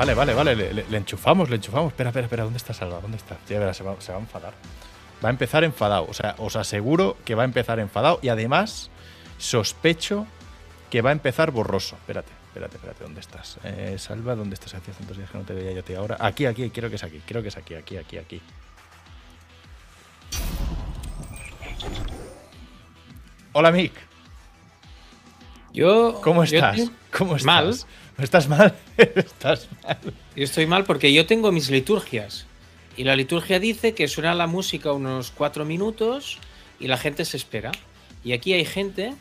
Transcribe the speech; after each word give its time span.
Vale, 0.00 0.14
vale, 0.14 0.32
vale. 0.32 0.56
Le, 0.56 0.72
le- 0.72 0.86
le 0.88 0.96
enchufamos, 0.96 1.50
le 1.50 1.56
enchufamos. 1.56 1.88
Espera, 1.92 2.08
espera, 2.08 2.24
espera. 2.24 2.44
¿Dónde 2.44 2.56
está 2.56 2.72
Salva? 2.72 3.00
¿Dónde 3.00 3.18
está? 3.18 3.36
Ya 3.50 3.58
verás, 3.58 3.76
se 3.76 3.82
va, 3.84 3.94
se 4.00 4.12
va 4.12 4.16
a 4.18 4.20
enfadar. 4.22 4.54
Va 5.22 5.28
a 5.28 5.30
empezar 5.30 5.62
enfadado. 5.62 6.06
O 6.08 6.14
sea, 6.14 6.34
os 6.38 6.56
aseguro 6.56 7.18
que 7.26 7.34
va 7.34 7.42
a 7.42 7.44
empezar 7.44 7.78
enfadado. 7.80 8.18
Y 8.22 8.30
además, 8.30 8.88
sospecho 9.36 10.26
que 10.88 11.02
va 11.02 11.10
a 11.10 11.12
empezar 11.12 11.50
borroso. 11.50 11.96
Espérate, 11.96 12.32
espérate, 12.48 12.76
espérate. 12.76 13.04
¿Dónde 13.04 13.20
estás? 13.20 13.58
Eh, 13.62 13.96
Salva, 13.98 14.34
¿dónde 14.36 14.54
estás? 14.54 14.72
Hacía 14.72 14.94
tantos 14.94 15.18
días 15.18 15.28
que 15.30 15.36
no 15.36 15.44
te 15.44 15.52
veía 15.52 15.72
yo 15.72 15.80
a 15.80 15.82
ti 15.82 15.92
ahora. 15.92 16.16
Aquí, 16.18 16.46
aquí, 16.46 16.70
creo 16.70 16.88
que 16.88 16.96
es 16.96 17.04
aquí. 17.04 17.20
Creo 17.26 17.42
que 17.42 17.48
es 17.48 17.56
aquí, 17.58 17.74
aquí, 17.74 17.98
aquí, 17.98 18.16
aquí. 18.16 18.40
Hola, 23.52 23.70
Mick. 23.72 23.92
Yo. 25.72 26.20
¿Cómo 26.22 26.44
yo 26.44 26.56
estás? 26.56 26.76
te- 26.76 26.90
¿Cómo 27.16 27.36
estás? 27.36 27.44
Mal. 27.44 27.74
¿Estás 28.22 28.48
mal? 28.48 28.74
¿Estás 28.96 29.68
mal? 29.82 29.98
Yo 30.36 30.44
estoy 30.44 30.66
mal 30.66 30.84
porque 30.84 31.12
yo 31.12 31.26
tengo 31.26 31.52
mis 31.52 31.70
liturgias. 31.70 32.46
Y 32.96 33.04
la 33.04 33.16
liturgia 33.16 33.58
dice 33.58 33.94
que 33.94 34.08
suena 34.08 34.34
la 34.34 34.46
música 34.46 34.92
unos 34.92 35.30
cuatro 35.30 35.64
minutos 35.64 36.38
y 36.78 36.88
la 36.88 36.96
gente 36.96 37.24
se 37.24 37.36
espera. 37.36 37.72
Y 38.24 38.32
aquí 38.32 38.52
hay 38.52 38.64
gente, 38.64 39.14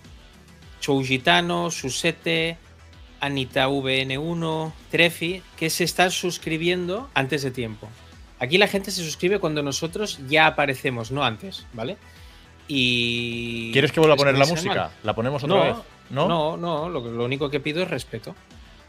Chougitano, 0.81 1.71
Susete, 1.71 2.57
Anita 3.21 3.69
VN1, 3.69 4.73
Trefi, 4.91 5.41
que 5.55 5.69
se 5.69 5.83
están 5.83 6.11
suscribiendo 6.11 7.09
antes 7.13 7.43
de 7.43 7.51
tiempo. 7.51 7.87
Aquí 8.39 8.57
la 8.57 8.67
gente 8.67 8.91
se 8.91 9.03
suscribe 9.03 9.39
cuando 9.39 9.61
nosotros 9.63 10.19
ya 10.27 10.47
aparecemos, 10.47 11.11
no 11.11 11.23
antes, 11.23 11.65
¿vale? 11.73 11.97
Y. 12.67 13.71
¿Quieres 13.71 13.91
que 13.91 13.99
vuelva 13.99 14.15
a 14.15 14.17
poner 14.17 14.37
la 14.37 14.45
música? 14.45 14.75
mal. 14.75 14.91
¿La 15.03 15.15
ponemos 15.15 15.43
otra 15.43 15.55
No, 15.55 15.63
vez? 15.63 15.75
¿No? 16.09 16.27
No, 16.27 16.57
no, 16.57 16.89
lo, 16.89 17.01
lo 17.01 17.25
único 17.25 17.49
que 17.49 17.59
pido 17.59 17.83
es 17.83 17.89
respeto. 17.89 18.35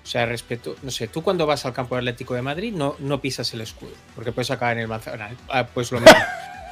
O 0.02 0.06
sea, 0.06 0.26
respeto. 0.26 0.76
No 0.82 0.90
sé, 0.90 1.08
tú 1.08 1.22
cuando 1.22 1.46
vas 1.46 1.64
al 1.66 1.72
campo 1.74 1.94
atlético 1.96 2.34
de 2.34 2.42
Madrid 2.42 2.72
no, 2.72 2.96
no 2.98 3.20
pisas 3.20 3.52
el 3.54 3.60
escudo, 3.60 3.92
porque 4.14 4.32
puedes 4.32 4.50
acabar 4.50 4.76
en 4.76 4.82
el 4.82 4.88
Manzanares. 4.88 5.36
Ah, 5.48 5.66
pues 5.66 5.92
lo 5.92 6.00
mismo. 6.00 6.16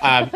Ah, 0.00 0.28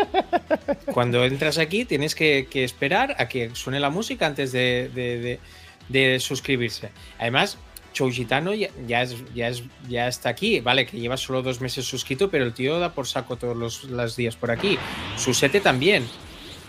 cuando 0.92 1.24
entras 1.24 1.58
aquí 1.58 1.84
tienes 1.84 2.14
que, 2.14 2.48
que 2.50 2.64
esperar 2.64 3.14
a 3.18 3.28
que 3.28 3.54
suene 3.54 3.78
la 3.80 3.90
música 3.90 4.26
antes 4.26 4.50
de, 4.52 4.90
de- 4.94 5.18
de- 5.20 5.40
de 5.88 6.20
suscribirse. 6.20 6.90
Además, 7.18 7.58
Chougitano 7.92 8.54
ya, 8.54 8.68
ya, 8.86 9.02
es, 9.02 9.16
ya, 9.34 9.48
es, 9.48 9.62
ya 9.88 10.08
está 10.08 10.30
aquí, 10.30 10.60
vale, 10.60 10.86
que 10.86 10.98
lleva 10.98 11.16
solo 11.16 11.42
dos 11.42 11.60
meses 11.60 11.84
suscrito, 11.84 12.30
pero 12.30 12.44
el 12.44 12.52
tío 12.54 12.78
da 12.78 12.92
por 12.92 13.06
saco 13.06 13.36
todos 13.36 13.56
los, 13.56 13.84
los 13.84 14.16
días 14.16 14.34
por 14.36 14.50
aquí. 14.50 14.78
Susete 15.16 15.60
también. 15.60 16.06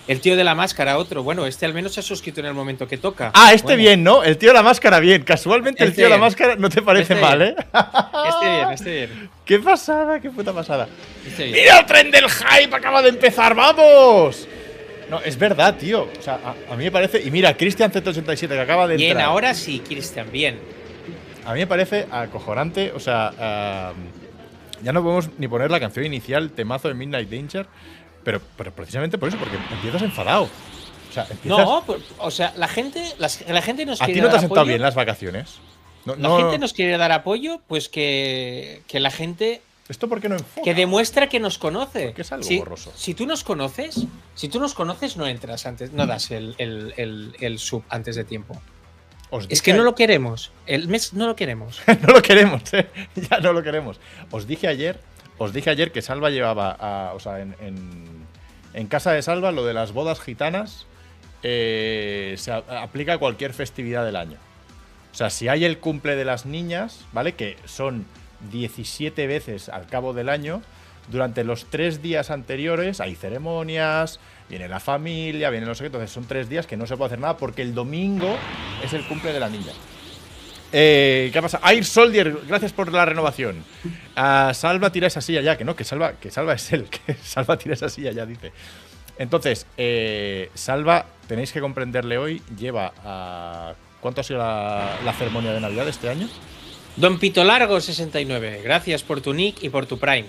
El 0.08 0.20
tío 0.20 0.36
de 0.36 0.44
la 0.44 0.54
máscara, 0.54 0.98
otro. 0.98 1.24
Bueno, 1.24 1.46
este 1.46 1.66
al 1.66 1.74
menos 1.74 1.94
se 1.94 2.02
ha 2.02 2.04
suscrito 2.04 2.42
en 2.42 2.46
el 2.48 2.54
momento 2.54 2.88
que 2.88 2.98
toca. 2.98 3.32
Ah, 3.34 3.54
este 3.54 3.68
Bueno, 3.68 3.80
bien, 3.82 4.04
¿no? 4.04 4.24
El 4.24 4.38
tío 4.38 4.50
de 4.50 4.54
la 4.56 4.64
máscara 4.64 5.00
bien. 5.00 5.24
Casualmente 5.24 5.82
el 5.84 5.90
Este 5.92 6.02
tío 6.02 6.06
de 6.06 6.10
la 6.10 6.16
bien. 6.18 6.26
máscara 6.26 6.56
no 6.58 6.68
te 6.70 6.82
parece 6.82 7.14
Este 7.14 7.26
mal, 7.26 7.40
bien. 7.40 7.56
¿eh? 7.58 7.66
Este 8.30 8.50
bien, 8.50 8.70
este 8.72 8.92
bien. 9.08 9.30
¡Qué 9.46 9.60
pasada, 9.60 10.20
qué 10.20 10.30
puta 10.30 10.52
pasada! 10.52 10.88
Este 11.26 11.46
bien. 11.46 11.56
¡Mira 11.58 11.80
el 11.80 11.86
tren 11.86 12.12
del 12.12 12.26
hype! 12.30 12.76
¡Acaba 12.76 13.02
de 13.02 13.10
empezar! 13.10 13.56
¡Vamos! 13.56 14.48
No, 15.10 15.22
es 15.22 15.38
verdad, 15.38 15.76
tío. 15.78 16.10
O 16.18 16.22
sea, 16.22 16.40
a, 16.70 16.74
a 16.74 16.76
mí 16.76 16.84
me 16.86 16.92
parece. 16.92 17.22
Y 17.22 17.32
mira, 17.32 17.56
Christian 17.56 17.90
187 17.92 18.54
que 18.54 18.60
acaba 18.60 18.88
de 18.88 18.98
Bien, 18.98 19.12
entrar. 19.12 19.28
ahora 19.30 19.54
sí, 19.54 19.80
Cristian, 19.86 20.30
bien. 20.32 20.60
A 21.46 21.54
mí 21.54 21.60
me 21.60 21.68
parece 21.68 22.08
acojonante. 22.12 22.92
O 22.94 23.00
sea, 23.00 23.32
ah, 23.40 23.94
ya 24.82 24.92
no 24.92 25.02
podemos 25.02 25.30
ni 25.38 25.48
poner 25.48 25.72
la 25.72 25.80
canción 25.80 26.06
inicial, 26.06 26.52
temazo 26.52 26.90
de 26.90 26.94
Midnight 26.94 27.30
Danger. 27.30 27.68
Pero, 28.24 28.42
pero 28.58 28.72
precisamente 28.74 29.18
por 29.18 29.30
eso, 29.30 29.38
porque 29.38 29.58
empiezas 29.72 30.02
enfadado. 30.02 30.44
O 31.10 31.14
sea, 31.14 31.28
empiezas. 31.30 31.60
No, 31.66 31.84
por- 31.86 32.00
o 32.20 32.32
sea, 32.32 32.54
la 32.58 32.68
gente, 32.68 33.04
las- 33.20 33.48
la 33.48 33.62
gente 33.62 33.86
nos 33.86 34.02
a 34.02 34.06
quiere 34.06 34.20
ti 34.20 34.24
no 34.24 34.30
te 34.30 34.36
has 34.38 34.42
sentado 34.42 34.66
bien 34.66 34.82
las 34.82 34.96
vacaciones. 34.96 35.56
No, 36.06 36.16
La 36.16 36.28
no- 36.30 36.38
gente 36.38 36.58
nos 36.60 36.74
quiere 36.74 36.98
dar 36.98 37.12
apoyo, 37.12 37.62
pues 37.68 37.88
que, 37.90 38.82
que 38.88 39.00
la 39.00 39.10
gente 39.12 39.62
¿Esto 39.90 40.08
por 40.10 40.20
qué 40.22 40.28
no 40.30 40.36
enfoca? 40.36 40.62
que 40.64 40.74
demuestra 40.74 41.28
que 41.30 41.40
nos 41.40 41.58
conoce. 41.58 42.08
Porque 42.08 42.22
es 42.24 42.32
algo 42.32 42.44
si, 42.46 42.58
borroso. 42.58 42.92
si 42.96 43.14
tú 43.14 43.26
nos 43.26 43.44
conoces, 43.44 44.06
si 44.36 44.50
tú 44.50 44.60
nos 44.60 44.74
conoces, 44.74 45.18
no 45.18 45.28
entras 45.28 45.66
antes, 45.66 45.92
no 45.94 46.06
das 46.08 46.32
el, 46.32 46.56
el- 46.58 46.94
el- 46.98 47.36
el 47.40 47.60
sub 47.60 47.84
antes 47.90 48.16
de 48.16 48.24
tiempo. 48.24 48.60
Os 49.30 49.46
Es 49.50 49.62
que 49.62 49.74
no 49.74 49.84
lo 49.84 49.96
queremos. 49.96 50.52
El 50.68 50.88
mes 50.88 51.14
no 51.14 51.26
lo 51.28 51.36
queremos. 51.36 51.82
no 52.02 52.14
lo 52.14 52.22
queremos, 52.22 52.62
¿eh? 52.74 52.88
Ya 53.30 53.40
no 53.40 53.52
lo 53.54 53.64
queremos. 53.64 54.00
Os 54.32 54.46
dije 54.48 54.68
ayer, 54.68 55.00
os 55.38 55.54
dije 55.54 55.70
ayer 55.70 55.92
que 55.92 56.02
Salva 56.02 56.30
llevaba, 56.30 56.72
a- 56.80 57.14
o 57.14 57.20
sea, 57.20 57.40
en, 57.40 58.88
casa 58.88 59.12
de 59.12 59.22
Salva 59.22 59.52
lo 59.52 59.66
de 59.66 59.74
las 59.74 59.92
bodas 59.92 60.20
gitanas 60.20 60.86
eh, 61.44 62.36
se 62.38 62.52
aplica 62.52 63.14
a 63.14 63.18
cualquier 63.18 63.54
festividad 63.54 64.06
del 64.06 64.16
año. 64.16 64.38
O 65.12 65.16
sea, 65.16 65.30
si 65.30 65.48
hay 65.48 65.66
el 65.66 65.78
cumple 65.80 66.16
de 66.16 66.26
las 66.26 66.46
niñas, 66.46 67.06
¿vale? 67.12 67.34
Que 67.34 67.58
son 67.66 68.06
17 68.52 69.28
veces 69.28 69.70
al 69.70 69.86
cabo 69.88 70.14
del 70.14 70.30
año, 70.30 70.62
durante 71.10 71.44
los 71.44 71.66
tres 71.66 72.02
días 72.02 72.32
anteriores 72.32 73.00
hay 73.02 73.16
ceremonias, 73.16 74.20
viene 74.50 74.68
la 74.70 74.80
familia, 74.80 75.50
viene 75.50 75.66
no 75.66 75.76
sé 75.76 75.84
qué, 75.84 75.88
entonces 75.88 76.12
son 76.12 76.26
tres 76.26 76.50
días 76.50 76.66
que 76.66 76.78
no 76.78 76.88
se 76.88 76.96
puede 76.98 77.08
hacer 77.08 77.20
nada 77.20 77.38
porque 77.38 77.62
el 77.62 77.74
domingo 77.76 78.36
es 78.84 78.94
el 78.94 79.06
cumple 79.08 79.34
de 79.34 79.40
la 79.40 79.50
niña. 79.50 79.74
Eh, 80.76 81.30
¿Qué 81.32 81.40
pasa? 81.40 81.62
Air 81.64 81.86
Soldier, 81.86 82.36
gracias 82.48 82.74
por 82.74 82.92
la 82.92 83.06
renovación. 83.06 83.64
Ah, 84.16 84.52
Salva 84.56 84.92
tira 84.92 85.06
esa 85.06 85.22
silla 85.22 85.42
ya, 85.42 85.56
que 85.56 85.64
no, 85.64 85.76
que 85.76 85.84
Salva, 85.84 86.14
que 86.14 86.32
Salva 86.32 86.54
es 86.54 86.74
él, 86.74 86.88
que 87.06 87.14
Salva 87.14 87.58
tira 87.58 87.76
esa 87.76 87.90
silla 87.90 88.12
ya, 88.12 88.26
dice. 88.26 88.52
Entonces, 89.20 89.68
eh, 89.78 90.50
Salva, 90.56 91.06
tenéis 91.28 91.52
que 91.52 91.62
comprenderle 91.62 92.18
hoy, 92.18 92.42
lleva 92.58 92.92
a... 93.06 93.74
¿Cuánto 94.02 94.22
ha 94.22 94.24
sido 94.24 94.40
la, 94.40 94.98
la 95.06 95.14
ceremonia 95.14 95.54
de 95.54 95.62
Navidad 95.62 95.88
este 95.88 96.10
año? 96.10 96.28
Don 96.98 97.20
Pito 97.20 97.44
Largo 97.44 97.80
69, 97.80 98.62
gracias 98.64 99.04
por 99.04 99.22
tu 99.22 99.34
nick 99.34 99.64
y 99.64 99.70
por 99.70 99.86
tu 99.86 100.00
Prime. 100.00 100.26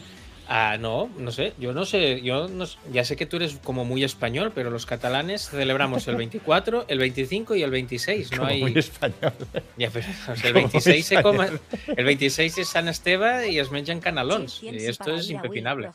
Ah, 0.46 0.76
no, 0.78 1.10
no 1.16 1.32
sé, 1.32 1.54
yo 1.58 1.72
no 1.72 1.86
sé, 1.86 2.20
yo 2.20 2.48
no 2.48 2.66
ya 2.92 3.04
sé 3.04 3.16
que 3.16 3.24
tú 3.24 3.36
eres 3.36 3.58
como 3.64 3.84
muy 3.84 4.04
español, 4.04 4.52
pero 4.54 4.70
los 4.70 4.84
catalanes 4.84 5.48
celebramos 5.48 6.06
el 6.06 6.16
24, 6.16 6.84
el 6.88 6.98
25 6.98 7.54
y 7.54 7.62
el 7.62 7.70
26, 7.70 8.30
no 8.32 8.36
Como 8.38 8.48
hay 8.50 8.60
muy 8.60 8.76
español. 8.76 9.32
Ya, 9.78 9.90
pero, 9.90 10.06
o 10.06 10.36
sea, 10.36 10.48
el 10.48 10.54
como 10.54 10.68
26 10.68 11.06
se 11.06 11.14
español. 11.14 11.60
come, 11.70 11.94
el 11.96 12.04
26 12.04 12.58
es 12.58 12.68
San 12.68 12.88
Esteve 12.88 13.50
y 13.50 13.58
es 13.58 13.70
menjan 13.70 14.00
canalons. 14.00 14.62
Y 14.62 14.76
esto 14.76 15.14
es 15.14 15.30
impepinable. 15.30 15.90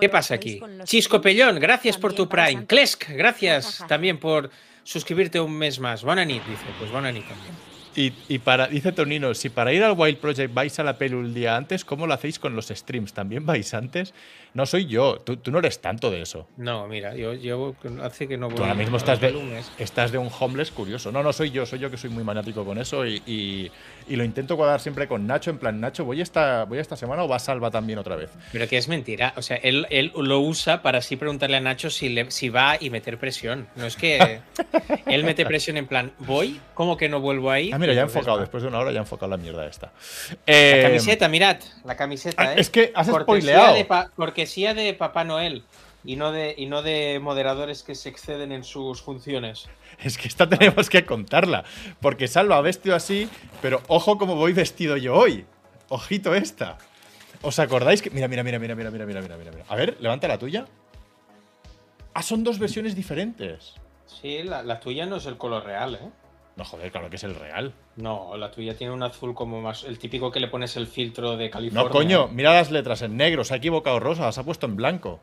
¿Qué 0.00 0.08
pasa 0.08 0.34
aquí? 0.34 0.60
Chisco 0.84 1.20
Pellón, 1.20 1.60
gracias 1.60 1.98
por 1.98 2.14
tu 2.14 2.28
Prime. 2.28 2.66
Klesk, 2.66 3.10
gracias 3.10 3.84
también 3.86 4.18
por 4.18 4.50
suscribirte 4.82 5.40
un 5.40 5.52
mes 5.52 5.78
más. 5.78 6.02
Bonanit, 6.02 6.42
dice. 6.44 6.64
Pues 6.78 6.90
Bonanit 6.90 7.28
también. 7.28 7.77
Y, 7.94 8.38
para, 8.38 8.68
dice 8.68 8.92
Tonino, 8.92 9.34
si 9.34 9.48
para 9.48 9.72
ir 9.72 9.82
al 9.82 9.98
Wild 9.98 10.18
Project 10.18 10.54
vais 10.54 10.78
a 10.78 10.84
la 10.84 10.98
pelu 10.98 11.20
el 11.20 11.34
día 11.34 11.56
antes, 11.56 11.84
¿cómo 11.84 12.06
lo 12.06 12.14
hacéis 12.14 12.38
con 12.38 12.54
los 12.54 12.68
streams? 12.68 13.12
¿También 13.12 13.44
vais 13.44 13.74
antes? 13.74 14.14
No 14.54 14.66
soy 14.66 14.86
yo, 14.86 15.18
tú, 15.18 15.36
tú 15.36 15.50
no 15.50 15.58
eres 15.58 15.80
tanto 15.80 16.10
de 16.10 16.22
eso. 16.22 16.48
No, 16.56 16.88
mira, 16.88 17.14
yo 17.14 17.34
llevo 17.34 17.76
hace 18.02 18.26
que 18.26 18.36
no 18.38 18.46
voy 18.48 18.56
Tú 18.56 18.62
ahora 18.62 18.74
mismo 18.74 18.96
a 18.96 18.98
estás 18.98 19.20
de, 19.20 19.30
lunes. 19.30 19.70
estás 19.78 20.10
de 20.10 20.18
un 20.18 20.30
homeless 20.40 20.70
curioso. 20.70 21.12
No, 21.12 21.22
no 21.22 21.32
soy 21.32 21.50
yo, 21.50 21.66
soy 21.66 21.78
yo 21.78 21.90
que 21.90 21.96
soy 21.96 22.10
muy 22.10 22.24
maniático 22.24 22.64
con 22.64 22.78
eso 22.78 23.06
y, 23.06 23.22
y- 23.26 23.70
y 24.08 24.16
lo 24.16 24.24
intento 24.24 24.56
cuadrar 24.56 24.80
siempre 24.80 25.06
con 25.06 25.26
Nacho. 25.26 25.50
En 25.50 25.58
plan, 25.58 25.78
Nacho, 25.80 26.04
¿voy 26.04 26.20
esta, 26.22 26.64
voy 26.64 26.78
esta 26.78 26.96
semana 26.96 27.22
o 27.24 27.28
va 27.28 27.38
Salva 27.38 27.70
también 27.70 27.98
otra 27.98 28.16
vez? 28.16 28.30
Pero 28.52 28.66
que 28.66 28.78
es 28.78 28.88
mentira. 28.88 29.34
O 29.36 29.42
sea, 29.42 29.56
él, 29.58 29.86
él 29.90 30.12
lo 30.16 30.40
usa 30.40 30.80
para 30.82 30.98
así 30.98 31.16
preguntarle 31.16 31.58
a 31.58 31.60
Nacho 31.60 31.90
si, 31.90 32.08
le- 32.08 32.30
si 32.30 32.48
va 32.48 32.76
y 32.80 32.88
meter 32.90 33.18
presión. 33.18 33.68
No 33.76 33.84
es 33.86 33.96
que 33.96 34.40
él 35.06 35.24
mete 35.24 35.44
presión 35.44 35.76
en 35.76 35.86
plan, 35.86 36.12
¿voy? 36.20 36.58
¿Cómo 36.74 36.96
que 36.96 37.08
no 37.08 37.20
vuelvo 37.20 37.50
ahí? 37.50 37.70
Ah, 37.72 37.78
mira, 37.78 37.92
ya 37.92 38.00
Entonces, 38.00 38.16
enfocado, 38.16 38.36
va. 38.38 38.40
después 38.42 38.62
de 38.62 38.68
una 38.70 38.78
hora 38.78 38.92
ya 38.92 38.98
ha 38.98 39.02
enfocado 39.02 39.30
la 39.30 39.36
mierda 39.36 39.66
esta. 39.66 39.92
La 40.30 40.36
Eh, 40.46 40.80
camiseta, 40.82 41.28
mirad, 41.28 41.58
la 41.84 41.96
camiseta, 41.96 42.42
ah, 42.42 42.52
¿eh? 42.54 42.60
es 42.60 42.70
que 42.70 42.90
has 42.94 43.08
spoileado. 43.08 43.74
de, 43.74 43.84
cortesía 44.38 44.72
de 44.72 44.94
Papá 44.94 45.24
Noel 45.24 45.64
y 46.04 46.14
no 46.14 46.30
de, 46.30 46.54
y 46.56 46.66
no 46.66 46.82
de 46.82 47.18
moderadores 47.20 47.82
que 47.82 47.96
se 47.96 48.08
exceden 48.08 48.52
en 48.52 48.62
sus 48.62 49.02
funciones. 49.02 49.68
Es 50.00 50.16
que 50.16 50.28
esta 50.28 50.48
tenemos 50.48 50.88
que 50.88 51.04
contarla. 51.04 51.64
Porque 52.00 52.28
Salva 52.28 52.56
ha 52.56 52.60
vestido 52.60 52.94
así, 52.94 53.28
pero 53.60 53.82
ojo 53.88 54.16
cómo 54.16 54.36
voy 54.36 54.52
vestido 54.52 54.96
yo 54.96 55.16
hoy. 55.16 55.44
Ojito 55.88 56.36
esta. 56.36 56.78
¿Os 57.42 57.58
acordáis 57.58 58.00
que.? 58.00 58.10
Mira, 58.10 58.28
mira, 58.28 58.44
mira, 58.44 58.60
mira, 58.60 58.76
mira, 58.76 58.90
mira, 58.92 59.06
mira, 59.06 59.20
mira, 59.20 59.36
mira. 59.36 59.64
A 59.68 59.74
ver, 59.74 59.96
levanta 59.98 60.28
la 60.28 60.38
tuya. 60.38 60.66
Ah, 62.14 62.22
son 62.22 62.44
dos 62.44 62.60
versiones 62.60 62.94
diferentes. 62.94 63.74
Sí, 64.06 64.44
la, 64.44 64.62
la 64.62 64.78
tuya 64.78 65.04
no 65.04 65.16
es 65.16 65.26
el 65.26 65.36
color 65.36 65.64
real, 65.64 65.96
¿eh? 65.96 66.10
No, 66.58 66.64
joder, 66.64 66.90
claro 66.90 67.08
que 67.08 67.16
es 67.16 67.22
el 67.24 67.36
real. 67.36 67.72
No, 67.96 68.36
la 68.36 68.50
tuya 68.50 68.76
tiene 68.76 68.92
un 68.92 69.02
azul 69.04 69.32
como 69.32 69.60
más. 69.62 69.84
El 69.84 69.96
típico 69.98 70.32
que 70.32 70.40
le 70.40 70.48
pones 70.48 70.76
el 70.76 70.88
filtro 70.88 71.36
de 71.36 71.48
California. 71.50 71.84
No, 71.84 71.90
coño, 71.90 72.26
mira 72.28 72.52
las 72.52 72.72
letras 72.72 73.00
en 73.02 73.16
negro. 73.16 73.44
Se 73.44 73.54
ha 73.54 73.58
equivocado 73.58 74.00
Rosa, 74.00 74.24
las 74.24 74.38
ha 74.38 74.42
puesto 74.44 74.66
en 74.66 74.74
blanco. 74.74 75.20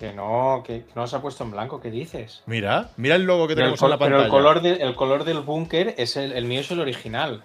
Que 0.00 0.12
no, 0.12 0.64
que, 0.66 0.84
no 0.96 1.06
se 1.06 1.14
ha 1.14 1.22
puesto 1.22 1.44
en 1.44 1.52
blanco, 1.52 1.80
¿qué 1.80 1.88
dices? 1.92 2.42
Mira, 2.46 2.90
mira 2.96 3.14
el 3.14 3.22
logo 3.22 3.46
que 3.46 3.54
tenemos 3.54 3.80
en 3.80 3.90
la 3.90 3.96
col- 3.96 4.06
pero 4.08 4.16
pantalla. 4.18 4.24
el 4.24 4.30
color, 4.30 4.60
de- 4.60 4.82
el 4.82 4.94
color 4.96 5.22
del 5.24 5.38
búnker 5.42 5.94
es 5.96 6.16
el, 6.16 6.32
el 6.32 6.44
mío 6.46 6.58
es 6.60 6.70
el 6.72 6.80
original. 6.80 7.44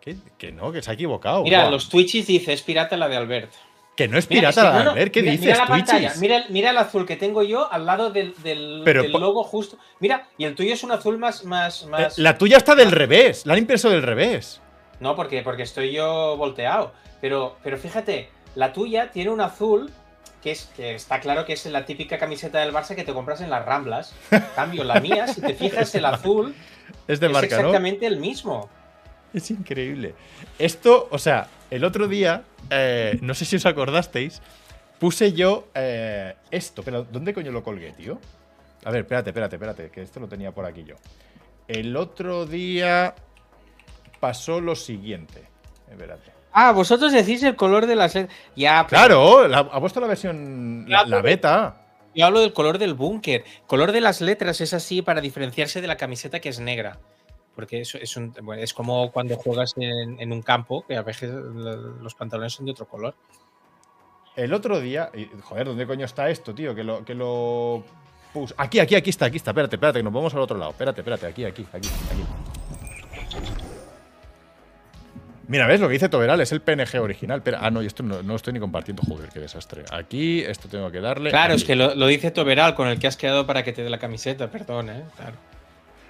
¿Qué? 0.00 0.14
Que 0.38 0.52
no, 0.52 0.70
que 0.70 0.82
se 0.82 0.92
ha 0.92 0.94
equivocado. 0.94 1.42
Mira, 1.42 1.68
los 1.68 1.88
Twitches 1.88 2.28
dice 2.28 2.52
es 2.52 2.62
pirata 2.62 2.96
la 2.96 3.08
de 3.08 3.16
Albert. 3.16 3.50
Que 3.96 4.08
no 4.08 4.18
es 4.18 4.28
Mira, 4.28 4.50
pirata 4.50 4.68
es 4.68 4.74
no, 4.74 4.84
no, 4.84 4.92
de 4.92 4.98
ver, 5.00 5.10
¿qué 5.10 5.20
mira- 5.22 5.32
dices, 5.32 5.46
Mira 5.46 5.58
la 5.58 5.66
pantalla, 5.66 6.12
mira, 6.20 6.36
el- 6.36 6.44
mira 6.50 6.70
el 6.70 6.76
azul 6.78 7.06
que 7.06 7.16
tengo 7.16 7.42
yo 7.42 7.72
al 7.72 7.86
lado 7.86 8.10
del, 8.10 8.34
del- 8.42 8.82
Pero 8.84 9.02
del 9.02 9.12
logo 9.12 9.42
justo. 9.42 9.78
Mira, 10.00 10.28
y 10.36 10.44
el 10.44 10.54
tuyo 10.54 10.74
es 10.74 10.84
un 10.84 10.92
azul 10.92 11.16
más. 11.18 11.44
más, 11.44 11.82
Eh, 11.82 11.86
más... 11.86 12.18
La 12.18 12.36
tuya 12.36 12.58
está 12.58 12.74
del 12.74 12.92
revés, 12.92 13.46
la 13.46 13.54
han 13.54 13.58
impreso 13.60 13.88
del 13.88 14.02
revés. 14.02 14.60
No, 15.00 15.16
porque, 15.16 15.42
porque 15.42 15.62
estoy 15.62 15.92
yo 15.92 16.36
volteado. 16.36 16.92
Pero, 17.22 17.56
pero 17.64 17.78
fíjate, 17.78 18.28
la 18.54 18.72
tuya 18.74 19.10
tiene 19.10 19.30
un 19.30 19.40
azul 19.40 19.90
que, 20.42 20.50
es, 20.52 20.70
que 20.76 20.94
está 20.94 21.18
claro 21.20 21.44
que 21.46 21.54
es 21.54 21.64
la 21.66 21.86
típica 21.86 22.18
camiseta 22.18 22.58
del 22.60 22.72
Barça 22.74 22.94
que 22.94 23.02
te 23.04 23.14
compras 23.14 23.40
en 23.40 23.48
las 23.50 23.64
Ramblas. 23.64 24.14
En 24.30 24.44
cambio, 24.54 24.84
la 24.84 25.00
mía, 25.00 25.26
si 25.26 25.40
te 25.40 25.54
fijas, 25.54 25.94
el 25.94 26.04
azul 26.04 26.54
Es 27.08 27.18
de 27.18 27.26
es 27.28 27.32
marca, 27.32 27.56
¿no? 27.56 27.62
exactamente 27.68 28.06
el 28.06 28.18
mismo. 28.18 28.68
Es 29.34 29.50
increíble. 29.50 30.14
Esto, 30.58 31.08
o 31.10 31.18
sea, 31.18 31.48
el 31.70 31.84
otro 31.84 32.08
día, 32.08 32.44
eh, 32.70 33.18
no 33.20 33.34
sé 33.34 33.44
si 33.44 33.56
os 33.56 33.66
acordasteis, 33.66 34.40
puse 34.98 35.32
yo 35.32 35.68
eh, 35.74 36.34
esto, 36.50 36.82
pero 36.82 37.04
¿dónde 37.04 37.34
coño 37.34 37.52
lo 37.52 37.62
colgué, 37.62 37.92
tío? 37.92 38.18
A 38.84 38.90
ver, 38.90 39.00
espérate, 39.02 39.30
espérate, 39.30 39.56
espérate, 39.56 39.90
que 39.90 40.02
esto 40.02 40.20
lo 40.20 40.28
tenía 40.28 40.52
por 40.52 40.64
aquí 40.64 40.84
yo. 40.84 40.94
El 41.68 41.96
otro 41.96 42.46
día 42.46 43.14
pasó 44.20 44.60
lo 44.60 44.76
siguiente. 44.76 45.42
Espérate. 45.90 46.32
Ah, 46.52 46.72
vosotros 46.72 47.12
decís 47.12 47.42
el 47.42 47.56
color 47.56 47.86
de 47.86 47.96
las 47.96 48.14
letras. 48.14 48.34
Ya, 48.54 48.86
pero 48.88 49.00
Claro, 49.00 49.48
la- 49.48 49.58
ha 49.58 49.80
puesto 49.80 50.00
la 50.00 50.06
versión, 50.06 50.86
la, 50.88 51.04
la 51.04 51.20
beta. 51.20 51.82
Yo 52.14 52.24
hablo 52.24 52.40
del 52.40 52.54
color 52.54 52.78
del 52.78 52.94
búnker. 52.94 53.44
Color 53.66 53.92
de 53.92 54.00
las 54.00 54.20
letras 54.22 54.60
es 54.62 54.72
así 54.72 55.02
para 55.02 55.20
diferenciarse 55.20 55.82
de 55.82 55.86
la 55.86 55.96
camiseta 55.98 56.40
que 56.40 56.48
es 56.48 56.58
negra. 56.60 56.98
Porque 57.56 57.80
es, 57.80 58.16
un, 58.16 58.34
bueno, 58.42 58.62
es 58.62 58.72
como 58.74 59.10
cuando 59.10 59.36
juegas 59.36 59.72
en, 59.78 60.20
en 60.20 60.30
un 60.30 60.42
campo, 60.42 60.84
que 60.86 60.94
a 60.94 61.02
veces 61.02 61.32
los 61.32 62.14
pantalones 62.14 62.52
son 62.52 62.66
de 62.66 62.72
otro 62.72 62.86
color. 62.86 63.14
El 64.36 64.52
otro 64.52 64.78
día, 64.78 65.10
joder, 65.42 65.66
¿dónde 65.66 65.86
coño 65.86 66.04
está 66.04 66.28
esto, 66.28 66.54
tío? 66.54 66.74
Que 66.74 66.84
lo, 66.84 67.02
que 67.02 67.14
lo. 67.14 67.82
Aquí, 68.58 68.78
aquí, 68.78 68.94
aquí 68.94 69.08
está, 69.08 69.24
aquí 69.24 69.38
está. 69.38 69.52
Espérate, 69.52 69.76
espérate, 69.76 70.00
que 70.00 70.02
nos 70.02 70.12
vamos 70.12 70.34
al 70.34 70.40
otro 70.40 70.58
lado. 70.58 70.72
Espérate, 70.72 71.00
espérate, 71.00 71.26
aquí, 71.26 71.46
aquí, 71.46 71.66
aquí, 71.72 71.88
aquí. 71.88 72.24
Mira, 75.48 75.66
¿ves 75.66 75.80
lo 75.80 75.86
que 75.86 75.94
dice 75.94 76.10
Toberal? 76.10 76.38
Es 76.42 76.52
el 76.52 76.60
PNG 76.60 77.00
original. 77.00 77.40
Pero, 77.42 77.56
ah, 77.58 77.70
no, 77.70 77.82
y 77.82 77.86
esto 77.86 78.02
no, 78.02 78.22
no 78.22 78.28
lo 78.28 78.36
estoy 78.36 78.52
ni 78.52 78.60
compartiendo. 78.60 79.02
Joder, 79.08 79.30
qué 79.30 79.40
desastre. 79.40 79.84
Aquí, 79.90 80.40
esto 80.40 80.68
tengo 80.68 80.90
que 80.90 81.00
darle. 81.00 81.30
Claro, 81.30 81.54
es 81.54 81.64
que 81.64 81.74
lo, 81.74 81.94
lo 81.94 82.06
dice 82.06 82.30
Toberal, 82.30 82.74
con 82.74 82.88
el 82.88 82.98
que 82.98 83.06
has 83.06 83.16
quedado 83.16 83.46
para 83.46 83.64
que 83.64 83.72
te 83.72 83.82
dé 83.82 83.88
la 83.88 83.98
camiseta, 83.98 84.50
perdón, 84.50 84.90
¿eh? 84.90 85.04
Claro. 85.16 85.36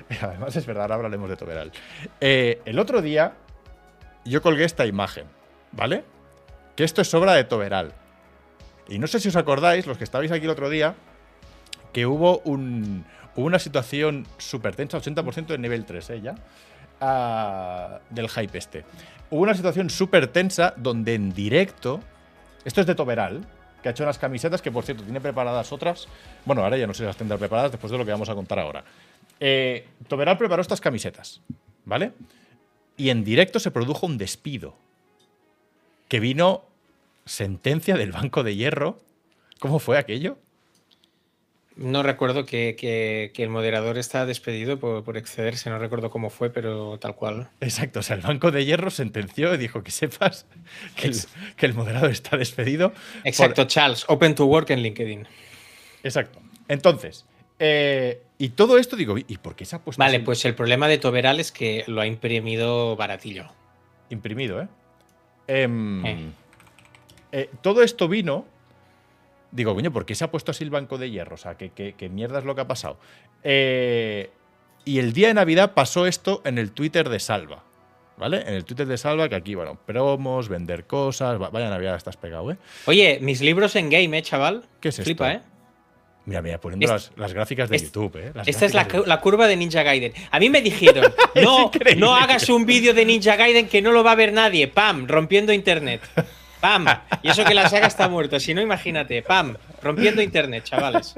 Además, 0.23 0.55
es 0.57 0.67
verdad, 0.67 0.85
ahora 0.85 0.95
hablaremos 0.97 1.29
de 1.29 1.37
Toberal. 1.37 1.73
Eh, 2.21 2.61
el 2.65 2.79
otro 2.79 3.03
día, 3.03 3.35
yo 4.25 4.43
colgué 4.43 4.65
esta 4.65 4.87
imagen, 4.87 5.27
¿vale? 5.73 6.05
Que 6.77 6.85
esto 6.85 7.03
es 7.03 7.13
obra 7.15 7.35
de 7.35 7.45
Toberal. 7.45 7.93
Y 8.89 8.99
no 8.99 9.07
sé 9.07 9.19
si 9.19 9.29
os 9.29 9.37
acordáis, 9.37 9.87
los 9.87 9.99
que 9.99 10.05
estabais 10.05 10.31
aquí 10.31 10.45
el 10.45 10.51
otro 10.51 10.71
día, 10.71 10.95
que 11.93 12.07
hubo, 12.07 12.39
un, 12.41 13.05
una 13.35 13.59
situación 13.59 14.27
súper 14.39 14.77
tensa, 14.77 14.99
80% 14.99 15.47
de 15.47 15.59
nivel 15.59 15.85
3, 15.85 16.11
¿eh? 16.11 16.23
Ah, 17.01 18.01
del 18.11 18.29
hype 18.29 18.57
este. 18.57 18.85
Hubo 19.31 19.43
una 19.43 19.55
situación 19.55 19.91
súper 19.91 20.29
tensa 20.29 20.73
donde 20.77 21.15
en 21.15 21.33
directo, 21.33 22.01
esto 22.65 22.81
es 22.81 22.87
de 22.87 22.95
Toberal, 22.95 23.45
que 23.83 23.89
ha 23.89 23.93
hecho 23.93 24.05
unas 24.05 24.19
camisetas 24.19 24.63
que, 24.63 24.71
por 24.71 24.85
cierto, 24.85 25.03
tiene 25.03 25.21
preparadas 25.21 25.73
otras. 25.73 26.09
Bueno, 26.45 26.63
ahora 26.63 26.77
ya 26.77 26.87
no 26.87 26.95
sé 26.95 26.99
si 26.99 27.07
las 27.07 27.17
tendrá 27.17 27.37
preparadas 27.37 27.73
después 27.73 27.91
de 27.91 27.99
lo 27.99 28.05
que 28.05 28.13
vamos 28.13 28.29
a 28.29 28.35
contar 28.35 28.59
ahora. 28.59 28.85
Eh, 29.41 29.87
preparó 30.39 30.63
estas 30.63 30.81
camisetas, 30.81 31.41
¿vale? 31.85 32.13
Y 32.97 33.11
en 33.11 33.25
directo 33.25 33.59
se 33.61 33.71
produjo 33.71 34.07
un 34.07 34.17
despido. 34.19 34.75
Que 36.09 36.21
vino 36.21 36.65
sentencia 37.25 37.97
del 37.97 38.13
Banco 38.13 38.43
de 38.43 38.55
Hierro. 38.57 38.99
¿Cómo 39.59 39.79
fue 39.79 39.99
aquello? 39.99 40.39
No 41.77 42.03
recuerdo 42.03 42.47
que, 42.47 42.75
que- 42.79 43.33
que 43.35 43.43
el 43.43 43.51
moderador 43.51 43.99
está 43.99 44.25
despedido 44.25 44.79
por, 44.79 45.05
por 45.05 45.19
excederse, 45.19 45.69
no 45.69 45.79
recuerdo 45.79 46.09
cómo 46.11 46.31
fue, 46.31 46.49
pero 46.49 46.99
tal 46.99 47.15
cual. 47.15 47.51
Exacto, 47.61 48.01
o 48.01 48.03
sea, 48.03 48.17
el 48.17 48.23
Banco 48.23 48.51
de 48.51 48.65
Hierro 48.65 48.91
sentenció 48.91 49.53
y 49.53 49.59
dijo 49.59 49.83
que 49.83 49.91
sepas 49.91 50.47
que 50.95 51.09
el, 51.09 51.13
Ex- 51.15 51.29
que 51.57 51.67
el 51.67 51.75
moderador 51.75 52.11
está 52.11 52.39
despedido. 52.39 52.93
por- 52.95 53.01
Exacto, 53.25 53.65
Charles, 53.67 54.07
Open 54.09 54.35
to 54.35 54.47
Work 54.47 54.71
en 54.71 54.81
LinkedIn. 54.83 55.27
Exacto. 56.03 56.41
Entonces, 56.69 57.27
eh, 57.59 58.23
y 58.39 58.51
todo 58.51 58.79
esto 58.79 58.97
digo, 58.97 59.17
¿y 59.19 59.39
por 59.39 59.57
qué 59.57 59.65
se 59.65 59.77
ha 59.77 59.79
puesto 59.83 59.99
Vale, 60.03 60.17
así 60.19 60.25
pues 60.25 60.45
el 60.45 60.55
problema 60.55 60.89
de 60.89 60.99
Toberal 60.99 61.41
es 61.41 61.53
que 61.53 61.85
lo 61.87 62.01
ha 62.01 62.07
imprimido 62.07 62.97
baratillo. 62.97 63.47
imprimido, 64.11 64.61
¿eh? 64.63 64.69
Em, 65.49 66.05
Eh. 66.07 66.31
eh, 67.33 67.51
todo 67.63 67.83
esto 67.83 68.09
vino. 68.09 68.45
Digo, 69.53 69.75
coño, 69.75 69.93
¿por 69.93 70.05
qué 70.05 70.15
se 70.15 70.25
ha 70.25 70.31
puesto 70.31 70.51
así 70.51 70.65
el 70.65 70.71
banco 70.71 70.99
de 70.99 71.11
hierro? 71.11 71.35
O 71.35 71.39
sea, 71.39 71.57
¿qué, 71.57 71.71
qué- 71.71 71.95
qué 71.97 72.09
mierda 72.09 72.39
es 72.41 72.45
lo 72.45 72.55
que 72.55 72.61
ha 72.61 72.69
pasado? 72.69 72.99
Eh, 73.43 74.31
y 74.85 74.99
el 74.99 75.13
día 75.13 75.29
de 75.29 75.35
Navidad 75.35 75.73
pasó 75.73 76.07
esto 76.07 76.43
en 76.45 76.59
el 76.59 76.73
Twitter 76.73 77.09
de 77.09 77.19
Salva. 77.21 77.63
¿Vale? 78.19 78.41
En 78.47 78.55
el 78.55 78.65
Twitter 78.65 78.87
de 78.87 78.97
Salva, 78.97 79.29
que 79.29 79.35
aquí, 79.35 79.55
bueno, 79.55 79.79
promos, 79.87 80.49
vender 80.49 80.87
cosas. 80.87 81.41
va- 81.41 81.51
Vaya 81.51 81.69
Navidad 81.69 81.97
estás 81.97 82.17
pegado, 82.17 82.51
¿eh? 82.51 82.57
Oye, 82.87 83.19
mis 83.21 83.41
libros 83.43 83.77
en 83.77 83.91
game, 83.91 84.17
¿eh, 84.19 84.23
chaval? 84.23 84.65
¿Qué 84.81 84.89
es 84.89 84.97
Flipa, 85.03 85.33
¿eh? 85.35 85.43
Mira, 86.27 86.43
mira, 86.43 86.59
poniendo 86.59 86.89
las, 86.93 87.13
las 87.17 87.33
gráficas 87.33 87.71
de 87.71 87.79
YouTube, 87.79 88.17
¿eh? 88.17 88.33
Las 88.35 88.49
Esta 88.49 88.67
es 88.67 88.75
la, 88.75 88.85
de- 88.85 89.21
curva 89.21 89.47
de 89.47 89.57
Ninja 89.57 89.83
Gaiden. 89.85 90.13
A 90.31 90.41
mí 90.41 90.51
me 90.51 90.61
dijeron, 90.61 91.13
no, 91.43 91.71
no 91.97 92.15
hagas 92.17 92.49
un 92.49 92.67
vídeo 92.67 92.93
de 92.95 93.05
Ninja 93.05 93.37
Gaiden 93.37 93.69
que 93.69 93.81
no 93.81 93.93
lo 93.93 94.03
va 94.03 94.13
a 94.13 94.17
ver 94.17 94.33
nadie. 94.33 94.67
Pam, 94.67 95.07
rompiendo 95.07 95.53
internet. 95.53 96.01
Pam. 96.61 96.85
Y 97.23 97.29
eso 97.31 97.45
que 97.45 97.55
la 97.55 97.69
saga 97.69 97.87
está 97.87 98.09
muerta. 98.09 98.41
Si 98.41 98.55
no, 98.55 98.61
imagínate. 98.61 99.23
Pam, 99.23 99.57
rompiendo 99.83 100.21
internet, 100.21 100.65
chavales. 100.65 101.15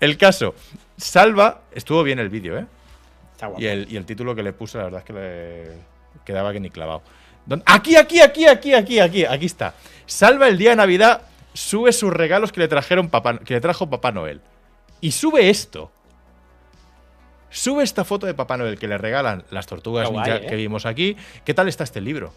El 0.00 0.16
caso, 0.18 0.56
Salva, 0.96 1.62
estuvo 1.72 2.02
bien 2.02 2.18
el 2.18 2.28
vídeo, 2.28 2.58
¿eh? 2.58 2.66
Está 3.32 3.46
guapo. 3.46 3.62
Y 3.62 3.66
el, 3.66 3.86
y 3.92 3.96
el 3.96 4.04
título 4.06 4.34
que 4.34 4.42
le 4.42 4.52
puse, 4.52 4.76
la 4.78 4.84
verdad 4.84 5.00
es 5.00 5.04
que 5.06 5.12
le 5.12 5.78
quedaba 6.24 6.52
que 6.52 6.58
ni 6.58 6.70
clavado. 6.70 7.02
Aquí, 7.64 7.94
aquí, 7.94 8.20
aquí, 8.20 8.46
aquí, 8.46 8.74
aquí, 8.74 8.98
aquí, 8.98 9.24
aquí 9.24 9.46
está. 9.46 9.74
Salva 10.04 10.48
el 10.48 10.58
día 10.58 10.70
de 10.70 10.76
Navidad, 10.76 11.22
sube 11.56 11.92
sus 11.92 12.12
regalos 12.12 12.52
que 12.52 12.60
le 12.60 12.68
trajeron 12.68 13.08
papá, 13.08 13.38
que 13.38 13.54
le 13.54 13.60
trajo 13.60 13.88
Papá 13.90 14.12
Noel. 14.12 14.40
Y 15.00 15.12
sube 15.12 15.50
esto. 15.50 15.90
Sube 17.50 17.82
esta 17.84 18.04
foto 18.04 18.26
de 18.26 18.34
Papá 18.34 18.56
Noel 18.56 18.78
que 18.78 18.88
le 18.88 18.98
regalan 18.98 19.44
las 19.50 19.66
tortugas 19.66 20.08
guay, 20.10 20.30
ninja 20.30 20.44
¿eh? 20.44 20.48
que 20.48 20.56
vimos 20.56 20.84
aquí. 20.84 21.16
¿Qué 21.44 21.54
tal 21.54 21.68
está 21.68 21.84
este 21.84 22.00
libro? 22.00 22.32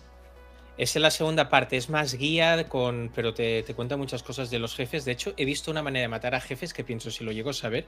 Es 0.77 0.95
en 0.95 1.01
la 1.01 1.11
segunda 1.11 1.49
parte, 1.49 1.75
es 1.75 1.89
más 1.89 2.13
guía, 2.13 2.69
con, 2.69 3.11
pero 3.13 3.33
te, 3.33 3.63
te 3.63 3.73
cuenta 3.73 3.97
muchas 3.97 4.23
cosas 4.23 4.49
de 4.49 4.59
los 4.59 4.75
jefes. 4.75 5.03
De 5.03 5.11
hecho, 5.11 5.33
he 5.35 5.43
visto 5.43 5.71
una 5.71 5.83
manera 5.83 6.03
de 6.03 6.07
matar 6.07 6.35
a 6.35 6.39
jefes 6.39 6.73
que 6.73 6.85
pienso, 6.85 7.11
si 7.11 7.25
lo 7.25 7.33
llego 7.33 7.49
a 7.49 7.53
saber, 7.53 7.85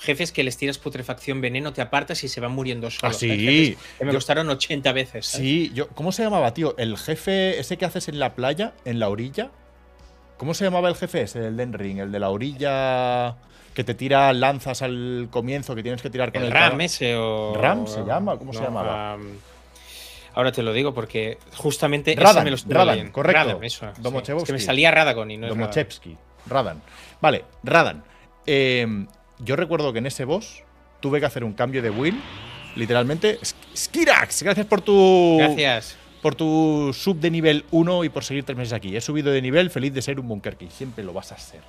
jefes 0.00 0.32
que 0.32 0.42
les 0.42 0.56
tiras 0.56 0.78
putrefacción, 0.78 1.40
veneno, 1.40 1.72
te 1.72 1.82
apartas 1.82 2.24
y 2.24 2.28
se 2.28 2.40
van 2.40 2.50
muriendo 2.50 2.90
solos. 2.90 3.16
Ah, 3.16 3.20
que 3.20 3.76
me 4.00 4.06
Yo- 4.06 4.12
costaron 4.14 4.48
80 4.48 4.92
veces. 4.92 5.26
¿sabes? 5.26 5.46
Sí, 5.46 5.70
yo, 5.72 5.86
¿cómo 5.90 6.10
se 6.10 6.24
llamaba, 6.24 6.52
tío? 6.52 6.74
El 6.78 6.98
jefe 6.98 7.60
ese 7.60 7.76
que 7.76 7.84
haces 7.84 8.08
en 8.08 8.18
la 8.18 8.34
playa, 8.34 8.72
en 8.84 8.98
la 8.98 9.08
orilla. 9.08 9.52
¿Cómo 10.42 10.54
se 10.54 10.64
llamaba 10.64 10.88
el 10.88 10.96
jefe 10.96 11.22
ese, 11.22 11.46
el 11.46 11.56
Den 11.56 11.72
Ring? 11.72 12.00
El 12.00 12.10
de 12.10 12.18
la 12.18 12.28
orilla 12.30 13.36
que 13.74 13.84
te 13.84 13.94
tira 13.94 14.32
lanzas 14.32 14.82
al 14.82 15.28
comienzo, 15.30 15.76
que 15.76 15.84
tienes 15.84 16.02
que 16.02 16.10
tirar 16.10 16.32
con 16.32 16.42
el, 16.42 16.48
¿El 16.48 16.52
RAM 16.52 16.80
ese 16.80 17.14
o. 17.14 17.54
¿Ram 17.54 17.86
se 17.86 18.00
llama? 18.04 18.36
¿Cómo 18.36 18.52
se 18.52 18.60
llamaba? 18.60 19.12
am, 19.12 19.28
ahora 20.34 20.50
te 20.50 20.64
lo 20.64 20.72
digo 20.72 20.92
porque 20.94 21.38
justamente 21.54 22.10
ese 22.14 22.20
Radan, 22.20 22.42
me 22.42 22.50
lo 22.50 22.56
estuve 22.56 22.74
Radan, 22.74 22.88
leyendo. 22.96 23.12
correcto. 23.12 23.38
Radan, 23.40 23.62
eso. 23.62 23.86
sí. 23.94 24.32
Es 24.38 24.42
que 24.42 24.52
me 24.52 24.58
salía 24.58 24.90
Radagon 24.90 25.30
y 25.30 25.36
no. 25.36 25.46
Domochevsky. 25.46 26.16
Radan. 26.48 26.82
Vale, 27.20 27.44
Radan. 27.62 28.02
Eh, 28.44 29.06
yo 29.38 29.54
recuerdo 29.54 29.92
que 29.92 30.00
en 30.00 30.06
ese 30.06 30.24
boss 30.24 30.64
tuve 30.98 31.20
que 31.20 31.26
hacer 31.26 31.44
un 31.44 31.52
cambio 31.52 31.82
de 31.82 31.90
will. 31.90 32.20
Literalmente. 32.74 33.38
Sk- 33.42 33.54
Skirax, 33.76 34.42
gracias 34.42 34.66
por 34.66 34.80
tu. 34.80 35.36
Gracias. 35.38 35.96
Por 36.22 36.36
tu 36.36 36.92
sub 36.94 37.18
de 37.18 37.30
nivel 37.30 37.64
1 37.72 38.04
y 38.04 38.08
por 38.08 38.24
seguir 38.24 38.44
tres 38.44 38.56
meses 38.56 38.72
aquí. 38.72 38.96
He 38.96 39.00
subido 39.00 39.32
de 39.32 39.42
nivel, 39.42 39.70
feliz 39.70 39.92
de 39.92 40.00
ser 40.00 40.20
un 40.20 40.28
Bunker 40.28 40.56
King. 40.56 40.68
Siempre 40.70 41.04
lo 41.04 41.12
vas 41.12 41.32
a 41.32 41.38
ser. 41.38 41.60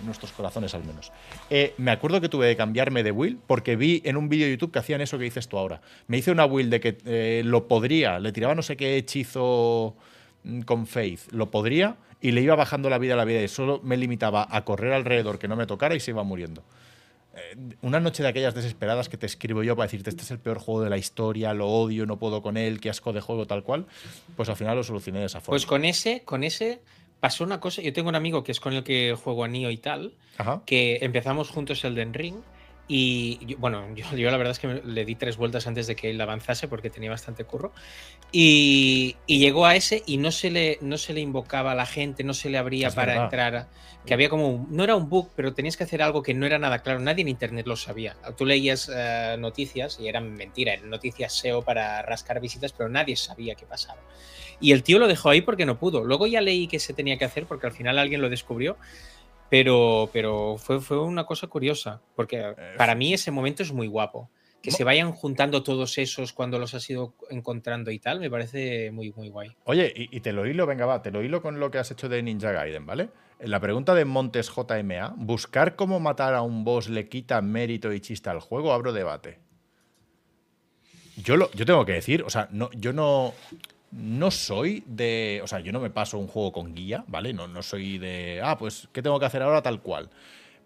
En 0.00 0.06
nuestros 0.06 0.32
corazones, 0.32 0.74
al 0.74 0.84
menos. 0.84 1.12
Eh, 1.50 1.74
me 1.76 1.90
acuerdo 1.90 2.20
que 2.20 2.28
tuve 2.28 2.48
que 2.48 2.56
cambiarme 2.56 3.02
de 3.02 3.12
will 3.12 3.38
porque 3.46 3.76
vi 3.76 4.02
en 4.04 4.16
un 4.16 4.28
vídeo 4.28 4.46
de 4.46 4.52
YouTube 4.52 4.72
que 4.72 4.80
hacían 4.80 5.00
eso 5.00 5.18
que 5.18 5.24
dices 5.24 5.46
tú 5.48 5.58
ahora. 5.58 5.82
Me 6.08 6.16
hice 6.16 6.32
una 6.32 6.46
will 6.46 6.70
de 6.70 6.80
que 6.80 6.98
eh, 7.04 7.42
lo 7.44 7.68
podría, 7.68 8.18
le 8.18 8.32
tiraba 8.32 8.54
no 8.54 8.62
sé 8.62 8.76
qué 8.76 8.96
hechizo 8.96 9.94
mm, 10.42 10.62
con 10.62 10.86
Faith, 10.86 11.30
lo 11.30 11.50
podría 11.50 11.96
y 12.20 12.32
le 12.32 12.40
iba 12.40 12.56
bajando 12.56 12.88
la 12.88 12.96
vida 12.96 13.14
a 13.14 13.16
la 13.18 13.26
vida 13.26 13.42
y 13.42 13.48
solo 13.48 13.80
me 13.84 13.98
limitaba 13.98 14.48
a 14.50 14.64
correr 14.64 14.94
alrededor 14.94 15.38
que 15.38 15.46
no 15.46 15.56
me 15.56 15.66
tocara 15.66 15.94
y 15.94 16.00
se 16.00 16.10
iba 16.10 16.24
muriendo. 16.24 16.64
Eh, 17.36 17.56
una 17.82 18.00
noche 18.00 18.22
de 18.22 18.28
aquellas 18.28 18.54
desesperadas 18.54 19.08
que 19.08 19.16
te 19.16 19.26
escribo 19.26 19.62
yo 19.62 19.74
para 19.76 19.86
decirte 19.86 20.10
este 20.10 20.22
es 20.22 20.30
el 20.30 20.38
peor 20.38 20.58
juego 20.58 20.82
de 20.82 20.90
la 20.90 20.96
historia, 20.98 21.52
lo 21.54 21.68
odio, 21.68 22.06
no 22.06 22.18
puedo 22.18 22.42
con 22.42 22.56
él, 22.56 22.80
qué 22.80 22.90
asco 22.90 23.12
de 23.12 23.20
juego, 23.20 23.46
tal 23.46 23.62
cual, 23.62 23.86
pues 24.36 24.48
al 24.48 24.56
final 24.56 24.76
lo 24.76 24.84
solucioné 24.84 25.20
de 25.20 25.26
esa 25.26 25.40
forma. 25.40 25.52
Pues 25.52 25.66
con 25.66 25.84
ese, 25.84 26.22
con 26.24 26.44
ese 26.44 26.80
pasó 27.20 27.44
una 27.44 27.60
cosa. 27.60 27.82
Yo 27.82 27.92
tengo 27.92 28.08
un 28.08 28.14
amigo 28.14 28.44
que 28.44 28.52
es 28.52 28.60
con 28.60 28.72
el 28.74 28.84
que 28.84 29.16
juego 29.20 29.44
a 29.44 29.48
Nio 29.48 29.70
y 29.70 29.78
tal, 29.78 30.14
Ajá. 30.38 30.62
que 30.66 30.98
empezamos 31.02 31.50
juntos 31.50 31.84
el 31.84 31.94
Den 31.94 32.14
Ring 32.14 32.36
Y 32.86 33.54
bueno, 33.54 33.86
yo, 33.94 34.30
la 34.30 34.36
verdad 34.36 34.52
es 34.52 34.58
que 34.58 34.82
le 34.84 35.04
di 35.04 35.14
tres 35.14 35.36
vueltas 35.36 35.66
antes 35.66 35.86
de 35.86 35.96
que 35.96 36.10
él 36.10 36.20
avanzase 36.20 36.68
porque 36.68 36.90
tenía 36.90 37.10
bastante 37.10 37.44
curro. 37.44 37.72
Y, 38.32 39.16
llegó 39.26 39.66
a 39.66 39.76
ese 39.76 40.02
y 40.06 40.16
no 40.16 40.30
se, 40.32 40.50
le, 40.50 40.78
no 40.80 40.98
se 40.98 41.12
le 41.12 41.20
invocaba 41.20 41.72
a 41.72 41.74
la 41.74 41.86
gente, 41.86 42.24
no 42.24 42.34
se 42.34 42.50
le 42.50 42.58
abría 42.58 42.90
para 42.90 43.24
entrar. 43.24 43.68
Que 44.04 44.12
había 44.12 44.28
como. 44.28 44.66
no 44.70 44.84
era 44.84 44.96
un 44.96 45.08
bug, 45.08 45.30
pero 45.34 45.54
tenías 45.54 45.78
que 45.78 45.84
hacer 45.84 46.02
algo 46.02 46.22
que 46.22 46.34
no 46.34 46.44
era 46.44 46.58
nada 46.58 46.80
claro. 46.80 47.00
Nadie 47.00 47.22
en 47.22 47.28
internet 47.28 47.66
lo 47.66 47.76
sabía. 47.76 48.16
Tú 48.36 48.44
leías 48.44 48.90
eh, 48.94 49.36
noticias 49.38 49.98
y 49.98 50.08
eran 50.08 50.34
mentira, 50.34 50.74
eran 50.74 50.90
noticias 50.90 51.32
SEO 51.32 51.62
para 51.62 52.02
rascar 52.02 52.40
visitas, 52.40 52.72
pero 52.72 52.90
nadie 52.90 53.16
sabía 53.16 53.54
qué 53.54 53.64
pasaba. 53.64 54.00
Y 54.60 54.72
el 54.72 54.82
tío 54.82 54.98
lo 54.98 55.08
dejó 55.08 55.30
ahí 55.30 55.40
porque 55.40 55.66
no 55.66 55.78
pudo. 55.78 56.04
Luego 56.04 56.26
ya 56.26 56.40
leí 56.40 56.68
que 56.68 56.78
se 56.78 56.92
tenía 56.92 57.16
que 57.18 57.24
hacer 57.24 57.46
porque 57.46 57.66
al 57.66 57.72
final 57.72 57.98
alguien 57.98 58.20
lo 58.20 58.28
descubrió. 58.28 58.76
Pero, 59.50 60.10
pero 60.12 60.56
fue, 60.58 60.80
fue 60.80 61.00
una 61.00 61.24
cosa 61.24 61.46
curiosa, 61.46 62.00
porque 62.16 62.40
eh, 62.40 62.54
para 62.76 62.94
mí 62.94 63.12
ese 63.14 63.30
momento 63.30 63.62
es 63.62 63.72
muy 63.72 63.86
guapo. 63.86 64.30
Que 64.62 64.70
se 64.70 64.82
vayan 64.82 65.12
juntando 65.12 65.62
todos 65.62 65.98
esos 65.98 66.32
cuando 66.32 66.58
los 66.58 66.72
has 66.72 66.88
ido 66.88 67.12
encontrando 67.28 67.90
y 67.90 67.98
tal, 67.98 68.18
me 68.18 68.30
parece 68.30 68.90
muy, 68.92 69.12
muy 69.12 69.28
guay. 69.28 69.54
Oye, 69.64 69.92
y, 69.94 70.20
te 70.20 70.32
lo 70.32 70.46
hilo, 70.46 70.64
venga, 70.64 70.86
va, 70.86 71.02
te 71.02 71.10
lo 71.10 71.22
hilo 71.22 71.42
con 71.42 71.60
lo 71.60 71.70
que 71.70 71.76
has 71.76 71.90
hecho 71.90 72.08
de 72.08 72.22
Ninja 72.22 72.50
Gaiden, 72.50 72.86
¿vale? 72.86 73.10
La 73.40 73.60
pregunta 73.60 73.94
de 73.94 74.06
Montes 74.06 74.50
JMA, 74.50 75.16
¿buscar 75.18 75.76
cómo 75.76 76.00
matar 76.00 76.32
a 76.32 76.40
un 76.40 76.64
boss 76.64 76.88
le 76.88 77.10
quita 77.10 77.42
mérito 77.42 77.92
y 77.92 78.00
chista 78.00 78.30
al 78.30 78.40
juego? 78.40 78.72
Abro 78.72 78.94
debate. 78.94 79.38
Yo, 81.16 81.36
lo, 81.36 81.50
yo 81.52 81.66
tengo 81.66 81.84
que 81.84 81.92
decir, 81.92 82.22
o 82.22 82.30
sea, 82.30 82.48
no, 82.50 82.70
yo 82.72 82.94
no, 82.94 83.34
no 83.96 84.30
soy 84.30 84.82
de. 84.86 85.40
O 85.42 85.46
sea, 85.46 85.60
yo 85.60 85.72
no 85.72 85.80
me 85.80 85.90
paso 85.90 86.18
un 86.18 86.26
juego 86.26 86.52
con 86.52 86.74
guía, 86.74 87.04
¿vale? 87.06 87.32
No, 87.32 87.46
no 87.46 87.62
soy 87.62 87.98
de. 87.98 88.40
Ah, 88.42 88.58
pues, 88.58 88.88
¿qué 88.92 89.02
tengo 89.02 89.18
que 89.20 89.26
hacer 89.26 89.42
ahora 89.42 89.62
tal 89.62 89.80
cual? 89.80 90.10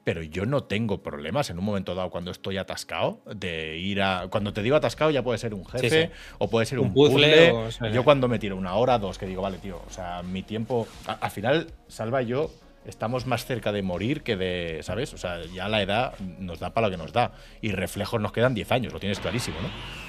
Pero 0.04 0.22
yo 0.22 0.46
no 0.46 0.64
tengo 0.64 1.02
problemas 1.02 1.50
en 1.50 1.58
un 1.58 1.64
momento 1.64 1.94
dado 1.94 2.08
cuando 2.08 2.30
estoy 2.30 2.56
atascado 2.56 3.20
de 3.26 3.76
ir 3.76 4.00
a. 4.00 4.28
Cuando 4.30 4.54
te 4.54 4.62
digo 4.62 4.76
atascado, 4.76 5.10
ya 5.10 5.22
puede 5.22 5.38
ser 5.38 5.52
un 5.52 5.66
jefe 5.66 6.10
o 6.38 6.48
puede 6.48 6.64
ser 6.64 6.78
un, 6.78 6.94
puzzle. 6.94 7.52
yo 7.92 8.04
cuando 8.04 8.28
me 8.28 8.38
tiro 8.38 8.56
una 8.56 8.74
hora, 8.74 8.98
dos, 8.98 9.18
que 9.18 9.26
digo, 9.26 9.42
vale, 9.42 9.58
tío, 9.58 9.82
o 9.86 9.90
sea, 9.90 10.22
mi 10.22 10.42
tiempo. 10.42 10.88
al 11.06 11.30
final, 11.30 11.66
Salva 11.88 12.22
y 12.22 12.26
yo 12.26 12.50
estamos 12.86 13.26
más 13.26 13.44
cerca 13.44 13.72
de 13.72 13.82
morir 13.82 14.22
que 14.22 14.36
de. 14.36 14.78
¿Sabes? 14.82 15.12
O 15.12 15.18
sea, 15.18 15.42
ya 15.52 15.68
la 15.68 15.82
edad 15.82 16.18
nos 16.38 16.60
da 16.60 16.70
para 16.70 16.86
lo 16.86 16.90
que 16.90 16.96
nos 16.96 17.12
da. 17.12 17.32
Y 17.60 17.72
reflejos 17.72 18.18
nos 18.22 18.32
quedan 18.32 18.54
10 18.54 18.72
años, 18.72 18.92
lo 18.94 19.00
tienes 19.00 19.20
clarísimo, 19.20 19.58
¿no? 19.60 20.07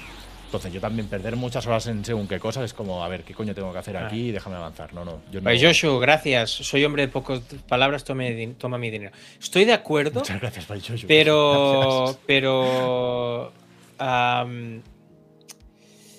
Entonces 0.50 0.72
yo 0.72 0.80
también 0.80 1.06
perder 1.06 1.36
muchas 1.36 1.64
horas 1.68 1.86
en 1.86 2.04
según 2.04 2.26
qué 2.26 2.40
cosas 2.40 2.64
es 2.64 2.74
como, 2.74 3.04
a 3.04 3.08
ver, 3.08 3.22
¿qué 3.22 3.34
coño 3.34 3.54
tengo 3.54 3.72
que 3.72 3.78
hacer 3.78 3.96
aquí? 3.96 4.32
Déjame 4.32 4.56
avanzar. 4.56 4.92
No, 4.92 5.04
no. 5.04 5.20
Yo 5.30 5.40
Pues 5.40 5.62
Joshua, 5.62 6.00
gracias. 6.00 6.50
Soy 6.50 6.84
hombre 6.84 7.02
de 7.02 7.08
pocas 7.12 7.38
palabras, 7.68 8.02
tome, 8.02 8.48
toma 8.58 8.76
mi 8.76 8.90
dinero. 8.90 9.12
Estoy 9.38 9.64
de 9.64 9.74
acuerdo. 9.74 10.18
Muchas 10.18 10.40
gracias, 10.40 10.66
Joshua. 10.66 11.06
Pero, 11.06 12.18
pero... 12.26 13.52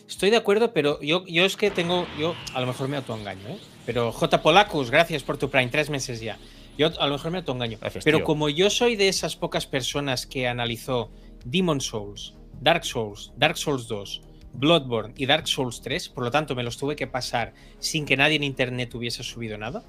estoy 0.08 0.30
de 0.30 0.38
acuerdo, 0.38 0.72
pero 0.72 1.02
yo, 1.02 1.26
yo 1.28 1.44
es 1.44 1.58
que 1.58 1.70
tengo, 1.70 2.08
yo 2.18 2.34
a 2.54 2.62
lo 2.62 2.68
mejor 2.68 2.88
me 2.88 2.96
autoengaño, 2.96 3.50
¿eh? 3.50 3.58
Pero 3.86 4.14
J. 4.14 4.42
Polacus, 4.42 4.92
gracias 4.92 5.24
por 5.24 5.38
tu 5.38 5.50
Prime, 5.50 5.68
tres 5.68 5.90
meses 5.90 6.22
ya. 6.22 6.38
Yo 6.78 6.90
a 7.02 7.08
lo 7.08 7.16
mejor 7.16 7.32
me 7.32 7.40
autoengaño. 7.40 7.80
Gracias, 7.82 8.06
pero 8.06 8.24
como 8.24 8.48
yo 8.48 8.70
soy 8.70 8.96
de 8.96 9.10
esas 9.10 9.36
pocas 9.36 9.68
personas 9.68 10.26
que 10.26 10.48
analizó 10.48 11.12
Demon 11.44 11.82
Souls, 11.82 12.36
Dark 12.62 12.86
Souls, 12.86 13.34
Dark 13.36 13.58
Souls 13.58 13.88
2, 13.88 14.22
Bloodborne 14.54 15.14
y 15.18 15.26
Dark 15.26 15.48
Souls 15.48 15.82
3, 15.82 16.10
por 16.10 16.24
lo 16.24 16.32
tanto 16.32 16.56
me 16.56 16.64
los 16.64 16.78
tuve 16.78 16.96
que 16.96 17.08
pasar 17.08 17.54
sin 17.80 18.06
que 18.06 18.18
nadie 18.18 18.36
en 18.36 18.44
internet 18.44 18.94
hubiese 18.96 19.24
subido 19.24 19.58
nada. 19.58 19.84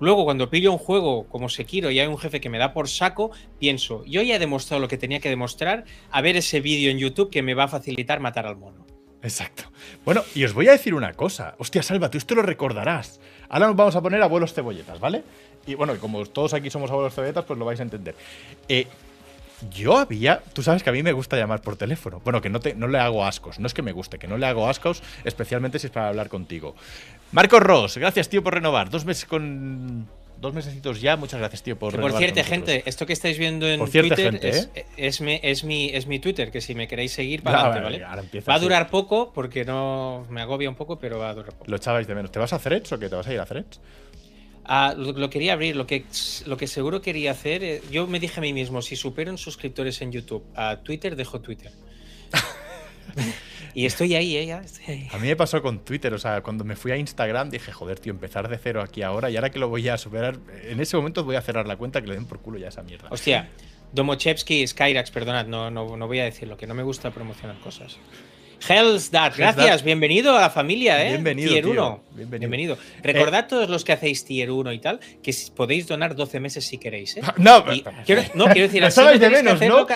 Luego, 0.00 0.24
cuando 0.24 0.48
pillo 0.48 0.70
un 0.70 0.78
juego 0.78 1.26
como 1.28 1.48
Sekiro 1.48 1.90
y 1.90 1.98
hay 1.98 2.06
un 2.06 2.18
jefe 2.18 2.40
que 2.40 2.48
me 2.48 2.58
da 2.58 2.72
por 2.72 2.88
saco, 2.88 3.32
pienso, 3.58 4.04
yo 4.04 4.22
ya 4.22 4.36
he 4.36 4.38
demostrado 4.38 4.80
lo 4.80 4.88
que 4.88 4.96
tenía 4.96 5.18
que 5.20 5.28
demostrar, 5.28 5.84
a 6.10 6.20
ver 6.20 6.36
ese 6.36 6.60
vídeo 6.60 6.90
en 6.90 6.98
YouTube 6.98 7.30
que 7.30 7.42
me 7.42 7.54
va 7.54 7.64
a 7.64 7.68
facilitar 7.68 8.20
matar 8.20 8.46
al 8.46 8.56
mono. 8.56 8.86
Exacto. 9.22 9.64
Bueno, 10.04 10.22
y 10.36 10.44
os 10.44 10.54
voy 10.54 10.68
a 10.68 10.72
decir 10.72 10.94
una 10.94 11.12
cosa. 11.14 11.56
Hostia, 11.58 11.82
Salva, 11.82 12.08
tú 12.10 12.18
esto 12.18 12.36
lo 12.36 12.42
recordarás. 12.42 13.20
Ahora 13.48 13.66
nos 13.66 13.76
vamos 13.76 13.96
a 13.96 14.00
poner 14.00 14.22
abuelos 14.22 14.54
cebolletas, 14.54 15.00
¿vale? 15.00 15.24
Y 15.66 15.74
bueno, 15.74 15.98
como 15.98 16.24
todos 16.26 16.54
aquí 16.54 16.70
somos 16.70 16.90
abuelos 16.92 17.14
cebolletas, 17.14 17.44
pues 17.44 17.58
lo 17.58 17.64
vais 17.64 17.80
a 17.80 17.82
entender. 17.82 18.14
Eh, 18.68 18.86
yo 19.70 19.96
había. 19.96 20.40
Tú 20.52 20.62
sabes 20.62 20.82
que 20.82 20.90
a 20.90 20.92
mí 20.92 21.02
me 21.02 21.12
gusta 21.12 21.36
llamar 21.36 21.60
por 21.60 21.76
teléfono. 21.76 22.20
Bueno, 22.24 22.40
que 22.40 22.48
no, 22.48 22.60
te, 22.60 22.74
no 22.74 22.88
le 22.88 22.98
hago 22.98 23.24
ascos. 23.24 23.58
No 23.58 23.66
es 23.66 23.74
que 23.74 23.82
me 23.82 23.92
guste, 23.92 24.18
que 24.18 24.28
no 24.28 24.38
le 24.38 24.46
hago 24.46 24.68
ascos, 24.68 25.02
especialmente 25.24 25.78
si 25.78 25.86
es 25.86 25.92
para 25.92 26.08
hablar 26.08 26.28
contigo. 26.28 26.74
Marcos 27.32 27.60
Ross, 27.60 27.98
gracias, 27.98 28.28
tío, 28.28 28.42
por 28.42 28.54
renovar. 28.54 28.90
Dos 28.90 29.04
meses 29.04 29.24
con. 29.24 30.06
Dos 30.40 30.54
mesecitos 30.54 31.00
ya, 31.00 31.16
muchas 31.16 31.40
gracias, 31.40 31.64
tío, 31.64 31.76
por 31.76 32.00
Por 32.00 32.12
cierto, 32.12 32.44
gente, 32.44 32.84
esto 32.86 33.06
que 33.06 33.12
estáis 33.12 33.38
viendo 33.38 33.66
en 33.66 33.84
Twitter 33.84 34.38
es, 34.40 34.70
¿eh? 34.72 34.86
es, 34.96 35.20
mi, 35.20 35.40
es, 35.42 35.64
mi, 35.64 35.88
es 35.88 36.06
mi 36.06 36.20
Twitter, 36.20 36.52
que 36.52 36.60
si 36.60 36.76
me 36.76 36.86
queréis 36.86 37.10
seguir, 37.10 37.42
para 37.42 37.62
adelante, 37.62 38.04
¿vale? 38.04 38.40
Va 38.48 38.54
a 38.54 38.58
durar 38.60 38.88
poco, 38.88 39.32
porque 39.32 39.64
no 39.64 40.24
me 40.30 40.40
agobia 40.40 40.68
un 40.68 40.76
poco, 40.76 40.96
pero 41.00 41.18
va 41.18 41.30
a 41.30 41.34
durar 41.34 41.54
poco. 41.54 41.64
Lo 41.68 41.76
echabais 41.76 42.06
de 42.06 42.14
menos. 42.14 42.30
¿Te 42.30 42.38
vas 42.38 42.52
a 42.52 42.60
Threads 42.60 42.92
o 42.92 42.98
qué? 43.00 43.08
¿Te 43.08 43.16
vas 43.16 43.26
a 43.26 43.34
ir 43.34 43.40
a 43.40 43.46
Threads? 43.46 43.80
Ah, 44.70 44.94
lo, 44.94 45.30
quería 45.30 45.54
abrir, 45.54 45.76
lo 45.76 45.86
que, 45.86 46.04
lo 46.44 46.58
que 46.58 46.66
seguro 46.66 47.00
quería 47.00 47.30
hacer, 47.30 47.64
eh, 47.64 47.82
yo 47.90 48.06
me 48.06 48.20
dije 48.20 48.38
a 48.38 48.42
mí 48.42 48.52
mismo, 48.52 48.82
si 48.82 48.96
supero 48.96 49.30
en 49.30 49.38
suscriptores 49.38 50.02
en 50.02 50.12
YouTube 50.12 50.44
a 50.54 50.76
Twitter, 50.76 51.16
dejo 51.16 51.40
Twitter. 51.40 51.72
y 53.74 53.86
estoy 53.86 54.14
ahí, 54.14 54.36
eh, 54.36 54.44
ya 54.44 54.60
estoy 54.60 54.84
ahí. 54.94 55.08
A 55.10 55.16
mí 55.16 55.26
me 55.26 55.36
pasó 55.36 55.62
con 55.62 55.78
Twitter, 55.86 56.12
o 56.12 56.18
sea, 56.18 56.42
cuando 56.42 56.64
me 56.64 56.76
fui 56.76 56.92
a 56.92 56.98
Instagram 56.98 57.48
dije, 57.48 57.72
joder, 57.72 57.98
tío, 57.98 58.12
empezar 58.12 58.46
de 58.46 58.58
cero 58.58 58.82
aquí 58.82 59.00
ahora 59.00 59.30
y 59.30 59.36
ahora 59.36 59.50
que 59.50 59.58
lo 59.58 59.70
voy 59.70 59.88
a 59.88 59.96
superar, 59.96 60.38
en 60.64 60.78
ese 60.80 60.98
momento 60.98 61.24
voy 61.24 61.36
a 61.36 61.40
cerrar 61.40 61.66
la 61.66 61.76
cuenta 61.76 62.02
que 62.02 62.08
le 62.08 62.14
den 62.16 62.26
por 62.26 62.40
culo 62.40 62.58
ya 62.58 62.68
esa 62.68 62.82
mierda. 62.82 63.08
Hostia, 63.10 63.48
Domochevsky, 63.92 64.66
Skyrax, 64.66 65.10
perdonad, 65.10 65.46
no, 65.46 65.70
no, 65.70 65.96
no 65.96 66.06
voy 66.06 66.18
a 66.18 66.24
decirlo, 66.24 66.58
que 66.58 66.66
no 66.66 66.74
me 66.74 66.82
gusta 66.82 67.10
promocionar 67.10 67.58
cosas. 67.60 67.96
Hell's 68.66 69.10
Dad, 69.10 69.32
gracias, 69.36 69.82
bienvenido 69.82 70.36
a 70.36 70.40
la 70.40 70.50
familia, 70.50 71.04
¿eh? 71.04 71.10
Bienvenido. 71.10 71.50
Tier 71.50 71.66
1. 71.66 72.00
Bienvenido. 72.26 72.76
Recordad 73.02 73.46
todos 73.46 73.68
los 73.68 73.84
que 73.84 73.92
hacéis 73.92 74.24
Tier 74.24 74.50
1 74.50 74.72
y 74.72 74.78
tal, 74.80 74.98
que 75.22 75.34
podéis 75.54 75.86
donar 75.86 76.16
12 76.16 76.40
meses 76.40 76.66
si 76.66 76.78
queréis, 76.78 77.16
¿eh? 77.16 77.22
No, 77.36 77.64
quiero, 78.04 78.22
no 78.34 78.46
quiero 78.46 78.62
decir, 78.62 78.84
así 78.84 79.00
no, 79.00 79.16
de 79.16 79.30
menos, 79.30 79.60
¿no? 79.60 79.86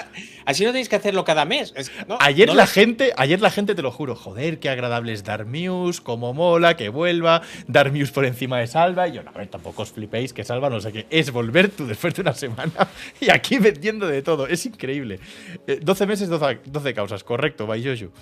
así 0.45 0.65
no 0.65 0.71
tenéis 0.71 0.89
que 0.89 0.97
hacerlo 0.97 1.25
cada 1.25 1.45
mes. 1.45 1.75
ayer 2.21 2.55
la 2.55 2.67
gente, 2.67 3.13
ayer 3.17 3.41
la 3.41 3.51
gente, 3.51 3.75
te 3.75 3.83
lo 3.83 3.91
juro, 3.91 4.15
joder, 4.15 4.61
qué 4.61 4.69
agradable 4.69 5.13
es 5.13 5.25
Darmius, 5.25 6.01
cómo 6.01 6.33
mola, 6.33 6.77
que 6.77 6.89
vuelva, 6.89 7.43
Darmius 7.67 8.11
por 8.13 8.25
encima 8.25 8.59
de 8.59 8.69
Salva. 8.69 9.09
Y 9.09 9.13
yo, 9.13 9.23
no, 9.23 9.31
a 9.31 9.39
ver, 9.39 9.49
tampoco 9.49 9.83
os 9.83 9.93
flipéis, 9.93 10.33
que 10.33 10.45
Salva 10.45 10.71
no 10.71 10.81
sé 10.81 10.93
qué, 10.93 11.07
es 11.11 11.33
volver 11.33 11.69
tú 11.69 11.87
después 11.87 12.15
de 12.15 12.23
una 12.23 12.35
semana 12.35 12.89
y 13.21 13.31
aquí 13.31 13.59
vendiendo 13.59 14.07
de 14.07 14.23
todo. 14.23 14.47
Es 14.47 14.65
increíble. 14.67 15.19
12 15.67 16.05
eh, 16.05 16.07
meses, 16.07 16.29
12, 16.29 16.61
12 16.67 16.95
causas, 16.95 17.25
correcto, 17.25 17.67
Bayoyu. 17.67 18.13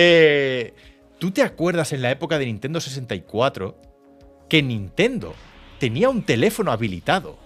Eh, 0.00 0.74
¿Tú 1.18 1.32
te 1.32 1.42
acuerdas 1.42 1.92
en 1.92 2.02
la 2.02 2.12
época 2.12 2.38
de 2.38 2.46
Nintendo 2.46 2.80
64 2.80 3.76
que 4.48 4.62
Nintendo 4.62 5.34
tenía 5.80 6.08
un 6.08 6.22
teléfono 6.22 6.70
habilitado 6.70 7.36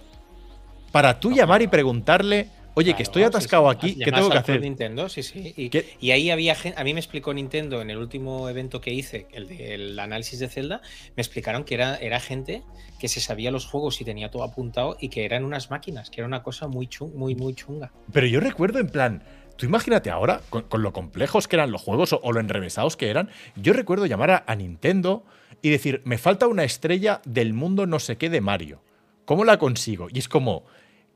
para 0.91 1.19
tú 1.19 1.31
llamar 1.31 1.63
y 1.63 1.67
preguntarle, 1.67 2.49
oye, 2.75 2.93
que 2.93 3.01
estoy 3.01 3.23
atascado 3.23 3.67
aquí, 3.71 3.95
¿qué 3.95 4.11
tengo 4.11 4.29
que 4.29 4.37
hacer? 4.37 4.61
Nintendo, 4.61 5.09
sí, 5.09 5.23
sí. 5.23 5.55
Y, 5.99 6.11
ahí 6.11 6.29
había 6.29 6.53
gente, 6.53 6.79
a 6.79 6.83
mí 6.83 6.93
me 6.93 6.99
explicó 6.99 7.33
Nintendo 7.33 7.81
en 7.81 7.89
el 7.89 7.97
último 7.97 8.47
evento 8.47 8.79
que 8.79 8.93
hice, 8.93 9.25
el 9.31 9.47
del 9.47 9.97
análisis 9.97 10.37
de 10.37 10.47
Zelda, 10.47 10.81
me 11.15 11.21
explicaron 11.21 11.63
que 11.63 11.73
era, 11.73 11.95
era 11.95 12.19
gente 12.19 12.61
que 12.99 13.07
se 13.07 13.19
sabía 13.19 13.49
los 13.49 13.65
juegos 13.65 13.99
y 13.99 14.05
tenía 14.05 14.29
todo 14.29 14.43
apuntado 14.43 14.95
y 14.99 15.09
que 15.09 15.25
eran 15.25 15.43
unas 15.43 15.71
máquinas, 15.71 16.11
que 16.11 16.21
era 16.21 16.27
una 16.27 16.43
cosa 16.43 16.67
muy, 16.67 16.87
muy, 17.15 17.33
muy 17.33 17.55
chunga. 17.55 17.91
Pero 18.11 18.27
yo 18.27 18.39
recuerdo 18.39 18.77
en 18.77 18.89
plan, 18.89 19.23
Tú 19.57 19.65
imagínate 19.65 20.09
ahora, 20.09 20.41
con, 20.49 20.81
lo 20.81 20.93
complejos 20.93 21.47
que 21.47 21.55
eran 21.55 21.71
los 21.71 21.81
juegos 21.81 22.13
o, 22.13 22.31
lo 22.31 22.39
enrevesados 22.39 22.97
que 22.97 23.09
eran. 23.09 23.29
Yo 23.55 23.73
recuerdo 23.73 24.05
llamar 24.05 24.43
a, 24.45 24.55
Nintendo 24.55 25.23
y 25.61 25.69
decir, 25.69 26.01
me 26.05 26.17
falta 26.17 26.47
una 26.47 26.63
estrella 26.63 27.21
del 27.25 27.53
mundo 27.53 27.85
no 27.85 27.99
sé 27.99 28.17
qué 28.17 28.29
de 28.29 28.41
Mario. 28.41 28.81
¿Cómo 29.25 29.45
la 29.45 29.57
consigo? 29.57 30.07
Y 30.11 30.19
es 30.19 30.27
como, 30.27 30.65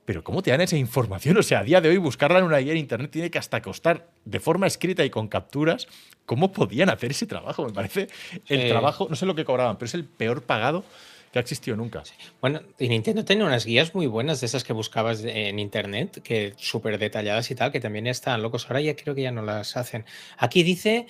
pero 0.06 0.24
¿cómo 0.24 0.42
te 0.42 0.52
dan 0.52 0.62
esa 0.62 0.78
información? 0.78 1.38
O 1.38 1.44
sea, 1.44 1.60
a 1.60 1.64
día 1.64 1.82
de 1.82 1.90
hoy 1.90 1.98
buscarla 1.98 2.40
en 2.40 2.46
una 2.46 2.58
guía 2.60 2.72
en 2.72 2.78
internet 2.78 3.12
tiene 3.12 3.32
que 3.32 3.40
hasta 3.40 3.62
costar 3.62 4.10
de 4.24 4.40
forma 4.40 4.68
escrita 4.68 5.04
y 5.04 5.10
con 5.10 5.28
capturas. 5.28 5.88
¿Cómo 6.26 6.52
podían 6.52 6.90
hacer 6.90 7.12
ese 7.12 7.26
trabajo? 7.26 7.66
Me 7.66 7.74
parece 7.74 8.08
el 8.48 8.70
trabajo, 8.70 9.08
no 9.10 9.16
sé 9.16 9.26
lo 9.26 9.36
que 9.36 9.46
cobraban, 9.46 9.78
pero 9.78 9.88
es 9.88 9.94
el 9.96 10.06
peor 10.06 10.44
pagado 10.44 10.86
que 11.32 11.40
ha 11.40 11.42
existido 11.42 11.78
nunca. 11.78 12.04
Bueno, 12.42 12.62
y 12.80 12.90
Nintendo 12.90 13.26
tiene 13.26 13.44
unas 13.44 13.66
guías 13.66 13.94
muy 13.94 14.08
buenas 14.08 14.40
de 14.40 14.48
esas 14.48 14.64
que 14.64 14.74
buscabas 14.74 15.24
en 15.24 15.60
internet, 15.60 16.22
que 16.24 16.54
súper 16.58 16.98
detalladas 16.98 17.50
y 17.52 17.56
tal, 17.56 17.72
que 17.72 17.80
también 17.80 18.08
están 18.08 18.42
locos. 18.42 18.66
Ahora 18.68 18.82
ya 18.82 18.96
creo 18.96 19.16
que 19.16 19.24
ya 19.24 19.32
no 19.32 19.42
las 19.42 19.78
hacen. 19.78 20.06
Aquí 20.38 20.64
dice, 20.64 21.08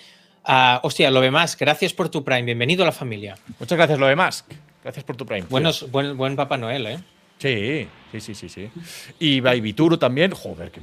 uh, 0.47 0.79
hostia, 0.83 1.11
lo 1.11 1.31
más, 1.31 1.57
gracias 1.57 1.93
por 1.93 2.09
tu 2.09 2.23
Prime, 2.23 2.43
bienvenido 2.43 2.83
a 2.83 2.87
la 2.87 2.91
familia. 2.91 3.37
Muchas 3.59 3.77
gracias, 3.77 3.99
lo 3.99 4.15
más. 4.15 4.45
Gracias 4.83 5.03
por 5.03 5.15
tu 5.17 5.25
Prime. 5.25 5.47
Buenos, 5.49 5.91
buen, 5.91 6.15
buen 6.17 6.35
Papá 6.35 6.57
Noel, 6.57 6.87
¿eh? 6.87 6.99
Sí, 7.39 7.87
sí, 8.11 8.19
sí, 8.19 8.35
sí, 8.35 8.49
sí. 8.49 8.69
Y 9.19 9.39
Baby 9.41 9.73
Turo 9.73 9.99
también. 9.99 10.31
Joder, 10.31 10.71
que 10.71 10.81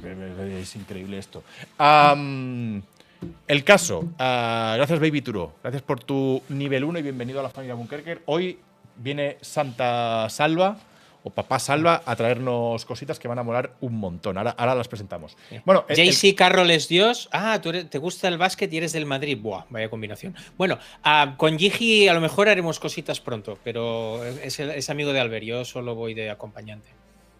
es 0.61 0.75
increíble 0.75 1.17
esto. 1.17 1.43
el 3.47 3.63
caso. 3.63 4.13
Ah, 4.17 4.75
gracias, 4.77 4.99
Baby 4.99 5.21
Turo. 5.21 5.55
Gracias 5.61 5.81
por 5.83 6.03
tu 6.03 6.41
nivel 6.49 6.83
1 6.83 6.99
y 6.99 7.01
bienvenido 7.01 7.41
a 7.41 7.43
la 7.43 7.49
familia 7.49 7.75
Bunkerker. 7.75 8.21
Hoy 8.25 8.59
viene 8.97 9.37
Santa 9.41 10.27
Salva, 10.29 10.77
o 11.27 11.31
papá 11.31 11.57
Salva 11.57 12.03
a 12.05 12.15
traernos 12.15 12.85
cositas 12.85 13.17
que 13.17 13.27
van 13.27 13.39
a 13.39 13.43
molar 13.43 13.73
un 13.81 13.95
montón. 13.95 14.37
Ahora, 14.37 14.51
ahora 14.57 14.75
las 14.75 14.87
presentamos. 14.87 15.35
Bueno, 15.65 15.83
JC 15.89 16.35
Carroll 16.35 16.69
es 16.69 16.87
Dios. 16.87 17.29
Ah, 17.31 17.59
tú 17.61 17.69
eres- 17.69 17.89
te 17.89 17.97
gusta 17.97 18.27
el 18.27 18.37
básquet 18.37 18.71
y 18.71 18.77
eres 18.77 18.93
del 18.93 19.07
Madrid. 19.07 19.35
Buah, 19.41 19.65
vaya 19.71 19.89
combinación. 19.89 20.35
Bueno, 20.55 20.77
ah, 21.03 21.33
con 21.37 21.57
Gigi 21.57 22.07
a 22.07 22.13
lo 22.13 22.21
mejor 22.21 22.47
haremos 22.47 22.79
cositas 22.79 23.19
pronto, 23.21 23.57
pero 23.63 24.23
es 24.23 24.89
amigo 24.91 25.13
de 25.13 25.19
Albert. 25.19 25.45
Yo 25.45 25.65
solo 25.65 25.95
voy 25.95 26.13
de 26.13 26.29
acompañante. 26.29 26.89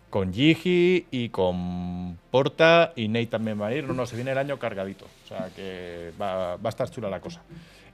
con 0.09 0.33
Gigi 0.33 1.05
y 1.11 1.29
con 1.29 2.17
Porta 2.31 2.91
y 2.95 3.07
Nate 3.09 3.27
también 3.27 3.61
va 3.61 3.67
a 3.67 3.75
ir. 3.75 3.83
No, 3.83 3.93
no, 3.93 4.05
se 4.07 4.15
viene 4.15 4.31
el 4.31 4.37
año 4.39 4.57
cargadito. 4.57 5.05
O 5.25 5.27
sea 5.27 5.49
que 5.55 6.11
va, 6.19 6.55
va 6.55 6.69
a 6.69 6.69
estar 6.69 6.89
chula 6.89 7.09
la 7.09 7.19
cosa. 7.19 7.41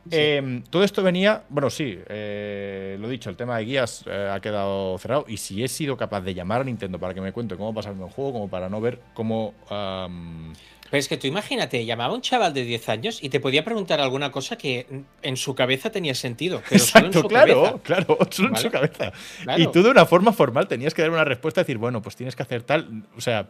Eh, 0.09 0.63
todo 0.69 0.83
esto 0.83 1.03
venía, 1.03 1.43
bueno, 1.49 1.69
sí, 1.69 1.99
eh, 2.07 2.97
lo 2.99 3.07
dicho, 3.07 3.29
el 3.29 3.35
tema 3.35 3.57
de 3.57 3.65
guías 3.65 4.03
eh, 4.07 4.31
ha 4.33 4.39
quedado 4.39 4.97
cerrado. 4.97 5.25
Y 5.27 5.37
si 5.37 5.63
he 5.63 5.67
sido 5.67 5.95
capaz 5.97 6.21
de 6.21 6.33
llamar 6.33 6.61
a 6.61 6.63
Nintendo 6.63 6.97
para 6.99 7.13
que 7.13 7.21
me 7.21 7.31
cuente 7.31 7.55
cómo 7.55 7.73
pasarme 7.73 8.05
el 8.05 8.11
juego, 8.11 8.33
como 8.33 8.49
para 8.49 8.69
no 8.69 8.81
ver 8.81 8.99
cómo. 9.13 9.53
am, 9.69 10.53
Pero 10.89 10.99
es 10.99 11.07
que 11.07 11.17
tú 11.17 11.27
imagínate, 11.27 11.85
llamaba 11.85 12.13
a 12.13 12.15
un 12.15 12.21
chaval 12.21 12.53
de 12.53 12.63
10 12.63 12.89
años 12.89 13.23
y 13.23 13.29
te 13.29 13.39
podía 13.39 13.63
preguntar 13.63 13.99
alguna 14.01 14.31
cosa 14.31 14.57
que 14.57 15.03
en 15.21 15.37
su 15.37 15.53
cabeza 15.53 15.91
tenía 15.91 16.15
sentido. 16.15 16.61
Pero 16.67 16.83
solo 16.83 17.05
en 17.05 17.11
Exacto, 17.11 17.21
su 17.21 17.27
claro, 17.27 17.63
cabeza. 17.63 17.79
claro, 17.83 18.17
solo 18.31 18.49
en 18.49 18.55
su 18.57 18.71
cabeza. 18.71 19.11
Claro. 19.43 19.61
Y 19.61 19.67
tú 19.67 19.83
de 19.83 19.89
una 19.91 20.05
forma 20.05 20.33
formal 20.33 20.67
tenías 20.67 20.93
que 20.93 21.03
dar 21.03 21.11
una 21.11 21.23
respuesta 21.25 21.61
y 21.61 21.63
decir, 21.63 21.77
bueno, 21.77 22.01
pues 22.01 22.15
tienes 22.15 22.35
que 22.35 22.41
hacer 22.43 22.63
tal. 22.63 23.03
O 23.15 23.21
sea, 23.21 23.49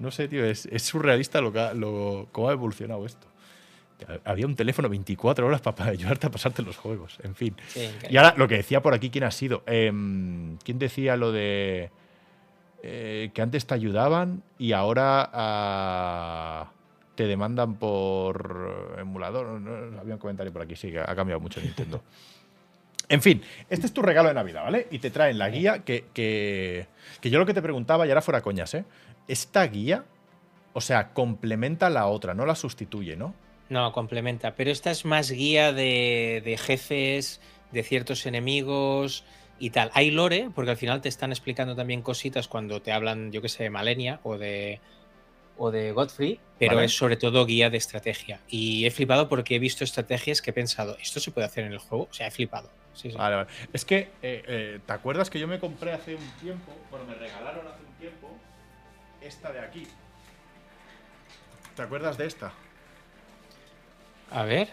no 0.00 0.10
sé, 0.10 0.26
tío, 0.28 0.44
es, 0.44 0.66
es 0.66 0.82
surrealista 0.82 1.40
lo, 1.40 1.52
que 1.52 1.60
ha- 1.60 1.72
lo, 1.74 2.28
cómo 2.32 2.48
ha 2.48 2.52
evolucionado 2.52 3.06
esto. 3.06 3.28
Había 4.24 4.46
un 4.46 4.56
teléfono 4.56 4.88
24 4.88 5.46
horas 5.46 5.60
para 5.60 5.86
ayudarte 5.86 6.26
a 6.26 6.30
pasarte 6.30 6.62
los 6.62 6.76
juegos, 6.76 7.18
en 7.22 7.34
fin. 7.34 7.56
Sí. 7.68 7.88
Y 8.10 8.16
ahora 8.16 8.34
lo 8.36 8.46
que 8.46 8.56
decía 8.56 8.82
por 8.82 8.94
aquí, 8.94 9.10
¿quién 9.10 9.24
ha 9.24 9.30
sido? 9.30 9.62
Em, 9.66 10.58
¿Quién 10.58 10.78
decía 10.78 11.16
lo 11.16 11.32
de 11.32 11.90
eh, 12.82 13.30
que 13.32 13.42
antes 13.42 13.66
te 13.66 13.74
ayudaban 13.74 14.42
y 14.58 14.72
ahora 14.72 15.30
ah, 15.32 16.70
te 17.14 17.26
demandan 17.26 17.76
por 17.76 18.96
emulador? 18.98 19.60
No, 19.60 19.98
había 19.98 20.14
un 20.14 20.20
comentario 20.20 20.52
por 20.52 20.62
aquí, 20.62 20.76
sí, 20.76 20.90
que 20.90 21.00
ha 21.00 21.16
cambiado 21.16 21.40
mucho 21.40 21.60
Nintendo. 21.60 22.02
En 23.08 23.22
fin, 23.22 23.40
este 23.70 23.86
es 23.86 23.92
tu 23.92 24.02
regalo 24.02 24.26
de 24.26 24.34
Navidad, 24.34 24.64
¿vale? 24.64 24.88
Y 24.90 24.98
te 24.98 25.12
traen 25.12 25.38
la 25.38 25.48
guía 25.48 25.84
que, 25.84 26.06
que, 26.12 26.88
que 27.20 27.30
yo 27.30 27.38
lo 27.38 27.46
que 27.46 27.54
te 27.54 27.62
preguntaba, 27.62 28.04
y 28.04 28.08
ahora 28.08 28.20
fuera 28.20 28.40
coñas, 28.40 28.74
¿eh? 28.74 28.84
Esta 29.28 29.64
guía, 29.68 30.04
o 30.72 30.80
sea, 30.80 31.12
complementa 31.12 31.88
la 31.88 32.08
otra, 32.08 32.34
no 32.34 32.44
la 32.46 32.56
sustituye, 32.56 33.14
¿no? 33.14 33.32
No, 33.68 33.92
complementa. 33.92 34.54
Pero 34.54 34.70
esta 34.70 34.90
es 34.90 35.04
más 35.04 35.30
guía 35.30 35.72
de, 35.72 36.42
de 36.44 36.56
jefes, 36.56 37.40
de 37.72 37.82
ciertos 37.82 38.26
enemigos 38.26 39.24
y 39.58 39.70
tal. 39.70 39.90
Hay 39.94 40.10
lore, 40.10 40.50
porque 40.54 40.70
al 40.72 40.76
final 40.76 41.00
te 41.00 41.08
están 41.08 41.32
explicando 41.32 41.74
también 41.74 42.02
cositas 42.02 42.48
cuando 42.48 42.80
te 42.82 42.92
hablan, 42.92 43.32
yo 43.32 43.42
que 43.42 43.48
sé, 43.48 43.64
de 43.64 43.70
Malenia 43.70 44.20
o 44.22 44.38
de, 44.38 44.80
o 45.56 45.70
de 45.70 45.92
Godfrey, 45.92 46.40
pero 46.58 46.76
Vale. 46.76 46.86
es 46.86 46.96
sobre 46.96 47.16
todo 47.16 47.46
guía 47.46 47.70
de 47.70 47.78
estrategia. 47.78 48.40
Y 48.48 48.86
he 48.86 48.90
flipado 48.90 49.28
porque 49.28 49.56
he 49.56 49.58
visto 49.58 49.84
estrategias 49.84 50.42
que 50.42 50.50
he 50.50 50.54
pensado, 50.54 50.96
¿esto 51.00 51.20
se 51.20 51.30
puede 51.30 51.46
hacer 51.46 51.64
en 51.64 51.72
el 51.72 51.78
juego? 51.78 52.08
O 52.10 52.14
sea, 52.14 52.26
he 52.26 52.30
flipado. 52.30 52.70
Sí, 52.94 53.10
sí. 53.10 53.16
Vale, 53.16 53.36
vale. 53.36 53.48
Es 53.72 53.84
que, 53.84 53.98
eh, 54.22 54.42
eh, 54.46 54.80
¿te 54.86 54.92
acuerdas 54.92 55.28
que 55.28 55.38
yo 55.38 55.46
me 55.46 55.58
compré 55.58 55.92
hace 55.92 56.14
un 56.14 56.30
tiempo? 56.40 56.72
Bueno, 56.90 57.06
me 57.06 57.14
regalaron 57.14 57.66
hace 57.66 57.82
un 57.82 57.94
tiempo 57.98 58.28
esta 59.20 59.52
de 59.52 59.60
aquí. 59.60 59.86
¿Te 61.74 61.82
acuerdas 61.82 62.16
de 62.16 62.26
esta? 62.26 62.52
A 64.30 64.42
ver. 64.44 64.68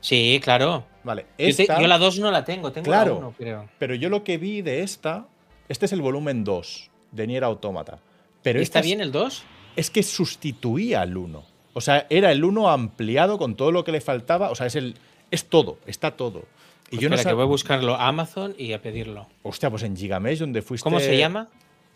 Sí, 0.00 0.40
claro. 0.42 0.84
Vale, 1.04 1.22
Yo, 1.38 1.54
te- 1.54 1.62
esta. 1.62 1.80
yo 1.80 1.86
la 1.86 1.98
2 1.98 2.18
no 2.18 2.30
la 2.30 2.44
tengo, 2.44 2.72
tengo 2.72 2.84
Claro. 2.84 3.12
la 3.14 3.18
1, 3.18 3.34
creo. 3.38 3.68
Pero 3.78 3.94
yo 3.94 4.08
lo 4.08 4.24
que 4.24 4.38
vi 4.38 4.62
de 4.62 4.82
esta. 4.82 5.26
Este 5.68 5.86
es 5.86 5.92
el 5.92 6.00
volumen 6.00 6.44
2 6.44 6.90
de 7.12 7.26
Nier 7.26 7.44
Automata. 7.44 7.98
Pero 8.42 8.60
¿Está 8.60 8.78
esta 8.78 8.80
es- 8.80 8.86
bien 8.86 9.00
el 9.00 9.12
2? 9.12 9.42
es 9.76 9.90
que 9.90 10.02
sustituía 10.02 11.00
al 11.02 11.16
1. 11.16 11.44
O 11.74 11.80
sea, 11.80 12.06
era 12.10 12.30
el 12.32 12.44
1 12.44 12.70
ampliado 12.70 13.36
con 13.38 13.56
todo 13.56 13.72
lo 13.72 13.84
que 13.84 13.92
le 13.92 14.00
faltaba. 14.00 14.50
O 14.50 14.54
sea, 14.54 14.66
es 14.66 14.74
el. 14.76 14.94
Es 15.30 15.46
todo, 15.48 15.78
está 15.86 16.12
todo. 16.12 16.44
Y 16.86 16.90
Pues 16.90 17.00
yo 17.02 17.08
no 17.08 17.16
espera, 17.16 17.30
que 17.30 17.32
sé. 17.32 17.34
voy 17.34 17.42
a 17.42 17.46
buscarlo 17.46 17.94
a 17.96 18.06
Amazon 18.06 18.54
y 18.56 18.72
a 18.72 18.80
pedirlo. 18.80 19.26
Hostia, 19.42 19.70
pues 19.70 19.82
en 19.82 19.96
Gigamesh, 19.96 20.38
donde 20.38 20.62
fuiste. 20.62 20.84
¿Cómo 20.84 21.00
se 21.00 21.18
llama? 21.18 21.48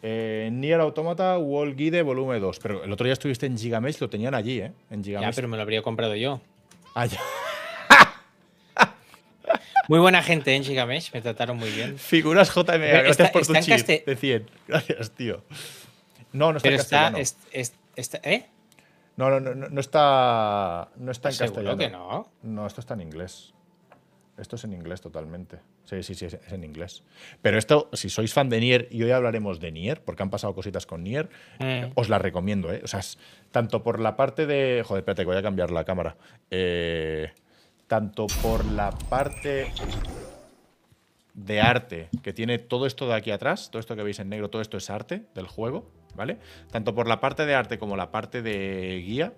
Eh, 0.02 0.49
Nier 0.52 0.80
Automata 0.80 1.38
Wall 1.38 1.76
Guide 1.76 2.02
volumen 2.02 2.40
2. 2.40 2.59
Pero 2.61 2.85
el 2.85 2.92
otro 2.92 3.04
día 3.04 3.12
estuviste 3.12 3.47
en 3.47 3.59
Gigamesh, 3.59 4.00
lo 4.00 4.09
tenían 4.09 4.35
allí, 4.35 4.61
¿eh? 4.61 4.73
En 4.90 5.02
Ya, 5.02 5.19
Gigamesh. 5.19 5.35
pero 5.35 5.49
me 5.49 5.57
lo 5.57 5.62
habría 5.62 5.83
comprado 5.83 6.14
yo. 6.16 6.40
Ah, 6.95 7.07
ya. 7.07 7.21
Muy 9.88 9.99
buena 9.99 10.23
gente 10.23 10.54
en 10.54 10.62
Gigamesh, 10.62 11.12
me 11.12 11.21
trataron 11.21 11.56
muy 11.56 11.71
bien. 11.71 11.99
Figuras 11.99 12.50
JMA, 12.54 12.76
gracias 12.76 13.10
está- 13.21 13.32
por 13.32 13.45
tu 13.45 13.54
chip 13.54 13.86
de 14.06 14.17
100. 14.17 14.47
Gracias, 14.69 15.10
tío. 15.10 15.43
No, 16.32 16.52
no 16.52 16.58
está 16.58 16.69
Pero 16.69 16.76
en 16.76 16.80
está, 16.80 17.08
es- 17.19 17.36
es- 17.50 17.75
está- 17.97 18.21
¿Eh? 18.23 18.47
No, 19.17 19.28
no, 19.30 19.41
no, 19.41 19.54
no, 19.69 19.80
está, 19.80 20.89
no 20.97 21.10
está 21.10 21.30
en 21.30 21.34
Seguro 21.34 21.65
castellano. 21.65 21.76
que 21.78 21.91
no. 21.91 22.28
No, 22.54 22.67
esto 22.69 22.80
está 22.80 22.95
en 22.95 23.00
inglés. 23.00 23.52
Esto 24.39 24.54
es 24.56 24.63
en 24.65 24.73
inglés 24.75 25.00
totalmente. 25.00 25.58
Sí, 25.91 26.05
sí, 26.05 26.15
sí, 26.15 26.26
es 26.26 26.39
en 26.53 26.63
inglés. 26.63 27.03
Pero 27.43 27.59
esto, 27.59 27.89
si 27.93 28.09
sois 28.11 28.33
fan 28.33 28.49
de 28.49 28.61
Nier, 28.61 28.87
y 28.93 29.03
hoy 29.03 29.11
hablaremos 29.11 29.59
de 29.59 29.73
Nier, 29.73 30.00
porque 30.05 30.23
han 30.23 30.31
pasado 30.31 30.55
cositas 30.55 30.87
con 30.87 31.03
Nier, 31.03 31.29
Eh. 31.59 31.91
os 31.97 32.09
la 32.09 32.19
recomiendo, 32.21 32.73
¿eh? 32.73 32.81
O 32.85 32.87
sea, 32.87 33.00
es 33.00 33.19
tanto 33.50 33.83
por 33.83 33.99
la 33.99 34.17
parte 34.17 34.47
de. 34.47 34.85
Joder, 34.87 35.00
espérate, 35.00 35.23
que 35.23 35.26
voy 35.26 35.37
a 35.37 35.43
cambiar 35.43 35.73
la 35.73 35.83
cámara. 35.85 36.17
Eh, 36.50 37.33
tanto 37.89 38.29
por 38.41 38.65
la 38.67 38.91
parte 38.93 39.67
de 41.35 41.61
arte, 41.61 42.09
que 42.23 42.33
tiene 42.33 42.59
todo 42.59 42.87
esto 42.87 43.09
de 43.09 43.15
aquí 43.15 43.33
atrás, 43.33 43.71
todo 43.73 43.81
esto 43.81 43.97
que 43.97 44.05
veis 44.05 44.21
en 44.21 44.29
negro, 44.29 44.49
todo 44.49 44.63
esto 44.63 44.76
es 44.76 44.91
arte 44.91 45.23
del 45.35 45.49
juego, 45.49 45.91
¿vale? 46.15 46.39
Tanto 46.71 46.95
por 46.95 47.09
la 47.09 47.19
parte 47.19 47.47
de 47.47 47.55
arte 47.57 47.79
como 47.79 47.97
la 47.97 48.13
parte 48.13 48.43
de 48.43 49.03
guía. 49.05 49.33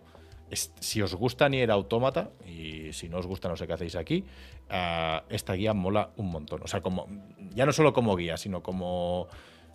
Si 0.52 1.02
os 1.02 1.14
gusta 1.14 1.48
Nier 1.48 1.70
Automata, 1.70 2.30
y 2.46 2.92
si 2.92 3.08
no 3.08 3.18
os 3.18 3.26
gusta, 3.26 3.48
no 3.48 3.56
sé 3.56 3.66
qué 3.66 3.72
hacéis 3.72 3.96
aquí, 3.96 4.24
ah, 4.70 5.24
esta 5.28 5.54
guía 5.54 5.72
mola 5.74 6.10
un 6.16 6.30
montón. 6.30 6.62
O 6.62 6.66
sea, 6.66 6.80
como 6.80 7.06
ya 7.54 7.66
no 7.66 7.72
solo 7.72 7.92
como 7.92 8.16
guía, 8.16 8.36
sino 8.36 8.62
como 8.62 9.28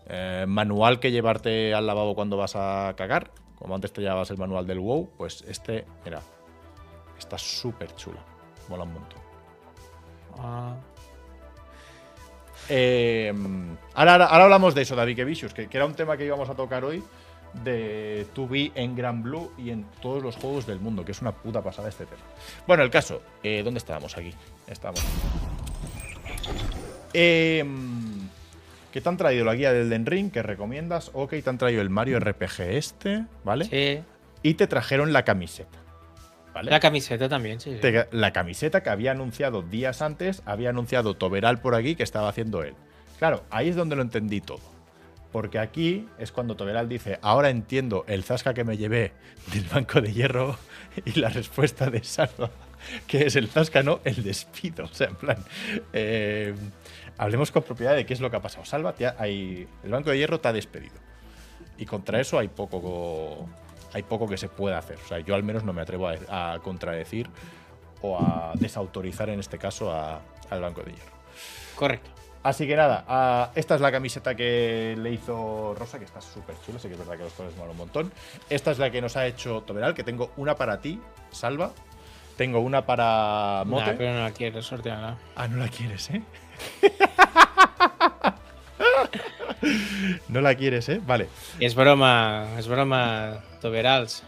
eh, 0.08 0.46
manual 0.48 1.00
que 1.00 1.12
llevarte 1.12 1.74
al 1.74 1.88
lavabo 1.88 2.16
cuando 2.16 2.38
vas 2.38 2.56
a 2.56 2.94
cagar. 2.96 3.32
Como 3.56 3.74
antes 3.74 3.92
te 3.92 4.02
llevabas 4.02 4.30
el 4.30 4.38
manual 4.38 4.68
del 4.68 4.80
WoW, 4.80 5.10
pues 5.18 5.44
este, 5.48 5.86
mira, 6.06 6.22
está 7.18 7.38
súper 7.38 7.96
chula. 7.96 8.24
Mola 8.70 8.84
un 8.84 8.94
montón. 8.94 9.20
Ah, 10.40 10.76
Eh, 12.70 13.34
ahora, 13.94 14.16
ahora, 14.16 14.44
hablamos 14.44 14.76
de 14.76 14.82
eso, 14.82 14.96
David 14.96 15.16
que, 15.56 15.68
que 15.68 15.78
era 15.78 15.86
un 15.86 15.94
tema 15.94 16.18
que 16.18 16.26
íbamos 16.26 16.50
a 16.50 16.56
tocar 16.56 16.84
hoy 16.84 17.02
de 17.64 18.26
2B 18.36 18.72
en 18.76 18.96
Gran 18.96 19.24
Blue 19.24 19.52
y 19.58 19.70
en 19.72 19.86
todos 20.02 20.22
los 20.24 20.36
juegos 20.36 20.68
del 20.68 20.80
mundo, 20.80 21.04
que 21.06 21.12
es 21.12 21.22
una 21.22 21.32
puta 21.32 21.62
pasada 21.62 21.90
este 21.90 22.06
tema. 22.06 22.22
Bueno, 22.66 22.84
el 22.84 22.90
caso, 22.90 23.22
eh, 23.44 23.62
¿dónde 23.64 23.78
estábamos 23.80 24.18
aquí? 24.18 24.34
Estamos. 24.68 25.02
Eh, 27.14 27.64
¿Qué 28.92 29.02
te 29.02 29.10
han 29.10 29.18
traído 29.18 29.46
la 29.46 29.54
guía 29.56 29.74
del 29.74 29.90
Den 29.90 30.06
Ring? 30.06 30.32
¿Qué 30.32 30.42
recomiendas? 30.42 31.12
Ok, 31.14 31.32
te 31.44 31.50
han 31.50 31.58
traído 31.58 31.82
el 31.82 31.90
Mario 31.90 32.20
RPG 32.20 32.62
este, 32.62 33.26
¿vale? 33.44 33.66
sí. 33.66 34.04
Y 34.44 34.54
te 34.54 34.68
trajeron 34.68 35.14
la 35.14 35.24
camiseta. 35.24 35.80
¿Vale? 36.54 36.72
La 36.72 36.80
camiseta 36.80 37.28
también, 37.28 37.60
sí. 37.60 37.78
sí. 37.82 37.88
La 38.12 38.34
camiseta 38.34 38.82
que 38.82 38.90
había 38.90 39.12
anunciado 39.12 39.62
días 39.62 40.02
antes, 40.02 40.42
había 40.46 40.70
anunciado 40.70 41.16
Toberal 41.16 41.60
por 41.60 41.76
aquí 41.76 41.96
que 41.96 42.04
estaba 42.04 42.30
haciendo 42.30 42.64
él. 42.64 42.76
Claro, 43.20 43.44
ahí 43.50 43.70
es 43.70 43.76
donde 43.76 43.96
lo 43.96 44.04
entendí 44.04 44.42
todo. 44.42 44.77
Porque 45.32 45.60
aquí 45.60 46.08
es 46.18 46.32
cuando 46.32 46.56
Toberal 46.56 46.88
dice, 46.88 47.20
ahora 47.22 47.50
entiendo 47.50 48.06
el 48.08 48.24
zasca 48.24 48.54
que 48.54 48.64
me 48.64 48.78
llevé 48.78 49.12
del 49.54 49.66
banco 49.66 50.02
de 50.02 50.14
hierro 50.14 50.58
y 51.06 51.20
la 51.20 51.30
respuesta 51.30 51.90
de 51.90 52.04
Salva, 52.04 52.50
que 53.08 53.26
es 53.28 53.36
el 53.36 53.50
zasca, 53.50 53.84
no, 53.84 54.00
el 54.04 54.24
despido. 54.24 54.86
O 54.86 54.94
sea, 54.94 55.08
en 55.08 55.16
plan, 55.16 55.38
eh, 55.94 56.56
hablemos 57.18 57.52
con 57.52 57.64
propiedad 57.64 57.96
de 57.96 58.06
qué 58.06 58.14
es 58.14 58.22
lo 58.22 58.30
que 58.30 58.38
ha 58.38 58.42
pasado. 58.42 58.66
Salva, 58.66 58.94
te 58.94 59.06
el 59.06 59.68
banco 59.90 60.10
de 60.12 60.18
hierro 60.18 60.40
te 60.40 60.48
ha 60.48 60.54
despedido. 60.54 60.96
Y 61.78 61.86
contra 61.86 62.20
eso 62.20 62.40
hay 62.40 62.48
poco, 62.48 63.48
hay 63.94 64.04
poco 64.04 64.28
que 64.28 64.38
se 64.38 64.50
pueda 64.50 64.78
hacer. 64.78 64.98
O 65.04 65.08
sea, 65.08 65.20
yo 65.20 65.36
al 65.36 65.44
menos 65.44 65.64
no 65.64 65.74
me 65.74 65.82
atrevo 65.82 66.08
a, 66.08 66.60
contradecir 66.64 67.30
o 68.02 68.18
a 68.18 68.54
desautorizar 68.56 69.30
en 69.30 69.40
este 69.40 69.58
caso 69.58 69.92
al 69.92 70.62
Banco 70.62 70.82
de 70.82 70.92
Hierro. 70.92 71.12
Correcto. 71.76 72.10
Así 72.48 72.66
que 72.66 72.78
nada, 72.78 73.52
esta 73.56 73.76
es 73.76 73.82
la 73.82 73.92
camiseta 73.92 74.34
que 74.34 74.96
le 74.98 75.12
hizo 75.12 75.76
Rosa, 75.78 76.00
que 76.00 76.06
está 76.06 76.22
súper 76.22 76.56
chula, 76.66 76.80
sí 76.80 76.88
que 76.88 76.94
es 76.94 76.98
verdad 76.98 77.18
que 77.18 77.24
los 77.24 77.34
colores 77.34 77.58
molan 77.58 77.72
un 77.72 77.78
montón. 77.78 78.14
Esta 78.50 78.72
es 78.72 78.80
la 78.80 78.90
que 78.90 79.02
nos 79.02 79.18
ha 79.18 79.28
hecho 79.28 79.64
Toberal, 79.64 79.94
que 79.94 80.06
tengo 80.06 80.32
una 80.38 80.56
para 80.56 80.80
ti, 80.80 81.02
Salva. 81.30 81.74
Tengo 82.38 82.62
una 82.62 82.86
para 82.86 83.64
Mote. 83.66 83.88
Nah, 83.88 83.98
pero 83.98 84.14
no 84.14 84.24
la 84.24 84.32
quiero 84.32 84.62
sortearla. 84.62 85.18
Ah, 85.36 85.50
no 85.50 85.58
la 85.58 85.68
quieres, 85.68 86.10
¿eh? 86.10 86.22
no 90.30 90.40
la 90.40 90.56
quieres, 90.56 90.88
¿eh? 90.88 91.02
Vale. 91.06 91.28
Es 91.60 91.76
broma, 91.76 92.48
es 92.58 92.70
broma, 92.70 93.44
Toberals. 93.60 94.24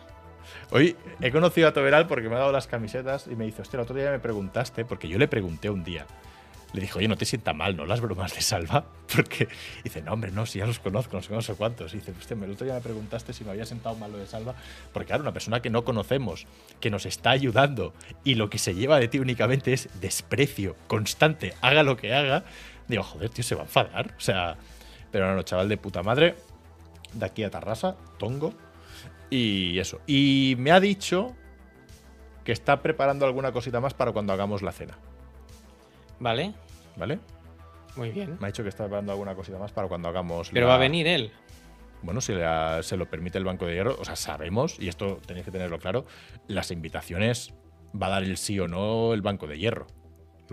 Hoy 0.72 0.98
he 1.22 1.32
conocido 1.32 1.70
a 1.70 1.72
Toberal 1.72 2.06
porque 2.06 2.28
me 2.28 2.36
ha 2.36 2.40
dado 2.40 2.52
las 2.52 2.68
camisetas 2.68 3.28
y 3.28 3.38
me 3.38 3.46
dice, 3.46 3.62
hostia, 3.62 3.78
el 3.78 3.84
otro 3.84 3.96
día 3.96 4.12
me 4.12 4.20
preguntaste, 4.20 4.84
porque 4.84 5.08
yo 5.08 5.18
le 5.18 5.30
pregunté 5.30 5.70
un 5.70 5.86
día, 5.86 6.06
le 6.74 6.82
dije, 6.82 7.00
oye, 7.00 7.08
no 7.08 7.18
te 7.18 7.26
sienta 7.26 7.54
mal, 7.54 7.76
¿no? 7.76 7.86
Las 7.86 8.02
bromas 8.02 8.36
de 8.36 8.42
Salva. 8.42 8.86
Porque 9.16 9.48
dice, 9.84 10.02
no, 10.02 10.14
hombre, 10.14 10.32
no, 10.32 10.46
si 10.46 10.60
ya 10.60 10.66
los 10.66 10.80
conozco, 10.80 11.18
no 11.18 11.24
sé, 11.24 11.34
no 11.34 11.42
sé 11.42 11.56
cuántos. 11.56 11.94
Y 11.94 11.98
dice, 11.98 12.12
usted, 12.12 12.42
el 12.42 12.52
otro 12.52 12.66
día 12.66 12.76
me 12.76 12.82
preguntaste 12.82 13.34
si 13.34 13.44
me 13.44 13.52
había 13.52 13.66
sentado 13.66 13.96
mal 13.96 14.12
lo 14.12 14.18
de 14.18 14.28
Salva. 14.28 14.56
Porque, 14.94 15.08
claro, 15.08 15.24
una 15.24 15.34
persona 15.34 15.62
que 15.62 15.70
no 15.70 15.84
conocemos, 15.84 16.46
que 16.80 16.90
nos 16.90 17.06
está 17.06 17.32
ayudando 17.32 17.94
y 18.24 18.36
lo 18.36 18.50
que 18.50 18.58
se 18.58 18.76
lleva 18.76 19.00
de 19.00 19.08
ti 19.08 19.20
únicamente 19.20 19.74
es 19.74 19.90
desprecio 20.00 20.76
constante, 20.88 21.54
haga 21.62 21.84
lo 21.84 21.98
que 21.98 22.14
haga. 22.14 22.44
Digo, 22.88 23.04
joder, 23.04 23.30
tío, 23.30 23.44
se 23.44 23.56
va 23.56 23.62
a 23.62 23.66
enfadar. 23.66 24.14
O 24.18 24.22
sea, 24.22 24.58
pero 25.12 25.28
no, 25.28 25.36
no, 25.36 25.44
chaval 25.44 25.70
de 25.70 25.78
puta 25.78 26.04
madre, 26.04 26.36
de 27.14 27.26
aquí 27.26 27.44
a 27.44 27.50
Tarrasa, 27.50 27.96
tongo. 28.18 28.54
Y 29.32 29.78
eso. 29.80 30.02
Y 30.08 30.56
me 30.60 30.72
ha 30.72 30.80
dicho 30.80 31.36
que 32.44 32.52
está 32.52 32.82
preparando 32.82 33.26
alguna 33.26 33.52
cosita 33.52 33.80
más 33.80 33.94
para 33.94 34.12
cuando 34.12 34.34
hagamos 34.34 34.62
la 34.62 34.72
cena. 34.72 34.98
Vale, 36.20 36.54
¿Vale? 36.98 37.20
muy 37.96 38.12
bien. 38.12 38.38
Me 38.40 38.46
ha 38.48 38.48
dicho 38.48 38.64
que 38.64 38.70
está 38.70 38.84
preparando 38.86 39.12
alguna 39.12 39.36
cosita 39.36 39.58
más 39.58 39.72
para 39.72 39.88
cuando 39.88 40.08
hagamos 40.10 40.50
Pero 40.52 40.66
la- 40.68 40.70
va 40.74 40.76
a 40.76 40.80
venir 40.80 41.08
él. 41.08 41.32
Bueno, 42.02 42.22
si 42.22 42.34
la- 42.34 42.82
se 42.84 42.96
lo 42.98 43.10
permite 43.10 43.38
el 43.38 43.44
Banco 43.44 43.66
de 43.66 43.74
Hierro, 43.74 43.96
o 44.00 44.06
sea, 44.06 44.16
sabemos, 44.16 44.78
y 44.80 44.88
esto 44.88 45.20
tenéis 45.26 45.46
que 45.46 45.52
tenerlo 45.52 45.80
claro, 45.80 46.06
las 46.48 46.72
invitaciones 46.72 47.54
va 48.00 48.08
a 48.08 48.10
dar 48.12 48.24
el 48.24 48.38
sí 48.38 48.58
o 48.60 48.68
no 48.68 49.14
el 49.14 49.22
Banco 49.22 49.48
de 49.48 49.58
Hierro. 49.58 49.88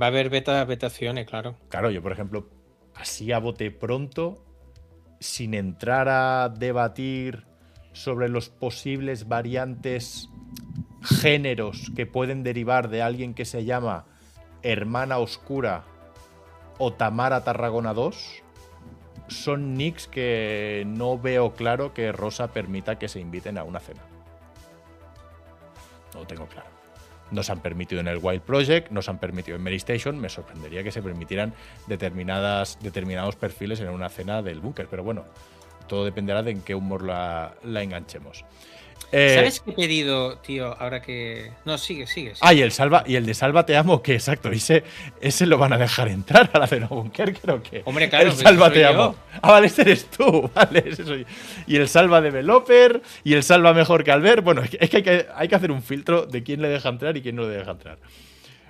Va 0.01 0.07
a 0.07 0.09
haber 0.09 0.29
beta, 0.29 0.65
betaciones, 0.65 1.27
claro. 1.27 1.57
Claro, 1.69 1.91
yo, 1.91 2.03
por 2.03 2.11
ejemplo, 2.13 2.49
así 2.95 3.31
a 3.33 3.39
bote 3.39 3.71
pronto, 3.71 4.45
sin 5.21 5.55
entrar 5.55 6.09
a 6.09 6.49
debatir 6.49 7.45
sobre 7.93 8.29
los 8.29 8.49
posibles 8.49 9.29
variantes 9.29 10.29
géneros 11.03 11.93
que 11.95 12.07
pueden 12.07 12.43
derivar 12.43 12.89
de 12.89 13.03
alguien 13.03 13.35
que 13.35 13.45
se 13.45 13.65
llama 13.65 14.07
Hermana 14.67 15.19
Oscura 15.19 15.85
o 16.79 16.93
Tamara 16.93 17.45
Tarragona 17.45 17.95
2, 17.95 18.43
son 19.29 19.75
nicks 19.75 20.09
que 20.09 20.83
no 20.87 21.19
veo 21.19 21.55
claro 21.55 21.95
que 21.95 22.11
Rosa 22.11 22.49
permita 22.49 22.99
que 22.99 23.09
se 23.09 23.21
inviten 23.21 23.59
a 23.59 23.65
una 23.65 23.79
cena. 23.79 24.03
No 26.13 26.21
lo 26.21 26.27
tengo 26.27 26.47
claro. 26.47 26.69
Nos 27.31 27.49
han 27.49 27.61
permitido 27.61 28.01
en 28.01 28.09
el 28.09 28.19
Wild 28.19 28.43
Project, 28.43 28.91
nos 28.91 29.09
han 29.09 29.19
permitido 29.19 29.57
en 29.57 29.63
Mary 29.63 29.77
Station. 29.77 30.19
Me 30.19 30.29
sorprendería 30.29 30.83
que 30.83 30.91
se 30.91 31.03
permitieran 31.03 31.55
determinadas, 31.87 32.79
determinados 32.81 33.37
perfiles 33.37 33.81
en 33.81 33.89
una 33.89 34.09
cena 34.09 34.43
del 34.43 34.61
búnker. 34.61 34.89
Pero 34.89 35.05
bueno, 35.05 35.25
todo 35.87 36.05
dependerá 36.05 36.43
de 36.43 36.51
en 36.51 36.63
qué 36.63 36.75
humor 36.75 37.05
la, 37.05 37.55
la 37.63 37.83
enganchemos. 37.83 38.45
Eh, 39.13 39.35
¿Sabes 39.37 39.61
qué 39.61 39.71
he 39.71 39.75
pedido, 39.75 40.39
tío? 40.39 40.77
Ahora 40.81 41.01
que. 41.01 41.53
No, 41.65 41.79
sigue, 41.79 42.07
sigue. 42.07 42.35
sigue. 42.35 42.41
Ah, 42.41 42.53
y 42.53 42.61
el, 42.61 42.73
salva, 42.73 43.05
y 43.07 43.15
el 43.15 43.25
de 43.25 43.35
Salva 43.35 43.65
Te 43.65 43.77
Amo, 43.77 44.03
que 44.03 44.15
exacto, 44.15 44.51
ese, 44.51 44.83
ese 45.21 45.47
lo 45.47 45.59
van 45.59 45.73
a 45.73 45.79
dejar 45.79 46.09
entrar 46.09 46.51
a 46.53 46.59
la 46.59 46.67
cena 46.67 46.89
búnker, 46.89 47.35
creo 47.35 47.63
que. 47.63 47.83
Hombre, 47.85 48.09
claro, 48.09 48.31
El 48.31 48.37
Salva 48.37 48.71
Te 48.73 48.81
yo. 48.81 48.89
Amo. 48.89 49.17
Ah, 49.43 49.53
vale, 49.53 49.69
ese 49.69 49.83
eres 49.83 50.11
tú, 50.11 50.51
vale, 50.55 50.85
ese 50.87 51.05
soy 51.05 51.21
yo. 51.21 51.31
Y 51.67 51.77
el 51.77 51.89
Salva 51.89 52.21
Developer, 52.21 53.01
y 53.23 53.35
el 53.35 53.43
Salva 53.43 53.73
Mejor 53.73 54.03
que 54.03 54.11
Albert. 54.11 54.43
Bueno, 54.43 54.63
es 54.63 54.91
que, 54.91 54.97
hay, 54.97 55.03
que 55.03 55.27
hay 55.35 55.49
que 55.49 55.55
hacer 55.55 55.71
un 55.71 55.83
filtro 55.83 56.27
de 56.27 56.43
quién 56.43 56.61
le 56.61 56.69
deja 56.69 56.89
entrar 56.89 57.17
y 57.17 57.23
quién 57.23 57.37
no 57.37 57.43
le 57.43 57.57
deja 57.57 57.71
entrar. 57.71 57.99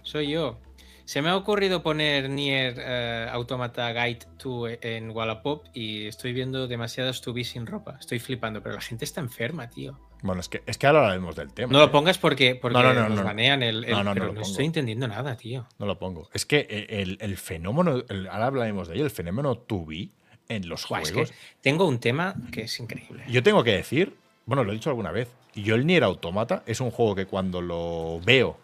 Soy 0.03 0.31
yo. 0.31 0.59
Se 1.07 1.23
me 1.23 1.29
ha 1.29 1.37
ocurrido 1.37 1.85
poner 1.85 2.29
Nier 2.29 2.75
eh, 2.79 3.29
Automata 3.31 3.93
Guide 3.93 4.27
2 4.43 4.79
en 4.81 5.11
Wallapop 5.11 5.65
y 5.73 6.09
estoy 6.09 6.33
viendo 6.33 6.67
demasiadas 6.67 7.21
tubis 7.21 7.51
sin 7.51 7.65
ropa. 7.65 7.97
Estoy 8.01 8.19
flipando, 8.19 8.61
pero 8.61 8.75
la 8.75 8.81
gente 8.81 9.05
está 9.05 9.21
enferma, 9.21 9.71
tío. 9.71 9.97
Bueno, 10.22 10.40
es 10.40 10.48
que, 10.48 10.62
es 10.66 10.79
que 10.79 10.87
ahora 10.87 11.00
hablaremos 11.00 11.37
del 11.37 11.52
tema. 11.52 11.72
No 11.72 11.79
¿eh? 11.79 11.87
lo 11.87 11.92
pongas 11.92 12.18
porque, 12.18 12.55
porque 12.57 12.76
No, 12.76 12.83
no, 12.83 12.94
no, 12.94 13.00
nos 13.02 13.11
no, 13.11 13.16
no. 13.16 13.24
banean 13.24 13.62
el. 13.62 13.85
el- 13.85 13.90
No, 13.92 13.98
no, 13.98 14.05
no 14.05 14.14
pero 14.14 14.33
no, 14.33 14.40
estoy 14.40 14.64
entendiendo 14.64 15.07
nada, 15.07 15.37
tío. 15.37 15.66
No 15.79 15.87
lo 15.87 15.98
pongo. 15.98 16.29
Es 16.33 16.46
que 16.46 16.66
eh, 16.68 16.87
el, 17.02 17.18
el 17.20 17.37
fenómeno, 17.37 18.02
el- 18.09 18.26
ahora 18.29 18.46
hablaremos 18.46 18.88
de 18.88 18.94
ello, 18.96 19.05
el 19.05 19.11
fenómeno 19.11 19.55
2B 19.66 20.11
en 20.48 20.68
los 20.68 20.88
Buah, 20.88 21.02
es 21.02 21.11
juegos. 21.12 21.31
que 21.31 21.37
tengo 21.61 21.87
un 21.87 21.98
tema 21.98 22.35
que 22.50 22.62
es 22.62 22.81
increíble. 22.81 23.24
Yo 23.29 23.42
tengo 23.42 23.62
que 23.62 23.72
decir, 23.72 24.16
bueno, 24.46 24.64
lo 24.64 24.72
he 24.72 24.74
dicho 24.74 24.90
alguna 24.90 25.11
vez, 25.12 25.29
yo 25.55 25.74
el 25.74 25.87
Nier 25.87 26.05
Automata 26.05 26.62
es 26.66 26.81
un 26.81 26.90
juego 26.90 27.14
que 27.14 27.26
cuando 27.26 27.61
lo 27.61 28.20
veo, 28.24 28.59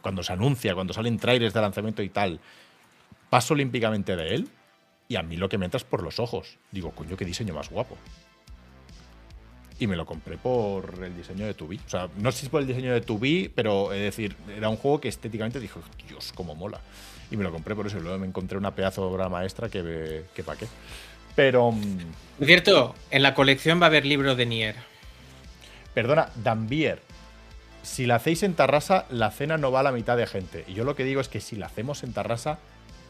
cuando 0.00 0.22
se 0.22 0.32
anuncia, 0.32 0.74
cuando 0.74 0.92
salen 0.92 1.18
trailers 1.18 1.52
de 1.54 1.60
lanzamiento 1.60 2.02
y 2.02 2.08
tal, 2.08 2.40
paso 3.30 3.54
olímpicamente 3.54 4.16
de 4.16 4.34
él 4.34 4.48
y 5.08 5.16
a 5.16 5.22
mí 5.22 5.36
lo 5.36 5.48
que 5.48 5.58
me 5.58 5.64
entra 5.64 5.78
es 5.78 5.84
por 5.84 6.02
los 6.02 6.18
ojos. 6.18 6.58
Digo, 6.70 6.92
coño, 6.92 7.16
qué 7.16 7.24
diseño 7.24 7.52
más 7.54 7.68
guapo. 7.70 7.96
Y 9.80 9.86
me 9.86 9.94
lo 9.96 10.04
compré 10.06 10.36
por 10.38 10.94
el 11.04 11.16
diseño 11.16 11.46
de 11.46 11.56
2B. 11.56 11.78
O 11.86 11.88
sea, 11.88 12.08
no 12.16 12.32
sé 12.32 12.40
si 12.40 12.46
es 12.46 12.50
por 12.50 12.60
el 12.60 12.66
diseño 12.66 12.92
de 12.92 13.04
2B, 13.04 13.50
pero 13.54 13.92
es 13.92 14.00
decir, 14.00 14.34
era 14.56 14.68
un 14.68 14.76
juego 14.76 15.00
que 15.00 15.08
estéticamente 15.08 15.60
dijo, 15.60 15.80
Dios, 16.08 16.32
cómo 16.34 16.54
mola. 16.56 16.80
Y 17.30 17.36
me 17.36 17.44
lo 17.44 17.52
compré 17.52 17.74
por 17.76 17.86
eso. 17.86 17.98
Y 17.98 18.00
luego 18.00 18.18
me 18.18 18.26
encontré 18.26 18.58
una 18.58 18.74
pedazo 18.74 19.02
de 19.02 19.14
obra 19.14 19.28
maestra 19.28 19.68
que, 19.68 20.24
que 20.34 20.42
pa' 20.42 20.56
qué. 20.56 20.66
Pero. 21.36 21.70
mm, 21.70 21.98
Por 22.38 22.46
cierto, 22.46 22.94
en 23.10 23.22
la 23.22 23.34
colección 23.34 23.80
va 23.80 23.84
a 23.84 23.88
haber 23.88 24.04
libro 24.04 24.34
de 24.34 24.46
Nier. 24.46 24.74
Perdona, 25.94 26.30
Dambier. 26.42 27.00
Si 27.82 28.06
la 28.06 28.16
hacéis 28.16 28.42
en 28.42 28.54
Tarrasa, 28.54 29.06
la 29.10 29.30
cena 29.30 29.56
no 29.56 29.70
va 29.70 29.80
a 29.80 29.84
la 29.84 29.92
mitad 29.92 30.16
de 30.16 30.26
gente. 30.26 30.64
Y 30.66 30.74
yo 30.74 30.84
lo 30.84 30.96
que 30.96 31.04
digo 31.04 31.20
es 31.20 31.28
que 31.28 31.40
si 31.40 31.54
la 31.56 31.66
hacemos 31.66 32.02
en 32.02 32.12
Tarrasa, 32.12 32.58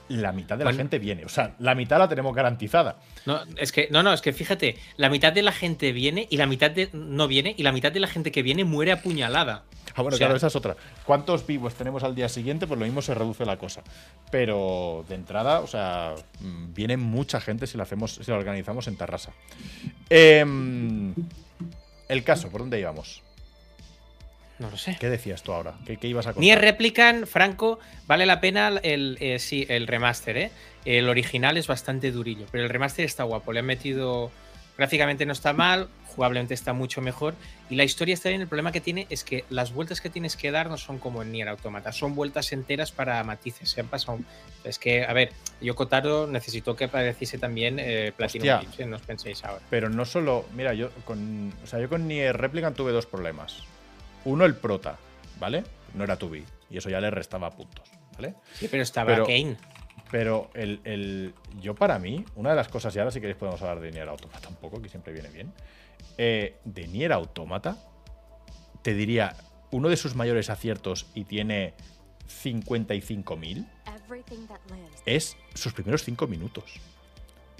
la 0.09 0.33
mitad 0.33 0.57
de 0.57 0.65
la 0.65 0.71
Bueno. 0.71 0.79
gente 0.79 0.99
viene. 0.99 1.25
O 1.25 1.29
sea, 1.29 1.55
la 1.59 1.75
mitad 1.75 1.99
la 1.99 2.09
tenemos 2.09 2.35
garantizada. 2.35 2.97
No, 3.27 3.41
es 3.57 3.73
que, 3.73 3.89
no, 3.91 4.03
no, 4.03 4.13
es 4.13 4.21
que 4.23 4.33
fíjate, 4.33 4.77
la 4.97 5.09
mitad 5.11 5.33
de 5.33 5.43
la 5.43 5.53
gente 5.53 5.93
viene 5.93 6.27
y 6.31 6.37
la 6.37 6.47
mitad 6.47 6.71
de, 6.71 6.89
no 6.93 7.29
viene 7.29 7.55
y 7.57 7.63
la 7.63 7.73
mitad 7.73 7.93
de 7.93 8.01
la 8.01 8.07
gente 8.09 8.33
que 8.33 8.43
viene 8.43 8.65
muere 8.65 8.93
apuñalada. 8.93 9.65
Ah, 9.95 10.03
bueno, 10.03 10.15
O 10.15 10.19
sea- 10.19 10.27
claro, 10.29 10.37
esa 10.37 10.47
es 10.47 10.55
otra. 10.57 10.77
¿Cuántos 11.05 11.45
vivos 11.47 11.75
tenemos 11.75 12.05
al 12.05 12.15
día 12.15 12.29
siguiente? 12.29 12.67
Pues 12.69 12.79
lo 12.79 12.87
mismo 12.87 13.03
se 13.03 13.15
reduce 13.15 13.45
la 13.45 13.57
cosa. 13.57 13.83
Pero 14.31 15.05
de 15.09 15.15
entrada, 15.17 15.61
o 15.61 15.67
sea, 15.67 16.15
mm, 16.41 16.73
viene 16.73 16.97
mucha 16.97 17.41
gente 17.41 17.67
si 17.67 17.77
la 17.77 17.83
hacemos, 17.83 18.13
si 18.23 18.31
la 18.31 18.37
organizamos 18.39 18.87
en 18.87 18.97
Tarrasa. 18.97 19.33
Em, 20.09 21.15
el 22.09 22.23
caso, 22.25 22.49
¿por 22.51 22.61
dónde 22.61 22.79
íbamos? 22.81 23.23
No 24.59 24.71
lo 24.71 24.77
sé. 24.77 24.97
¿Qué 24.99 25.09
decías 25.09 25.43
tú 25.43 25.53
ahora? 25.53 25.75
¿Qué, 25.87 25.97
qué 25.97 26.09
ibas 26.09 26.27
a 26.27 26.31
contar? 26.31 26.43
Nier 26.43 26.61
Replicant, 26.61 27.27
Franco, 27.27 27.79
vale 28.07 28.27
la 28.27 28.41
pena 28.41 28.73
el, 28.83 29.17
eh, 29.21 29.39
sí, 29.39 29.67
el 29.69 29.87
remaster, 29.87 30.37
¿eh? 30.37 30.51
El 30.85 31.09
original 31.09 31.57
es 31.57 31.67
bastante 31.67 32.11
durillo, 32.11 32.47
pero 32.51 32.65
el 32.65 32.71
remaster 32.71 33.05
está 33.05 33.25
guapo. 33.25 33.53
Le 33.53 33.61
han 33.61 33.67
metido. 33.67 34.31
Gráficamente 34.77 35.27
no 35.27 35.33
está 35.33 35.53
mal, 35.53 35.89
jugablemente 36.15 36.55
está 36.55 36.73
mucho 36.73 37.01
mejor. 37.01 37.35
Y 37.69 37.75
la 37.75 37.83
historia 37.83 38.15
está 38.15 38.29
bien. 38.29 38.41
El 38.41 38.47
problema 38.47 38.71
que 38.71 38.81
tiene 38.81 39.09
es 39.11 39.25
que 39.25 39.45
las 39.51 39.73
vueltas 39.73 40.01
que 40.01 40.09
tienes 40.09 40.37
que 40.37 40.53
dar 40.53 40.71
no 40.71 40.79
son 40.79 40.99
como 40.99 41.23
en 41.23 41.33
Nier 41.33 41.49
Automata, 41.49 41.91
son 41.93 42.15
vueltas 42.15 42.53
enteras 42.53 42.93
para 42.93 43.23
matices. 43.25 43.71
Se 43.71 43.81
han 43.81 43.89
pasado. 43.89 44.21
Es 44.63 44.79
que, 44.79 45.05
a 45.05 45.13
ver, 45.13 45.33
yo 45.61 45.75
Kotaro 45.75 46.29
necesitó 46.29 46.77
que 46.77 46.85
apareciese 46.85 47.39
también 47.39 47.79
eh, 47.81 48.13
Platinum 48.17 48.49
Hostia. 48.49 48.63
Games, 48.63 48.81
¿eh? 48.81 48.87
no 48.87 48.97
os 48.97 49.03
penséis 49.03 49.45
ahora. 49.45 49.63
Pero 49.69 49.91
no 49.91 50.05
solo. 50.05 50.45
Mira, 50.55 50.75
yo 50.75 50.91
con. 51.05 51.53
O 51.65 51.67
sea, 51.67 51.81
yo 51.81 51.89
con 51.89 52.07
Nier 52.07 52.37
Replicant 52.37 52.77
tuve 52.77 52.93
dos 52.93 53.07
problemas. 53.07 53.65
Uno, 54.25 54.45
el 54.45 54.55
prota, 54.57 54.99
¿vale? 55.39 55.65
No 55.95 56.05
era 56.05 56.19
2B. 56.19 56.45
Y 56.71 56.77
eso 56.79 56.91
ya 56.91 57.01
le 57.01 57.11
restaba 57.11 57.51
puntos, 57.51 57.89
¿vale? 58.15 58.35
Sí, 58.55 58.69
pero 58.71 58.83
estaba 58.83 59.13
Pero- 59.13 59.27
Kane. 59.27 59.57
Pero 60.11 60.51
el, 60.55 60.81
el- 60.85 61.35
yo 61.61 61.75
para 61.75 61.99
mí, 61.99 62.25
una 62.35 62.51
de 62.51 62.57
las 62.57 62.69
cosas, 62.69 62.97
y 62.97 62.99
ahora 62.99 63.11
si 63.11 63.21
queréis 63.21 63.37
podemos 63.37 63.61
hablar 63.61 63.81
de 63.81 63.91
Nier 63.93 64.09
Automata 64.09 64.49
un 64.49 64.57
poco, 64.57 64.81
que 64.81 64.89
siempre 64.89 65.13
viene 65.13 65.29
bien. 65.29 65.53
eh, 66.17 66.57
de 66.65 66.89
Nier 66.89 67.13
Automata, 67.13 67.77
te 68.83 68.95
diría, 68.95 69.37
uno 69.71 69.89
de 69.91 69.97
sus 69.97 70.15
mayores 70.15 70.49
aciertos 70.51 71.07
y 71.15 71.25
tiene 71.25 71.75
55.000 72.27 73.67
es 75.07 75.37
sus 75.55 75.73
primeros 75.75 76.03
5 76.05 76.27
minutos. 76.27 76.65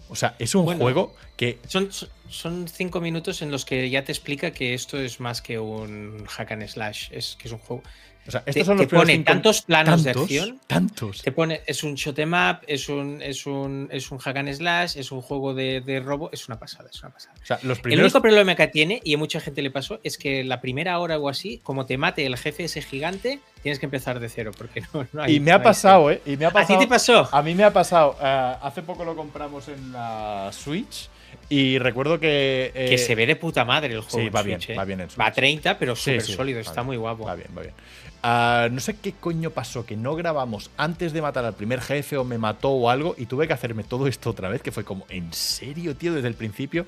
O 0.09 0.17
sea, 0.17 0.35
es 0.39 0.55
un 0.55 0.65
Bueno. 0.65 0.81
juego 0.81 1.15
que 1.37 1.59
Son, 1.69 1.91
son 2.29 2.69
cinco 2.69 3.01
minutos 3.01 3.43
en 3.43 3.51
los 3.51 3.65
que 3.65 3.89
ya 3.91 4.05
te 4.05 4.13
explica 4.13 4.51
que 4.53 4.75
esto 4.75 4.99
es 4.99 5.21
más 5.21 5.43
que 5.43 5.59
un 5.59 6.25
hack 6.27 6.53
and 6.53 6.67
slash, 6.67 7.09
es 7.13 7.37
que 7.39 7.49
es 7.49 7.53
un 7.53 7.59
juego. 7.59 7.83
O 8.29 8.31
sea, 8.31 8.43
Te, 8.43 8.51
estos 8.51 8.67
son 8.67 8.77
te 8.77 8.83
los 8.85 8.89
primeros 8.91 9.05
pone 9.07 9.13
cinco- 9.15 9.33
tantos 9.33 9.63
planos 9.63 10.05
de 10.05 10.11
acción. 10.11 10.61
Tantos. 10.67 11.23
Te 11.23 11.33
pone, 11.33 11.63
es 11.67 11.83
un 11.83 11.95
shot 11.95 12.19
em 12.19 12.33
up, 12.35 12.59
es 12.67 12.89
un, 12.91 13.23
es 13.23 13.47
un, 13.47 13.89
es 13.91 14.11
un 14.11 14.19
hack 14.19 14.37
and 14.37 14.53
slash, 14.53 14.99
es 14.99 15.11
un 15.11 15.23
juego 15.23 15.55
de, 15.55 15.81
de 15.81 16.01
robo, 16.01 16.29
es 16.31 16.47
una 16.47 16.59
pasada, 16.59 16.91
es 16.93 17.03
una 17.03 17.11
pasada. 17.13 17.35
O 17.43 17.47
sea, 17.47 17.59
los 17.63 17.81
El 17.85 17.99
único 18.01 18.21
problema 18.21 18.55
que 18.55 18.69
tiene, 18.69 19.01
y 19.03 19.15
a 19.15 19.19
mucha 19.19 19.41
gente 19.41 19.63
le 19.63 19.71
pasó, 19.71 19.99
es 20.05 20.19
que 20.19 20.45
la 20.45 20.61
primera 20.61 20.99
hora 20.99 21.19
o 21.19 21.29
así, 21.31 21.59
como 21.63 21.87
te 21.87 21.97
mate 21.97 22.27
el 22.27 22.37
jefe 22.37 22.65
ese 22.65 22.83
gigante, 22.83 23.41
tienes 23.63 23.79
que 23.79 23.87
empezar 23.87 24.21
de 24.21 24.29
cero, 24.29 24.51
porque 24.57 24.83
no, 24.93 25.07
no 25.13 25.23
hay. 25.23 25.37
y 25.37 25.41
me 25.41 25.51
ha 25.53 25.59
no 25.59 25.65
pasado, 25.65 26.11
¿eh? 26.11 26.21
Y 26.27 26.37
me 26.37 26.45
ha 26.45 26.49
¿A 26.49 26.51
ti 26.53 26.57
pasado. 26.59 26.79
te 26.81 26.87
pasó? 26.87 27.29
A 27.33 27.43
mí 27.43 27.55
me 27.55 27.65
ha 27.65 27.73
pasado. 27.73 28.17
eh, 28.23 28.55
hace 28.63 28.83
poco 28.83 29.05
lo 29.07 29.17
compramos 29.17 29.69
en 29.69 29.91
la 29.93 30.51
Switch. 30.53 31.09
Y 31.51 31.79
recuerdo 31.79 32.19
que. 32.19 32.73
eh, 32.75 32.87
que 32.91 32.99
se 32.99 33.15
ve 33.15 33.27
de 33.27 33.37
puta 33.37 33.65
madre 33.65 33.95
el 33.95 34.01
juego. 34.01 34.27
sí, 34.27 34.31
va 34.31 34.43
bien, 34.43 34.61
¿eh? 34.69 34.75
va 34.75 34.85
bien 34.85 35.01
en 35.01 35.09
Va 35.09 35.27
a 35.27 35.29
Switch. 35.29 35.35
30, 35.37 35.79
pero 35.79 35.95
súper 35.97 36.23
sí, 36.23 36.33
sólido, 36.35 36.57
va 36.59 36.61
está 36.63 36.73
bien, 36.81 36.87
muy 36.87 36.97
guapo. 36.97 37.25
Va 37.25 37.35
bien, 37.35 37.49
va 37.57 37.63
bien. 37.63 37.75
No 38.23 38.81
sé 38.81 38.97
qué 38.97 39.13
coño 39.13 39.51
pasó, 39.51 39.87
que 39.87 39.97
no 39.97 40.15
grabamos 40.17 40.71
antes 40.77 41.13
de 41.13 41.23
matar 41.23 41.45
al 41.45 41.55
primer 41.55 41.81
jefe 41.81 42.17
o 42.17 42.25
me 42.25 42.39
mató 42.39 42.71
o 42.71 42.91
algo 42.91 43.15
y 43.19 43.27
tuve 43.27 43.47
que 43.47 43.53
hacerme 43.53 43.85
todo 43.85 44.07
esto 44.07 44.31
otra 44.31 44.49
vez, 44.49 44.63
que 44.63 44.73
fue 44.73 44.85
como, 44.85 45.07
¿en 45.09 45.33
serio, 45.33 45.97
tío? 45.97 46.13
Desde 46.15 46.29
el 46.29 46.35
principio. 46.35 46.87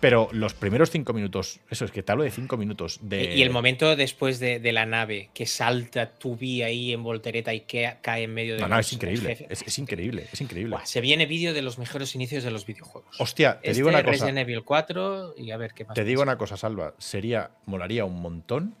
Pero 0.00 0.30
los 0.32 0.54
primeros 0.54 0.88
cinco 0.90 1.12
minutos, 1.12 1.60
eso 1.68 1.84
es 1.84 1.90
que 1.90 2.02
te 2.02 2.10
hablo 2.10 2.24
de 2.24 2.30
cinco 2.30 2.56
minutos 2.56 3.00
de. 3.02 3.34
Y 3.34 3.42
el 3.42 3.50
momento 3.50 3.96
después 3.96 4.38
de, 4.40 4.58
de 4.58 4.72
la 4.72 4.86
nave 4.86 5.28
que 5.34 5.44
salta 5.44 6.06
tu 6.14 6.36
vi 6.36 6.62
ahí 6.62 6.94
en 6.94 7.02
voltereta 7.02 7.52
y 7.52 7.60
que 7.60 7.96
cae 8.00 8.22
en 8.22 8.32
medio 8.32 8.54
de. 8.54 8.62
No, 8.62 8.68
no, 8.68 8.76
los- 8.78 8.86
es 8.86 8.94
increíble. 8.94 9.46
Es, 9.50 9.78
increíble, 9.78 10.26
es 10.32 10.40
increíble. 10.40 10.70
Buah, 10.74 10.86
se 10.86 11.02
viene 11.02 11.26
vídeo 11.26 11.52
de 11.52 11.60
los 11.60 11.78
mejores 11.78 12.14
inicios 12.14 12.42
de 12.44 12.50
los 12.50 12.64
videojuegos. 12.64 13.14
Hostia, 13.20 13.60
te 13.60 13.72
Este, 13.72 13.74
digo 13.80 13.90
una 13.90 13.98
cosa. 14.02 14.12
Resident 14.24 14.38
Evil 14.38 14.62
4 14.64 15.34
y 15.36 15.50
a 15.50 15.58
ver 15.58 15.74
qué 15.74 15.84
más. 15.84 15.94
Te 15.94 16.04
digo 16.04 16.20
pasa. 16.20 16.30
una 16.30 16.38
cosa, 16.38 16.56
Salva. 16.56 16.94
Sería, 16.96 17.50
molaría 17.66 18.06
un 18.06 18.22
montón. 18.22 18.76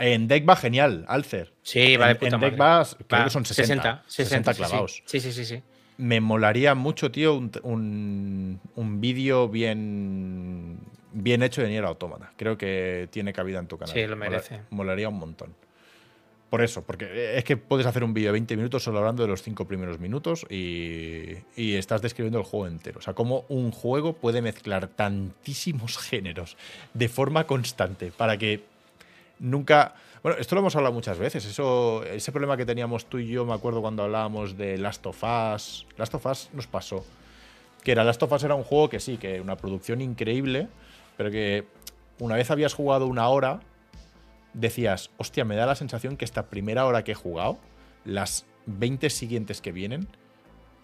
En 0.00 0.26
deck 0.28 0.48
va 0.48 0.56
genial, 0.56 1.04
Alcer. 1.08 1.52
Sí, 1.62 1.96
va 1.96 2.06
de 2.06 2.12
En- 2.12 2.18
puta 2.18 2.34
en 2.36 2.40
deck 2.40 2.56
madre. 2.56 2.90
va, 2.98 3.06
creo 3.06 3.24
que 3.24 3.30
son 3.30 3.44
60. 3.44 4.02
60 4.06 4.52
sí, 4.52 4.56
sí. 4.56 4.62
clavados. 4.62 5.02
Sí, 5.04 5.20
sí, 5.20 5.30
sí, 5.32 5.44
sí. 5.44 5.62
Me 5.98 6.20
molaría 6.20 6.74
mucho, 6.74 7.10
tío, 7.10 7.34
un, 7.34 7.52
un, 7.62 8.60
un 8.74 9.00
vídeo 9.02 9.48
bien, 9.48 10.78
bien 11.12 11.42
hecho 11.42 11.60
de 11.62 11.68
Nier 11.68 11.84
Automata. 11.84 12.32
Creo 12.36 12.56
que 12.56 13.08
tiene 13.10 13.32
cabida 13.34 13.58
en 13.58 13.66
tu 13.66 13.76
canal. 13.76 13.94
Sí, 13.94 14.00
lo 14.06 14.16
Mola- 14.16 14.30
merece. 14.30 14.60
molaría 14.70 15.08
un 15.10 15.18
montón. 15.18 15.54
Por 16.48 16.62
eso, 16.62 16.82
porque 16.82 17.36
es 17.38 17.44
que 17.44 17.56
puedes 17.56 17.86
hacer 17.86 18.02
un 18.02 18.12
vídeo 18.12 18.28
de 18.28 18.32
20 18.32 18.56
minutos 18.56 18.82
solo 18.82 18.98
hablando 18.98 19.22
de 19.22 19.28
los 19.28 19.40
5 19.42 19.68
primeros 19.68 20.00
minutos 20.00 20.44
y, 20.50 21.34
y 21.54 21.74
estás 21.74 22.02
describiendo 22.02 22.38
el 22.40 22.44
juego 22.44 22.66
entero. 22.66 22.98
O 22.98 23.02
sea, 23.02 23.14
cómo 23.14 23.44
un 23.48 23.70
juego 23.70 24.14
puede 24.14 24.42
mezclar 24.42 24.88
tantísimos 24.88 25.96
géneros 26.08 26.56
de 26.94 27.08
forma 27.08 27.46
constante 27.46 28.10
para 28.10 28.36
que 28.36 28.64
nunca. 29.40 29.94
Bueno, 30.22 30.38
esto 30.38 30.54
lo 30.54 30.60
hemos 30.60 30.76
hablado 30.76 30.94
muchas 30.94 31.18
veces. 31.18 31.44
Eso, 31.44 32.04
ese 32.04 32.30
problema 32.30 32.56
que 32.56 32.66
teníamos 32.66 33.06
tú 33.06 33.18
y 33.18 33.26
yo, 33.26 33.44
me 33.44 33.54
acuerdo 33.54 33.80
cuando 33.80 34.04
hablábamos 34.04 34.56
de 34.56 34.78
Last 34.78 35.04
of 35.06 35.22
Us. 35.22 35.86
Last 35.96 36.14
of 36.14 36.26
Us 36.26 36.50
nos 36.52 36.66
pasó. 36.66 37.04
Que 37.82 37.92
era 37.92 38.04
Last 38.04 38.22
of 38.22 38.30
Us 38.30 38.44
era 38.44 38.54
un 38.54 38.62
juego 38.62 38.88
que 38.88 39.00
sí, 39.00 39.16
que 39.16 39.40
una 39.40 39.56
producción 39.56 40.00
increíble, 40.00 40.68
pero 41.16 41.30
que 41.30 41.66
una 42.18 42.36
vez 42.36 42.50
habías 42.50 42.74
jugado 42.74 43.06
una 43.06 43.28
hora, 43.28 43.60
decías, 44.52 45.10
hostia, 45.16 45.44
me 45.44 45.56
da 45.56 45.66
la 45.66 45.74
sensación 45.74 46.16
que 46.16 46.26
esta 46.26 46.46
primera 46.46 46.84
hora 46.86 47.02
que 47.02 47.12
he 47.12 47.14
jugado, 47.14 47.58
las 48.04 48.44
20 48.66 49.08
siguientes 49.08 49.62
que 49.62 49.72
vienen, 49.72 50.06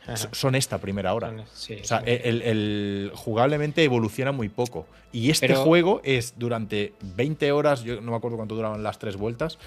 Ajá. 0.06 0.28
son 0.32 0.54
esta 0.54 0.78
primera 0.78 1.12
hora. 1.14 1.34
Sí, 1.52 1.78
O 1.82 1.84
sea, 1.84 1.98
sí. 2.00 2.04
el, 2.08 2.42
el- 2.42 3.12
jugablemente 3.14 3.82
evoluciona 3.84 4.32
muy 4.32 4.48
poco. 4.48 4.86
Y 5.12 5.30
este 5.30 5.48
Pero- 5.48 5.64
juego 5.64 6.00
es 6.04 6.34
durante 6.38 6.92
20 7.16 7.52
horas, 7.52 7.82
yo 7.84 8.00
no 8.00 8.10
me 8.12 8.16
acuerdo 8.16 8.36
cuánto 8.36 8.54
duraban 8.54 8.82
las 8.82 8.98
tres 8.98 9.16
vueltas, 9.16 9.58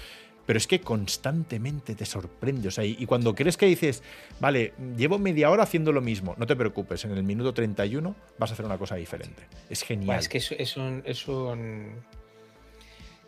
pero 0.46 0.56
es 0.56 0.66
que 0.66 0.80
constantemente 0.80 1.94
te 1.94 2.04
sorprende. 2.06 2.68
O 2.68 2.70
sea, 2.70 2.84
y, 2.84 2.96
y 2.98 3.06
cuando 3.06 3.34
crees 3.34 3.56
que 3.56 3.66
dices, 3.66 4.02
vale, 4.40 4.72
llevo 4.96 5.18
media 5.18 5.50
hora 5.50 5.62
haciendo 5.62 5.92
lo 5.92 6.00
mismo, 6.00 6.34
no 6.38 6.46
te 6.46 6.56
preocupes, 6.56 7.04
en 7.04 7.12
el 7.12 7.22
minuto 7.22 7.52
31 7.54 8.16
vas 8.38 8.50
a 8.50 8.54
hacer 8.54 8.64
una 8.66 8.78
cosa 8.78 8.96
diferente. 8.96 9.42
Es 9.68 9.82
genial. 9.82 10.18
Es 10.18 10.28
que 10.28 10.38
es, 10.38 10.50
es 10.52 10.76
un, 10.76 11.02
es 11.06 11.28
un- 11.28 11.92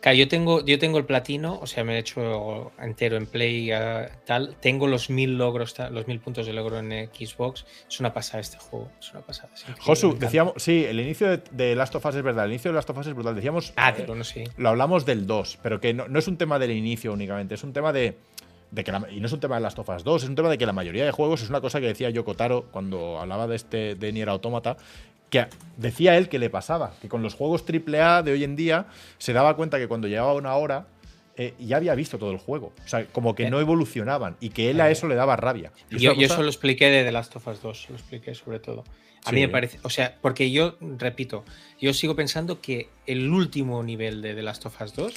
Claro, 0.03 0.17
yo 0.17 0.27
tengo, 0.27 0.65
yo 0.65 0.77
tengo 0.79 0.97
el 0.97 1.05
platino, 1.05 1.57
o 1.61 1.65
sea, 1.65 1.85
me 1.85 1.95
he 1.95 1.99
hecho 1.99 2.73
entero 2.77 3.15
en 3.15 3.25
Play 3.25 3.71
eh, 3.71 4.09
tal. 4.25 4.57
Tengo 4.59 4.85
los 4.87 5.09
mil 5.09 5.37
logros, 5.37 5.73
los 5.91 6.07
mil 6.09 6.19
puntos 6.19 6.45
de 6.45 6.51
logro 6.51 6.77
en 6.77 6.91
Xbox. 7.13 7.65
Es 7.89 8.01
una 8.01 8.13
pasada 8.13 8.41
este 8.41 8.57
juego. 8.57 8.91
Es 8.99 9.11
una 9.13 9.21
pasada. 9.21 9.49
Josu, 9.79 10.17
decíamos, 10.19 10.55
sí, 10.57 10.83
el 10.83 10.99
inicio 10.99 11.37
de, 11.37 11.75
Last 11.77 11.95
of 11.95 12.05
Us 12.05 12.15
es 12.15 12.21
verdad, 12.21 12.43
el 12.43 12.51
inicio 12.51 12.69
de 12.71 12.75
Last 12.75 12.89
of 12.89 12.97
Us 12.97 13.07
es 13.07 13.13
brutal. 13.13 13.33
Decíamos, 13.33 13.71
Ah, 13.77 13.93
del 13.93 14.11
uno 14.11 14.25
sí. 14.25 14.43
lo 14.57 14.67
hablamos 14.67 15.05
del 15.05 15.25
2, 15.25 15.59
pero 15.63 15.79
que 15.79 15.93
no, 15.93 16.09
no 16.09 16.19
es 16.19 16.27
un 16.27 16.35
tema 16.37 16.59
del 16.59 16.71
inicio 16.71 17.13
únicamente, 17.13 17.55
es 17.55 17.63
un 17.63 17.71
tema 17.71 17.93
de, 17.93 18.17
de 18.71 18.83
que 18.83 18.91
la- 18.91 19.07
y 19.09 19.21
no 19.21 19.27
es 19.27 19.31
un 19.31 19.39
tema 19.39 19.55
de 19.55 19.61
Last 19.61 19.79
of 19.79 19.87
Us 19.87 20.03
2, 20.03 20.23
es 20.23 20.27
un 20.29 20.35
tema 20.35 20.49
de 20.49 20.57
que 20.57 20.65
la 20.65 20.73
mayoría 20.73 21.05
de 21.05 21.11
juegos 21.11 21.41
es 21.43 21.49
una 21.49 21.61
cosa 21.61 21.79
que 21.79 21.87
decía 21.87 22.09
Yoko 22.09 22.33
Taro 22.35 22.65
cuando 22.71 23.19
hablaba 23.21 23.47
de 23.47 23.55
este 23.55 23.95
de 23.95 24.11
Nier 24.11 24.27
Automata, 24.27 24.75
que 25.33 25.47
decía 25.77 26.15
él 26.17 26.29
que 26.29 26.37
le 26.37 26.49
pasaba, 26.51 26.93
que 27.01 27.09
con 27.09 27.23
los 27.23 27.33
juegos 27.33 27.63
AAA 27.67 28.21
de 28.23 28.31
hoy 28.33 28.43
en 28.43 28.55
día 28.55 28.85
se 29.17 29.33
daba 29.33 29.55
cuenta 29.55 29.79
que 29.79 29.87
cuando 29.87 30.07
llegaba 30.07 30.33
una 30.33 30.53
hora 30.55 30.85
eh, 31.35 31.55
ya 31.57 31.77
había 31.77 31.95
visto 31.95 32.19
todo 32.19 32.29
el 32.31 32.37
juego, 32.37 32.73
o 32.85 32.87
sea, 32.87 33.07
como 33.07 33.33
que 33.33 33.45
Eh. 33.45 33.49
no 33.49 33.59
evolucionaban 33.59 34.37
y 34.39 34.49
que 34.49 34.69
él 34.69 34.79
a 34.79 34.91
eso 34.91 35.07
le 35.07 35.15
daba 35.15 35.35
rabia. 35.35 35.71
Y 35.89 35.97
Yo, 35.97 36.13
cosa- 36.13 36.25
eso 36.25 36.43
lo 36.43 36.49
expliqué 36.49 36.85
de 36.91 37.03
The 37.03 37.11
Last 37.11 37.35
of 37.35 37.47
Us 37.47 37.61
2, 37.63 37.89
lo 37.89 37.95
expliqué 37.95 38.35
sobre 38.35 38.59
todo. 38.59 38.83
A 39.25 39.31
mí 39.31 39.41
me 39.41 39.47
parece, 39.49 39.79
o 39.83 39.89
sea, 39.89 40.15
porque 40.21 40.51
yo, 40.51 40.75
repito, 40.99 41.43
yo 41.81 41.93
sigo 41.95 42.15
pensando 42.15 42.61
que 42.61 42.89
el 43.07 43.27
último 43.31 43.81
nivel 43.81 44.21
de 44.21 44.35
The 44.35 44.43
Last 44.43 44.65
of 44.67 44.79
Us 44.81 44.93
2 44.93 45.13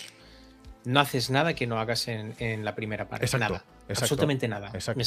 no 0.86 1.00
haces 1.00 1.28
nada 1.28 1.54
que 1.54 1.66
no 1.66 1.78
hagas 1.80 2.08
en, 2.08 2.34
en 2.38 2.64
la 2.64 2.74
primera 2.74 3.08
parte. 3.08 3.26
Exacto, 3.26 3.44
nada. 3.54 3.64
exacto, 3.88 4.04
absolutamente 4.04 4.48
nada. 4.48 4.70
exacto. 4.72 5.02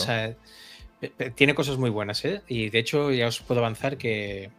Tiene 1.36 1.56
cosas 1.56 1.78
muy 1.78 1.90
buenas, 1.90 2.24
¿eh? 2.26 2.42
Y 2.50 2.70
de 2.70 2.78
hecho 2.80 3.12
ya 3.12 3.28
os 3.28 3.40
puedo 3.40 3.62
avanzar 3.62 3.98
que 3.98 4.52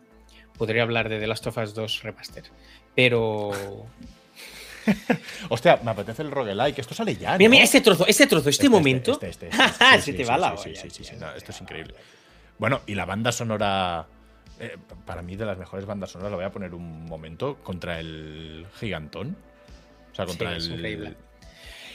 podría 0.60 0.82
hablar 0.82 1.08
de 1.08 1.18
The 1.18 1.26
Last 1.26 1.46
of 1.46 1.56
Us 1.56 1.72
2 1.72 2.02
Remaster. 2.02 2.44
Pero... 2.94 3.50
Hostia, 5.48 5.80
me 5.82 5.90
apetece 5.92 6.20
el 6.20 6.30
roguelike, 6.30 6.78
esto 6.78 6.92
sale 6.92 7.16
ya. 7.16 7.38
Mira, 7.38 7.48
¿no? 7.48 7.50
mira, 7.52 7.64
este 7.64 7.80
trozo, 7.80 8.06
este 8.06 8.26
trozo, 8.26 8.50
este, 8.50 8.68
momento... 8.68 9.12
este, 9.12 9.28
este, 9.30 9.46
este, 9.50 9.56
¡Ja, 9.56 9.96
sí, 9.96 10.12
Se 10.12 10.18
te 10.18 10.24
va 10.26 10.36
la 10.36 10.58
sí, 10.58 10.68
olla, 10.68 10.82
sí, 10.82 10.90
sí, 10.90 11.16
no, 11.18 11.32
esto 11.32 11.50
es 11.50 11.60
la 11.60 11.64
increíble. 11.64 11.94
Bueno, 12.58 12.82
y 12.86 12.94
la 12.94 13.06
banda 13.06 13.32
sonora, 13.32 14.04
eh, 14.58 14.76
para 15.06 15.22
mí 15.22 15.34
de 15.34 15.46
las 15.46 15.56
mejores 15.56 15.86
bandas 15.86 16.10
sonoras, 16.10 16.30
lo 16.30 16.36
voy 16.36 16.44
a 16.44 16.50
poner 16.50 16.74
un 16.74 17.06
momento, 17.06 17.56
contra 17.62 17.98
el 17.98 18.66
gigantón. 18.78 19.38
O 20.12 20.14
sea, 20.14 20.26
contra 20.26 20.60
Sí, 20.60 20.74
el... 20.74 21.16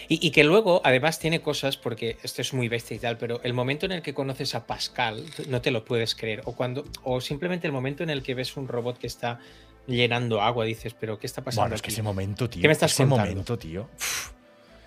Y, 0.08 0.26
y 0.28 0.32
que 0.32 0.44
luego, 0.44 0.82
además, 0.84 1.20
tiene 1.20 1.42
cosas, 1.42 1.78
porque 1.78 2.18
esto 2.24 2.42
es 2.42 2.54
muy 2.54 2.68
bestia 2.68 2.96
y 2.96 3.00
tal, 3.00 3.18
pero 3.18 3.42
el 3.44 3.54
momento 3.54 3.86
en 3.86 3.92
el 3.92 4.02
que 4.02 4.14
conoces 4.14 4.54
a 4.56 4.68
Pascal, 4.68 5.24
no 5.48 5.62
te 5.62 5.72
lo 5.72 5.84
puedes 5.86 6.16
creer. 6.16 6.42
O 6.46 6.56
cuando, 6.56 6.86
o 7.04 7.22
simplemente 7.22 7.66
el 7.68 7.74
momento 7.74 8.04
en 8.04 8.10
el 8.10 8.22
que 8.24 8.36
ves 8.36 8.56
un 8.58 8.68
robot 8.68 8.98
que 8.98 9.08
está 9.08 9.40
llenando 9.88 10.42
agua, 10.42 10.66
dices, 10.66 10.96
pero 11.00 11.20
¿qué 11.20 11.28
está 11.28 11.44
pasando? 11.44 11.64
Bueno, 11.64 11.76
es 11.76 11.82
que 11.82 11.88
aquí?". 11.88 11.94
ese 11.94 12.02
momento, 12.04 12.50
tío. 12.50 12.62
¿Qué 12.62 12.68
me 12.68 12.74
estás 12.74 12.92
ese 12.94 13.04
contando? 13.04 13.32
momento, 13.32 13.58
tío. 13.58 13.88
Uf. 13.98 14.32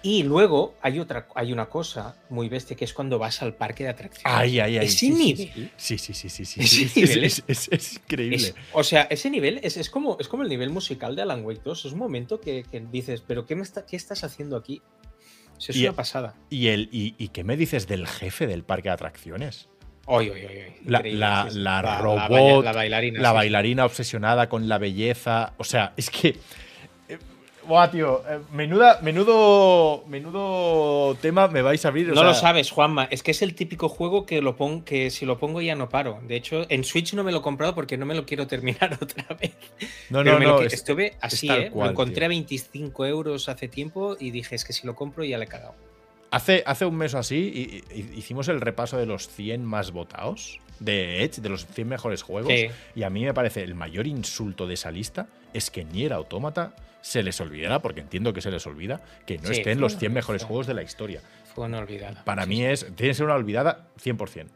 Y 0.01 0.23
luego 0.23 0.75
hay 0.81 1.01
otra, 1.01 1.27
hay 1.35 1.53
una 1.53 1.67
cosa 1.67 2.15
muy 2.31 2.49
bestia 2.49 2.77
que 2.77 2.85
es 2.85 2.95
cuando 2.95 3.19
vas 3.19 3.43
al 3.43 3.55
parque 3.55 3.83
de 3.83 3.91
atracciones. 3.91 4.33
Ay, 4.33 4.61
ay, 4.61 4.79
ay. 4.79 4.87
Ese 4.87 4.97
sí, 4.97 5.13
sí, 5.13 5.13
nivel. 5.25 5.71
Sí, 5.77 5.99
sí, 5.99 6.15
sí, 6.15 6.29
sí. 6.29 6.45
sí, 6.47 6.63
es- 6.85 6.97
nivel 6.97 7.25
es, 7.25 7.43
es- 7.49 7.69
es 7.73 7.95
increíble. 7.97 8.55
O 8.73 8.85
sea, 8.85 9.03
ese 9.11 9.29
nivel 9.29 9.59
es, 9.65 9.77
es 9.77 9.91
como, 9.91 10.17
es 10.21 10.29
como 10.29 10.45
el 10.45 10.49
nivel 10.49 10.71
musical 10.71 11.17
de 11.17 11.23
Alan 11.23 11.45
Wake 11.45 11.63
2. 11.65 11.87
Es 11.87 11.93
un 11.93 11.99
momento 11.99 12.41
que, 12.41 12.63
que 12.71 12.79
dices, 12.79 13.25
pero 13.27 13.45
qué, 13.45 13.57
me 13.57 13.63
está, 13.63 13.85
¿qué 13.87 13.97
estás 13.97 14.23
haciendo 14.23 14.57
aquí? 14.57 14.81
Es 15.59 15.77
Y- 15.77 15.85
una 15.85 15.93
pasada. 15.97 16.35
¿Y, 16.51 16.69
el, 16.69 16.89
y, 16.93 17.15
¿Y 17.19 17.29
qué 17.29 17.45
me 17.45 17.57
dices 17.57 17.87
del 17.87 18.07
jefe 18.07 18.47
del 18.47 18.63
parque 18.65 18.89
de 18.89 18.95
atracciones? 18.95 19.69
Oy, 20.07 20.31
oy, 20.31 20.45
oy, 20.47 20.75
La- 20.87 21.03
la- 21.03 21.49
la 21.53 21.83
robot, 22.01 22.65
la 22.65 23.33
bailarina 23.33 23.85
obsesionada 23.85 24.49
con 24.49 24.69
la 24.69 24.79
belleza. 24.79 25.53
O 25.59 25.65
sea, 25.65 25.93
es 25.97 26.09
que. 26.11 26.37
Buah, 27.69 27.91
tío. 27.91 28.23
eh, 28.29 28.41
Menuda, 28.51 28.99
menudo, 29.03 30.03
menudo 30.09 31.15
tema 31.21 31.49
me 31.49 31.61
vais 31.63 31.85
a 31.85 31.89
abrir. 31.89 32.11
o 32.11 32.15
No 32.15 32.25
lo 32.25 32.35
sabes, 32.35 32.71
Juanma. 32.71 33.05
Es 33.11 33.23
que 33.23 33.31
es 33.33 33.43
el 33.43 33.55
típico 33.55 33.89
juego 33.89 34.25
que, 34.25 34.41
lo 34.41 34.57
pon- 34.57 34.83
que 34.83 35.11
si 35.11 35.27
lo 35.27 35.39
pongo 35.39 35.61
ya 35.61 35.75
no 35.77 35.89
paro. 35.89 36.19
De 36.27 36.37
hecho, 36.37 36.65
en 36.71 36.83
Switch 36.83 37.13
no 37.15 37.23
me 37.25 37.31
lo 37.33 37.39
he 37.39 37.43
comprado 37.43 37.75
porque 37.75 37.97
no 37.99 38.07
me 38.07 38.15
lo 38.15 38.25
quiero 38.25 38.47
terminar 38.47 38.99
otra 39.03 39.25
vez. 39.39 39.53
No, 40.11 40.21
Pero 40.23 40.33
no, 40.35 40.39
me 40.39 40.47
no. 40.47 40.63
es- 40.63 40.73
estuve 40.73 41.17
así, 41.21 41.49
¿eh? 41.51 41.71
cual, 41.71 41.89
lo 41.89 41.91
encontré 41.93 42.17
tío. 42.17 42.25
a 42.25 42.29
25 42.29 43.07
euros 43.07 43.49
hace 43.49 43.69
tiempo 43.69 44.17
y 44.19 44.31
dije, 44.31 44.55
es 44.55 44.65
que 44.65 44.73
si 44.73 44.87
lo 44.87 44.95
compro 44.95 45.23
ya 45.25 45.37
le 45.39 45.45
he 45.45 45.49
cagado. 45.49 45.75
hace, 46.31 46.63
hace 46.67 46.87
un 46.87 46.97
mes 46.97 47.13
o 47.15 47.19
así 47.19 47.83
y- 47.93 47.99
y- 48.01 48.19
hicimos 48.19 48.49
el 48.49 48.61
repaso 48.61 48.97
de 48.97 49.07
los 49.07 49.29
100 49.29 49.65
más 49.65 49.93
votados 49.93 50.59
de 50.81 51.23
Edge, 51.25 51.41
de 51.43 51.49
los 51.49 51.67
100 51.67 51.89
mejores 51.89 52.23
juegos. 52.23 52.53
Sí. 52.53 52.69
Y 52.95 53.03
a 53.03 53.11
mí 53.11 53.25
me 53.25 53.35
parece 53.35 53.63
el 53.63 53.75
mayor 53.75 54.07
insulto 54.07 54.67
de 54.67 54.75
esa 54.75 54.91
lista 54.91 55.27
es 55.53 55.71
que 55.71 55.85
Nier 55.85 56.13
Automata 56.13 56.75
se 57.01 57.23
les 57.23 57.41
olvidará, 57.41 57.81
porque 57.81 58.01
entiendo 58.01 58.33
que 58.33 58.41
se 58.41 58.51
les 58.51 58.67
olvida, 58.67 59.01
que 59.27 59.39
no 59.39 59.47
Sí, 59.49 59.53
esté 59.55 59.71
en 59.73 59.79
fue 59.79 59.83
los 59.83 59.93
una 59.93 60.01
100 60.01 60.13
mejores 60.13 60.45
juegos 60.45 60.67
de 60.67 60.75
la 60.75 60.83
historia. 60.83 61.21
Fue 61.55 61.65
una 61.67 61.79
olvidada. 61.79 62.25
Para 62.25 62.43
Sí, 62.45 62.49
mí 62.51 62.65
es, 62.65 62.81
tiene 62.97 63.11
que 63.11 63.15
ser 63.15 63.25
una 63.27 63.35
olvidada 63.35 63.89
100%. 64.03 64.47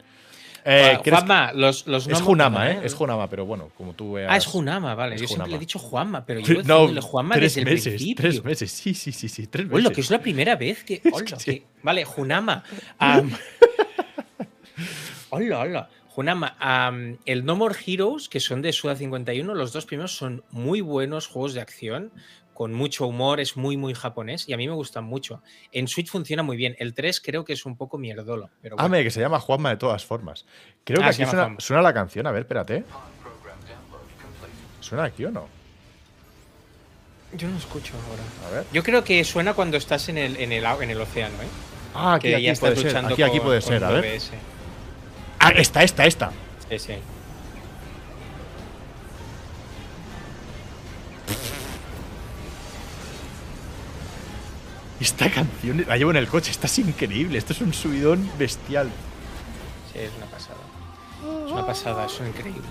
Eh, 0.65 0.95
Ah, 0.97 1.01
¿crees 1.03 1.19
Juanma, 1.19 1.53
los, 1.55 1.89
los 1.89 2.07
Es 2.07 2.21
Junama, 2.21 2.71
¿eh? 2.71 2.81
Es 2.85 2.95
Junama, 2.95 3.29
pero 3.29 3.45
bueno, 3.45 3.71
como 3.77 3.95
tú 3.95 4.13
veas. 4.13 4.31
Ah, 4.31 4.37
es 4.37 4.47
Junama, 4.47 4.95
vale. 4.95 5.17
es 5.17 5.21
Yo 5.23 5.27
siempre 5.27 5.51
le 5.51 5.57
he 5.57 5.59
dicho 5.59 5.81
Juanma, 5.81 6.25
pero 6.25 6.39
llevo 6.39 6.63
No, 6.63 6.79
diciéndole 6.83 7.01
Juanma 7.01 7.35
tres 7.35 7.55
desde 7.57 7.61
el 7.69 7.75
meses, 7.75 7.95
principio. 7.95 8.23
tres 8.23 8.45
meses, 8.45 8.71
sí, 8.71 8.95
sí, 8.95 9.11
sí, 9.11 9.29
sí, 9.29 9.49
tres 9.49 9.67
meses. 9.67 9.87
Hola, 9.87 9.93
que 9.95 10.01
es 10.03 10.11
la 10.11 10.21
primera 10.21 10.55
vez 10.55 10.85
que. 10.85 10.95
Es 11.05 11.13
Hola, 11.13 11.25
que 11.25 11.37
sí. 11.41 11.45
que- 11.61 11.67
Vale, 11.83 12.05
Junama. 12.05 12.63
am, 12.99 13.33
Hola, 15.31 15.61
hola. 15.61 15.89
Junama, 16.15 16.57
am, 16.59 17.17
el 17.25 17.45
No 17.47 17.57
More 17.57 17.75
Heroes, 17.87 18.29
que 18.29 18.39
son 18.39 18.61
de 18.61 18.73
Suda 18.73 18.97
51, 18.97 19.55
los 19.55 19.73
dos 19.73 19.87
primeros 19.87 20.15
son 20.15 20.45
muy 20.51 20.83
buenos 20.83 21.27
juegos 21.27 21.55
de 21.55 21.63
acción, 21.63 22.13
con 22.53 22.75
mucho 22.75 23.07
humor, 23.07 23.41
es 23.41 23.57
muy, 23.57 23.79
muy 23.79 23.95
japonés 23.95 24.47
y 24.47 24.53
a 24.53 24.59
mí 24.59 24.69
me 24.69 24.75
gustan 24.75 25.05
mucho. 25.05 25.43
En 25.73 25.89
Switch 25.89 26.11
funciona 26.11 26.43
muy 26.43 26.59
bien. 26.59 26.77
El 26.79 26.93
3 26.93 27.19
creo 27.23 27.47
que 27.47 27.55
es 27.55 27.65
un 27.65 27.77
poco 27.79 27.97
mierdolo. 27.97 28.51
Pero 28.61 28.77
bueno. 28.77 28.87
Ame, 28.87 29.03
que 29.03 29.11
se 29.11 29.21
llama 29.21 29.41
Juanma 29.41 29.71
de 29.71 29.77
todas 29.79 30.05
formas. 30.05 30.45
Creo 30.85 30.99
que 30.99 31.05
Ah, 31.05 31.09
aquí 31.09 31.25
se 31.25 31.35
llama 31.35 31.57
suena, 31.59 31.83
la 31.83 31.95
canción. 31.95 32.27
A 32.27 32.31
ver, 32.31 32.43
espérate. 32.43 32.85
¿Suena 34.81 35.05
aquí 35.05 35.25
o 35.25 35.31
no? 35.31 35.47
Yo 37.39 37.49
no 37.49 37.57
escucho 37.57 37.95
ahora. 37.95 38.23
A 38.49 38.55
ver. 38.55 38.67
Yo 38.71 38.83
creo 38.83 39.03
que 39.03 39.25
suena 39.25 39.55
cuando 39.55 39.79
estás 39.79 40.11
en 40.11 40.19
el, 40.19 40.37
en 40.37 40.53
el, 40.53 40.65
en 40.67 40.91
el 40.91 41.01
océano, 41.01 41.35
¿eh? 41.43 41.47
Ah, 41.95 42.15
aquí, 42.15 42.29
que 42.29 42.35
aquí 42.37 42.45
ya 42.45 42.55
puede 42.55 42.73
estás 42.75 42.83
ser. 42.83 42.93
luchando 42.93 43.15
Aquí, 43.15 43.23
aquí 43.23 43.41
puede 43.41 43.61
con 43.61 43.69
ser. 43.69 43.85
A 43.85 43.91
ver. 43.93 44.21
Ah, 45.45 45.51
esta, 45.57 45.83
esta, 45.83 46.07
esta. 46.07 46.31
Sí, 46.71 46.79
sí. 46.79 46.95
Esta 55.01 55.29
canción 55.33 55.85
la 55.89 55.97
llevo 55.97 56.13
en 56.13 56.19
el 56.19 56.29
coche, 56.29 56.53
esta 56.53 56.69
es 56.69 56.79
increíble. 56.79 57.39
Esto 57.39 57.55
es 57.55 57.61
un 57.61 57.75
subidón 57.75 58.31
bestial. 58.39 58.89
Sí, 59.93 59.99
es 59.99 60.13
una 60.17 60.27
pasada. 60.27 60.59
Es 61.45 61.51
una 61.51 61.67
pasada, 61.67 62.07
es 62.07 62.21
increíble. 62.21 62.63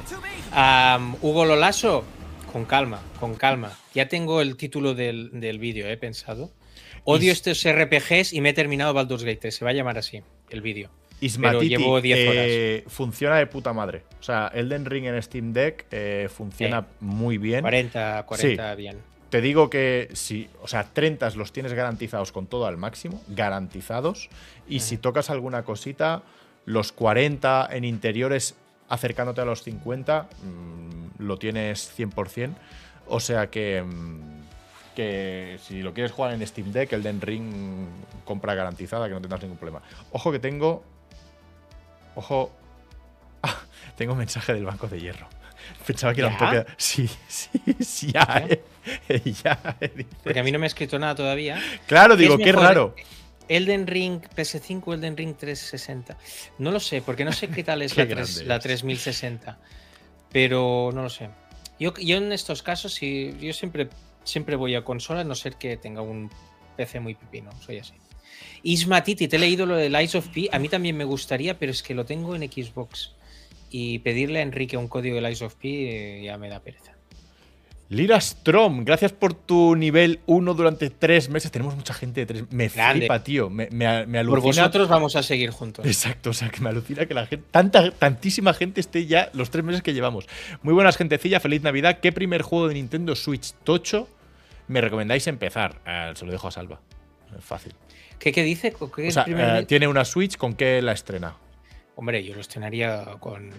Hugo 1.22 1.44
Lolaso, 1.44 2.06
con 2.54 2.64
calma, 2.64 3.02
con 3.20 3.36
calma. 3.36 3.74
Ya 3.94 4.08
tengo 4.08 4.40
el 4.40 4.56
título 4.56 4.94
del, 4.94 5.42
del 5.42 5.60
vídeo, 5.60 5.90
he 5.90 5.98
pensado. 5.98 6.52
Odio 7.04 7.34
estos 7.34 7.68
RPGs 7.68 8.32
y 8.32 8.40
me 8.40 8.52
he 8.52 8.54
terminado 8.54 8.94
Baldur's 8.94 9.26
Gate 9.26 9.52
Se 9.52 9.66
va 9.66 9.72
a 9.72 9.74
llamar 9.74 9.98
así 9.98 10.22
el 10.50 10.62
vídeo. 10.62 10.90
Ismatiti, 11.22 11.78
llevo 11.78 12.02
10 12.02 12.30
horas. 12.30 12.46
eh, 12.48 12.84
funciona 12.88 13.38
de 13.38 13.48
puta 13.48 13.72
madre. 13.74 14.04
O 14.20 14.24
sea, 14.24 14.52
Elden 14.54 14.86
Ring 14.86 15.06
en 15.06 15.22
Steam 15.22 15.54
Deck 15.54 15.86
eh, 15.92 16.28
funciona 16.34 16.80
Eh, 16.80 16.94
muy 17.00 17.38
bien. 17.38 17.62
40, 17.62 18.26
40 18.26 18.76
bien. 18.76 18.98
Te 19.30 19.40
digo 19.40 19.70
que 19.70 20.10
si, 20.12 20.50
o 20.62 20.68
sea, 20.68 20.84
30 20.84 21.30
los 21.32 21.54
tienes 21.54 21.72
garantizados 21.74 22.34
con 22.34 22.48
todo 22.48 22.66
al 22.66 22.76
máximo, 22.76 23.22
garantizados. 23.30 24.30
Y 24.68 24.82
si 24.82 24.98
tocas 24.98 25.30
alguna 25.30 25.64
cosita, 25.64 26.24
los 26.66 26.92
40 26.92 27.70
en 27.72 27.86
interiores 27.86 28.56
acercándote 28.90 29.40
a 29.40 29.46
los 29.46 29.64
50, 29.64 30.24
mm, 30.44 31.24
lo 31.24 31.38
tienes 31.38 31.94
100%. 31.96 32.56
O 33.08 33.22
sea 33.22 33.50
que, 33.50 33.82
mm, 33.84 34.20
que 34.96 35.58
si 35.64 35.82
lo 35.82 35.94
quieres 35.94 36.12
jugar 36.12 36.34
en 36.34 36.46
Steam 36.46 36.74
Deck, 36.74 36.92
el 36.92 37.02
Den 37.04 37.22
Ring 37.22 37.86
compra 38.26 38.54
garantizada, 38.54 39.08
que 39.08 39.14
no 39.14 39.22
tendrás 39.22 39.42
ningún 39.42 39.58
problema. 39.58 39.82
Ojo 40.12 40.32
que 40.32 40.40
tengo. 40.40 40.84
Ojo. 42.16 42.52
Ah, 43.44 43.58
tengo 43.98 44.14
mensaje 44.14 44.54
del 44.54 44.66
Banco 44.66 44.88
de 44.88 45.00
Hierro. 45.00 45.28
Pensaba 45.88 46.14
que 46.14 46.22
era 46.22 46.30
un 46.30 46.38
poco. 46.38 46.64
Sí, 46.78 47.10
sí, 47.28 47.50
sí, 47.84 48.12
ya, 48.12 48.46
eh. 48.48 48.62
ya. 49.44 49.78
eh. 49.82 50.06
Porque 50.24 50.40
a 50.40 50.44
mí 50.44 50.52
no 50.52 50.60
me 50.60 50.66
ha 50.66 50.68
escrito 50.68 51.00
nada 51.00 51.16
todavía. 51.16 51.60
Claro, 51.88 52.16
¿Qué 52.16 52.22
digo, 52.22 52.38
qué 52.38 52.52
raro. 52.52 52.96
Elden 53.48 53.88
Ring 53.88 54.22
PS5 54.36 54.84
o 54.86 54.94
Elden 54.94 55.18
Ring 55.18 55.36
360. 55.36 56.16
No 56.60 56.70
lo 56.70 56.80
sé, 56.80 57.02
porque 57.02 57.26
no 57.26 57.32
sé 57.34 57.48
qué 57.48 57.64
tal 57.64 57.82
es 57.82 57.94
Qué 57.96 58.06
la, 58.06 58.10
tres- 58.16 58.36
grande 58.36 58.48
la 58.48 58.56
es. 58.58 58.62
3060. 58.62 59.58
Pero 60.32 60.92
no 60.94 61.02
lo 61.02 61.10
sé. 61.10 61.30
Yo, 61.80 61.94
yo 61.96 62.18
en 62.18 62.32
estos 62.32 62.62
casos, 62.62 63.00
yo 63.02 63.54
siempre, 63.54 63.90
siempre 64.24 64.56
voy 64.56 64.76
a 64.76 64.84
consola, 64.86 65.22
a 65.22 65.24
no 65.24 65.34
ser 65.34 65.56
que 65.56 65.78
tenga 65.78 66.02
un 66.04 66.30
PC 66.78 67.00
muy 67.00 67.16
pipino. 67.16 67.52
Soy 67.60 67.80
así. 67.80 67.94
Isma 68.64 69.04
Titi, 69.04 69.28
te 69.28 69.36
he 69.38 69.40
leído 69.40 69.66
lo 69.66 69.76
del 69.76 70.00
Ice 70.02 70.18
of 70.18 70.28
P. 70.28 70.50
A 70.52 70.60
mí 70.60 70.70
también 70.70 70.96
me 70.98 71.04
gustaría, 71.04 71.58
pero 71.58 71.72
es 71.72 71.82
que 71.84 71.94
lo 71.96 72.06
tengo 72.06 72.36
en 72.36 72.42
Xbox. 72.52 73.14
Y 73.70 74.00
pedirle 74.00 74.40
a 74.40 74.42
Enrique 74.42 74.76
un 74.78 74.88
código 74.88 75.16
del 75.16 75.32
Ice 75.32 75.46
of 75.46 75.56
P 75.56 76.20
eh, 76.20 76.24
ya 76.26 76.38
me 76.38 76.50
da 76.50 76.60
pereza. 76.60 76.94
Lira 77.90 78.22
Strom, 78.22 78.86
gracias 78.86 79.12
por 79.12 79.34
tu 79.34 79.76
nivel 79.76 80.22
1 80.26 80.54
durante 80.54 80.90
tres 80.90 81.28
meses. 81.30 81.52
Tenemos 81.52 81.76
mucha 81.76 81.94
gente 81.94 82.22
de 82.22 82.26
tres 82.26 82.44
Me 82.50 82.70
Grande. 82.70 83.00
flipa, 83.02 83.22
tío. 83.22 83.50
Me, 83.50 83.68
me, 83.70 84.06
me 84.06 84.24
Por 84.26 84.40
alucina. 84.40 84.64
vosotros 84.64 84.88
vamos 84.88 85.18
a 85.18 85.24
seguir 85.24 85.50
juntos. 85.50 85.86
Exacto, 85.86 86.30
o 86.30 86.34
sea, 86.34 86.48
que 86.50 86.62
me 86.62 86.70
alucina 86.70 87.06
que 87.06 87.14
la 87.14 87.26
gente, 87.26 87.46
tanta, 87.52 87.92
tantísima 87.92 88.54
gente 88.54 88.80
esté 88.80 89.08
ya 89.08 89.30
los 89.34 89.50
tres 89.50 89.66
meses 89.66 89.82
que 89.82 89.94
llevamos. 89.94 90.28
Muy 90.64 90.74
buenas, 90.74 90.96
gentecilla, 90.96 91.42
feliz 91.42 91.64
Navidad. 91.64 92.00
¿Qué 92.00 92.14
primer 92.14 92.44
juego 92.44 92.70
de 92.70 92.76
Nintendo 92.76 93.14
Switch 93.14 93.52
tocho 93.66 94.08
me 94.70 94.80
recomendáis 94.80 95.28
empezar? 95.28 95.82
Eh, 95.86 96.14
se 96.16 96.26
lo 96.26 96.32
dejo 96.32 96.48
a 96.48 96.52
Salva. 96.52 96.80
Fácil. 97.42 97.74
¿Qué, 98.22 98.32
qué 98.32 98.44
dice? 98.44 98.72
¿Qué 98.96 99.08
O 99.08 99.12
sea, 99.12 99.26
eh, 99.28 99.66
tiene 99.66 99.88
una 99.88 100.06
Switch, 100.06 100.38
¿con 100.38 100.54
qué 100.54 100.82
la 100.82 100.92
estrena? 100.92 101.36
Hombre, 101.96 102.24
yo 102.24 102.36
lo 102.36 102.42
estrenaría 102.42 103.18
con, 103.20 103.50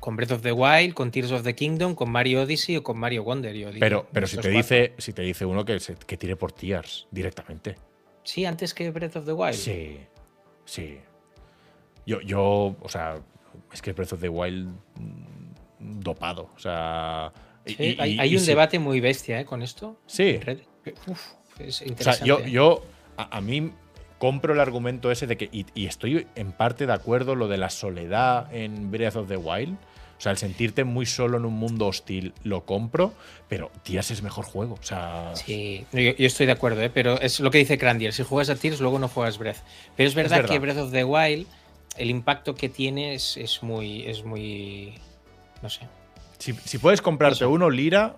con 0.00 0.14
Breath 0.16 0.30
of 0.30 0.42
the 0.42 0.52
Wild, 0.52 0.94
con 0.94 1.10
Tears 1.10 1.32
of 1.32 1.42
the 1.42 1.54
Kingdom, 1.54 1.94
con 1.94 2.10
Mario 2.10 2.42
Odyssey 2.42 2.76
o 2.76 2.82
con 2.84 2.98
Mario 2.98 3.24
Wonder. 3.24 3.54
Yo 3.54 3.68
Pero, 3.80 4.06
pero 4.12 4.26
si 4.26 4.36
te 4.36 4.42
cuatro. 4.42 4.56
dice, 4.58 4.94
si 4.98 5.12
te 5.12 5.22
dice 5.22 5.44
uno 5.44 5.64
que, 5.64 5.80
se- 5.80 5.96
que 5.96 6.16
tire 6.16 6.36
por 6.36 6.52
Tears 6.52 7.08
directamente. 7.10 7.74
Sí, 8.22 8.44
antes 8.44 8.72
que 8.74 8.90
Breath 8.90 9.16
of 9.16 9.26
the 9.26 9.32
Wild. 9.32 9.54
Sí, 9.54 9.98
sí. 10.64 10.98
Yo, 12.06 12.20
yo, 12.20 12.76
o 12.80 12.88
sea, 12.88 13.16
es 13.72 13.82
que 13.82 13.92
Breath 13.92 14.12
of 14.12 14.20
the 14.20 14.28
Wild 14.28 14.68
mm, 14.94 16.00
dopado. 16.00 16.50
O 16.54 16.58
sea. 16.58 17.32
Sí, 17.66 17.74
y- 17.78 17.96
hay 18.00 18.12
y- 18.14 18.18
hay 18.20 18.32
y 18.32 18.36
un 18.36 18.46
debate 18.46 18.78
muy 18.78 19.00
bestia 19.00 19.40
¿eh? 19.40 19.44
con 19.44 19.62
esto. 19.62 19.98
Sí. 20.06 20.38
Uf, 21.08 21.20
es 21.58 21.68
O 21.68 21.72
sea, 21.78 21.88
interesante. 21.88 22.28
yo, 22.28 22.40
yo 22.46 22.84
a, 23.16 23.36
a 23.36 23.40
mí 23.40 23.72
compro 24.18 24.54
el 24.54 24.60
argumento 24.60 25.10
ese 25.10 25.26
de 25.26 25.36
que, 25.36 25.48
y, 25.52 25.66
y 25.74 25.86
estoy 25.86 26.26
en 26.34 26.52
parte 26.52 26.86
de 26.86 26.92
acuerdo, 26.92 27.34
lo 27.34 27.48
de 27.48 27.58
la 27.58 27.70
soledad 27.70 28.52
en 28.54 28.90
Breath 28.90 29.16
of 29.16 29.28
the 29.28 29.36
Wild. 29.36 29.76
O 30.18 30.20
sea, 30.20 30.32
el 30.32 30.38
sentirte 30.38 30.84
muy 30.84 31.04
solo 31.04 31.36
en 31.36 31.44
un 31.44 31.52
mundo 31.52 31.86
hostil, 31.86 32.32
lo 32.42 32.64
compro, 32.64 33.12
pero 33.48 33.70
Tears 33.82 34.10
es 34.12 34.22
mejor 34.22 34.46
juego. 34.46 34.78
O 34.80 34.82
sea, 34.82 35.32
Sí, 35.34 35.84
yo, 35.92 36.00
yo 36.16 36.26
estoy 36.26 36.46
de 36.46 36.52
acuerdo, 36.52 36.80
¿eh? 36.80 36.88
pero 36.88 37.20
es 37.20 37.38
lo 37.40 37.50
que 37.50 37.58
dice 37.58 37.76
Crandier. 37.76 38.14
Si 38.14 38.22
juegas 38.22 38.48
a 38.48 38.56
Tears, 38.56 38.80
luego 38.80 38.98
no 38.98 39.08
juegas 39.08 39.36
Breath. 39.36 39.58
Pero 39.94 40.08
es 40.08 40.14
verdad, 40.14 40.38
verdad. 40.38 40.50
que 40.54 40.58
Breath 40.58 40.78
of 40.78 40.90
the 40.90 41.04
Wild, 41.04 41.46
el 41.98 42.08
impacto 42.08 42.54
que 42.54 42.70
tiene 42.70 43.12
es, 43.14 43.36
es 43.36 43.62
muy. 43.62 44.06
Es 44.06 44.24
muy. 44.24 44.94
No 45.60 45.68
sé. 45.68 45.86
si, 46.38 46.54
si 46.54 46.78
puedes 46.78 47.02
comprarte 47.02 47.44
Eso. 47.44 47.50
uno, 47.50 47.68
Lira, 47.68 48.16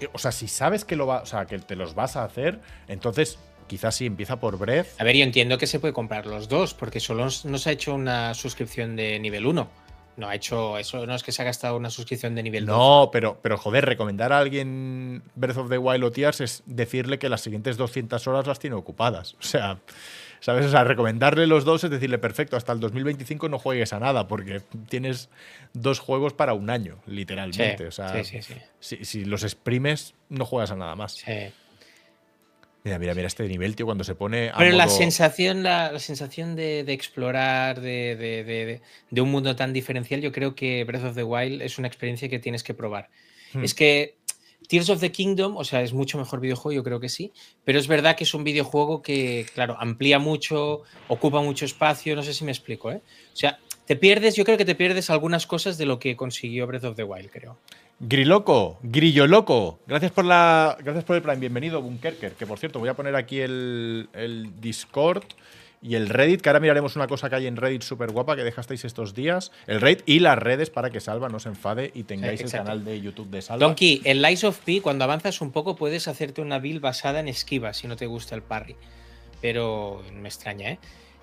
eh, 0.00 0.08
o 0.14 0.18
sea, 0.18 0.32
si 0.32 0.48
sabes 0.48 0.86
que, 0.86 0.96
lo 0.96 1.06
va, 1.06 1.20
o 1.20 1.26
sea, 1.26 1.44
que 1.44 1.58
te 1.58 1.76
los 1.76 1.94
vas 1.94 2.16
a 2.16 2.24
hacer, 2.24 2.60
entonces 2.88 3.38
quizás 3.68 3.94
sí 3.94 4.06
empieza 4.06 4.40
por 4.40 4.58
Breath. 4.58 4.88
A 4.98 5.04
ver, 5.04 5.16
yo 5.16 5.22
entiendo 5.22 5.58
que 5.58 5.66
se 5.66 5.78
puede 5.78 5.94
comprar 5.94 6.26
los 6.26 6.48
dos, 6.48 6.74
porque 6.74 6.98
solo 6.98 7.28
no 7.44 7.58
se 7.58 7.70
ha 7.70 7.72
hecho 7.72 7.94
una 7.94 8.34
suscripción 8.34 8.96
de 8.96 9.18
nivel 9.20 9.46
1. 9.46 9.68
No 10.16 10.28
ha 10.28 10.34
hecho 10.34 10.78
eso, 10.78 11.06
no 11.06 11.14
es 11.14 11.22
que 11.22 11.30
se 11.30 11.42
ha 11.42 11.44
gastado 11.44 11.76
una 11.76 11.90
suscripción 11.90 12.34
de 12.34 12.42
nivel 12.42 12.66
2. 12.66 12.76
No, 12.76 13.10
pero, 13.12 13.38
pero 13.40 13.56
joder, 13.56 13.84
recomendar 13.86 14.32
a 14.32 14.40
alguien 14.40 15.22
Breath 15.36 15.58
of 15.58 15.70
the 15.70 15.78
Wild 15.78 16.02
o 16.02 16.10
Tears 16.10 16.40
es 16.40 16.62
decirle 16.66 17.20
que 17.20 17.28
las 17.28 17.42
siguientes 17.42 17.76
200 17.76 18.26
horas 18.26 18.48
las 18.48 18.58
tiene 18.58 18.74
ocupadas. 18.74 19.36
O 19.38 19.42
sea, 19.42 19.78
¿sabes? 20.40 20.66
O 20.66 20.70
sea, 20.70 20.82
recomendarle 20.82 21.46
los 21.46 21.64
dos 21.64 21.84
es 21.84 21.90
decirle, 21.90 22.18
perfecto, 22.18 22.56
hasta 22.56 22.72
el 22.72 22.80
2025 22.80 23.48
no 23.48 23.60
juegues 23.60 23.92
a 23.92 24.00
nada, 24.00 24.26
porque 24.26 24.60
tienes 24.88 25.28
dos 25.72 26.00
juegos 26.00 26.32
para 26.32 26.52
un 26.52 26.68
año, 26.68 26.98
literalmente. 27.06 27.78
Sí, 27.78 27.84
o 27.84 27.92
sea, 27.92 28.24
sí, 28.24 28.24
sí, 28.24 28.42
sí. 28.42 28.54
Si, 28.80 29.04
si 29.04 29.24
los 29.24 29.44
exprimes, 29.44 30.14
no 30.28 30.44
juegas 30.44 30.72
a 30.72 30.76
nada 30.76 30.96
más. 30.96 31.12
Sí. 31.12 31.52
Mira, 32.88 32.98
mira, 32.98 33.14
mira 33.14 33.26
este 33.26 33.46
nivel, 33.46 33.76
tío, 33.76 33.84
cuando 33.84 34.02
se 34.02 34.14
pone. 34.14 34.48
A 34.48 34.56
Pero 34.56 34.74
la 34.74 34.88
sensación, 34.88 35.62
la, 35.62 35.92
la 35.92 35.98
sensación 35.98 36.56
de, 36.56 36.84
de 36.84 36.92
explorar, 36.94 37.80
de 37.82 38.80
un 39.12 39.30
mundo 39.30 39.54
tan 39.54 39.74
diferencial, 39.74 40.22
yo 40.22 40.32
creo 40.32 40.54
que 40.54 40.84
Breath 40.84 41.04
of 41.04 41.14
the 41.14 41.22
Wild 41.22 41.60
es 41.60 41.78
una 41.78 41.86
experiencia 41.86 42.30
que 42.30 42.38
tienes 42.38 42.62
que 42.62 42.72
probar. 42.72 43.10
Hmm. 43.52 43.62
Es 43.62 43.74
que 43.74 44.16
Tears 44.68 44.88
of 44.88 45.00
the 45.00 45.12
Kingdom, 45.12 45.58
o 45.58 45.64
sea, 45.64 45.82
es 45.82 45.92
mucho 45.92 46.16
mejor 46.16 46.40
videojuego, 46.40 46.72
yo 46.72 46.82
creo 46.82 46.98
que 46.98 47.10
sí, 47.10 47.32
pero 47.64 47.78
es 47.78 47.88
verdad 47.88 48.16
que 48.16 48.24
es 48.24 48.32
un 48.32 48.42
videojuego 48.42 49.02
que, 49.02 49.46
claro, 49.54 49.76
amplía 49.78 50.18
mucho, 50.18 50.82
ocupa 51.08 51.42
mucho 51.42 51.66
espacio, 51.66 52.16
no 52.16 52.22
sé 52.22 52.32
si 52.32 52.44
me 52.44 52.52
explico, 52.52 52.90
¿eh? 52.90 53.02
O 53.32 53.36
sea, 53.36 53.58
te 53.86 53.96
pierdes, 53.96 54.34
yo 54.34 54.44
creo 54.44 54.56
que 54.56 54.64
te 54.64 54.74
pierdes 54.74 55.10
algunas 55.10 55.46
cosas 55.46 55.76
de 55.76 55.86
lo 55.86 55.98
que 55.98 56.16
consiguió 56.16 56.66
Breath 56.66 56.84
of 56.84 56.96
the 56.96 57.04
Wild, 57.04 57.30
creo. 57.30 57.58
Griloco, 58.00 58.78
Grillo 58.82 59.26
Loco, 59.26 59.80
gracias 59.86 60.12
por 60.12 60.24
la. 60.24 60.76
Gracias 60.80 61.04
por 61.04 61.16
el 61.16 61.22
plan. 61.22 61.40
Bienvenido, 61.40 61.82
Bunkerker. 61.82 62.32
Que 62.32 62.46
por 62.46 62.58
cierto, 62.58 62.78
voy 62.78 62.88
a 62.88 62.94
poner 62.94 63.16
aquí 63.16 63.40
el, 63.40 64.08
el 64.12 64.60
Discord 64.60 65.24
y 65.82 65.96
el 65.96 66.08
Reddit, 66.08 66.40
que 66.40 66.48
ahora 66.48 66.60
miraremos 66.60 66.94
una 66.94 67.08
cosa 67.08 67.28
que 67.28 67.36
hay 67.36 67.46
en 67.46 67.56
Reddit 67.56 67.82
súper 67.82 68.12
guapa 68.12 68.36
que 68.36 68.44
dejasteis 68.44 68.84
estos 68.84 69.14
días. 69.14 69.50
El 69.66 69.80
Reddit 69.80 70.02
y 70.06 70.20
las 70.20 70.38
redes 70.38 70.70
para 70.70 70.90
que 70.90 71.00
Salva 71.00 71.28
no 71.28 71.40
se 71.40 71.48
enfade 71.48 71.90
y 71.92 72.04
tengáis 72.04 72.40
el 72.40 72.50
canal 72.50 72.84
de 72.84 73.00
YouTube 73.00 73.30
de 73.30 73.42
Salva. 73.42 73.66
Donkey, 73.66 74.02
en 74.04 74.22
Lies 74.22 74.44
of 74.44 74.58
P, 74.58 74.80
cuando 74.80 75.02
avanzas 75.04 75.40
un 75.40 75.50
poco, 75.50 75.74
puedes 75.74 76.06
hacerte 76.06 76.40
una 76.40 76.60
build 76.60 76.80
basada 76.80 77.18
en 77.18 77.26
esquiva 77.26 77.74
si 77.74 77.88
no 77.88 77.96
te 77.96 78.06
gusta 78.06 78.36
el 78.36 78.42
parry. 78.42 78.76
Pero 79.40 80.02
me 80.14 80.28
extraña, 80.28 80.70
¿eh? 80.70 80.78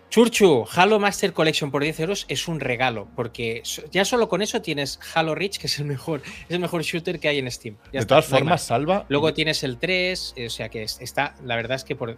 Churchu, 0.10 0.65
Halo 0.74 1.00
Master 1.00 1.34
Collection 1.34 1.72
por 1.72 1.84
10 1.84 2.00
euros 2.00 2.26
es 2.30 2.48
un 2.48 2.60
regalo, 2.62 3.08
porque 3.15 3.63
ya 3.91 4.06
solo 4.06 4.30
con 4.30 4.41
eso 4.41 4.62
tienes 4.62 5.00
Halo 5.13 5.36
Reach, 5.36 5.58
que 5.58 5.68
es 5.68 5.78
el 5.80 5.86
mejor, 5.86 6.22
es 6.26 6.52
el 6.52 6.60
mejor 6.60 6.84
shooter 6.84 7.20
que 7.20 7.28
hay 7.28 7.39
en 7.39 7.52
Steam. 7.52 7.76
Ya 7.86 7.91
de 7.91 7.98
está, 8.00 8.08
todas 8.15 8.30
no 8.32 8.38
formas. 8.38 8.63
Salva. 8.63 9.06
Luego 9.10 9.34
tienes 9.34 9.63
el 9.63 9.78
3, 9.78 10.34
eh, 10.38 10.46
o 10.48 10.50
sea 10.50 10.70
que 10.70 10.84
es- 10.84 11.02
está, 11.02 11.36
la 11.44 11.58
verdad 11.58 11.76
es 11.76 11.84
que 11.84 11.98
por, 11.98 12.15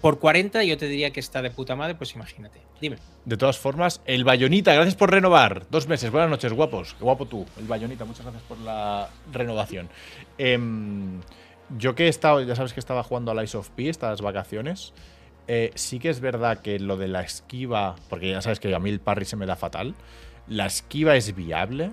por 0.00 0.20
40 0.20 0.62
yo 0.62 0.76
te 0.78 0.86
diría 0.86 1.10
que 1.10 1.18
está 1.18 1.42
de 1.42 1.50
puta 1.50 1.74
madre, 1.74 1.96
pues 1.96 2.14
imagínate. 2.14 2.60
Dime. 2.80 2.98
De 3.24 3.36
todas 3.36 3.58
formas, 3.58 4.00
el 4.04 4.22
Bayonita, 4.22 4.72
gracias 4.74 4.94
por 4.94 5.10
renovar. 5.10 5.66
Dos 5.70 5.88
meses, 5.88 6.10
buenas 6.10 6.30
noches, 6.30 6.52
guapos. 6.52 6.94
Qué 6.94 7.02
guapo 7.02 7.26
tú, 7.26 7.46
el 7.58 7.66
Bayonita, 7.66 8.04
muchas 8.04 8.22
gracias 8.24 8.44
por 8.44 8.58
la 8.58 9.08
renovación. 9.32 9.88
Em, 10.38 11.20
yo 11.78 11.96
que 11.96 12.04
he 12.06 12.08
estado, 12.08 12.42
ya 12.42 12.54
sabes 12.54 12.72
que 12.74 12.80
estaba 12.80 13.02
jugando 13.02 13.32
a 13.32 13.34
Lies 13.34 13.54
of 13.56 13.70
P 13.70 13.88
estas 13.88 14.20
vacaciones. 14.20 14.92
Eh, 15.54 15.70
sí 15.74 15.98
que 15.98 16.08
es 16.08 16.20
verdad 16.20 16.62
que 16.62 16.78
lo 16.78 16.96
de 16.96 17.08
la 17.08 17.20
esquiva, 17.20 17.96
porque 18.08 18.30
ya 18.30 18.40
sabes 18.40 18.58
que 18.58 18.74
a 18.74 18.78
mí 18.78 18.88
el 18.88 19.00
parry 19.00 19.26
se 19.26 19.36
me 19.36 19.44
da 19.44 19.54
fatal. 19.54 19.94
La 20.48 20.64
esquiva 20.64 21.14
es 21.14 21.36
viable, 21.36 21.90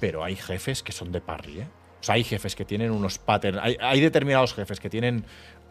pero 0.00 0.24
hay 0.24 0.34
jefes 0.34 0.82
que 0.82 0.90
son 0.90 1.12
de 1.12 1.20
parry, 1.20 1.60
¿eh? 1.60 1.68
O 2.00 2.02
sea, 2.02 2.16
hay 2.16 2.24
jefes 2.24 2.56
que 2.56 2.64
tienen 2.64 2.90
unos 2.90 3.20
patterns. 3.20 3.60
Hay, 3.62 4.00
determinados 4.00 4.52
jefes 4.52 4.80
que 4.80 4.90
tienen 4.90 5.24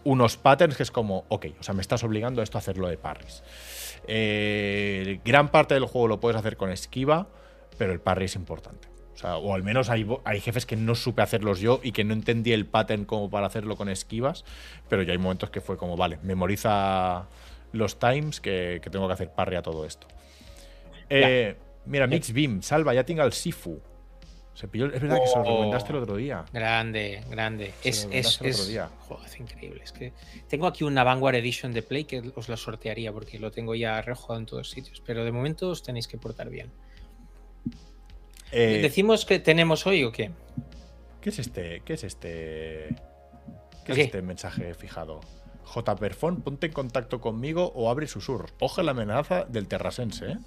unos 0.06 0.38
patterns 0.38 0.78
que 0.78 0.84
es 0.84 0.92
como, 0.92 1.26
ok, 1.28 1.48
o 1.60 1.64
sea, 1.64 1.74
me 1.74 1.82
estás 1.82 2.02
obligando 2.06 2.40
a 2.40 2.46
esto 2.46 2.58
a 2.58 2.60
hacerlo 2.60 2.88
de 2.88 2.98
parries. 2.98 3.44
Eh, 4.08 5.20
gran 5.26 5.50
parte 5.50 5.74
del 5.74 5.84
juego 5.84 6.08
lo 6.08 6.22
puedes 6.22 6.38
hacer 6.38 6.56
con 6.56 6.72
esquiva, 6.72 7.28
pero 7.78 7.92
el 7.92 8.00
parry 8.00 8.26
es 8.26 8.36
importante. 8.36 8.88
O 9.18 9.20
sea, 9.20 9.38
o 9.38 9.56
al 9.56 9.64
menos 9.64 9.90
hay, 9.90 10.08
hay 10.26 10.40
jefes 10.40 10.68
que 10.68 10.76
no 10.76 10.94
supe 10.94 11.24
hacerlos 11.24 11.60
yo 11.60 11.80
y 11.82 11.92
que 11.92 12.04
no 12.04 12.14
entendí 12.14 12.54
el 12.54 12.68
pattern 12.68 13.04
como 13.06 13.32
para 13.32 13.48
hacerlo 13.48 13.76
con 13.76 13.90
esquivas, 13.90 14.46
pero 14.90 15.02
ya 15.02 15.12
hay 15.12 15.18
momentos 15.18 15.50
que 15.50 15.60
fue 15.60 15.76
como, 15.76 15.98
vale, 15.98 16.20
memoriza 16.22 17.26
los 17.72 17.98
times 17.98 18.40
que, 18.40 18.80
que 18.84 18.92
tengo 18.92 19.08
que 19.08 19.14
hacer 19.14 19.32
parry 19.32 19.56
a 19.56 19.64
todo 19.64 19.86
esto. 19.86 20.06
Eh, 21.10 21.56
mira, 21.88 22.06
Mix 22.06 22.32
Beam, 22.32 22.62
salva, 22.62 22.94
ya 22.94 23.04
tenga 23.06 23.24
el 23.24 23.34
Sifu. 23.34 23.80
Se 24.54 24.68
pilló, 24.68 24.86
es 24.88 25.02
verdad 25.02 25.20
que 25.20 25.28
se 25.28 25.36
lo 25.36 25.42
Oh. 25.42 25.46
recomendaste 25.46 25.92
el 25.94 25.98
otro 26.00 26.16
día. 26.16 26.46
Grande, 26.54 27.24
grande. 27.30 27.74
Se 27.82 27.90
Es, 27.90 27.98
es, 27.98 28.06
mandaste 28.06 28.48
el 28.48 28.52
otro 28.54 28.64
es, 28.64 28.68
día. 28.70 28.90
joder, 29.08 29.26
es 29.28 29.40
increíble. 29.40 29.82
Es 29.84 29.92
que 29.92 30.14
tengo 30.48 30.68
aquí 30.68 30.84
una 30.84 31.04
Vanguard 31.04 31.36
Edition 31.36 31.74
de 31.74 31.82
Play 31.84 32.06
que 32.06 32.32
os 32.36 32.50
la 32.50 32.58
sortearía 32.58 33.12
porque 33.12 33.38
lo 33.40 33.52
tengo 33.52 33.74
ya 33.76 34.02
rejugado 34.02 34.40
en 34.40 34.46
todos 34.46 34.70
sitios. 34.70 35.02
Pero 35.06 35.24
de 35.24 35.32
momento 35.32 35.70
os 35.70 35.82
tenéis 35.84 36.08
que 36.08 36.18
portar 36.18 36.50
bien. 36.50 36.72
Eh, 38.52 38.80
¿Decimos 38.82 39.26
que 39.26 39.40
tenemos 39.40 39.86
hoy 39.88 40.04
o 40.04 40.12
qué? 40.12 40.32
¿Qué 41.22 41.30
es 41.30 41.40
este? 41.40 41.82
¿Qué 41.86 41.94
es 41.94 42.04
este? 42.04 42.96
¿Qué 43.86 43.92
es 43.92 43.98
este 43.98 44.22
mensaje 44.22 44.74
fijado? 44.74 45.22
J. 45.64 45.96
Perfón, 45.98 46.42
ponte 46.42 46.68
en 46.68 46.74
contacto 46.74 47.20
conmigo 47.20 47.72
o 47.76 47.90
abre 47.90 48.08
susur. 48.08 48.52
Ojo 48.60 48.82
la 48.84 48.92
amenaza 48.92 49.44
del 49.44 49.68
terrasense, 49.68 50.32
¿eh? 50.32 50.38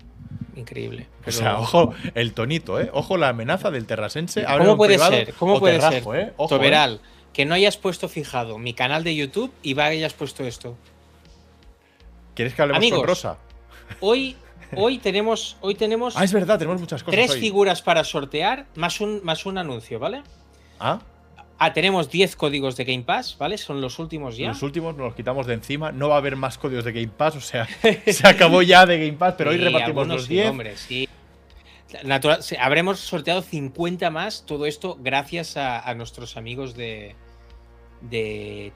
Increíble. 0.56 1.08
O 1.26 1.30
sea, 1.30 1.58
ojo 1.58 1.94
el 2.14 2.32
tonito, 2.32 2.80
¿eh? 2.80 2.90
Ojo 2.92 3.16
la 3.16 3.28
amenaza 3.28 3.70
del 3.70 3.86
terrasense. 3.86 4.44
abre 4.46 4.64
¿Cómo 4.64 4.76
puede 4.78 4.94
privado 4.94 5.12
ser? 5.12 5.34
¿Cómo 5.34 5.60
puede 5.60 5.78
rajo, 5.78 6.12
ser? 6.12 6.20
¿eh? 6.20 6.32
Ojo, 6.36 6.54
¿eh? 6.54 6.58
Toberal, 6.58 7.00
que 7.34 7.44
no 7.44 7.54
hayas 7.54 7.76
puesto 7.76 8.08
fijado 8.08 8.58
mi 8.58 8.72
canal 8.72 9.04
de 9.04 9.14
YouTube 9.14 9.52
y 9.62 9.78
hayas 9.78 10.14
puesto 10.14 10.44
esto. 10.44 10.76
¿Quieres 12.34 12.54
que 12.54 12.62
hablemos 12.62 12.78
Amigos. 12.78 13.00
con 13.00 13.08
Rosa? 13.08 13.38
Hoy, 14.00 14.36
hoy 14.76 14.98
tenemos, 14.98 15.56
hoy 15.60 15.74
tenemos 15.74 16.16
Ah, 16.16 16.24
es 16.24 16.32
verdad, 16.32 16.58
tenemos 16.58 16.80
muchas 16.80 17.02
cosas 17.02 17.16
tres 17.18 17.30
hoy. 17.32 17.40
figuras 17.40 17.82
para 17.82 18.04
sortear 18.04 18.66
más 18.74 19.00
un, 19.00 19.20
más 19.24 19.46
un 19.46 19.58
anuncio, 19.58 19.98
¿vale? 19.98 20.22
Ah, 20.78 21.00
Ah, 21.62 21.74
tenemos 21.74 22.10
10 22.10 22.36
códigos 22.36 22.74
de 22.78 22.84
Game 22.86 23.02
Pass, 23.02 23.36
¿vale? 23.38 23.58
Son 23.58 23.82
los 23.82 23.98
últimos 23.98 24.34
ya. 24.38 24.48
los 24.48 24.62
últimos 24.62 24.96
nos 24.96 25.08
los 25.08 25.14
quitamos 25.14 25.46
de 25.46 25.52
encima. 25.52 25.92
No 25.92 26.08
va 26.08 26.14
a 26.14 26.18
haber 26.18 26.34
más 26.34 26.56
códigos 26.56 26.86
de 26.86 26.92
Game 26.92 27.12
Pass, 27.14 27.36
o 27.36 27.40
sea, 27.42 27.68
se 28.06 28.26
acabó 28.26 28.62
ya 28.62 28.86
de 28.86 28.98
Game 28.98 29.18
Pass, 29.18 29.34
pero 29.36 29.50
hoy 29.50 29.58
Sí, 29.58 29.64
repartimos 29.64 30.08
los 30.08 30.22
sí, 30.24 30.32
10. 30.34 30.48
hombre, 30.48 30.76
sí. 30.78 31.06
Natural- 32.04 32.42
se- 32.42 32.56
habremos 32.56 33.00
sorteado 33.00 33.42
50 33.42 34.10
más, 34.10 34.46
todo 34.46 34.64
esto 34.64 34.96
gracias 35.02 35.56
a, 35.58 35.80
a 35.80 35.94
nuestros 35.94 36.36
amigos 36.38 36.74
de. 36.76 37.14
De. 38.00 38.72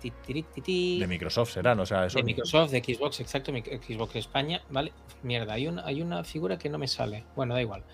ti, 0.62 0.98
De 0.98 1.06
Microsoft 1.06 1.52
serán, 1.52 1.80
o 1.80 1.86
sea, 1.86 2.06
eso. 2.06 2.18
de 2.18 2.24
Microsoft, 2.24 2.70
de 2.70 2.82
Xbox, 2.82 3.20
exacto, 3.20 3.52
Xbox 3.52 4.16
España, 4.16 4.62
¿vale? 4.70 4.92
Mierda, 5.22 5.54
hay 5.54 5.66
una, 5.66 5.84
hay 5.86 6.02
una 6.02 6.24
figura 6.24 6.58
que 6.58 6.68
no 6.68 6.78
me 6.78 6.88
sale. 6.88 7.24
Bueno, 7.36 7.54
da 7.54 7.62
igual. 7.62 7.84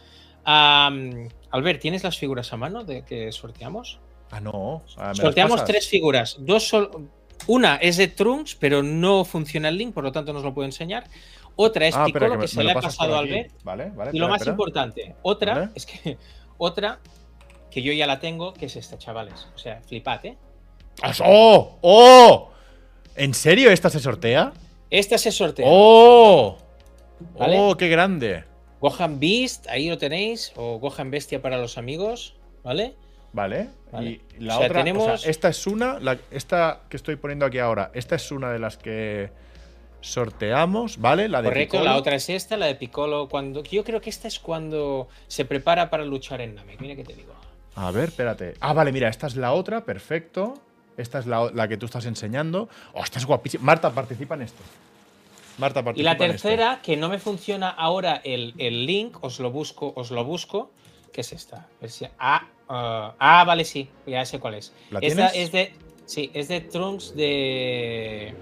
Albert, 0.45 1.81
¿tienes 1.81 2.03
las 2.03 2.19
figuras 2.19 2.53
a 2.53 2.57
mano 2.57 2.85
de 2.85 3.05
que 3.05 3.31
sorteamos? 3.33 4.01
Ah, 4.31 4.41
no. 4.41 4.83
Ah, 4.97 5.01
¿me 5.03 5.07
las 5.09 5.17
Sorteamos 5.19 5.65
tres 5.65 5.89
figuras. 5.89 6.37
Dos 6.41 6.69
sol- 6.69 7.09
Una 7.47 7.77
es 7.77 7.97
de 7.97 8.09
Trunks, 8.09 8.55
pero 8.55 8.83
no 8.83 9.25
funciona 9.25 9.69
el 9.69 9.77
link, 9.79 9.95
por 9.95 10.05
lo 10.05 10.13
tanto 10.13 10.33
no 10.33 10.39
os 10.41 10.45
lo 10.45 10.55
puedo 10.55 10.67
enseñar. 10.67 11.05
Otra 11.57 11.87
es 11.87 11.97
Ah, 11.97 12.05
espera, 12.07 12.27
Piccolo, 12.27 12.39
me- 12.39 12.45
que, 12.45 12.49
se 12.49 12.63
le 12.65 12.71
ha 12.71 12.75
pasado 12.75 13.15
a. 13.17 13.19
Albert. 13.21 13.53
Vale, 13.65 13.91
vale. 13.91 14.11
Y 14.15 14.19
lo 14.19 14.29
más 14.29 14.41
espera. 14.41 14.53
importante, 14.53 15.17
otra, 15.23 15.55
Vale. 15.55 15.71
es 15.75 15.87
que 15.87 16.17
otra 16.59 17.01
que 17.71 17.83
yo 17.83 17.93
ya 17.93 18.07
la 18.07 18.19
tengo, 18.21 18.53
que 18.53 18.67
es 18.67 18.77
esta, 18.77 18.99
chavales. 18.99 19.49
O 19.55 19.59
sea, 19.59 19.81
flipad, 19.83 20.25
¿eh? 20.27 20.37
¡Oh! 21.25 21.79
¡Oh! 21.83 22.51
¿En 23.17 23.35
serio 23.35 23.71
esta 23.71 23.91
se 23.91 24.01
sortea? 24.01 24.53
Esta 24.91 25.19
se 25.19 25.31
sortea. 25.33 25.67
¡Oh! 25.69 26.57
¿Vale? 27.39 27.57
¡Oh, 27.59 27.77
qué 27.77 27.89
grande! 27.89 28.45
Gohan 28.81 29.21
Beast, 29.21 29.67
ahí 29.69 29.89
lo 29.89 29.99
tenéis, 29.99 30.53
o 30.57 30.79
Gohan 30.79 31.11
Bestia 31.11 31.43
para 31.43 31.59
los 31.59 31.77
amigos, 31.79 32.35
¿vale? 32.65 32.95
Vale. 33.33 33.69
Vale. 33.93 34.21
Y 34.39 34.43
la 34.45 34.55
O 34.55 34.59
sea, 34.59 34.67
otra, 34.69 34.81
o 34.81 34.85
tenemos- 34.85 35.21
sea, 35.21 35.31
esta 35.31 35.49
es 35.49 35.67
una, 35.67 35.99
la- 36.01 36.19
esta 36.31 36.81
que 36.89 36.97
estoy 36.97 37.17
poniendo 37.17 37.45
aquí 37.45 37.59
ahora, 37.59 37.91
esta 37.95 38.15
es 38.17 38.31
una 38.33 38.51
de 38.53 38.59
las 38.59 38.77
que 38.79 39.31
sorteamos, 40.01 40.99
¿vale? 40.99 41.29
La 41.29 41.43
de 41.43 41.49
Correcto, 41.49 41.73
Piccolo. 41.73 41.91
la 41.91 41.97
otra 41.99 42.15
es 42.15 42.31
esta, 42.31 42.57
la 42.57 42.67
de 42.67 42.75
Piccolo, 42.75 43.29
cuando. 43.29 43.63
Yo 43.63 43.85
creo 43.85 44.01
que 44.01 44.09
esta 44.11 44.29
es 44.29 44.39
cuando 44.41 45.09
se 45.29 45.45
prepara 45.45 45.91
para 45.91 46.05
luchar 46.05 46.41
en 46.41 46.55
Namek. 46.55 46.81
Mira 46.81 46.97
que 46.97 47.05
te 47.05 47.15
digo. 47.15 47.35
A 47.75 47.91
ver, 47.91 48.09
espérate. 48.09 48.55
Ah, 48.61 48.73
vale, 48.73 48.93
mira, 48.93 49.09
esta 49.09 49.27
es 49.27 49.37
la 49.37 49.53
otra, 49.53 49.85
perfecto. 49.85 50.55
Esta 50.97 51.19
es 51.21 51.27
la, 51.27 51.51
la 51.53 51.69
que 51.69 51.77
tú 51.77 51.87
estás 51.87 52.05
enseñando. 52.07 52.69
¡Oh, 52.95 53.03
esta 53.03 53.19
es 53.19 53.27
guapísima! 53.27 53.65
Marta, 53.65 53.91
participa 53.91 54.35
en 54.35 54.43
esto. 54.43 54.63
Marta, 55.59 55.81
Y 55.81 55.83
participa 55.85 56.05
la 56.05 56.13
en 56.13 56.23
esto. 56.33 56.49
tercera, 56.49 56.81
que 56.83 56.97
no 56.97 57.09
me 57.09 57.19
funciona 57.19 57.69
ahora 57.71 58.21
el, 58.25 58.55
el 58.59 58.87
link, 58.87 59.19
os 59.23 59.41
lo 59.41 59.51
busco, 59.51 59.93
os 59.97 60.11
lo 60.11 60.25
busco, 60.25 60.71
que 61.13 61.21
es 61.23 61.33
esta. 61.33 61.69
Ah, 62.19 62.47
ah, 62.69 63.15
ah, 63.19 63.45
vale, 63.45 63.65
sí, 63.65 63.89
ya 64.07 64.25
sé 64.25 64.39
cuál 64.41 64.55
es. 64.55 64.73
¿La 64.91 65.01
esta 65.01 65.31
tienes? 65.31 65.33
es 65.37 65.53
de. 65.53 65.75
Sí, 66.07 66.31
es 66.35 66.49
de 66.49 66.61
Trunks 66.61 67.15
de. 67.15 68.35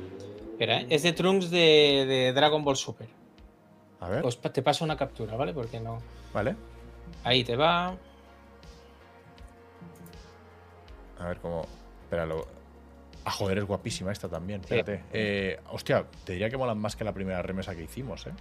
Espera, 0.52 0.80
¿eh? 0.80 0.86
es 0.90 1.02
de 1.02 1.12
Trunks 1.12 1.50
de, 1.50 2.06
de 2.08 2.32
Dragon 2.32 2.64
Ball 2.64 2.76
Super. 2.76 3.08
A 4.00 4.08
ver, 4.08 4.24
Os 4.24 4.40
te 4.40 4.62
paso 4.62 4.84
una 4.84 4.96
captura, 4.96 5.36
¿vale? 5.36 5.52
Porque 5.52 5.80
no. 5.80 6.00
vale. 6.32 6.54
Ahí 7.24 7.42
te 7.44 7.56
va. 7.56 7.96
A 11.18 11.26
ver 11.26 11.38
cómo. 11.38 11.66
Espéralo. 12.08 12.46
Ah, 13.26 13.30
joder, 13.30 13.58
es 13.58 13.64
guapísima 13.64 14.10
esta 14.10 14.26
también. 14.28 14.62
Espérate. 14.62 15.04
Eh, 15.12 15.60
hostia, 15.70 16.06
te 16.24 16.32
diría 16.32 16.48
que 16.48 16.56
molan 16.56 16.78
más 16.78 16.96
que 16.96 17.04
la 17.04 17.12
primera 17.12 17.42
remesa 17.42 17.74
que 17.76 17.82
hicimos, 17.82 18.26
¿eh? 18.26 18.32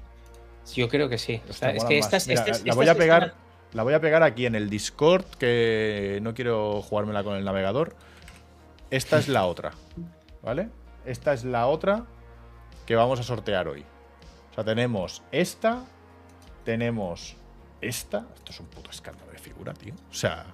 Yo 0.73 0.87
creo 0.87 1.09
que 1.09 1.17
sí. 1.17 1.41
Es 1.49 1.59
que 1.85 1.97
estas, 1.97 2.27
Mira, 2.27 2.41
estas- 2.41 2.53
la 2.53 2.55
estas 2.61 2.75
voy 2.75 2.87
a 2.87 2.91
están- 2.91 2.97
pegar. 2.97 3.33
La 3.73 3.83
voy 3.83 3.93
a 3.93 3.99
pegar 3.99 4.23
aquí 4.23 4.45
en 4.45 4.55
el 4.55 4.69
Discord, 4.69 5.25
que 5.37 6.19
no 6.21 6.33
quiero 6.33 6.81
jugármela 6.81 7.23
con 7.25 7.35
el 7.35 7.43
navegador. 7.43 7.93
Esta 8.89 9.17
es 9.19 9.27
la 9.27 9.45
otra. 9.45 9.71
¿Vale? 10.41 10.69
Esta 11.05 11.33
es 11.33 11.43
la 11.43 11.67
otra 11.67 12.05
que 12.85 12.95
vamos 12.95 13.19
a 13.19 13.23
sortear 13.23 13.67
hoy. 13.67 13.83
O 14.51 14.53
sea, 14.55 14.63
tenemos 14.63 15.21
esta. 15.33 15.83
Tenemos 16.63 17.35
esta. 17.81 18.25
Esto 18.35 18.51
es 18.51 18.59
un 18.61 18.67
puto 18.67 18.89
escándalo 18.91 19.31
de 19.31 19.37
figura, 19.37 19.73
tío. 19.73 19.93
O 20.09 20.13
sea, 20.13 20.45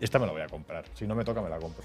esta 0.00 0.18
me 0.18 0.26
la 0.26 0.32
voy 0.32 0.42
a 0.42 0.48
comprar. 0.48 0.84
Si 0.94 1.06
no 1.06 1.14
me 1.14 1.24
toca, 1.24 1.40
me 1.40 1.48
la 1.48 1.58
compro. 1.58 1.84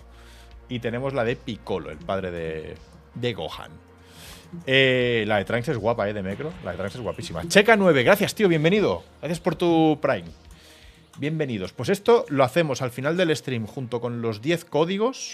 Y 0.69 0.79
tenemos 0.79 1.13
la 1.13 1.23
de 1.23 1.35
Piccolo, 1.35 1.89
el 1.89 1.97
padre 1.97 2.31
de, 2.31 2.75
de 3.15 3.33
Gohan. 3.33 3.71
Eh, 4.65 5.23
la 5.27 5.37
de 5.37 5.45
Trunks 5.45 5.69
es 5.69 5.77
guapa, 5.77 6.09
¿eh? 6.09 6.13
De 6.13 6.21
Mecro. 6.21 6.51
La 6.63 6.71
de 6.71 6.77
Trunks 6.77 6.95
es 6.95 7.01
guapísima. 7.01 7.47
Checa 7.47 7.75
9, 7.75 8.03
gracias, 8.03 8.35
tío, 8.35 8.47
bienvenido. 8.47 9.03
Gracias 9.19 9.39
por 9.39 9.55
tu 9.55 9.99
Prime. 10.01 10.27
Bienvenidos. 11.17 11.73
Pues 11.73 11.89
esto 11.89 12.25
lo 12.29 12.43
hacemos 12.43 12.81
al 12.81 12.91
final 12.91 13.17
del 13.17 13.35
stream 13.35 13.65
junto 13.65 14.01
con 14.01 14.21
los 14.21 14.41
10 14.41 14.65
códigos. 14.65 15.33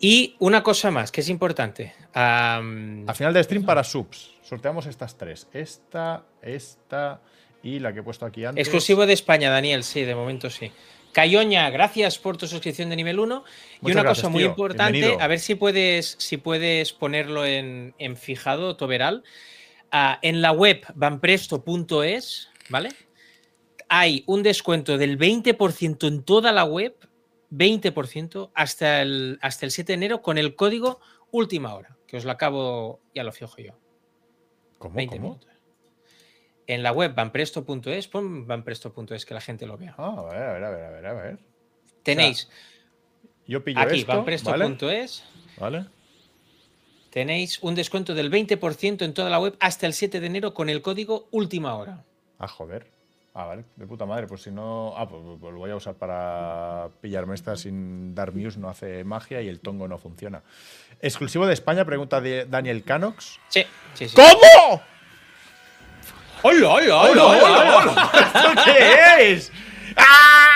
Y 0.00 0.36
una 0.38 0.62
cosa 0.62 0.90
más 0.90 1.12
que 1.12 1.20
es 1.20 1.28
importante. 1.28 1.94
Al 2.12 3.14
final 3.14 3.32
del 3.32 3.44
stream 3.44 3.64
para 3.64 3.84
subs. 3.84 4.34
Sorteamos 4.42 4.86
estas 4.86 5.16
tres. 5.16 5.48
Esta, 5.52 6.24
esta 6.42 7.20
y 7.62 7.78
la 7.78 7.92
que 7.92 8.00
he 8.00 8.02
puesto 8.02 8.26
aquí 8.26 8.44
antes. 8.44 8.60
exclusivo 8.60 9.06
de 9.06 9.14
España, 9.14 9.50
Daniel, 9.50 9.82
sí, 9.84 10.02
de 10.02 10.14
momento 10.14 10.50
sí. 10.50 10.70
Cayoña, 11.14 11.70
gracias 11.70 12.18
por 12.18 12.36
tu 12.36 12.46
suscripción 12.48 12.90
de 12.90 12.96
nivel 12.96 13.20
1. 13.20 13.44
Y 13.46 13.78
Muchas 13.82 13.94
una 13.94 14.02
gracias, 14.02 14.18
cosa 14.18 14.28
muy 14.30 14.40
tío. 14.42 14.48
importante, 14.50 14.92
Bienvenido. 14.92 15.22
a 15.22 15.26
ver 15.28 15.38
si 15.38 15.54
puedes, 15.54 16.16
si 16.18 16.36
puedes 16.38 16.92
ponerlo 16.92 17.46
en, 17.46 17.94
en 17.98 18.16
fijado, 18.16 18.76
Toberal. 18.76 19.22
Ah, 19.92 20.18
en 20.22 20.42
la 20.42 20.50
web 20.50 20.84
vanpresto.es, 20.96 22.50
¿vale? 22.68 22.88
Hay 23.88 24.24
un 24.26 24.42
descuento 24.42 24.98
del 24.98 25.16
20% 25.16 26.08
en 26.08 26.24
toda 26.24 26.50
la 26.50 26.64
web, 26.64 26.96
20% 27.52 28.50
hasta 28.52 29.00
el, 29.02 29.38
hasta 29.40 29.66
el 29.66 29.70
7 29.70 29.92
de 29.92 29.94
enero 29.94 30.20
con 30.20 30.36
el 30.36 30.56
código 30.56 30.98
última 31.30 31.74
hora, 31.74 31.96
que 32.08 32.16
os 32.16 32.24
lo 32.24 32.32
acabo, 32.32 33.00
ya 33.14 33.22
lo 33.22 33.30
fijo 33.30 33.54
yo. 33.58 33.78
¿Cómo? 34.78 34.96
20 34.96 35.16
¿Cómo? 35.16 35.28
minutos. 35.28 35.53
En 36.66 36.82
la 36.82 36.92
web 36.92 37.14
vanpresto.es, 37.14 38.08
pon 38.08 38.46
vanpresto.es 38.46 39.26
que 39.26 39.34
la 39.34 39.40
gente 39.40 39.66
lo 39.66 39.76
vea. 39.76 39.94
Ah, 39.98 40.16
a 40.18 40.22
ver, 40.32 40.42
a 40.42 40.52
ver, 40.52 40.64
a 40.64 40.70
ver, 40.70 40.84
a 40.84 40.90
ver, 40.90 41.06
a 41.06 41.12
ver. 41.12 41.38
Tenéis 42.02 42.48
Yo 43.46 43.62
pillo 43.62 43.80
aquí 43.80 44.00
esto, 44.00 44.12
¿vale? 44.12 44.64
vanpresto.es, 44.64 45.24
¿Vale? 45.58 45.86
tenéis 47.10 47.62
un 47.62 47.74
descuento 47.76 48.12
del 48.12 48.30
20% 48.30 49.02
en 49.02 49.14
toda 49.14 49.30
la 49.30 49.38
web 49.38 49.56
hasta 49.60 49.86
el 49.86 49.92
7 49.92 50.18
de 50.18 50.26
enero 50.26 50.52
con 50.52 50.68
el 50.68 50.82
código 50.82 51.28
última 51.30 51.74
hora. 51.76 52.04
Ah, 52.38 52.48
joder. 52.48 52.94
Ah, 53.34 53.46
vale, 53.46 53.64
de 53.74 53.86
puta 53.86 54.06
madre. 54.06 54.26
Pues 54.26 54.42
si 54.42 54.50
no. 54.50 54.94
Ah, 54.96 55.08
pues, 55.08 55.20
pues 55.40 55.52
lo 55.52 55.58
voy 55.58 55.70
a 55.70 55.76
usar 55.76 55.94
para 55.94 56.88
pillarme 57.00 57.34
esta 57.34 57.56
sin 57.56 58.14
dar 58.14 58.32
muse, 58.32 58.58
no 58.58 58.68
hace 58.68 59.02
magia 59.04 59.42
y 59.42 59.48
el 59.48 59.60
tongo 59.60 59.88
no 59.88 59.98
funciona. 59.98 60.42
Exclusivo 61.00 61.46
de 61.46 61.54
España, 61.54 61.84
pregunta 61.84 62.20
de 62.20 62.46
Daniel 62.46 62.84
Canox. 62.84 63.40
Sí, 63.48 63.64
sí, 63.94 64.08
sí. 64.08 64.16
¿Cómo? 64.16 64.82
¡Hola, 66.46 66.68
hola, 66.68 66.96
¡Hola, 67.00 67.24
hola, 67.24 67.76
hola! 67.78 68.10
¿Esto 68.34 68.50
qué 68.66 69.32
es? 69.32 69.50
¡Ah! 69.96 70.50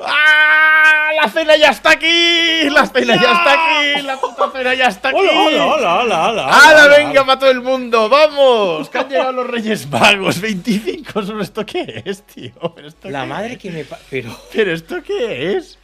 ¡Ah! 0.00 1.10
¡La 1.22 1.28
cena 1.30 1.54
ya 1.56 1.68
está 1.70 1.90
aquí! 1.90 2.68
¡La 2.68 2.84
cena 2.86 3.14
ya 3.14 3.30
está 3.32 3.52
aquí! 3.52 4.02
¡La 4.02 4.16
puta 4.16 4.50
cena 4.50 4.74
ya 4.74 4.88
está 4.88 5.10
aquí! 5.10 5.18
¡Hola, 5.20 5.66
hola, 5.66 5.94
hola, 6.00 6.28
hola! 6.30 6.46
¡Hala, 6.48 6.88
venga 6.96 7.24
para 7.24 7.38
todo 7.38 7.50
el 7.52 7.60
mundo! 7.62 8.08
¡Vamos! 8.08 8.90
¡Que 8.90 8.98
han 8.98 9.08
llegado 9.08 9.30
los 9.32 9.46
Reyes 9.46 9.88
Magos! 9.88 10.42
¡25 10.42 11.24
son 11.24 11.40
esto 11.40 11.64
qué 11.64 12.02
es, 12.04 12.26
tío! 12.26 12.50
¿Pero 12.74 12.88
esto 12.88 13.08
La 13.08 13.20
qué 13.22 13.26
madre 13.28 13.52
es? 13.52 13.58
que 13.60 13.70
me... 13.70 13.84
pa- 13.84 14.00
Pero... 14.10 14.36
¿Pero 14.52 14.72
esto 14.72 15.00
qué 15.04 15.52
es? 15.56 15.78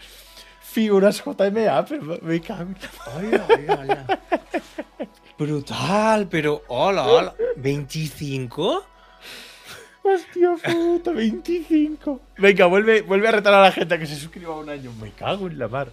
Figuras 0.61 1.23
JMA, 1.25 1.85
pero 1.85 2.19
me 2.23 2.41
cago 2.41 2.71
Hola, 3.17 3.45
hola, 3.49 3.79
hola. 3.81 4.05
Brutal, 5.39 6.29
pero... 6.29 6.63
Hola, 6.69 7.07
hola. 7.07 7.35
¿25? 7.57 8.83
Hostia 10.05 10.51
puta, 10.65 11.13
25. 11.13 12.21
Venga, 12.39 12.67
vuelve, 12.67 13.03
vuelve 13.03 13.29
a 13.29 13.33
retar 13.33 13.55
a 13.55 13.63
la 13.63 13.73
gente 13.73 13.95
a 13.95 13.99
que 13.99 14.07
se 14.07 14.17
suscriba 14.17 14.57
un 14.57 14.69
año. 14.69 14.93
Me 15.01 15.11
cago 15.13 15.47
en 15.47 15.59
la 15.59 15.69
mar. 15.69 15.89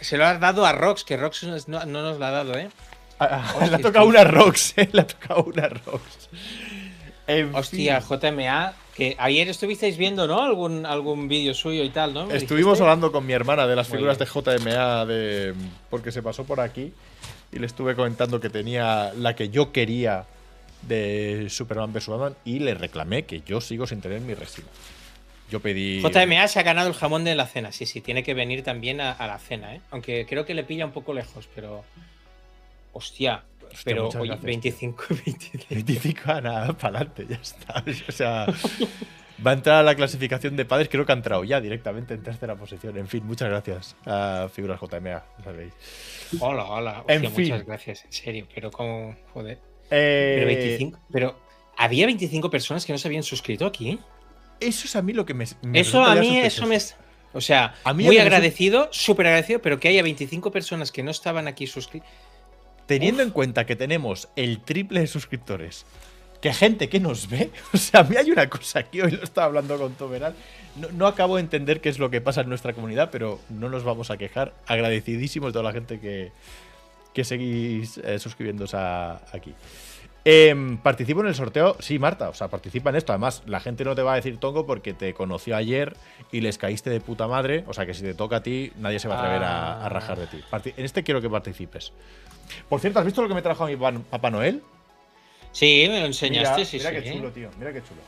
Se 0.00 0.16
lo 0.16 0.24
has 0.24 0.40
dado 0.40 0.64
a 0.64 0.72
Rox, 0.72 1.04
que 1.04 1.16
Rox 1.16 1.42
no, 1.44 1.56
no- 1.66 1.84
no 1.86 2.02
nos 2.02 2.18
la 2.18 2.28
ha 2.28 2.30
dado, 2.30 2.56
¿eh? 2.56 2.70
Ah, 3.18 3.28
ah, 3.32 3.50
Hostia, 3.54 3.66
le 3.68 3.76
ha 3.76 3.78
tocado 3.80 4.06
una 4.06 4.24
Rox, 4.24 4.72
eh. 4.78 4.88
Le 4.92 5.00
ha 5.02 5.06
tocado 5.06 5.44
una 5.44 5.68
Rox. 5.68 6.28
En 7.26 7.54
Hostia, 7.54 8.00
fin, 8.00 8.18
JMA, 8.18 8.72
que 8.94 9.14
ayer 9.18 9.46
estuvisteis 9.50 9.98
viendo, 9.98 10.26
¿no? 10.26 10.40
Algún, 10.42 10.86
algún 10.86 11.28
vídeo 11.28 11.52
suyo 11.52 11.84
y 11.84 11.90
tal, 11.90 12.14
¿no? 12.14 12.26
¿Me 12.26 12.36
Estuvimos 12.36 12.72
dijiste? 12.78 12.84
hablando 12.84 13.12
con 13.12 13.26
mi 13.26 13.34
hermana 13.34 13.66
de 13.66 13.76
las 13.76 13.88
Muy 13.90 13.98
figuras 13.98 14.18
de. 14.18 14.24
JMA 14.24 15.04
de, 15.04 15.54
porque 15.90 16.10
se 16.12 16.22
pasó 16.22 16.44
por 16.44 16.60
aquí 16.60 16.92
y 17.52 17.58
le 17.58 17.66
estuve 17.66 17.94
comentando 17.94 18.40
que 18.40 18.50
tenía 18.50 19.12
la 19.14 19.34
que 19.34 19.48
yo 19.48 19.72
quería 19.72 20.24
de 20.82 21.46
Superman 21.50 21.92
vs. 21.92 22.08
Batman 22.08 22.36
y 22.44 22.60
le 22.60 22.74
reclamé 22.74 23.24
que 23.24 23.42
yo 23.42 23.60
sigo 23.60 23.86
sin 23.86 24.00
tener 24.00 24.20
mi 24.20 24.34
resina. 24.34 24.68
Yo 25.50 25.60
pedí. 25.60 26.00
JMA 26.00 26.46
se 26.46 26.60
ha 26.60 26.62
ganado 26.62 26.88
el 26.88 26.94
jamón 26.94 27.24
de 27.24 27.34
la 27.34 27.46
cena, 27.46 27.72
sí, 27.72 27.84
sí, 27.84 28.00
tiene 28.00 28.22
que 28.22 28.34
venir 28.34 28.62
también 28.62 29.00
a, 29.00 29.10
a 29.10 29.26
la 29.26 29.38
cena, 29.38 29.74
¿eh? 29.74 29.80
Aunque 29.90 30.24
creo 30.28 30.46
que 30.46 30.54
le 30.54 30.62
pilla 30.62 30.86
un 30.86 30.92
poco 30.92 31.12
lejos, 31.12 31.48
pero. 31.54 31.84
Hostia, 32.92 33.44
pero 33.84 34.08
oye, 34.08 34.28
gracias, 34.28 34.42
25, 34.42 35.04
25. 35.10 35.64
25 35.70 36.20
a 36.32 36.40
nada, 36.40 36.72
para 36.72 36.98
adelante, 36.98 37.26
ya 37.28 37.36
está. 37.36 37.84
O 38.08 38.12
sea, 38.12 38.46
va 39.46 39.52
a 39.52 39.54
entrar 39.54 39.76
a 39.76 39.82
la 39.82 39.94
clasificación 39.94 40.56
de 40.56 40.64
padres, 40.64 40.88
creo 40.88 41.06
que 41.06 41.12
ha 41.12 41.14
entrado 41.14 41.44
ya 41.44 41.60
directamente 41.60 42.14
en 42.14 42.22
tercera 42.22 42.56
posición. 42.56 42.96
En 42.98 43.08
fin, 43.08 43.24
muchas 43.24 43.48
gracias 43.48 43.96
a 44.06 44.48
Figuras 44.52 44.80
JMA, 44.80 45.24
sabéis. 45.42 45.72
Hola, 46.40 46.64
hola. 46.64 46.98
Hostia, 47.00 47.14
En 47.14 47.32
fin. 47.32 47.44
muchas 47.50 47.66
gracias, 47.66 48.04
en 48.04 48.12
serio, 48.12 48.46
pero 48.54 48.70
como. 48.70 49.16
Joder. 49.32 49.58
Eh, 49.90 50.34
Pero 50.36 50.46
25. 50.46 50.98
Pero. 51.12 51.50
Había 51.76 52.04
25 52.06 52.50
personas 52.50 52.84
que 52.84 52.92
no 52.92 52.98
se 52.98 53.08
habían 53.08 53.22
suscrito 53.22 53.64
aquí. 53.64 53.98
Eso 54.60 54.84
es 54.86 54.96
a 54.96 55.02
mí 55.02 55.14
lo 55.14 55.24
que 55.24 55.32
me. 55.32 55.46
me 55.62 55.80
Eso 55.80 56.04
a 56.04 56.14
mí, 56.14 56.38
eso 56.38 56.66
me. 56.66 56.78
O 57.32 57.40
sea, 57.40 57.74
A 57.84 57.94
mí 57.94 58.04
muy 58.04 58.18
agradecido, 58.18 58.88
súper 58.92 59.26
agradecido, 59.28 59.62
pero 59.62 59.80
que 59.80 59.88
haya 59.88 60.02
25 60.02 60.50
personas 60.50 60.92
que 60.92 61.02
no 61.02 61.10
estaban 61.10 61.48
aquí 61.48 61.66
suscritas. 61.66 62.08
Teniendo 62.86 63.22
en 63.22 63.30
cuenta 63.30 63.66
que 63.66 63.76
tenemos 63.76 64.28
el 64.34 64.60
triple 64.62 65.00
de 65.00 65.06
suscriptores, 65.06 65.86
que 66.40 66.52
gente 66.52 66.88
que 66.88 67.00
nos 67.00 67.28
ve, 67.28 67.50
o 67.72 67.76
sea, 67.76 68.00
a 68.00 68.04
mí 68.04 68.16
hay 68.16 68.30
una 68.30 68.48
cosa 68.48 68.80
aquí, 68.80 69.00
hoy 69.00 69.12
lo 69.12 69.22
estaba 69.22 69.46
hablando 69.46 69.78
con 69.78 69.92
Toberal, 69.94 70.34
no, 70.76 70.88
no 70.92 71.06
acabo 71.06 71.36
de 71.36 71.42
entender 71.42 71.80
qué 71.80 71.88
es 71.88 71.98
lo 71.98 72.10
que 72.10 72.20
pasa 72.20 72.42
en 72.42 72.48
nuestra 72.48 72.72
comunidad, 72.72 73.10
pero 73.10 73.40
no 73.48 73.68
nos 73.68 73.84
vamos 73.84 74.10
a 74.10 74.16
quejar. 74.16 74.52
Agradecidísimos 74.66 75.48
de 75.48 75.52
toda 75.52 75.64
la 75.64 75.72
gente 75.72 75.98
que, 75.98 76.32
que 77.12 77.24
seguís 77.24 77.98
eh, 77.98 78.18
aquí. 79.32 79.54
Em, 80.22 80.76
participo 80.76 81.20
en 81.22 81.28
el 81.28 81.34
sorteo, 81.34 81.76
sí, 81.80 81.98
Marta, 81.98 82.28
o 82.28 82.34
sea, 82.34 82.48
participa 82.48 82.90
en 82.90 82.96
esto. 82.96 83.12
Además, 83.12 83.42
la 83.46 83.58
gente 83.58 83.84
no 83.84 83.94
te 83.94 84.02
va 84.02 84.12
a 84.12 84.16
decir 84.16 84.38
tongo 84.38 84.66
porque 84.66 84.92
te 84.92 85.14
conoció 85.14 85.56
ayer 85.56 85.96
y 86.30 86.42
les 86.42 86.58
caíste 86.58 86.90
de 86.90 87.00
puta 87.00 87.26
madre. 87.26 87.64
O 87.66 87.72
sea, 87.72 87.86
que 87.86 87.94
si 87.94 88.02
te 88.02 88.14
toca 88.14 88.36
a 88.36 88.42
ti, 88.42 88.70
nadie 88.78 88.98
se 88.98 89.08
va 89.08 89.16
a 89.16 89.18
atrever 89.18 89.42
a, 89.42 89.84
a 89.84 89.88
rajar 89.88 90.18
de 90.18 90.26
ti. 90.26 90.40
En 90.76 90.84
este 90.84 91.02
quiero 91.02 91.22
que 91.22 91.30
participes. 91.30 91.92
Por 92.68 92.80
cierto, 92.80 92.98
¿has 92.98 93.04
visto 93.04 93.22
lo 93.22 93.28
que 93.28 93.34
me 93.34 93.42
trajo 93.42 93.64
a 93.64 93.66
mi 93.66 93.76
Papá 93.76 94.30
Noel? 94.30 94.62
Sí, 95.52 95.86
me 95.88 96.00
lo 96.00 96.06
enseñaste, 96.06 96.56
mira, 96.56 96.64
sí, 96.64 96.76
mira 96.78 96.90
sí. 96.90 96.96
qué 96.96 97.12
chulo, 97.12 97.32
tío. 97.32 97.50
Mira 97.58 97.72
qué 97.72 97.82
chulo. 97.82 98.00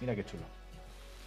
Mira 0.00 0.14
qué 0.14 0.24
chulo. 0.24 0.42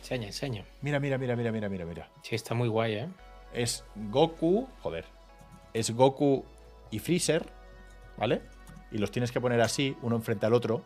Enseña, 0.02 0.28
enseña. 0.28 0.66
Mira, 0.82 1.00
mira, 1.00 1.18
mira, 1.18 1.36
mira, 1.36 1.52
mira, 1.52 1.70
mira, 1.70 1.86
mira. 1.86 2.10
Sí, 2.22 2.36
está 2.36 2.54
muy 2.54 2.68
guay, 2.68 2.94
¿eh? 2.94 3.08
Es 3.54 3.84
Goku, 3.96 4.68
joder. 4.82 5.06
Es 5.74 5.92
Goku 5.92 6.46
y 6.92 7.00
Freezer, 7.00 7.46
¿vale? 8.18 8.42
Y 8.92 8.98
los 9.00 9.12
tienes 9.12 9.32
que 9.32 9.42
poner 9.42 9.62
así, 9.62 9.98
uno 10.02 10.16
enfrente 10.16 10.46
al 10.46 10.54
otro, 10.54 10.84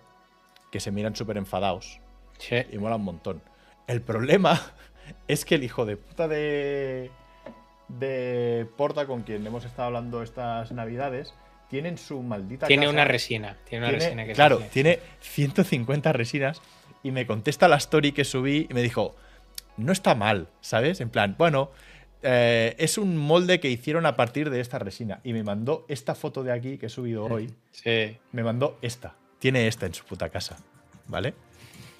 que 0.72 0.80
se 0.80 0.91
miran 0.91 1.16
súper 1.16 1.38
enfadados. 1.38 2.00
Sí. 2.38 2.56
Y 2.72 2.78
mola 2.78 2.95
un 2.95 3.04
montón. 3.04 3.41
El 3.88 4.02
problema 4.02 4.60
es 5.28 5.43
que 5.43 5.56
el 5.56 5.64
hijo 5.64 5.86
de 5.86 5.97
puta 5.97 6.28
de. 6.28 7.12
de 7.88 8.68
Porta, 8.78 9.06
con 9.06 9.24
quien 9.24 9.45
hemos 9.45 9.66
estado 9.66 9.88
hablando 9.88 10.24
estas 10.24 10.72
navidades, 10.72 11.34
tienen 11.70 11.97
su 11.97 12.22
maldita. 12.22 12.67
Tiene 12.67 12.84
casa- 12.84 12.93
una 12.93 13.05
resina. 13.05 13.57
Tiene 13.67 13.86
una 13.86 13.89
tiene- 13.91 14.03
resina 14.05 14.26
que 14.26 14.34
claro, 14.34 14.57
tiene 14.72 14.99
150 15.22 16.11
resinas 16.13 16.61
y 17.03 17.11
me 17.11 17.26
contesta 17.26 17.67
la 17.67 17.78
story 17.78 18.11
que 18.11 18.26
subí 18.26 18.67
y 18.70 18.74
me 18.74 18.82
dijo, 18.82 19.15
no 19.78 19.91
está 19.91 20.15
mal, 20.15 20.47
¿sabes? 20.61 20.99
En 21.01 21.09
plan, 21.09 21.36
bueno, 21.38 21.72
eh, 22.24 22.76
es 22.80 22.97
un 22.97 23.15
molde 23.17 23.59
que 23.61 23.70
hicieron 23.70 24.05
a 24.05 24.15
partir 24.17 24.49
de 24.49 24.59
esta 24.59 24.78
resina 24.80 25.22
y 25.24 25.32
me 25.34 25.43
mandó 25.43 25.86
esta 25.88 26.15
foto 26.15 26.43
de 26.43 26.51
aquí 26.51 26.78
que 26.78 26.88
he 26.88 26.89
subido 26.89 27.26
hoy, 27.26 27.53
Sí. 27.72 28.17
me 28.34 28.43
mandó 28.43 28.78
esta, 28.82 29.15
tiene 29.39 29.67
esta 29.67 29.86
en 29.86 29.93
su 29.93 30.03
puta 30.03 30.28
casa, 30.30 30.57
¿vale? 31.07 31.34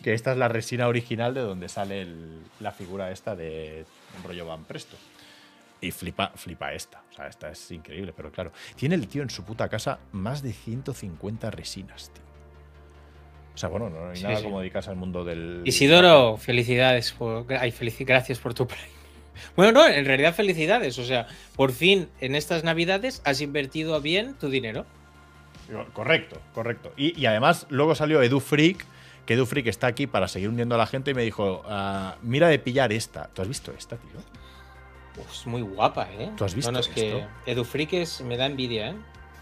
Que 0.04 0.14
esta 0.14 0.32
es 0.34 0.38
la 0.38 0.48
resina 0.50 0.88
original 0.88 1.34
de 1.34 1.42
donde 1.42 1.70
sale 1.70 2.02
el- 2.02 2.42
la 2.60 2.72
figura 2.72 3.12
esta 3.12 3.36
de 3.36 3.86
rollo 4.26 4.46
Van 4.46 4.66
Presto. 4.66 4.98
Y 5.82 5.92
flipa, 5.92 6.32
flipa 6.36 6.74
esta. 6.74 7.02
O 7.10 7.14
sea, 7.14 7.28
esta 7.28 7.50
es 7.50 7.72
increíble, 7.72 8.14
pero 8.16 8.32
claro. 8.32 8.52
Tiene 8.76 8.96
el 8.96 9.08
tío 9.08 9.22
en 9.24 9.30
su 9.30 9.44
puta 9.46 9.70
casa 9.70 10.00
más 10.12 10.42
de 10.42 10.52
150 10.54 11.50
resinas, 11.52 12.12
tío. 12.14 12.24
O 13.54 13.58
sea, 13.58 13.70
bueno, 13.70 13.90
no 13.90 14.10
hay 14.10 14.16
Sí, 14.18 14.24
nada 14.24 14.38
sí. 14.38 14.44
como 14.44 14.60
dedicarse 14.60 14.90
al 14.90 14.96
mundo 14.96 15.24
del. 15.24 15.62
Isidoro, 15.66 16.38
felicidades 16.38 17.12
por. 17.14 17.46
Ay, 17.54 17.72
felici- 17.72 18.06
gracias 18.06 18.40
por 18.40 18.54
tu. 18.54 18.68
Bueno, 19.56 19.72
no, 19.72 19.88
en 19.88 20.04
realidad 20.04 20.34
felicidades. 20.36 21.00
O 21.00 21.06
sea, 21.06 21.28
por 21.56 21.72
fin 21.72 22.10
en 22.20 22.36
estas 22.36 22.66
navidades 22.66 23.22
has 23.24 23.40
invertido 23.40 24.02
bien 24.02 24.34
tu 24.34 24.50
dinero. 24.50 24.86
Correcto, 25.94 26.42
correcto. 26.54 26.92
Y, 26.98 27.18
y 27.18 27.26
además, 27.26 27.66
luego 27.70 27.96
salió 27.96 28.22
Edu 28.22 28.40
Freak, 28.42 28.84
que 29.26 29.36
Edu 29.36 29.46
Freak 29.46 29.68
está 29.68 29.88
aquí 29.88 30.08
para 30.08 30.28
seguir 30.28 30.50
hundiendo 30.50 30.76
a 30.76 30.78
la 30.78 30.88
gente 30.88 31.12
y 31.12 31.14
me 31.14 31.24
dijo: 31.24 31.64
ah, 31.68 32.16
Mira 32.22 32.50
de 32.50 32.60
pillar 32.60 32.92
esta. 32.92 33.28
¿Tú 33.34 33.42
has 33.42 33.48
visto 33.48 33.72
esta, 33.78 33.96
tío? 33.96 34.20
Uf, 35.20 35.32
es 35.32 35.48
muy 35.48 35.62
guapa, 35.62 36.08
¿eh? 36.12 36.32
¿Tú 36.36 36.46
has 36.46 36.54
visto 36.54 36.72
No, 36.72 36.78
no, 36.78 36.80
es 36.80 36.88
que 36.88 37.18
esto? 37.18 37.30
Edufriques 37.46 38.22
me 38.22 38.38
da 38.38 38.46
envidia, 38.46 38.90
¿eh? 38.90 38.96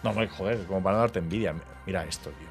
No, 0.03 0.13
no, 0.13 0.28
joder, 0.28 0.65
como 0.65 0.82
para 0.82 0.95
no 0.95 1.01
darte 1.01 1.19
envidia. 1.19 1.55
Mira 1.86 2.05
esto, 2.05 2.30
tío. 2.32 2.47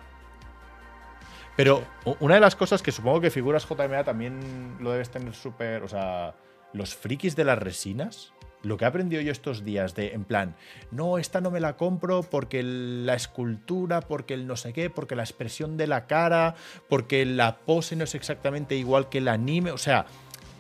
Pero 1.57 1.83
una 2.21 2.35
de 2.35 2.41
las 2.41 2.55
cosas 2.55 2.83
que 2.83 2.93
supongo 2.93 3.21
que 3.21 3.31
figuras 3.31 3.67
JMA 3.67 4.05
también 4.05 4.77
lo 4.79 4.93
debes 4.93 5.11
tener 5.11 5.35
súper. 5.35 5.83
O 5.83 5.89
sea, 5.89 6.35
los 6.73 6.95
frikis 6.95 7.35
de 7.35 7.45
las 7.45 7.59
resinas. 7.59 8.33
Lo 8.63 8.77
que 8.77 8.85
he 8.85 8.89
aprendido 8.89 9.23
yo 9.23 9.31
estos 9.31 9.65
días 9.65 9.95
de, 9.95 10.13
en 10.13 10.25
plan, 10.25 10.57
no, 10.91 11.19
esta 11.19 11.41
no 11.41 11.53
me 11.53 11.61
la 11.61 11.77
compro 11.77 12.23
porque 12.23 12.65
la 12.65 13.15
escultura, 13.15 14.01
porque 14.01 14.35
el 14.35 14.49
no 14.49 14.57
sé 14.57 14.73
qué, 14.73 14.91
porque 14.91 15.15
la 15.15 15.23
expresión 15.23 15.77
de 15.77 15.87
la 15.87 16.07
cara, 16.07 16.57
porque 16.89 17.25
la 17.27 17.59
pose 17.59 17.95
no 17.95 18.03
es 18.05 18.17
exactamente 18.17 18.75
igual 18.75 19.09
que 19.09 19.19
el 19.19 19.29
anime. 19.29 19.71
O 19.71 19.79
sea, 19.79 20.07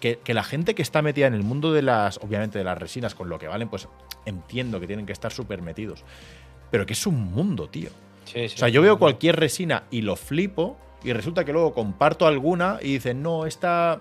que, 0.00 0.18
que 0.18 0.34
la 0.34 0.42
gente 0.44 0.74
que 0.74 0.82
está 0.82 1.02
metida 1.02 1.26
en 1.26 1.34
el 1.34 1.42
mundo 1.42 1.72
de 1.72 1.82
las, 1.82 2.18
obviamente 2.18 2.58
de 2.58 2.64
las 2.64 2.78
resinas, 2.78 3.14
con 3.14 3.28
lo 3.28 3.38
que 3.38 3.48
valen, 3.48 3.68
pues 3.68 3.88
entiendo 4.24 4.80
que 4.80 4.86
tienen 4.86 5.06
que 5.06 5.12
estar 5.12 5.32
súper 5.32 5.62
metidos. 5.62 6.04
Pero 6.70 6.86
que 6.86 6.92
es 6.94 7.06
un 7.06 7.32
mundo, 7.32 7.68
tío. 7.68 7.90
Sí, 8.24 8.48
sí. 8.48 8.54
O 8.56 8.58
sea, 8.58 8.68
yo 8.68 8.82
veo 8.82 8.98
cualquier 8.98 9.36
resina 9.36 9.84
y 9.90 10.02
lo 10.02 10.16
flipo 10.16 10.76
y 11.04 11.12
resulta 11.12 11.44
que 11.44 11.52
luego 11.52 11.72
comparto 11.72 12.26
alguna 12.26 12.78
y 12.82 12.94
dicen, 12.94 13.22
no, 13.22 13.46
esta 13.46 14.00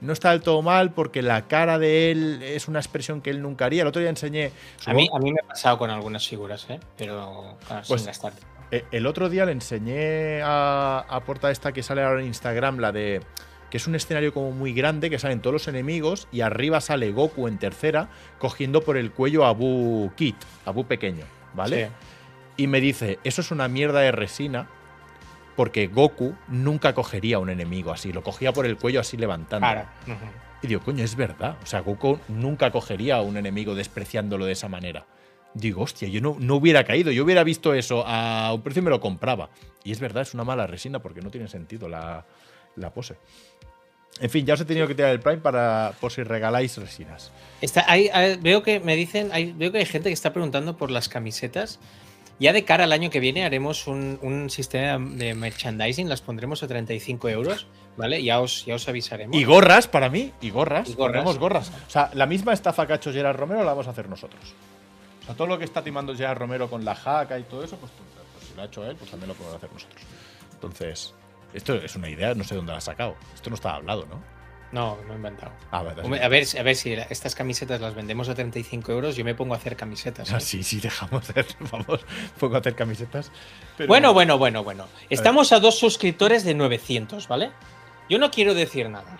no 0.00 0.12
está 0.12 0.30
del 0.30 0.42
todo 0.42 0.62
mal 0.62 0.92
porque 0.92 1.22
la 1.22 1.48
cara 1.48 1.78
de 1.78 2.10
él 2.12 2.42
es 2.42 2.68
una 2.68 2.78
expresión 2.78 3.20
que 3.22 3.30
él 3.30 3.42
nunca 3.42 3.64
haría. 3.64 3.82
El 3.82 3.88
otro 3.88 4.00
día 4.00 4.10
enseñé... 4.10 4.52
A 4.84 4.92
mí, 4.94 5.08
a 5.12 5.18
mí 5.18 5.32
me 5.32 5.40
ha 5.42 5.48
pasado 5.48 5.78
con 5.78 5.90
algunas 5.90 6.28
figuras, 6.28 6.66
¿eh? 6.68 6.78
Pero 6.96 7.56
claro, 7.66 7.82
Pues- 7.88 8.02
sin 8.02 8.06
gastar. 8.08 8.32
Eh, 8.70 8.84
El 8.90 9.06
otro 9.06 9.28
día 9.28 9.46
le 9.46 9.52
enseñé 9.52 10.42
a, 10.42 11.04
a 11.08 11.20
Porta 11.24 11.50
esta 11.52 11.72
que 11.72 11.82
sale 11.82 12.02
ahora 12.02 12.20
en 12.20 12.26
Instagram, 12.26 12.78
la 12.78 12.90
de 12.92 13.20
que 13.70 13.76
es 13.78 13.86
un 13.86 13.94
escenario 13.94 14.32
como 14.32 14.52
muy 14.52 14.72
grande, 14.72 15.10
que 15.10 15.18
salen 15.18 15.40
todos 15.40 15.52
los 15.52 15.68
enemigos 15.68 16.28
y 16.32 16.40
arriba 16.40 16.80
sale 16.80 17.10
Goku 17.12 17.48
en 17.48 17.58
tercera 17.58 18.08
cogiendo 18.38 18.82
por 18.82 18.96
el 18.96 19.10
cuello 19.10 19.44
a 19.44 19.50
Abu 19.50 20.10
Kit, 20.16 20.36
a 20.64 20.70
Abu 20.70 20.84
pequeño, 20.84 21.24
¿vale? 21.54 21.86
Sí. 21.86 21.92
Y 22.58 22.66
me 22.68 22.80
dice, 22.80 23.18
eso 23.24 23.40
es 23.40 23.50
una 23.50 23.68
mierda 23.68 24.00
de 24.00 24.12
resina 24.12 24.68
porque 25.56 25.86
Goku 25.88 26.34
nunca 26.48 26.94
cogería 26.94 27.36
a 27.36 27.38
un 27.38 27.50
enemigo 27.50 27.90
así, 27.90 28.12
lo 28.12 28.22
cogía 28.22 28.52
por 28.52 28.66
el 28.66 28.76
cuello 28.76 29.00
así 29.00 29.16
levantando. 29.16 29.66
Y 30.62 30.68
digo, 30.68 30.80
coño, 30.82 31.04
es 31.04 31.16
verdad. 31.16 31.56
O 31.62 31.66
sea, 31.66 31.80
Goku 31.80 32.18
nunca 32.28 32.70
cogería 32.70 33.16
a 33.16 33.22
un 33.22 33.36
enemigo 33.36 33.74
despreciándolo 33.74 34.46
de 34.46 34.52
esa 34.52 34.68
manera. 34.68 35.06
Digo, 35.54 35.82
hostia, 35.82 36.08
yo 36.08 36.20
no, 36.20 36.36
no 36.38 36.56
hubiera 36.56 36.84
caído. 36.84 37.10
Yo 37.10 37.24
hubiera 37.24 37.42
visto 37.44 37.74
eso 37.74 38.04
a 38.06 38.52
un 38.52 38.62
precio 38.62 38.80
y 38.80 38.84
me 38.84 38.90
lo 38.90 39.00
compraba. 39.00 39.50
Y 39.84 39.92
es 39.92 40.00
verdad, 40.00 40.22
es 40.22 40.34
una 40.34 40.44
mala 40.44 40.66
resina 40.66 41.00
porque 41.00 41.20
no 41.20 41.30
tiene 41.30 41.48
sentido 41.48 41.88
la, 41.88 42.26
la 42.76 42.92
pose. 42.92 43.16
En 44.20 44.30
fin, 44.30 44.46
ya 44.46 44.54
os 44.54 44.60
he 44.60 44.64
tenido 44.64 44.86
que 44.86 44.94
tirar 44.94 45.10
el 45.12 45.20
Prime 45.20 45.38
para 45.38 45.92
por 46.00 46.10
si 46.10 46.22
regaláis 46.22 46.76
resinas. 46.78 47.30
Está, 47.60 47.84
hay, 47.86 48.08
hay- 48.08 48.36
veo 48.36 48.62
que 48.62 48.80
me 48.80 48.96
dicen, 48.96 49.30
hay, 49.32 49.52
veo 49.52 49.70
que 49.72 49.78
hay 49.78 49.86
gente 49.86 50.08
que 50.08 50.14
está 50.14 50.32
preguntando 50.32 50.76
por 50.76 50.90
las 50.90 51.08
camisetas. 51.08 51.78
Ya 52.38 52.52
de 52.52 52.64
cara 52.66 52.84
al 52.84 52.92
año 52.92 53.08
que 53.08 53.18
viene 53.18 53.46
haremos 53.46 53.86
un, 53.86 54.18
un 54.20 54.50
sistema 54.50 54.98
de 55.16 55.34
merchandising, 55.34 56.06
las 56.08 56.20
pondremos 56.20 56.62
a 56.62 56.68
35 56.68 57.30
euros, 57.30 57.66
¿vale? 57.96 58.22
Ya 58.22 58.40
os, 58.40 58.66
ya 58.66 58.74
os 58.74 58.86
avisaremos. 58.88 59.34
Y 59.34 59.44
gorras 59.44 59.88
para 59.88 60.10
mí, 60.10 60.32
y 60.42 60.50
gorras. 60.50 60.88
Y 60.90 60.92
gorras. 61.38 61.72
O 61.86 61.90
sea, 61.90 62.10
la 62.12 62.26
misma 62.26 62.52
estafa 62.52 62.86
que 62.86 62.92
ha 62.92 62.96
hecho 62.96 63.10
Gerard 63.10 63.36
Romero 63.38 63.60
la 63.64 63.70
vamos 63.72 63.86
a 63.86 63.90
hacer 63.90 64.08
nosotros. 64.10 64.42
O 65.22 65.24
sea, 65.26 65.34
todo 65.34 65.46
lo 65.46 65.58
que 65.58 65.64
está 65.64 65.82
timando 65.82 66.14
Gerard 66.14 66.36
Romero 66.38 66.68
con 66.68 66.84
la 66.84 66.94
jaca 66.94 67.38
y 67.38 67.44
todo 67.44 67.64
eso, 67.64 67.78
pues, 67.78 67.90
pues 68.34 68.48
si 68.48 68.54
lo 68.54 68.60
ha 68.62 68.66
hecho 68.66 68.84
él, 68.84 68.96
pues 68.96 69.10
también 69.10 69.28
lo 69.28 69.34
podemos 69.34 69.56
hacer 69.56 69.72
nosotros. 69.72 70.02
Entonces, 70.52 71.14
esto 71.54 71.74
es 71.74 71.96
una 71.96 72.08
idea, 72.08 72.34
no 72.34 72.44
sé 72.44 72.54
dónde 72.54 72.72
la 72.72 72.78
ha 72.78 72.82
sacado. 72.82 73.16
Esto 73.34 73.50
no 73.50 73.54
estaba 73.56 73.76
hablado, 73.76 74.06
¿no? 74.06 74.22
No, 74.72 74.98
no 75.06 75.12
he 75.12 75.16
inventado. 75.16 75.52
Ah, 75.70 75.82
vale, 75.82 76.02
Hombre, 76.02 76.22
A 76.22 76.28
ver, 76.28 76.44
a 76.58 76.62
ver 76.62 76.74
si 76.74 76.92
estas 76.92 77.34
camisetas 77.36 77.80
las 77.80 77.94
vendemos 77.94 78.28
a 78.28 78.34
35 78.34 78.90
euros, 78.92 79.14
yo 79.16 79.24
me 79.24 79.34
pongo 79.34 79.54
a 79.54 79.56
hacer 79.58 79.76
camisetas. 79.76 80.28
¿eh? 80.30 80.34
Ah, 80.36 80.40
sí, 80.40 80.62
sí, 80.64 80.80
dejamos 80.80 81.28
de 81.32 81.44
vamos, 81.72 82.04
pongo 82.38 82.56
a 82.56 82.58
hacer 82.58 82.74
camisetas. 82.74 83.30
pero- 83.76 83.86
Bueno, 83.88 84.12
bueno, 84.12 84.38
bueno, 84.38 84.64
bueno. 84.64 84.86
Estamos 85.08 85.52
a 85.52 85.60
dos 85.60 85.78
suscriptores 85.78 86.44
de 86.44 86.54
900, 86.54 87.28
¿vale? 87.28 87.52
Yo 88.10 88.18
no 88.18 88.30
quiero 88.30 88.54
decir 88.54 88.90
nada, 88.90 89.16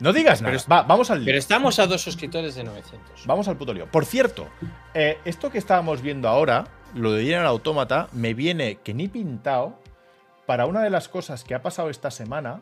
No 0.00 0.12
digas 0.12 0.42
nada. 0.42 0.56
pero 0.56 0.64
Va, 0.68 0.82
vamos 0.82 1.10
al 1.10 1.18
lío. 1.20 1.26
pero 1.26 1.38
estamos 1.38 1.78
a 1.78 1.86
dos 1.86 2.02
suscriptores 2.02 2.56
de 2.56 2.64
900. 2.64 3.26
Vamos 3.26 3.46
al 3.48 3.56
puto 3.56 3.72
lío. 3.72 3.86
Por 3.90 4.04
cierto, 4.04 4.48
eh, 4.94 5.18
esto 5.24 5.50
que 5.50 5.58
estábamos 5.58 6.02
viendo 6.02 6.28
ahora, 6.28 6.66
lo 6.94 7.12
de 7.12 7.22
Nier 7.22 7.40
Automata, 7.46 8.08
me 8.12 8.34
viene 8.34 8.76
que 8.82 8.92
ni 8.92 9.06
pintado 9.08 9.79
para 10.50 10.66
una 10.66 10.82
de 10.82 10.90
las 10.90 11.08
cosas 11.08 11.44
que 11.44 11.54
ha 11.54 11.62
pasado 11.62 11.90
esta 11.90 12.10
semana, 12.10 12.60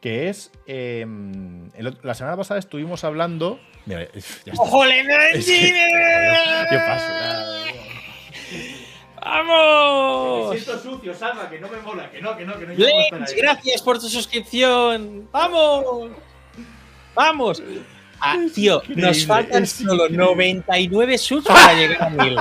que 0.00 0.28
es. 0.28 0.52
eh, 0.68 1.00
el 1.74 1.86
otro- 1.88 2.00
la 2.04 2.14
semana 2.14 2.36
pasada 2.36 2.60
estuvimos 2.60 3.02
hablando. 3.02 3.58
Mira, 3.86 4.04
ya 4.12 4.52
está. 4.52 4.52
¡Ojole, 4.62 5.00
Es 5.34 5.44
que- 5.44 5.72
¿Qué 6.70 6.76
pasa? 6.78 7.64
¡Vamos! 9.20 10.56
sucio, 10.80 11.12
Salva, 11.12 11.50
que 11.50 11.58
no 11.58 11.68
me 11.68 11.78
mola, 11.78 12.08
que 12.08 12.22
no, 12.22 12.36
que 12.36 12.44
no, 12.46 12.56
que 12.56 12.66
no 12.68 12.74
gracias 13.36 13.82
por 13.82 13.98
tu 13.98 14.08
suscripción. 14.08 15.28
¡Vamos! 15.32 16.10
¡Vamos! 17.16 17.60
Ah, 18.20 18.36
tío, 18.54 18.80
nos 18.94 19.26
faltan 19.26 19.66
solo 19.66 20.08
99 20.08 21.18
subs 21.18 21.46
para 21.48 21.74
llegar 21.74 22.00
a 22.04 22.10
1000. 22.10 22.36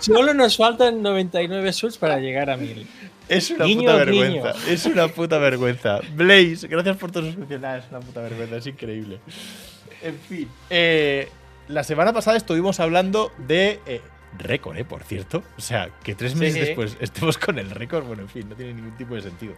Solo 0.00 0.34
nos 0.34 0.56
faltan 0.56 1.02
99 1.02 1.72
subs 1.72 1.98
para 1.98 2.18
llegar 2.18 2.50
a 2.50 2.56
1000. 2.56 2.86
Es 3.28 3.50
una 3.50 3.64
Guiño, 3.64 3.80
puta 3.92 4.04
guiño. 4.04 4.20
vergüenza. 4.42 4.70
Es 4.70 4.86
una 4.86 5.08
puta 5.08 5.38
vergüenza. 5.38 6.00
Blaze, 6.14 6.68
gracias 6.68 6.96
por 6.96 7.10
tu 7.10 7.22
suscripción. 7.22 7.64
Ah, 7.64 7.78
es 7.78 7.84
una 7.90 8.00
puta 8.00 8.20
vergüenza, 8.22 8.56
es 8.56 8.66
increíble. 8.66 9.18
En 10.02 10.18
fin. 10.18 10.48
eh, 10.70 11.28
la 11.68 11.82
semana 11.82 12.12
pasada 12.12 12.36
estuvimos 12.36 12.78
hablando 12.78 13.32
de. 13.38 13.80
eh, 13.86 14.00
récord, 14.38 14.76
¿eh? 14.76 14.84
Por 14.84 15.02
cierto. 15.02 15.42
O 15.56 15.60
sea, 15.60 15.88
que 16.04 16.14
tres 16.14 16.36
meses 16.36 16.54
sí. 16.54 16.60
después 16.60 16.96
estemos 17.00 17.38
con 17.38 17.58
el 17.58 17.70
récord. 17.70 18.04
Bueno, 18.04 18.22
en 18.22 18.28
fin, 18.28 18.48
no 18.48 18.54
tiene 18.54 18.74
ningún 18.74 18.96
tipo 18.96 19.14
de 19.14 19.22
sentido. 19.22 19.54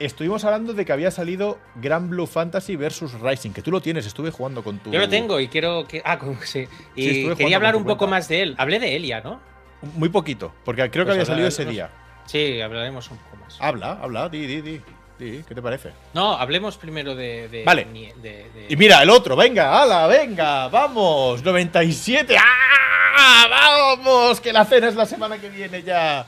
Estuvimos 0.00 0.44
hablando 0.44 0.72
de 0.72 0.84
que 0.86 0.92
había 0.92 1.10
salido 1.10 1.58
Grand 1.76 2.08
Blue 2.08 2.26
Fantasy 2.26 2.74
versus 2.74 3.12
Rising, 3.20 3.50
que 3.50 3.60
tú 3.60 3.70
lo 3.70 3.82
tienes, 3.82 4.06
estuve 4.06 4.30
jugando 4.30 4.64
con 4.64 4.78
tu. 4.78 4.90
Yo 4.90 4.98
lo 4.98 5.08
tengo 5.10 5.38
y 5.38 5.48
quiero 5.48 5.86
que. 5.86 6.00
Ah, 6.04 6.18
sí. 6.42 6.66
Y 6.96 7.22
jugando 7.22 7.36
quería 7.36 7.56
hablar 7.56 7.76
un 7.76 7.84
poco 7.84 8.06
más 8.06 8.26
de 8.26 8.42
él. 8.42 8.54
Hablé 8.58 8.78
de 8.80 8.96
él 8.96 9.04
ya, 9.04 9.20
¿no? 9.20 9.40
Muy 9.82 10.08
poquito, 10.08 10.52
porque 10.64 10.90
creo 10.90 11.04
que 11.04 11.10
Pues 11.10 11.16
había 11.18 11.26
salido 11.26 11.48
ese 11.48 11.64
día. 11.66 11.90
Sí, 12.24 12.60
hablaremos 12.62 13.10
un 13.10 13.18
poco 13.18 13.36
más. 13.36 13.58
Habla, 13.60 13.98
habla, 14.02 14.28
di, 14.30 14.46
di, 14.46 14.60
di. 14.62 14.80
di, 15.18 15.42
¿Qué 15.46 15.54
te 15.54 15.60
parece? 15.60 15.90
No, 16.14 16.32
hablemos 16.32 16.78
primero 16.78 17.14
de. 17.14 17.48
de- 17.48 17.64
Vale. 17.64 17.84
de- 17.84 18.14
de- 18.22 18.66
Y 18.70 18.76
mira, 18.76 19.02
el 19.02 19.10
otro, 19.10 19.36
venga, 19.36 19.82
ala, 19.82 20.06
venga, 20.06 20.68
vamos, 20.68 21.42
97, 21.44 22.36
¡ah! 22.38 23.46
¡Vamos! 23.50 24.40
Que 24.40 24.50
la 24.52 24.64
cena 24.64 24.88
es 24.88 24.94
la 24.94 25.04
semana 25.04 25.38
que 25.38 25.50
viene 25.50 25.82
ya. 25.82 26.24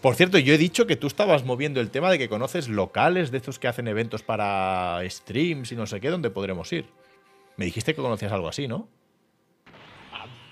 Por 0.00 0.14
cierto, 0.14 0.38
yo 0.38 0.54
he 0.54 0.58
dicho 0.58 0.86
que 0.86 0.96
tú 0.96 1.06
estabas 1.06 1.44
moviendo 1.44 1.80
el 1.80 1.90
tema 1.90 2.10
de 2.10 2.18
que 2.18 2.28
conoces 2.28 2.68
locales 2.68 3.30
de 3.30 3.38
estos 3.38 3.58
que 3.58 3.68
hacen 3.68 3.88
eventos 3.88 4.22
para 4.22 5.00
streams 5.08 5.72
y 5.72 5.76
no 5.76 5.86
sé 5.86 6.00
qué, 6.00 6.10
donde 6.10 6.30
podremos 6.30 6.72
ir. 6.72 6.86
Me 7.56 7.64
dijiste 7.64 7.94
que 7.94 8.02
conocías 8.02 8.32
algo 8.32 8.48
así, 8.48 8.68
¿no? 8.68 8.88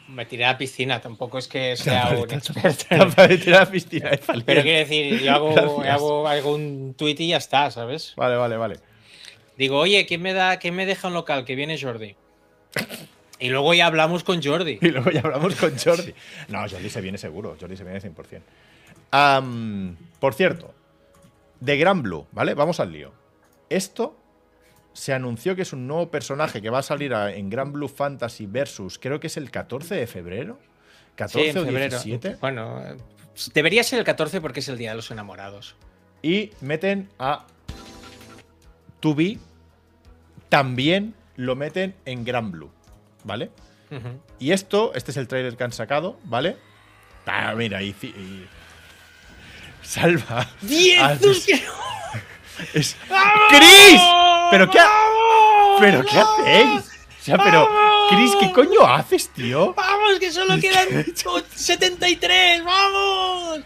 Me 0.09 0.27
tiré 0.27 0.45
a 0.45 0.53
la 0.53 0.59
piscina, 0.59 1.01
tampoco 1.01 1.39
es 1.39 1.49
que 1.49 1.77
sea 1.79 2.11
un 2.11 2.31
experto. 2.31 3.11
Para 3.15 3.29
tirar 3.29 3.63
a 3.63 3.65
la 3.65 3.71
piscina. 3.71 4.11
Pero 4.45 4.63
quiero 4.63 4.79
decir, 4.79 5.21
yo 5.21 5.33
hago, 5.33 5.83
hago, 6.29 6.55
un 6.55 6.95
tweet 6.97 7.17
y 7.19 7.29
ya 7.29 7.39
está, 7.39 7.71
¿sabes? 7.71 8.15
Vale, 8.17 8.37
vale, 8.37 8.57
vale. 8.57 8.77
Digo, 9.57 9.79
oye, 9.79 10.05
¿quién 10.07 10.21
me 10.21 10.33
da, 10.33 10.59
quién 10.59 10.75
me 10.75 10.85
deja 10.85 11.09
un 11.09 11.15
local? 11.15 11.45
Que 11.45 11.55
viene 11.55 11.81
Jordi. 11.81 12.17
Y 13.39 13.49
luego 13.51 13.75
ya 13.75 13.87
hablamos 13.87 14.25
con 14.25 14.43
Jordi. 14.43 14.79
Y 14.83 14.89
luego 14.89 15.11
ya 15.11 15.21
hablamos 15.21 15.55
con 15.57 15.77
Jordi. 15.79 16.15
No, 16.49 16.61
Jordi 16.69 16.91
se 16.91 17.01
viene 17.01 17.19
seguro. 17.19 17.57
Jordi 17.61 17.77
se 17.77 17.85
viene 17.85 18.01
100%. 18.01 18.41
Por 19.11 20.35
cierto, 20.35 20.75
de 21.61 21.77
Gran 21.77 22.03
Blue, 22.03 22.27
¿vale? 22.33 22.55
Vamos 22.55 22.81
al 22.81 22.93
lío. 22.93 23.13
Esto 23.71 24.17
se 24.93 25.13
anunció 25.13 25.57
que 25.57 25.63
es 25.63 25.73
un 25.73 25.87
nuevo 25.87 26.11
personaje 26.11 26.61
que 26.63 26.71
va 26.71 26.79
a 26.79 26.83
salir 26.83 27.15
a- 27.15 27.33
en 27.35 27.51
Gran 27.51 27.73
Blue 27.73 27.89
Fantasy 27.89 28.47
Versus, 28.47 28.99
creo 28.99 29.19
que 29.21 29.27
es 29.29 29.37
el 29.37 29.51
14 29.51 29.95
de 29.95 30.07
febrero. 30.07 30.59
14 31.17 31.53
Sí, 31.53 31.59
o 31.59 31.65
febrero. 31.65 31.91
17. 31.91 32.37
Bueno, 32.41 32.81
eh, 32.85 32.97
debería 33.55 33.83
ser 33.85 33.99
el 34.01 34.05
14 34.05 34.41
porque 34.41 34.61
es 34.61 34.69
el 34.69 34.79
día 34.79 34.91
de 34.91 34.97
los 34.97 35.11
enamorados. 35.11 35.77
Y 36.23 36.51
meten 36.61 37.09
a 37.19 37.47
Tubi. 39.01 39.39
También 40.49 41.15
lo 41.37 41.57
meten 41.57 41.95
en 42.05 42.25
Gran 42.25 42.51
Blue, 42.53 42.71
¿vale? 43.25 43.51
Y 44.41 44.51
esto, 44.53 44.93
este 44.95 45.13
es 45.13 45.17
el 45.17 45.29
trailer 45.29 45.57
que 45.57 45.63
han 45.65 45.71
sacado, 45.73 46.19
¿vale? 46.25 46.57
Ah, 47.27 47.55
mira, 47.57 47.81
y- 47.83 47.95
Salva. 49.85 50.49
¡Diez 50.63 51.21
sus- 51.21 51.47
Es- 52.73 52.97
¡Chris! 53.51 54.01
¿Pero 54.51 54.71
qué, 54.71 54.79
ha- 54.81 54.91
¿Pero 55.81 56.05
qué 56.05 56.19
hacéis? 56.19 56.81
O 57.21 57.25
sea, 57.25 57.39
pero. 57.39 57.69
Chris, 58.11 58.33
¿qué 58.39 58.53
coño 58.53 58.85
haces, 58.87 59.29
tío? 59.31 59.73
¡Vamos, 59.75 60.19
que 60.21 60.31
solo 60.31 60.59
quedan 60.61 60.89
73! 61.55 62.65
¡Vamos! 62.65 63.61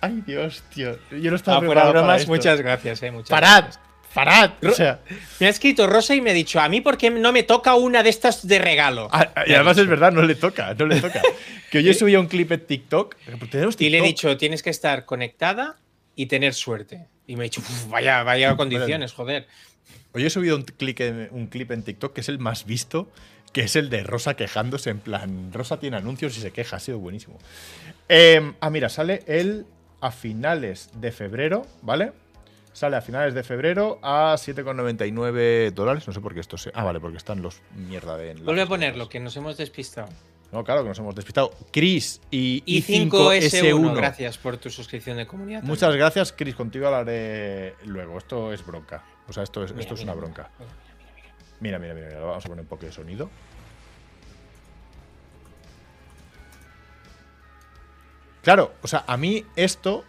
Ay, 0.00 0.22
Dios, 0.26 0.62
tío. 0.74 0.98
Yo 1.10 1.30
no 1.30 1.36
estaba 1.36 1.58
Ah, 1.58 1.66
para 1.66 1.88
bromas, 1.90 2.20
esto. 2.22 2.32
muchas 2.32 2.60
gracias, 2.60 3.02
eh, 3.02 3.10
muchas 3.10 3.30
Parad, 3.30 3.64
gracias. 3.64 3.80
Parad. 4.14 4.52
O 4.64 4.70
sea, 4.70 5.00
Me 5.40 5.46
ha 5.46 5.50
escrito 5.50 5.86
Rosa 5.86 6.14
y 6.14 6.20
me 6.20 6.30
ha 6.30 6.34
dicho, 6.34 6.60
¿a 6.60 6.68
mí 6.68 6.80
por 6.80 6.96
qué 6.96 7.10
no 7.10 7.32
me 7.32 7.42
toca 7.42 7.74
una 7.74 8.02
de 8.02 8.10
estas 8.10 8.46
de 8.46 8.58
regalo? 8.58 9.08
a- 9.12 9.32
a- 9.34 9.44
y 9.48 9.52
además 9.54 9.76
es 9.78 9.86
verdad, 9.86 10.12
no 10.12 10.22
le 10.22 10.34
toca, 10.36 10.72
no 10.74 10.86
le 10.86 11.00
toca. 11.00 11.20
Que 11.70 11.78
hoy 11.78 11.88
he 11.88 11.94
subido 11.94 12.20
un 12.20 12.28
clip 12.28 12.52
en 12.52 12.60
TikTok. 12.60 13.16
Y 13.80 13.88
le 13.90 13.98
he 13.98 14.02
dicho, 14.02 14.36
tienes 14.36 14.62
que 14.62 14.70
estar 14.70 15.04
conectada 15.06 15.76
y 16.14 16.26
tener 16.26 16.54
suerte. 16.54 17.06
Y 17.26 17.34
me 17.34 17.42
ha 17.42 17.44
dicho, 17.44 17.60
"Uf, 17.62 17.88
vaya, 17.88 18.22
vaya 18.22 18.54
condiciones, 18.56 19.12
joder. 19.12 19.48
Hoy 20.12 20.24
he 20.24 20.30
subido 20.30 20.54
un, 20.54 20.62
clic 20.62 21.00
en- 21.00 21.28
un 21.32 21.48
clip 21.48 21.72
en 21.72 21.82
TikTok 21.82 22.12
que 22.14 22.20
es 22.20 22.28
el 22.28 22.38
más 22.38 22.64
visto, 22.64 23.10
que 23.52 23.62
es 23.62 23.74
el 23.74 23.90
de 23.90 24.04
Rosa 24.04 24.34
quejándose. 24.34 24.90
En 24.90 25.00
plan, 25.00 25.50
Rosa 25.52 25.80
tiene 25.80 25.96
anuncios 25.96 26.36
y 26.38 26.40
se 26.40 26.52
queja, 26.52 26.76
ha 26.76 26.80
sido 26.80 26.98
buenísimo. 27.00 27.40
Eh, 28.08 28.52
ah, 28.60 28.70
mira, 28.70 28.88
sale 28.88 29.24
el 29.26 29.66
a 30.00 30.12
finales 30.12 30.90
de 30.94 31.10
febrero, 31.10 31.66
¿vale? 31.82 32.12
Sale 32.74 32.96
a 32.96 33.00
finales 33.00 33.34
de 33.34 33.44
febrero 33.44 34.00
a 34.02 34.34
7,99 34.34 35.70
dólares. 35.72 36.06
No 36.08 36.12
sé 36.12 36.20
por 36.20 36.34
qué 36.34 36.40
esto 36.40 36.58
se. 36.58 36.72
Ah, 36.74 36.82
vale, 36.82 36.98
porque 36.98 37.16
están 37.16 37.40
los 37.40 37.62
mierda 37.76 38.16
de. 38.16 38.34
Vuelve 38.34 38.62
a 38.62 38.66
ponerlo, 38.66 39.08
que 39.08 39.20
nos 39.20 39.36
hemos 39.36 39.56
despistado. 39.56 40.08
No, 40.50 40.64
claro, 40.64 40.82
que 40.82 40.88
nos 40.88 40.98
hemos 40.98 41.14
despistado. 41.14 41.52
Chris 41.70 42.20
y 42.32 42.64
Y 42.66 42.82
5S1, 42.82 43.40
I5S1. 43.70 43.94
gracias 43.94 44.38
por 44.38 44.56
tu 44.56 44.70
suscripción 44.70 45.16
de 45.16 45.26
comunidad. 45.26 45.62
Muchas 45.62 45.94
gracias, 45.94 46.32
Chris. 46.32 46.56
Contigo 46.56 46.86
hablaré 46.88 47.76
luego. 47.84 48.18
Esto 48.18 48.52
es 48.52 48.66
bronca. 48.66 49.04
O 49.28 49.32
sea, 49.32 49.44
esto 49.44 49.62
es, 49.62 49.70
Mira, 49.70 49.82
esto 49.82 49.94
es 49.94 50.02
una 50.02 50.14
bronca. 50.14 50.50
mira, 50.58 50.68
mira, 50.98 51.14
mira. 51.14 51.34
Mira, 51.60 51.78
mira, 51.78 51.94
mira, 51.94 52.06
mira, 52.08 52.20
Vamos 52.26 52.44
a 52.44 52.48
poner 52.48 52.62
un 52.62 52.68
poco 52.68 52.86
de 52.86 52.92
sonido. 52.92 53.30
Claro, 58.42 58.74
o 58.82 58.88
sea, 58.88 59.04
a 59.06 59.16
mí 59.16 59.44
esto, 59.56 60.04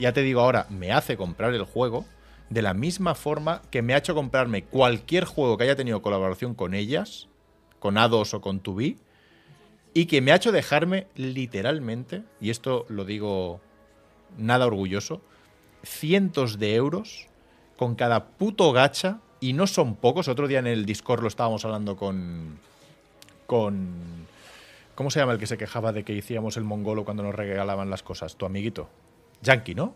ya 0.00 0.12
te 0.12 0.22
digo 0.22 0.40
ahora, 0.40 0.66
me 0.70 0.92
hace 0.92 1.16
comprar 1.16 1.54
el 1.54 1.64
juego 1.64 2.04
de 2.48 2.62
la 2.62 2.74
misma 2.74 3.14
forma 3.14 3.62
que 3.70 3.82
me 3.82 3.94
ha 3.94 3.98
hecho 3.98 4.14
comprarme 4.14 4.64
cualquier 4.64 5.24
juego 5.24 5.56
que 5.56 5.64
haya 5.64 5.76
tenido 5.76 6.02
colaboración 6.02 6.54
con 6.54 6.74
ellas, 6.74 7.28
con 7.78 7.94
A2 7.94 8.34
o 8.34 8.40
con 8.40 8.62
2B, 8.62 8.96
y 9.94 10.06
que 10.06 10.20
me 10.20 10.32
ha 10.32 10.36
hecho 10.36 10.52
dejarme 10.52 11.06
literalmente, 11.14 12.22
y 12.40 12.50
esto 12.50 12.86
lo 12.88 13.04
digo 13.04 13.60
nada 14.36 14.66
orgulloso, 14.66 15.20
cientos 15.84 16.58
de 16.58 16.74
euros 16.74 17.26
con 17.76 17.94
cada 17.94 18.26
puto 18.30 18.72
gacha, 18.72 19.20
y 19.40 19.54
no 19.54 19.66
son 19.66 19.96
pocos. 19.96 20.28
Otro 20.28 20.46
día 20.46 20.58
en 20.58 20.66
el 20.66 20.84
Discord 20.84 21.22
lo 21.22 21.28
estábamos 21.28 21.64
hablando 21.64 21.96
con. 21.96 22.58
con. 23.46 24.28
¿Cómo 24.94 25.10
se 25.10 25.18
llama 25.18 25.32
el 25.32 25.38
que 25.38 25.46
se 25.46 25.56
quejaba 25.56 25.92
de 25.92 26.04
que 26.04 26.18
hacíamos 26.18 26.58
el 26.58 26.64
mongolo 26.64 27.04
cuando 27.04 27.22
nos 27.22 27.34
regalaban 27.34 27.88
las 27.88 28.02
cosas? 28.02 28.36
Tu 28.36 28.44
amiguito. 28.44 28.88
Yankee, 29.42 29.74
¿no? 29.74 29.94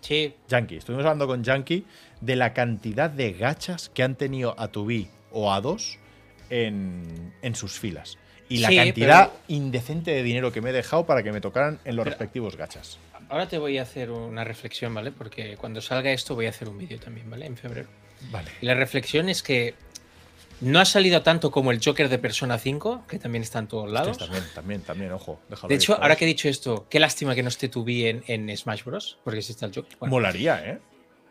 Sí. 0.00 0.34
Yankee. 0.48 0.76
Estuvimos 0.76 1.04
hablando 1.04 1.26
con 1.26 1.42
Yankee 1.42 1.84
de 2.20 2.36
la 2.36 2.52
cantidad 2.52 3.08
de 3.10 3.32
gachas 3.32 3.88
que 3.88 4.02
han 4.02 4.16
tenido 4.16 4.54
a 4.58 4.68
B 4.68 5.08
o 5.32 5.52
a 5.52 5.60
2 5.60 5.98
en, 6.50 7.32
en 7.42 7.54
sus 7.54 7.78
filas. 7.78 8.18
Y 8.48 8.58
la 8.58 8.68
Sí, 8.68 8.76
cantidad 8.76 9.28
pero- 9.30 9.42
indecente 9.48 10.10
de 10.10 10.22
dinero 10.22 10.52
que 10.52 10.60
me 10.60 10.70
he 10.70 10.72
dejado 10.72 11.06
para 11.06 11.22
que 11.22 11.32
me 11.32 11.40
tocaran 11.40 11.80
en 11.84 11.96
los 11.96 12.04
Pero- 12.04 12.10
respectivos 12.16 12.56
gachas. 12.56 12.98
Ahora 13.30 13.48
te 13.48 13.56
voy 13.56 13.78
a 13.78 13.82
hacer 13.82 14.10
una 14.10 14.44
reflexión, 14.44 14.92
¿vale? 14.94 15.10
Porque 15.10 15.56
cuando 15.56 15.80
salga 15.80 16.12
esto 16.12 16.34
voy 16.34 16.46
a 16.46 16.50
hacer 16.50 16.68
un 16.68 16.76
vídeo 16.76 17.00
también, 17.00 17.28
¿vale? 17.30 17.46
En 17.46 17.56
febrero. 17.56 17.88
Vale. 18.30 18.50
Y 18.60 18.66
la 18.66 18.74
reflexión 18.74 19.30
es 19.30 19.42
que 19.42 19.74
no 20.60 20.80
ha 20.80 20.84
salido 20.84 21.22
tanto 21.22 21.50
como 21.50 21.70
el 21.72 21.80
Joker 21.84 22.08
de 22.08 22.18
Persona 22.18 22.58
5, 22.58 23.04
que 23.08 23.18
también 23.18 23.42
está 23.42 23.58
en 23.58 23.66
todos 23.68 23.90
lados. 23.90 24.18
También, 24.18 24.44
también, 24.54 24.80
también, 24.82 25.12
ojo. 25.12 25.40
déjalo 25.48 25.68
De 25.68 25.74
hecho, 25.74 25.94
ahora 26.00 26.16
que 26.16 26.24
he 26.24 26.28
dicho 26.28 26.48
esto, 26.48 26.86
qué 26.88 27.00
lástima 27.00 27.34
que 27.34 27.42
no 27.42 27.48
esté 27.48 27.68
tu 27.68 27.84
en, 27.88 28.24
en 28.26 28.56
Smash 28.56 28.84
Bros. 28.84 29.18
Porque 29.24 29.42
sí 29.42 29.52
está 29.52 29.66
el 29.66 29.74
Joker. 29.74 29.96
Bueno, 29.98 30.10
Molaría, 30.10 30.62
¿eh? 30.64 30.80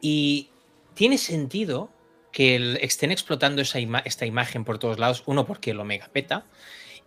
Y 0.01 0.49
tiene 0.93 1.17
sentido 1.17 1.89
que 2.31 2.55
el- 2.55 2.77
estén 2.81 3.11
explotando 3.11 3.61
esa 3.61 3.79
ima- 3.79 4.01
esta 4.05 4.25
imagen 4.25 4.63
por 4.65 4.77
todos 4.79 4.99
lados. 4.99 5.23
Uno, 5.25 5.45
porque 5.45 5.73
lo 5.73 5.85
mega 5.85 6.09
peta. 6.11 6.45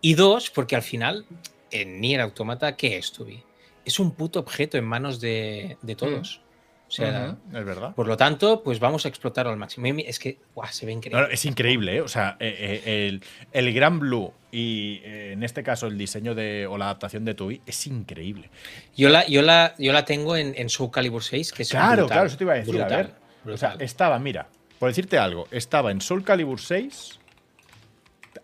Y 0.01 0.13
dos, 0.15 0.49
porque 0.49 0.75
al 0.75 0.83
final, 0.83 1.25
en 1.71 1.99
Nier 2.01 2.21
Automata, 2.21 2.75
¿qué 2.75 2.97
es 2.97 3.11
Tubi? 3.11 3.43
Es 3.85 3.99
un 3.99 4.11
puto 4.11 4.39
objeto 4.39 4.77
en 4.77 4.85
manos 4.85 5.19
de, 5.21 5.77
de 5.81 5.95
todos. 5.95 6.41
O 6.87 6.91
sea, 6.91 7.35
es 7.53 7.65
verdad. 7.65 7.93
por 7.95 8.07
lo 8.07 8.15
tanto, 8.15 8.63
pues 8.63 8.79
vamos 8.79 9.05
a 9.05 9.09
explotarlo 9.09 9.51
al 9.51 9.57
máximo. 9.57 9.87
Es 10.05 10.19
que, 10.19 10.37
guau, 10.55 10.67
se 10.71 10.85
ve 10.85 10.93
increíble. 10.93 11.21
no, 11.21 11.27
es 11.27 11.43
increíble, 11.45 11.97
¿eh? 11.97 12.01
O 12.01 12.07
sea, 12.07 12.37
eh, 12.39 12.81
eh, 12.85 13.07
el, 13.09 13.21
el 13.51 13.73
Gran 13.73 13.99
Blue 13.99 14.31
y 14.53 15.01
eh, 15.03 15.33
en 15.33 15.43
este 15.43 15.63
caso 15.63 15.87
el 15.87 15.97
diseño 15.97 16.33
de, 16.33 16.65
o 16.65 16.77
la 16.77 16.85
adaptación 16.85 17.25
de 17.25 17.33
Tui 17.33 17.61
es 17.65 17.85
increíble. 17.87 18.49
Yo 18.95 19.09
la, 19.09 19.27
yo 19.27 19.41
la, 19.41 19.75
yo 19.77 19.91
la 19.91 20.05
tengo 20.05 20.37
en, 20.37 20.53
en 20.55 20.69
Soul 20.69 20.89
Calibur 20.89 21.21
6, 21.23 21.51
que 21.51 21.63
es 21.63 21.69
Claro, 21.69 22.03
brutal, 22.03 22.07
claro, 22.15 22.27
eso 22.27 22.37
te 22.37 22.43
iba 22.45 22.53
a 22.53 22.55
decir. 22.55 22.73
brutal, 22.75 22.93
a 22.93 22.97
ver. 23.43 23.53
O 23.53 23.57
sea, 23.57 23.75
estaba, 23.79 24.17
mira, 24.19 24.47
por 24.79 24.87
decirte 24.89 25.17
algo, 25.17 25.47
estaba 25.51 25.91
en 25.91 25.99
Soul 25.99 26.23
Calibur 26.23 26.61
6. 26.61 27.19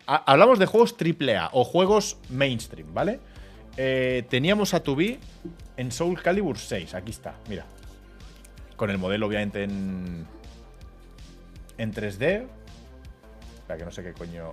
Ha- 0.06 0.22
hablamos 0.30 0.58
de 0.58 0.66
juegos 0.66 0.94
AAA 1.00 1.48
o 1.52 1.64
juegos 1.64 2.18
mainstream, 2.28 2.92
¿vale? 2.92 3.20
Teníamos 4.28 4.74
a 4.74 4.82
Tubi 4.82 5.18
en 5.78 5.90
Soul 5.90 6.20
Calibur 6.22 6.58
6. 6.58 6.94
Aquí 6.94 7.10
está, 7.10 7.34
mira. 7.48 7.64
Con 8.84 8.90
el 8.90 8.98
modelo, 8.98 9.28
obviamente, 9.28 9.62
en. 9.62 10.26
En 11.78 11.94
3D. 11.94 12.46
Espera, 13.54 13.78
que 13.78 13.84
no 13.86 13.90
sé 13.90 14.02
qué 14.02 14.12
coño. 14.12 14.52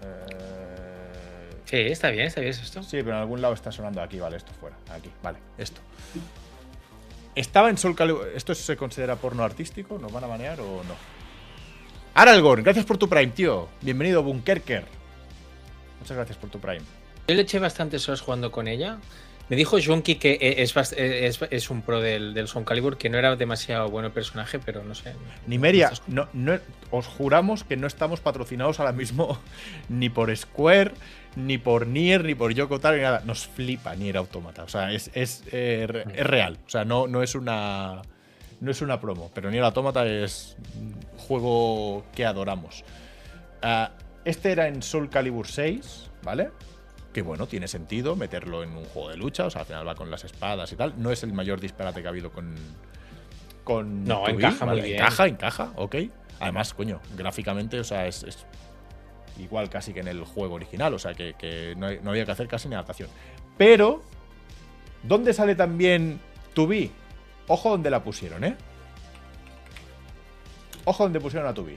Eh, 0.00 1.50
Sí, 1.64 1.76
está 1.76 2.10
bien, 2.10 2.28
está 2.28 2.40
bien 2.40 2.52
esto. 2.52 2.84
Sí, 2.84 2.98
pero 2.98 3.16
en 3.16 3.22
algún 3.22 3.42
lado 3.42 3.54
está 3.54 3.72
sonando 3.72 4.00
aquí, 4.00 4.20
vale, 4.20 4.36
esto 4.36 4.52
fuera. 4.60 4.76
Aquí, 4.92 5.10
vale, 5.24 5.38
esto. 5.58 5.80
Estaba 7.34 7.68
en 7.68 7.78
Soul 7.78 7.96
Calibur. 7.96 8.28
¿Esto 8.32 8.54
se 8.54 8.76
considera 8.76 9.16
porno 9.16 9.42
artístico? 9.42 9.98
¿Nos 9.98 10.12
van 10.12 10.22
a 10.22 10.28
banear 10.28 10.60
o 10.60 10.84
no? 10.84 10.94
Aralgorn, 12.14 12.62
gracias 12.62 12.86
por 12.86 12.96
tu 12.96 13.08
Prime, 13.08 13.32
tío. 13.32 13.68
Bienvenido, 13.80 14.22
Bunkerker. 14.22 14.84
Muchas 15.98 16.16
gracias 16.16 16.38
por 16.38 16.48
tu 16.48 16.60
Prime. 16.60 16.84
Yo 17.26 17.34
le 17.34 17.42
eché 17.42 17.58
bastantes 17.58 18.08
horas 18.08 18.20
jugando 18.20 18.52
con 18.52 18.68
ella. 18.68 18.98
Me 19.48 19.56
dijo 19.56 19.78
Junki 19.82 20.16
que 20.16 20.32
e- 20.40 20.62
es, 20.62 20.74
bast- 20.76 20.94
es, 20.98 21.40
es 21.50 21.70
un 21.70 21.80
pro 21.82 22.00
del, 22.00 22.34
del 22.34 22.48
Soul 22.48 22.64
Calibur, 22.66 22.98
que 22.98 23.08
no 23.08 23.16
era 23.18 23.34
demasiado 23.34 23.88
bueno 23.88 24.08
el 24.08 24.12
personaje, 24.12 24.58
pero 24.58 24.84
no 24.84 24.94
sé. 24.94 25.14
Nimeria, 25.46 25.90
no, 26.06 26.28
no- 26.34 26.58
os 26.90 27.06
juramos 27.06 27.64
que 27.64 27.76
no 27.76 27.86
estamos 27.86 28.20
patrocinados 28.20 28.78
ahora 28.78 28.92
mismo 28.92 29.38
ni 29.88 30.10
por 30.10 30.34
Square, 30.36 30.92
ni 31.36 31.56
por 31.56 31.86
Nier, 31.86 32.24
ni 32.24 32.34
por 32.34 32.52
Yoko 32.52 32.78
Taro, 32.78 32.96
ni 32.96 33.02
nada. 33.02 33.22
Nos 33.24 33.46
flipa 33.46 33.94
Nier 33.94 34.18
Automata. 34.18 34.64
O 34.64 34.68
sea, 34.68 34.92
es, 34.92 35.10
es, 35.14 35.42
eh, 35.50 35.86
re- 35.88 36.04
es 36.14 36.26
real. 36.26 36.58
O 36.66 36.70
sea, 36.70 36.84
no, 36.84 37.06
no 37.06 37.22
es 37.22 37.34
una. 37.34 38.02
No 38.60 38.70
es 38.72 38.82
una 38.82 39.00
promo, 39.00 39.30
pero 39.32 39.50
Nier 39.52 39.62
Automata 39.62 40.04
es 40.04 40.56
un 40.76 40.94
juego 41.16 42.04
que 42.14 42.26
adoramos. 42.26 42.84
Ah, 43.62 43.92
este 44.24 44.50
era 44.52 44.66
en 44.68 44.82
Soul 44.82 45.08
Calibur 45.08 45.46
6, 45.46 46.10
¿vale? 46.22 46.50
Que 47.18 47.22
bueno, 47.22 47.48
tiene 47.48 47.66
sentido 47.66 48.14
meterlo 48.14 48.62
en 48.62 48.76
un 48.76 48.84
juego 48.84 49.08
de 49.10 49.16
lucha, 49.16 49.46
o 49.46 49.50
sea, 49.50 49.62
al 49.62 49.66
final 49.66 49.88
va 49.88 49.96
con 49.96 50.08
las 50.08 50.22
espadas 50.22 50.70
y 50.70 50.76
tal. 50.76 50.94
No 51.02 51.10
es 51.10 51.24
el 51.24 51.32
mayor 51.32 51.58
disparate 51.58 52.00
que 52.00 52.06
ha 52.06 52.10
habido 52.10 52.30
con. 52.30 52.54
con 53.64 54.04
No, 54.04 54.22
2B, 54.24 54.34
encaja 54.34 54.64
muy 54.66 54.76
¿vale? 54.76 54.82
bien. 54.82 55.00
Encaja, 55.00 55.26
encaja, 55.26 55.72
ok. 55.74 55.96
Además, 56.38 56.72
coño, 56.74 57.00
gráficamente, 57.16 57.80
o 57.80 57.82
sea, 57.82 58.06
es, 58.06 58.22
es 58.22 58.46
igual 59.36 59.68
casi 59.68 59.92
que 59.92 59.98
en 59.98 60.06
el 60.06 60.22
juego 60.22 60.54
original, 60.54 60.94
o 60.94 60.98
sea, 61.00 61.12
que, 61.14 61.34
que 61.34 61.74
no, 61.76 61.86
hay- 61.86 61.98
no 62.00 62.10
había 62.10 62.24
que 62.24 62.30
hacer 62.30 62.46
casi 62.46 62.68
ni 62.68 62.74
adaptación. 62.76 63.08
Pero, 63.56 64.00
¿dónde 65.02 65.34
sale 65.34 65.56
también 65.56 66.20
2B? 66.54 66.88
Ojo 67.48 67.70
donde 67.70 67.90
la 67.90 68.04
pusieron, 68.04 68.44
¿eh? 68.44 68.54
Ojo 70.84 71.02
donde 71.02 71.18
pusieron 71.18 71.48
a 71.48 71.52
2B. 71.52 71.74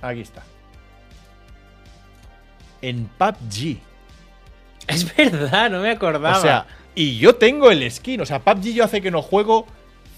Aquí 0.00 0.20
está. 0.22 0.42
En 2.86 3.06
PUBG. 3.18 3.78
Es 4.86 5.16
verdad, 5.16 5.70
no 5.70 5.80
me 5.82 5.90
acordaba. 5.90 6.38
O 6.38 6.40
sea, 6.40 6.66
y 6.94 7.18
yo 7.18 7.34
tengo 7.34 7.70
el 7.72 7.90
skin. 7.90 8.20
O 8.20 8.26
sea, 8.26 8.44
PUBG 8.44 8.72
yo 8.74 8.84
hace 8.84 9.00
que 9.02 9.10
no 9.10 9.22
juego 9.22 9.66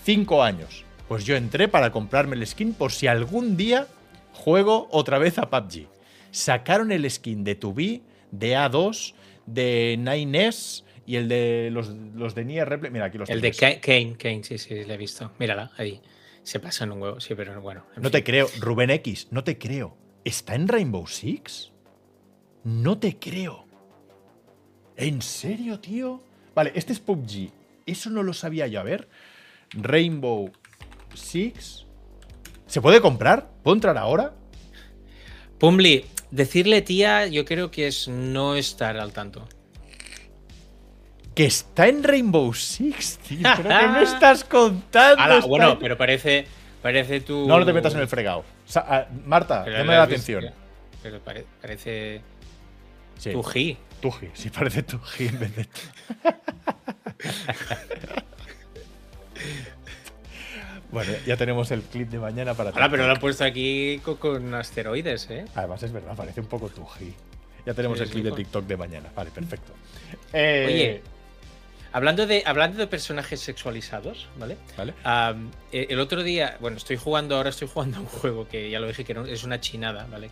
5 0.04 0.42
años. 0.42 0.84
Pues 1.08 1.24
yo 1.24 1.36
entré 1.36 1.68
para 1.68 1.90
comprarme 1.90 2.36
el 2.36 2.46
skin 2.46 2.74
por 2.74 2.92
si 2.92 3.06
algún 3.06 3.56
día 3.56 3.86
juego 4.34 4.86
otra 4.90 5.18
vez 5.18 5.38
a 5.38 5.48
PUBG. 5.48 5.86
Sacaron 6.30 6.92
el 6.92 7.10
skin 7.10 7.42
de 7.44 7.58
2B, 7.58 8.02
de 8.32 8.54
A2, 8.56 9.14
de 9.46 9.96
9S 9.98 10.84
y 11.06 11.16
el 11.16 11.28
de 11.28 11.70
los, 11.72 11.88
los 12.14 12.34
de 12.34 12.44
Nier 12.44 12.68
Replay. 12.68 12.90
Mira, 12.92 13.06
aquí 13.06 13.16
los 13.16 13.30
el 13.30 13.40
de 13.40 13.52
Kane, 13.52 14.16
Kane, 14.18 14.44
sí, 14.44 14.58
sí, 14.58 14.74
le 14.84 14.92
he 14.92 14.96
visto. 14.98 15.32
Mírala, 15.38 15.70
ahí. 15.78 16.02
Se 16.42 16.60
pasa 16.60 16.84
en 16.84 16.92
un 16.92 17.00
huevo, 17.02 17.20
sí, 17.20 17.34
pero 17.34 17.58
bueno. 17.62 17.84
en 17.96 18.02
No 18.02 18.10
fin. 18.10 18.12
te 18.12 18.24
creo. 18.24 18.46
Rubén 18.60 18.90
X, 18.90 19.28
no 19.30 19.42
te 19.42 19.56
creo. 19.56 19.96
¿Está 20.24 20.54
en 20.54 20.68
Rainbow 20.68 21.06
Six? 21.06 21.72
No 22.64 22.98
te 22.98 23.16
creo. 23.18 23.66
¿En 24.96 25.22
serio, 25.22 25.78
tío? 25.80 26.22
Vale, 26.54 26.72
este 26.74 26.92
es 26.92 27.00
PUBG. 27.00 27.50
Eso 27.86 28.10
no 28.10 28.22
lo 28.22 28.32
sabía 28.32 28.66
yo. 28.66 28.80
A 28.80 28.82
ver. 28.82 29.08
Rainbow 29.70 30.50
Six. 31.14 31.86
¿Se 32.66 32.80
puede 32.80 33.00
comprar? 33.00 33.48
¿Puedo 33.62 33.74
entrar 33.76 33.96
ahora? 33.96 34.32
Pumli, 35.58 36.04
decirle 36.30 36.82
tía, 36.82 37.26
yo 37.26 37.44
creo 37.44 37.70
que 37.70 37.86
es 37.86 38.08
no 38.08 38.54
estar 38.56 38.96
al 38.98 39.12
tanto. 39.12 39.48
Que 41.34 41.46
está 41.46 41.86
en 41.88 42.02
Rainbow 42.02 42.52
Six, 42.52 43.18
tío. 43.18 43.38
¿Pero 43.56 43.68
qué 43.68 43.88
me 43.88 44.02
estás 44.02 44.44
contando? 44.44 45.22
Ala, 45.22 45.40
bueno, 45.46 45.72
en- 45.72 45.78
pero 45.78 45.96
parece, 45.96 46.46
parece 46.82 47.20
tu. 47.20 47.46
No, 47.46 47.58
no 47.58 47.64
te 47.64 47.72
metas 47.72 47.94
en 47.94 48.00
el 48.00 48.08
fregado. 48.08 48.44
Ah, 48.74 49.06
Marta, 49.24 49.64
le 49.66 49.84
la 49.84 50.02
atención. 50.02 50.46
Pero 51.02 51.20
pare- 51.20 51.46
parece 51.62 52.20
Sí, 53.18 53.32
tu 53.32 53.42
G. 53.42 53.76
Tuji. 54.00 54.28
Sí, 54.32 54.48
parece 54.50 54.82
Tuji 54.84 55.26
en 55.26 55.38
vez 55.40 55.56
de. 55.56 55.66
Bueno, 60.90 61.12
ya 61.26 61.36
tenemos 61.36 61.70
el 61.70 61.82
clip 61.82 62.08
de 62.08 62.18
mañana 62.18 62.54
para 62.54 62.70
Ahora, 62.70 62.88
pero 62.90 63.04
lo 63.06 63.12
han 63.12 63.20
puesto 63.20 63.44
aquí 63.44 64.00
co- 64.02 64.16
con, 64.16 64.54
asteroides, 64.54 65.28
¿eh? 65.30 65.44
Además 65.54 65.82
es 65.82 65.92
verdad, 65.92 66.16
parece 66.16 66.40
un 66.40 66.46
poco 66.46 66.68
Tuji. 66.70 67.12
Ya 67.66 67.74
tenemos 67.74 67.98
Sí, 67.98 68.04
el 68.04 68.10
clip 68.10 68.24
de 68.24 68.32
TikTok 68.32 68.64
de 68.64 68.76
mañana. 68.78 69.10
Vale, 69.14 69.30
perfecto. 69.30 69.74
Eh, 70.32 70.64
Oye. 70.66 71.02
Hablando 71.92 72.26
de, 72.26 72.42
hablando 72.46 72.78
de 72.78 72.86
personajes 72.86 73.40
sexualizados, 73.40 74.28
¿vale? 74.38 74.56
¿Vale? 74.78 74.94
Eh, 75.72 75.86
el 75.90 76.00
otro 76.00 76.22
día, 76.22 76.56
bueno, 76.60 76.76
estoy 76.78 76.96
jugando, 76.96 77.36
ahora 77.36 77.50
estoy 77.50 77.68
jugando 77.68 77.98
a 77.98 78.00
un 78.00 78.06
juego 78.06 78.48
que 78.48 78.70
ya 78.70 78.80
lo 78.80 78.86
dije 78.88 79.04
que 79.04 79.12
no- 79.14 79.26
es 79.26 79.44
una 79.44 79.60
chinada, 79.60 80.06
¿vale? 80.10 80.30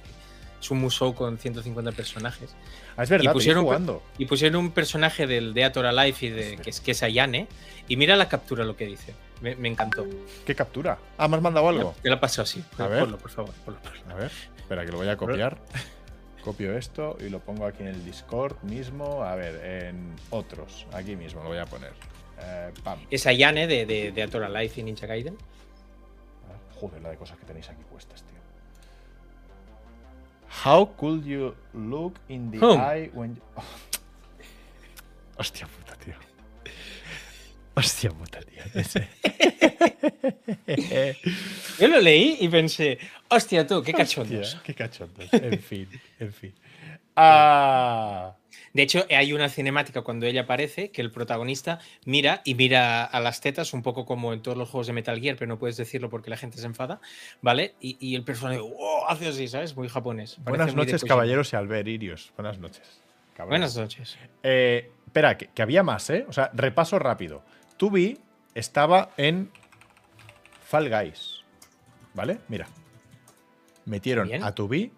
Es 0.60 0.70
un 0.70 0.80
musou 0.80 1.14
con 1.14 1.38
150 1.38 1.92
personajes. 1.92 2.54
Ah, 2.96 3.02
es 3.02 3.10
verdad, 3.10 3.30
y 3.30 3.32
pusieron, 3.32 3.64
jugando. 3.64 4.02
y 4.18 4.26
pusieron 4.26 4.60
un 4.60 4.70
personaje 4.70 5.26
del 5.26 5.54
Deator 5.54 5.86
Alive 5.86 6.16
y 6.20 6.28
de, 6.30 6.56
que, 6.56 6.70
es, 6.70 6.80
que 6.80 6.92
es 6.92 7.02
Ayane. 7.02 7.46
Y 7.88 7.96
mira 7.96 8.16
la 8.16 8.28
captura 8.28 8.64
lo 8.64 8.76
que 8.76 8.86
dice. 8.86 9.14
Me, 9.42 9.54
me 9.54 9.68
encantó. 9.68 10.06
¿Qué 10.46 10.54
captura? 10.54 10.98
Ah, 11.18 11.28
¿me 11.28 11.36
has 11.36 11.42
mandado 11.42 11.68
algo? 11.68 11.94
Te 12.02 12.08
la 12.08 12.18
paso 12.18 12.42
así. 12.42 12.64
A 12.78 12.86
ver. 12.86 13.00
Ponlo, 13.00 13.18
por 13.18 13.30
favor. 13.30 13.52
ponlo, 13.64 13.80
ponlo. 13.80 14.14
A 14.14 14.18
ver, 14.18 14.32
espera, 14.56 14.84
que 14.84 14.92
lo 14.92 14.98
voy 14.98 15.08
a 15.08 15.16
copiar. 15.16 15.58
Copio 16.42 16.76
esto 16.78 17.18
y 17.20 17.28
lo 17.28 17.40
pongo 17.40 17.66
aquí 17.66 17.82
en 17.82 17.88
el 17.88 18.04
Discord 18.04 18.56
mismo. 18.62 19.24
A 19.24 19.34
ver, 19.34 19.88
en 19.88 20.14
otros. 20.30 20.86
Aquí 20.92 21.16
mismo 21.16 21.42
lo 21.42 21.48
voy 21.48 21.58
a 21.58 21.66
poner. 21.66 21.92
Eh, 22.40 22.72
pam. 22.84 23.00
Es 23.10 23.26
Ayane 23.26 23.66
de, 23.66 23.84
de 23.84 24.12
Deator 24.12 24.44
Alive 24.44 24.72
y 24.76 24.82
Ninja 24.84 25.06
Gaiden. 25.06 25.36
A 26.44 26.52
ver, 26.52 26.58
Joder, 26.80 27.02
la 27.02 27.10
de 27.10 27.16
cosas 27.16 27.36
que 27.38 27.44
tenéis 27.46 27.68
aquí 27.68 27.82
puestas. 27.90 28.24
How 30.64 30.86
could 30.96 31.24
you 31.24 31.54
look 31.74 32.18
in 32.28 32.50
the 32.50 32.58
Home. 32.58 32.80
eye 32.80 33.10
when 33.12 33.36
you... 33.36 33.42
Hostia 35.38 35.66
puta, 35.66 35.94
tío. 35.96 36.14
Hostia 37.76 38.10
puta, 38.10 38.40
tío. 38.40 38.62
Ese. 38.74 39.06
Yo 41.78 41.88
lo 41.88 42.00
leí 42.00 42.38
y 42.40 42.48
pensé, 42.48 42.98
hostia 43.28 43.66
tú, 43.66 43.82
qué 43.82 43.92
cachondos. 43.92 44.54
Hostia, 44.54 44.62
qué 44.64 44.74
cachondos. 44.74 45.28
En 45.32 45.60
fin, 45.60 45.88
en 46.18 46.32
fin. 46.32 46.54
Ah, 47.16 48.36
De 48.72 48.82
hecho, 48.82 49.06
hay 49.08 49.32
una 49.32 49.48
cinemática 49.48 50.02
cuando 50.02 50.26
ella 50.26 50.42
aparece 50.42 50.90
que 50.90 51.00
el 51.00 51.10
protagonista 51.10 51.78
mira 52.04 52.42
y 52.44 52.54
mira 52.54 53.04
a 53.04 53.20
las 53.20 53.40
tetas, 53.40 53.72
un 53.72 53.82
poco 53.82 54.04
como 54.04 54.34
en 54.34 54.42
todos 54.42 54.56
los 54.58 54.68
juegos 54.68 54.86
de 54.86 54.92
Metal 54.92 55.18
Gear, 55.18 55.36
pero 55.36 55.48
no 55.48 55.58
puedes 55.58 55.78
decirlo 55.78 56.10
porque 56.10 56.28
la 56.28 56.36
gente 56.36 56.58
se 56.58 56.66
enfada, 56.66 57.00
¿vale? 57.40 57.74
Y, 57.80 57.96
y 58.00 58.14
el 58.16 58.22
personaje 58.22 58.60
"Oh", 58.62 59.06
hace 59.08 59.28
así, 59.28 59.48
¿sabes? 59.48 59.74
Muy 59.76 59.88
japonés. 59.88 60.34
Parece 60.44 60.50
buenas 60.50 60.74
noches, 60.74 61.04
caballeros 61.04 61.52
y 61.52 61.56
alberirios. 61.56 62.32
Buenas 62.36 62.58
noches. 62.58 63.00
Buenas 63.48 63.76
noches. 63.76 64.18
Eh, 64.42 64.90
espera, 65.06 65.36
que, 65.38 65.48
que 65.48 65.62
había 65.62 65.82
más, 65.82 66.08
¿eh? 66.10 66.24
O 66.28 66.32
sea, 66.32 66.50
repaso 66.54 66.98
rápido. 66.98 67.42
Tubi 67.78 68.18
estaba 68.54 69.10
en 69.16 69.50
Fall 70.64 70.88
Guys. 70.90 71.42
¿Vale? 72.14 72.38
Mira. 72.48 72.66
Metieron 73.84 74.28
Bien. 74.28 74.42
a 74.42 74.54
Tubi 74.54 74.90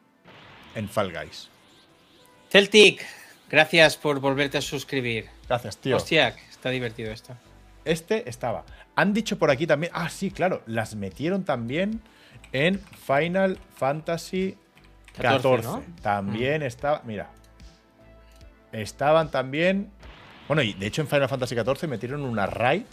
en 0.74 0.88
Fall 0.88 1.12
Guys. 1.12 1.50
Celtic, 2.50 3.04
gracias 3.50 3.96
por 3.96 4.20
volverte 4.20 4.58
a 4.58 4.62
suscribir. 4.62 5.26
Gracias, 5.48 5.76
tío. 5.78 5.96
Hostia, 5.96 6.34
está 6.50 6.70
divertido 6.70 7.12
esto. 7.12 7.36
Este 7.84 8.28
estaba. 8.28 8.64
Han 8.96 9.12
dicho 9.12 9.38
por 9.38 9.50
aquí 9.50 9.66
también. 9.66 9.92
Ah, 9.94 10.08
sí, 10.08 10.30
claro. 10.30 10.62
Las 10.66 10.94
metieron 10.94 11.44
también 11.44 12.00
en 12.52 12.80
Final 12.80 13.58
Fantasy 13.76 14.56
14. 15.16 15.62
14, 15.62 15.68
¿no? 15.68 15.84
También 16.02 16.62
estaba. 16.62 17.02
Mira. 17.04 17.30
Estaban 18.72 19.30
también. 19.30 19.90
Bueno, 20.46 20.62
y 20.62 20.72
de 20.72 20.86
hecho 20.86 21.02
en 21.02 21.08
Final 21.08 21.28
Fantasy 21.28 21.54
14 21.54 21.86
metieron 21.86 22.22
una 22.22 22.46
raid. 22.46 22.84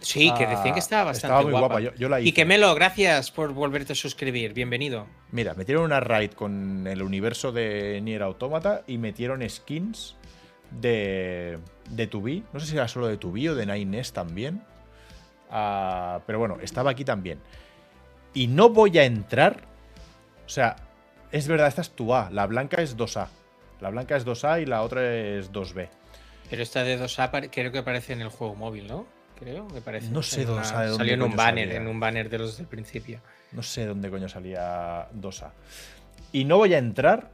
Sí, 0.00 0.32
que 0.36 0.46
decían 0.46 0.68
Ah, 0.68 0.72
que 0.74 0.78
estaba 0.80 1.04
bastante 1.04 1.26
estaba 1.26 1.42
muy 1.42 1.50
guapa. 1.52 1.66
guapa, 1.66 1.80
yo- 1.80 1.94
yo 1.94 2.08
la 2.08 2.20
Y 2.20 2.32
que 2.32 2.44
Melo, 2.44 2.74
gracias 2.74 3.30
por 3.30 3.52
volverte 3.52 3.92
a 3.92 3.96
suscribir. 3.96 4.52
Bienvenido. 4.54 5.06
Mira, 5.30 5.54
metieron 5.54 5.84
una 5.84 6.00
raid 6.00 6.32
con 6.32 6.86
el 6.86 7.02
universo 7.02 7.52
de 7.52 8.00
Nier 8.02 8.22
Automata 8.22 8.82
y 8.86 8.98
metieron 8.98 9.48
skins 9.48 10.16
de, 10.70 11.58
de 11.90 12.06
Tubi. 12.06 12.44
No 12.52 12.60
sé 12.60 12.66
si 12.66 12.76
era 12.76 12.88
solo 12.88 13.06
de 13.08 13.16
Tubi 13.16 13.48
o 13.48 13.54
de 13.54 13.66
Nines 13.66 14.12
también. 14.12 14.62
Ah, 15.50 16.20
pero 16.26 16.38
bueno, 16.38 16.58
estaba 16.62 16.90
aquí 16.92 17.04
también. 17.04 17.40
Y 18.32 18.46
no 18.46 18.68
voy 18.70 18.96
a 18.98 19.04
entrar. 19.04 19.62
O 20.46 20.48
sea, 20.48 20.76
es 21.32 21.46
verdad, 21.48 21.68
esta 21.68 21.80
es 21.82 21.90
tu 21.90 22.14
A. 22.14 22.30
La 22.30 22.46
blanca 22.46 22.80
es 22.80 22.96
2A. 22.96 23.28
La 23.80 23.90
blanca 23.90 24.16
es 24.16 24.24
2A 24.24 24.62
y 24.62 24.66
la 24.66 24.82
otra 24.82 25.14
es 25.14 25.52
2B. 25.52 25.88
Pero 26.48 26.62
esta 26.62 26.82
de 26.84 26.96
2A 26.98 27.30
pare- 27.30 27.50
creo 27.50 27.70
que 27.72 27.78
aparece 27.78 28.12
en 28.12 28.20
el 28.22 28.28
juego 28.28 28.54
móvil, 28.54 28.86
¿no? 28.86 29.06
Creo 29.40 29.66
que 29.68 29.80
parece. 29.80 30.10
No 30.10 30.22
sé 30.22 30.42
En 30.42 30.46
dónde- 30.48 30.60
una- 30.60 30.68
sabe 30.68 30.86
dónde 30.88 30.98
Salió 30.98 31.14
en 31.14 31.22
un 31.22 31.34
banner, 31.36 31.66
salía. 31.68 31.80
en 31.80 31.88
un 31.88 31.98
banner 32.00 32.28
de 32.30 32.38
los 32.38 32.56
del 32.58 32.66
principio. 32.66 33.20
No 33.52 33.62
sé 33.62 33.86
dónde 33.86 34.10
coño 34.10 34.28
salía 34.28 35.08
2A. 35.12 35.50
Y 36.32 36.44
no 36.44 36.58
voy 36.58 36.74
a 36.74 36.78
entrar, 36.78 37.30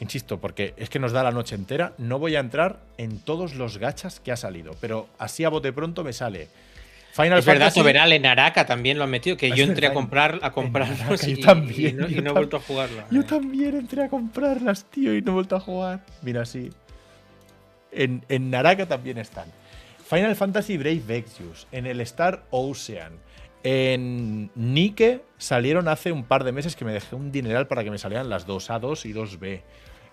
insisto, 0.00 0.38
porque 0.40 0.74
es 0.76 0.90
que 0.90 0.98
nos 0.98 1.12
da 1.12 1.22
la 1.22 1.30
noche 1.30 1.54
entera, 1.54 1.92
no 1.98 2.18
voy 2.18 2.36
a 2.36 2.40
entrar 2.40 2.80
en 2.98 3.18
todos 3.20 3.54
los 3.54 3.78
gachas 3.78 4.20
que 4.20 4.32
ha 4.32 4.36
salido. 4.36 4.74
Pero 4.80 5.08
así 5.18 5.44
a 5.44 5.48
bote 5.48 5.72
pronto 5.72 6.04
me 6.04 6.12
sale 6.12 6.48
Final 7.12 7.38
es 7.38 7.46
verdad, 7.46 7.60
Fantasy. 7.68 7.80
Toberal 7.80 8.12
en 8.12 8.26
Araka 8.26 8.66
también 8.66 8.98
lo 8.98 9.04
han 9.04 9.10
metido, 9.10 9.38
que 9.38 9.48
Es 9.48 9.54
yo 9.54 9.64
entré 9.64 9.86
a 9.86 9.94
comprar 9.94 10.38
a 10.42 10.52
comprarlos 10.52 11.00
Araka 11.00 11.26
y, 11.30 11.36
yo 11.36 11.46
también, 11.46 11.94
y 11.94 11.98
no, 11.98 12.08
y 12.08 12.14
yo 12.16 12.20
no 12.20 12.30
he 12.30 12.32
vuelto 12.34 12.58
a 12.58 12.60
jugarlo. 12.60 13.02
Yo 13.10 13.22
eh. 13.22 13.24
también 13.24 13.74
entré 13.74 14.04
a 14.04 14.10
comprarlas, 14.10 14.84
tío, 14.84 15.14
y 15.14 15.22
no 15.22 15.30
he 15.30 15.34
vuelto 15.34 15.56
a 15.56 15.60
jugar. 15.60 16.04
Mira, 16.20 16.44
sí. 16.44 16.68
En, 17.90 18.22
en 18.28 18.50
Naraka 18.50 18.84
también 18.84 19.16
están. 19.16 19.46
Final 20.08 20.36
Fantasy 20.36 20.76
Brave 20.76 21.16
Exvius, 21.16 21.66
en 21.72 21.84
el 21.84 22.00
Star 22.00 22.46
Ocean, 22.50 23.14
en 23.64 24.52
Nike 24.54 25.24
salieron 25.36 25.88
hace 25.88 26.12
un 26.12 26.22
par 26.22 26.44
de 26.44 26.52
meses 26.52 26.76
que 26.76 26.84
me 26.84 26.92
dejé 26.92 27.16
un 27.16 27.32
dineral 27.32 27.66
para 27.66 27.82
que 27.82 27.90
me 27.90 27.98
salieran 27.98 28.28
las 28.28 28.46
dos 28.46 28.70
A2 28.70 29.04
y 29.04 29.12
2B. 29.12 29.62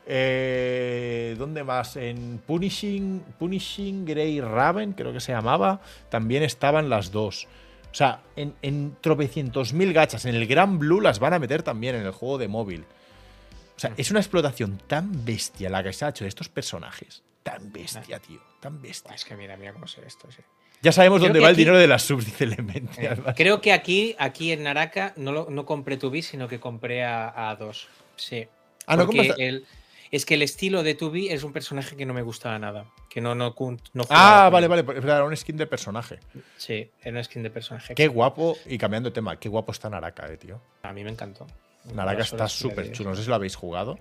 Eh, 0.07 1.35
¿Dónde 1.37 1.63
más? 1.63 1.95
En 1.95 2.41
Punishing, 2.43 3.23
Punishing 3.37 4.03
Grey 4.03 4.41
Raven, 4.41 4.93
creo 4.93 5.13
que 5.13 5.19
se 5.19 5.31
llamaba, 5.31 5.79
también 6.09 6.41
estaban 6.41 6.89
las 6.89 7.11
dos. 7.11 7.47
O 7.91 7.95
sea, 7.95 8.23
en, 8.35 8.55
en 8.63 8.97
tropecientos 8.99 9.73
mil 9.73 9.93
gachas, 9.93 10.25
en 10.25 10.33
el 10.33 10.47
Gran 10.47 10.79
Blue 10.79 11.01
las 11.01 11.19
van 11.19 11.33
a 11.33 11.39
meter 11.39 11.61
también 11.61 11.93
en 11.93 12.07
el 12.07 12.11
juego 12.11 12.39
de 12.39 12.47
móvil. 12.47 12.85
O 13.77 13.79
sea, 13.79 13.93
es 13.95 14.09
una 14.09 14.21
explotación 14.21 14.79
tan 14.87 15.23
bestia 15.23 15.69
la 15.69 15.83
que 15.83 15.93
se 15.93 16.03
ha 16.03 16.09
hecho 16.09 16.23
de 16.23 16.29
estos 16.29 16.49
personajes. 16.49 17.21
Tan 17.43 17.71
bestia, 17.71 18.19
tío. 18.19 18.39
Tan 18.59 18.81
bestia. 18.81 19.13
Es 19.13 19.25
que 19.25 19.35
mira, 19.35 19.57
mira 19.57 19.73
cómo 19.73 19.87
se 19.87 20.05
esto. 20.05 20.31
sí. 20.31 20.41
Ya 20.81 20.91
sabemos 20.91 21.19
Creo 21.19 21.29
dónde 21.29 21.39
va 21.39 21.49
el 21.49 21.55
dinero 21.55 21.77
de 21.77 21.87
las 21.87 22.03
subs, 22.03 22.25
dice 22.25 22.43
Elemental. 22.43 23.23
Eh, 23.27 23.33
Creo 23.37 23.61
que 23.61 23.71
aquí, 23.71 24.15
aquí 24.19 24.51
en 24.51 24.63
Naraka 24.63 25.13
no, 25.15 25.31
lo- 25.31 25.49
no 25.49 25.65
compré 25.65 25.95
Tubi, 25.97 26.21
sino 26.21 26.47
que 26.49 26.59
compré 26.59 27.05
a, 27.05 27.49
a 27.49 27.55
dos. 27.55 27.87
Sí. 28.17 28.47
Ah, 28.85 28.97
no 28.97 29.07
el- 29.37 29.65
es 30.11 30.25
que 30.25 30.33
el 30.35 30.41
estilo 30.41 30.83
de 30.83 30.93
Tubi 30.93 31.29
es 31.29 31.43
un 31.43 31.53
personaje 31.53 31.95
que 31.95 32.05
no 32.05 32.13
me 32.13 32.21
gustaba 32.21 32.59
nada. 32.59 32.85
Que 33.09 33.21
no, 33.21 33.33
no, 33.33 33.55
Ah, 34.09 34.49
vale, 34.51 34.67
vale. 34.67 34.83
pues, 34.83 34.97
Era 35.03 35.23
un 35.23 35.35
skin 35.35 35.55
de 35.57 35.67
personaje. 35.67 36.19
Sí, 36.57 36.91
era 37.01 37.11
una 37.11 37.23
skin 37.23 37.43
de 37.43 37.49
personaje. 37.49 37.95
Qué 37.95 38.07
guapo. 38.09 38.57
Y 38.65 38.77
cambiando 38.77 39.09
de 39.09 39.13
tema, 39.13 39.39
qué 39.39 39.47
guapo 39.49 39.71
está 39.71 39.89
Naraka, 39.89 40.27
eh, 40.31 40.37
tío. 40.37 40.61
A 40.83 40.91
mí 40.93 41.03
me 41.03 41.09
encantó. 41.11 41.47
Naraka 41.93 42.23
está 42.23 42.47
súper 42.47 42.91
chulo. 42.91 43.11
No 43.11 43.15
sé 43.15 43.23
si 43.23 43.29
lo 43.29 43.35
habéis 43.35 43.55
jugado. 43.55 43.97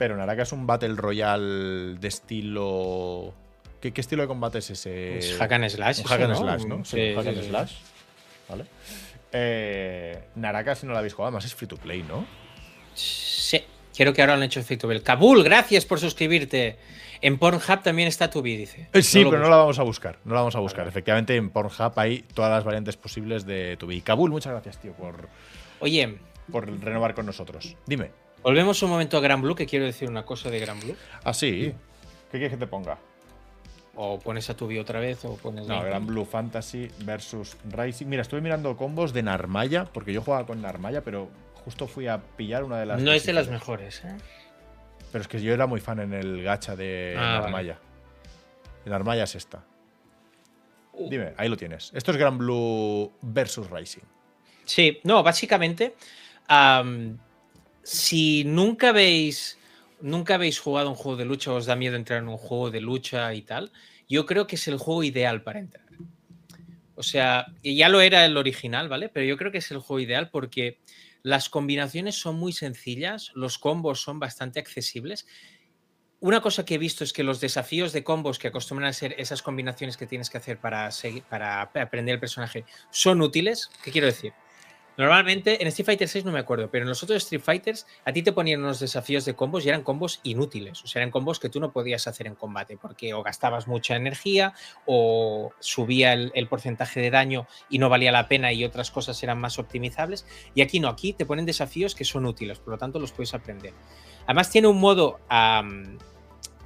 Pero 0.00 0.16
Naraka 0.16 0.44
es 0.44 0.52
un 0.52 0.66
Battle 0.66 0.94
Royale 0.94 1.96
de 1.98 2.08
estilo. 2.08 3.34
¿Qué, 3.82 3.92
qué 3.92 4.00
estilo 4.00 4.22
de 4.22 4.28
combate 4.28 4.56
es 4.56 4.70
ese? 4.70 5.18
Es 5.18 5.36
hack 5.36 5.52
and 5.52 5.68
slash. 5.68 5.98
Un 5.98 6.04
hack 6.06 6.20
and 6.22 6.36
slash, 6.36 6.64
¿no? 6.64 6.84
Sí, 6.86 6.96
Sí, 6.96 7.14
hack 7.14 7.26
and 7.26 7.42
sí. 7.42 7.48
slash. 7.50 7.72
¿Vale? 8.48 8.64
Eh, 9.30 10.18
Naraka, 10.36 10.74
si 10.74 10.86
no 10.86 10.92
lo 10.92 10.98
habéis 10.98 11.12
jugado, 11.12 11.28
además 11.28 11.44
es 11.44 11.54
free 11.54 11.68
to 11.68 11.76
play, 11.76 12.02
¿no? 12.02 12.24
Sí, 12.94 13.62
creo 13.94 14.14
que 14.14 14.22
ahora 14.22 14.36
lo 14.36 14.38
han 14.38 14.44
hecho 14.44 14.58
efecto 14.58 14.88
Bell. 14.88 15.02
Kabul, 15.02 15.44
gracias 15.44 15.84
por 15.84 16.00
suscribirte. 16.00 16.78
En 17.20 17.36
Pornhub 17.36 17.82
también 17.82 18.08
está 18.08 18.30
Tubi, 18.30 18.56
dice. 18.56 18.88
Eh, 18.94 19.02
sí, 19.02 19.22
pero 19.22 19.38
no 19.38 19.50
la 19.50 19.56
vamos 19.56 19.78
a 19.80 19.82
buscar. 19.82 20.16
No 20.24 20.32
la 20.32 20.40
vamos 20.40 20.56
a 20.56 20.60
buscar. 20.60 20.84
Vale. 20.84 20.88
Efectivamente, 20.88 21.36
en 21.36 21.50
Pornhub 21.50 21.92
hay 21.96 22.22
todas 22.32 22.50
las 22.50 22.64
variantes 22.64 22.96
posibles 22.96 23.44
de 23.44 23.76
tu 23.76 23.86
Kabul, 24.02 24.30
muchas 24.30 24.52
gracias, 24.52 24.78
tío, 24.80 24.94
por, 24.94 25.28
Oye, 25.80 26.16
por 26.50 26.70
renovar 26.82 27.14
con 27.14 27.26
nosotros. 27.26 27.76
Dime. 27.84 28.12
Volvemos 28.42 28.82
un 28.82 28.90
momento 28.90 29.16
a 29.16 29.20
Gran 29.20 29.42
Blue, 29.42 29.54
que 29.54 29.66
quiero 29.66 29.84
decir 29.84 30.08
una 30.08 30.24
cosa 30.24 30.50
de 30.50 30.58
Gran 30.60 30.78
Blue. 30.80 30.96
Ah, 31.24 31.32
sí. 31.34 31.72
¿Qué 32.30 32.38
quieres 32.38 32.50
que 32.52 32.56
te 32.56 32.66
ponga? 32.66 32.98
O 33.96 34.18
pones 34.18 34.48
a 34.48 34.56
Tubi 34.56 34.78
otra 34.78 35.00
vez, 35.00 35.24
o 35.24 35.36
pones. 35.36 35.66
No. 35.66 35.82
Gran 35.82 36.06
Blue 36.06 36.24
Fantasy 36.24 36.88
versus 37.04 37.56
Rising. 37.70 38.06
Mira, 38.06 38.22
estuve 38.22 38.40
mirando 38.40 38.76
combos 38.76 39.12
de 39.12 39.22
Narmaya, 39.22 39.84
porque 39.84 40.12
yo 40.12 40.22
jugaba 40.22 40.46
con 40.46 40.62
Narmaya, 40.62 41.02
pero 41.02 41.28
justo 41.64 41.86
fui 41.86 42.06
a 42.06 42.18
pillar 42.36 42.64
una 42.64 42.78
de 42.78 42.86
las. 42.86 43.02
No 43.02 43.12
es 43.12 43.26
de 43.26 43.32
las 43.32 43.48
mejores, 43.48 44.02
¿eh? 44.04 44.16
Pero 45.12 45.22
es 45.22 45.28
que 45.28 45.42
yo 45.42 45.52
era 45.52 45.66
muy 45.66 45.80
fan 45.80 45.98
en 45.98 46.12
el 46.14 46.42
gacha 46.42 46.76
de 46.76 47.16
Ah, 47.18 47.40
Narmaya. 47.42 47.78
El 48.84 48.92
Narmaya 48.92 49.24
es 49.24 49.34
esta. 49.34 49.64
Dime, 51.08 51.34
ahí 51.36 51.48
lo 51.48 51.56
tienes. 51.56 51.90
Esto 51.94 52.10
es 52.12 52.16
Gran 52.16 52.38
Blue 52.38 53.12
versus 53.22 53.68
Rising. 53.70 54.02
Sí, 54.64 55.00
no, 55.04 55.22
básicamente, 55.22 55.96
am, 56.46 57.18
si 57.90 58.44
nunca 58.44 58.90
habéis, 58.90 59.58
nunca 60.00 60.36
habéis 60.36 60.60
jugado 60.60 60.90
un 60.90 60.94
juego 60.94 61.16
de 61.16 61.24
lucha 61.24 61.52
os 61.52 61.66
da 61.66 61.74
miedo 61.74 61.96
entrar 61.96 62.22
en 62.22 62.28
un 62.28 62.36
juego 62.36 62.70
de 62.70 62.80
lucha 62.80 63.34
y 63.34 63.42
tal, 63.42 63.72
yo 64.08 64.26
creo 64.26 64.46
que 64.46 64.54
es 64.54 64.68
el 64.68 64.78
juego 64.78 65.02
ideal 65.02 65.42
para 65.42 65.58
entrar. 65.58 65.86
O 66.94 67.02
sea, 67.02 67.46
ya 67.64 67.88
lo 67.88 68.00
era 68.00 68.24
el 68.24 68.36
original, 68.36 68.88
¿vale? 68.88 69.08
Pero 69.08 69.26
yo 69.26 69.36
creo 69.36 69.50
que 69.50 69.58
es 69.58 69.70
el 69.72 69.78
juego 69.78 69.98
ideal 69.98 70.30
porque 70.30 70.78
las 71.22 71.48
combinaciones 71.48 72.14
son 72.14 72.36
muy 72.36 72.52
sencillas, 72.52 73.32
los 73.34 73.58
combos 73.58 74.00
son 74.00 74.20
bastante 74.20 74.60
accesibles. 74.60 75.26
Una 76.20 76.40
cosa 76.40 76.64
que 76.64 76.76
he 76.76 76.78
visto 76.78 77.02
es 77.02 77.12
que 77.12 77.24
los 77.24 77.40
desafíos 77.40 77.92
de 77.92 78.04
combos 78.04 78.38
que 78.38 78.48
acostumbran 78.48 78.90
a 78.90 78.92
ser 78.92 79.16
esas 79.18 79.42
combinaciones 79.42 79.96
que 79.96 80.06
tienes 80.06 80.30
que 80.30 80.38
hacer 80.38 80.58
para, 80.58 80.92
seguir, 80.92 81.24
para 81.24 81.62
aprender 81.62 82.14
el 82.14 82.20
personaje 82.20 82.64
son 82.90 83.20
útiles. 83.20 83.68
¿Qué 83.82 83.90
quiero 83.90 84.06
decir? 84.06 84.32
Normalmente 85.00 85.62
en 85.62 85.68
Street 85.68 85.86
Fighter 85.86 86.08
6 86.08 86.26
no 86.26 86.32
me 86.32 86.40
acuerdo, 86.40 86.70
pero 86.70 86.82
en 86.82 86.90
los 86.90 87.02
otros 87.02 87.22
Street 87.22 87.40
Fighters 87.40 87.86
a 88.04 88.12
ti 88.12 88.22
te 88.22 88.32
ponían 88.32 88.60
unos 88.60 88.80
desafíos 88.80 89.24
de 89.24 89.32
combos 89.32 89.64
y 89.64 89.70
eran 89.70 89.82
combos 89.82 90.20
inútiles. 90.24 90.84
O 90.84 90.86
sea, 90.86 91.00
eran 91.00 91.10
combos 91.10 91.40
que 91.40 91.48
tú 91.48 91.58
no 91.58 91.72
podías 91.72 92.06
hacer 92.06 92.26
en 92.26 92.34
combate 92.34 92.76
porque 92.76 93.14
o 93.14 93.22
gastabas 93.22 93.66
mucha 93.66 93.96
energía 93.96 94.52
o 94.84 95.52
subía 95.58 96.12
el, 96.12 96.48
porcentaje 96.48 97.00
de 97.00 97.10
daño 97.10 97.46
y 97.70 97.78
no 97.78 97.88
valía 97.88 98.12
la 98.12 98.28
pena 98.28 98.52
y 98.52 98.62
otras 98.62 98.90
cosas 98.90 99.22
eran 99.22 99.38
más 99.40 99.58
optimizables. 99.58 100.26
Y 100.54 100.60
aquí 100.60 100.80
no, 100.80 100.88
aquí 100.88 101.14
te 101.14 101.24
ponen 101.24 101.46
desafíos 101.46 101.94
que 101.94 102.04
son 102.04 102.26
útiles, 102.26 102.58
por 102.58 102.74
lo 102.74 102.78
tanto 102.78 102.98
los 102.98 103.12
puedes 103.12 103.32
aprender. 103.32 103.72
Además 104.26 104.50
tiene 104.50 104.68
un 104.68 104.80
modo, 104.80 105.18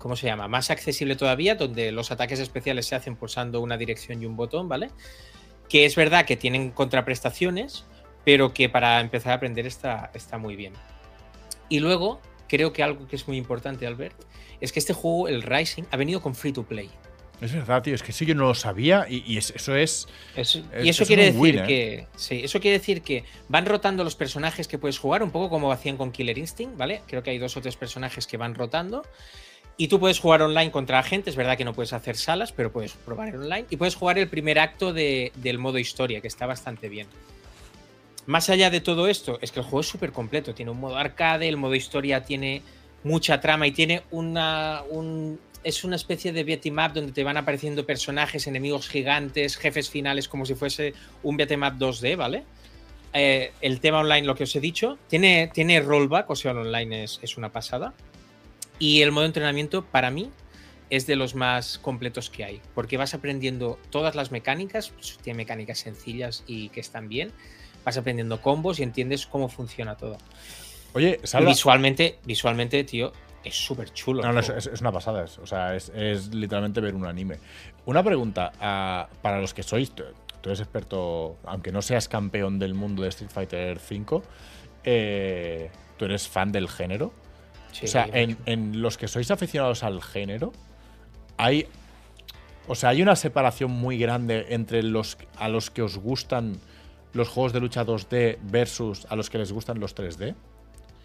¿cómo 0.01 0.17
se 0.17 0.27
llama? 0.27 0.49
Más 0.49 0.71
accesible 0.71 1.15
todavía, 1.15 1.55
donde 1.55 1.93
los 1.93 2.11
ataques 2.11 2.41
especiales 2.41 2.87
se 2.87 2.97
hacen 2.97 3.15
pulsando 3.15 3.61
una 3.61 3.77
dirección 3.77 4.21
y 4.21 4.27
un 4.27 4.35
botón, 4.35 4.69
¿vale? 4.69 4.91
Que 5.69 5.85
es 5.85 5.95
verdad 5.95 6.27
que 6.27 6.37
tienen 6.37 6.73
contraprestaciones, 6.73 7.87
pero 8.25 8.53
que 8.55 8.69
para 8.69 9.01
empezar 9.01 9.33
a 9.33 9.37
aprender 9.37 9.67
está, 9.67 10.11
está 10.15 10.39
muy 10.39 10.57
bien. 10.57 10.73
Y 11.69 11.81
luego, 11.81 12.21
creo 12.49 12.73
que 12.73 12.83
algo 12.83 13.07
que 13.07 13.17
es 13.17 13.27
muy 13.29 13.37
importante, 13.37 13.87
Albert, 13.87 14.15
es 14.61 14.73
que 14.73 14.79
este 14.79 14.93
juego, 14.93 15.29
el 15.29 15.43
Rising, 15.43 15.85
ha 15.91 15.97
venido 15.97 16.21
con 16.23 16.35
free 16.35 16.53
to 16.53 16.63
play. 16.65 16.91
Es 17.41 17.53
verdad, 17.53 17.83
tío, 17.83 17.95
es 17.95 18.03
que 18.03 18.13
sí, 18.13 18.25
yo 18.25 18.35
no 18.35 18.45
lo 18.47 18.55
sabía 18.55 19.07
y, 19.09 19.23
y 19.27 19.37
es- 19.39 19.51
eso 19.51 19.75
es. 19.75 20.07
Es- 20.37 20.57
Es- 20.57 20.63
y 20.85 20.89
eso 20.89 21.03
es 21.03 21.07
quiere 21.09 21.25
decir 21.25 21.41
win, 21.41 21.59
¿eh? 21.59 21.65
que. 21.67 22.07
Sí, 22.17 22.41
eso 22.45 22.61
quiere 22.61 22.79
decir 22.79 23.03
que 23.03 23.25
van 23.49 23.67
rotando 23.67 24.05
los 24.05 24.15
personajes 24.15 24.69
que 24.69 24.79
puedes 24.79 24.99
jugar, 24.99 25.23
un 25.23 25.31
poco 25.33 25.51
como 25.51 25.73
hacían 25.73 25.97
con 25.97 26.13
Killer 26.13 26.39
Instinct, 26.39 26.77
¿vale? 26.77 27.03
Creo 27.09 27.23
que 27.23 27.31
hay 27.31 27.39
dos 27.39 27.57
o 27.57 27.61
tres 27.61 27.77
personajes 27.77 28.27
que 28.27 28.37
van 28.37 28.55
rotando. 28.55 29.03
Y 29.77 29.89
tú 29.89 29.99
puedes 29.99 30.21
jugar 30.21 30.43
online 30.43 30.71
contra 30.71 31.03
gente, 31.03 31.29
es 31.31 31.37
verdad 31.37 31.59
que 31.59 31.65
no 31.65 31.75
puedes 31.75 31.93
hacer 31.93 32.17
salas, 32.17 32.53
pero 32.53 32.71
puedes 32.71 32.93
probar 32.93 33.35
online. 33.35 33.67
Y 33.69 33.77
puedes 33.77 33.97
jugar 33.97 34.17
el 34.19 34.29
primer 34.29 34.61
acto 34.61 34.93
de- 34.93 35.33
del 35.35 35.59
modo 35.59 35.79
historia, 35.79 36.21
que 36.21 36.29
está 36.29 36.47
bastante 36.47 36.89
bien. 36.89 37.09
Más 38.27 38.49
allá 38.51 38.71
de 38.71 38.81
todo 38.81 39.07
esto, 39.09 39.39
es 39.43 39.53
que 39.53 39.61
el 39.61 39.65
juego 39.65 39.81
es 39.81 39.89
súper 39.89 40.13
completo. 40.13 40.55
Tiene 40.55 40.71
un 40.71 40.81
modo 40.81 40.97
arcade, 40.97 41.47
el 41.49 41.57
modo 41.57 41.75
historia 41.75 42.25
tiene 42.25 42.63
mucha 43.03 43.41
trama 43.41 43.67
y 43.67 43.73
tiene 43.73 44.03
una. 44.11 44.83
un- 44.91 45.39
es 45.63 45.83
una 45.83 45.97
especie 45.97 46.31
de 46.33 46.45
beat'em 46.45 46.77
up 46.79 46.93
donde 46.93 47.13
te 47.13 47.25
van 47.25 47.39
apareciendo 47.39 47.87
personajes, 47.87 48.47
enemigos 48.47 48.87
gigantes, 48.87 49.57
jefes 49.57 49.89
finales, 49.89 50.29
como 50.29 50.45
si 50.45 50.55
fuese 50.55 50.93
un 51.23 51.39
beat'em 51.39 51.63
up 51.63 51.79
2D, 51.79 52.17
¿vale? 52.17 52.45
Eh, 53.15 53.51
el 53.63 53.81
tema 53.81 54.01
online, 54.01 54.27
lo 54.27 54.35
que 54.35 54.45
os 54.45 54.55
he 54.57 54.61
dicho, 54.61 54.99
tiene, 55.09 55.51
tiene 55.55 55.81
rollback, 55.81 56.29
o 56.29 56.37
sea, 56.37 56.51
el 56.51 56.59
online 56.59 57.05
es, 57.05 57.19
es 57.23 57.39
una 57.39 57.51
pasada. 57.51 57.95
Y 58.79 59.01
el 59.01 59.11
modo 59.13 59.25
entrenamiento, 59.25 59.85
para 59.87 60.11
mí, 60.11 60.31
es 60.91 61.07
de 61.07 61.17
los 61.17 61.35
más 61.35 61.79
completos 61.79 62.29
que 62.29 62.45
hay, 62.45 62.61
porque 62.75 62.99
vas 62.99 63.15
aprendiendo 63.15 63.79
todas 63.89 64.15
las 64.15 64.31
mecánicas, 64.33 64.91
pues, 64.91 65.17
tiene 65.23 65.39
mecánicas 65.39 65.79
sencillas 65.79 66.45
y 66.47 66.69
que 66.71 66.81
están 66.81 67.09
bien, 67.09 67.31
vas 67.85 67.97
aprendiendo 67.97 68.41
combos 68.41 68.79
y 68.81 68.83
entiendes 68.83 69.27
cómo 69.27 69.49
funciona 69.49 69.97
todo. 69.97 70.17
Oye, 70.95 71.21
Salva. 71.25 71.51
visualmente, 71.51 72.19
visualmente, 72.25 72.83
tío, 72.85 73.13
es 73.43 73.55
súper 73.55 73.93
chulo. 73.93 74.23
No, 74.23 74.33
no, 74.33 74.41
es, 74.41 74.81
una 74.81 74.93
pasada, 74.93 75.25
es- 75.25 75.39
o 75.39 75.47
sea, 75.47 75.75
es, 75.75 75.91
es 75.95 76.35
literalmente 76.35 76.81
ver 76.81 76.95
un 76.95 77.05
anime. 77.07 77.39
Una 77.87 78.03
pregunta, 78.03 78.53
ah, 78.61 79.09
para 79.23 79.41
los 79.41 79.53
que 79.55 79.63
sois, 79.63 79.91
tú 79.91 80.05
tú 80.41 80.51
eres 80.51 80.61
experto, 80.61 81.39
aunque 81.47 81.73
no 81.73 81.81
seas 81.81 82.07
campeón 82.07 82.59
del 82.59 82.75
mundo 82.75 83.03
de 83.03 83.09
Street 83.09 83.31
Fighter 83.31 83.79
V, 83.79 84.21
eh, 84.85 85.71
tú 85.97 86.05
eres 86.05 86.29
fan 86.29 86.53
del 86.53 86.69
género. 86.69 87.13
Sí, 87.73 87.87
o 87.87 87.89
sea, 87.89 88.07
en, 88.13 88.37
en 88.47 88.83
los 88.83 88.99
que 88.99 89.09
sois 89.09 89.31
aficionados 89.31 89.83
al 89.83 90.03
género, 90.03 90.53
hay. 91.39 91.67
O 92.67 92.75
sea, 92.75 92.91
hay 92.91 93.03
una 93.03 93.17
separación 93.17 93.71
muy 93.71 93.99
grande 93.99 94.47
entre 94.51 94.83
los 94.83 95.17
a 95.37 95.49
los 95.49 95.71
que 95.71 95.83
os 95.83 95.99
gustan 95.99 96.59
los 97.15 97.29
juegos 97.29 97.53
de 97.53 97.61
lucha 97.61 97.85
2D 97.85 98.39
versus 98.43 99.07
a 99.09 99.17
los 99.17 99.31
que 99.31 99.39
les 99.39 99.51
gustan 99.53 99.81
los 99.81 99.95
3D. 99.95 100.35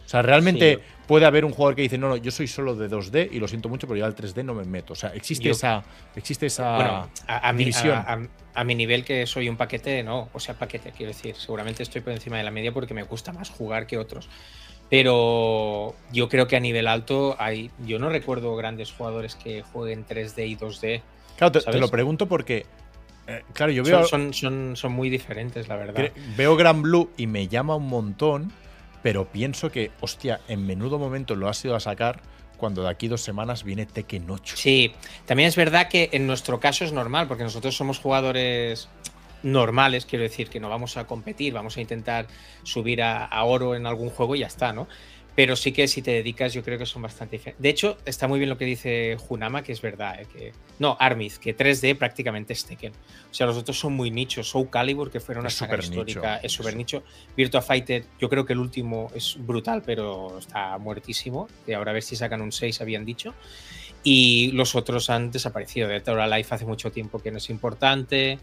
O 0.06 0.10
sea, 0.10 0.24
realmente 0.24 0.76
Sí. 0.78 0.82
puede 1.08 1.28
haber 1.28 1.46
un 1.46 1.52
jugador 1.52 1.76
que 1.76 1.84
dice, 1.84 2.00
no, 2.00 2.10
no, 2.10 2.18
yo 2.18 2.32
soy 2.32 2.48
solo 2.48 2.76
de 2.76 2.90
2D 2.90 3.30
y 3.32 3.40
lo 3.40 3.48
siento 3.48 3.70
mucho, 3.70 3.86
pero 3.88 4.00
yo 4.00 4.06
al 4.06 4.16
3D 4.16 4.44
no 4.44 4.56
me 4.56 4.64
meto. 4.64 4.94
O 4.94 4.96
sea, 4.96 5.12
existe 5.14 5.44
Yo- 5.46 5.52
esa. 5.52 5.84
Existe 6.16 6.48
esa. 6.48 6.76
bueno, 6.76 7.10
a, 7.28 7.50
a 7.50 7.54
mi, 7.54 7.60
división. 7.60 7.96
a- 7.96 8.14
a- 8.14 8.28
a 8.56 8.64
mi 8.64 8.74
nivel 8.74 9.06
que 9.06 9.28
soy 9.28 9.48
un 9.50 9.56
paquete, 9.56 10.02
no, 10.02 10.30
o 10.34 10.40
sea, 10.40 10.56
paquete, 10.58 10.92
quiero 10.98 11.12
decir, 11.14 11.36
seguramente 11.36 11.84
estoy 11.84 12.02
por 12.02 12.12
encima 12.12 12.38
de 12.38 12.44
la 12.44 12.50
media 12.50 12.72
porque 12.74 12.96
me 12.96 13.04
gusta 13.04 13.32
más 13.34 13.52
jugar 13.52 13.86
que 13.86 14.00
otros. 14.00 14.28
Pero 14.90 15.94
yo 16.12 16.28
creo 16.28 16.48
que 16.48 16.56
a 16.56 16.60
nivel 16.60 16.88
alto 16.88 17.36
hay, 17.38 17.70
yo 17.86 18.00
no 18.00 18.10
recuerdo 18.10 18.56
grandes 18.56 18.92
jugadores 18.92 19.36
que 19.36 19.62
jueguen 19.62 20.06
3D 20.06 20.48
y 20.48 20.56
2D. 20.56 21.02
claro, 21.38 21.52
te, 21.62 21.78
lo 21.80 21.88
pregunto 21.90 22.28
porque. 22.28 22.66
Eh, 23.30 23.44
claro, 23.54 23.72
yo 23.72 23.84
veo. 23.84 24.04
Son, 24.06 24.34
son, 24.34 24.34
son, 24.34 24.76
son 24.76 24.92
muy 24.92 25.10
diferentes, 25.10 25.68
la 25.68 25.76
verdad. 25.76 26.12
Veo 26.36 26.56
Gran 26.56 26.82
Blue 26.82 27.12
y 27.16 27.28
me 27.28 27.48
llama 27.48 27.76
un 27.76 27.88
montón, 27.88 28.52
pero 29.04 29.26
pienso 29.26 29.72
que, 29.72 29.92
hostia, 30.02 30.42
en 30.48 30.66
menudo 30.66 30.98
momento 30.98 31.36
lo 31.36 31.48
has 31.48 31.64
ido 31.64 31.76
a 31.76 31.80
sacar 31.80 32.22
cuando 32.58 32.82
de 32.84 32.90
aquí 32.90 33.08
dos 33.08 33.22
semanas 33.22 33.64
viene 33.64 33.86
Tekken 33.86 34.30
8. 34.30 34.58
Sí, 34.58 34.92
también 35.26 35.48
es 35.48 35.56
verdad 35.56 35.88
que 35.88 36.10
en 36.12 36.28
nuestro 36.28 36.60
caso 36.60 36.84
es 36.84 36.92
normal, 36.92 37.28
porque 37.28 37.44
nosotros 37.44 37.76
somos 37.76 38.00
jugadores 38.00 38.90
normales, 39.44 40.06
quiero 40.06 40.24
decir, 40.24 40.50
que 40.50 40.60
no 40.60 40.68
vamos 40.68 40.98
a 40.98 41.06
competir, 41.06 41.54
vamos 41.54 41.78
a 41.78 41.82
intentar 41.82 42.28
subir 42.64 43.02
a, 43.02 43.26
a 43.26 43.44
oro 43.46 43.76
en 43.76 43.86
algún 43.86 44.10
juego 44.10 44.36
y 44.36 44.40
ya 44.40 44.48
está, 44.48 44.74
¿no? 44.74 44.88
Pero 45.36 45.56
sí 45.56 45.72
que 45.72 45.88
si 45.88 46.02
te 46.02 46.12
dedicas, 46.12 46.54
yo 46.54 46.64
creo 46.64 46.78
que 46.78 46.86
son 46.86 47.02
bastante 47.02 47.38
diferentes. 47.38 47.62
De 47.62 47.70
hecho, 47.70 47.98
está 48.06 48.28
muy 48.28 48.40
bien 48.40 48.50
lo 48.50 48.58
que 48.58 48.66
dice 48.66 49.16
Junama, 49.18 49.64
que 49.64 49.72
es 49.72 49.82
verdad, 49.82 50.20
¿eh? 50.20 50.28
que 50.32 50.52
no, 50.80 50.98
Armith, 51.00 51.38
que 51.38 51.56
3D 51.56 51.98
prácticamente 51.98 52.52
es 52.54 52.66
Tekken. 52.66 52.92
O 52.92 53.34
sea, 53.34 53.48
los 53.48 53.56
otros 53.58 53.80
son 53.80 53.94
muy 53.94 54.12
nichos. 54.12 54.50
Soul 54.50 54.70
Calibur, 54.70 55.10
que 55.10 55.20
fuera 55.20 55.40
una 55.40 55.48
Es 55.48 55.56
saga 55.56 55.78
histórica, 55.78 56.36
nicho. 56.36 56.46
es 56.46 56.52
súper 56.52 56.76
nicho. 56.76 57.04
Virtua 57.38 57.62
Fighter, 57.62 58.04
yo 58.20 58.30
creo 58.30 58.46
que 58.46 58.54
el 58.54 58.60
último 58.60 59.12
es 59.16 59.38
brutal, 59.40 59.82
pero 59.86 60.40
está 60.40 60.78
muertísimo. 60.78 61.48
Que 61.66 61.76
ahora 61.76 61.92
a 61.92 61.94
ver 61.94 62.04
si 62.04 62.16
sacan 62.16 62.42
un 62.42 62.52
6, 62.52 62.82
habían 62.82 63.06
dicho. 63.06 63.34
Y 64.04 64.52
los 64.54 64.76
otros 64.76 65.10
han 65.10 65.32
desaparecido. 65.32 65.88
Dead 65.88 66.08
or 66.10 66.20
Alive 66.20 66.48
hace 66.50 66.66
mucho 66.66 66.92
tiempo 66.92 67.20
que 67.20 67.32
no 67.32 67.38
es 67.38 67.50
importante. 67.50 68.40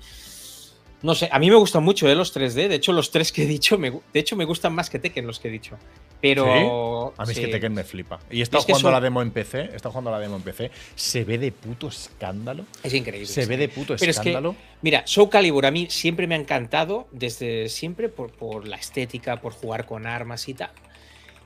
No 1.03 1.15
sé, 1.15 1.29
a 1.31 1.39
mí 1.39 1.51
me 1.51 1.57
gustan 1.57 1.85
mucho 1.85 2.09
¿eh? 2.09 2.15
los 2.15 2.35
3D. 2.35 2.69
De 2.69 2.75
hecho, 2.77 2.93
los 2.93 3.11
tres 3.11 3.31
que 3.31 3.43
he 3.43 3.47
dicho, 3.47 3.77
me, 3.79 3.91
de 3.91 4.21
hecho, 4.21 4.35
me 4.35 4.45
gustan 4.47 4.75
más 4.75 4.89
que 4.91 4.99
Tekken 4.99 5.27
los 5.27 5.39
que 5.39 5.49
he 5.49 5.51
dicho. 5.51 5.77
Pero. 6.23 7.13
A 7.17 7.25
mí 7.27 7.33
es 7.33 7.39
que 7.39 7.49
Tekken 7.49 7.75
me 7.75 7.85
flipa. 7.85 8.19
Y 8.31 8.41
he 8.41 8.43
estado 8.43 8.61
Es 8.61 8.65
jugando 8.67 8.89
son- 8.89 8.93
la 8.93 9.01
demo 9.01 9.21
en 9.23 9.31
PC. 9.31 9.61
He 9.61 9.77
estado 9.77 9.91
jugando 9.93 10.11
la 10.11 10.19
demo 10.19 10.37
en 10.37 10.43
PC. 10.43 10.71
Se 10.95 11.25
ve 11.25 11.37
de 11.39 11.53
puto 11.53 11.89
escándalo. 11.89 12.65
Es 12.83 12.95
increíble. 12.95 13.27
Se 13.27 13.43
sí. 13.43 13.49
ve 13.49 13.57
de 13.59 13.69
puto 13.69 13.95
Pero 13.99 14.11
es 14.11 14.19
que- 14.19 14.31
escándalo. 14.31 14.57
Mira, 14.83 15.03
Soul 15.07 15.29
Calibur 15.29 15.67
a 15.67 15.71
mí 15.71 15.87
siempre 15.91 16.27
me 16.27 16.35
ha 16.35 16.39
encantado, 16.39 17.07
desde 17.13 17.69
siempre, 17.69 18.09
por, 18.09 18.33
por 18.33 18.67
la 18.67 18.77
estética, 18.77 19.41
por 19.41 19.53
jugar 19.53 19.85
con 19.87 20.07
armas 20.07 20.49
y 20.49 20.55
tal. 20.55 20.71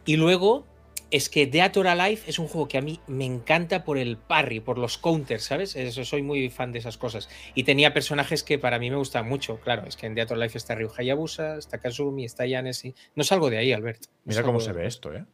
Y 0.07 0.17
luego, 0.17 0.65
es 1.11 1.29
que 1.29 1.47
Dead 1.47 1.77
or 1.77 1.89
Alive 1.89 2.21
es 2.27 2.39
un 2.39 2.47
juego 2.49 2.69
que 2.69 2.79
a 2.79 2.81
mí 2.81 3.01
me 3.07 3.25
encanta 3.25 3.85
por 3.85 3.99
el 3.99 4.17
parry, 4.17 4.61
por 4.61 4.79
los 4.79 4.99
counters, 4.99 5.45
¿sabes? 5.45 5.75
Eso, 5.77 6.05
soy 6.05 6.23
muy 6.23 6.49
fan 6.51 6.73
de 6.73 6.79
esas 6.79 6.97
cosas. 6.99 7.29
Y 7.55 7.65
tenía 7.65 7.93
personajes 7.93 8.43
que 8.43 8.59
para 8.59 8.79
mí 8.79 8.91
me 8.91 8.97
gustan 8.97 9.29
mucho. 9.29 9.59
Claro, 9.61 9.85
es 9.87 9.97
que 9.97 10.07
en 10.07 10.15
Dead 10.15 10.31
or 10.31 10.37
Alive 10.39 10.53
está 10.57 10.75
Ryu 10.75 10.91
Hayabusa, 10.97 11.57
está 11.59 11.79
Kazumi, 11.79 12.25
está 12.25 12.47
Yanesi. 12.47 12.95
No 13.15 13.25
salgo 13.25 13.51
de 13.51 13.59
ahí, 13.59 13.73
Albert. 13.73 14.03
No 14.07 14.11
Mira 14.25 14.43
cómo 14.43 14.61
se 14.61 14.73
ve 14.73 14.87
esto, 14.87 15.13
¿eh? 15.15 15.25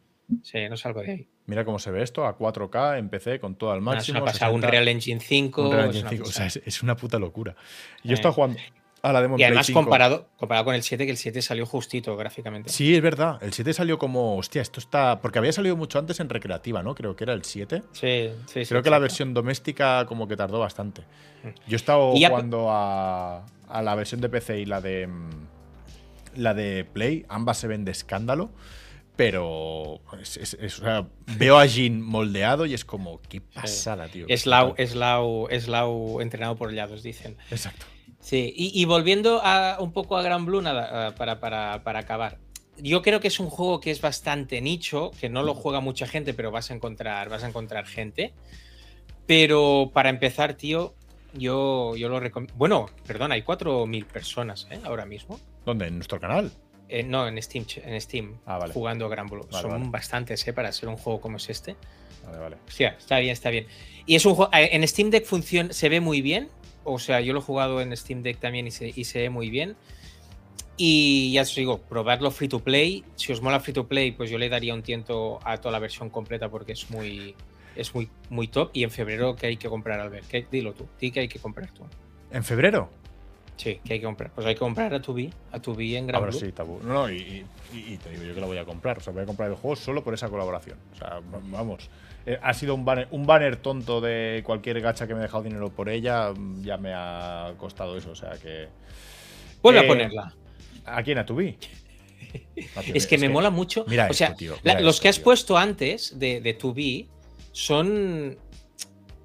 Sí, 0.43 0.67
no 0.69 0.75
salgo 0.75 1.01
de 1.03 1.11
ahí. 1.11 1.27
Mira 1.45 1.63
cómo 1.63 1.79
se 1.79 1.89
ve 1.89 2.03
esto 2.03 2.25
a 2.25 2.37
4K 2.37 2.97
en 2.99 3.07
PC 3.07 3.39
con 3.39 3.55
todo 3.55 3.71
al 3.71 3.81
No, 3.81 3.91
es 3.91 3.95
máximo. 3.97 4.17
una 4.17 4.25
pasada. 4.25 4.51
Un 4.51 4.57
60, 4.61 4.71
Real 4.71 4.87
Engine 4.89 5.21
5. 5.21 5.61
un 5.69 5.71
Real 5.71 5.89
es 5.89 5.95
Engine 5.95 6.01
una 6.01 6.09
5. 6.17 6.23
O 6.27 6.31
sea, 6.33 6.45
es, 6.47 6.61
es 6.65 6.83
una 6.83 6.97
puta 6.97 7.17
locura. 7.17 7.55
Yo 8.03 8.11
Eh. 8.11 8.13
estado 8.15 8.33
jugando 8.33 8.59
a 9.03 9.13
la 9.13 9.23
Y 9.23 9.27
Play 9.27 9.43
además 9.43 9.65
5. 9.67 9.79
comparado, 9.79 10.27
comparado 10.37 10.65
con 10.65 10.75
el 10.75 10.83
7, 10.83 11.05
que 11.05 11.11
el 11.11 11.17
7 11.17 11.41
salió 11.41 11.65
justito 11.65 12.15
gráficamente. 12.17 12.69
Sí, 12.69 12.95
es 12.95 13.01
verdad. 13.01 13.37
El 13.41 13.53
7 13.53 13.71
salió 13.73 13.97
como, 13.97 14.37
hostia, 14.37 14.61
esto 14.61 14.79
está. 14.79 15.19
Porque 15.21 15.39
había 15.39 15.51
salido 15.51 15.75
mucho 15.75 15.99
antes 15.99 16.19
en 16.19 16.29
recreativa, 16.29 16.81
¿no? 16.83 16.95
Creo 16.95 17.15
que 17.15 17.23
era 17.23 17.33
el 17.33 17.43
7. 17.43 17.83
Sí, 17.91 18.29
sí, 18.47 18.65
sí, 18.65 18.69
Creo 18.69 18.81
que 18.83 18.89
la 18.89 18.99
versión 18.99 19.33
doméstica 19.33 20.05
como 20.07 20.27
que 20.27 20.35
tardó 20.35 20.59
bastante. 20.59 21.01
Mm. 21.43 21.47
Yo 21.69 21.73
he 21.73 21.75
estado 21.75 22.13
Y 22.15 22.25
jugando 22.25 22.69
a, 22.71 23.45
a 23.69 23.81
la 23.81 23.95
versión 23.95 24.19
de 24.21 24.29
PC 24.29 24.59
y 24.61 24.65
la 24.65 24.81
de 24.81 25.07
mm, 25.07 25.29
la 26.35 26.53
de 26.53 26.85
Play, 26.85 27.25
ambas 27.29 27.57
se 27.57 27.67
ven 27.67 27.83
de 27.85 27.91
escándalo, 27.91 28.51
pero 29.15 29.99
es- 30.21 30.37
es- 30.37 30.53
es- 30.59 30.79
o 30.79 30.83
sea, 30.83 31.07
veo 31.37 31.57
a 31.59 31.67
Jin 31.67 32.01
moldeado 32.01 32.65
y 32.65 32.73
es 32.73 32.85
como, 32.85 33.19
qué 33.27 33.41
pasada, 33.41 34.07
tío. 34.07 34.25
Es 34.29 34.45
Lau, 34.45 34.73
es 34.77 34.95
Lau, 34.95 35.47
es 35.49 35.67
Lau 35.67 36.21
entrenado 36.21 36.55
por 36.55 36.71
Llados, 36.73 37.03
dicen. 37.03 37.37
Exacto. 37.51 37.85
Sí, 38.27 38.53
y, 38.57 38.81
y 38.81 38.83
volviendo 38.83 39.39
a, 39.41 39.77
un 39.79 39.93
poco 39.93 40.17
a 40.17 40.21
Gran 40.21 40.45
Blue, 40.45 40.61
nada, 40.61 41.07
eh, 41.07 41.11
para, 41.17 41.39
para, 41.39 41.81
para 41.83 41.99
acabar. 41.99 42.39
Yo 42.77 43.01
creo 43.01 43.21
que 43.21 43.29
es 43.29 43.39
un 43.39 43.49
juego 43.49 43.79
que 43.79 43.89
es 43.89 44.01
bastante 44.01 44.59
nicho, 44.59 45.11
que 45.19 45.29
no 45.29 45.43
lo 45.43 45.53
juega 45.55 45.79
mucha 45.79 46.07
gente, 46.07 46.33
pero 46.33 46.51
vas 46.51 46.69
a 46.69 46.73
encontrar, 46.73 47.29
vas 47.29 47.45
a 47.45 47.47
encontrar 47.47 47.85
gente. 47.85 48.33
Pero 49.25 49.91
para 49.93 50.09
empezar, 50.09 50.55
tío, 50.55 50.93
yo, 51.33 51.95
yo 51.95 52.09
lo 52.09 52.19
recomiendo. 52.19 52.53
Bueno, 52.57 52.87
perdón, 53.05 53.31
hay 53.31 53.43
4.000 53.43 54.05
personas 54.05 54.67
¿eh? 54.71 54.79
ahora 54.83 55.05
mismo. 55.05 55.39
¿Dónde? 55.65 55.87
¿En 55.87 55.95
nuestro 55.95 56.19
canal? 56.19 56.51
Eh, 56.89 57.03
no, 57.03 57.27
en 57.27 57.41
Steam, 57.41 57.65
en 57.83 57.99
Steam 58.01 58.39
Ah, 58.45 58.57
vale. 58.57 58.73
jugando 58.73 59.09
Gran 59.09 59.27
Blue. 59.27 59.47
Vale, 59.51 59.61
Son 59.61 59.71
vale. 59.71 59.85
bastantes 59.89 60.45
¿eh? 60.47 60.53
para 60.53 60.71
ser 60.73 60.89
un 60.89 60.97
juego 60.97 61.19
como 61.19 61.37
es 61.37 61.49
este. 61.49 61.75
Vale, 62.25 62.37
vale. 62.39 62.57
Hostia, 62.67 62.95
está 62.99 63.19
bien, 63.19 63.31
está 63.31 63.49
bien. 63.49 63.67
Y 64.05 64.15
es 64.15 64.25
un 64.25 64.35
juego. 64.35 64.51
eh, 64.53 64.69
En 64.73 64.85
Steam 64.87 65.09
Deck 65.11 65.25
funciona, 65.25 65.71
se 65.71 65.87
ve 65.89 66.01
muy 66.01 66.21
bien. 66.21 66.49
O 66.89 66.99
sea, 66.99 67.19
yo 67.19 67.33
lo 67.33 67.39
he 67.39 67.41
jugado 67.41 67.81
en 67.81 67.95
Steam 67.97 68.23
Deck 68.23 68.39
también 68.39 68.65
y 68.65 68.71
se, 68.71 68.93
y 68.95 69.03
se 69.03 69.19
ve 69.19 69.29
muy 69.29 69.49
bien. 69.49 69.75
Y 70.77 71.31
ya 71.33 71.41
os 71.41 71.53
digo, 71.55 71.79
probadlo 71.79 72.31
free 72.31 72.47
to 72.47 72.59
play. 72.59 73.03
Si 73.15 73.31
os 73.33 73.41
mola 73.41 73.59
free 73.59 73.73
to 73.73 73.87
play, 73.87 74.11
pues 74.11 74.29
yo 74.29 74.37
le 74.37 74.47
daría 74.47 74.73
un 74.73 74.83
tiento 74.83 75.39
a 75.43 75.57
toda 75.57 75.71
la 75.73 75.79
versión 75.79 76.09
completa 76.09 76.49
porque 76.49 76.73
es 76.73 76.89
muy, 76.89 77.35
es 77.75 77.93
muy, 77.93 78.09
muy 78.29 78.47
top. 78.47 78.69
Y 78.73 78.83
en 78.83 78.91
febrero, 78.91 79.35
que 79.35 79.47
hay 79.47 79.57
que 79.57 79.67
comprar, 79.69 79.99
Albert? 79.99 80.27
¿Qué- 80.27 80.47
Dilo 80.49 80.73
tú, 80.73 80.87
di 80.99 81.11
que 81.11 81.21
hay 81.21 81.27
que 81.27 81.39
comprar 81.39 81.71
tú. 81.71 81.83
¿En 82.31 82.43
febrero? 82.43 82.89
Sí, 83.57 83.79
que 83.83 83.93
hay 83.93 83.99
que 83.99 84.05
comprar. 84.05 84.31
Pues 84.35 84.45
hay 84.45 84.53
que 84.53 84.59
comprar 84.59 84.93
a 84.93 85.01
tu 85.01 85.13
B, 85.15 85.31
a 85.51 85.59
tu 85.59 85.73
B 85.73 85.97
en 85.97 86.05
Gran 86.05 86.21
Ahora 86.21 86.31
sí, 86.31 86.51
tabú. 86.51 86.79
No, 86.83 86.93
no, 86.93 87.11
y, 87.11 87.43
y- 87.73 87.93
y 87.93 87.97
te 87.97 88.11
digo 88.11 88.23
yo 88.23 88.35
que 88.35 88.39
la 88.41 88.45
voy 88.45 88.59
a 88.59 88.65
comprar. 88.65 88.99
O 88.99 89.01
sea, 89.01 89.11
voy 89.11 89.23
a 89.23 89.25
comprar 89.25 89.49
el 89.49 89.55
juego 89.55 89.75
solo 89.75 90.03
por 90.03 90.13
esa 90.13 90.29
colaboración. 90.29 90.77
O 90.93 90.95
sea, 90.95 91.19
vamos. 91.49 91.89
Eh, 92.29 92.37
ha 92.43 92.53
sido 92.53 92.75
un 92.75 92.83
banner, 92.83 93.07
un 93.11 93.25
banner 93.25 93.55
tonto 93.55 94.01
de 94.01 94.41
cualquier 94.45 94.81
gacha 94.81 95.07
que 95.07 95.13
me 95.13 95.21
ha 95.21 95.23
dejado 95.23 95.43
dinero 95.43 95.69
por 95.69 95.87
ella. 95.87 96.33
mm, 96.35 96.61
Ya 96.63 96.77
me 96.77 96.91
ha 96.93 97.53
costado 97.57 97.95
eso. 97.97 98.11
O 98.11 98.15
sea 98.15 98.31
que. 98.31 98.67
Vuelve 99.63 99.79
Eh, 99.79 99.83
a 99.85 99.87
ponerla. 99.87 100.35
¿A 100.85 101.01
quién? 101.03 101.17
¿A 101.19 101.25
tu 101.25 101.35
B? 101.35 101.57
Es 102.93 103.07
que 103.07 103.17
me 103.17 103.29
mola 103.29 103.49
mucho. 103.49 103.85
mira 103.87 104.07
o 104.09 104.13
sea, 104.13 104.27
esto, 104.27 104.37
tío, 104.39 104.55
la- 104.63 104.79
los 104.81 104.95
esto, 104.95 105.01
que 105.03 105.09
has 105.09 105.15
tío. 105.15 105.23
puesto 105.23 105.57
antes 105.57 106.19
de, 106.19 106.41
de 106.41 106.57
2B 106.57 107.07
son. 107.53 108.37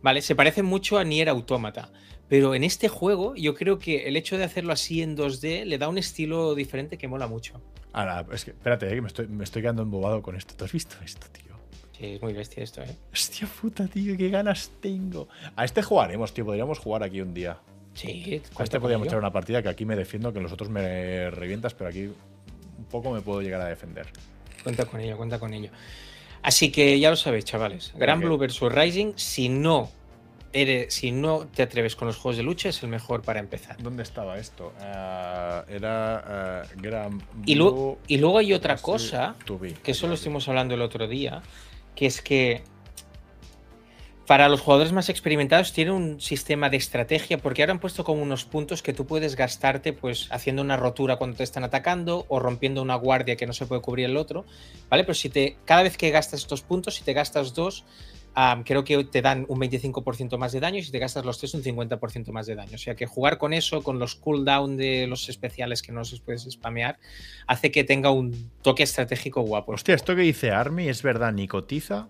¿vale? 0.01 0.23
Se 0.23 0.35
parece 0.37 0.63
mucho 0.63 0.97
a 0.99 1.05
Nier 1.05 1.29
Automata. 1.29 1.91
Pero 2.29 2.55
en 2.55 2.65
este 2.65 2.89
juego, 2.89 3.35
yo 3.35 3.55
creo 3.55 3.79
que 3.79 4.09
el 4.09 4.17
hecho 4.17 4.39
de 4.39 4.45
hacerlo 4.45 4.73
así 4.73 5.03
en 5.03 5.17
2D 5.17 5.65
le 5.67 5.77
da 5.77 5.89
un 5.89 5.99
estilo 5.99 6.55
diferente 6.55 6.97
que 6.97 7.07
mola 7.09 7.27
mucho. 7.27 7.61
Ahora, 7.93 8.25
es 8.33 8.45
que, 8.45 8.53
espérate, 8.53 8.87
eh, 8.91 8.95
que 8.95 9.01
me 9.03 9.09
estoy, 9.09 9.27
me 9.27 9.45
estoy 9.45 9.61
quedando 9.63 9.83
embobado 9.83 10.23
con 10.23 10.35
esto. 10.37 10.55
¿Tú 10.57 10.65
has 10.65 10.73
visto 10.73 10.97
esto, 11.05 11.27
tío? 11.31 11.52
Sí, 12.03 12.15
es 12.15 12.21
muy 12.23 12.33
bestia 12.33 12.65
esto, 12.65 12.83
¿eh? 12.83 12.97
Hostia 13.13 13.47
puta, 13.47 13.87
tío, 13.87 14.17
qué 14.17 14.29
ganas 14.29 14.73
tengo. 14.81 15.29
A 15.55 15.65
este 15.65 15.83
jugaremos, 15.83 16.35
tío. 16.35 16.45
Podríamos 16.45 16.81
jugar 16.81 17.05
aquí 17.05 17.21
un 17.21 17.33
día. 17.33 17.59
Sí, 17.95 18.43
A 18.57 18.65
este 18.65 18.81
podríamos 18.81 19.07
echar 19.07 19.21
una 19.21 19.31
partida 19.31 19.63
que 19.63 19.69
aquí 19.69 19.85
me 19.85 19.95
defiendo, 19.95 20.33
que 20.33 20.41
en 20.41 20.43
los 20.43 20.51
otros 20.51 20.69
me 20.69 21.31
revientas, 21.31 21.75
pero 21.75 21.91
aquí 21.91 22.07
un 22.07 22.85
poco 22.91 23.13
me 23.13 23.21
puedo 23.21 23.41
llegar 23.41 23.61
a 23.61 23.67
defender. 23.67 24.09
Cuenta 24.65 24.85
con 24.85 24.99
ello, 24.99 25.17
cuenta 25.17 25.39
con 25.39 25.55
ello. 25.55 25.71
Así 26.43 26.73
que 26.73 26.99
ya 26.99 27.09
lo 27.09 27.15
sabéis, 27.15 27.45
chavales. 27.45 27.93
Gran. 27.97 28.19
Blue 28.19 28.37
vs 28.37 28.61
Rising, 28.63 29.13
si 29.15 29.49
no 29.49 29.89
eres, 30.53 30.93
si 30.93 31.13
no 31.13 31.47
te 31.47 31.63
atreves 31.63 31.95
con 31.95 32.09
los 32.09 32.17
juegos 32.17 32.37
de 32.37 32.43
lucha, 32.43 32.69
es 32.69 32.83
el 32.83 32.89
mejor 32.89 33.23
para 33.23 33.39
empezar. 33.39 33.81
¿Dónde 33.81 34.03
estaba 34.03 34.39
esto? 34.39 34.73
Ah, 34.81 35.65
era 35.69 36.65
uh, 36.67 36.81
Gran 36.81 37.23
Y, 37.47 37.55
luego 37.55 38.01
y 38.09 38.17
luego 38.19 38.39
hay 38.39 38.53
otra 38.55 38.77
cosa, 38.77 39.37
que 39.85 39.93
eso 39.93 40.09
lo 40.09 40.15
Aquí. 40.15 40.19
estuvimos 40.19 40.49
hablando 40.49 40.75
el 40.75 40.83
otro 40.83 41.07
día, 41.07 41.43
que 41.95 42.07
es 42.07 42.23
que 42.23 42.63
para 44.27 44.49
los 44.49 44.61
jugadores 44.61 44.93
más 44.93 45.09
experimentados 45.09 45.73
tiene 45.73 45.91
un 45.91 46.21
sistema 46.21 46.71
de 46.71 46.77
estrategia, 46.77 47.39
porque 47.39 47.63
ahora 47.63 47.73
han 47.73 47.81
puesto 47.81 48.05
como 48.05 48.23
unos 48.23 48.45
puntos 48.45 48.83
que 48.83 48.93
tú 48.93 49.05
puedes 49.05 49.37
gastarte 49.37 49.93
pues 49.93 50.29
haciendo 50.31 50.63
una 50.63 50.77
rotura 50.77 51.17
cuando 51.17 51.37
te 51.37 51.43
están 51.43 51.65
atacando 51.65 52.25
o 52.29 52.39
rompiendo 52.39 52.83
una 52.83 52.95
guardia 52.95 53.37
que 53.37 53.47
no 53.47 53.53
se 53.53 53.67
puede 53.67 53.83
cubrir 53.83 54.07
el 54.07 54.17
otro, 54.17 54.45
¿vale? 54.89 55.05
Pero 55.05 55.15
si 55.15 55.29
te 55.29 55.57
cada 55.65 55.83
vez 55.83 55.97
que 55.97 56.11
gastas 56.11 56.41
estos 56.41 56.63
puntos, 56.63 56.95
si 56.95 57.05
te 57.05 57.13
gastas 57.13 57.53
dos, 57.53 57.85
creo 58.65 58.85
que 58.85 59.05
te 59.05 59.23
dan 59.23 59.45
un 59.49 59.61
25% 59.61 60.39
más 60.39 60.53
de 60.53 60.61
daño 60.61 60.79
y 60.79 60.83
si 60.83 60.91
te 60.91 60.99
gastas 60.99 61.25
los 61.25 61.39
tres 61.39 61.55
un 61.55 61.63
50% 61.63 62.31
más 62.33 62.47
de 62.47 62.55
daño. 62.55 62.75
O 62.75 62.79
sea 62.79 62.95
que 62.95 63.07
jugar 63.07 63.39
con 63.39 63.53
eso, 63.53 63.83
con 63.83 63.99
los 63.99 64.15
cooldown 64.17 64.77
de 64.77 65.07
los 65.07 65.29
especiales 65.29 65.83
que 65.83 65.93
no 65.93 66.05
se 66.05 66.19
puedes 66.19 66.43
spamear, 66.51 66.99
hace 67.47 67.71
que 67.71 67.85
tenga 67.85 68.11
un 68.11 68.51
toque 68.63 68.83
estratégico 68.83 69.43
guapo. 69.43 69.73
Hostia, 69.73 69.95
esto 69.95 70.17
que 70.17 70.23
dice 70.23 70.51
Army 70.51 70.89
es 70.89 71.03
verdad, 71.03 71.33
Nicotiza, 71.33 72.09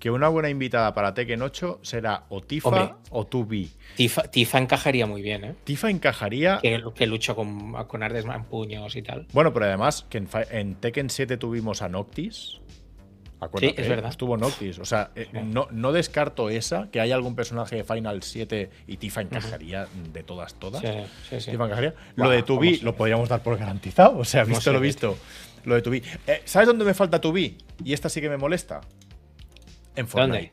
que 0.00 0.10
una 0.10 0.28
buena 0.28 0.48
invitada 0.48 0.94
para 0.94 1.14
Tekken 1.14 1.42
8 1.42 1.80
será 1.82 2.24
o 2.30 2.40
Tifa 2.40 2.68
Hombre. 2.68 2.94
o 3.10 3.26
Tubi. 3.26 3.70
Tifa, 3.96 4.22
Tifa 4.22 4.58
encajaría 4.58 5.06
muy 5.06 5.22
bien, 5.22 5.44
¿eh? 5.44 5.54
Tifa 5.64 5.90
encajaría. 5.90 6.58
Que, 6.62 6.82
que 6.94 7.06
lucha 7.06 7.34
con, 7.34 7.72
con 7.86 8.02
artes 8.02 8.24
en 8.24 8.44
puños 8.44 8.96
y 8.96 9.02
tal. 9.02 9.26
Bueno, 9.32 9.52
pero 9.52 9.66
además 9.66 10.06
que 10.08 10.18
en, 10.18 10.28
en 10.50 10.74
Tekken 10.76 11.10
7 11.10 11.36
tuvimos 11.36 11.82
a 11.82 11.88
Noctis. 11.88 12.60
Acuérdate, 13.40 13.74
Sí, 13.76 13.82
es 13.82 13.88
verdad. 13.88 14.10
Estuvo 14.10 14.36
Noctis. 14.36 14.78
O 14.78 14.84
sea, 14.84 15.10
eh, 15.14 15.28
no, 15.44 15.66
no 15.70 15.92
descarto 15.92 16.50
esa, 16.50 16.88
que 16.90 17.00
hay 17.00 17.10
algún 17.12 17.34
personaje 17.34 17.76
de 17.76 17.84
Final 17.84 18.22
7 18.22 18.70
y 18.86 18.96
Tifa 18.98 19.22
encajaría 19.22 19.86
de 20.12 20.22
todas, 20.22 20.54
todas. 20.54 20.82
Sí, 20.82 20.88
sí, 21.30 21.40
sí. 21.40 21.50
Tifa 21.52 21.64
encajaría. 21.64 21.94
Buah, 22.16 22.26
lo 22.26 22.30
de 22.30 22.42
Tubi 22.42 22.76
lo 22.78 22.94
podríamos 22.94 23.28
dar 23.28 23.42
por 23.42 23.56
garantizado. 23.58 24.18
O 24.18 24.24
sea, 24.24 24.44
visto 24.44 24.72
lo 24.72 24.80
visto. 24.80 25.16
Lo 25.64 25.74
de 25.74 25.82
Tubi. 25.82 26.02
Eh, 26.26 26.42
¿Sabes 26.44 26.68
dónde 26.68 26.84
me 26.84 26.94
falta 26.94 27.20
Tubi? 27.20 27.56
Y 27.84 27.92
esta 27.92 28.08
sí 28.08 28.20
que 28.20 28.28
me 28.30 28.36
molesta. 28.36 28.80
En 29.96 30.06
¿Dónde? 30.06 30.08
Fortnite. 30.08 30.52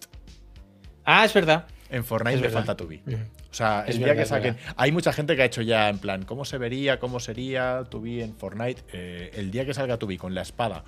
Ah, 1.06 1.26
es 1.26 1.34
verdad. 1.34 1.66
En 1.90 2.04
Fortnite 2.04 2.36
Es 2.36 2.42
me 2.42 2.48
verdad. 2.48 2.60
falta 2.66 2.76
Tubi. 2.78 3.02
O 3.50 3.54
sea, 3.58 3.84
el 3.84 3.90
Es 3.92 3.98
día 3.98 4.08
verdad, 4.08 4.22
que 4.24 4.28
saquen. 4.28 4.58
Hay 4.76 4.92
mucha 4.92 5.14
gente 5.14 5.36
que 5.36 5.42
ha 5.42 5.46
hecho 5.46 5.62
ya 5.62 5.88
en 5.90 6.00
plan, 6.00 6.24
¿cómo 6.26 6.44
se 6.46 6.58
vería? 6.58 7.00
¿Cómo 7.00 7.20
sería 7.20 7.84
Tubi 7.90 8.22
en 8.22 8.36
Fortnite? 8.36 8.84
Eh, 8.92 9.32
el 9.36 9.50
día 9.52 9.66
que 9.66 9.74
salga 9.74 9.98
Tubi 9.98 10.18
con 10.18 10.36
la 10.36 10.42
espada 10.42 10.84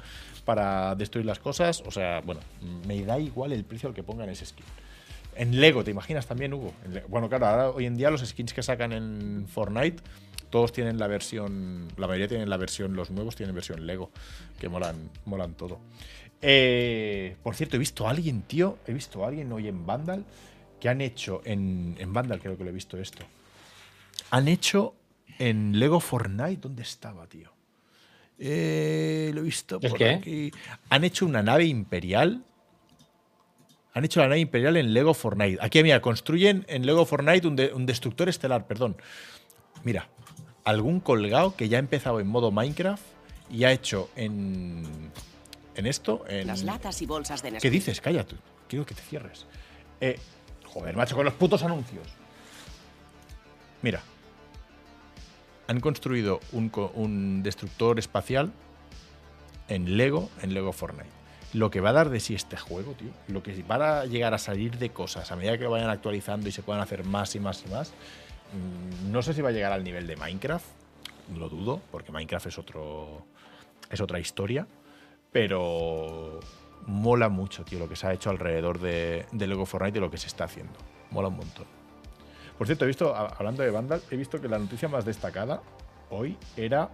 para 0.50 0.95
destruir 0.95 1.28
las 1.28 1.38
cosas, 1.38 1.84
o 1.86 1.91
sea, 1.91 2.22
bueno, 2.22 2.41
me 2.88 3.00
da 3.04 3.20
igual 3.20 3.52
el 3.52 3.64
precio 3.64 3.88
al 3.88 3.93
que 3.93 4.02
pongan 4.02 4.30
ese 4.30 4.47
skin. 4.47 4.66
En 5.36 5.62
Lego, 5.62 5.84
¿te 5.84 5.91
imaginas 5.91 6.26
también, 6.26 6.56
Hugo? 6.56 6.74
Bueno, 7.08 7.30
claro, 7.30 7.45
ahora 7.45 7.70
hoy 7.70 7.86
en 7.86 7.95
día 7.95 8.10
los 8.10 8.26
skins 8.26 8.52
que 8.52 8.64
sacan 8.64 8.91
en 8.91 9.45
Fortnite, 9.47 10.02
todos 10.50 10.72
tienen 10.72 10.97
la 10.97 11.06
versión. 11.06 11.88
La 11.97 12.08
mayoría 12.08 12.28
tienen 12.28 12.50
la 12.50 12.58
versión, 12.58 12.95
los 12.95 13.12
nuevos 13.12 13.36
tienen 13.36 13.54
versión 13.54 13.86
Lego, 13.86 14.10
que 14.60 14.70
molan, 14.70 15.12
molan 15.26 15.54
todo. 15.54 15.82
Eh, 16.41 17.36
por 17.43 17.56
cierto, 17.56 17.76
he 17.76 17.80
visto 17.80 18.08
a 18.08 18.10
alguien, 18.10 18.41
tío, 18.41 18.80
he 18.88 18.93
visto 18.93 19.24
a 19.24 19.28
alguien 19.28 19.52
hoy 19.52 19.68
en 19.68 19.86
Vandal 19.86 20.26
que 20.80 20.89
han 20.89 21.00
hecho 21.00 21.43
en, 21.45 21.95
en 22.00 22.12
Vandal, 22.12 22.39
creo 22.39 22.58
que 22.58 22.64
lo 22.64 22.72
he 22.72 22.74
visto 22.74 22.97
esto. 22.97 23.24
Han 24.32 24.47
hecho 24.47 24.95
en 25.38 25.78
Lego 25.78 26.00
Fortnite, 26.00 26.60
¿dónde 26.60 26.82
estaba, 26.82 27.28
tío? 27.28 27.59
Eh, 28.40 29.32
lo 29.34 29.42
he 29.42 29.44
visto 29.44 29.80
¿El 29.82 29.90
por 29.90 29.98
qué? 29.98 30.10
aquí. 30.12 30.52
Han 30.90 31.04
hecho 31.04 31.26
una 31.26 31.44
nave 31.44 31.66
imperial. 31.66 32.44
Han 33.94 34.06
hecho 34.06 34.22
la 34.22 34.28
nave 34.28 34.40
imperial 34.40 34.78
en 34.78 34.94
Lego 34.94 35.14
Fortnite. 35.14 35.58
Aquí, 35.62 35.84
mira, 35.84 36.02
construyen 36.02 36.66
en 36.70 36.86
Lego 36.86 37.06
Fortnite 37.06 37.48
un, 37.48 37.56
de- 37.56 37.74
un 37.74 37.86
destructor 37.86 38.30
estelar, 38.30 38.66
perdón. 38.68 38.96
Mira, 39.84 40.08
algún 40.64 41.00
colgado 41.00 41.56
que 41.56 41.68
ya 41.70 41.78
ha 41.78 41.80
empezado 41.80 42.20
en 42.20 42.28
modo 42.28 42.52
Minecraft 42.52 43.04
y 43.52 43.64
ha 43.66 43.72
hecho 43.72 44.10
en, 44.16 44.86
en 45.76 45.86
esto, 45.86 46.24
en, 46.30 46.48
Las 46.48 46.64
latas 46.64 47.02
y 47.02 47.06
bolsas 47.08 47.42
de 47.42 47.54
¿Qué 47.58 47.70
dices? 47.70 48.00
Cállate. 48.00 48.36
Quiero 48.68 48.86
que 48.86 48.94
te 48.94 49.02
cierres. 49.02 49.48
Eh, 50.00 50.20
joder, 50.66 50.96
macho, 50.96 51.16
con 51.16 51.26
los 51.26 51.34
putos 51.34 51.64
anuncios. 51.64 52.08
Mira. 53.82 54.02
Han 55.70 55.82
construido 55.82 56.39
un, 56.51 56.72
un 56.95 57.43
destructor 57.43 57.99
espacial 57.99 58.51
en 59.67 59.97
Lego, 59.97 60.32
en 60.41 60.55
Lego 60.55 60.74
Fortnite. 60.74 61.11
Lo 61.53 61.70
que 61.70 61.80
va 61.80 61.91
a 61.91 61.93
dar 61.93 62.09
de 62.09 62.20
sí 62.20 62.34
este 62.34 62.57
juego, 62.57 62.93
tío, 62.93 63.11
lo 63.28 63.43
que 63.43 63.61
va 63.61 63.99
a 63.99 64.05
llegar 64.05 64.34
a 64.34 64.39
salir 64.39 64.80
de 64.80 64.89
cosas 64.89 65.32
a 65.32 65.36
medida 65.36 65.59
que 65.59 65.67
vayan 65.67 65.91
actualizando 65.91 66.49
y 66.49 66.51
se 66.51 66.63
puedan 66.63 66.82
hacer 66.82 67.03
más 67.03 67.36
y 67.36 67.39
más 67.39 67.63
y 67.67 67.70
más, 67.70 67.91
mm, 67.91 69.11
no 69.11 69.22
sé 69.22 69.36
si 69.36 69.43
va 69.43 69.49
a 69.49 69.51
llegar 69.51 69.72
al 69.72 69.84
nivel 69.84 70.07
de 70.07 70.15
Minecraft, 70.15 70.65
lo 71.38 71.49
dudo, 71.49 71.80
porque 71.91 72.11
Minecraft 72.11 72.47
es 72.47 72.57
otro 72.57 73.28
es 73.91 74.01
otra 74.01 74.20
historia, 74.20 74.65
pero 75.32 76.39
mola 76.88 77.30
mucho, 77.30 77.63
tío, 77.63 77.78
lo 77.78 77.88
que 77.88 77.95
se 77.95 78.07
ha 78.07 78.13
hecho 78.13 78.32
alrededor 78.32 78.80
de, 78.80 79.28
de 79.32 79.45
Lego 79.45 79.67
Fortnite 79.67 79.99
y 79.99 80.01
lo 80.01 80.09
que 80.09 80.17
se 80.17 80.26
está 80.26 80.45
haciendo. 80.45 80.80
Mola 81.11 81.28
un 81.28 81.38
montón. 81.38 81.78
Por 82.60 82.68
cierto, 82.68 82.84
he 82.84 82.88
visto, 82.88 83.16
hablando 83.16 83.64
de 83.64 83.72
Vandal, 83.72 84.01
he 84.12 84.18
visto 84.18 84.41
que 84.41 84.49
la 84.49 84.60
noticia 84.60 84.89
más 84.89 85.05
destacada 85.05 85.62
hoy 86.10 86.36
era. 86.57 86.89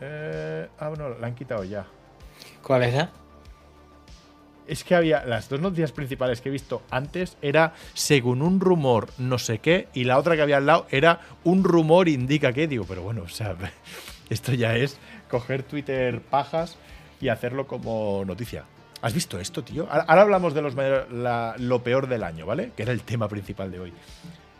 Eh, 0.00 0.66
ah, 0.78 0.88
bueno, 0.88 1.10
la 1.10 1.26
han 1.26 1.34
quitado 1.34 1.64
ya. 1.64 1.84
¿Cuál 2.62 2.84
era? 2.84 3.10
Es 4.66 4.84
que 4.84 4.94
había 4.94 5.26
las 5.26 5.50
dos 5.50 5.60
noticias 5.60 5.92
principales 5.92 6.40
que 6.40 6.48
he 6.48 6.52
visto 6.52 6.80
antes 6.90 7.36
era 7.42 7.74
según 7.92 8.40
un 8.40 8.60
rumor 8.60 9.08
no 9.18 9.38
sé 9.38 9.58
qué 9.58 9.88
y 9.92 10.04
la 10.04 10.16
otra 10.16 10.34
que 10.34 10.42
había 10.42 10.58
al 10.58 10.66
lado 10.66 10.86
era 10.90 11.20
un 11.44 11.62
rumor 11.62 12.08
indica 12.08 12.54
que 12.54 12.68
digo, 12.68 12.86
pero 12.88 13.02
bueno, 13.02 13.24
o 13.24 13.28
sea, 13.28 13.54
esto 14.30 14.54
ya 14.54 14.76
es 14.76 14.98
coger 15.28 15.62
Twitter 15.62 16.22
pajas 16.22 16.78
y 17.20 17.28
hacerlo 17.28 17.66
como 17.66 18.24
noticia. 18.24 18.64
¿Has 19.02 19.14
visto 19.14 19.38
esto, 19.40 19.64
tío? 19.64 19.86
Ahora, 19.90 20.22
hablamos 20.22 20.52
de 20.54 20.62
los 20.62 20.74
la- 20.74 21.54
lo 21.58 21.82
peor 21.82 22.06
del 22.06 22.22
año, 22.22 22.44
¿vale? 22.46 22.72
Que 22.76 22.82
era 22.82 22.92
el 22.92 23.02
tema 23.02 23.28
principal 23.28 23.70
de 23.70 23.80
hoy. 23.80 23.92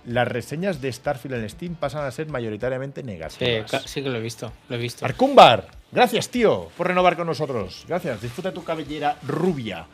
Las 0.06 0.26
reseñas 0.26 0.80
de 0.80 0.90
Starfield 0.90 1.34
en 1.36 1.50
Steam 1.50 1.74
pasan 1.74 2.06
a 2.06 2.10
ser 2.10 2.26
mayoritariamente 2.28 3.02
Sí, 3.02 3.06
negativas. 3.06 3.70
cla- 3.70 3.82
sí 3.86 4.02
que 4.02 4.08
lo 4.08 4.16
he 4.16 4.20
visto. 4.22 4.50
Lo 4.70 4.76
he 4.76 4.78
visto. 4.78 5.04
Arcumbar, 5.04 5.68
gracias, 5.92 6.30
tío, 6.30 6.68
por 6.76 6.86
renovar 6.88 7.16
con 7.16 7.26
nosotros. 7.26 7.84
Gracias, 7.86 8.22
disfruta 8.22 8.50
tu 8.52 8.64
cabellera 8.64 9.18
rubia. 9.26 9.86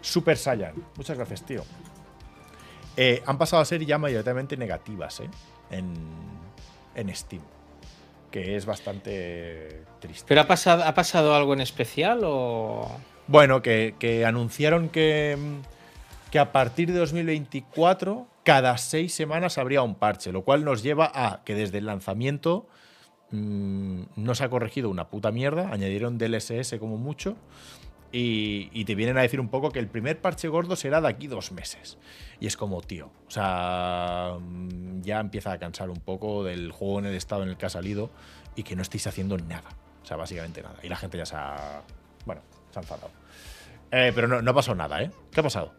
Super 0.00 0.38
Saiyan. 0.38 0.72
Muchas 0.96 1.18
gracias, 1.18 1.44
tío. 1.44 1.62
Eh, 2.96 3.22
han 3.26 3.36
pasado 3.36 3.60
a 3.60 3.64
ser 3.66 3.84
ya 3.84 3.98
mayoritariamente 3.98 4.56
negativas, 4.56 5.20
¿eh? 5.20 5.28
En, 5.70 5.92
en 6.94 7.14
Steam. 7.14 7.42
Que 8.30 8.56
es 8.56 8.64
bastante 8.64 9.84
triste. 10.00 10.24
¿Pero 10.26 10.40
ha 10.40 10.46
pasado, 10.46 10.84
ha 10.84 10.94
pasado 10.94 11.34
algo 11.34 11.52
en 11.52 11.60
especial 11.60 12.20
o.? 12.24 12.90
Bueno, 13.30 13.62
que, 13.62 14.24
anunciaron 14.26 14.88
que, 14.88 15.38
que 16.32 16.40
a 16.40 16.50
partir 16.50 16.92
de 16.92 16.98
2024, 16.98 18.26
cada 18.42 18.76
seis 18.76 19.14
semanas 19.14 19.56
habría 19.56 19.82
un 19.82 19.94
parche, 19.94 20.32
lo 20.32 20.42
cual 20.42 20.64
nos 20.64 20.82
lleva 20.82 21.12
a 21.14 21.44
que 21.44 21.54
desde 21.54 21.78
el 21.78 21.86
lanzamiento 21.86 22.66
mm, 23.30 24.02
no 24.16 24.34
se 24.34 24.42
ha 24.42 24.48
corregido 24.48 24.90
una 24.90 25.10
puta 25.10 25.30
mierda, 25.30 25.72
añadieron 25.72 26.18
DLSS 26.18 26.74
como 26.80 26.96
mucho, 26.96 27.36
y, 28.10 28.84
te 28.84 28.96
vienen 28.96 29.16
a 29.16 29.22
decir 29.22 29.38
un 29.38 29.48
poco 29.48 29.70
que 29.70 29.78
el 29.78 29.86
primer 29.86 30.20
parche 30.20 30.48
gordo 30.48 30.74
será 30.74 31.00
de 31.00 31.06
aquí 31.06 31.28
dos 31.28 31.52
meses. 31.52 31.98
Y 32.40 32.48
es 32.48 32.56
como, 32.56 32.80
tío, 32.80 33.12
o 33.28 33.30
sea, 33.30 34.38
mm, 34.40 35.02
ya 35.02 35.20
empieza 35.20 35.52
a 35.52 35.58
cansar 35.60 35.88
un 35.88 36.00
poco 36.00 36.42
del 36.42 36.72
juego 36.72 36.98
en 36.98 37.06
el 37.06 37.14
estado 37.14 37.44
en 37.44 37.50
el 37.50 37.56
que 37.56 37.66
ha 37.66 37.70
salido 37.70 38.10
y 38.56 38.64
que 38.64 38.74
no 38.74 38.82
estáis 38.82 39.06
haciendo 39.06 39.38
nada. 39.38 39.70
O 40.02 40.04
sea, 40.04 40.16
básicamente 40.16 40.62
nada. 40.62 40.80
Y 40.82 40.88
la 40.88 40.96
gente 40.96 41.16
ya 41.16 41.26
se 41.26 41.36
ha. 41.36 41.82
Bueno, 42.26 42.42
se 42.72 42.80
ha 42.80 42.82
enfadado. 42.82 43.19
Eh, 43.90 44.12
pero 44.14 44.28
no, 44.28 44.40
no 44.40 44.50
ha 44.50 44.54
pasado 44.54 44.76
nada, 44.76 45.02
¿eh? 45.02 45.10
¿Qué 45.32 45.40
ha 45.40 45.42
pasado? 45.42 45.72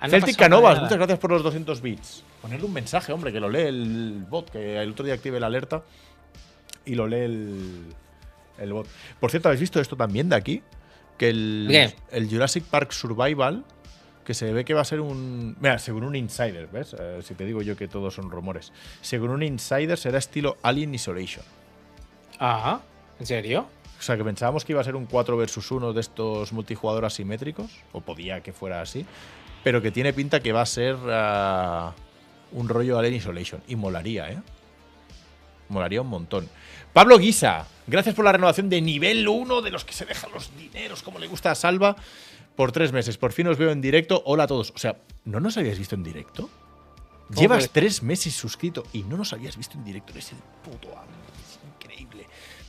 Ah, 0.00 0.06
no 0.06 0.10
Celtic 0.10 0.36
Canovas, 0.36 0.74
nada. 0.74 0.82
muchas 0.84 0.98
gracias 0.98 1.18
por 1.18 1.30
los 1.30 1.42
200 1.42 1.80
bits. 1.80 2.24
Ponerle 2.40 2.66
un 2.66 2.72
mensaje, 2.72 3.12
hombre, 3.12 3.32
que 3.32 3.40
lo 3.40 3.48
lee 3.48 3.62
el 3.62 4.24
bot, 4.28 4.50
que 4.50 4.78
el 4.80 4.90
otro 4.90 5.04
día 5.04 5.14
active 5.14 5.38
la 5.38 5.46
alerta 5.46 5.82
y 6.84 6.94
lo 6.94 7.06
lee 7.06 7.20
el, 7.20 7.86
el 8.58 8.72
bot. 8.72 8.86
Por 9.20 9.30
cierto, 9.30 9.48
¿habéis 9.48 9.60
visto 9.60 9.80
esto 9.80 9.96
también 9.96 10.28
de 10.28 10.36
aquí? 10.36 10.62
Que 11.18 11.30
el, 11.30 11.68
¿Qué? 11.70 11.94
el 12.10 12.28
Jurassic 12.28 12.64
Park 12.64 12.92
Survival 12.92 13.64
que 14.24 14.34
se 14.34 14.52
ve 14.52 14.64
que 14.64 14.74
va 14.74 14.82
a 14.82 14.84
ser 14.84 15.00
un. 15.00 15.56
Mira, 15.60 15.78
según 15.78 16.04
un 16.04 16.14
insider, 16.16 16.68
¿ves? 16.68 16.94
Eh, 16.98 17.20
si 17.22 17.34
te 17.34 17.44
digo 17.44 17.62
yo 17.62 17.76
que 17.76 17.88
todos 17.88 18.14
son 18.14 18.30
rumores. 18.30 18.72
Según 19.00 19.30
un 19.30 19.42
insider 19.42 19.98
será 19.98 20.18
estilo 20.18 20.56
Alien 20.62 20.94
Isolation. 20.94 21.44
Ah, 22.38 22.80
¿en 23.18 23.26
serio? 23.26 23.66
O 24.02 24.04
sea, 24.04 24.16
que 24.16 24.24
pensábamos 24.24 24.64
que 24.64 24.72
iba 24.72 24.80
a 24.80 24.84
ser 24.84 24.96
un 24.96 25.06
4 25.06 25.36
versus 25.36 25.70
1 25.70 25.92
de 25.92 26.00
estos 26.00 26.52
multijugador 26.52 27.04
asimétricos, 27.04 27.70
o 27.92 28.00
podía 28.00 28.42
que 28.42 28.52
fuera 28.52 28.80
así, 28.80 29.06
pero 29.62 29.80
que 29.80 29.92
tiene 29.92 30.12
pinta 30.12 30.40
que 30.40 30.50
va 30.50 30.62
a 30.62 30.66
ser 30.66 30.96
ah, 31.08 31.92
un 32.50 32.68
rollo 32.68 32.98
Alien 32.98 33.14
Isolation. 33.14 33.62
Y 33.68 33.76
molaría, 33.76 34.28
¿eh? 34.28 34.42
Molaría 35.68 36.02
un 36.02 36.08
montón. 36.08 36.48
Pablo 36.92 37.16
Guisa, 37.16 37.68
gracias 37.86 38.16
por 38.16 38.24
la 38.24 38.32
renovación 38.32 38.68
de 38.68 38.80
nivel 38.80 39.28
1 39.28 39.62
de 39.62 39.70
los 39.70 39.84
que 39.84 39.92
se 39.92 40.04
dejan 40.04 40.32
los 40.32 40.50
dineros, 40.56 41.04
como 41.04 41.20
le 41.20 41.28
gusta 41.28 41.52
a 41.52 41.54
Salva, 41.54 41.94
por 42.56 42.72
tres 42.72 42.90
meses. 42.90 43.16
Por 43.18 43.30
fin 43.30 43.46
os 43.46 43.56
veo 43.56 43.70
en 43.70 43.80
directo. 43.80 44.20
Hola 44.26 44.44
a 44.44 44.46
todos. 44.48 44.72
O 44.74 44.78
sea, 44.78 44.96
¿no 45.24 45.38
nos 45.38 45.56
habías 45.58 45.78
visto 45.78 45.94
en 45.94 46.02
directo? 46.02 46.50
Llevas 47.36 47.70
tres 47.70 48.02
meses 48.02 48.34
suscrito 48.34 48.82
y 48.92 49.04
no 49.04 49.16
nos 49.16 49.32
habías 49.32 49.56
visto 49.56 49.78
en 49.78 49.84
directo. 49.84 50.10
Eres 50.10 50.32
el 50.32 50.38
puto 50.64 50.88
amo. 50.90 51.22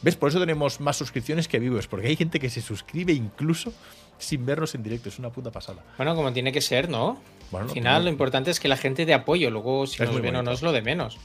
¿Ves? 0.03 0.15
Por 0.15 0.29
eso 0.29 0.39
tenemos 0.39 0.79
más 0.79 0.97
suscripciones 0.97 1.47
que 1.47 1.57
vivos, 1.59 1.87
porque 1.87 2.07
hay 2.07 2.15
gente 2.15 2.39
que 2.39 2.49
se 2.49 2.61
suscribe 2.61 3.13
incluso 3.13 3.73
sin 4.17 4.45
vernos 4.45 4.75
en 4.75 4.83
directo. 4.83 5.09
Es 5.09 5.17
una 5.17 5.29
puta 5.31 5.49
pasada. 5.51 5.81
Bueno, 5.97 6.13
como 6.15 6.31
tiene 6.33 6.51
que 6.51 6.61
ser, 6.61 6.89
¿no? 6.89 7.21
Bueno, 7.51 7.67
Al 7.67 7.73
final, 7.73 7.99
no- 8.01 8.03
lo 8.05 8.09
importante 8.09 8.51
es 8.51 8.59
que 8.59 8.67
la 8.67 8.77
gente 8.77 9.05
de 9.05 9.13
apoyo. 9.13 9.49
Luego, 9.49 9.87
si 9.87 10.01
Es 10.03 10.09
nos 10.09 10.21
ven 10.21 10.35
o 10.35 10.43
no, 10.43 10.51
es 10.51 10.61
lo 10.61 10.71
de 10.71 10.81
menos. 10.81 11.17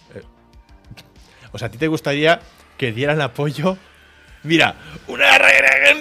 O 1.53 1.59
sea, 1.59 1.69
¿a 1.69 1.71
ti 1.71 1.79
te 1.79 1.89
gustaría 1.89 2.41
que 2.77 2.93
dieran 2.93 3.21
apoyo? 3.21 3.77
Mira, 4.45 4.77
un 5.09 5.19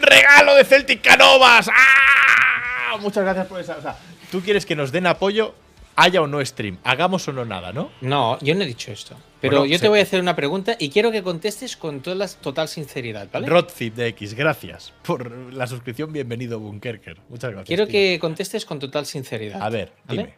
regalo 0.02 0.56
de 0.56 0.64
Celtic 0.64 1.02
Canovas. 1.02 1.70
¡Ah! 1.74 2.98
Muchas 3.00 3.24
gracias 3.24 3.48
por 3.48 3.60
esa. 3.60 3.78
O 3.78 3.82
sea, 3.82 3.98
tú 4.32 4.42
quieres 4.42 4.66
que 4.66 4.76
nos 4.76 4.92
den 4.92 5.08
apoyo, 5.08 5.56
haya 5.96 6.22
o 6.22 6.28
no 6.28 6.44
stream, 6.46 6.78
hagamos 6.84 7.28
o 7.28 7.34
no 7.34 7.46
nada, 7.46 7.72
¿no? 7.74 7.92
No, 8.02 8.38
yo 8.40 8.54
no 8.56 8.64
he 8.64 8.68
dicho 8.68 8.92
esto. 8.92 9.16
Pero 9.40 9.58
Bueno, 9.60 9.72
yo 9.72 9.78
sí. 9.78 9.82
te 9.84 9.88
voy 9.88 10.00
a 10.00 10.02
hacer 10.04 10.20
una 10.20 10.36
pregunta 10.36 10.76
y 10.80 10.90
quiero 10.90 11.12
que 11.12 11.22
contestes 11.22 11.78
con 11.78 12.02
toda 12.02 12.16
la 12.16 12.28
total 12.28 12.68
sinceridad, 12.68 13.30
¿vale? 13.32 13.48
Rodzip 13.48 13.94
de 13.96 14.08
X, 14.08 14.34
gracias 14.34 14.94
por 15.04 15.30
la 15.54 15.68
suscripción. 15.68 16.12
Bienvenido, 16.12 16.60
Bunkerker. 16.60 17.20
Muchas 17.30 17.52
gracias. 17.52 17.68
quiero 17.68 17.86
tío. 17.86 17.92
que 17.92 18.18
contestes 18.20 18.66
con 18.66 18.80
total 18.80 19.06
sinceridad. 19.06 19.62
A 19.62 19.70
ver, 19.70 19.94
¿vale? 20.06 20.22
dime. 20.24 20.36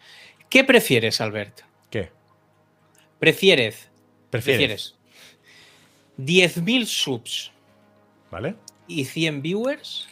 ¿Qué 0.50 0.64
prefieres, 0.66 1.22
Albert? 1.22 1.62
¿Qué? 1.90 2.12
¿Prefieres? 3.20 3.90
¿Prefieres? 4.30 4.96
¿Prefieres 6.18 6.56
10.000 6.62 6.86
subs 6.86 7.52
¿Vale? 8.32 8.56
y 8.88 9.06
100 9.06 9.42
viewers? 9.42 10.08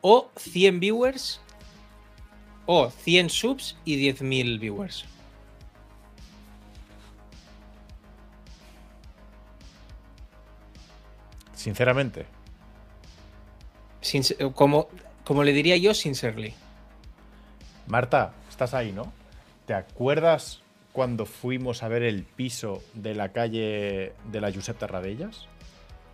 ¿O 0.00 0.30
100 0.38 0.80
viewers? 0.80 1.40
¿O 2.64 2.90
100 2.90 3.28
subs 3.28 3.76
y 3.84 3.96
10.000 4.10 4.58
viewers? 4.58 5.04
Sinceramente. 11.62 12.26
Sin- 14.00 14.24
como, 14.52 14.88
como 15.24 15.44
le 15.44 15.52
diría 15.52 15.76
yo, 15.76 15.94
sincerely. 15.94 16.54
Marta, 17.86 18.32
estás 18.50 18.74
ahí, 18.74 18.90
¿no? 18.90 19.12
¿Te 19.66 19.74
acuerdas 19.74 20.60
cuando 20.92 21.24
fuimos 21.24 21.84
a 21.84 21.88
ver 21.88 22.02
el 22.02 22.24
piso 22.24 22.82
de 22.94 23.14
la 23.14 23.28
calle 23.30 24.12
de 24.24 24.40
la 24.40 24.52
Josep 24.52 24.76
Tarradellas? 24.76 25.46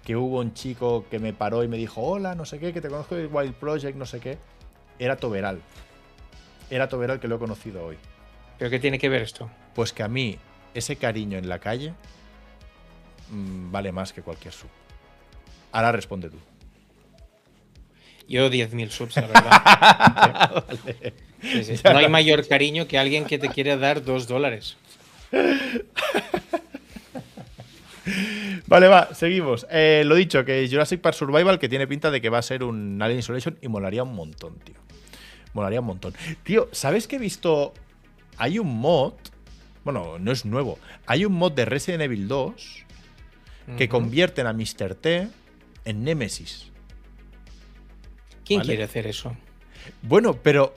Que 0.05 0.16
hubo 0.16 0.41
un 0.41 0.53
chico 0.53 1.07
que 1.11 1.19
me 1.19 1.33
paró 1.33 1.65
y 1.65 1.69
me 1.69 1.79
dijo, 1.79 2.03
hola, 2.03 2.35
no 2.35 2.45
sé 2.45 2.59
qué, 2.59 2.75
que 2.75 2.83
te 2.83 2.91
conozco 2.91 3.15
del 3.15 3.29
Wild 3.33 3.55
Project, 3.55 3.97
no 3.97 4.05
sé 4.05 4.20
qué. 4.20 4.37
Era 4.99 5.16
Toberal. 5.16 5.62
Era 6.69 6.91
Toberal 6.91 7.20
que 7.20 7.29
lo 7.29 7.37
he 7.37 7.39
conocido 7.39 7.87
hoy. 7.87 7.97
¿Pero 8.59 8.70
qué 8.70 8.79
tiene 8.79 8.99
que 8.99 9.09
ver 9.09 9.23
esto? 9.23 9.49
Pues 9.75 9.95
que 9.95 10.03
a 10.03 10.09
mí 10.09 10.39
ese 10.75 10.97
cariño 10.97 11.39
en 11.39 11.49
la 11.49 11.59
calle 11.59 11.95
mm, 13.31 13.73
vale 13.73 13.93
más 13.93 14.12
que 14.12 14.20
cualquier 14.20 14.53
sub. 14.53 14.69
Ahora 15.73 15.93
responde 15.93 16.31
tú. 16.31 16.36
Yo 18.28 18.51
10.000 18.51 18.90
subs, 18.90 19.16
la 19.16 19.27
verdad. 19.27 20.65
Sí, 21.40 21.62
sí. 21.62 21.74
No 21.85 21.99
hay 21.99 22.09
mayor 22.09 22.49
cariño 22.49 22.89
que 22.89 22.99
alguien 22.99 23.24
que 23.24 23.39
te 23.39 23.49
quiere 23.49 23.77
dar 23.77 24.03
dos 24.03 24.27
dólares. 24.27 24.77
Vale, 28.66 28.89
va, 28.89 29.15
seguimos. 29.15 29.66
Eh, 29.70 30.03
lo 30.05 30.15
dicho, 30.15 30.45
que 30.45 30.66
Jurassic 30.69 31.01
Park 31.01 31.15
Survival, 31.16 31.59
que 31.59 31.69
tiene 31.69 31.86
pinta 31.86 32.11
de 32.11 32.20
que 32.20 32.28
va 32.28 32.39
a 32.39 32.43
ser 32.43 32.65
un 32.65 33.01
Alien 33.01 33.20
Isolation 33.20 33.57
y 33.62 33.69
molaría 33.69 34.03
un 34.03 34.15
montón, 34.15 34.59
tío. 34.59 34.74
Molaría 35.55 35.81
un 35.81 35.86
montón. 35.86 36.15
Tío, 36.43 36.69
¿sabes 36.73 37.07
que 37.07 37.16
he 37.16 37.19
visto? 37.19 37.73
Hay 38.36 38.59
un 38.59 38.77
mod. 38.81 39.12
Bueno, 39.85 40.19
no 40.19 40.32
es 40.32 40.45
nuevo. 40.45 40.78
Hay 41.07 41.24
un 41.24 41.35
mod 41.35 41.53
de 41.53 41.65
Resident 41.66 42.03
Evil 42.03 42.27
2 42.28 42.85
que 43.77 43.85
Ujú. 43.85 43.90
convierten 43.90 44.47
a 44.47 44.53
Mr. 44.53 44.95
T 44.95 45.28
en 45.89 46.05
Nemesis. 46.05 46.66
¿Quién 48.44 48.60
Vale. 48.60 48.69
quiere 48.69 48.85
hacer 48.85 49.06
eso? 49.06 49.36
Bueno, 50.02 50.35
pero 50.35 50.74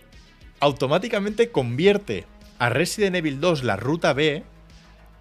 automáticamente 0.60 1.52
convierte 1.52 2.26
a 2.60 2.70
Resident 2.70 3.16
Evil 3.16 3.40
2 3.42 3.64
la 3.64 3.76
ruta 3.76 4.14
B, 4.14 4.44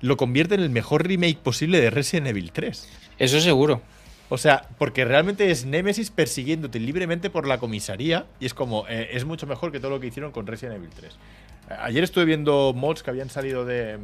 lo 0.00 0.16
convierte 0.16 0.54
en 0.54 0.60
el 0.60 0.70
mejor 0.70 1.06
remake 1.06 1.38
posible 1.38 1.80
de 1.80 1.90
Resident 1.90 2.28
Evil 2.28 2.52
3. 2.52 2.88
Eso 3.18 3.40
seguro. 3.40 3.82
O 4.28 4.38
sea, 4.38 4.68
porque 4.78 5.04
realmente 5.04 5.50
es 5.50 5.66
Nemesis 5.66 6.10
persiguiéndote 6.10 6.78
libremente 6.78 7.30
por 7.30 7.48
la 7.48 7.58
comisaría 7.58 8.26
y 8.38 8.46
es 8.46 8.54
como, 8.54 8.86
eh, 8.88 9.08
es 9.12 9.24
mucho 9.24 9.48
mejor 9.48 9.72
que 9.72 9.80
todo 9.80 9.90
lo 9.90 9.98
que 9.98 10.06
hicieron 10.06 10.30
con 10.30 10.46
Resident 10.46 10.76
Evil 10.76 10.90
3. 10.90 11.12
Eh, 11.12 11.74
Ayer 11.80 12.04
estuve 12.04 12.26
viendo 12.26 12.72
mods 12.74 13.02
que 13.02 13.10
habían 13.10 13.28
salido 13.28 13.64
de, 13.64 13.98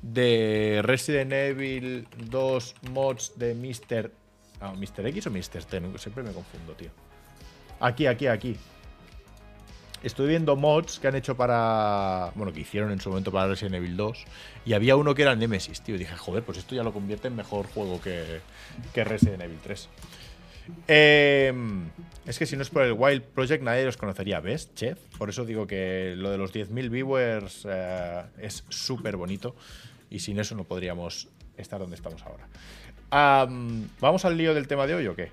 de 0.00 0.80
Resident 0.82 1.32
Evil 1.32 2.08
2 2.30 2.74
mods 2.92 3.32
de 3.36 3.54
Mr. 3.54 4.10
Ah, 4.60 4.72
¿Mr. 4.74 5.06
X 5.06 5.26
o 5.26 5.30
Mr. 5.30 5.64
T? 5.64 5.80
Siempre 5.98 6.22
me 6.22 6.32
confundo, 6.32 6.72
tío. 6.74 6.90
Aquí, 7.80 8.06
aquí, 8.06 8.26
aquí. 8.26 8.56
Estoy 10.02 10.28
viendo 10.28 10.56
mods 10.56 10.98
que 10.98 11.08
han 11.08 11.16
hecho 11.16 11.36
para. 11.36 12.30
Bueno, 12.34 12.52
que 12.52 12.60
hicieron 12.60 12.92
en 12.92 13.00
su 13.00 13.08
momento 13.08 13.32
para 13.32 13.48
Resident 13.48 13.76
Evil 13.76 13.96
2. 13.96 14.24
Y 14.64 14.72
había 14.74 14.96
uno 14.96 15.14
que 15.14 15.22
era 15.22 15.34
Nemesis, 15.34 15.80
tío. 15.80 15.98
Dije, 15.98 16.16
joder, 16.16 16.42
pues 16.42 16.58
esto 16.58 16.74
ya 16.74 16.82
lo 16.82 16.92
convierte 16.92 17.28
en 17.28 17.36
mejor 17.36 17.66
juego 17.66 18.00
que, 18.00 18.40
que 18.94 19.04
Resident 19.04 19.42
Evil 19.42 19.58
3. 19.62 19.88
Eh, 20.88 21.52
es 22.26 22.38
que 22.38 22.46
si 22.46 22.56
no 22.56 22.62
es 22.62 22.70
por 22.70 22.82
el 22.82 22.92
Wild 22.92 23.22
Project 23.22 23.62
nadie 23.62 23.84
los 23.84 23.96
conocería, 23.96 24.40
¿ves, 24.40 24.74
Chef? 24.74 24.98
Por 25.16 25.28
eso 25.28 25.44
digo 25.44 25.66
que 25.66 26.14
lo 26.16 26.30
de 26.30 26.38
los 26.38 26.52
10.000 26.52 26.90
viewers 26.90 27.66
eh, 27.68 28.22
es 28.38 28.64
súper 28.68 29.16
bonito 29.16 29.54
y 30.10 30.18
sin 30.20 30.38
eso 30.38 30.54
no 30.54 30.64
podríamos 30.64 31.28
estar 31.56 31.80
donde 31.80 31.96
estamos 31.96 32.22
ahora. 32.22 32.48
Am, 33.18 33.88
¿Vamos 33.98 34.26
al 34.26 34.36
lío 34.36 34.52
del 34.52 34.68
tema 34.68 34.86
de 34.86 34.94
hoy 34.94 35.06
o 35.06 35.16
qué? 35.16 35.30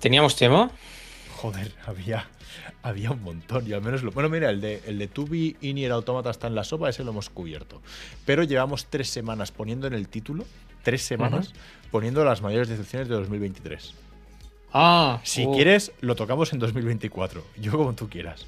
¿Teníamos 0.00 0.34
tema? 0.34 0.70
Joder, 1.36 1.74
había, 1.84 2.26
había 2.82 3.10
un 3.10 3.22
montón. 3.22 3.66
Y 3.66 3.74
al 3.74 3.82
menos 3.82 4.02
lo. 4.02 4.12
Bueno, 4.12 4.30
mira, 4.30 4.48
el 4.48 4.62
de, 4.62 4.82
el 4.86 4.98
de 4.98 5.08
Tubi 5.08 5.58
y 5.60 5.74
Nier 5.74 5.92
Automata 5.92 6.30
está 6.30 6.46
en 6.46 6.54
la 6.54 6.64
sopa, 6.64 6.88
ese 6.88 7.04
lo 7.04 7.10
hemos 7.10 7.28
cubierto. 7.28 7.82
Pero 8.24 8.44
llevamos 8.44 8.86
tres 8.86 9.10
semanas 9.10 9.52
poniendo 9.52 9.86
en 9.86 9.92
el 9.92 10.08
título, 10.08 10.46
tres 10.82 11.02
semanas, 11.02 11.52
poniendo 11.90 12.24
las 12.24 12.40
mayores 12.40 12.68
decepciones 12.68 13.08
de 13.08 13.14
2023. 13.14 13.92
Ah, 14.72 15.20
Si 15.22 15.44
uh, 15.44 15.52
quieres, 15.52 15.92
lo 16.00 16.14
tocamos 16.16 16.50
en 16.54 16.60
2024. 16.60 17.44
Yo 17.58 17.72
como 17.72 17.92
tú 17.94 18.08
quieras. 18.08 18.46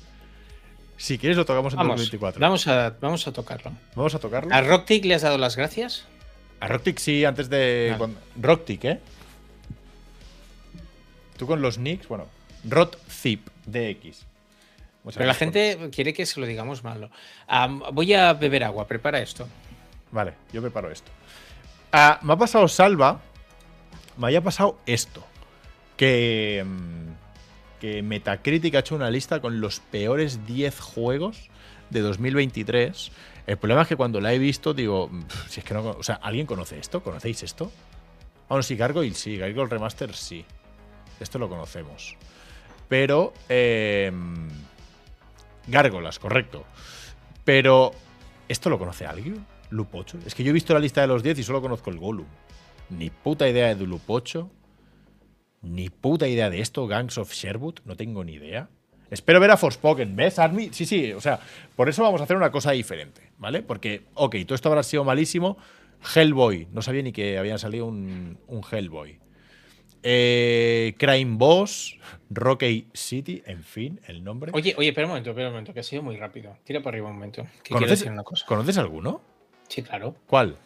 Si 0.97 1.19
quieres, 1.19 1.36
lo 1.36 1.45
tocamos 1.45 1.74
en 1.74 1.78
Vamos, 1.81 1.97
2024. 1.97 2.40
vamos 2.40 2.66
a, 2.66 2.97
vamos 2.99 3.27
a 3.28 3.32
tocarlo. 3.32 3.73
Vamos 3.95 4.15
a 4.15 4.19
tocarlo. 4.19 4.55
¿A 4.55 4.62
Rocktick 4.62 5.05
le 5.05 5.15
has 5.15 5.23
dado 5.23 5.36
las 5.36 5.55
gracias? 5.55 6.07
A 6.60 6.68
Rocktick 6.68 6.98
sí, 6.98 7.24
antes 7.24 7.48
de. 7.48 7.94
Vale. 7.98 8.14
Rocktick, 8.40 8.85
¿eh? 8.85 9.01
Tú 11.36 11.47
con 11.47 11.62
los 11.62 11.78
nicks, 11.78 12.09
bueno. 12.09 12.26
Rotzip 12.68 13.47
DX. 13.66 14.26
Pero 15.14 15.24
la 15.26 15.32
por- 15.32 15.39
gente 15.39 15.90
quiere 15.93 16.12
que 16.12 16.26
se 16.26 16.40
lo 16.40 16.47
digamos 16.47 16.82
malo. 16.85 17.10
Voy 17.93 18.12
a 18.14 18.32
beber 18.35 18.64
agua, 18.64 18.86
prepara 18.86 19.20
esto. 19.20 19.48
Vale, 20.10 20.35
yo 20.52 20.60
preparo 20.60 20.90
esto. 20.90 21.10
Ah, 21.93 22.18
me 22.22 22.32
ha 22.32 22.36
pasado 22.36 22.66
Salva. 22.68 23.20
Me 24.16 24.26
había 24.26 24.40
pasado 24.43 24.78
esto. 24.86 25.24
Que. 25.97 26.64
mm, 26.66 27.09
Que 27.80 28.02
Metacritic 28.02 28.74
ha 28.74 28.80
hecho 28.80 28.97
una 28.97 29.09
lista 29.09 29.40
con 29.40 29.60
los 29.60 29.78
peores 29.78 30.44
10 30.47 30.80
juegos 30.80 31.48
de 31.90 32.01
2023. 32.01 33.12
El 33.48 33.56
problema 33.56 33.82
es 33.82 33.88
que 33.88 33.96
cuando 33.96 34.20
la 34.20 34.32
he 34.34 34.38
visto, 34.38 34.74
digo. 34.74 35.08
"Pff, 35.08 35.48
Si 35.50 35.60
es 35.60 35.66
que 35.66 35.72
no. 35.74 35.80
O 35.90 36.02
sea, 36.02 36.16
¿alguien 36.16 36.46
conoce 36.46 36.78
esto? 36.78 37.02
¿Conocéis 37.02 37.42
esto? 37.42 37.72
Bueno, 38.48 38.62
sí, 38.62 38.76
Gargoyle 38.76 39.14
sí. 39.14 39.36
Gargoyle 39.38 39.70
Remaster 39.70 40.14
sí. 40.14 40.44
Esto 41.18 41.38
lo 41.38 41.48
conocemos. 41.48 42.16
Pero. 42.88 43.32
Eh, 43.48 44.12
Gárgolas, 45.66 46.18
correcto. 46.18 46.64
Pero. 47.44 47.92
¿Esto 48.48 48.70
lo 48.70 48.78
conoce 48.78 49.06
alguien? 49.06 49.44
¿Lupocho? 49.70 50.18
Es 50.26 50.34
que 50.34 50.42
yo 50.44 50.50
he 50.50 50.54
visto 50.54 50.72
la 50.74 50.80
lista 50.80 51.00
de 51.02 51.06
los 51.06 51.22
10 51.22 51.38
y 51.38 51.42
solo 51.42 51.60
conozco 51.60 51.90
el 51.90 51.98
Gollum. 51.98 52.26
Ni 52.90 53.10
puta 53.10 53.48
idea 53.48 53.74
de 53.74 53.86
Lupocho. 53.86 54.50
Ni 55.62 55.90
puta 55.90 56.28
idea 56.28 56.48
de 56.50 56.60
esto. 56.60 56.86
Gangs 56.86 57.18
of 57.18 57.32
Sherwood. 57.32 57.80
No 57.84 57.96
tengo 57.96 58.24
ni 58.24 58.34
idea. 58.34 58.68
Espero 59.10 59.40
ver 59.40 59.50
a 59.50 59.56
Forspoken. 59.56 60.14
¿Ves, 60.16 60.38
Army? 60.38 60.68
Sí, 60.72 60.84
sí, 60.86 61.12
o 61.12 61.20
sea, 61.20 61.40
por 61.76 61.88
eso 61.88 62.02
vamos 62.02 62.20
a 62.20 62.24
hacer 62.24 62.36
una 62.36 62.50
cosa 62.50 62.72
diferente, 62.72 63.27
¿vale? 63.39 63.62
Porque, 63.62 64.05
ok, 64.15 64.36
todo 64.47 64.55
esto 64.55 64.69
habrá 64.69 64.82
sido 64.82 65.05
malísimo. 65.05 65.56
Hellboy, 66.15 66.69
no 66.73 66.82
sabía 66.82 67.02
ni 67.02 67.12
que 67.12 67.39
había 67.39 67.59
salido 67.59 67.86
un, 67.86 68.39
un 68.47 68.62
Hellboy. 68.70 69.19
Eh, 70.02 70.94
Crime 70.97 71.36
Boss, 71.36 71.98
Rocky 72.31 72.86
City, 72.94 73.43
en 73.47 73.65
fin, 73.65 74.01
el 74.06 74.23
nombre. 74.23 74.52
Oye, 74.55 74.74
oye, 74.78 74.89
espera 74.89 75.06
un 75.06 75.10
momento, 75.10 75.31
espera 75.31 75.48
un 75.48 75.55
momento, 75.55 75.74
que 75.74 75.81
ha 75.81 75.85
sido 75.85 76.02
muy 76.02 76.16
rápido. 76.16 76.56
Tira 76.65 76.81
por 76.81 76.94
arriba 76.94 77.09
un 77.09 77.15
momento. 77.15 77.47
Que 77.65 77.74
¿Conoces, 77.74 78.01
decir 78.01 78.12
una 78.12 78.23
cosa. 78.23 78.47
¿Conoces 78.47 78.78
alguno? 78.78 79.20
Sí, 79.69 79.82
claro. 79.82 80.15
¿Cuál? 80.27 80.56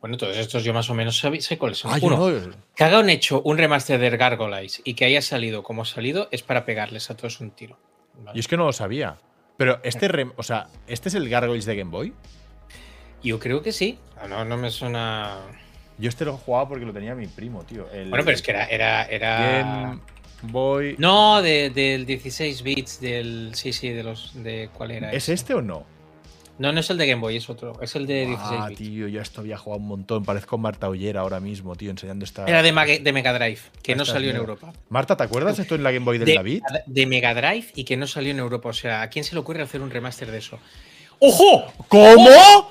Bueno, 0.00 0.18
todos 0.18 0.36
estos 0.36 0.64
yo 0.64 0.74
más 0.74 0.90
o 0.90 0.94
menos 0.94 1.16
sé, 1.18 1.40
sé 1.40 1.56
cuáles 1.56 1.78
son. 1.78 1.92
Ah, 1.94 1.98
Uno, 2.02 2.30
no. 2.30 2.50
que 2.76 2.84
hagan 2.84 3.08
hecho 3.08 3.40
un 3.42 3.56
remaster 3.56 3.98
de 3.98 4.10
Gargoyles 4.14 4.82
y 4.84 4.94
que 4.94 5.06
haya 5.06 5.22
salido 5.22 5.62
como 5.62 5.82
ha 5.82 5.86
salido 5.86 6.28
es 6.30 6.42
para 6.42 6.66
pegarles 6.66 7.10
a 7.10 7.16
todos 7.16 7.40
un 7.40 7.52
tiro. 7.52 7.78
¿vale? 8.18 8.36
Yo 8.36 8.40
es 8.40 8.48
que 8.48 8.56
no 8.58 8.66
lo 8.66 8.72
sabía. 8.72 9.18
Pero 9.56 9.80
este, 9.84 10.08
rem- 10.08 10.32
o 10.36 10.42
sea, 10.42 10.66
¿este 10.86 11.08
es 11.08 11.14
el 11.14 11.28
Gargoyles 11.28 11.64
de 11.64 11.76
Game 11.76 11.90
Boy? 11.90 12.12
Yo 13.22 13.38
creo 13.38 13.62
que 13.62 13.72
sí. 13.72 13.98
Ah, 14.20 14.26
No, 14.28 14.44
no 14.44 14.56
me 14.56 14.70
suena. 14.70 15.38
Yo 15.98 16.08
este 16.08 16.24
lo 16.24 16.36
jugaba 16.36 16.68
porque 16.68 16.84
lo 16.84 16.92
tenía 16.92 17.14
mi 17.14 17.26
primo, 17.28 17.62
tío. 17.64 17.88
El 17.92 18.10
Bueno, 18.10 18.24
pero 18.24 18.34
es 18.34 18.42
que 18.42 18.50
era. 18.50 18.64
era, 18.66 19.04
era... 19.04 19.38
Game 19.38 20.00
Boy. 20.42 20.96
No, 20.98 21.40
de- 21.40 21.70
del 21.70 22.04
16 22.04 22.62
bits, 22.62 23.00
del. 23.00 23.52
Sí, 23.54 23.72
sí, 23.72 23.90
de 23.90 24.02
los. 24.02 24.32
de 24.42 24.68
¿Cuál 24.74 24.90
era? 24.90 25.10
¿Es 25.12 25.24
ese? 25.24 25.34
este 25.34 25.54
o 25.54 25.62
no? 25.62 25.86
No, 26.56 26.70
no 26.70 26.78
es 26.78 26.88
el 26.90 26.98
de 26.98 27.08
Game 27.08 27.20
Boy, 27.20 27.36
es 27.36 27.50
otro. 27.50 27.76
Es 27.82 27.96
el 27.96 28.06
de 28.06 28.26
16 28.26 28.60
Ah, 28.62 28.68
bits. 28.68 28.78
tío, 28.78 29.08
yo 29.08 29.20
esto 29.20 29.40
había 29.40 29.56
jugado 29.58 29.80
un 29.82 29.88
montón. 29.88 30.24
Parezco 30.24 30.56
Marta 30.56 30.88
Ollera 30.88 31.22
ahora 31.22 31.40
mismo, 31.40 31.74
tío, 31.74 31.90
enseñando 31.90 32.24
esta. 32.24 32.44
Era 32.46 32.62
de, 32.62 32.72
Mag- 32.72 33.02
de 33.02 33.12
Mega 33.12 33.32
Drive, 33.32 33.58
que 33.82 33.96
no 33.96 34.04
salió 34.04 34.30
en. 34.30 34.36
Europa. 34.36 34.72
Marta, 34.88 35.16
¿te 35.16 35.24
acuerdas 35.24 35.58
esto 35.58 35.74
en 35.74 35.82
la 35.82 35.90
Game 35.90 36.04
Boy 36.04 36.18
del 36.18 36.26
De, 36.28 36.34
David? 36.34 36.62
de 36.86 37.06
Mega 37.06 37.34
Drive 37.34 37.66
y 37.74 37.82
que 37.84 37.96
no 37.96 38.06
salió 38.06 38.30
en 38.30 38.38
Europa. 38.38 38.68
O 38.68 38.72
sea, 38.72 39.02
¿a 39.02 39.08
quién 39.10 39.24
se 39.24 39.34
le 39.34 39.40
ocurre 39.40 39.62
hacer 39.62 39.80
un 39.82 39.90
remaster 39.90 40.30
de 40.30 40.38
eso? 40.38 40.60
¡Ojo! 41.18 41.64
¿Cómo? 41.88 42.28
¡Oh! 42.32 42.70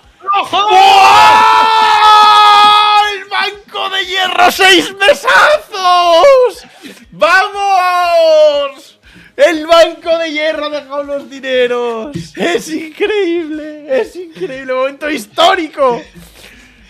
¡El 3.13 3.29
banco 3.29 3.89
de 3.89 4.05
hierro! 4.05 4.49
¡Seis 4.51 4.93
mesazos! 4.97 6.65
¡Vamos! 7.11 8.92
El 9.35 9.65
banco 9.65 10.17
de 10.19 10.31
hierro 10.31 10.65
ha 10.65 10.69
dejado 10.69 11.03
los 11.03 11.29
dineros. 11.29 12.15
Es 12.35 12.69
increíble, 12.69 14.01
es 14.01 14.15
increíble. 14.15 14.73
Momento 14.73 15.09
histórico. 15.09 16.01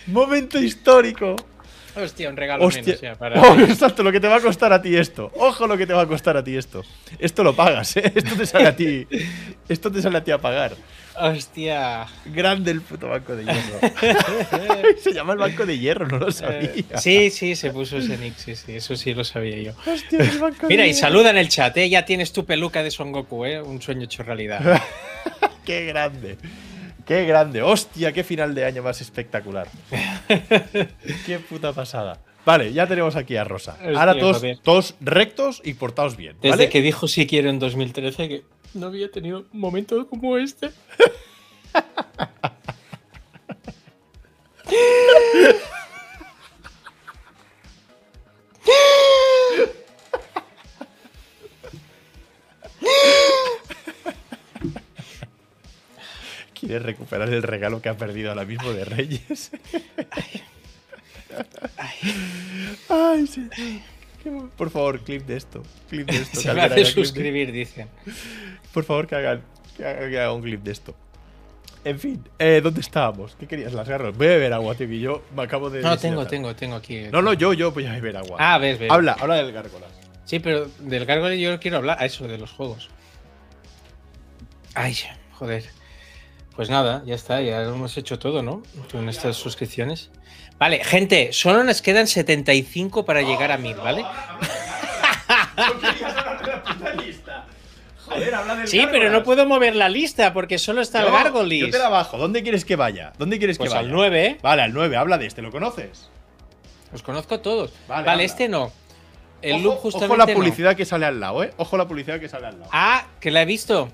Momento 0.06 0.58
histórico. 0.58 1.36
Hostia, 1.96 2.28
un 2.28 2.36
regalo 2.36 2.64
Hostia. 2.64 2.82
menos 2.82 3.00
ya 3.00 3.14
para. 3.14 3.40
Oh, 3.40 3.58
exacto, 3.60 4.02
lo 4.02 4.10
que 4.10 4.20
te 4.20 4.28
va 4.28 4.36
a 4.36 4.40
costar 4.40 4.72
a 4.72 4.82
ti 4.82 4.96
esto. 4.96 5.30
Ojo 5.36 5.66
lo 5.66 5.76
que 5.78 5.86
te 5.86 5.92
va 5.92 6.02
a 6.02 6.06
costar 6.06 6.36
a 6.36 6.44
ti 6.44 6.56
esto. 6.56 6.82
Esto 7.18 7.44
lo 7.44 7.54
pagas, 7.54 7.96
¿eh? 7.96 8.12
Esto 8.14 8.36
te 8.36 8.46
sale 8.46 8.66
a 8.66 8.76
ti. 8.76 9.06
Esto 9.68 9.90
te 9.90 10.02
sale 10.02 10.18
a 10.18 10.24
ti 10.24 10.30
a 10.32 10.38
pagar. 10.38 10.72
Hostia. 11.16 12.06
Grande 12.26 12.70
el 12.70 12.80
puto 12.80 13.08
banco 13.08 13.36
de 13.36 13.44
hierro. 13.44 14.98
Se 15.00 15.12
llama 15.12 15.34
el 15.34 15.38
banco 15.38 15.64
de 15.64 15.78
hierro, 15.78 16.06
no 16.06 16.18
lo 16.18 16.32
sabía. 16.32 16.70
Eh, 16.74 16.84
sí, 16.96 17.30
sí, 17.30 17.54
se 17.54 17.70
puso 17.70 17.98
ese 17.98 18.18
nick, 18.18 18.36
sí, 18.36 18.56
sí, 18.56 18.76
eso 18.76 18.96
sí 18.96 19.14
lo 19.14 19.24
sabía 19.24 19.58
yo. 19.58 19.72
Hostia, 19.86 20.18
el 20.18 20.38
banco 20.38 20.62
de 20.62 20.68
Mira, 20.68 20.86
y 20.86 20.94
saluda 20.94 21.30
en 21.30 21.36
el 21.36 21.48
chat, 21.48 21.76
¿eh? 21.76 21.88
Ya 21.88 22.04
tienes 22.04 22.32
tu 22.32 22.44
peluca 22.44 22.82
de 22.82 22.90
Son 22.90 23.12
Goku, 23.12 23.44
¿eh? 23.44 23.62
Un 23.62 23.80
sueño 23.80 24.04
hecho 24.04 24.22
realidad. 24.22 24.82
Qué 25.64 25.86
grande. 25.86 26.36
Qué 27.06 27.26
grande. 27.26 27.62
Hostia, 27.62 28.12
qué 28.12 28.24
final 28.24 28.54
de 28.54 28.64
año 28.64 28.82
más 28.82 29.00
espectacular. 29.00 29.68
qué 31.26 31.38
puta 31.38 31.72
pasada. 31.72 32.18
Vale, 32.46 32.72
ya 32.72 32.86
tenemos 32.86 33.16
aquí 33.16 33.36
a 33.36 33.44
Rosa. 33.44 33.72
Hostia, 33.72 34.00
Ahora 34.00 34.18
todos, 34.18 34.42
todos 34.62 34.94
rectos 35.00 35.62
y 35.64 35.74
portados 35.74 36.16
bien. 36.16 36.36
Desde 36.40 36.50
¿vale? 36.50 36.68
que 36.68 36.82
dijo 36.82 37.08
sí 37.08 37.26
quiero 37.26 37.50
en 37.50 37.58
2013 37.58 38.28
que 38.28 38.42
no 38.74 38.86
había 38.86 39.10
tenido 39.10 39.46
un 39.52 39.60
momento 39.60 40.06
como 40.08 40.36
este. 40.38 40.70
Quiere 56.58 56.78
recuperar 56.78 57.28
el 57.32 57.42
regalo 57.42 57.82
que 57.82 57.88
ha 57.88 57.96
perdido 57.96 58.30
ahora 58.30 58.44
mismo 58.44 58.72
de 58.72 58.84
Reyes. 58.84 59.50
Ay, 62.88 63.26
sí. 63.26 63.48
Qué 63.56 63.62
mo- 63.62 63.93
Por 64.56 64.70
favor, 64.70 65.00
clip 65.00 65.26
de 65.26 65.36
esto. 65.36 65.62
Clip 65.88 66.08
de 66.10 66.16
esto. 66.16 66.40
Se 66.40 66.52
me 66.54 66.62
hace 66.62 66.74
clip 66.74 66.86
de- 66.86 66.92
suscribir, 66.92 67.52
dicen. 67.52 67.88
Por 68.72 68.84
favor, 68.84 69.06
que 69.06 69.14
hagan, 69.16 69.42
que 69.76 69.84
hagan, 69.86 70.30
un 70.36 70.42
clip 70.42 70.62
de 70.62 70.72
esto. 70.72 70.94
En 71.84 71.98
fin, 71.98 72.26
eh, 72.38 72.60
¿dónde 72.62 72.80
estábamos? 72.80 73.36
¿Qué 73.38 73.46
querías? 73.46 73.74
Las 73.74 73.86
garras. 73.88 74.16
Voy 74.16 74.26
a 74.26 74.30
beber 74.30 74.52
agua, 74.54 74.74
tío, 74.74 74.86
yo 74.88 75.22
me 75.36 75.42
acabo 75.42 75.68
de. 75.68 75.82
No, 75.82 75.90
tengo, 75.98 76.22
deshidratar. 76.24 76.30
tengo, 76.30 76.56
tengo 76.56 76.76
aquí. 76.76 77.02
No, 77.12 77.20
no, 77.20 77.34
yo, 77.34 77.52
yo 77.52 77.72
voy 77.72 77.84
a 77.86 77.92
beber 77.92 78.16
agua. 78.16 78.36
Ah, 78.40 78.56
ves, 78.58 78.78
ves. 78.78 78.90
Habla, 78.90 79.16
habla 79.20 79.34
del 79.36 79.52
gárgolas. 79.52 79.90
Sí, 80.24 80.38
pero 80.38 80.66
del 80.80 81.04
Gargoyle 81.04 81.38
yo 81.38 81.60
quiero 81.60 81.76
hablar 81.76 81.98
a 82.00 82.06
eso, 82.06 82.26
de 82.26 82.38
los 82.38 82.50
juegos. 82.50 82.88
Ay, 84.74 84.96
joder. 85.32 85.64
Pues 86.56 86.70
nada, 86.70 87.02
ya 87.04 87.14
está, 87.14 87.42
ya 87.42 87.60
lo 87.62 87.74
hemos 87.74 87.96
hecho 87.98 88.18
todo, 88.18 88.42
¿no? 88.42 88.62
Con 88.90 89.08
estas 89.08 89.36
suscripciones. 89.36 90.10
Vale, 90.58 90.82
gente, 90.84 91.32
solo 91.32 91.64
nos 91.64 91.82
quedan 91.82 92.06
75 92.06 93.04
para 93.04 93.22
llegar 93.22 93.50
a 93.52 93.58
1000, 93.58 93.76
¿vale? 93.76 94.04
Joder, 98.06 98.34
habla 98.34 98.54
del 98.56 98.68
Sí, 98.68 98.86
pero 98.90 99.10
no 99.10 99.22
puedo 99.22 99.46
mover 99.46 99.74
la 99.74 99.88
lista 99.88 100.32
porque 100.32 100.58
solo 100.58 100.82
está 100.82 101.00
el 101.00 101.06
Yo 101.06 101.12
Gargolis. 101.12 101.70
te 101.70 101.78
la 101.78 101.88
bajo. 101.88 102.18
¿Dónde 102.18 102.42
quieres 102.42 102.64
que 102.64 102.76
vaya? 102.76 103.12
¿Dónde 103.18 103.38
quieres 103.38 103.56
Pues 103.58 103.70
que 103.70 103.74
vaya? 103.76 103.86
al 103.88 103.92
9, 103.92 104.26
¿eh? 104.26 104.38
Vale, 104.42 104.62
al 104.62 104.72
9. 104.72 104.96
Habla 104.96 105.18
de 105.18 105.26
este. 105.26 105.40
¿Lo 105.42 105.50
conoces? 105.50 106.10
Los 106.92 107.02
conozco 107.02 107.34
a 107.36 107.42
todos. 107.42 107.72
Vale, 107.88 108.24
este 108.24 108.48
no. 108.48 108.70
El 109.42 109.54
ojo, 109.56 109.62
loop 109.64 109.78
justamente 109.78 110.06
ojo 110.12 110.16
la 110.18 110.26
no. 110.26 110.34
publicidad 110.34 110.76
que 110.76 110.84
sale 110.84 111.06
al 111.06 111.18
lado, 111.20 111.42
¿eh? 111.44 111.52
Ojo 111.56 111.76
la 111.76 111.86
publicidad 111.88 112.20
que 112.20 112.28
sale 112.28 112.46
al 112.46 112.58
lado. 112.60 112.70
Ah, 112.72 113.06
que 113.20 113.30
la 113.30 113.42
he 113.42 113.46
visto. 113.46 113.88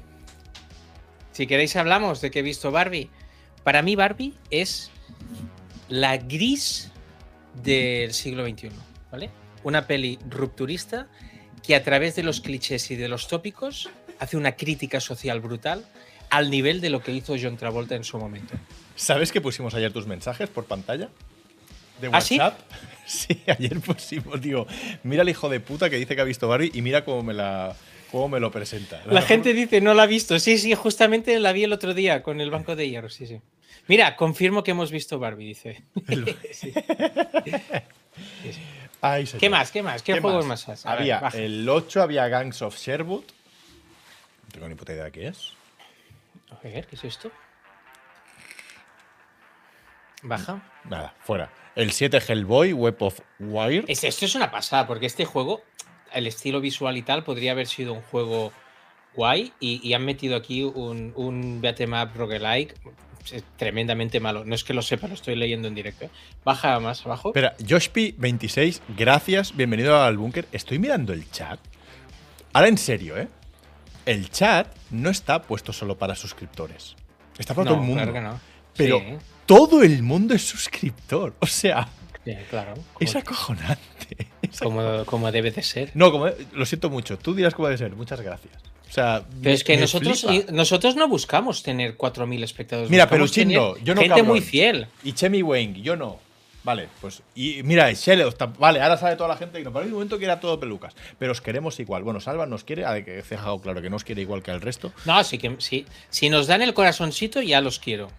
Si 1.32 1.46
queréis 1.46 1.74
hablamos 1.76 2.20
de 2.20 2.30
que 2.30 2.40
he 2.40 2.42
visto 2.42 2.70
Barbie. 2.70 3.08
Para 3.64 3.82
mí 3.82 3.94
Barbie 3.96 4.34
es 4.50 4.90
la 5.90 6.16
gris 6.16 6.90
del 7.62 8.14
siglo 8.14 8.46
XXI, 8.48 8.70
¿vale? 9.12 9.30
Una 9.64 9.86
peli 9.86 10.18
rupturista 10.28 11.08
que 11.62 11.74
a 11.74 11.82
través 11.82 12.16
de 12.16 12.22
los 12.22 12.40
clichés 12.40 12.90
y 12.90 12.96
de 12.96 13.08
los 13.08 13.28
tópicos 13.28 13.90
hace 14.18 14.36
una 14.36 14.56
crítica 14.56 15.00
social 15.00 15.40
brutal 15.40 15.84
al 16.30 16.50
nivel 16.50 16.80
de 16.80 16.90
lo 16.90 17.02
que 17.02 17.12
hizo 17.12 17.34
John 17.40 17.56
Travolta 17.56 17.96
en 17.96 18.04
su 18.04 18.16
momento. 18.18 18.54
¿Sabes 18.94 19.32
que 19.32 19.40
pusimos 19.40 19.74
ayer 19.74 19.92
tus 19.92 20.06
mensajes 20.06 20.48
por 20.48 20.64
pantalla? 20.64 21.08
¿De 22.00 22.08
¿Ah, 22.12 22.20
sí? 22.20 22.38
WhatsApp? 22.38 22.60
Sí, 23.10 23.42
ayer 23.48 23.80
pusimos, 23.80 24.40
digo, 24.40 24.68
mira 25.02 25.22
el 25.22 25.28
hijo 25.28 25.48
de 25.48 25.58
puta 25.58 25.90
que 25.90 25.96
dice 25.96 26.14
que 26.14 26.20
ha 26.20 26.24
visto 26.24 26.46
Barbie 26.46 26.70
y 26.72 26.80
mira 26.80 27.04
cómo 27.04 27.24
me 27.24 27.34
la 27.34 27.74
cómo 28.12 28.28
me 28.28 28.38
lo 28.38 28.52
presenta. 28.52 29.02
La 29.06 29.22
gente 29.22 29.52
dice, 29.52 29.80
no 29.80 29.94
la 29.94 30.04
ha 30.04 30.06
visto. 30.06 30.38
Sí, 30.38 30.58
sí, 30.58 30.72
justamente 30.76 31.36
la 31.40 31.52
vi 31.52 31.64
el 31.64 31.72
otro 31.72 31.92
día 31.92 32.22
con 32.22 32.40
el 32.40 32.52
Banco 32.52 32.76
de 32.76 32.88
Hierro, 32.88 33.08
sí, 33.08 33.26
sí. 33.26 33.40
Mira, 33.90 34.14
confirmo 34.14 34.62
que 34.62 34.70
hemos 34.70 34.92
visto 34.92 35.18
Barbie, 35.18 35.46
dice. 35.46 35.82
Sí. 36.52 36.72
¿Qué 39.40 39.50
más? 39.50 39.72
¿Qué 39.72 39.82
más? 39.82 40.02
¿Qué, 40.02 40.20
juegos 40.20 40.46
más 40.46 40.68
has? 40.68 40.86
A 40.86 40.92
había 40.92 41.18
el 41.34 41.68
8, 41.68 42.00
había 42.02 42.28
Gangs 42.28 42.62
of 42.62 42.76
Sherwood. 42.76 43.24
No 43.24 44.48
tengo 44.52 44.68
ni 44.68 44.76
puta 44.76 44.92
idea 44.92 45.04
de 45.04 45.10
qué 45.10 45.26
es. 45.28 45.54
A 46.52 46.60
ver, 46.62 46.86
¿qué 46.86 46.94
es 46.94 47.02
esto? 47.04 47.32
Baja. 50.22 50.62
Nada, 50.84 51.12
fuera. 51.24 51.50
El 51.74 51.90
7, 51.90 52.20
Hellboy, 52.28 52.72
Web 52.72 52.96
of 53.02 53.18
Wire. 53.40 53.86
Es- 53.88 54.04
esto 54.04 54.24
es 54.24 54.36
una 54.36 54.52
pasada, 54.52 54.86
porque 54.86 55.06
este 55.06 55.24
juego, 55.24 55.62
el 56.12 56.28
estilo 56.28 56.60
visual 56.60 56.96
y 56.96 57.02
tal, 57.02 57.24
podría 57.24 57.52
haber 57.52 57.66
sido 57.66 57.94
un 57.94 58.02
juego 58.02 58.52
guay 59.14 59.52
y, 59.58 59.80
y 59.82 59.94
han 59.94 60.04
metido 60.04 60.36
aquí 60.36 60.62
un, 60.62 61.12
un 61.16 61.60
beat'em 61.60 61.92
up 61.94 62.10
roguelike 62.14 62.76
tremendamente 63.56 64.20
malo. 64.20 64.44
No 64.44 64.54
es 64.54 64.64
que 64.64 64.74
lo 64.74 64.82
sepa, 64.82 65.08
lo 65.08 65.14
estoy 65.14 65.36
leyendo 65.36 65.68
en 65.68 65.74
directo. 65.74 66.06
¿eh? 66.06 66.10
Baja 66.44 66.78
más 66.80 67.04
abajo. 67.06 67.30
Espera, 67.30 67.56
Joshpi26, 67.58 68.80
gracias, 68.96 69.56
bienvenido 69.56 70.02
al 70.02 70.16
búnker. 70.16 70.46
Estoy 70.52 70.78
mirando 70.78 71.12
el 71.12 71.30
chat. 71.30 71.60
Ahora 72.52 72.68
en 72.68 72.78
serio, 72.78 73.16
¿eh? 73.18 73.28
El 74.06 74.30
chat 74.30 74.74
no 74.90 75.10
está 75.10 75.42
puesto 75.42 75.72
solo 75.72 75.96
para 75.98 76.14
suscriptores. 76.14 76.96
Está 77.38 77.54
para 77.54 77.64
no, 77.66 77.70
todo 77.70 77.80
el 77.82 77.86
mundo. 77.86 78.02
claro 78.02 78.12
que 78.12 78.20
no. 78.20 78.40
Pero 78.76 78.98
Sí, 78.98 79.04
todo 79.46 79.82
el 79.82 80.02
mundo 80.02 80.34
es 80.34 80.42
suscriptor. 80.46 81.34
O 81.40 81.46
sea, 81.46 81.88
sí, 82.24 82.34
claro. 82.48 82.74
es 82.98 83.16
acojonante. 83.16 83.80
Es 84.42 84.58
como, 84.58 85.04
como 85.04 85.30
debe 85.30 85.52
de 85.52 85.62
ser. 85.62 85.92
No, 85.94 86.10
como, 86.10 86.26
lo 86.54 86.66
siento 86.66 86.90
mucho. 86.90 87.16
Tú 87.18 87.34
dirás 87.34 87.54
cómo 87.54 87.68
debe 87.68 87.78
ser. 87.78 87.94
Muchas 87.94 88.20
gracias. 88.20 88.54
O 88.90 88.92
sea, 88.92 89.24
Pero 89.40 89.54
es 89.54 89.62
que 89.62 89.76
nosotros, 89.76 90.22
flipa. 90.22 90.50
nosotros 90.52 90.96
no 90.96 91.06
buscamos 91.08 91.62
tener 91.62 91.96
4.000 91.96 92.42
espectadores. 92.42 92.90
Mira, 92.90 93.06
no, 93.06 93.76
yo 93.78 93.94
no, 93.94 94.00
Gente 94.00 94.08
cabrón. 94.08 94.26
muy 94.26 94.40
fiel. 94.40 94.88
Y 95.04 95.12
Chemi 95.12 95.42
Wang, 95.42 95.74
yo 95.76 95.94
no. 95.94 96.18
Vale, 96.62 96.88
pues. 97.00 97.22
Y 97.34 97.62
mira, 97.62 97.90
Shelley, 97.92 98.26
vale, 98.58 98.82
ahora 98.82 98.96
sabe 98.98 99.16
toda 99.16 99.28
la 99.28 99.36
gente 99.36 99.58
que 99.58 99.64
no. 99.64 99.72
Para 99.72 99.86
un 99.86 99.92
momento 99.92 100.18
que 100.18 100.24
era 100.24 100.40
todo 100.40 100.60
pelucas. 100.60 100.94
Pero 101.18 101.32
os 101.32 101.40
queremos 101.40 101.78
igual. 101.80 102.02
Bueno, 102.02 102.20
Salva 102.20 102.46
nos 102.46 102.64
quiere, 102.64 102.84
ha 102.84 102.92
dejado 102.94 103.60
claro 103.60 103.80
que 103.80 103.88
nos 103.88 104.04
quiere 104.04 104.22
igual 104.22 104.42
que 104.42 104.50
el 104.50 104.60
resto. 104.60 104.92
No, 105.06 105.22
sí 105.24 105.38
que 105.38 105.56
sí. 105.58 105.86
Si 106.10 106.28
nos 106.28 106.48
dan 106.48 106.60
el 106.60 106.74
corazoncito, 106.74 107.40
ya 107.40 107.60
los 107.60 107.78
quiero. 107.78 108.10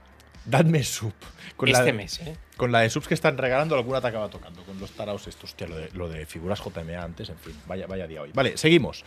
Dadme 0.45 0.83
sub. 0.83 1.13
Con 1.55 1.69
este 1.69 1.93
mes, 1.93 2.19
¿eh? 2.21 2.35
Con 2.57 2.71
la 2.71 2.79
de 2.79 2.89
subs 2.89 3.07
que 3.07 3.13
están 3.13 3.37
regalando, 3.37 3.75
alguna 3.75 4.01
te 4.01 4.07
acaba 4.07 4.29
tocando. 4.29 4.63
Con 4.63 4.79
los 4.79 4.89
taraos 4.91 5.27
estos. 5.27 5.51
Hostia, 5.51 5.67
lo 5.67 5.75
de, 5.75 5.89
lo 5.93 6.09
de 6.09 6.25
figuras 6.25 6.59
JMA 6.59 7.03
antes, 7.03 7.29
en 7.29 7.37
fin. 7.37 7.53
Vaya, 7.67 7.85
vaya 7.85 8.07
día 8.07 8.23
hoy. 8.23 8.31
Vale, 8.33 8.57
seguimos. 8.57 9.03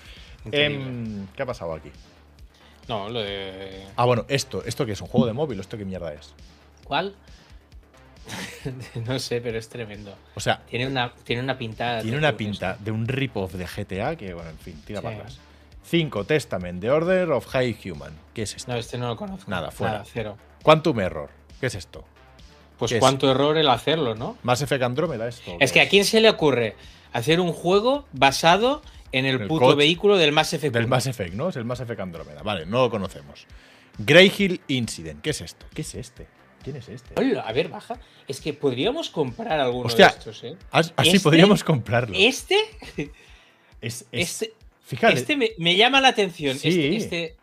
Em, 0.50 1.26
¿Qué 1.34 1.42
ha 1.42 1.46
pasado 1.46 1.72
aquí? 1.74 1.90
No, 2.88 3.08
lo 3.08 3.20
de. 3.20 3.86
Ah, 3.96 4.04
bueno, 4.04 4.24
esto. 4.28 4.62
¿Esto 4.64 4.84
que 4.84 4.92
es? 4.92 5.00
¿Un 5.00 5.08
juego 5.08 5.26
de 5.26 5.32
móvil? 5.32 5.60
¿Esto 5.60 5.78
qué 5.78 5.84
mierda 5.84 6.12
es? 6.12 6.34
¿Cuál? 6.84 7.14
no 9.06 9.18
sé, 9.18 9.40
pero 9.40 9.58
es 9.58 9.68
tremendo. 9.68 10.14
O 10.34 10.40
sea, 10.40 10.62
tiene 10.66 10.86
una, 10.86 11.12
tiene 11.24 11.42
una 11.42 11.56
pintada. 11.56 12.02
Tiene 12.02 12.18
una 12.18 12.36
pinta 12.36 12.76
de 12.78 12.90
un 12.90 13.06
rip-off 13.06 13.54
de 13.54 13.66
GTA 13.66 14.16
que, 14.16 14.34
bueno, 14.34 14.50
en 14.50 14.58
fin, 14.58 14.82
tira 14.84 15.00
para 15.00 15.16
atrás. 15.16 15.38
5. 15.84 16.24
Testament, 16.24 16.80
The 16.80 16.90
Order 16.90 17.32
of 17.32 17.46
High 17.46 17.76
Human. 17.84 18.12
¿Qué 18.32 18.42
es 18.42 18.56
esto? 18.56 18.72
No, 18.72 18.78
este 18.78 18.96
no 18.96 19.08
lo 19.08 19.16
conozco. 19.16 19.50
Nada, 19.50 19.70
fuera. 19.70 19.94
Nada, 19.94 20.04
cero. 20.10 20.38
Quantum 20.62 21.00
Error. 21.00 21.30
¿Qué 21.60 21.66
es 21.66 21.74
esto? 21.74 22.04
Pues 22.78 22.94
cuánto 22.98 23.30
error 23.30 23.56
el 23.56 23.68
hacerlo, 23.68 24.14
¿no? 24.14 24.36
Más 24.42 24.60
Effect 24.60 24.82
Andrómeda 24.82 25.28
esto. 25.28 25.56
Es 25.60 25.72
que 25.72 25.80
a 25.80 25.88
quién 25.88 26.04
se 26.04 26.20
le 26.20 26.28
ocurre 26.28 26.76
hacer 27.12 27.40
un 27.40 27.52
juego 27.52 28.04
basado 28.12 28.82
en 29.18 29.26
el, 29.26 29.46
puto 29.46 29.76
vehículo 29.76 30.16
del 30.16 30.32
Mass 30.32 30.54
Effect. 30.54 30.74
Del 30.74 30.88
Mass 30.88 31.06
Effect, 31.06 31.34
¿no? 31.34 31.48
Es 31.48 31.56
el 31.56 31.64
Mass 31.64 31.80
Effect 31.80 32.00
Andrómeda. 32.00 32.42
Vale, 32.42 32.66
no 32.66 32.82
lo 32.82 32.90
conocemos. 32.90 33.46
Grey 33.98 34.32
Hill 34.36 34.60
Incident. 34.66 35.22
¿Qué 35.22 35.30
es 35.30 35.40
esto? 35.40 35.66
¿Qué 35.72 35.82
es 35.82 35.94
este? 35.94 36.26
¿Quién 36.64 36.76
es 36.76 36.88
este? 36.88 37.14
a 37.38 37.52
ver, 37.52 37.68
baja. 37.68 38.00
Es 38.26 38.40
que 38.40 38.52
podríamos 38.52 39.10
comprar 39.10 39.60
alguno 39.60 39.88
de 39.88 40.02
estos, 40.02 40.42
¿eh? 40.42 40.56
Así 40.72 40.92
este, 40.96 41.20
podríamos 41.20 41.62
comprarlo. 41.62 42.16
¿Este? 42.18 42.56
Es, 43.80 44.06
este. 44.12 44.54
Fíjate. 44.82 45.12
Este 45.12 45.36
me, 45.36 45.76
llama 45.76 46.00
la 46.00 46.08
atención. 46.08 46.56
Este, 46.56 46.96
este. 46.96 47.36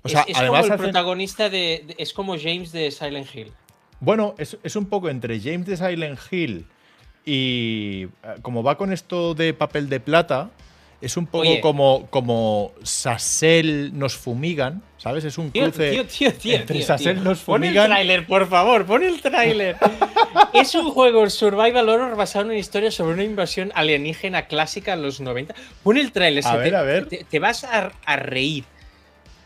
O 0.00 0.08
sea, 0.08 0.22
es, 0.26 0.38
además 0.38 0.62
como 0.62 0.72
el 0.72 0.80
protagonista 0.80 1.50
de, 1.50 1.84
Es 1.98 2.14
como 2.14 2.38
James 2.38 2.72
de 2.72 2.90
Silent 2.90 3.28
Hill. 3.34 3.52
Bueno, 4.00 4.34
es, 4.38 4.56
es 4.62 4.74
un 4.74 4.86
poco 4.86 5.10
entre 5.10 5.38
James 5.38 5.66
de 5.66 5.76
Silent 5.76 6.18
Hill 6.30 6.66
y. 7.26 8.04
Eh, 8.04 8.36
como 8.40 8.62
va 8.62 8.78
con 8.78 8.90
esto 8.90 9.34
de 9.34 9.52
papel 9.52 9.90
de 9.90 10.00
plata 10.00 10.50
es 11.00 11.16
un 11.16 11.26
poco 11.26 11.60
como, 11.62 12.06
como 12.10 12.72
Sassel 12.82 13.98
nos 13.98 14.16
fumigan, 14.16 14.82
¿sabes? 14.98 15.24
Es 15.24 15.38
un 15.38 15.50
cruce 15.50 15.92
tío, 15.92 16.06
tío, 16.06 16.34
tío, 16.34 16.56
entre 16.56 16.82
Sassel 16.82 17.24
nos 17.24 17.40
fumigan. 17.40 17.74
Pon 17.74 17.82
el 17.82 17.88
tráiler, 17.88 18.26
por 18.26 18.48
favor, 18.48 18.84
pon 18.84 19.02
el 19.02 19.20
tráiler. 19.22 19.76
es 20.52 20.74
un 20.74 20.90
juego 20.90 21.28
survival 21.30 21.88
horror 21.88 22.16
basado 22.16 22.44
en 22.44 22.50
una 22.50 22.58
historia 22.58 22.90
sobre 22.90 23.14
una 23.14 23.24
invasión 23.24 23.72
alienígena 23.74 24.46
clásica 24.46 24.92
en 24.92 25.02
los 25.02 25.20
90. 25.20 25.54
Pon 25.82 25.96
el 25.96 26.12
tráiler, 26.12 26.46
a 26.46 26.56
ver, 26.56 26.70
te, 26.70 26.76
a 26.76 26.82
ver. 26.82 27.08
Te, 27.08 27.38
vas 27.38 27.64
a, 27.64 28.16
reír. 28.16 28.64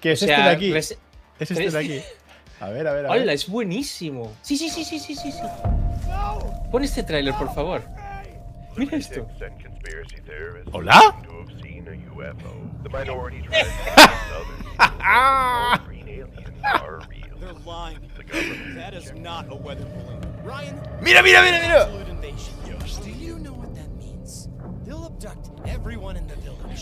¿Qué 0.01 0.13
es 0.13 0.23
este 0.23 0.35
de 0.35 0.49
aquí? 0.49 0.73
Es 0.73 0.99
este 1.39 1.71
de 1.71 1.79
aquí. 1.79 2.01
A 2.59 2.71
ver, 2.71 2.87
a 2.89 2.93
ver, 2.93 3.07
a 3.07 3.11
Hola, 3.11 3.33
es 3.33 3.47
buenísimo. 3.47 4.33
Sí, 4.43 4.57
sí, 4.57 4.69
sí, 4.71 4.85
sí, 4.85 4.99
sí, 4.99 5.15
sí. 5.15 5.31
Pon 6.73 6.83
este 6.83 7.05
tráiler, 7.05 7.35
por 7.35 7.55
favor. 7.55 7.83
Mira 8.77 8.97
esto. 8.97 9.27
¿Hola? 10.73 11.17
Mira, 21.03 21.23
mira, 21.23 21.43
mira, 21.43 21.61
mira. 21.61 21.89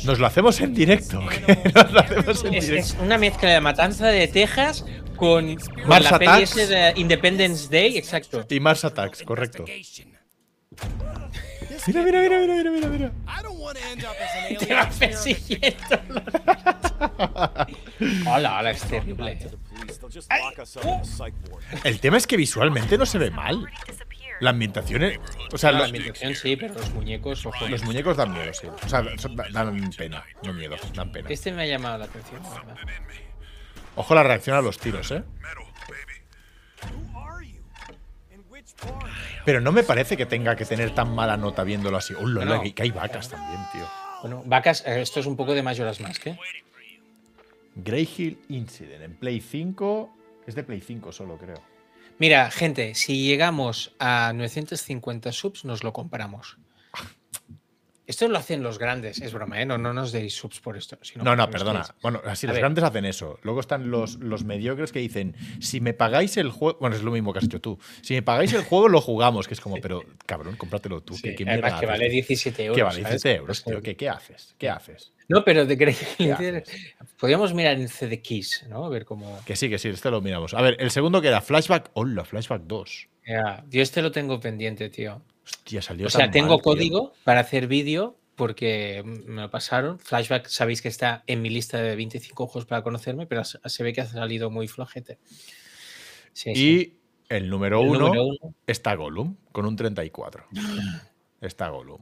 Nos 0.05 0.19
lo 0.19 0.27
hacemos 0.27 0.61
en 0.61 0.75
directo. 0.75 1.21
Nos 1.75 1.93
lo 1.93 2.01
hacemos 2.01 2.45
en 2.45 2.55
es, 2.55 2.67
directo. 2.67 2.95
es, 2.95 2.97
una 3.01 3.19
mezcla 3.19 3.51
de 3.51 3.61
Matanza 3.61 4.09
de 4.09 4.29
Texas 4.29 4.85
con, 5.17 5.57
con 5.57 6.03
la 6.03 6.19
peli 6.19 6.67
de 6.67 6.93
Independence 6.97 7.69
Day, 7.69 7.97
exacto. 7.97 8.45
Y 8.49 8.61
Mars 8.61 8.85
Attacks, 8.85 9.23
correcto. 9.23 9.65
Mira, 11.87 12.03
mira, 12.03 12.21
mira, 12.21 12.39
mira, 12.39 12.71
mira, 12.71 12.89
mira, 12.89 13.13
Te 14.59 14.75
va 14.75 14.89
persiguiendo. 14.89 16.01
hola, 18.31 18.59
hola, 18.59 18.71
es 18.71 18.83
terrible. 18.83 19.39
El 21.85 22.01
tema 22.01 22.17
es 22.19 22.27
que 22.27 22.37
visualmente 22.37 22.97
no 22.99 23.07
se 23.07 23.19
ve 23.19 23.31
mal. 23.31 23.67
La 24.41 24.51
ambientación 24.51 25.03
es. 25.05 25.19
O 25.53 25.59
sea, 25.59 25.73
la 25.73 25.85
ambientación 25.85 26.35
sí, 26.35 26.57
pero 26.57 26.75
los 26.75 26.91
muñecos, 26.91 27.47
ojo. 27.47 27.69
Los 27.69 27.83
muñecos 27.85 28.17
dan 28.17 28.33
miedo, 28.33 28.53
sí. 28.53 28.67
O 28.67 28.89
sea, 28.89 29.03
dan 29.03 29.91
pena, 29.97 30.25
no 30.43 30.53
miedo, 30.53 30.77
dan 30.95 31.13
pena. 31.13 31.29
Este 31.31 31.53
me 31.53 31.63
ha 31.63 31.67
llamado 31.67 31.99
la 31.99 32.05
atención, 32.05 32.41
Ojo 33.95 34.15
la 34.15 34.23
reacción 34.23 34.57
a 34.57 34.63
los 34.63 34.79
tiros, 34.79 35.11
eh. 35.11 35.23
Pero 39.45 39.61
no 39.61 39.73
me 39.73 39.83
parece 39.83 40.17
que 40.17 40.27
tenga 40.27 40.57
que 40.57 40.65
tener 40.65 40.95
tan 40.95 41.15
mala 41.15 41.37
nota 41.37 41.65
viéndolo 41.65 41.97
así. 41.97 42.15
Uh, 42.15 42.75
que 42.75 42.83
hay 42.83 42.91
vacas 42.91 43.29
también, 43.29 43.61
tío. 43.73 43.87
Bueno, 44.23 44.43
vacas, 44.47 44.85
eh, 44.87 45.03
esto 45.03 45.21
es 45.21 45.27
un 45.27 45.37
poco 45.37 45.55
de 45.55 45.63
Majora's 45.63 46.01
Mask, 46.01 46.29
¿eh? 46.29 46.39
Grey 47.75 48.09
Hill 48.17 48.39
Incident 48.49 49.03
en 49.03 49.17
Play 49.17 49.41
5. 49.41 50.17
Es 50.47 50.55
de 50.55 50.63
Play 50.63 50.81
5 50.81 51.13
solo, 51.13 51.39
creo. 51.39 51.61
Mira, 52.19 52.51
gente, 52.51 52.95
si 52.95 53.25
llegamos 53.25 53.95
a 53.99 54.33
950 54.35 55.33
subs, 55.33 55.65
nos 55.65 55.83
lo 55.83 55.93
compramos. 55.93 56.59
Esto 58.07 58.27
lo 58.29 58.37
hacen 58.37 58.63
los 58.63 58.79
grandes, 58.79 59.21
es 59.21 59.33
broma, 59.33 59.63
¿eh? 59.63 59.67
No, 59.67 59.79
no 59.79 59.93
nos 59.93 60.11
deis 60.11 60.35
subs 60.35 60.61
por 60.61 60.77
esto. 60.77 60.99
no, 61.17 61.37
no, 61.37 61.49
perdona. 61.49 61.85
Bueno, 62.03 62.21
así 62.25 62.47
los 62.47 62.57
grandes 62.57 62.83
hacen 62.83 63.05
eso. 63.05 63.39
Luego 63.43 63.61
están 63.61 63.91
los, 63.91 64.17
los 64.17 64.45
mediocres 64.45 64.91
que 64.91 64.99
dicen, 64.99 65.37
si 65.61 65.81
me 65.81 65.95
pagáis 65.95 66.37
el 66.37 66.51
juego, 66.51 66.79
bueno, 66.81 66.97
es 66.97 67.03
lo 67.03 67.13
mismo 67.13 67.33
que 67.33 67.39
has 67.39 67.45
hecho 67.45 67.61
tú, 67.61 67.79
si 68.03 68.15
me 68.15 68.23
pagáis 68.23 68.53
el 68.55 68.65
juego 68.65 68.89
lo 68.89 69.01
jugamos, 69.01 69.47
que 69.47 69.55
es 69.55 69.61
como, 69.61 69.77
pero 69.77 70.05
cabrón, 70.27 70.57
cómpratelo 70.57 71.01
tú. 71.03 71.15
Sí, 71.15 71.35
que 71.35 71.45
vale 71.45 72.09
17 72.09 72.65
euros. 72.65 72.77
Que 72.77 72.83
vale 72.83 72.99
17 72.99 73.37
euros, 73.37 73.65
tío. 73.65 73.81
¿Qué, 73.81 74.09
haces? 74.09 74.55
¿Qué 74.59 74.69
haces? 74.69 75.13
No, 75.29 75.45
pero 75.45 75.65
de 75.65 76.65
podríamos 77.19 77.55
mirar 77.55 77.79
en 77.79 77.89
CD 77.89 78.21
Keys, 78.21 78.67
¿no? 78.69 78.85
A 78.85 78.89
ver 78.89 79.05
cómo. 79.05 79.39
Que 79.47 79.55
sí, 79.55 79.69
que 79.71 79.79
sí, 79.79 79.89
este 79.89 80.11
lo 80.11 80.21
miramos. 80.21 80.55
A 80.55 80.61
ver, 80.61 80.77
el 80.81 80.91
segundo 80.91 81.23
que 81.23 81.29
era 81.29 81.41
Flashback. 81.41 81.91
Hola, 81.95 82.25
Flashback 82.25 82.63
2. 82.63 83.09
Ya, 83.27 83.65
yo 83.71 83.83
este 83.83 84.03
lo 84.03 84.11
tengo 84.11 84.41
pendiente, 84.41 84.89
tío. 84.89 85.23
Hostia, 85.45 85.83
salió. 85.83 86.07
O 86.07 86.11
sea, 86.11 86.31
tengo 86.31 86.59
código 86.61 87.13
para 87.25 87.41
hacer 87.41 87.67
vídeo 87.67 88.17
porque 88.37 89.03
me 89.05 89.43
lo 89.43 89.51
pasaron. 89.51 89.99
Flashback, 89.99 90.47
sabéis 90.47 90.83
que 90.83 90.89
está 90.89 91.23
en 91.27 91.43
mi 91.43 91.51
lista 91.51 91.79
de 91.79 91.97
25 91.97 92.47
juegos 92.47 92.67
para 92.67 92.83
conocerme, 92.83 93.27
pero 93.27 93.45
se 93.45 93.83
ve 93.83 93.93
que 93.93 94.01
ha 94.01 94.07
salido 94.07 94.51
muy 94.51 94.69
flojete. 94.69 95.19
y 96.47 96.95
El, 97.29 97.49
número, 97.49 97.81
uno 97.81 98.13
está 98.67 98.95
Gollum, 98.95 99.37
con 99.53 99.67
un 99.67 99.77
34. 99.77 100.47
está 101.41 101.69
Gollum. 101.69 102.01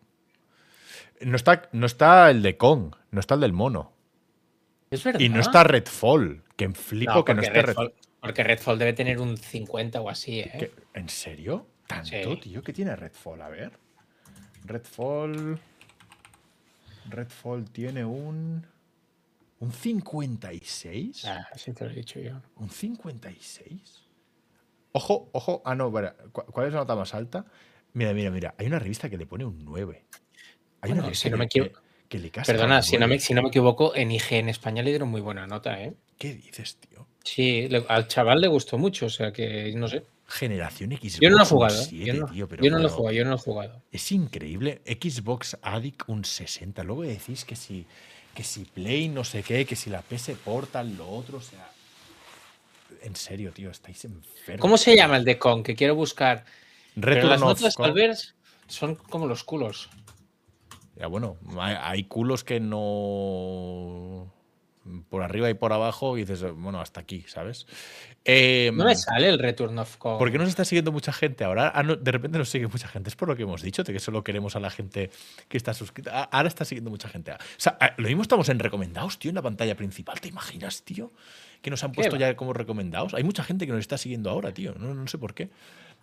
No 1.21 1.37
está, 1.37 1.69
no 1.73 1.87
está 1.87 2.31
el 2.31 2.43
de 2.43 2.57
Kong, 2.57 2.95
no 3.11 3.21
está 3.21 3.35
el 3.35 3.41
del 3.41 3.53
mono. 3.53 3.93
Es 4.91 5.05
verdad. 5.05 5.21
Y 5.21 5.29
no 5.29 5.41
está 5.41 5.65
Redfall, 5.65 6.43
que 6.57 6.65
en 6.65 6.75
flipo 6.75 7.25
que 7.25 7.35
no 7.35 7.43
esté 7.43 7.63
Redfall. 7.63 7.93
Porque 8.21 8.45
Redfall 8.45 8.79
debe 8.79 8.93
tener 8.93 9.19
un 9.19 9.37
50 9.37 10.01
o 10.01 10.11
así, 10.11 10.41
¿eh? 10.41 10.73
¿En 10.95 11.09
serio? 11.09 11.67
¿Tanto, 11.91 12.39
tío? 12.39 12.63
¿Qué 12.63 12.73
tiene 12.73 12.95
Redfall? 12.95 13.43
A 13.43 13.49
ver. 13.49 13.73
Redfall. 14.65 15.59
Redfall 17.09 17.71
tiene 17.71 18.05
un. 18.05 18.65
¿Un 19.59 19.73
56? 19.73 21.25
Ah, 21.27 21.49
sí 21.57 21.73
te 21.73 21.85
lo 21.85 21.91
he 21.91 21.95
dicho 21.95 22.21
yo. 22.21 22.41
¿Un 22.57 22.71
56? 22.71 24.07
Ojo, 24.93 25.29
ojo. 25.33 25.63
Ah, 25.65 25.75
no, 25.75 25.91
¿cuál 25.91 26.67
es 26.67 26.73
la 26.73 26.81
nota 26.81 26.95
más 26.95 27.13
alta? 27.15 27.45
Mira, 27.93 28.15
mira, 28.15 28.31
mira. 28.31 28.55
Hay 28.57 28.67
una 28.67 28.79
revista 28.79 29.11
que 29.11 29.19
le 29.19 29.27
pone 29.27 29.45
un 29.45 29.65
9. 29.65 30.05
Hay 30.83 30.93
una 30.93 31.13
si 31.13 31.29
no 31.29 31.37
me 31.37 31.45
equivoco. 31.47 31.81
Que, 32.09 32.19
le 32.19 32.31
Perdona, 32.31 32.83
si 32.83 32.99
no, 32.99 33.07
me, 33.07 33.21
si 33.21 33.35
no, 33.35 33.43
me, 33.43 33.49
equivoco, 33.49 33.95
en 33.95 34.11
IG 34.11 34.33
en 34.33 34.49
España 34.49 34.83
le 34.83 34.91
dieron 34.91 35.09
muy 35.09 35.21
buena 35.21 35.47
nota, 35.47 35.81
¿eh? 35.81 35.95
¿Qué 36.19 36.35
dices, 36.35 36.77
tío? 36.79 37.07
Sí, 37.23 37.69
al 37.87 38.09
chaval 38.09 38.41
le 38.41 38.49
gustó 38.49 38.79
mucho, 38.79 39.07
o 39.07 39.11
sea 39.11 39.33
que 39.33 39.73
no 39.77 39.87
sé. 39.87 40.05
Generación 40.31 40.93
Xbox. 40.93 41.21
Yo 41.21 41.31
no 41.31 41.37
lo 41.37 41.43
he 41.43 41.47
jugado. 41.47 41.91
yo, 41.91 42.15
no, 42.15 42.27
tío, 42.27 42.49
pero, 42.49 42.63
yo 42.63 42.71
no 42.71 42.79
lo 42.79 42.87
he 42.87 42.91
jugado, 42.91 43.17
yo 43.17 43.25
no 43.25 43.31
lo 43.31 43.37
he 43.37 43.41
jugado. 43.41 43.83
Es 43.91 44.13
increíble. 44.13 44.81
Xbox 44.87 45.59
Addict 45.61 46.03
un 46.07 46.25
60. 46.25 46.83
Luego 46.85 47.03
decís 47.03 47.45
que 47.45 47.57
si, 47.57 47.85
que 48.35 48.45
si 48.45 48.65
Play 48.65 49.09
no 49.09 49.25
sé 49.25 49.43
qué, 49.43 49.67
que 49.67 49.77
si 49.77 49.91
la 49.91 50.03
PS 50.03 50.31
Portal, 50.45 50.97
lo 50.97 51.09
otro, 51.09 51.39
o 51.39 51.43
sea. 51.43 51.71
En 53.03 53.17
serio, 53.17 53.53
tío, 53.53 53.71
estáis 53.71 54.05
enfermos. 54.05 54.61
¿Cómo 54.61 54.77
se 54.77 54.95
llama 54.95 55.17
el 55.17 55.25
de 55.25 55.39
Con? 55.39 55.63
Que 55.63 55.75
quiero 55.75 55.95
buscar. 55.95 56.45
Return 56.97 57.31
las 57.31 57.41
notas 57.41 57.75
son 58.71 58.95
como 58.95 59.27
los 59.27 59.45
culos. 59.45 59.91
Ya 60.97 61.07
bueno, 61.07 61.39
hay, 61.59 62.05
culos 62.05 62.45
que 62.45 62.61
no. 62.61 64.33
Por 65.09 65.23
arriba 65.23 65.51
y 65.51 65.55
por 65.55 65.73
abajo 65.73 66.17
y 66.17 66.21
dices, 66.21 66.43
bueno, 66.53 66.81
hasta 66.81 67.01
aquí, 67.01 67.25
¿sabes? 67.29 67.67
Eh, 68.25 68.71
no 68.75 68.85
me 68.85 68.95
sale 68.97 69.29
el 69.29 69.39
Return 69.39 69.79
of 69.79 69.97
Kong. 69.97 70.19
¿Por 70.19 70.31
qué 70.33 70.39
nos 70.39 70.49
está 70.49 70.65
siguiendo 70.65 70.93
mucha 70.93 71.13
gente 71.13 71.45
ahora? 71.45 71.73
Ah, 71.75 71.83
no, 71.83 71.97
de 71.97 72.11
repente 72.11 72.39
nos 72.39 72.49
sigue 72.49 72.67
mucha 72.67 72.89
gente. 72.89 73.11
Es 73.11 73.17
por 73.17 73.29
lo 73.29 73.37
que 73.37 73.43
hemos 73.43 73.63
dicho, 73.63 73.83
de 73.83 73.93
que 73.93 74.01
solo 74.01 74.25
queremos 74.25 74.57
a 74.57 74.61
la 74.61 74.71
gente 74.71 75.11
que 75.49 75.57
está 75.57 75.75
suscrita. 75.75 76.11
Ah, 76.15 76.29
Ahora 76.33 76.49
está 76.49 76.65
siguiendo 76.65 76.91
mucha 76.91 77.09
gente. 77.09 77.33
O 77.33 77.37
sea, 77.57 77.77
ah, 77.81 77.95
lo 77.97 78.09
mismo 78.09 78.23
estamos 78.23 78.49
en 78.49 78.59
recomendados, 78.59 79.19
tío, 79.19 79.31
en 79.31 79.35
la 79.37 79.43
pantalla 79.43 79.75
principal. 79.75 80.21
¿Te 80.21 80.29
imaginas, 80.29 80.83
tío? 80.83 81.13
Que 81.63 81.71
nos 81.71 81.85
han 81.85 81.93
puesto 81.93 82.15
va? 82.15 82.21
ya 82.21 82.37
como 82.37 82.53
recomendados. 82.53 83.15
Hay 83.15 83.25
mucha 83.25 83.45
gente 83.45 83.67
que 83.67 83.73
nos 83.73 83.81
está 83.81 83.99
siguiendo 83.99 84.31
ahora, 84.31 84.53
tío. 84.53 84.75
No, 84.75 84.95
no 84.95 85.07
sé 85.07 85.19
por 85.19 85.35
qué. 85.35 85.51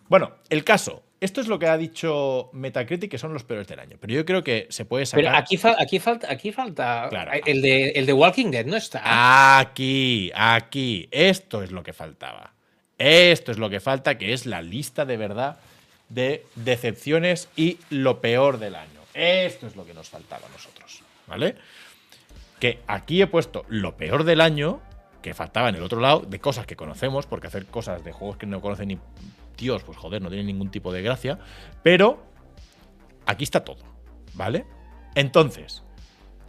Bueno, 0.08 0.32
el 0.48 0.64
caso. 0.64 1.02
Esto 1.20 1.40
es 1.40 1.48
lo 1.48 1.58
que 1.58 1.66
ha 1.66 1.76
dicho 1.76 2.48
Metacritic, 2.52 3.10
que 3.10 3.18
son 3.18 3.32
los 3.32 3.42
peores 3.42 3.66
del 3.66 3.80
año. 3.80 3.96
Pero 4.00 4.12
yo 4.14 4.24
creo 4.24 4.44
que 4.44 4.68
se 4.70 4.84
puede 4.84 5.04
sacar. 5.04 5.24
Pero 5.24 5.36
aquí, 5.36 5.56
fal- 5.56 5.74
aquí 5.76 5.98
falta, 5.98 6.30
aquí 6.30 6.52
falta 6.52 7.08
Claro. 7.10 7.32
el, 7.44 7.60
de, 7.60 7.88
el 7.90 8.06
de 8.06 8.12
Walking 8.12 8.52
Dead, 8.52 8.64
¿no 8.66 8.76
está? 8.76 9.58
Aquí, 9.58 10.30
aquí. 10.34 11.08
Esto 11.10 11.62
es 11.64 11.72
lo 11.72 11.82
que 11.82 11.92
faltaba. 11.92 12.52
Esto 12.98 13.50
es 13.50 13.58
lo 13.58 13.68
que 13.68 13.80
falta, 13.80 14.16
que 14.16 14.32
es 14.32 14.46
la 14.46 14.62
lista 14.62 15.04
de 15.04 15.16
verdad 15.16 15.58
de 16.08 16.46
decepciones 16.54 17.48
y 17.56 17.78
lo 17.90 18.20
peor 18.20 18.58
del 18.60 18.76
año. 18.76 19.00
Esto 19.12 19.66
es 19.66 19.74
lo 19.74 19.84
que 19.84 19.94
nos 19.94 20.08
faltaba 20.08 20.46
a 20.46 20.50
nosotros. 20.50 21.02
¿Vale? 21.26 21.56
Que 22.60 22.78
aquí 22.86 23.20
he 23.20 23.26
puesto 23.26 23.64
lo 23.68 23.96
peor 23.96 24.22
del 24.24 24.40
año, 24.40 24.80
que 25.22 25.34
faltaba 25.34 25.68
en 25.68 25.74
el 25.76 25.82
otro 25.82 26.00
lado, 26.00 26.20
de 26.20 26.38
cosas 26.38 26.66
que 26.66 26.76
conocemos, 26.76 27.26
porque 27.26 27.46
hacer 27.48 27.66
cosas 27.66 28.04
de 28.04 28.12
juegos 28.12 28.36
que 28.36 28.46
no 28.46 28.60
conocen 28.60 28.88
ni 28.88 28.98
Dios, 29.56 29.82
pues 29.82 29.98
joder, 29.98 30.22
no 30.22 30.28
tiene 30.28 30.44
ningún 30.44 30.70
tipo 30.70 30.92
de 30.92 31.02
gracia. 31.02 31.38
Pero 31.82 32.22
aquí 33.26 33.44
está 33.44 33.64
todo. 33.64 33.82
¿Vale? 34.34 34.64
Entonces, 35.14 35.82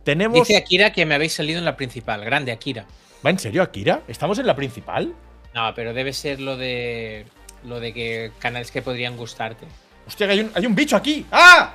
tenemos. 0.04 0.38
Dice 0.38 0.58
Akira 0.58 0.92
que 0.92 1.06
me 1.06 1.16
habéis 1.16 1.34
salido 1.34 1.58
en 1.60 1.66
la 1.66 1.76
principal. 1.76 2.24
Grande, 2.24 2.52
Akira. 2.52 2.86
¿Va 3.26 3.32
en 3.32 3.40
serio, 3.40 3.64
Akira? 3.64 4.04
¿Estamos 4.08 4.38
en 4.40 4.46
la 4.46 4.56
principal? 4.56 5.14
No, 5.56 5.74
pero 5.74 5.94
debe 5.94 6.14
ser 6.14 6.40
lo 6.40 6.56
de 6.56 7.26
lo 7.64 7.80
de 7.80 7.94
que 7.94 8.32
canales 8.40 8.72
que 8.72 8.82
podrían 8.82 9.18
gustarte. 9.18 9.66
Hostia, 10.08 10.28
que 10.28 10.34
hay 10.34 10.40
un, 10.42 10.52
hay 10.54 10.66
un 10.66 10.76
bicho 10.76 10.96
aquí. 10.96 11.26
¡Ah! 11.32 11.74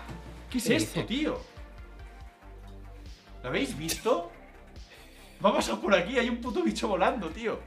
¿Qué 0.50 0.58
es 0.58 0.64
¿Qué 0.64 0.76
esto, 0.76 1.00
dice? 1.00 1.08
tío? 1.08 1.40
¿Lo 3.42 3.48
habéis 3.48 3.76
visto? 3.76 4.30
Vamos 5.44 5.68
a 5.68 5.78
por 5.78 5.94
aquí, 5.94 6.18
hay 6.18 6.30
un 6.30 6.38
puto 6.38 6.62
bicho 6.62 6.88
volando, 6.88 7.28
tío. 7.28 7.60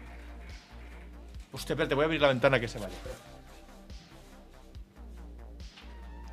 Hostia, 1.52 1.76
espérate, 1.76 1.94
voy 1.94 2.02
a 2.02 2.06
abrir 2.06 2.20
la 2.20 2.30
ventana 2.30 2.60
que 2.60 2.68
se 2.68 2.80
vaya. 2.80 2.96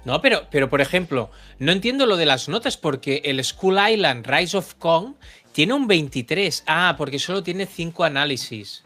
No, 0.06 0.22
pero, 0.22 0.46
pero 0.50 0.70
por 0.70 0.80
ejemplo, 0.80 1.30
no 1.58 1.70
entiendo 1.70 2.06
lo 2.06 2.16
de 2.16 2.24
las 2.24 2.48
notas 2.48 2.78
porque 2.78 3.20
el 3.26 3.44
School 3.44 3.76
Island 3.90 4.26
Rise 4.26 4.56
of 4.56 4.76
Kong 4.76 5.16
tiene 5.52 5.74
un 5.74 5.86
23. 5.86 6.64
Ah, 6.66 6.94
porque 6.96 7.18
solo 7.18 7.42
tiene 7.42 7.66
5 7.66 8.04
análisis. 8.04 8.82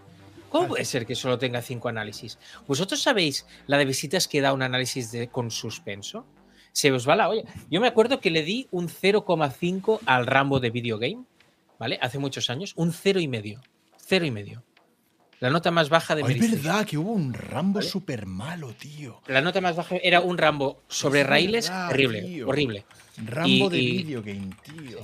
¿Cómo 0.49 0.67
puede 0.67 0.85
ser 0.85 1.07
que 1.07 1.15
solo 1.15 1.39
tenga 1.39 1.63
5 1.63 1.89
análisis? 1.89 2.41
¿Vosotros 2.67 3.01
sabéis 3.01 3.47
la 3.69 3.79
de 3.79 3.85
visitas 3.85 4.27
que 4.27 4.41
da 4.41 4.53
un 4.53 4.63
análisis 4.63 5.13
con 5.31 5.53
suspenso? 5.53 6.27
Se 6.73 6.91
os 6.91 7.09
va 7.09 7.15
la 7.15 7.29
olla. 7.29 7.45
Yo 7.71 7.81
me 7.81 7.87
acuerdo 7.87 8.19
que 8.19 8.33
le 8.33 8.43
di 8.43 8.67
un 8.73 8.89
0,5 8.89 10.01
al 10.07 10.27
Rambo 10.27 10.59
de 10.59 10.71
Video 10.71 10.99
Game, 10.99 11.23
¿vale? 11.79 11.99
Hace 12.03 12.19
muchos 12.19 12.51
años. 12.51 12.73
Un 12.77 12.93
0,5. 12.93 13.61
0,5. 14.09 14.63
La 15.41 15.51
nota 15.51 15.71
más 15.71 15.89
baja 15.89 16.17
de 16.17 16.25
Ay, 16.25 16.37
es 16.39 16.51
verdad 16.63 16.85
que 16.85 16.99
hubo 16.99 17.13
un 17.13 17.33
Rambo 17.33 17.79
¿Vale? 17.79 17.89
súper 17.89 18.27
malo, 18.27 18.73
tío. 18.75 19.21
La 19.29 19.41
nota 19.41 19.61
más 19.61 19.77
baja 19.77 19.97
era 20.03 20.21
un 20.21 20.37
Rambo 20.37 20.83
sobre 20.89 21.21
Es 21.21 21.27
raíles 21.29 21.69
verdad, 21.69 21.89
horrible, 21.91 22.23
tío. 22.23 22.49
horrible. 22.49 22.85
Rambo 23.25 23.71
de 23.71 23.79
Y- 23.79 23.87
y- 23.89 23.97
video 23.99 24.23
game, 24.23 24.51
tío. 24.65 24.99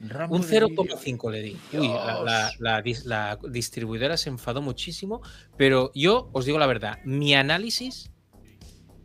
Rambo 0.00 0.36
Un 0.36 0.40
de 0.40 0.46
video- 0.46 0.68
0,5 0.68 1.30
le 1.30 1.42
di. 1.42 1.56
Uy, 1.74 1.88
la, 1.88 2.22
la- 2.24 2.50
la 2.58 2.82
dis- 2.82 3.04
la 3.04 3.38
distribuidora 3.50 4.16
se 4.16 4.30
enfadó 4.30 4.62
muchísimo, 4.62 5.20
pero 5.58 5.92
yo 5.94 6.30
os 6.32 6.46
digo 6.46 6.58
la 6.58 6.66
verdad, 6.66 6.98
mi 7.04 7.34
análisis 7.34 8.09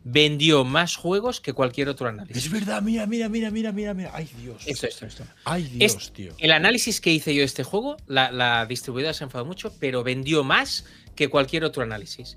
vendió 0.08 0.64
más 0.64 0.94
juegos 0.94 1.40
que 1.40 1.52
cualquier 1.52 1.88
otro 1.88 2.06
Es 2.08 2.12
análisis. 2.14 2.48
verdad, 2.50 2.80
mira, 2.80 3.06
mira, 3.06 3.28
mira, 3.28 3.50
mira, 3.50 3.72
mira, 3.72 3.92
mira. 3.92 4.10
Ay, 4.14 4.28
Dios. 4.40 4.62
Esto, 4.64 4.86
esto, 4.86 5.04
esto. 5.06 5.24
Ay, 5.44 5.64
Dios, 5.64 5.96
Es- 5.96 6.12
tío. 6.12 6.32
El 6.38 6.52
análisis 6.52 7.00
que 7.00 7.10
hice 7.12 7.34
yo 7.34 7.40
de 7.40 7.44
este 7.46 7.64
juego, 7.64 7.96
la, 8.06 8.30
la 8.30 8.66
distribuidora 8.66 9.12
se 9.14 9.24
enfadó 9.24 9.44
mucho, 9.44 9.72
pero 9.80 10.04
vendió 10.04 10.44
más 10.44 10.84
que 11.16 11.26
cualquier 11.28 11.64
otro 11.64 11.82
análisis. 11.82 12.36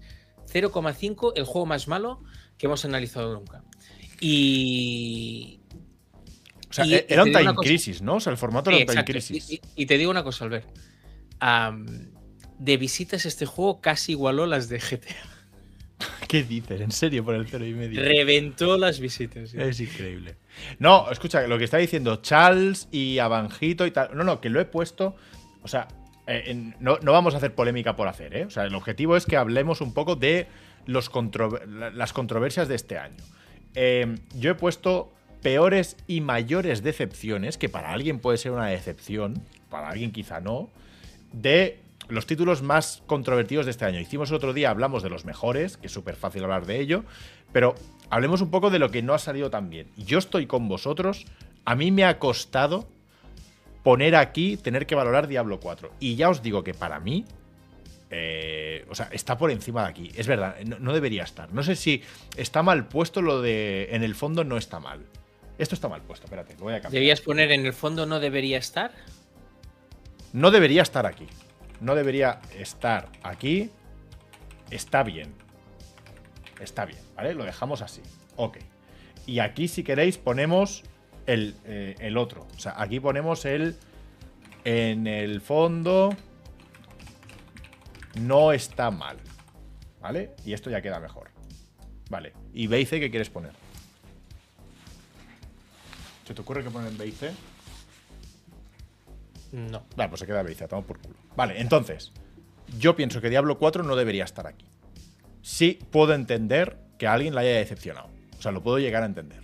0,5, 0.52 1.34
el 1.36 1.44
juego 1.46 1.68
más 1.68 1.88
malo 1.88 2.24
que 2.58 2.66
hemos 2.66 2.86
analizado 2.86 3.36
nunca. 3.36 3.64
Y, 4.20 5.60
O 6.70 6.74
sea, 6.74 6.86
y- 6.88 6.96
e- 6.96 7.06
y 7.08 7.14
era 7.14 7.24
un 7.24 7.32
time 7.32 7.54
crisis, 7.56 8.02
¿no? 8.02 8.16
O 8.16 8.20
sea, 8.20 8.32
el 8.32 8.38
formato 8.38 8.72
Sí, 8.72 8.78
era 8.78 8.86
un 8.86 8.90
time 8.92 9.06
crisis. 9.06 9.60
Y, 9.76 9.86
te 9.86 9.98
digo 10.00 10.10
una 10.10 10.24
cosa, 10.24 10.46
Albert. 10.46 10.68
Am, 11.40 12.12
de 12.58 12.78
visitas 12.78 13.26
este 13.26 13.46
juego 13.46 13.80
casi 13.80 14.14
igualó 14.14 14.46
las 14.48 14.70
de 14.70 14.80
GTA. 14.80 15.16
¿Qué 16.28 16.44
dices? 16.44 16.80
¿En 16.82 16.92
serio 16.92 17.24
por 17.26 17.36
el 17.36 17.48
cero 17.48 17.66
y 17.66 17.74
medio? 17.74 18.02
Reventó 18.02 18.78
las 18.78 19.00
visitas. 19.00 19.50
sí. 19.50 19.58
Es 19.60 19.80
increíble. 19.80 20.36
No, 20.80 21.10
escucha, 21.12 21.46
lo 21.48 21.58
que 21.58 21.64
está 21.66 21.78
diciendo 21.78 22.18
Charles 22.18 22.88
y 22.92 23.20
Avanjito 23.20 23.86
y 23.86 23.92
tal. 23.92 24.12
No, 24.16 24.24
no, 24.24 24.40
que 24.42 24.50
lo 24.50 24.60
he 24.60 24.66
puesto. 24.66 25.16
O 25.62 25.68
sea, 25.68 25.88
eh, 26.28 26.44
en- 26.48 26.76
no, 26.80 26.98
no 27.02 27.12
vamos 27.12 27.34
a 27.34 27.38
hacer 27.38 27.54
polémica 27.54 27.96
por 27.96 28.08
hacer, 28.08 28.36
¿eh? 28.36 28.46
O 28.46 28.50
sea, 28.50 28.64
el 28.64 28.76
objetivo 28.76 29.18
es 29.18 29.26
que 29.26 29.36
hablemos 29.38 29.82
un 29.82 29.94
poco 29.94 30.16
de 30.16 30.48
los 30.86 31.10
contro- 31.10 31.60
la- 31.66 31.90
las 31.90 32.14
controversias 32.14 32.68
de 32.68 32.76
este 32.76 32.98
año. 32.98 33.24
Eh, 33.76 34.16
yo 34.36 34.52
he 34.52 34.56
puesto 34.56 35.12
peores 35.42 35.98
y 36.08 36.22
mayores 36.22 36.82
decepciones, 36.84 37.58
que 37.58 37.70
para 37.70 37.92
alguien 37.92 38.20
puede 38.20 38.38
ser 38.38 38.52
una 38.52 38.68
decepción, 38.68 39.42
para 39.70 39.90
alguien 39.90 40.12
quizá 40.12 40.40
no, 40.40 40.70
de 41.34 41.80
los 42.10 42.26
títulos 42.26 42.62
más 42.62 43.04
controvertidos 43.06 43.66
de 43.66 43.72
este 43.72 43.86
año. 43.86 44.00
Hicimos 44.00 44.30
el 44.30 44.36
otro 44.36 44.54
día, 44.54 44.70
hablamos 44.70 45.04
de 45.04 45.10
los 45.10 45.26
mejores, 45.26 45.78
que 45.78 45.88
es 45.88 45.94
súper 45.94 46.16
fácil 46.16 46.44
hablar 46.44 46.66
de 46.66 46.80
ello, 46.80 47.06
pero 47.52 47.76
hablemos 48.10 48.42
un 48.42 48.52
poco 48.52 48.70
de 48.70 48.80
lo 48.80 48.92
que 48.92 49.02
no 49.02 49.14
ha 49.14 49.20
salido 49.20 49.50
tan 49.50 49.70
bien. 49.70 49.88
Yo 49.96 50.18
estoy 50.18 50.48
con 50.48 50.68
vosotros, 50.68 51.26
a 51.66 51.76
mí 51.76 51.92
me 51.92 52.04
ha 52.04 52.20
costado 52.20 52.88
poner 53.84 54.16
aquí, 54.16 54.58
tener 54.58 54.86
que 54.86 54.96
valorar 54.96 55.28
Diablo 55.28 55.60
4. 55.60 55.92
Y 56.00 56.16
ya 56.16 56.30
os 56.30 56.42
digo 56.42 56.64
que 56.64 56.74
para 56.74 57.00
mí, 57.00 57.26
eh, 58.10 58.86
o 58.90 58.96
sea, 58.96 59.10
está 59.12 59.38
por 59.38 59.52
encima 59.52 59.84
de 59.84 59.90
aquí. 59.90 60.12
Es 60.16 60.28
verdad, 60.28 60.56
no, 60.66 60.80
no 60.80 60.94
debería 60.94 61.24
estar. 61.24 61.54
No 61.54 61.64
sé 61.64 61.76
si 61.76 62.04
está 62.36 62.64
mal 62.64 62.88
puesto 62.88 63.22
lo 63.22 63.42
de 63.42 63.90
en 63.92 64.04
el 64.04 64.16
fondo 64.16 64.44
no 64.44 64.58
está 64.58 64.80
mal. 64.80 65.06
Esto 65.58 65.76
está 65.76 65.90
mal 65.90 66.02
puesto, 66.02 66.26
espérate, 66.26 66.54
lo 66.54 66.66
voy 66.66 66.74
a 66.74 66.82
cambiar. 66.82 67.02
Debías 67.02 67.22
poner 67.22 67.52
en 67.52 67.66
el 67.66 67.74
fondo 67.74 68.06
no 68.06 68.20
debería 68.20 68.58
estar. 68.58 68.92
No 70.32 70.52
debería 70.52 70.82
estar 70.82 71.06
aquí. 71.06 71.28
No 71.82 71.96
debería 71.96 72.42
estar 72.58 73.10
aquí. 73.24 73.72
Está 74.70 75.04
bien. 75.04 75.34
Está 76.60 76.86
bien, 76.86 77.00
¿vale? 77.16 77.34
Lo 77.34 77.46
dejamos 77.46 77.82
así. 77.82 78.02
Ok. 78.36 78.58
Y 79.26 79.40
aquí, 79.40 79.68
si 79.68 79.84
queréis, 79.84 80.18
ponemos 80.18 80.84
el, 81.26 81.56
eh, 81.66 81.96
el 82.00 82.18
otro. 82.18 82.48
O 82.56 82.60
sea, 82.60 82.82
aquí 82.82 83.00
ponemos 83.00 83.46
el. 83.46 83.78
En 84.66 85.08
el 85.08 85.42
fondo. 85.42 86.16
No 88.20 88.52
está 88.52 88.92
mal. 88.92 89.18
¿Vale? 90.02 90.36
Y 90.46 90.54
esto 90.54 90.70
ya 90.70 90.82
queda 90.82 91.00
mejor. 91.00 91.30
Vale. 92.10 92.34
¿Y 92.54 92.68
B 92.68 92.82
y 92.82 92.86
C 92.86 93.00
qué 93.00 93.10
quieres 93.10 93.30
poner? 93.30 93.52
¿Se 96.26 96.34
te 96.34 96.42
ocurre 96.42 96.64
que 96.64 96.70
ponen 96.70 96.98
B 96.98 97.08
y 97.08 97.12
C? 97.12 97.32
No. 99.52 99.84
Vale, 99.96 100.10
pues 100.10 100.20
se 100.20 100.28
queda 100.28 100.44
Beiza, 100.44 100.68
toma 100.68 100.86
por 100.86 101.00
culo. 101.00 101.16
Vale, 101.36 101.60
entonces, 101.60 102.12
yo 102.78 102.96
pienso 102.96 103.22
que 103.22 103.30
Diablo 103.30 103.58
4 103.58 103.84
no 103.84 103.96
debería 103.96 104.24
estar 104.24 104.48
aquí. 104.48 104.66
Sí 105.42 105.80
puedo 105.92 106.14
entender 106.14 106.78
que 106.98 107.08
alguien 107.08 107.34
le 107.34 107.42
haya 107.42 107.58
decepcionado. 107.58 108.10
O 108.38 108.42
sea, 108.42 108.52
lo 108.52 108.62
puedo 108.62 108.80
llegar 108.80 109.04
a 109.04 109.06
entender. 109.06 109.40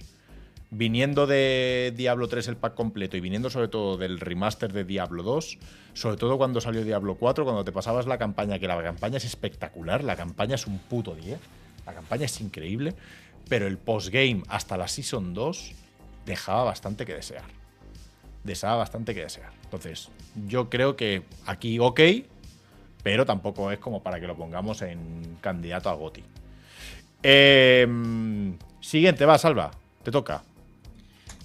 Viniendo 0.69 1.26
de 1.26 1.94
Diablo 1.95 2.27
3 2.27 2.48
el 2.49 2.57
pack 2.57 2.76
completo 2.76 3.15
y 3.18 3.22
viniendo 3.22 3.49
sobre 3.49 3.68
todo 3.68 3.98
del 3.98 4.19
remaster 4.19 4.73
de 4.73 4.84
Diablo 4.84 5.23
2, 5.23 5.57
sobre 5.94 6.18
todo 6.18 6.38
cuando 6.38 6.60
salió 6.60 6.84
Diablo 6.84 7.15
4, 7.15 7.45
cuando 7.45 7.64
te 7.64 7.72
pasabas 7.72 8.07
la 8.07 8.18
campaña, 8.18 8.60
que 8.60 8.68
la 8.68 8.82
campaña 8.84 9.18
es 9.18 9.26
espectacular, 9.26 10.03
la 10.03 10.15
campaña 10.15 10.56
es 10.56 10.68
un 10.68 10.80
puto 10.80 11.15
10, 11.15 11.40
la 11.86 11.94
campaña 11.94 12.26
es 12.26 12.41
increíble, 12.41 12.94
pero 13.48 13.68
el 13.68 13.77
postgame 13.77 14.44
hasta 14.49 14.76
la 14.76 14.88
Season 14.88 15.34
2 15.34 15.72
dejaba 16.26 16.65
bastante 16.65 17.06
que 17.06 17.14
desear 17.14 17.45
dejaba 18.45 18.77
bastante 18.77 19.14
que 19.14 19.22
desear. 19.22 19.52
Entonces, 19.65 20.09
yo 20.47 20.69
creo 20.69 20.95
que 20.95 21.23
aquí 21.45 21.79
ok, 21.79 21.99
pero 23.03 23.25
tampoco 23.25 23.71
es 23.71 23.79
como 23.79 24.01
para 24.01 24.19
que 24.19 24.27
lo 24.27 24.35
pongamos 24.35 24.81
en 24.81 25.37
candidato 25.41 25.89
a 25.89 25.93
Goti. 25.93 26.23
Em, 27.21 28.57
siguiente, 28.79 29.25
va, 29.25 29.37
Salva, 29.37 29.71
te 30.03 30.11
toca. 30.11 30.43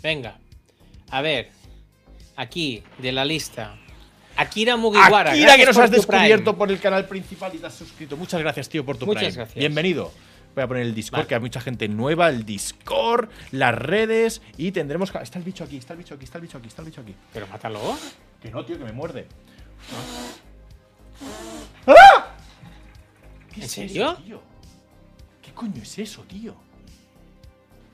Venga. 0.03 0.39
A 1.11 1.23
ver. 1.23 1.51
Aquí, 2.37 2.83
de 2.99 3.13
la 3.13 3.25
lista. 3.25 3.77
Akira 4.37 4.77
Mugiwara. 4.77 5.33
Akira, 5.33 5.57
que 5.57 5.67
nos 5.67 5.77
has 5.77 5.91
descubierto 5.91 6.45
Prime. 6.45 6.59
por 6.59 6.71
el 6.71 6.81
canal 6.81 7.07
principal 7.07 7.53
y 7.55 7.59
te 7.59 7.67
has 7.67 7.75
suscrito. 7.75 8.17
Muchas 8.17 8.41
gracias, 8.41 8.69
tío, 8.69 8.85
por 8.85 8.97
tu 8.97 9.05
Muchas 9.05 9.25
Prime. 9.25 9.37
gracias. 9.37 9.59
Bienvenido. 9.59 10.13
Voy 10.61 10.65
a 10.65 10.69
poner 10.69 10.83
el 10.83 10.95
Discord, 10.95 11.21
Vale. 11.21 11.29
que 11.29 11.35
hay 11.37 11.41
mucha 11.41 11.61
gente 11.63 11.89
nueva, 11.89 12.29
el 12.29 12.45
Discord, 12.45 13.31
las 13.51 13.75
redes 13.75 14.43
y 14.59 14.73
tendremos... 14.73 15.11
Está 15.15 15.39
el 15.39 15.45
bicho 15.47 15.65
aquí, 15.65 15.79
está 15.79 15.95
el 15.95 16.01
bicho 16.01 16.15
aquí, 16.15 16.25
está 16.25 16.37
el 16.37 16.43
bicho 16.43 16.59
aquí, 16.59 16.69
está 16.69 16.83
el 16.83 16.87
bicho 16.89 17.01
aquí. 17.01 17.15
Pero 17.33 17.47
mátalo. 17.47 17.81
Que 18.43 18.51
no, 18.51 18.63
tío, 18.67 18.77
que 18.77 18.85
me 18.85 18.93
muerde. 18.93 19.27
¡Ah! 21.87 22.35
¿Qué 23.55 23.61
¿En 23.61 23.63
es 23.65 23.71
serio? 23.73 24.13
eso, 24.13 24.23
tío? 24.23 24.43
¿Qué 25.41 25.53
coño 25.53 25.83
es 25.83 25.99
eso, 25.99 26.23
tío? 26.25 26.55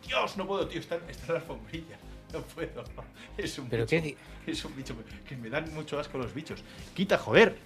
Dios, 0.05 0.37
no 0.37 0.45
puedo, 0.47 0.67
tío, 0.67 0.81
está, 0.81 0.97
está 1.09 1.27
en 1.29 1.33
la 1.35 1.39
alfombrilla. 1.39 1.97
No 2.33 2.41
puedo. 2.43 2.83
Es 3.37 3.59
un 3.61 3.69
¿Pero 3.69 3.85
bicho. 3.87 4.03
qué 4.03 4.17
Es 4.51 4.65
un 4.65 4.75
bicho 4.75 4.97
que 5.29 5.37
me 5.37 5.49
dan 5.51 5.73
mucho 5.73 6.01
asco 6.01 6.19
los 6.19 6.35
bichos. 6.35 6.65
Quita, 6.95 7.17
joder. 7.17 7.57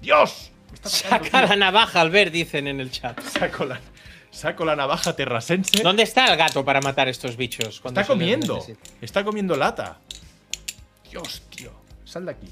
Dios. 0.00 0.50
Está 0.72 0.88
Saca 0.88 1.46
la 1.46 1.56
navaja, 1.56 2.00
Albert, 2.00 2.32
dicen 2.32 2.66
en 2.66 2.80
el 2.80 2.90
chat. 2.90 3.20
Saco 3.22 3.64
la, 3.64 3.80
saco 4.30 4.64
la 4.64 4.76
navaja 4.76 5.14
terrasense. 5.16 5.82
¿Dónde 5.82 6.02
está 6.02 6.26
el 6.30 6.36
gato 6.36 6.64
para 6.64 6.80
matar 6.80 7.08
estos 7.08 7.36
bichos? 7.36 7.80
Está 7.84 8.04
comiendo. 8.04 8.64
Está 9.00 9.24
comiendo 9.24 9.56
lata. 9.56 9.98
Dios, 11.10 11.42
tío. 11.50 11.72
Sal 12.04 12.24
de 12.26 12.32
aquí. 12.32 12.48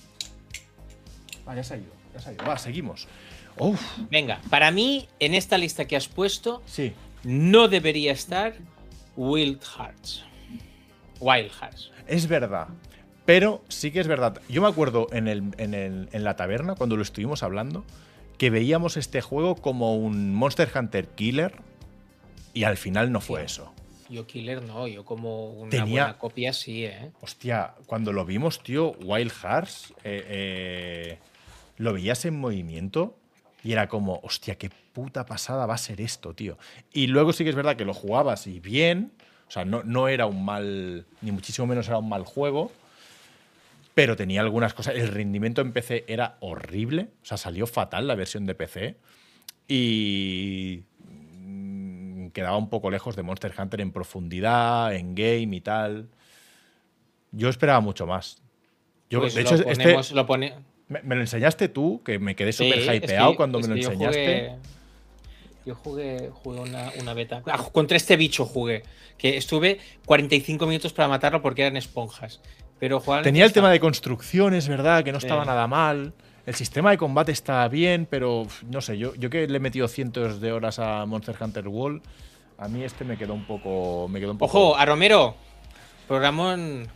Va, 1.47 1.55
ya 1.55 1.63
se 1.63 1.75
ha 1.75 1.77
ido. 1.77 1.93
Ya 2.15 2.21
se 2.21 2.31
ha 2.31 2.33
ido. 2.33 2.45
Va, 2.45 2.59
seguimos. 2.59 3.07
Uf, 3.57 3.81
Venga, 4.11 4.41
para 4.51 4.71
mí, 4.71 5.09
en 5.21 5.35
esta 5.35 5.59
lista 5.59 5.85
que 5.85 5.95
has 5.97 6.09
puesto, 6.09 6.63
sí. 6.67 6.93
no 7.23 7.69
debería 7.69 8.13
estar 8.13 8.55
Wild 9.17 9.63
Hearts. 9.63 10.25
Wild 11.21 11.53
Hearts. 11.53 11.93
Es 12.07 12.27
verdad. 12.27 12.67
Pero 13.25 13.63
sí 13.69 13.91
que 13.91 14.01
es 14.01 14.07
verdad. 14.09 14.41
Yo 14.49 14.61
me 14.63 14.69
acuerdo 14.69 15.07
en, 15.13 15.29
el- 15.29 15.55
en 15.59 15.75
el- 15.75 16.09
en 16.13 16.25
la 16.25 16.37
taberna, 16.37 16.75
cuando 16.75 16.97
lo 16.97 17.03
estuvimos 17.03 17.43
hablando, 17.43 17.85
que 18.39 18.51
veíamos 18.51 18.97
este 18.97 19.21
juego 19.23 19.57
como 19.57 19.97
un 19.97 20.35
Monster 20.35 20.71
Hunter 20.75 21.09
Killer. 21.09 21.55
Y 22.53 22.65
al 22.65 22.77
final 22.77 23.11
no 23.11 23.21
fue 23.21 23.43
eso. 23.45 23.73
Yo 24.11 24.27
Killer 24.27 24.63
no, 24.63 24.87
yo 24.87 25.05
como 25.05 25.51
una 25.51 25.71
Tenía- 25.71 26.05
buena 26.05 26.19
copia 26.19 26.53
sí, 26.53 26.85
¿eh? 26.85 27.11
Hostia, 27.23 27.75
cuando 27.87 28.13
lo 28.13 28.25
vimos, 28.27 28.63
tío, 28.63 28.93
Wild 29.03 29.33
Hearts, 29.33 29.93
eh, 30.05 30.25
eh, 30.29 31.19
lo 31.79 31.95
veías 31.95 32.25
en 32.27 32.39
movimiento 32.39 33.17
y 33.65 33.73
era 33.73 33.89
como, 33.89 34.21
hostia, 34.23 34.57
qué 34.57 34.71
puta 34.93 35.25
pasada 35.27 35.65
va 35.67 35.75
a 35.75 35.79
ser 35.79 36.01
esto, 36.03 36.35
tío. 36.35 36.59
Y 36.93 37.07
luego 37.09 37.33
sí 37.33 37.43
que 37.45 37.51
es 37.51 37.57
verdad 37.57 37.77
que 37.77 37.87
lo 37.87 37.95
jugabas 37.95 38.47
y 38.47 38.61
bien, 38.61 39.11
o 39.49 39.51
sea, 39.51 39.65
no, 39.65 39.83
no 39.83 40.07
era 40.07 40.27
un 40.27 40.45
mal, 40.45 41.07
ni 41.23 41.33
muchísimo 41.33 41.67
menos 41.67 41.89
era 41.89 41.99
un 41.99 42.09
mal 42.09 42.25
juego, 42.25 42.71
pero 43.95 44.17
tenía 44.17 44.41
algunas 44.41 44.75
cosas. 44.75 44.95
El 44.97 45.09
rendimiento 45.09 45.61
en 45.63 45.73
PC 45.73 46.05
era 46.09 46.37
horrible, 46.41 47.09
o 47.23 47.25
sea, 47.27 47.37
salió 47.37 47.67
fatal 47.67 48.07
la 48.07 48.15
versión 48.15 48.45
de 48.47 48.55
PC 48.55 48.97
y 49.69 50.83
mm, 51.09 52.29
quedaba 52.29 52.57
un 52.57 52.69
poco 52.69 52.91
lejos 52.91 53.17
de 53.17 53.23
Monster 53.23 53.53
Hunter 53.57 53.81
en 53.81 53.93
profundidad, 53.93 54.95
en 54.95 55.15
game 55.15 55.57
y 55.57 55.61
tal. 55.61 56.09
Yo 57.33 57.49
esperaba 57.49 57.81
mucho 57.81 58.07
más. 58.07 58.43
Yo, 59.11 59.21
Pues 59.21 59.35
de 59.35 59.43
lo 59.43 59.49
hecho, 59.49 59.57
este, 59.57 59.85
ponemos- 59.85 60.13
lo 60.13 60.27
pone- 60.27 60.55
me, 60.89 61.03
me 61.03 61.15
lo 61.15 61.21
enseñaste 61.21 61.69
tú, 61.69 62.03
que 62.05 62.19
me 62.19 62.35
quedé 62.37 62.53
Sí, 62.53 62.65
súper 62.65 62.79
es 62.81 62.89
que- 62.89 62.97
hypeado 62.97 63.37
cuando 63.37 63.59
me 63.61 63.69
lo 63.69 63.77
yo 63.77 63.91
enseñaste. 63.91 64.51
jugué- 64.51 64.75
Yo 65.67 65.75
jugué, 65.77 66.31
jugué 66.35 66.61
una, 66.61 66.93
una 67.01 67.15
beta. 67.15 67.43
Ah, 67.47 67.57
contra 67.73 67.97
este 67.97 68.17
bicho 68.19 68.45
jugué. 68.45 68.83
Que 69.17 69.39
estuve 69.39 69.79
45 70.05 70.67
minutos 70.67 70.93
para 70.93 71.09
matarlo 71.09 71.41
porque 71.41 71.63
eran 71.63 71.79
esponjas. 71.79 72.41
Pero 72.81 73.01
Tenía 73.23 73.45
el 73.45 73.53
tema 73.53 73.71
de 73.71 73.81
construcción, 73.81 74.53
es 74.55 74.69
verdad, 74.69 75.05
que 75.05 75.13
no 75.13 75.21
Sí. 75.21 75.27
estaba 75.27 75.45
nada 75.45 75.67
mal. 75.67 76.13
El 76.45 76.55
sistema 76.55 76.91
de 76.91 76.99
combate 76.99 77.33
está 77.33 77.67
bien, 77.69 78.07
pero 78.11 78.47
no 78.69 78.81
sé, 78.83 78.99
yo, 78.99 79.15
yo 79.15 79.31
que 79.31 79.47
le 79.49 79.57
he 79.57 79.61
metido 79.61 79.89
cientos 79.89 80.41
de 80.41 80.53
horas 80.53 80.79
a 80.79 81.07
Monster 81.07 81.37
Hunter 81.41 81.67
World, 81.69 82.03
a 82.59 82.69
mí 82.69 82.83
este 82.85 83.05
me 83.05 83.17
quedó 83.17 83.33
un 83.35 83.47
poco. 83.47 84.07
Me 84.09 84.21
quedó 84.21 84.33
un 84.33 84.39
poco 84.39 84.59
Ojo, 84.73 84.77
a 84.77 84.85
Romero. 84.85 85.35
Programón 86.07 86.89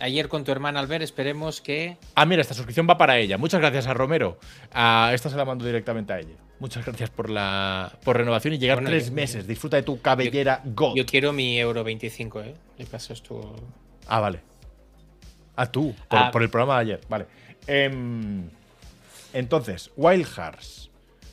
ayer 0.00 0.28
con 0.28 0.44
tu 0.44 0.52
hermana 0.52 0.78
Albert. 0.80 1.02
Esperemos 1.02 1.60
que. 1.60 1.96
Ah, 2.14 2.24
mira, 2.24 2.42
esta 2.42 2.54
suscripción 2.54 2.86
va 2.88 2.96
para 2.96 3.18
ella. 3.18 3.36
Muchas 3.38 3.60
gracias 3.60 3.86
a 3.88 3.94
Romero. 3.94 4.38
A 4.72 5.10
esta 5.12 5.28
se 5.28 5.36
la 5.36 5.44
mando 5.44 5.64
directamente 5.64 6.12
a 6.12 6.20
ella. 6.20 6.36
Muchas 6.60 6.84
gracias 6.86 7.10
por 7.10 7.28
la 7.28 7.92
por 8.04 8.16
renovación 8.16 8.54
y 8.54 8.58
llegar 8.58 8.76
Bueno, 8.76 8.90
tres 8.90 9.08
yo- 9.08 9.12
meses. 9.14 9.46
Disfruta 9.48 9.76
de 9.76 9.82
tu 9.82 10.00
cabellera 10.00 10.62
God. 10.64 10.94
Yo 10.94 11.04
quiero 11.04 11.32
mi 11.32 11.58
euro 11.58 11.82
25, 11.82 12.40
¿eh? 12.42 12.54
Le 12.78 12.86
pasas 12.86 13.20
tú. 13.22 13.40
Ah, 14.06 14.20
vale. 14.20 14.40
Ah, 15.56 15.70
tú, 15.70 15.94
por, 16.08 16.18
Ah. 16.18 16.30
por 16.30 16.42
el 16.42 16.50
programa 16.50 16.76
de 16.76 16.80
ayer. 16.80 17.00
Vale. 17.08 17.26
Em, 17.66 18.48
entonces, 19.32 19.90
Wild 19.96 20.26
Hearts. 20.26 20.90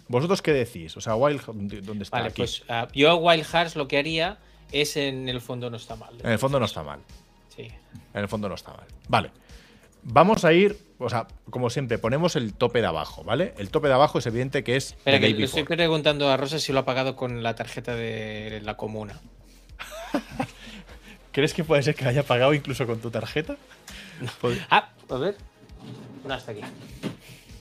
¿Vosotros 0.07 0.41
qué 0.41 0.53
decís? 0.53 0.97
O 0.97 1.01
sea, 1.01 1.15
Wild 1.15 1.41
¿dónde 1.83 2.03
está? 2.03 2.17
Vale, 2.17 2.29
Aquí. 2.29 2.41
pues 2.41 2.63
ah, 2.67 2.87
yo 2.93 3.15
Wild 3.17 3.45
Hearts 3.45 3.75
lo 3.75 3.87
que 3.87 3.97
haría 3.97 4.37
es 4.71 4.97
en 4.97 5.29
el 5.29 5.39
fondo 5.41 5.69
no 5.69 5.77
está 5.77 5.95
mal. 5.95 6.13
En 6.23 6.31
el 6.31 6.39
fondo 6.39 6.59
no 6.59 6.65
está 6.65 6.83
mal. 6.83 6.99
Sí. 7.55 7.63
En 8.13 8.21
el 8.21 8.27
fondo 8.27 8.49
no 8.49 8.55
está 8.55 8.71
mal. 8.73 8.85
Vale. 9.07 9.31
Vamos 10.01 10.45
a 10.45 10.53
ir, 10.53 10.77
o 10.97 11.09
sea, 11.09 11.27
como 11.49 11.69
siempre, 11.69 11.97
ponemos 11.97 12.35
el 12.37 12.53
tope 12.53 12.79
de 12.81 12.87
abajo, 12.87 13.23
¿vale? 13.23 13.53
El 13.57 13.69
tope 13.69 13.87
de 13.89 13.93
abajo 13.95 14.19
es 14.19 14.25
evidente 14.25 14.63
que 14.63 14.77
es 14.77 14.91
Espera, 14.93 15.19
The 15.19 15.27
que 15.27 15.33
le 15.33 15.45
estoy 15.45 15.63
preguntando 15.63 16.29
a 16.29 16.37
Rosa 16.37 16.57
si 16.57 16.71
lo 16.71 16.79
ha 16.79 16.85
pagado 16.85 17.15
con 17.15 17.43
la 17.43 17.55
tarjeta 17.55 17.95
de 17.95 18.61
la 18.63 18.77
comuna. 18.77 19.19
¿Crees 21.31 21.53
que 21.53 21.63
puede 21.63 21.83
ser 21.83 21.95
que 21.95 22.05
haya 22.05 22.23
pagado 22.23 22.53
incluso 22.53 22.87
con 22.87 22.99
tu 22.99 23.11
tarjeta? 23.11 23.57
Pod- 24.41 24.57
Ah, 24.69 24.89
a 25.09 25.15
ver. 25.17 25.35
No, 26.25 26.33
está 26.35 26.51
aquí. 26.51 26.61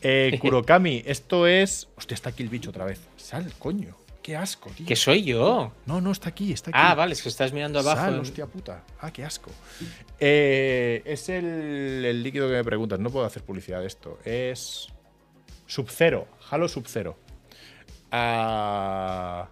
Eh, 0.03 0.39
Kurokami, 0.41 1.03
esto 1.07 1.47
es. 1.47 1.89
Hostia, 1.97 2.15
está 2.15 2.31
aquí 2.31 2.43
el 2.43 2.49
bicho 2.49 2.71
otra 2.71 2.85
vez. 2.85 3.01
Sal, 3.17 3.53
coño. 3.59 3.97
Qué 4.23 4.37
asco, 4.37 4.69
tío. 4.71 4.87
Que 4.87 4.95
soy 4.97 5.23
yo. 5.25 5.73
No, 5.87 6.01
no, 6.03 6.13
está 6.13 6.29
aquí, 6.29 6.53
está 6.53 6.71
aquí. 6.71 6.79
Ah, 6.81 6.95
vale, 6.95 7.15
es 7.15 7.23
que 7.23 7.29
estás 7.31 7.53
mirando 7.53 7.79
abajo. 7.79 8.03
Sal, 8.03 8.21
hostia 8.21 8.47
puta. 8.47 8.85
Ah, 9.01 9.11
qué 9.13 9.25
asco. 9.25 9.51
Eh, 10.21 11.03
es 11.07 11.29
el, 11.31 12.05
el 12.05 12.23
líquido 12.23 12.47
que 12.49 12.55
me 12.55 12.65
preguntas. 12.65 12.99
No 13.01 13.09
puedo 13.11 13.25
hacer 13.25 13.43
publicidad 13.43 13.81
de 13.81 13.87
esto. 13.87 14.19
Es. 14.25 14.89
Sub-Zero. 15.67 16.29
Halo 16.51 16.69
Sub-Zero. 16.69 17.17
Ah, 18.11 19.49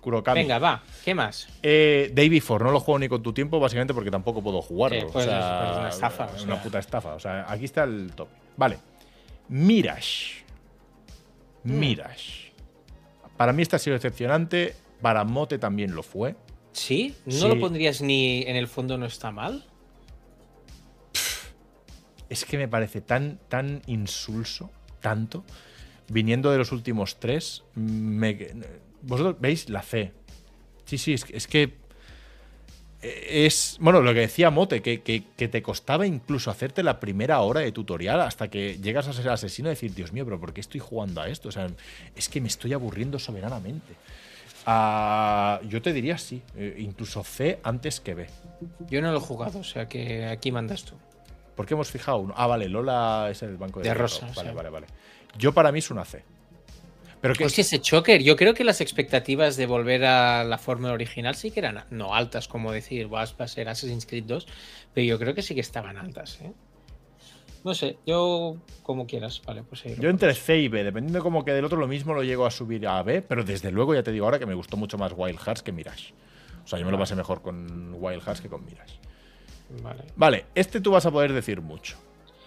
Kurokami. 0.00 0.40
Venga, 0.40 0.58
va. 0.58 0.82
¿Qué 1.04 1.14
más? 1.14 1.48
Eh, 1.62 2.10
Day 2.14 2.28
Before, 2.28 2.64
no 2.64 2.70
lo 2.70 2.80
juego 2.80 2.98
ni 3.00 3.08
con 3.08 3.22
tu 3.22 3.32
tiempo, 3.32 3.58
básicamente 3.58 3.92
porque 3.94 4.10
tampoco 4.10 4.42
puedo 4.42 4.62
jugarlo. 4.62 5.00
Sí, 5.00 5.06
pues 5.12 5.26
o 5.26 5.28
sea, 5.28 5.38
es- 5.38 5.58
pues 5.58 5.70
es 5.72 5.78
una 5.78 5.88
estafa, 5.88 6.24
es 6.36 6.42
una 6.44 6.54
sea. 6.54 6.62
puta 6.62 6.78
estafa. 6.78 7.14
O 7.14 7.20
sea, 7.20 7.46
aquí 7.50 7.64
está 7.64 7.84
el 7.84 8.12
top. 8.14 8.28
Vale. 8.56 8.78
Mirage. 9.48 10.44
Mm. 11.64 11.78
Mirage. 11.78 12.52
Para 13.36 13.52
mí 13.52 13.62
este 13.62 13.76
ha 13.76 13.78
sido 13.78 13.94
decepcionante. 13.94 14.74
Para 15.02 15.24
Mote 15.24 15.58
también 15.58 15.94
lo 15.94 16.02
fue. 16.02 16.36
¿Sí? 16.72 17.16
¿No 17.26 17.32
Sí. 17.32 17.48
lo 17.48 17.58
pondrías 17.58 18.00
ni 18.00 18.42
en 18.42 18.56
el 18.56 18.68
fondo 18.68 18.98
no 18.98 19.06
está 19.06 19.30
mal? 19.32 19.64
Es 22.28 22.44
que 22.44 22.58
me 22.58 22.68
parece 22.68 23.00
tan, 23.00 23.38
tan 23.48 23.80
insulso, 23.86 24.70
tanto, 25.00 25.44
viniendo 26.08 26.50
de 26.50 26.58
los 26.58 26.72
últimos 26.72 27.18
tres. 27.20 27.64
me- 27.74 28.34
Vosotros 29.02 29.36
veis 29.40 29.68
la 29.68 29.82
C. 29.82 30.12
Sí, 30.84 30.98
sí, 30.98 31.12
es, 31.14 31.24
que- 31.24 31.36
es 31.36 31.46
que. 31.46 31.76
Es. 33.00 33.76
Bueno, 33.80 34.00
lo 34.00 34.12
que 34.12 34.20
decía 34.20 34.50
Mote, 34.50 34.82
que, 34.82 35.02
que- 35.02 35.22
que 35.36 35.46
te 35.48 35.62
costaba 35.62 36.04
incluso 36.06 36.50
hacerte 36.50 36.82
la 36.82 36.98
primera 36.98 37.40
hora 37.40 37.60
de 37.60 37.70
tutorial 37.70 38.20
hasta 38.20 38.48
que 38.48 38.78
llegas 38.78 39.06
a 39.06 39.12
ser 39.12 39.28
asesino 39.28 39.68
y 39.68 39.70
decir, 39.70 39.94
Dios 39.94 40.12
mío, 40.12 40.24
pero 40.24 40.40
¿por 40.40 40.52
qué 40.52 40.60
estoy 40.60 40.80
jugando 40.80 41.20
a 41.20 41.28
esto? 41.28 41.48
O 41.48 41.52
sea, 41.52 41.68
es 42.16 42.28
que 42.28 42.40
me 42.40 42.48
estoy 42.48 42.72
aburriendo 42.72 43.18
soberanamente. 43.20 43.94
Ah, 44.66 45.60
yo 45.68 45.80
te 45.80 45.92
diría 45.92 46.18
sí, 46.18 46.42
eh, 46.56 46.74
incluso 46.78 47.22
C 47.22 47.60
antes 47.62 48.00
que 48.00 48.14
B. 48.14 48.26
Yo 48.90 49.00
no 49.00 49.12
lo 49.12 49.18
he 49.18 49.20
jugado, 49.20 49.60
o 49.60 49.64
sea 49.64 49.88
que 49.88 50.26
aquí 50.26 50.50
mandas 50.50 50.84
tú. 50.84 50.94
¿Por 51.54 51.66
qué 51.66 51.74
hemos 51.74 51.90
fijado 51.90 52.18
uno? 52.18 52.34
Ah, 52.36 52.46
vale, 52.48 52.68
Lola 52.68 53.28
es 53.30 53.42
el 53.42 53.56
banco 53.56 53.80
de, 53.80 53.88
De 53.88 53.94
rosa, 53.94 54.28
Vale, 54.34 54.52
vale, 54.52 54.70
vale. 54.70 54.86
Yo 55.38 55.54
para 55.54 55.70
mí 55.72 55.78
es 55.78 55.90
una 55.90 56.04
C. 56.04 56.24
Pero 57.20 57.34
que 57.34 57.44
Hostia, 57.44 57.62
ese 57.62 57.80
choker. 57.80 58.22
Yo 58.22 58.36
creo 58.36 58.54
que 58.54 58.64
las 58.64 58.80
expectativas 58.80 59.56
de 59.56 59.66
volver 59.66 60.04
a 60.04 60.44
la 60.44 60.58
fórmula 60.58 60.92
original 60.92 61.34
sí 61.34 61.50
que 61.50 61.60
eran 61.60 61.84
no 61.90 62.14
altas, 62.14 62.48
como 62.48 62.72
decir, 62.72 63.12
va 63.12 63.22
a 63.22 63.48
ser 63.48 63.68
Assassin's 63.68 64.06
Creed 64.06 64.24
2, 64.24 64.46
pero 64.94 65.04
yo 65.04 65.18
creo 65.18 65.34
que 65.34 65.42
sí 65.42 65.54
que 65.54 65.60
estaban 65.60 65.96
altas, 65.96 66.40
¿eh? 66.42 66.52
No 67.64 67.74
sé, 67.74 67.98
yo 68.06 68.56
como 68.82 69.06
quieras, 69.06 69.42
vale, 69.44 69.64
pues 69.64 69.84
ahí 69.84 69.96
yo 69.98 70.08
entre 70.10 70.32
C 70.34 70.58
y 70.58 70.68
B, 70.68 70.84
dependiendo 70.84 71.22
como 71.22 71.44
que 71.44 71.52
del 71.52 71.64
otro, 71.64 71.78
lo 71.78 71.88
mismo 71.88 72.14
lo 72.14 72.22
llego 72.22 72.46
a 72.46 72.50
subir 72.52 72.86
a 72.86 73.02
B, 73.02 73.20
pero 73.20 73.42
desde 73.42 73.72
luego 73.72 73.94
ya 73.94 74.02
te 74.02 74.12
digo 74.12 74.26
ahora 74.26 74.38
que 74.38 74.46
me 74.46 74.54
gustó 74.54 74.76
mucho 74.76 74.96
más 74.96 75.12
Wild 75.14 75.38
Hearts 75.38 75.62
que 75.62 75.72
Mirage. 75.72 76.14
O 76.64 76.68
sea, 76.68 76.78
yo 76.78 76.86
me 76.86 76.92
lo 76.92 76.98
pasé 76.98 77.16
mejor 77.16 77.42
con 77.42 77.94
Wild 77.94 78.22
Hearts 78.22 78.40
que 78.40 78.48
con 78.48 78.64
Mirage. 78.64 78.98
Vale. 79.82 80.04
Vale, 80.16 80.46
este 80.54 80.80
tú 80.80 80.92
vas 80.92 81.04
a 81.04 81.10
poder 81.10 81.32
decir 81.32 81.60
mucho. 81.60 81.96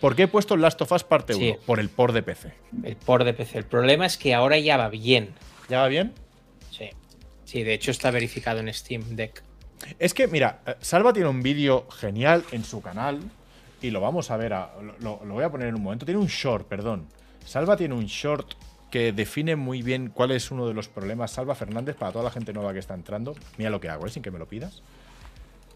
¿Por 0.01 0.15
qué 0.15 0.23
he 0.23 0.27
puesto 0.27 0.57
Last 0.57 0.81
of 0.81 0.91
Us 0.91 1.03
parte 1.03 1.35
1? 1.35 1.45
Sí. 1.45 1.55
Por 1.65 1.79
el 1.79 1.89
por 1.89 2.11
de 2.11 2.23
PC. 2.23 2.51
El 2.83 2.95
por 2.97 3.23
de 3.23 3.33
PC. 3.33 3.57
El 3.59 3.65
problema 3.65 4.05
es 4.05 4.17
que 4.17 4.33
ahora 4.33 4.57
ya 4.59 4.75
va 4.75 4.89
bien. 4.89 5.29
¿Ya 5.69 5.79
va 5.79 5.87
bien? 5.87 6.13
Sí. 6.71 6.89
Sí, 7.45 7.63
de 7.63 7.73
hecho 7.73 7.91
está 7.91 8.11
verificado 8.11 8.59
en 8.59 8.73
Steam 8.73 9.15
Deck. 9.15 9.43
Es 9.99 10.13
que, 10.13 10.27
mira, 10.27 10.61
eh, 10.65 10.75
Salva 10.81 11.13
tiene 11.13 11.29
un 11.29 11.41
vídeo 11.41 11.87
genial 11.89 12.43
en 12.51 12.63
su 12.63 12.81
canal 12.81 13.19
y 13.81 13.91
lo 13.91 14.01
vamos 14.01 14.31
a 14.31 14.37
ver. 14.37 14.53
a- 14.53 14.71
lo, 14.99 15.21
lo 15.23 15.33
voy 15.33 15.43
a 15.43 15.49
poner 15.49 15.67
en 15.67 15.75
un 15.75 15.83
momento. 15.83 16.05
Tiene 16.05 16.19
un 16.19 16.27
short, 16.27 16.67
perdón. 16.67 17.07
Salva 17.45 17.77
tiene 17.77 17.93
un 17.93 18.05
short 18.05 18.53
que 18.89 19.11
define 19.13 19.55
muy 19.55 19.81
bien 19.81 20.09
cuál 20.09 20.31
es 20.31 20.51
uno 20.51 20.67
de 20.67 20.73
los 20.73 20.87
problemas. 20.89 21.31
Salva 21.31 21.55
Fernández, 21.55 21.95
para 21.95 22.11
toda 22.11 22.23
la 22.25 22.31
gente 22.31 22.53
nueva 22.53 22.73
que 22.73 22.79
está 22.79 22.93
entrando. 22.93 23.35
Mira 23.57 23.69
lo 23.69 23.79
que 23.79 23.89
hago, 23.89 24.05
¿eh? 24.05 24.09
sin 24.09 24.21
que 24.23 24.31
me 24.31 24.39
lo 24.39 24.47
pidas. 24.47 24.81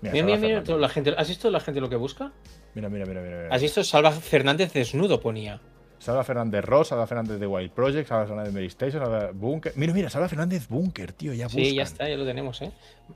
Mira, 0.02 0.14
mira, 0.26 0.38
mira, 0.38 0.64
todo 0.64 0.78
la 0.78 0.90
gente, 0.90 1.14
¿has 1.18 1.28
visto 1.30 1.50
la 1.50 1.60
gente 1.60 1.80
lo 1.82 1.90
que 1.90 1.96
busca? 1.96 2.32
Mira, 2.76 2.90
mira, 2.90 3.06
mira, 3.06 3.22
mira. 3.22 3.48
¿Has 3.50 3.62
visto? 3.62 3.84
Salva 3.84 4.12
Fernández 4.12 4.74
desnudo 4.74 5.20
ponía. 5.20 5.60
Salva 5.98 6.24
Fernández 6.24 6.64
Ross, 6.64 6.90
Salva 6.90 7.08
Fernández 7.08 7.40
de 7.40 7.48
Wild 7.48 7.72
Project, 7.72 8.10
Salva 8.10 8.28
Fernández 8.28 8.54
de 8.54 8.60
Mary 8.60 8.68
Station, 8.68 9.02
Salva 9.02 9.32
Bunker. 9.34 9.74
Mira, 9.76 9.94
mira, 9.94 10.10
Salva 10.10 10.28
Fernández 10.28 10.68
Bunker, 10.68 11.14
tío, 11.14 11.34
ya 11.34 11.46
buscan. 11.46 11.64
Sí, 11.64 11.74
ya 11.74 11.84
está, 11.84 12.08
ya 12.08 12.18
lo 12.18 12.26
tenemos, 12.26 12.62
¿eh? 12.62 12.72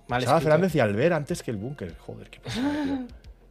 Mal 0.08 0.24
Salva 0.24 0.40
Fernández 0.40 0.74
y 0.76 0.80
Albert 0.80 1.14
antes 1.14 1.44
que 1.44 1.52
el 1.52 1.58
Bunker. 1.58 1.96
Joder, 1.98 2.30
qué 2.30 2.40
pasa, 2.40 2.62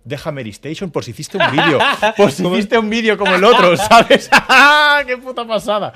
Deja 0.09 0.33
Mary 0.33 0.51
Station 0.51 0.91
por 0.91 1.05
si 1.05 1.11
hiciste 1.11 1.37
un 1.37 1.51
vídeo. 1.53 1.79
por 2.17 2.33
si 2.33 2.47
hiciste 2.47 2.79
un 2.79 2.89
vídeo 2.89 3.19
como 3.19 3.35
el 3.35 3.45
otro, 3.45 3.77
¿sabes? 3.77 4.31
¡Qué 5.07 5.19
puta 5.19 5.47
pasada! 5.47 5.93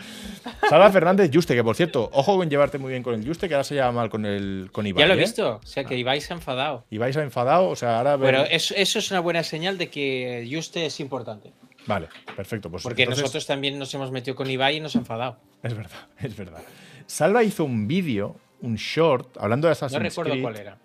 Salva 0.68 0.90
Fernández 0.90 1.30
Juste, 1.32 1.54
que 1.54 1.64
por 1.64 1.76
cierto, 1.76 2.10
ojo 2.12 2.36
con 2.36 2.50
llevarte 2.50 2.76
muy 2.76 2.90
bien 2.90 3.02
con 3.02 3.14
el 3.14 3.26
Juste, 3.26 3.48
que 3.48 3.54
ahora 3.54 3.64
se 3.64 3.74
llama 3.74 3.92
mal 3.92 4.10
con 4.10 4.26
el 4.26 4.68
con 4.70 4.86
Ibai. 4.86 5.00
Ya 5.00 5.06
lo 5.06 5.14
he 5.14 5.16
¿eh? 5.16 5.20
visto, 5.20 5.60
o 5.62 5.66
sea 5.66 5.84
que 5.84 5.96
Ibai 5.96 6.20
se 6.20 6.34
ha 6.34 6.36
enfadado. 6.36 6.84
Ibai 6.90 7.12
se 7.12 7.20
ha 7.20 7.22
enfadado, 7.22 7.68
o 7.68 7.76
sea, 7.76 7.98
ahora. 7.98 8.18
Pero 8.18 8.44
eso, 8.44 8.74
eso 8.76 8.98
es 8.98 9.10
una 9.10 9.20
buena 9.20 9.42
señal 9.42 9.78
de 9.78 9.88
que 9.88 10.46
Juste 10.52 10.84
es 10.84 11.00
importante. 11.00 11.52
Vale, 11.86 12.08
perfecto. 12.36 12.70
Pues 12.70 12.82
Porque 12.82 13.06
nosotros 13.06 13.46
también 13.46 13.78
nos 13.78 13.92
hemos 13.94 14.10
metido 14.10 14.36
con 14.36 14.50
Ibai 14.50 14.76
y 14.76 14.80
nos 14.80 14.94
ha 14.94 14.98
enfadado. 14.98 15.38
Es 15.62 15.74
verdad, 15.74 16.06
es 16.18 16.36
verdad. 16.36 16.60
Salva 17.06 17.42
hizo 17.42 17.64
un 17.64 17.88
vídeo, 17.88 18.36
un 18.60 18.76
short, 18.76 19.38
hablando 19.38 19.68
de 19.68 19.72
Assassin's 19.72 19.98
Creed. 19.98 20.12
No 20.12 20.22
recuerdo 20.22 20.42
cuál 20.42 20.56
era. 20.56 20.78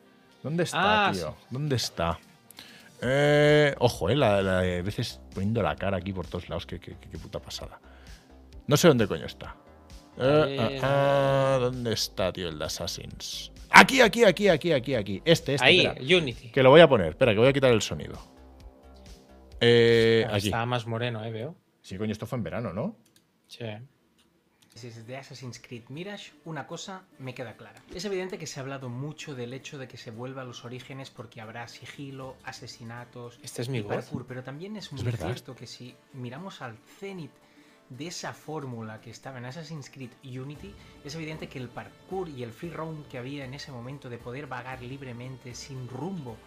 ¿Dónde 0.43 0.63
está, 0.63 1.07
ah, 1.07 1.11
tío? 1.11 1.35
¿Dónde 1.49 1.75
está? 1.75 2.19
Eh, 3.01 3.75
ojo, 3.79 4.09
eh, 4.09 4.15
la, 4.15 4.41
la, 4.41 4.61
de 4.61 4.81
veces 4.81 5.21
poniendo 5.33 5.61
la 5.61 5.75
cara 5.75 5.97
aquí 5.97 6.13
por 6.13 6.27
todos 6.27 6.49
lados, 6.49 6.65
qué, 6.65 6.79
qué, 6.79 6.95
qué 6.99 7.17
puta 7.17 7.39
pasada. 7.39 7.79
No 8.65 8.75
sé 8.77 8.87
dónde 8.87 9.07
coño 9.07 9.25
está. 9.25 9.55
Eh, 10.17 10.57
ah, 10.59 11.55
ah, 11.55 11.57
¿Dónde 11.61 11.93
está, 11.93 12.33
tío, 12.33 12.49
el 12.49 12.57
de 12.57 12.65
Assassins? 12.65 13.51
Aquí, 13.69 14.01
aquí, 14.01 14.23
aquí, 14.23 14.47
aquí, 14.47 14.71
aquí, 14.71 14.95
aquí. 14.95 15.21
Este, 15.23 15.55
este. 15.55 15.65
Ahí, 15.65 15.87
Unity. 16.15 16.49
Que 16.49 16.63
lo 16.63 16.69
voy 16.69 16.81
a 16.81 16.87
poner. 16.87 17.09
Espera, 17.09 17.33
que 17.33 17.39
voy 17.39 17.49
a 17.49 17.53
quitar 17.53 17.71
el 17.71 17.81
sonido. 17.81 18.17
Eh, 19.59 20.25
aquí. 20.29 20.47
Está 20.47 20.65
más 20.65 20.87
moreno, 20.87 21.23
eh, 21.23 21.31
veo. 21.31 21.55
Sí, 21.81 21.97
coño, 21.97 22.11
esto 22.11 22.25
fue 22.25 22.37
en 22.37 22.43
verano, 22.43 22.73
¿no? 22.73 22.97
Sí 23.47 23.63
de 24.81 25.17
Assassin's 25.17 25.59
Creed 25.59 25.89
Mirage, 25.89 26.33
una 26.45 26.67
cosa 26.67 27.03
me 27.17 27.33
queda 27.33 27.57
clara. 27.57 27.81
Es 27.93 28.05
evidente 28.05 28.37
que 28.37 28.45
se 28.45 28.59
ha 28.59 28.63
hablado 28.63 28.89
mucho 28.89 29.33
del 29.33 29.53
hecho 29.53 29.79
de 29.79 29.87
que 29.87 29.97
se 29.97 30.11
vuelva 30.11 30.43
a 30.43 30.45
los 30.45 30.65
orígenes 30.65 31.09
porque 31.09 31.41
habrá 31.41 31.67
sigilo, 31.67 32.35
asesinatos, 32.43 33.39
este 33.41 33.63
es 33.63 33.69
mi 33.69 33.81
parkour, 33.81 34.27
pero 34.27 34.43
también 34.43 34.77
es 34.77 34.91
muy 34.91 35.11
cierto 35.11 35.55
que 35.55 35.65
si 35.65 35.95
miramos 36.13 36.61
al 36.61 36.77
cenit 36.99 37.31
de 37.89 38.07
esa 38.07 38.33
fórmula 38.33 39.01
que 39.01 39.09
estaba 39.09 39.39
en 39.39 39.45
Assassin's 39.45 39.89
Creed 39.89 40.11
Unity, 40.23 40.75
es 41.03 41.15
evidente 41.15 41.49
que 41.49 41.57
el 41.57 41.69
parkour 41.69 42.29
y 42.29 42.43
el 42.43 42.51
free 42.51 42.69
roam 42.69 43.03
que 43.05 43.17
había 43.17 43.45
en 43.45 43.55
ese 43.55 43.71
momento 43.71 44.09
de 44.09 44.19
poder 44.19 44.45
vagar 44.45 44.83
libremente 44.83 45.55
sin 45.55 45.87
rumbo 45.87 46.37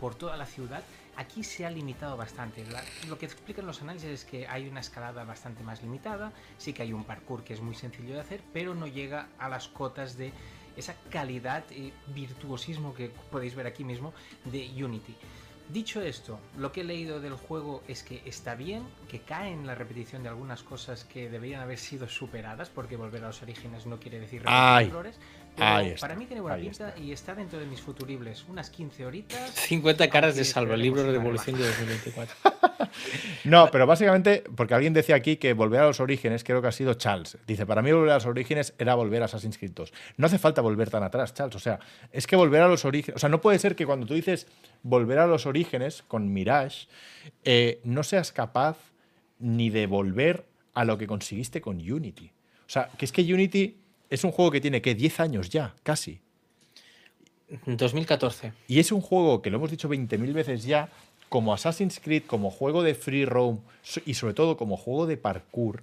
por 0.00 0.14
toda 0.14 0.36
la 0.36 0.46
ciudad 0.46 0.82
Aquí 1.16 1.44
se 1.44 1.66
ha 1.66 1.70
limitado 1.70 2.16
bastante. 2.16 2.64
lo 3.08 3.18
que 3.18 3.26
explican 3.26 3.66
los 3.66 3.82
análisis 3.82 4.08
es 4.10 4.24
que 4.24 4.46
hay 4.46 4.68
una 4.68 4.80
escalada 4.80 5.24
bastante 5.24 5.62
más 5.62 5.82
limitada, 5.82 6.32
sí 6.56 6.72
que 6.72 6.82
hay 6.82 6.92
un 6.92 7.04
parkour 7.04 7.44
que 7.44 7.52
es 7.52 7.60
muy 7.60 7.74
sencillo 7.74 8.14
de 8.14 8.20
hacer, 8.20 8.40
pero 8.52 8.74
no 8.74 8.86
llega 8.86 9.28
a 9.38 9.48
las 9.48 9.68
cotas 9.68 10.16
de 10.16 10.32
esa 10.76 10.94
calidad 11.10 11.64
y 11.70 11.92
virtuosismo 12.14 12.94
que 12.94 13.10
podéis 13.30 13.54
ver 13.54 13.66
aquí 13.66 13.84
mismo 13.84 14.14
de 14.44 14.70
Unity. 14.82 15.16
Dicho 15.72 16.00
esto, 16.00 16.40
lo 16.56 16.72
que 16.72 16.80
he 16.80 16.84
leído 16.84 17.20
del 17.20 17.34
juego 17.34 17.84
es 17.86 18.02
que 18.02 18.22
está 18.24 18.56
bien, 18.56 18.82
que 19.08 19.20
cae 19.20 19.52
en 19.52 19.68
la 19.68 19.76
repetición 19.76 20.24
de 20.24 20.28
algunas 20.28 20.64
cosas 20.64 21.04
que 21.04 21.30
deberían 21.30 21.60
haber 21.60 21.78
sido 21.78 22.08
superadas, 22.08 22.68
porque 22.70 22.96
volver 22.96 23.22
a 23.22 23.28
los 23.28 23.40
orígenes 23.42 23.86
no 23.86 24.00
quiere 24.00 24.18
decir 24.18 24.42
repetir 24.42 24.88
errores. 24.88 25.20
Pero 25.60 25.96
para 26.00 26.14
mí 26.14 26.26
tiene 26.26 26.40
buena 26.40 26.56
pinta 26.56 26.94
y 26.96 27.12
está 27.12 27.34
dentro 27.34 27.58
de 27.58 27.66
mis 27.66 27.80
futuribles. 27.80 28.44
Unas 28.48 28.70
15 28.70 29.06
horitas. 29.06 29.50
50 29.54 30.08
caras 30.08 30.36
de 30.36 30.44
salvo, 30.44 30.74
el 30.74 30.82
libro 30.82 31.02
de 31.02 31.14
evolución 31.14 31.56
de 31.58 31.66
2024. 31.66 32.34
no, 33.44 33.70
pero 33.70 33.86
básicamente, 33.86 34.42
porque 34.56 34.74
alguien 34.74 34.92
decía 34.92 35.16
aquí 35.16 35.36
que 35.36 35.52
volver 35.52 35.80
a 35.80 35.86
los 35.86 36.00
orígenes, 36.00 36.44
creo 36.44 36.62
que 36.62 36.68
ha 36.68 36.72
sido 36.72 36.94
Charles. 36.94 37.38
Dice, 37.46 37.66
para 37.66 37.82
mí 37.82 37.92
volver 37.92 38.10
a 38.10 38.14
los 38.14 38.26
orígenes 38.26 38.74
era 38.78 38.94
volver 38.94 39.22
a 39.22 39.26
Assassin's 39.26 39.58
Creed 39.58 39.72
2. 39.72 39.92
No 40.16 40.26
hace 40.26 40.38
falta 40.38 40.60
volver 40.62 40.90
tan 40.90 41.02
atrás, 41.02 41.34
Charles. 41.34 41.56
O 41.56 41.60
sea, 41.60 41.78
es 42.10 42.26
que 42.26 42.36
volver 42.36 42.62
a 42.62 42.68
los 42.68 42.84
orígenes. 42.84 43.16
O 43.16 43.18
sea, 43.18 43.28
no 43.28 43.40
puede 43.40 43.58
ser 43.58 43.76
que 43.76 43.86
cuando 43.86 44.06
tú 44.06 44.14
dices 44.14 44.46
volver 44.82 45.18
a 45.18 45.26
los 45.26 45.46
orígenes 45.46 46.02
con 46.08 46.32
Mirage, 46.32 46.88
eh, 47.44 47.80
no 47.84 48.02
seas 48.02 48.32
capaz 48.32 48.78
ni 49.38 49.70
de 49.70 49.86
volver 49.86 50.46
a 50.74 50.84
lo 50.84 50.98
que 50.98 51.06
conseguiste 51.06 51.60
con 51.60 51.76
Unity. 51.76 52.32
O 52.66 52.72
sea, 52.72 52.88
que 52.96 53.04
es 53.04 53.12
que 53.12 53.22
Unity 53.22 53.79
es 54.10 54.24
un 54.24 54.32
juego 54.32 54.50
que 54.50 54.60
tiene 54.60 54.82
que 54.82 54.94
10 54.94 55.20
años 55.20 55.48
ya, 55.48 55.74
casi. 55.82 56.20
2014. 57.64 58.52
Y 58.68 58.78
es 58.78 58.92
un 58.92 59.00
juego 59.00 59.40
que 59.40 59.50
lo 59.50 59.56
hemos 59.56 59.70
dicho 59.70 59.88
20.000 59.88 60.32
veces 60.32 60.64
ya, 60.64 60.90
como 61.28 61.54
Assassin's 61.54 62.00
Creed, 62.00 62.24
como 62.26 62.50
juego 62.50 62.82
de 62.82 62.94
free 62.94 63.24
roam 63.24 63.60
y 64.04 64.14
sobre 64.14 64.34
todo 64.34 64.56
como 64.56 64.76
juego 64.76 65.06
de 65.06 65.16
parkour, 65.16 65.82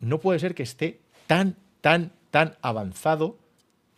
no 0.00 0.20
puede 0.20 0.38
ser 0.38 0.54
que 0.54 0.62
esté 0.62 1.00
tan, 1.26 1.56
tan, 1.80 2.12
tan 2.30 2.56
avanzado, 2.62 3.36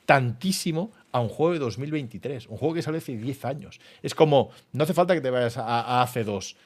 tantísimo 0.07 0.91
a 1.13 1.21
un 1.21 1.29
juego 1.29 1.53
de 1.53 1.59
2023, 1.59 2.47
un 2.49 2.57
juego 2.57 2.75
que 2.75 2.83
sale 2.83 2.99
hace 2.99 3.17
10 3.17 3.45
años. 3.45 3.81
Es 4.03 4.15
como, 4.15 4.51
no 4.73 4.85
hace 4.85 4.95
falta 4.95 5.15
que 5.15 5.21
te 5.21 5.31
vayas 5.31 5.59
a, 5.59 6.01
a 6.01 6.07
AC2, 6.07 6.57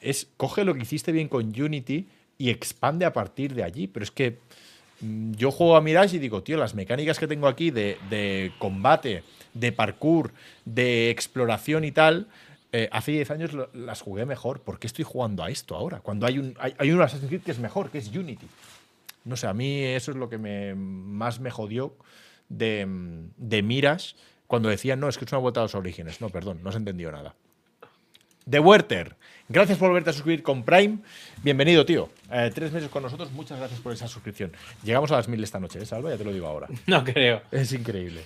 es 0.00 0.28
coge 0.36 0.64
lo 0.64 0.74
que 0.74 0.82
hiciste 0.82 1.12
bien 1.12 1.28
con 1.28 1.46
Unity 1.46 2.06
y 2.38 2.50
expande 2.50 3.04
a 3.04 3.12
partir 3.12 3.54
de 3.54 3.64
allí, 3.64 3.86
pero 3.86 4.04
es 4.04 4.10
que 4.10 4.38
yo 5.00 5.50
juego 5.50 5.76
a 5.76 5.80
Mirage 5.80 6.16
y 6.16 6.18
digo, 6.18 6.42
tío, 6.42 6.56
las 6.56 6.74
mecánicas 6.74 7.18
que 7.18 7.26
tengo 7.26 7.48
aquí 7.48 7.70
de, 7.70 8.52
combate, 8.58 9.22
de 9.54 9.72
parkour, 9.72 10.32
de 10.64 11.10
exploración 11.10 11.84
y 11.84 11.92
tal, 11.92 12.28
eh, 12.72 12.88
hace 12.92 13.12
10 13.12 13.30
años 13.30 13.50
las 13.74 14.00
jugué 14.00 14.26
mejor. 14.26 14.60
¿Por 14.60 14.78
qué 14.78 14.86
estoy 14.86 15.04
jugando 15.04 15.42
a 15.42 15.50
esto 15.50 15.76
ahora? 15.76 16.00
Cuando 16.00 16.26
hay 16.26 16.38
un, 16.38 16.56
hay, 16.58 16.90
un 16.90 17.00
Assassin's 17.00 17.28
Creed 17.28 17.42
que 17.42 17.52
es 17.52 17.58
mejor, 17.58 17.90
que 17.90 17.98
es 17.98 18.08
Unity. 18.08 18.46
No 19.24 19.36
sé, 19.36 19.46
a 19.46 19.54
mí 19.54 19.82
eso 19.82 20.12
es 20.12 20.16
lo 20.16 20.28
que 20.28 20.38
me, 20.38 20.74
más 20.74 21.40
me 21.40 21.50
jodió 21.50 21.94
de, 22.48 22.86
de 23.36 23.62
Mirage 23.62 24.14
cuando 24.46 24.68
decían, 24.68 25.00
no, 25.00 25.08
es 25.08 25.18
que 25.18 25.24
es 25.24 25.32
una 25.32 25.40
vuelta 25.40 25.60
a 25.60 25.64
los 25.64 25.74
orígenes. 25.74 26.20
No, 26.20 26.30
perdón, 26.30 26.60
no 26.62 26.70
se 26.72 26.78
entendió 26.78 27.10
nada. 27.10 27.34
The 28.48 28.60
Werther, 28.60 29.16
gracias 29.48 29.76
por 29.76 29.88
volverte 29.88 30.10
a 30.10 30.12
suscribir 30.12 30.44
con 30.44 30.62
Prime. 30.62 30.98
Bienvenido, 31.42 31.84
tío. 31.84 32.10
Eh, 32.30 32.52
tres 32.54 32.70
meses 32.70 32.88
con 32.88 33.02
nosotros, 33.02 33.32
muchas 33.32 33.58
gracias 33.58 33.80
por 33.80 33.92
esa 33.92 34.06
suscripción. 34.06 34.52
Llegamos 34.84 35.10
a 35.10 35.16
las 35.16 35.26
mil 35.26 35.42
esta 35.42 35.58
noche, 35.58 35.82
¿eh, 35.82 35.84
Salva? 35.84 36.10
Ya 36.10 36.16
te 36.16 36.22
lo 36.22 36.32
digo 36.32 36.46
ahora. 36.46 36.68
No 36.86 37.02
creo. 37.02 37.42
Es 37.50 37.72
increíble. 37.72 38.20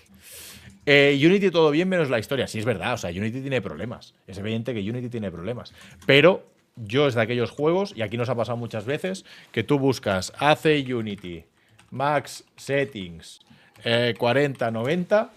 Eh, 0.84 1.18
Unity 1.24 1.50
todo 1.50 1.70
bien 1.70 1.88
menos 1.88 2.10
la 2.10 2.18
historia. 2.18 2.46
Sí, 2.46 2.58
es 2.58 2.66
verdad. 2.66 2.92
O 2.92 2.98
sea, 2.98 3.08
Unity 3.08 3.40
tiene 3.40 3.62
problemas. 3.62 4.12
Es 4.26 4.36
evidente 4.36 4.74
que 4.74 4.80
Unity 4.80 5.08
tiene 5.08 5.30
problemas. 5.30 5.72
Pero 6.04 6.44
yo 6.76 7.06
es 7.06 7.14
de 7.14 7.22
aquellos 7.22 7.50
juegos, 7.50 7.94
y 7.96 8.02
aquí 8.02 8.18
nos 8.18 8.28
ha 8.28 8.34
pasado 8.34 8.58
muchas 8.58 8.84
veces, 8.84 9.24
que 9.52 9.62
tú 9.62 9.78
buscas 9.78 10.34
hace 10.38 10.94
Unity, 10.94 11.44
Max 11.92 12.44
Settings, 12.58 13.40
40, 14.18 14.70
90, 14.70 15.30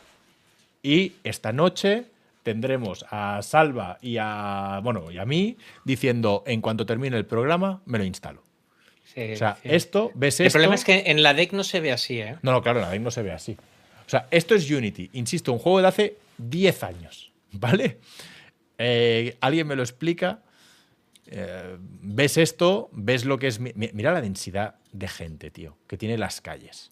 y 0.84 1.14
esta 1.24 1.54
noche 1.54 2.04
tendremos 2.44 3.06
a 3.10 3.42
Salva 3.42 3.98
y 4.02 4.18
a, 4.20 4.82
bueno, 4.84 5.10
y 5.10 5.18
a 5.18 5.26
mí 5.26 5.58
diciendo 5.86 6.44
en 6.46 6.62
cuanto 6.62 6.86
termine 6.86 7.18
el 7.18 7.26
programa 7.26 7.82
me 7.86 7.98
lo 7.98 8.04
instalo. 8.04 8.42
o 8.42 9.36
sea, 9.36 9.58
esto, 9.64 10.12
ves 10.14 10.36
esto. 10.36 10.44
El 10.44 10.52
problema 10.52 10.76
es 10.76 10.84
que 10.84 11.04
en 11.08 11.24
la 11.24 11.34
deck 11.34 11.54
no 11.54 11.64
se 11.64 11.80
ve 11.80 11.92
así, 11.92 12.20
¿eh? 12.20 12.38
No, 12.42 12.52
no, 12.52 12.62
claro, 12.62 12.80
en 12.80 12.86
la 12.86 12.92
deck 12.92 13.02
no 13.02 13.12
se 13.12 13.24
ve 13.24 13.32
así. 13.32 13.58
O 14.06 14.10
sea, 14.10 14.28
esto 14.30 14.54
es 14.54 14.70
Unity, 14.70 15.10
insisto, 15.14 15.54
un 15.54 15.60
juego 15.60 15.82
de 15.82 15.88
hace 15.88 16.18
10 16.38 16.84
años, 16.84 17.32
¿vale? 17.54 18.00
Eh, 18.78 19.38
Alguien 19.40 19.68
me 19.68 19.76
lo 19.76 19.82
explica. 19.82 20.42
Eh, 21.28 21.78
ves 21.80 22.38
esto, 22.38 22.90
ves 22.92 23.24
lo 23.24 23.40
que 23.40 23.48
es. 23.48 23.60
Mira 23.60 24.12
la 24.12 24.22
densidad 24.22 24.76
de 24.92 25.08
gente, 25.08 25.52
tío, 25.52 25.78
que 25.88 25.98
tiene 25.98 26.18
las 26.18 26.42
calles. 26.42 26.92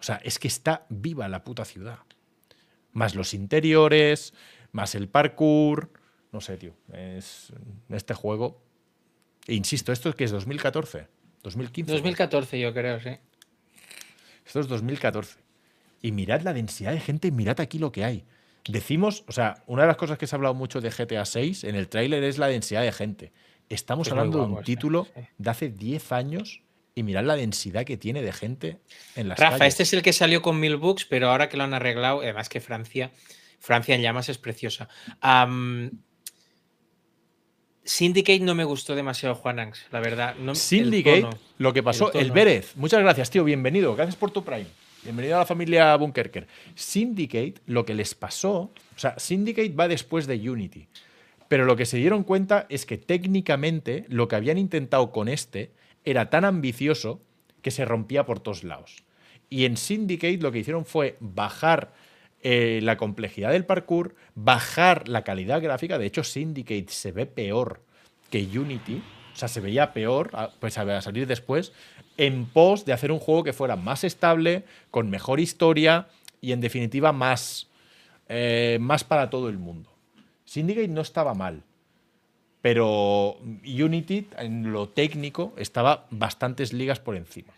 O 0.00 0.02
sea, 0.02 0.20
es 0.24 0.38
que 0.38 0.48
está 0.48 0.86
viva 0.88 1.28
la 1.28 1.44
puta 1.44 1.64
ciudad 1.64 2.00
más 2.92 3.14
los 3.14 3.34
interiores, 3.34 4.34
más 4.72 4.94
el 4.94 5.08
parkour. 5.08 5.90
No 6.32 6.40
sé, 6.40 6.56
tío. 6.56 6.74
Es 6.92 7.52
este 7.88 8.14
juego. 8.14 8.62
E 9.46 9.54
insisto, 9.54 9.92
¿esto 9.92 10.10
es 10.10 10.14
que 10.14 10.24
es 10.24 10.30
2014? 10.30 11.08
¿2015? 11.42 11.84
2014, 11.86 12.60
yo 12.60 12.72
creo, 12.72 13.00
sí. 13.00 13.10
Esto 14.46 14.60
es 14.60 14.68
2014. 14.68 15.38
Y 16.02 16.12
mirad 16.12 16.42
la 16.42 16.52
densidad 16.52 16.92
de 16.92 17.00
gente, 17.00 17.30
mirad 17.30 17.60
aquí 17.60 17.78
lo 17.78 17.92
que 17.92 18.04
hay. 18.04 18.24
Decimos, 18.68 19.24
o 19.26 19.32
sea, 19.32 19.62
una 19.66 19.82
de 19.82 19.88
las 19.88 19.96
cosas 19.96 20.18
que 20.18 20.26
se 20.26 20.34
ha 20.34 20.38
hablado 20.38 20.54
mucho 20.54 20.80
de 20.80 20.90
GTA 20.90 21.24
6 21.24 21.64
en 21.64 21.74
el 21.74 21.88
tráiler 21.88 22.22
es 22.24 22.38
la 22.38 22.48
densidad 22.48 22.82
de 22.82 22.92
gente. 22.92 23.32
Estamos 23.68 24.10
hablando 24.10 24.38
de 24.38 24.52
un 24.52 24.62
título 24.62 25.06
de 25.38 25.50
hace 25.50 25.68
10 25.68 26.12
años 26.12 26.62
y 27.00 27.02
mirad 27.02 27.24
la 27.24 27.34
densidad 27.34 27.84
que 27.84 27.96
tiene 27.96 28.22
de 28.22 28.32
gente 28.32 28.78
en 29.16 29.28
las 29.28 29.38
Rafa, 29.38 29.66
este 29.66 29.82
es 29.82 29.92
el 29.94 30.02
que 30.02 30.12
salió 30.12 30.42
con 30.42 30.60
mil 30.60 30.76
bucks, 30.76 31.06
pero 31.06 31.30
ahora 31.30 31.48
que 31.48 31.56
lo 31.56 31.64
han 31.64 31.72
arreglado, 31.72 32.20
además 32.20 32.48
que 32.50 32.60
Francia, 32.60 33.10
Francia 33.58 33.94
en 33.94 34.02
llamas 34.02 34.28
es 34.28 34.36
preciosa. 34.38 34.88
Syndicate 37.82 38.40
no 38.40 38.54
me 38.54 38.64
gustó 38.64 38.94
demasiado, 38.94 39.34
Juan 39.34 39.58
Anx, 39.58 39.86
la 39.90 40.00
verdad. 40.00 40.36
No, 40.36 40.54
Syndicate, 40.54 41.26
lo 41.56 41.72
que 41.72 41.82
pasó, 41.82 42.12
el, 42.12 42.30
Vélez. 42.30 42.76
Muchas 42.76 43.00
gracias, 43.00 43.30
tío, 43.30 43.44
bienvenido. 43.44 43.96
Gracias 43.96 44.16
por 44.16 44.30
tu 44.30 44.44
Prime. 44.44 44.66
Bienvenido 45.02 45.36
a 45.36 45.40
la 45.40 45.46
familia 45.46 45.96
Bunkerker. 45.96 46.46
Syndicate, 46.74 47.54
lo 47.64 47.86
que 47.86 47.94
les 47.94 48.14
pasó, 48.14 48.52
o 48.54 48.98
sea, 48.98 49.18
Syndicate 49.18 49.70
va 49.70 49.88
después 49.88 50.26
de 50.26 50.50
Unity. 50.50 50.86
Pero 51.48 51.64
lo 51.64 51.74
que 51.74 51.86
se 51.86 51.96
dieron 51.96 52.22
cuenta 52.22 52.66
es 52.68 52.84
que 52.84 52.98
técnicamente 52.98 54.04
lo 54.08 54.28
que 54.28 54.36
habían 54.36 54.58
intentado 54.58 55.10
con 55.10 55.28
este 55.28 55.72
era 56.04 56.30
tan 56.30 56.44
ambicioso 56.44 57.20
que 57.62 57.70
se 57.70 57.84
rompía 57.84 58.24
por 58.24 58.40
todos 58.40 58.64
lados. 58.64 59.04
Y 59.48 59.64
en 59.64 59.76
Syndicate 59.76 60.38
lo 60.38 60.52
que 60.52 60.60
hicieron 60.60 60.84
fue 60.84 61.16
bajar 61.20 61.92
eh, 62.42 62.80
la 62.82 62.96
complejidad 62.96 63.50
del 63.50 63.66
parkour, 63.66 64.14
bajar 64.34 65.08
la 65.08 65.24
calidad 65.24 65.60
gráfica. 65.60 65.98
De 65.98 66.06
hecho, 66.06 66.24
Syndicate 66.24 66.86
se 66.88 67.12
ve 67.12 67.26
peor 67.26 67.82
que 68.30 68.42
Unity. 68.42 69.02
O 69.32 69.36
sea, 69.36 69.48
se 69.48 69.60
veía 69.60 69.92
peor, 69.92 70.30
pues 70.58 70.76
a 70.78 71.02
salir 71.02 71.26
después, 71.26 71.72
en 72.16 72.46
pos 72.46 72.84
de 72.84 72.92
hacer 72.92 73.12
un 73.12 73.18
juego 73.18 73.44
que 73.44 73.52
fuera 73.52 73.76
más 73.76 74.04
estable, 74.04 74.64
con 74.90 75.08
mejor 75.08 75.40
historia 75.40 76.08
y 76.40 76.52
en 76.52 76.60
definitiva 76.60 77.12
más, 77.12 77.68
eh, 78.28 78.78
más 78.80 79.04
para 79.04 79.30
todo 79.30 79.48
el 79.48 79.58
mundo. 79.58 79.90
Syndicate 80.44 80.88
no 80.88 81.00
estaba 81.00 81.34
mal, 81.34 81.62
pero 82.62 83.38
Unity 83.64 84.28
en 84.38 84.72
lo 84.72 84.88
técnico 84.88 85.54
estaba 85.56 86.06
bastantes 86.10 86.72
ligas 86.72 87.00
por 87.00 87.16
encima. 87.16 87.52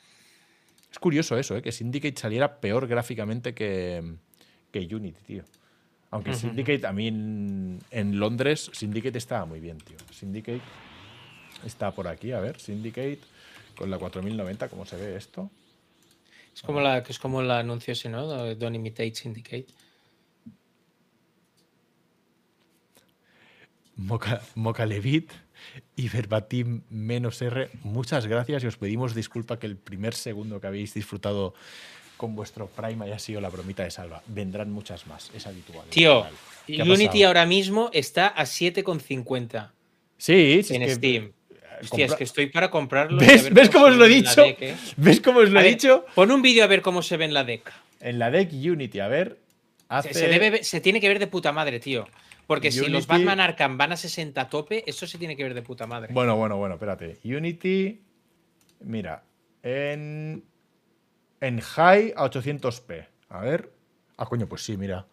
Es 0.90 0.98
curioso 0.98 1.38
eso, 1.38 1.56
¿eh? 1.56 1.62
que 1.62 1.72
Syndicate 1.72 2.20
saliera 2.20 2.60
peor 2.60 2.86
gráficamente 2.86 3.54
que, 3.54 4.16
que 4.70 4.94
Unity, 4.94 5.20
tío. 5.26 5.44
Aunque 6.10 6.34
Syndicate, 6.34 6.86
a 6.86 6.92
mí 6.92 7.08
en, 7.08 7.78
en, 7.90 8.18
Londres, 8.20 8.70
Syndicate 8.74 9.16
estaba 9.16 9.46
muy 9.46 9.60
bien, 9.60 9.78
tío. 9.78 9.96
Syndicate 10.10 10.60
está 11.64 11.90
por 11.90 12.06
aquí, 12.06 12.32
a 12.32 12.40
ver, 12.40 12.60
Syndicate. 12.60 13.20
Con 13.74 13.90
la 13.90 13.98
4090, 13.98 14.68
¿cómo 14.68 14.84
se 14.84 14.96
ve 14.96 15.16
esto? 15.16 15.50
Es 16.54 16.60
como 16.60 16.80
la 16.80 17.02
que 17.02 17.12
es 17.12 17.18
como 17.18 17.40
el 17.40 17.50
anuncio 17.50 17.92
ese, 17.92 18.10
¿no? 18.10 18.54
Don't 18.54 18.76
imitate 18.76 19.14
syndicate. 19.14 19.66
Moca, 23.96 24.42
Mocalevit 24.54 25.32
y 25.96 26.08
Verbatim 26.08 26.82
menos 26.90 27.40
R, 27.42 27.70
muchas 27.82 28.26
gracias 28.26 28.64
y 28.64 28.66
os 28.66 28.76
pedimos 28.76 29.14
disculpa 29.14 29.58
que 29.58 29.66
el 29.66 29.76
primer 29.76 30.14
segundo 30.14 30.60
que 30.60 30.66
habéis 30.66 30.94
disfrutado 30.94 31.54
con 32.16 32.34
vuestro 32.34 32.68
Prime 32.68 33.04
haya 33.04 33.18
sido 33.18 33.40
la 33.40 33.48
bromita 33.48 33.82
de 33.82 33.90
Salva. 33.90 34.22
Vendrán 34.26 34.70
muchas 34.70 35.06
más, 35.06 35.30
es 35.34 35.46
habitual. 35.46 35.86
Tío, 35.90 36.24
Unity 36.68 37.24
ahora 37.24 37.46
mismo 37.46 37.90
está 37.92 38.28
a 38.28 38.44
7,50. 38.44 39.70
Sí, 40.18 40.62
sí. 40.62 40.76
En 40.76 40.88
Steam. 40.88 41.32
Hostia, 41.82 42.06
es 42.06 42.14
que 42.14 42.24
estoy 42.24 42.46
para 42.46 42.70
comprarlo. 42.70 43.18
¿Ves, 43.18 43.70
cómo, 43.70 43.86
os 43.86 43.96
lo 43.96 44.04
he 44.04 44.08
dicho? 44.08 44.44
¿eh? 44.44 44.76
¿Ves 44.96 45.20
cómo 45.20 45.40
os 45.40 45.50
lo 45.50 45.58
he 45.58 45.64
dicho? 45.64 46.06
Pon 46.14 46.30
un 46.30 46.42
vídeo 46.42 46.62
a 46.62 46.68
ver 46.68 46.80
cómo 46.80 47.02
se 47.02 47.16
ve 47.16 47.24
en 47.24 47.34
la 47.34 47.42
deck. 47.42 47.72
En 48.00 48.20
la 48.20 48.30
deck 48.30 48.52
Unity, 48.52 49.00
a 49.00 49.08
ver. 49.08 49.38
Se, 50.12 50.80
tiene 50.80 51.00
que 51.00 51.08
ver 51.08 51.18
de 51.18 51.26
puta 51.26 51.50
madre, 51.50 51.80
tío. 51.80 52.06
Porque 52.46 52.70
si 52.70 52.88
los 52.88 53.06
Batman 53.06 53.40
Arkham 53.40 53.78
van 53.78 53.92
a 53.92 53.96
60 53.96 54.40
a 54.40 54.48
tope, 54.48 54.84
eso 54.86 55.06
se 55.06 55.18
tiene 55.18 55.36
que 55.36 55.42
ver 55.42 55.54
de 55.54 55.62
puta 55.62 55.86
madre. 55.86 56.12
Bueno, 56.12 56.36
bueno, 56.36 56.56
bueno, 56.56 56.74
espérate. 56.74 57.18
Unity. 57.24 58.02
Mira. 58.80 59.24
En. 59.62 60.44
En 61.40 61.60
high 61.60 62.12
a 62.16 62.24
800p. 62.24 63.08
A 63.30 63.40
ver. 63.40 63.72
Ah, 64.16 64.26
coño, 64.26 64.46
pues 64.46 64.62
sí, 64.64 64.76
mira. 64.76 65.06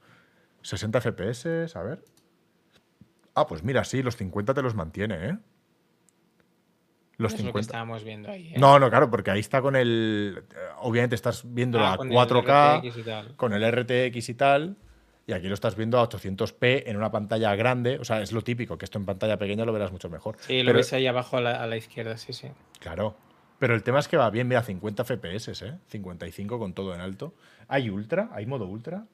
60 0.61 1.01
FPS, 1.01 1.75
a 1.75 1.83
ver. 1.83 2.03
Ah, 3.33 3.47
pues 3.47 3.63
mira, 3.63 3.83
sí, 3.83 4.03
los 4.03 4.17
50 4.17 4.53
te 4.53 4.61
los 4.61 4.75
mantiene, 4.75 5.29
¿eh? 5.29 5.37
Los 7.17 7.33
50. 7.33 7.59
estábamos 7.59 8.03
viendo 8.03 8.29
ahí. 8.31 8.53
¿eh? 8.53 8.59
No, 8.59 8.79
no, 8.79 8.89
claro, 8.89 9.09
porque 9.09 9.31
ahí 9.31 9.39
está 9.39 9.61
con 9.61 9.75
el. 9.75 10.43
Obviamente 10.77 11.15
estás 11.15 11.43
viendo 11.45 11.79
ah, 11.79 11.93
a 11.93 11.97
4K, 11.97 13.35
con 13.35 13.53
el 13.53 13.71
RTX 13.71 14.29
y 14.29 14.33
tal. 14.35 14.69
Y 14.71 14.88
aquí 15.33 15.47
lo 15.47 15.53
estás 15.53 15.75
viendo 15.75 15.99
a 15.99 16.09
800p 16.09 16.83
en 16.85 16.97
una 16.97 17.11
pantalla 17.11 17.55
grande. 17.55 17.99
O 17.99 18.05
sea, 18.05 18.21
es 18.21 18.31
lo 18.31 18.41
típico, 18.41 18.77
que 18.77 18.85
esto 18.85 18.97
en 18.97 19.05
pantalla 19.05 19.37
pequeña 19.37 19.65
lo 19.65 19.73
verás 19.73 19.91
mucho 19.91 20.09
mejor. 20.09 20.37
Sí, 20.39 20.63
lo 20.63 20.73
ves 20.73 20.93
ahí 20.93 21.07
abajo 21.07 21.37
a 21.37 21.41
la, 21.41 21.77
izquierda, 21.77 22.17
sí, 22.17 22.33
sí. 22.33 22.49
Claro. 22.79 23.15
Pero 23.59 23.75
el 23.75 23.83
tema 23.83 23.99
es 23.99 24.07
que 24.07 24.17
va 24.17 24.29
bien, 24.29 24.47
mira, 24.47 24.63
50 24.63 25.03
FPS, 25.03 25.61
¿eh? 25.65 25.77
55 25.87 26.57
con 26.57 26.73
todo 26.73 26.95
en 26.95 27.01
alto. 27.01 27.33
¿Hay 27.67 27.89
ultra? 27.89 28.29
¿Hay 28.31 28.45
modo 28.45 28.65
ultra? 28.65 29.05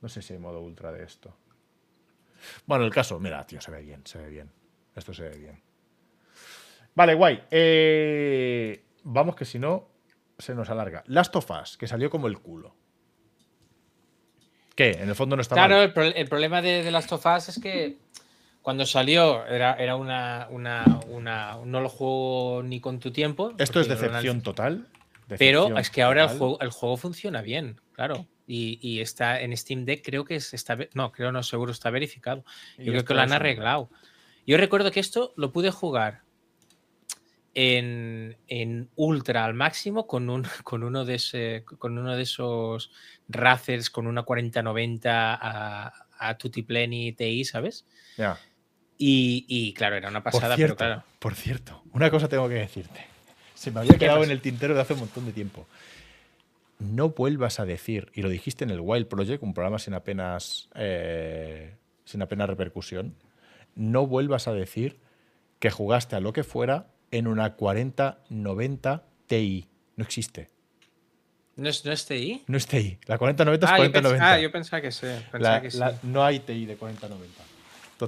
No 0.00 0.08
sé 0.08 0.22
si 0.22 0.32
hay 0.32 0.38
modo 0.38 0.60
ultra 0.60 0.92
de 0.92 1.02
esto. 1.02 1.36
Bueno, 2.66 2.84
el 2.84 2.92
caso, 2.92 3.18
mira, 3.18 3.44
tío, 3.46 3.60
se 3.60 3.70
ve 3.70 3.82
bien, 3.82 4.02
se 4.04 4.18
ve 4.18 4.30
bien. 4.30 4.50
Esto 4.94 5.12
se 5.12 5.24
ve 5.24 5.36
bien. 5.36 5.60
Vale, 6.94 7.14
guay. 7.14 7.42
Eh, 7.50 8.84
vamos 9.04 9.36
que 9.36 9.44
si 9.44 9.58
no, 9.58 9.88
se 10.38 10.54
nos 10.54 10.70
alarga. 10.70 11.02
Last 11.06 11.34
of 11.36 11.50
Us, 11.50 11.76
que 11.76 11.86
salió 11.86 12.10
como 12.10 12.26
el 12.26 12.38
culo. 12.38 12.74
¿Qué? 14.80 14.92
En 14.92 15.10
el 15.10 15.14
fondo 15.14 15.36
no 15.36 15.42
está 15.42 15.54
claro, 15.54 15.76
mal. 15.76 15.92
Claro, 15.92 16.12
el, 16.16 16.26
problema 16.26 16.62
de, 16.62 16.90
Last 16.90 17.12
of 17.12 17.26
Us 17.26 17.50
es 17.50 17.60
que 17.60 17.98
cuando 18.62 18.86
salió 18.86 19.44
era, 19.44 19.74
era 19.74 19.94
una, 19.94 20.48
una, 20.48 21.58
No 21.66 21.82
lo 21.82 21.88
juego 21.90 22.62
ni 22.62 22.80
con 22.80 22.98
tu 22.98 23.10
tiempo. 23.10 23.52
Esto 23.58 23.82
es 23.82 23.88
decepción 23.88 24.40
total. 24.40 24.86
pero 25.36 25.76
es 25.76 25.90
que 25.90 26.02
ahora 26.02 26.22
el 26.22 26.28
juego, 26.30 26.58
el 26.62 26.70
juego 26.70 26.96
funciona 26.96 27.42
bien, 27.42 27.78
claro. 27.92 28.26
Y, 28.46 29.00
está 29.00 29.42
en 29.42 29.54
Steam 29.54 29.84
Deck, 29.84 30.02
creo 30.02 30.24
que 30.24 30.36
está. 30.36 30.78
No, 30.94 31.12
creo 31.12 31.30
no, 31.30 31.42
seguro 31.42 31.72
está 31.72 31.90
verificado. 31.90 32.42
Yo 32.78 32.92
creo 32.92 33.04
que 33.04 33.12
lo 33.12 33.20
han 33.20 33.34
arreglado. 33.34 33.90
Yo 34.46 34.56
recuerdo 34.56 34.90
que 34.90 35.00
esto 35.00 35.34
lo 35.36 35.52
pude 35.52 35.70
jugar 35.70 36.22
en, 37.54 38.88
ultra 38.96 39.44
al 39.44 39.54
máximo 39.54 40.06
con, 40.06 40.30
un, 40.30 40.44
con, 40.64 40.82
uno, 40.82 41.04
de 41.04 41.16
ese, 41.16 41.64
con 41.64 41.98
uno 41.98 42.16
de 42.16 42.22
esos 42.22 42.90
racers 43.28 43.90
con 43.90 44.06
una 44.06 44.22
4090 44.22 45.34
a, 45.34 46.06
a 46.18 46.38
Pleni 46.38 47.12
TI, 47.12 47.44
¿sabes? 47.44 47.86
Ya. 48.16 48.38
Y, 49.02 49.72
claro, 49.72 49.96
era 49.96 50.10
una 50.10 50.22
pasada, 50.22 50.56
pero 50.56 50.76
claro. 50.76 51.02
Por 51.18 51.34
cierto, 51.34 51.82
una 51.94 52.10
cosa 52.10 52.28
tengo 52.28 52.48
que 52.50 52.56
decirte. 52.56 53.06
Se 53.54 53.70
me 53.70 53.80
había 53.80 53.96
quedado 53.96 54.22
en 54.24 54.30
el 54.30 54.42
tintero 54.42 54.74
de 54.74 54.82
hace 54.82 54.92
un 54.92 55.00
montón 55.00 55.24
de 55.24 55.32
tiempo. 55.32 55.66
No 56.78 57.08
vuelvas 57.08 57.60
a 57.60 57.64
decir, 57.64 58.10
y 58.14 58.20
lo 58.20 58.28
dijiste 58.28 58.64
en 58.64 58.70
el 58.70 58.80
Wild 58.80 59.06
Project, 59.06 59.42
un 59.42 59.54
programa 59.54 59.78
sin 59.78 59.94
apenas, 59.94 60.68
eh, 60.74 61.76
sin 62.04 62.20
apenas 62.20 62.48
repercusión, 62.48 63.14
no 63.74 64.06
vuelvas 64.06 64.48
a 64.48 64.52
decir 64.52 64.98
que 65.60 65.70
jugaste 65.70 66.16
a 66.16 66.20
lo 66.20 66.34
que 66.34 66.44
fuera 66.44 66.88
en 67.10 67.26
una 67.26 67.54
4090 67.54 69.04
Ti. 69.26 69.68
No 69.96 70.04
existe. 70.04 70.50
¿No 71.56 71.68
es, 71.68 71.84
¿No 71.84 71.92
es 71.92 72.06
TI? 72.06 72.42
No 72.46 72.56
es 72.56 72.66
TI. 72.66 72.98
La 73.06 73.18
4090 73.18 73.66
es 73.66 73.72
4090. 73.72 74.32
ah, 74.32 74.38
yo 74.38 74.50
pensaba 74.50 74.80
que 74.80 74.90
sí. 74.90 75.06
no 76.04 76.24
hay 76.24 76.40
TI 76.40 76.66
de 76.66 76.76
4090 76.76 77.49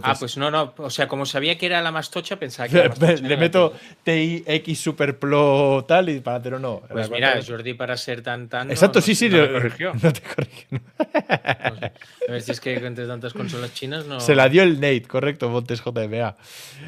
ah, 0.02 0.14
pues 0.18 0.36
no, 0.36 0.50
no. 0.50 0.74
O 0.76 0.90
sea, 0.90 1.08
como 1.08 1.26
sabía 1.26 1.58
que 1.58 1.66
era 1.66 1.80
la 1.82 1.90
más 1.90 2.10
tocha, 2.10 2.36
pensaba 2.36 2.68
que 2.68 2.78
era 2.78 2.94
Le 3.22 3.36
meto 3.36 3.74
TI 4.02 4.44
X 4.46 4.80
Superplo 4.80 5.84
tal 5.86 6.08
y 6.08 6.20
para 6.20 6.42
pero 6.42 6.58
no. 6.58 6.82
Pues 6.90 7.10
mira, 7.10 7.38
Jordi 7.46 7.74
para 7.74 7.96
ser 7.96 8.22
tan 8.22 8.48
tan. 8.48 8.70
Exacto, 8.70 9.00
sí, 9.00 9.14
sí. 9.14 9.28
No, 9.28 9.44
te 9.44 9.52
corrigió. 9.52 9.92
No 10.02 10.12
te 10.12 10.20
corrigió. 10.20 10.80
A 12.28 12.32
ver 12.32 12.42
si 12.42 12.52
es 12.52 12.60
que 12.60 12.74
entre 12.74 13.06
tantas 13.06 13.32
consolas 13.32 13.74
chinas 13.74 14.06
no. 14.06 14.20
Se 14.20 14.34
la 14.34 14.48
dio 14.48 14.62
el 14.62 14.74
Nate, 14.74 15.02
correcto, 15.02 15.48
Montes 15.48 15.82
JMA. 15.82 16.36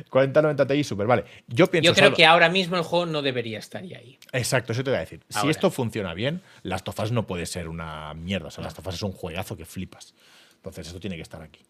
4090 0.09 0.67
Ti 0.67 0.85
Super, 0.85 1.07
vale. 1.07 1.25
Yo 1.49 1.67
pienso. 1.69 1.91
Yo 1.91 1.95
creo 1.95 2.15
que 2.15 2.25
ahora 2.25 2.49
mismo 2.49 2.77
el 2.77 2.83
juego 2.83 3.07
no 3.07 3.23
debería 3.23 3.59
estar 3.59 3.83
ahí. 3.83 4.19
Exacto, 4.33 4.73
eso 4.73 4.85
te 4.85 4.91
voy 4.91 4.99
a 4.99 5.01
decir. 5.01 5.21
Si 5.29 5.49
esto 5.49 5.71
funciona 5.71 6.15
bien, 6.15 6.43
Las 6.63 6.85
Tofas 6.85 7.13
no 7.13 7.27
puede 7.27 7.47
ser 7.47 7.69
una 7.69 8.15
mierda. 8.15 8.49
O 8.49 8.51
sea, 8.51 8.65
Las 8.65 8.75
Tofas 8.75 8.95
es 8.95 9.03
un 9.03 9.13
juegazo 9.13 9.57
que 9.57 9.65
flipas. 9.65 10.15
Entonces, 10.57 10.87
esto 10.87 11.01
tiene 11.01 11.17
que 11.17 11.23
estar 11.23 11.43
aquí. 11.43 11.61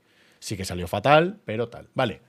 Sí 0.44 0.58
que 0.58 0.66
salió 0.66 0.86
fatal, 0.86 1.40
pero 1.46 1.70
tal. 1.70 1.88
Vale. 1.94 2.20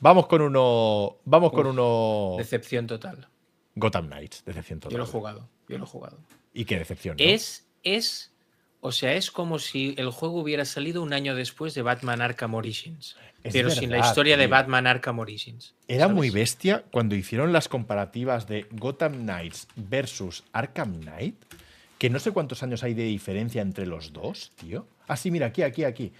Vamos 0.00 0.26
con 0.26 0.40
uno. 0.40 1.18
Vamos 1.26 1.52
con 1.52 1.66
uno. 1.66 2.36
Decepción 2.38 2.86
total. 2.86 3.28
Gotham 3.74 4.06
Knights, 4.06 4.42
decepción 4.46 4.80
total. 4.80 4.92
Yo 4.92 4.96
lo 4.96 5.04
he 5.04 5.06
jugado. 5.06 5.50
Yo 5.68 5.76
lo 5.76 5.84
he 5.84 5.86
jugado. 5.86 6.18
¿Y 6.54 6.64
qué 6.64 6.78
decepción? 6.78 7.16
Es. 7.18 7.66
Es. 7.82 8.32
O 8.80 8.90
sea, 8.90 9.12
es 9.12 9.30
como 9.30 9.58
si 9.58 9.94
el 9.98 10.08
juego 10.08 10.40
hubiera 10.40 10.64
salido 10.64 11.02
un 11.02 11.12
año 11.12 11.34
después 11.34 11.74
de 11.74 11.82
Batman 11.82 12.22
Arkham 12.22 12.54
Origins. 12.54 13.16
pero 13.42 13.68
sin 13.68 13.90
la 13.90 13.98
historia 13.98 14.38
de 14.38 14.46
Batman 14.46 14.86
Arkham 14.86 15.18
Origins. 15.18 15.74
Era 15.88 16.08
muy 16.08 16.30
bestia 16.30 16.86
cuando 16.90 17.16
hicieron 17.16 17.52
las 17.52 17.68
comparativas 17.68 18.46
de 18.46 18.66
Gotham 18.70 19.24
Knights 19.24 19.68
versus 19.76 20.42
Arkham 20.54 21.02
Knight. 21.02 21.36
Que 21.98 22.08
no 22.08 22.18
sé 22.18 22.30
cuántos 22.30 22.62
años 22.62 22.82
hay 22.82 22.94
de 22.94 23.02
diferencia 23.02 23.60
entre 23.60 23.84
los 23.84 24.14
dos, 24.14 24.52
tío. 24.56 24.86
Ah, 25.06 25.18
sí, 25.18 25.30
mira, 25.30 25.48
aquí, 25.48 25.62
aquí, 25.62 25.84
aquí. 25.84 26.12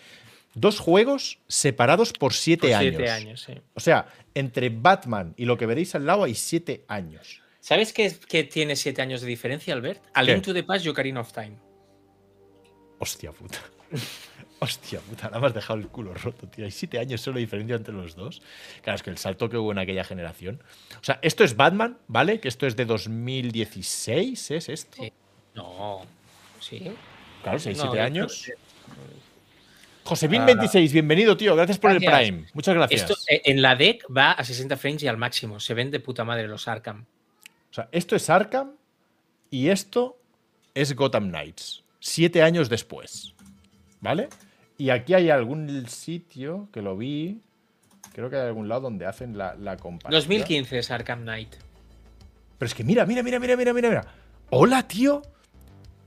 Dos 0.61 0.81
juegos 0.81 1.39
separados 1.47 2.13
por 2.13 2.33
siete 2.33 2.75
años. 2.75 2.97
Siete 2.97 3.11
años, 3.11 3.41
sí. 3.43 3.53
O 3.75 3.81
sea, 3.81 4.07
entre 4.35 4.71
Batman 4.71 5.35
y 5.37 5.45
lo 5.45 5.57
que 5.57 5.67
veréis 5.67 5.95
al 5.95 6.07
lado 6.07 6.25
hay 6.25 6.35
siete 6.35 6.85
años. 6.89 7.43
¿Sabes 7.61 7.93
qué, 7.93 8.11
tiene 8.45 8.77
siete 8.77 9.03
años 9.03 9.21
de 9.21 9.27
diferencia, 9.27 9.75
Albert? 9.75 10.03
A 10.15 10.23
Link 10.23 10.43
to 10.43 10.55
the 10.55 10.63
Past 10.63 10.87
y 10.87 10.89
Ocarina 10.89 11.21
of 11.21 11.33
Time. 11.33 11.57
Hostia 12.99 13.31
puta. 13.31 13.59
Hostia 14.61 14.99
puta, 15.01 15.27
nada 15.27 15.39
más 15.39 15.55
dejado 15.55 15.79
el 15.79 15.87
culo 15.89 16.15
roto, 16.15 16.49
tío. 16.49 16.65
Hay 16.65 16.73
siete 16.73 16.99
años 16.99 17.21
solo 17.21 17.37
de 17.37 17.43
diferencia 17.43 17.77
entre 17.77 17.95
los 17.95 18.17
dos. 18.17 18.43
Claro, 18.83 18.97
es 18.97 19.03
que 19.03 19.11
el 19.11 19.19
salto 19.19 19.49
que 19.49 19.57
hubo 19.57 19.71
en 19.71 19.79
aquella 19.79 20.03
generación. 20.03 20.61
O 21.01 21.05
sea, 21.05 21.21
esto 21.23 21.45
es 21.45 21.57
Batman, 21.57 21.99
¿vale? 22.09 22.41
Que 22.41 22.49
esto 22.49 22.67
es 22.67 22.75
de 22.75 22.85
2016, 22.85 24.51
¿es 24.51 24.69
esto? 24.69 25.03
Sí. 25.03 25.13
No. 25.55 26.01
Sí. 26.59 26.91
Claro, 27.43 27.61
seis, 27.61 27.79
siete 27.81 28.01
años. 28.01 28.51
Josevin26, 30.09 30.91
bienvenido, 30.91 31.37
tío. 31.37 31.55
Gracias 31.55 31.79
por 31.79 31.91
el. 31.91 31.99
Prime. 31.99 32.47
Muchas 32.55 32.75
gracias. 32.75 33.03
Esto 33.03 33.15
eh, 33.29 33.43
en 33.45 33.61
la 33.61 33.77
deck 33.77 34.07
va 34.15 34.33
a 34.33 34.43
60 34.43 34.77
frames 34.79 35.03
y 35.03 35.09
al 35.09 35.19
máximo. 35.19 35.61
Se 35.61 35.75
ven 35.75 35.91
de 35.91 36.01
puta 36.01 36.25
madre 36.25 36.49
los 36.49 36.67
Arkham. 36.67 37.05
O 37.71 37.75
sea, 37.75 37.91
esto 37.93 38.17
es 38.17 38.31
Arkham 38.31 38.73
y 39.51 39.69
esto 39.69 40.19
es 40.75 40.97
Gotham 40.97 41.29
Knights. 41.29 41.85
Siete 42.01 42.43
años 42.43 42.71
después. 42.71 43.35
¿Vale? 44.01 44.31
Y 44.79 44.89
aquí 44.91 45.13
hay 45.13 45.29
algún 45.29 45.87
sitio 45.89 46.69
que 46.73 46.81
lo 46.81 46.97
vi. 46.97 47.43
Creo 48.15 48.31
que 48.31 48.37
hay 48.37 48.47
algún 48.47 48.67
lado 48.67 48.83
donde 48.83 49.05
hacen 49.05 49.37
la, 49.37 49.57
la 49.57 49.77
comparación. 49.77 50.19
2015 50.19 50.79
es 50.79 50.91
Arkham 50.91 51.21
Knight. 51.21 51.55
Pero 52.59 52.67
es 52.67 52.75
que 52.75 52.83
mira, 52.83 53.05
mira, 53.05 53.23
mira, 53.23 53.39
mira, 53.39 53.57
mira, 53.57 53.75
mira, 53.75 53.89
mira. 53.91 54.07
Hola, 54.49 54.89
tío. 54.89 55.21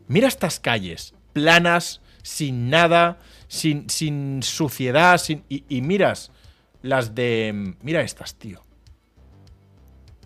Mira 0.08 0.28
estas 0.28 0.60
calles. 0.60 1.14
Planas, 1.34 2.02
sin 2.24 2.70
nada, 2.70 3.20
sin, 3.48 3.90
sin 3.90 4.44
suciedad, 4.44 5.18
sin. 5.18 5.44
Y, 5.50 5.64
y 5.70 5.82
miras 5.82 6.32
las 6.82 7.16
de. 7.16 7.76
Mira 7.82 8.02
estas, 8.02 8.36
tío. 8.36 8.64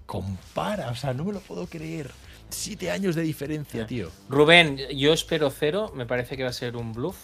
Compara, 0.05 0.89
o 0.89 0.95
sea, 0.95 1.13
no 1.13 1.25
me 1.25 1.33
lo 1.33 1.39
puedo 1.39 1.67
creer. 1.67 2.11
Siete 2.49 2.91
años 2.91 3.15
de 3.15 3.23
diferencia, 3.23 3.87
tío. 3.87 4.11
Rubén, 4.29 4.77
yo 4.95 5.13
espero 5.13 5.49
cero. 5.49 5.91
Me 5.95 6.05
parece 6.05 6.37
que 6.37 6.43
va 6.43 6.49
a 6.49 6.53
ser 6.53 6.77
un 6.77 6.93
bluff. 6.93 7.17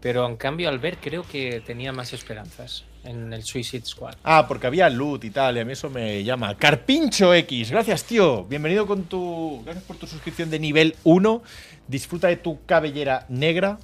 Pero 0.00 0.26
en 0.26 0.36
cambio, 0.36 0.68
al 0.68 0.78
ver, 0.78 0.98
creo 0.98 1.24
que 1.24 1.60
tenía 1.66 1.92
más 1.92 2.12
esperanzas 2.12 2.84
en 3.04 3.32
el 3.32 3.42
Suicide 3.42 3.84
Squad. 3.84 4.14
Ah, 4.22 4.46
porque 4.46 4.68
había 4.68 4.88
loot 4.88 5.24
y 5.24 5.30
tal, 5.30 5.56
y 5.56 5.60
a 5.60 5.64
mí 5.64 5.72
eso 5.72 5.90
me 5.90 6.22
llama. 6.22 6.56
Carpincho 6.56 7.34
X, 7.34 7.70
gracias, 7.70 8.04
tío. 8.04 8.44
Bienvenido 8.44 8.86
con 8.86 9.04
tu. 9.04 9.62
Gracias 9.64 9.84
por 9.84 9.96
tu 9.96 10.06
suscripción 10.06 10.50
de 10.50 10.60
nivel 10.60 10.94
1. 11.02 11.42
Disfruta 11.88 12.28
de 12.28 12.36
tu 12.36 12.64
cabellera 12.64 13.26
negra, 13.28 13.78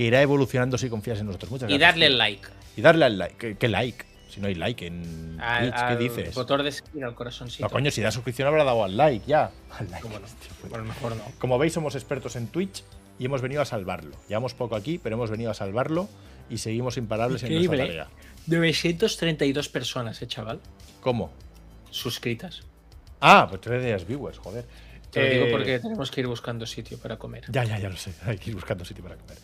que 0.00 0.06
irá 0.06 0.22
evolucionando 0.22 0.78
si 0.78 0.88
confías 0.88 1.20
en 1.20 1.26
nosotros. 1.26 1.50
Muchas 1.50 1.68
Y 1.70 1.74
gracias. 1.76 1.90
darle 1.92 2.06
el 2.06 2.16
like. 2.16 2.48
Y 2.74 2.80
darle 2.80 3.04
al 3.04 3.18
like. 3.18 3.36
¿Qué, 3.36 3.56
qué 3.58 3.68
like? 3.68 4.06
Si 4.30 4.40
no 4.40 4.46
hay 4.46 4.54
like 4.54 4.86
en 4.86 5.38
Al, 5.38 5.64
Twitch, 5.64 5.74
¿qué 5.74 5.80
al 5.82 5.98
dices? 5.98 6.34
botón 6.34 6.64
de 6.64 6.72
seguir 6.72 7.04
al 7.04 7.14
corazoncito. 7.14 7.64
No, 7.64 7.68
coño, 7.70 7.90
si 7.90 8.00
da 8.00 8.10
suscripción 8.10 8.48
habrá 8.48 8.64
dado 8.64 8.82
al 8.82 8.96
like 8.96 9.26
ya. 9.26 9.50
Al 9.78 9.90
like. 9.90 10.00
¿Cómo 10.02 10.18
no? 10.18 10.24
Hostia, 10.24 10.50
pues. 10.62 10.72
A 10.72 10.78
lo 10.78 10.84
mejor 10.84 11.16
no. 11.16 11.22
Como 11.38 11.58
veis, 11.58 11.74
somos 11.74 11.94
expertos 11.96 12.34
en 12.36 12.46
Twitch 12.46 12.82
y 13.18 13.26
hemos 13.26 13.42
venido 13.42 13.60
a 13.60 13.66
salvarlo. 13.66 14.16
Llevamos 14.26 14.54
poco 14.54 14.74
aquí, 14.74 14.98
pero 14.98 15.16
hemos 15.16 15.28
venido 15.30 15.50
a 15.50 15.54
salvarlo 15.54 16.08
y 16.48 16.56
seguimos 16.56 16.96
imparables 16.96 17.42
en 17.42 17.52
nuestra 17.52 17.74
Increíble. 17.74 18.06
tarea. 18.06 18.08
932 18.46 19.68
personas, 19.68 20.22
eh, 20.22 20.26
chaval. 20.26 20.60
¿Cómo? 21.02 21.30
Suscritas. 21.90 22.62
Ah, 23.20 23.46
pues 23.50 23.60
tres 23.60 23.84
días 23.84 24.06
viewers, 24.06 24.38
joder. 24.38 24.64
Te 25.10 25.22
lo 25.24 25.28
digo 25.30 25.44
Eh, 25.46 25.50
porque 25.50 25.78
tenemos 25.80 26.10
que 26.10 26.20
ir 26.20 26.26
buscando 26.26 26.64
sitio 26.66 26.98
para 26.98 27.18
comer. 27.18 27.44
Ya, 27.50 27.64
ya, 27.64 27.78
ya 27.78 27.88
lo 27.90 27.96
sé. 27.96 28.14
Hay 28.24 28.38
que 28.38 28.50
ir 28.50 28.56
buscando 28.56 28.84
sitio 28.84 29.02
para 29.02 29.16
comer. 29.16 29.36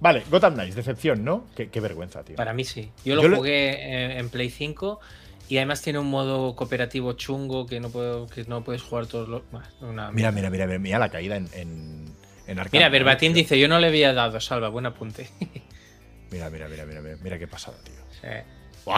Vale, 0.00 0.22
Gotham 0.30 0.54
Knights, 0.54 0.76
decepción, 0.76 1.24
¿no? 1.24 1.46
Qué, 1.56 1.68
qué 1.70 1.80
vergüenza, 1.80 2.22
tío. 2.22 2.36
Para 2.36 2.52
mí 2.52 2.64
sí. 2.64 2.90
Yo 3.04 3.14
lo 3.16 3.22
Yo 3.22 3.36
jugué 3.36 3.70
eh, 3.72 4.18
en 4.18 4.28
Play 4.28 4.50
5 4.50 5.00
y 5.48 5.56
además 5.58 5.80
tiene 5.82 5.98
un 5.98 6.08
modo 6.10 6.54
cooperativo 6.56 7.12
chungo 7.14 7.66
que 7.66 7.80
no 7.80 7.88
puedo 7.90 8.26
que 8.26 8.44
no 8.44 8.62
puedes 8.64 8.82
jugar 8.82 9.06
todos 9.06 9.28
los. 9.28 9.42
Una 9.80 10.10
Mira, 10.10 10.30
mira, 10.32 10.50
mira, 10.50 10.66
mira, 10.78 10.98
la 10.98 11.08
caída 11.08 11.36
en, 11.36 11.48
en, 11.54 12.04
en 12.46 12.58
Arkham 12.58 12.72
Mira, 12.78 12.88
Verbatim 12.88 13.32
tío. 13.32 13.42
dice: 13.42 13.58
Yo 13.58 13.68
no 13.68 13.78
le 13.78 13.86
había 13.88 14.12
dado, 14.12 14.40
salva, 14.40 14.68
buen 14.68 14.86
apunte. 14.86 15.28
Mira, 16.30 16.50
mira, 16.50 16.66
mira, 16.68 16.84
mira, 16.84 17.00
mira, 17.22 17.38
qué 17.38 17.46
pasada, 17.46 17.78
tío. 17.84 17.94
sí, 18.10 18.26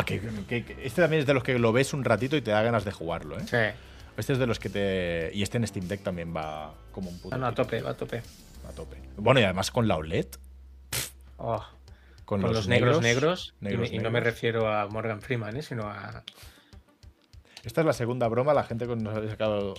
que- 0.07 0.21
que- 0.49 0.65
que- 0.65 0.87
este 0.87 1.03
también 1.03 1.21
es 1.21 1.27
de 1.27 1.35
los 1.35 1.43
que 1.43 1.59
lo 1.59 1.73
ves 1.73 1.93
un 1.93 2.03
ratito 2.03 2.37
y 2.37 2.41
te 2.41 2.51
da 2.53 2.63
ganas 2.63 2.87
de 2.87 2.91
jugarlo, 2.93 3.39
¿eh? 3.39 3.43
sí. 3.47 3.57
Este 4.17 4.33
es 4.33 4.39
de 4.39 4.47
los 4.47 4.59
que 4.59 4.69
te. 4.71 5.31
Y 5.35 5.43
este 5.43 5.59
en 5.59 5.67
Steam 5.67 5.87
Deck 5.87 6.03
también 6.03 6.35
va 6.35 6.75
como 6.91 7.09
un 7.11 7.19
puto. 7.21 7.37
No, 7.37 7.43
no, 7.43 7.47
a 7.49 7.55
tope, 7.55 7.83
va 7.83 7.91
a 7.91 7.97
tope. 7.97 8.23
A 8.67 8.73
tope. 8.73 8.97
Bueno, 9.17 9.39
y 9.41 9.45
además 9.45 9.71
con 9.71 9.87
la 9.87 9.97
OLED. 9.97 10.27
Oh, 11.39 11.65
Con, 12.25 12.43
con 12.43 12.53
los, 12.53 12.69
negros 12.69 13.01
negros. 13.01 13.55
y 13.61 13.65
negros 13.65 13.91
me- 13.91 13.97
y, 13.97 13.99
no 14.01 14.11
me 14.11 14.21
refiero 14.21 14.69
a 14.73 14.87
Morgan 14.89 15.23
Freeman, 15.23 15.57
eh, 15.57 15.63
sino 15.63 15.85
a. 15.89 16.23
Esta 17.65 17.81
es 17.81 17.87
la 17.87 17.93
segunda 17.93 18.29
broma, 18.29 18.55
la 18.55 18.65
gente 18.65 18.87
que 18.87 18.95
nos, 18.97 19.17
acabado- 19.33 19.75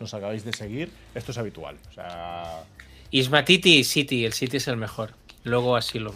nos 0.00 0.12
acabáis 0.14 0.44
de 0.44 0.52
seguir. 0.52 0.90
Esto 1.14 1.32
es 1.32 1.38
habitual. 1.38 1.76
O 1.88 1.92
sea. 1.92 2.64
Ismatiti 3.10 3.78
y 3.78 3.84
City. 3.84 4.24
El 4.24 4.32
City 4.32 4.56
es 4.58 4.68
el 4.68 4.76
mejor. 4.76 5.12
Luego 5.44 5.76
Asylum. 5.76 6.14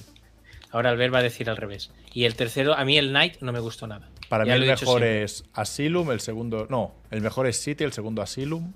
Ahora 0.71 0.91
Albert 0.91 1.15
va 1.15 1.19
a 1.19 1.23
decir 1.23 1.49
al 1.49 1.57
revés. 1.57 1.91
Y 2.13 2.25
el 2.25 2.35
tercero, 2.35 2.75
a 2.75 2.85
mí 2.85 2.99
el 2.99 3.09
Knight 3.11 3.41
no 3.41 3.53
me 3.53 3.61
gustó 3.61 3.87
nada. 3.87 4.09
Para 4.29 4.45
Ya 4.45 4.55
mí 4.57 4.63
el 4.63 4.67
mejor 4.69 5.03
es 5.05 5.45
Asylum, 5.55 6.11
el 6.11 6.21
segundo. 6.21 6.67
No, 6.69 6.95
el 7.11 7.21
mejor 7.23 7.47
es 7.47 7.61
City, 7.61 7.85
el 7.85 7.93
segundo 7.93 8.21
Asylum. 8.21 8.73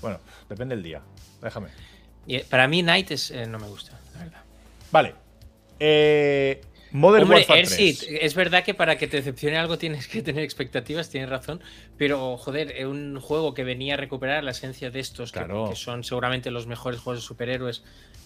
Bueno, 0.00 0.18
depende 0.48 0.74
del 0.76 0.84
día. 0.84 1.02
Déjame. 1.40 1.68
Y, 2.26 2.36
eh, 2.36 2.46
para 2.48 2.68
mí 2.68 2.82
Knight 2.82 3.10
es, 3.10 3.30
eh, 3.32 3.46
no 3.46 3.58
me 3.58 3.66
gusta. 3.66 3.98
Vale. 4.92 5.14
Eh, 5.80 6.60
Modern 6.92 7.22
Hombre, 7.24 7.38
Warfare 7.38 7.60
Ersit, 7.60 7.98
3. 8.00 8.18
es 8.20 8.34
verdad 8.34 8.62
que 8.64 8.74
para 8.74 8.96
que 8.98 9.06
te 9.08 9.16
decepcione 9.16 9.56
algo 9.56 9.78
tienes 9.78 10.06
que 10.08 10.20
tener 10.22 10.44
expectativas, 10.44 11.08
tienes 11.08 11.30
razón, 11.30 11.60
pero 11.96 12.36
joder, 12.36 12.86
un 12.86 13.18
juego 13.18 13.54
que 13.54 13.64
venía 13.64 13.94
a 13.94 13.96
recuperar 13.96 14.44
la 14.44 14.50
esencia 14.50 14.90
de 14.90 15.00
estos, 15.00 15.32
que- 15.32 15.38
Claro. 15.40 15.70
que, 15.70 15.74
son 15.74 16.04
seguramente 16.04 16.50
los 16.50 16.66
mejores 16.66 17.00
juegos 17.00 17.22
de 17.22 17.26
superhéroes 17.26 17.82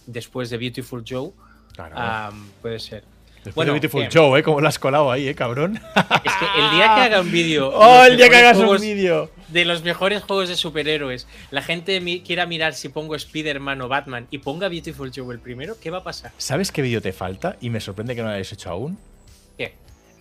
después 0.06 0.50
de 0.50 0.58
Beautiful 0.58 1.04
Joe, 1.08 1.30
Claro. 1.74 1.94
ah, 1.96 2.32
puede 2.60 2.80
ser. 2.80 3.04
Después 3.46 3.54
bueno, 3.54 3.72
de 3.72 3.80
Beautiful 3.80 4.00
bien. 4.02 4.10
Joe, 4.12 4.38
¿eh? 4.40 4.42
Como 4.42 4.60
lo 4.60 4.68
has 4.68 4.78
colado 4.78 5.10
ahí, 5.10 5.26
¿eh, 5.28 5.34
cabrón? 5.34 5.76
Es 5.76 6.32
que 6.34 6.60
el 6.60 6.70
día 6.72 6.94
que 6.94 7.00
haga 7.02 7.20
un 7.20 7.30
vídeo 7.32 7.70
¡Oh, 7.74 8.02
de 8.02 8.06
el 8.06 8.12
los 8.12 8.16
día 8.18 8.26
que 8.26 8.30
mejores 8.36 8.44
hagas 8.44 8.56
un 8.58 8.64
juegos- 8.66 8.80
vídeo! 8.82 9.30
de 9.48 9.64
los 9.64 9.84
mejores 9.84 10.22
juegos 10.24 10.48
de 10.48 10.56
superhéroes, 10.56 11.28
la 11.52 11.62
gente 11.62 12.00
mi- 12.00 12.20
quiera 12.20 12.46
mirar 12.46 12.74
si 12.74 12.88
pongo 12.88 13.14
Spider-Man 13.14 13.80
o 13.80 13.88
Batman 13.88 14.26
y 14.30 14.38
ponga 14.38 14.68
Beautiful 14.68 15.12
Joe 15.14 15.32
el 15.32 15.40
primero, 15.40 15.76
¿qué 15.80 15.90
va 15.90 15.98
a 15.98 16.02
pasar? 16.04 16.32
¿Sabes 16.36 16.72
qué 16.72 16.82
vídeo 16.82 17.00
te 17.00 17.12
falta? 17.12 17.56
Y 17.60 17.70
me 17.70 17.80
sorprende 17.80 18.14
que 18.16 18.22
no 18.22 18.26
lo 18.28 18.32
hayáis 18.34 18.52
hecho 18.52 18.70
aún. 18.70 18.98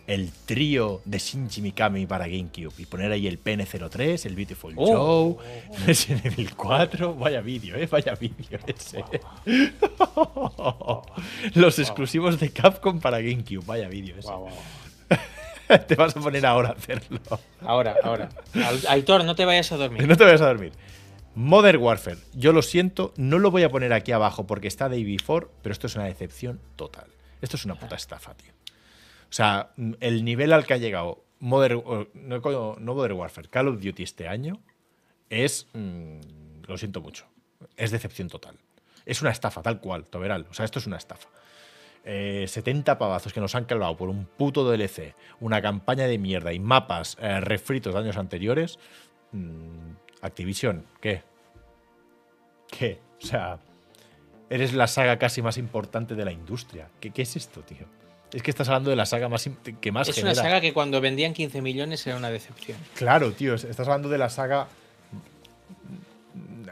El 0.07 0.31
trío 0.45 1.01
de 1.05 1.17
Shinji 1.17 1.61
Mikami 1.61 2.05
para 2.05 2.27
GameCube. 2.27 2.73
Y 2.77 2.85
poner 2.85 3.11
ahí 3.11 3.27
el 3.27 3.43
PN03, 3.43 4.25
el 4.25 4.35
Beautiful 4.35 4.73
Oh. 4.77 5.37
Joe, 5.37 5.63
Resident 5.87 6.25
Evil 6.25 6.55
4. 6.55 7.15
Vaya 7.15 7.41
vídeo, 7.41 7.75
¿eh? 7.75 7.87
Vaya 7.87 8.15
vídeo 8.15 8.59
ese. 8.67 9.03
Los 11.55 11.79
exclusivos 11.79 12.39
de 12.39 12.51
Capcom 12.51 12.99
para 12.99 13.19
GameCube. 13.19 13.65
Vaya 13.65 13.87
vídeo 13.87 14.15
ese. 14.17 14.31
Te 15.87 15.95
vas 15.95 16.15
a 16.15 16.19
poner 16.19 16.45
ahora 16.45 16.69
a 16.69 16.71
hacerlo. 16.73 17.19
Ahora, 17.61 17.95
ahora. 18.03 18.29
Aitor, 18.87 19.23
no 19.23 19.35
te 19.35 19.45
vayas 19.45 19.71
a 19.71 19.77
dormir. 19.77 20.07
No 20.07 20.15
te 20.15 20.23
vayas 20.23 20.41
a 20.41 20.47
dormir. 20.47 20.73
Modern 21.33 21.81
Warfare, 21.81 22.17
yo 22.33 22.53
lo 22.53 22.61
siento, 22.61 23.13
no 23.17 23.39
lo 23.39 23.51
voy 23.51 23.63
a 23.63 23.69
poner 23.69 23.91
aquí 23.91 24.11
abajo 24.13 24.47
porque 24.47 24.67
está 24.67 24.87
Day 24.87 25.03
Before, 25.03 25.47
pero 25.63 25.73
esto 25.73 25.87
es 25.87 25.95
una 25.95 26.05
decepción 26.05 26.61
total. 26.75 27.07
Esto 27.41 27.57
es 27.57 27.65
una 27.65 27.75
puta 27.75 27.95
estafa, 27.95 28.35
tío. 28.35 28.53
O 29.35 29.37
sea, 29.37 29.73
el 29.99 30.23
nivel 30.23 30.53
al 30.53 30.65
que 30.65 30.75
ha 30.75 30.77
llegado 30.77 31.25
Modern, 31.39 31.83
no, 32.13 32.39
Modern 32.95 33.17
Warfare, 33.17 33.49
Call 33.49 33.67
of 33.67 33.81
Duty 33.81 34.01
este 34.01 34.29
año 34.29 34.61
es. 35.29 35.67
mm, 35.73 36.19
lo 36.65 36.77
siento 36.77 37.01
mucho. 37.01 37.25
Es 37.75 37.91
decepción 37.91 38.29
total. 38.29 38.55
Es 39.05 39.21
una 39.21 39.31
estafa, 39.31 39.61
tal 39.61 39.81
cual, 39.81 40.05
Toberal. 40.05 40.47
O 40.49 40.53
sea, 40.53 40.63
esto 40.63 40.79
es 40.79 40.87
una 40.87 40.95
estafa. 40.95 41.27
Eh, 42.05 42.45
70 42.47 42.97
pavazos 42.97 43.33
que 43.33 43.41
nos 43.41 43.55
han 43.55 43.65
clavado 43.65 43.97
por 43.97 44.07
un 44.07 44.23
puto 44.23 44.63
DLC, 44.71 45.15
una 45.41 45.61
campaña 45.61 46.07
de 46.07 46.17
mierda 46.17 46.53
y 46.53 46.59
mapas 46.59 47.17
eh, 47.19 47.41
refritos 47.41 47.93
de 47.93 47.99
años 47.99 48.15
anteriores. 48.15 48.79
Mm, 49.33 49.95
Activision, 50.21 50.85
¿qué? 51.01 51.23
¿Qué? 52.69 53.01
O 53.21 53.25
sea, 53.25 53.59
eres 54.49 54.73
la 54.73 54.87
saga 54.87 55.19
casi 55.19 55.41
más 55.41 55.57
importante 55.57 56.15
de 56.15 56.23
la 56.23 56.31
industria. 56.31 56.89
¿Qué, 57.01 57.11
qué 57.11 57.23
es 57.23 57.35
esto, 57.35 57.59
tío? 57.63 57.85
Es 58.35 58.43
que 58.43 58.51
estás 58.51 58.67
hablando 58.67 58.89
de 58.89 58.97
la 58.97 59.05
saga 59.05 59.29
más 59.29 59.49
que 59.79 59.91
más 59.93 60.09
Es 60.09 60.15
genera. 60.15 60.33
una 60.33 60.41
saga 60.41 60.59
que 60.61 60.73
cuando 60.73 60.99
vendían 60.99 61.33
15 61.33 61.61
millones 61.61 62.05
era 62.05 62.17
una 62.17 62.29
decepción. 62.29 62.77
Claro, 62.95 63.31
tío, 63.31 63.53
es- 63.55 63.63
estás 63.63 63.87
hablando 63.87 64.09
de 64.09 64.17
la 64.17 64.29
saga 64.29 64.67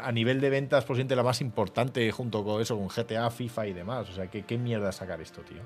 a 0.01 0.11
nivel 0.11 0.41
de 0.41 0.49
ventas 0.49 0.83
posiblemente 0.83 1.15
la 1.15 1.23
más 1.23 1.39
importante 1.39 2.11
junto 2.11 2.43
con 2.43 2.61
eso, 2.61 2.77
con 2.77 2.89
GTA, 2.89 3.29
FIFA 3.31 3.67
y 3.67 3.73
demás. 3.73 4.09
O 4.09 4.13
sea, 4.13 4.27
¿qué, 4.27 4.43
qué 4.43 4.57
mierda 4.57 4.91
sacar 4.91 5.21
esto, 5.21 5.41
tío? 5.41 5.61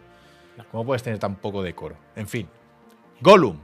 ¿Cómo 0.71 0.85
puedes 0.85 1.01
tener 1.01 1.17
tan 1.17 1.35
poco 1.35 1.63
decoro? 1.63 1.95
En 2.15 2.27
fin. 2.27 2.47
Gollum. 3.21 3.57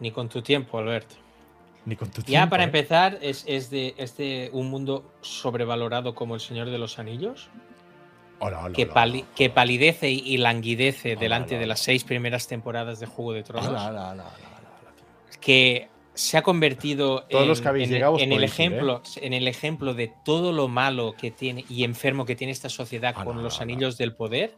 Ni 0.00 0.10
con 0.10 0.28
tu 0.28 0.42
tiempo, 0.42 0.78
Albert. 0.78 1.10
Ni 1.84 1.94
con 1.96 2.10
tu 2.10 2.20
Ya 2.22 2.26
tiempo, 2.26 2.50
para 2.50 2.64
¿eh? 2.64 2.66
empezar, 2.66 3.18
es, 3.22 3.44
es 3.46 3.70
de, 3.70 3.94
es 3.96 4.16
de 4.16 4.50
un 4.52 4.68
mundo 4.68 5.10
sobrevalorado 5.20 6.14
como 6.16 6.34
el 6.34 6.40
Señor 6.40 6.70
de 6.70 6.78
los 6.78 6.98
Anillos, 6.98 7.48
Hola, 8.40 8.60
hola, 8.64 8.74
que, 8.74 8.84
hola. 8.84 8.94
pali- 8.94 9.24
que 9.34 9.50
palidece 9.50 10.10
y 10.10 10.36
languidece 10.36 11.12
Hola, 11.12 11.20
delante 11.20 11.50
hola, 11.54 11.58
de 11.58 11.64
hola. 11.64 11.72
las 11.72 11.80
seis 11.80 12.04
primeras 12.04 12.46
temporadas 12.46 13.00
de 13.00 13.06
Juego 13.06 13.32
de 13.32 13.42
Tronos, 13.42 13.68
Hola, 13.68 13.88
hola, 13.88 14.10
hola, 14.10 14.12
hola, 14.12 14.24
hola, 14.24 14.92
tío. 15.30 15.40
que 15.40 15.88
se 16.14 16.36
ha 16.38 16.42
convertido 16.42 17.24
Todos 17.24 17.42
en, 17.42 17.48
los 17.48 17.60
que 17.60 17.68
habéis 17.68 17.88
en- 17.88 17.94
llegado 17.94 18.14
os 18.14 18.22
en 18.22 18.32
el 18.32 18.38
ir, 18.38 18.42
¿eh? 18.44 18.46
ejemplo, 18.46 19.02
en 19.16 19.32
el 19.32 19.48
ejemplo 19.48 19.94
de 19.94 20.12
todo 20.24 20.52
lo 20.52 20.68
malo 20.68 21.14
que 21.18 21.30
tiene 21.30 21.64
y 21.68 21.84
enfermo 21.84 22.24
que 22.24 22.36
tiene 22.36 22.52
esta 22.52 22.68
sociedad 22.68 23.14
con 23.14 23.42
los 23.42 23.60
anillos 23.60 23.98
del 23.98 24.14
poder 24.14 24.56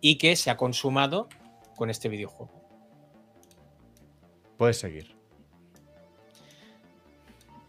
y 0.00 0.16
que 0.16 0.36
se 0.36 0.50
ha 0.50 0.56
consumado 0.56 1.28
con 1.76 1.90
este 1.90 2.08
videojuego. 2.08 2.52
Puedes 4.56 4.78
seguir. 4.78 5.14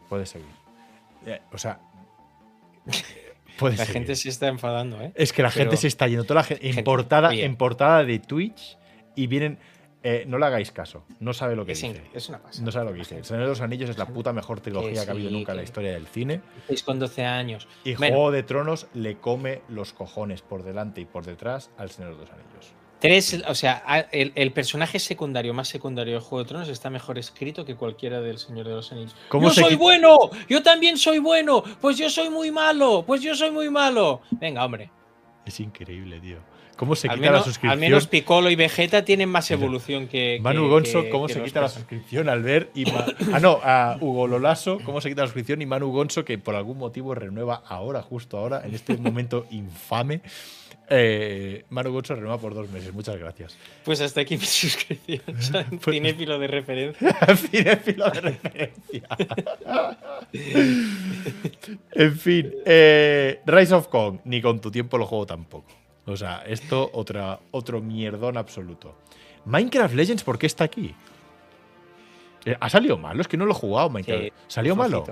Puedes 0.09 0.29
seguir. 0.29 0.47
O 1.51 1.57
sea, 1.59 1.79
Puede 3.59 3.77
La 3.77 3.85
ser. 3.85 3.93
gente 3.93 4.15
se 4.15 4.29
está 4.29 4.47
enfadando, 4.47 5.01
¿eh? 5.01 5.11
Es 5.15 5.33
que 5.33 5.41
la 5.43 5.51
gente 5.51 5.77
se 5.77 5.87
está 5.87 6.07
yendo 6.07 6.23
toda 6.23 6.41
la 6.41 6.43
gente, 6.43 6.65
en, 6.65 6.73
Gente, 6.73 6.83
portada, 6.85 7.29
oye. 7.29 7.43
en 7.45 7.55
portada 7.55 8.03
de 8.03 8.19
Twitch 8.19 8.77
y 9.15 9.27
vienen. 9.27 9.57
eh, 10.01 10.23
no 10.27 10.37
le 10.37 10.45
hagáis 10.45 10.71
caso, 10.71 11.03
no 11.19 11.33
sabe 11.33 11.57
lo 11.57 11.65
que 11.65 11.73
Es, 11.73 11.81
dice. 11.81 12.01
es 12.13 12.29
una 12.29 12.37
pasada. 12.41 12.63
No 12.63 12.71
sabe 12.71 12.85
lo 12.85 12.91
que 12.93 12.99
dice. 12.99 13.17
El 13.17 13.25
Señor 13.25 13.43
de 13.43 13.49
los 13.49 13.59
Anillos 13.61 13.89
es 13.89 13.97
la 13.97 14.05
puta 14.07 14.31
mejor 14.31 14.61
trilogía 14.61 15.01
Que 15.01 15.05
que 15.05 15.11
ha 15.11 15.13
habido 15.13 15.29
nunca 15.29 15.51
en 15.51 15.57
la 15.57 15.63
historia 15.63 15.91
del 15.91 16.07
cine. 16.07 16.39
6 16.67 16.83
con 16.83 16.99
12 16.99 17.25
años. 17.25 17.67
Y 17.83 17.95
Bueno, 17.95 18.15
Juego 18.15 18.31
de 18.31 18.43
Tronos 18.43 18.87
le 18.93 19.17
come 19.17 19.61
los 19.67 19.91
cojones 19.91 20.41
por 20.41 20.63
delante 20.63 21.01
y 21.01 21.05
por 21.05 21.25
detrás 21.25 21.69
al 21.77 21.89
Señor 21.91 22.13
de 22.15 22.21
los 22.21 22.29
Anillos. 22.31 22.73
Tres, 22.99 23.41
o 23.47 23.55
sea, 23.55 24.07
el, 24.11 24.33
el 24.35 24.51
personaje 24.51 24.99
secundario 24.99 25.53
más 25.53 25.69
secundario 25.69 26.15
de 26.15 26.19
Juego 26.19 26.43
de 26.43 26.49
Tronos 26.49 26.67
está 26.69 26.89
mejor 26.89 27.17
escrito 27.17 27.63
que 27.63 27.75
cualquiera 27.75 28.19
del 28.19 28.37
Señor 28.39 28.67
de 28.67 28.73
los 28.75 28.91
Anillos. 28.91 29.15
¿Cómo 29.29 29.47
¡Yo 29.47 29.53
soy 29.53 29.63
quita- 29.69 29.77
bueno! 29.77 30.17
¡Yo 30.49 30.61
también 30.61 30.97
soy 30.97 31.19
bueno! 31.19 31.63
¡Pues 31.79 31.97
yo 31.97 32.09
soy 32.09 32.29
muy 32.29 32.51
malo! 32.51 33.03
¡Pues 33.07 33.21
yo 33.21 33.33
soy 33.35 33.51
muy 33.51 33.69
malo! 33.69 34.21
Venga, 34.31 34.65
hombre. 34.65 34.91
Es 35.45 35.59
increíble, 35.61 36.19
tío. 36.19 36.39
¿Cómo 36.79 36.95
se 36.95 37.09
Al 37.09 37.17
quita 37.19 37.31
la 37.31 37.39
suscripción? 37.43 37.71
al 37.73 37.79
menos 37.79 38.07
Piccolo 38.07 38.49
y 38.49 38.55
Vegeta 38.55 39.03
tienen 39.03 39.27
más 39.27 39.51
evolución 39.51 40.07
que. 40.07 40.39
Manu 40.41 40.61
que- 40.63 40.69
Gonzo, 40.69 41.03
que- 41.03 41.09
¿cómo 41.09 41.27
que 41.27 41.33
se 41.33 41.43
quita 41.43 41.59
la 41.59 41.67
suscripción 41.67 42.29
al 42.29 42.41
ver? 42.41 42.69
Y 42.73 42.85
Ma- 42.85 43.05
ah, 43.33 43.39
no, 43.41 43.59
a 43.61 43.97
Hugo 43.99 44.27
Lolaso, 44.27 44.79
¿cómo 44.85 45.01
se 45.01 45.09
quita 45.09 45.23
la 45.23 45.27
suscripción? 45.27 45.61
Y 45.61 45.65
Manu 45.65 45.91
Gonzo, 45.91 46.23
que 46.23 46.37
por 46.37 46.55
algún 46.55 46.77
motivo 46.77 47.13
renueva 47.13 47.61
ahora, 47.67 48.01
justo 48.01 48.37
ahora, 48.37 48.61
en 48.65 48.73
este 48.75 48.95
momento 48.97 49.45
infame. 49.51 50.21
Eh, 50.91 51.65
Manu 51.69 51.91
Gonzo 51.91 52.15
renueva 52.15 52.37
por 52.37 52.53
dos 52.55 52.69
meses. 52.69 52.93
Muchas 52.93 53.17
gracias. 53.17 53.57
Pues 53.83 53.99
hasta 53.99 54.21
aquí 54.21 54.37
mi 54.37 54.45
suscripción. 54.45 55.21
Pues- 55.83 55.95
cinéfilo 55.97 56.39
de 56.39 56.47
referencia. 56.47 57.13
Cinéfilo 57.51 58.09
de 58.09 58.21
referencia. 58.21 59.03
en 61.91 62.17
fin, 62.17 62.53
eh, 62.65 63.41
Rise 63.45 63.73
of 63.73 63.87
Kong, 63.89 64.19
ni 64.23 64.41
con 64.41 64.61
tu 64.61 64.71
tiempo 64.71 64.97
lo 64.97 65.05
juego 65.05 65.25
tampoco. 65.25 65.67
O 66.09 66.17
sea, 66.17 66.43
esto 66.45 66.89
otra, 66.93 67.39
otro 67.51 67.81
mierdón 67.81 68.37
absoluto. 68.37 68.95
Minecraft 69.45 69.93
Legends, 69.95 70.23
¿por 70.23 70.37
qué 70.37 70.47
está 70.47 70.63
aquí? 70.63 70.95
Eh, 72.45 72.55
¿Ha 72.59 72.69
salido 72.69 72.97
malo? 72.97 73.21
Es 73.21 73.27
que 73.27 73.37
no 73.37 73.45
lo 73.45 73.51
he 73.51 73.55
jugado, 73.55 73.89
Minecraft. 73.89 74.23
Sí, 74.23 74.31
¿Salió 74.47 74.75
malo? 74.75 75.05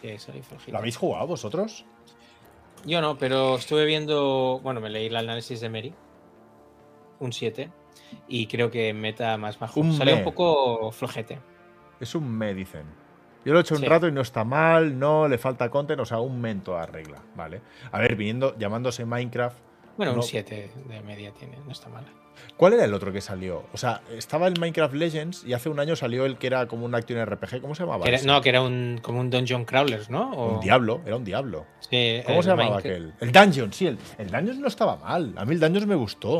Sí, 0.00 0.18
salió. 0.18 0.42
¿Lo 0.68 0.78
habéis 0.78 0.96
jugado 0.96 1.26
vosotros? 1.26 1.84
Yo 2.86 3.00
no, 3.00 3.18
pero 3.18 3.56
estuve 3.56 3.84
viendo. 3.84 4.60
Bueno, 4.62 4.80
me 4.80 4.88
leí 4.88 5.06
el 5.06 5.16
análisis 5.16 5.60
de 5.60 5.68
Mary. 5.68 5.92
Un 7.20 7.32
7. 7.32 7.70
Y 8.28 8.46
creo 8.46 8.70
que 8.70 8.94
meta 8.94 9.36
más 9.36 9.58
bajo. 9.58 9.80
Un 9.80 9.92
Salió 9.92 10.14
me. 10.14 10.20
un 10.20 10.24
poco 10.24 10.92
flojete. 10.92 11.40
Es 12.00 12.14
un 12.14 12.30
me, 12.30 12.54
dicen. 12.54 12.84
Yo 13.44 13.52
lo 13.52 13.58
he 13.58 13.62
hecho 13.62 13.74
un 13.74 13.80
Sí. 13.80 13.86
rato 13.86 14.06
y 14.06 14.12
no 14.12 14.20
está 14.20 14.44
mal, 14.44 14.98
no 14.98 15.26
le 15.26 15.36
falta 15.38 15.68
content, 15.70 16.00
o 16.00 16.04
sea, 16.04 16.20
un 16.20 16.40
men 16.40 16.60
toda 16.62 16.86
regla, 16.86 17.22
¿vale? 17.34 17.60
A 17.90 17.98
ver, 17.98 18.14
viniendo, 18.14 18.56
llamándose 18.58 19.04
Minecraft, 19.04 19.56
Bueno, 19.98 20.12
No. 20.12 20.18
un 20.18 20.22
7 20.24 20.70
de 20.88 21.00
media 21.02 21.32
tiene, 21.32 21.58
no 21.66 21.72
está 21.72 21.90
mal. 21.90 22.06
¿Cuál 22.56 22.72
era 22.74 22.84
el 22.84 22.94
otro 22.94 23.12
que 23.12 23.20
salió? 23.20 23.64
O 23.72 23.76
sea, 23.76 24.00
estaba 24.16 24.46
el 24.46 24.58
Minecraft 24.58 24.94
Legends 24.94 25.44
y 25.44 25.52
hace 25.52 25.68
un 25.68 25.78
año 25.80 25.96
salió 25.96 26.24
el 26.24 26.38
que 26.38 26.46
era 26.46 26.66
como 26.68 26.86
un 26.86 26.94
Action 26.94 27.18
RPG. 27.20 27.60
¿Cómo 27.60 27.74
se 27.74 27.82
llamaba? 27.82 28.04
Que 28.04 28.14
era- 28.14 28.22
no, 28.22 28.40
que 28.40 28.48
era 28.48 28.62
un, 28.62 29.00
como 29.02 29.20
un 29.20 29.28
Dungeon 29.28 29.64
Crawlers, 29.64 30.08
¿no? 30.08 30.30
O- 30.32 30.54
Un 30.54 30.60
diablo, 30.60 31.00
era 31.04 31.16
un 31.16 31.24
diablo. 31.24 31.66
Sí, 31.80 32.22
¿Cómo 32.24 32.42
se 32.42 32.50
llamaba 32.50 32.76
Minecraft- 32.76 32.78
aquel? 32.78 33.14
El 33.20 33.32
Dungeon, 33.32 33.72
sí, 33.72 33.86
el, 33.88 33.98
el 34.18 34.30
Dungeon 34.30 34.60
no 34.60 34.68
estaba 34.68 34.96
mal. 34.96 35.34
A 35.36 35.44
mí 35.44 35.54
el 35.54 35.60
Dungeon 35.60 35.88
me 35.88 35.96
gustó. 35.96 36.32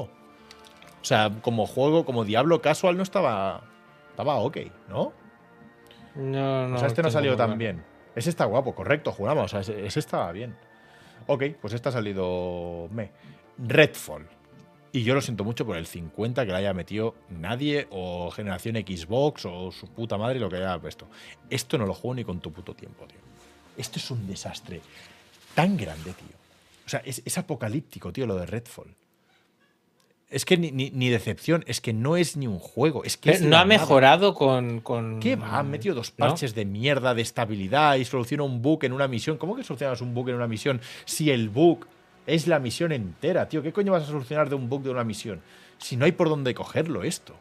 O 1.01 1.05
sea, 1.05 1.31
como 1.43 1.67
juego, 1.67 2.05
como 2.05 2.25
diablo 2.25 2.63
casual 2.63 2.97
no 2.97 3.03
estaba. 3.03 3.63
Estaba 4.11 4.37
ok, 4.37 4.57
¿no? 4.89 5.13
No, 6.15 6.69
no. 6.69 6.77
o 6.77 6.79
sea, 6.79 6.89
este 6.89 7.03
no 7.03 7.11
salió 7.11 7.37
tan 7.37 7.59
bien. 7.59 7.85
Ese 8.15 8.31
está 8.31 8.45
guapo, 8.45 8.75
correcto, 8.75 9.13
juramos. 9.13 9.45
O 9.45 9.49
sea, 9.49 9.61
ese, 9.61 9.87
ese 9.87 10.01
estaba 10.01 10.31
bien. 10.33 10.57
Ok, 11.27 11.45
pues 11.61 11.73
este 11.75 11.89
ha 11.89 11.93
salido 11.93 12.89
me. 12.93 13.11
Redfall. 13.59 14.27
Y 14.91 15.03
yo 15.03 15.15
lo 15.15 15.21
siento 15.21 15.45
mucho 15.45 15.67
por 15.67 15.77
el 15.77 15.87
50 15.87 16.47
que 16.47 16.51
le 16.53 16.57
haya 16.59 16.73
metido 16.73 17.15
nadie, 17.29 17.87
o 17.91 18.31
generación 18.31 18.77
Xbox, 18.77 19.45
o 19.45 19.71
su 19.71 19.87
puta 19.89 20.17
madre, 20.17 20.41
lo 20.41 20.49
que 20.49 20.57
haya 20.57 20.79
puesto. 20.79 21.07
Esto 21.51 21.77
no 21.77 21.85
lo 21.87 21.93
juego 21.95 22.15
ni 22.15 22.25
con 22.25 22.41
tu 22.41 22.51
puto 22.53 22.75
tiempo, 22.75 23.05
tío. 23.07 23.19
Esto 23.77 23.99
es 23.99 24.11
un 24.11 24.27
desastre 24.27 24.81
tan 25.55 25.77
grande, 25.77 26.13
tío. 26.15 26.37
O 26.87 26.89
sea, 26.89 27.03
es, 27.05 27.21
es 27.25 27.37
apocalíptico, 27.37 28.13
tío, 28.13 28.27
lo 28.27 28.37
de 28.37 28.47
Redfall. 28.47 28.95
Es 30.31 30.45
que 30.45 30.57
ni, 30.59 30.71
ni- 30.73 30.91
ni 30.91 31.09
decepción, 31.09 31.65
es 31.67 31.81
que 31.81 31.93
no 31.95 32.17
es 32.17 32.37
ni 32.37 32.47
un 32.47 32.59
juego. 32.59 33.03
Es 33.05 33.17
que 33.17 33.31
es 33.31 33.41
no 33.43 33.57
ha 33.57 33.65
mejorado 33.65 34.35
con. 34.35 34.81
con 34.81 35.21
¿Qué 35.21 35.37
va? 35.37 35.59
Han 35.59 35.71
metido 35.71 35.95
dos 35.95 36.13
¿no? 36.17 36.27
parches 36.27 36.55
de 36.55 36.65
mierda 36.67 37.15
de 37.15 37.23
estabilidad 37.23 37.97
y 37.97 38.05
soluciona 38.05 38.43
un 38.43 38.61
bug 38.61 38.85
en 38.85 38.93
una 38.93 39.09
misión. 39.09 39.39
¿Cómo 39.39 39.57
que 39.57 39.65
solucionas 39.65 40.01
un 40.03 40.13
bug 40.15 40.29
en 40.31 40.35
una 40.37 40.47
misión 40.47 40.81
si 41.07 41.31
el 41.31 41.49
bug 41.49 41.87
es 42.29 42.47
la 42.47 42.59
misión 42.61 42.93
entera, 42.93 43.49
tío? 43.49 43.63
¿Qué 43.63 43.73
coño 43.73 43.93
vas 43.93 44.05
a 44.05 44.07
solucionar 44.07 44.49
de 44.49 44.55
un 44.55 44.69
bug 44.69 44.83
de 44.83 44.91
una 44.91 45.03
misión? 45.03 45.41
Si 45.79 45.97
no 45.97 46.05
hay 46.05 46.13
por 46.13 46.29
dónde 46.29 46.55
cogerlo 46.55 47.03
esto. 47.03 47.35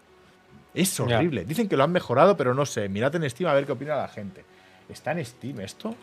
Es 0.73 0.99
horrible. 0.99 1.43
Dicen 1.45 1.67
que 1.69 1.75
lo 1.77 1.83
han 1.83 1.91
mejorado, 1.91 2.37
pero 2.37 2.53
no 2.53 2.65
sé. 2.65 2.87
Mirad 2.89 3.15
en 3.15 3.29
Steam 3.29 3.49
a 3.49 3.53
ver 3.53 3.65
qué 3.65 3.71
opina 3.73 3.95
la 3.95 4.07
gente. 4.07 4.43
¿Está 4.89 5.11
en 5.11 5.25
Steam 5.25 5.59
esto? 5.59 5.95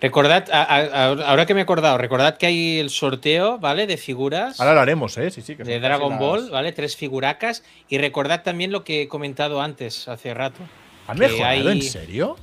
Recordad, 0.00 0.44
a- 0.52 0.62
a- 0.62 0.82
a- 0.84 1.28
ahora 1.30 1.46
que 1.46 1.54
me 1.54 1.60
he 1.60 1.62
acordado, 1.62 1.96
recordad 1.96 2.36
que 2.36 2.44
hay 2.46 2.78
el 2.78 2.90
sorteo, 2.90 3.58
¿vale? 3.58 3.86
De 3.86 3.96
figuras. 3.96 4.60
Ahora 4.60 4.74
lo 4.74 4.80
haremos, 4.80 5.16
¿eh? 5.16 5.30
Sí, 5.30 5.40
sí. 5.40 5.56
Que 5.56 5.64
de 5.64 5.80
Dragon 5.80 6.18
Ball, 6.18 6.50
¿vale? 6.50 6.72
Tres 6.72 6.94
figuracas. 6.96 7.64
Y 7.88 7.96
recordad 7.96 8.42
también 8.42 8.70
lo 8.72 8.84
que 8.84 9.02
he 9.02 9.08
comentado 9.08 9.62
antes, 9.62 10.06
hace 10.08 10.34
rato. 10.34 10.60
¿Han 11.08 11.18
mejorado? 11.18 11.68
hay- 11.70 11.78
¿En 11.78 11.82
serio? 11.82 12.36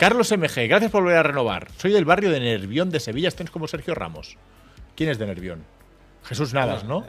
Carlos 0.00 0.32
MG, 0.32 0.66
gracias 0.66 0.90
por 0.90 1.02
volver 1.02 1.18
a 1.18 1.22
renovar. 1.22 1.68
Soy 1.76 1.92
del 1.92 2.06
barrio 2.06 2.30
de 2.30 2.40
Nervión 2.40 2.88
de 2.90 3.00
Sevilla. 3.00 3.28
Estáis 3.28 3.50
como 3.50 3.68
Sergio 3.68 3.94
Ramos. 3.94 4.38
¿Quién 4.96 5.10
es 5.10 5.18
de 5.18 5.26
Nervión? 5.26 5.62
Jesús 6.24 6.54
Navas, 6.54 6.84
¿no? 6.84 7.04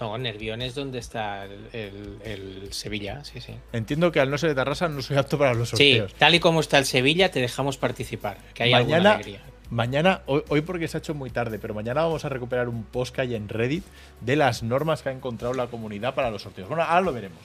No, 0.00 0.18
Nervión 0.18 0.60
es 0.60 0.74
donde 0.74 0.98
está 0.98 1.44
el, 1.44 1.68
el- 1.72 2.18
el 2.24 2.72
Sevilla, 2.72 3.24
sí, 3.24 3.40
sí. 3.40 3.54
Entiendo 3.72 4.10
que 4.10 4.18
al 4.18 4.30
no 4.30 4.36
ser 4.38 4.48
de 4.50 4.56
Tarrasa 4.56 4.88
no 4.88 5.00
soy 5.00 5.16
apto 5.16 5.38
para 5.38 5.54
los 5.54 5.68
Sí, 5.70 5.94
sorteos. 5.98 6.14
tal 6.14 6.34
y 6.34 6.40
como 6.40 6.58
está 6.60 6.78
el 6.78 6.86
Sevilla, 6.86 7.30
te 7.30 7.40
dejamos 7.40 7.76
participar. 7.78 8.38
Que 8.52 8.64
hay 8.64 8.72
alguna 8.72 8.96
mañana, 8.96 9.14
alegría. 9.14 9.40
mañana 9.70 10.22
hoy, 10.26 10.42
hoy 10.48 10.60
porque 10.62 10.88
se 10.88 10.96
ha 10.96 11.00
hecho 11.00 11.14
muy 11.14 11.30
tarde, 11.30 11.60
pero 11.60 11.72
mañana 11.72 12.02
vamos 12.02 12.24
a 12.24 12.28
recuperar 12.28 12.68
un 12.68 12.82
post 12.84 13.14
que 13.14 13.20
hay 13.20 13.34
en 13.36 13.48
Reddit 13.48 13.84
de 14.20 14.34
las 14.36 14.62
normas 14.64 15.02
que 15.02 15.10
ha 15.10 15.12
encontrado 15.12 15.54
la 15.54 15.68
comunidad 15.68 16.14
para 16.16 16.30
los 16.32 16.42
sorteos. 16.42 16.68
Bueno, 16.68 16.82
ahora 16.82 17.00
lo 17.00 17.12
veremos. 17.12 17.38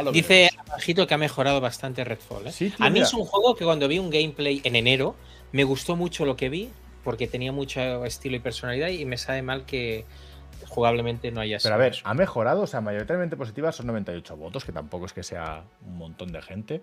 Lo 0.00 0.12
Dice. 0.12 0.48
Abajito 0.68 1.06
que 1.06 1.14
ha 1.14 1.18
mejorado 1.18 1.60
bastante 1.60 2.02
Redfall. 2.04 2.46
¿eh? 2.46 2.52
Sí, 2.52 2.70
tío, 2.70 2.76
a 2.86 2.88
mí 2.88 2.94
mira. 2.94 3.06
es 3.06 3.12
un 3.12 3.24
juego 3.26 3.54
que 3.54 3.64
cuando 3.64 3.88
vi 3.88 3.98
un 3.98 4.08
gameplay 4.08 4.60
en 4.64 4.76
enero, 4.76 5.14
me 5.52 5.64
gustó 5.64 5.96
mucho 5.96 6.24
lo 6.24 6.34
que 6.36 6.48
vi, 6.48 6.70
porque 7.04 7.26
tenía 7.26 7.52
mucho 7.52 8.04
estilo 8.06 8.36
y 8.36 8.38
personalidad, 8.38 8.88
y 8.88 9.04
me 9.04 9.18
sabe 9.18 9.42
mal 9.42 9.66
que 9.66 10.06
jugablemente 10.68 11.30
no 11.30 11.40
haya 11.42 11.58
Pero 11.62 11.74
a 11.74 11.76
sido 11.76 11.78
ver, 11.78 11.92
eso. 11.92 12.02
ha 12.04 12.14
mejorado, 12.14 12.62
o 12.62 12.66
sea, 12.66 12.80
mayoritariamente 12.80 13.36
positivas 13.36 13.76
son 13.76 13.86
98 13.88 14.36
votos, 14.36 14.64
que 14.64 14.72
tampoco 14.72 15.04
es 15.06 15.12
que 15.12 15.22
sea 15.22 15.64
un 15.84 15.98
montón 15.98 16.32
de 16.32 16.40
gente. 16.40 16.80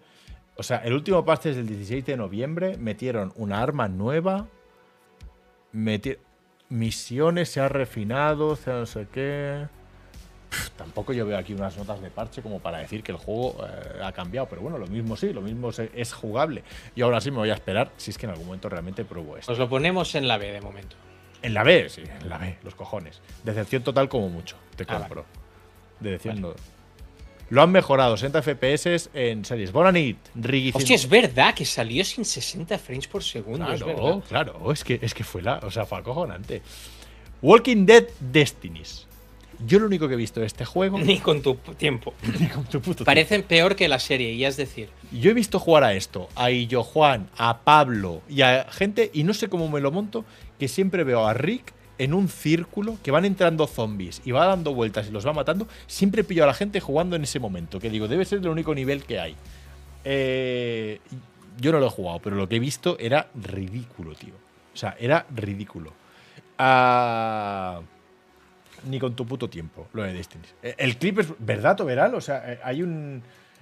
O 0.56 0.62
sea, 0.64 0.78
el 0.80 0.94
último 0.94 1.26
pase 1.26 1.52
es 1.52 1.56
del 1.56 1.68
16 1.68 2.06
de 2.06 2.18
noviembre, 2.18 2.78
metieron 2.78 3.32
una 3.38 3.62
arma 3.62 3.88
nueva, 3.88 4.48
meti- 5.74 6.18
misiones 6.70 7.50
se 7.50 7.62
ha 7.62 7.70
refinado, 7.70 8.56
se 8.56 8.70
no 8.70 8.86
sé 8.86 9.08
qué. 9.12 9.68
Pff, 10.50 10.72
tampoco 10.72 11.14
yo 11.14 11.26
veo 11.26 11.38
aquí 11.38 11.54
unas 11.54 11.78
notas 11.78 12.02
de 12.02 12.10
parche 12.10 12.42
como 12.42 12.60
para 12.60 12.80
decir 12.80 13.04
que 13.04 13.12
el 13.12 13.18
juego 13.20 13.56
eh, 13.68 14.00
ha 14.04 14.12
cambiado, 14.12 14.48
pero 14.50 14.62
bueno, 14.62 14.78
lo 14.78 14.88
mismo 14.88 15.16
sí, 15.16 15.32
lo 15.32 15.42
mismo 15.42 15.70
es 15.94 16.14
jugable. 16.14 16.64
Y 16.96 17.02
ahora 17.02 17.22
sí 17.22 17.30
me 17.32 17.38
voy 17.38 17.50
a 17.52 17.54
esperar 17.54 17.92
si 17.98 18.12
es 18.12 18.18
que 18.18 18.26
en 18.26 18.32
algún 18.32 18.48
momento 18.48 18.68
realmente 18.70 19.06
pruebo 19.06 19.38
esto. 19.38 19.52
Os 19.52 19.60
lo 19.60 19.70
ponemos 19.70 20.16
en 20.16 20.28
la 20.28 20.38
B 20.38 20.52
de 20.52 20.62
momento. 20.62 20.96
En 21.42 21.54
la 21.54 21.64
B, 21.64 21.88
sí, 21.90 22.02
en 22.22 22.28
la 22.30 22.38
B, 22.38 22.58
los 22.64 22.76
cojones. 22.76 23.22
Decepción 23.44 23.84
total 23.84 24.10
como 24.10 24.28
mucho, 24.30 24.56
te 24.76 24.84
Ah, 24.88 24.98
compro. 24.98 25.26
Decepción 26.00 26.42
no. 26.42 26.54
Lo 27.52 27.64
han 27.64 27.72
mejorado, 27.72 28.16
60 28.16 28.42
FPS 28.44 29.10
en 29.14 29.44
series. 29.44 29.72
Bonanit, 29.72 30.18
Riggy 30.36 30.72
Hostia, 30.74 30.96
es 30.96 31.10
verdad 31.10 31.54
que 31.56 31.66
salió 31.66 32.04
sin 32.06 32.24
60 32.24 32.78
frames 32.78 33.08
por 33.08 33.24
segundo. 33.24 33.72
es 33.72 33.82
Claro, 33.82 34.04
verdad. 34.04 34.24
claro, 34.28 34.72
es 34.72 34.84
que, 34.84 35.00
es 35.02 35.14
que 35.16 35.24
fue 35.24 35.42
la. 35.42 35.58
O 35.64 35.72
sea, 35.72 35.86
fue 35.86 35.98
acojonante. 35.98 36.62
Walking 37.42 37.86
Dead 37.88 38.06
Destinies. 38.20 39.08
Yo 39.66 39.80
lo 39.80 39.88
único 39.88 40.08
que 40.08 40.14
he 40.14 40.18
visto 40.18 40.40
de 40.40 40.46
este 40.46 40.66
juego. 40.66 41.00
Ni 41.04 41.20
con 41.20 41.42
tu 41.42 41.56
tiempo. 41.56 42.14
Ni 42.40 42.48
con 42.48 42.66
tu 42.66 42.82
puto 42.82 43.04
Parecen 43.04 43.44
peor 43.44 43.76
que 43.76 43.88
la 43.88 44.00
serie, 44.00 44.34
y 44.34 44.46
es 44.46 44.58
decir. 44.58 44.90
Yo 45.12 45.32
he 45.32 45.34
visto 45.34 45.60
jugar 45.60 45.84
a 45.84 45.94
esto, 45.94 46.30
a 46.36 46.52
Illo 46.52 46.84
Juan, 46.84 47.30
a 47.38 47.60
Pablo 47.60 48.22
y 48.30 48.42
a 48.42 48.68
gente, 48.72 49.12
y 49.14 49.24
no 49.24 49.34
sé 49.34 49.50
cómo 49.50 49.70
me 49.70 49.82
lo 49.82 49.92
monto, 49.92 50.26
que 50.58 50.68
siempre 50.68 51.04
veo 51.04 51.26
a 51.28 51.34
Rick 51.34 51.74
en 51.98 52.14
un 52.14 52.30
círculo, 52.30 52.98
que 53.04 53.12
van 53.12 53.26
entrando 53.26 53.68
zombies 53.68 54.22
y 54.24 54.32
va 54.32 54.46
dando 54.46 54.74
vueltas 54.74 55.08
y 55.08 55.12
los 55.12 55.28
va 55.28 55.34
matando. 55.34 55.68
Siempre 55.88 56.24
pillo 56.24 56.44
a 56.44 56.48
la 56.48 56.54
gente 56.54 56.80
jugando 56.80 57.16
en 57.16 57.24
ese 57.24 57.40
momento, 57.40 57.80
que 57.80 57.90
digo, 57.90 58.08
debe 58.08 58.26
ser 58.26 58.40
el 58.40 58.48
único 58.48 58.74
nivel 58.74 59.04
que 59.04 59.20
hay. 59.20 59.36
Eh, 60.06 61.00
yo 61.60 61.74
no 61.74 61.80
lo 61.80 61.88
he 61.88 61.90
jugado, 61.90 62.20
pero 62.20 62.38
lo 62.38 62.48
que 62.48 62.56
he 62.56 62.60
visto 62.60 62.98
era 63.00 63.30
ridículo, 63.36 64.16
tío. 64.16 64.34
O 64.74 64.78
sea, 64.78 64.96
era 64.98 65.26
ridículo. 65.36 65.92
Ah, 66.58 67.82
ni 68.86 69.00
con 69.00 69.16
tu 69.16 69.26
puto 69.26 69.50
tiempo, 69.50 69.88
lo 69.94 70.04
de 70.04 70.14
Destiny. 70.14 70.44
Eh, 70.64 70.76
El 70.78 70.98
clip 70.98 71.20
es 71.20 71.34
verdad, 71.40 71.76
Toberal. 71.76 72.14
O 72.16 72.22
sea, 72.22 72.54
eh, 72.54 72.60
hay 72.64 72.82
un. 72.82 73.22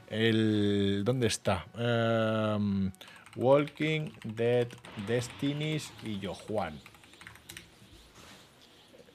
El, 0.09 1.03
¿Dónde 1.03 1.27
está? 1.27 1.65
Em, 1.77 2.91
Walking 3.35 4.11
Dead 4.23 4.67
Destinies 5.05 5.91
y 6.03 6.19
yo, 6.19 6.33
Juan. 6.33 6.79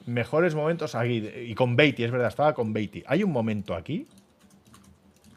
Mejores 0.06 0.54
momentos 0.54 0.94
aquí. 0.94 1.26
Y 1.46 1.54
con 1.54 1.76
Beatty, 1.76 2.04
es 2.04 2.10
verdad, 2.10 2.28
estaba 2.28 2.54
con 2.54 2.72
Beatty. 2.72 3.04
Hay 3.06 3.22
un 3.22 3.32
momento 3.32 3.74
aquí. 3.74 4.06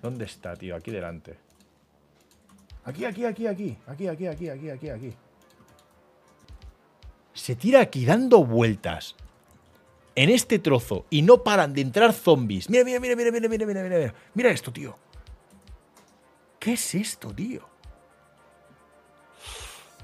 ¿Dónde 0.02 0.26
está, 0.26 0.56
tío? 0.56 0.76
Aquí 0.76 0.92
delante. 0.92 1.38
Aquí, 2.84 3.06
aquí, 3.06 3.26
aquí, 3.26 3.48
aquí. 3.48 3.78
Aquí, 3.88 4.08
aquí, 4.08 4.28
aquí, 4.28 4.50
aquí, 4.50 4.70
aquí, 4.70 4.90
aquí. 4.90 5.14
Se 7.34 7.56
tira 7.56 7.82
aquí 7.82 8.06
dando 8.06 8.46
vueltas. 8.46 9.16
En 10.16 10.30
este 10.30 10.60
trozo. 10.60 11.06
Y 11.10 11.22
no 11.22 11.44
paran 11.44 11.74
de 11.74 11.82
entrar 11.82 12.14
zombies. 12.14 12.70
Mira, 12.70 12.84
mira, 12.84 13.00
mira, 13.00 13.16
mira, 13.16 13.32
mira, 13.32 13.50
mira, 13.50 13.66
mira, 13.66 13.84
mira. 13.84 14.14
Mira 14.34 14.52
esto, 14.52 14.72
tío. 14.72 14.98
¿Qué 16.60 16.74
es 16.74 16.96
esto, 16.96 17.34
tío? 17.34 17.68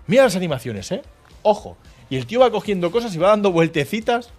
Mira 0.07 0.23
las 0.23 0.35
animaciones, 0.35 0.91
¿eh? 0.91 1.01
Ojo. 1.41 1.77
Y 2.09 2.17
el 2.17 2.25
tío 2.25 2.41
va 2.41 2.51
cogiendo 2.51 2.91
cosas 2.91 3.15
y 3.15 3.17
va 3.17 3.29
dando 3.29 3.51
vueltecitas, 3.51 4.31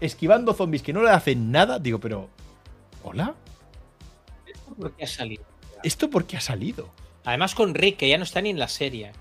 esquivando 0.00 0.52
zombies 0.52 0.82
que 0.82 0.92
no 0.92 1.02
le 1.02 1.10
hacen 1.10 1.50
nada. 1.50 1.78
Digo, 1.78 1.98
pero. 1.98 2.28
¿Hola? 3.02 3.34
¿Esto 4.46 4.74
por 4.76 4.92
qué 4.92 5.04
ha 5.04 5.08
salido? 5.08 5.44
¿Esto 5.82 6.10
por 6.10 6.24
qué 6.26 6.36
ha 6.36 6.40
salido? 6.40 6.90
Además 7.24 7.54
con 7.54 7.74
Rick, 7.74 7.96
que 7.96 8.08
ya 8.08 8.18
no 8.18 8.24
está 8.24 8.42
ni 8.42 8.50
en 8.50 8.58
la 8.58 8.68
serie. 8.68 9.12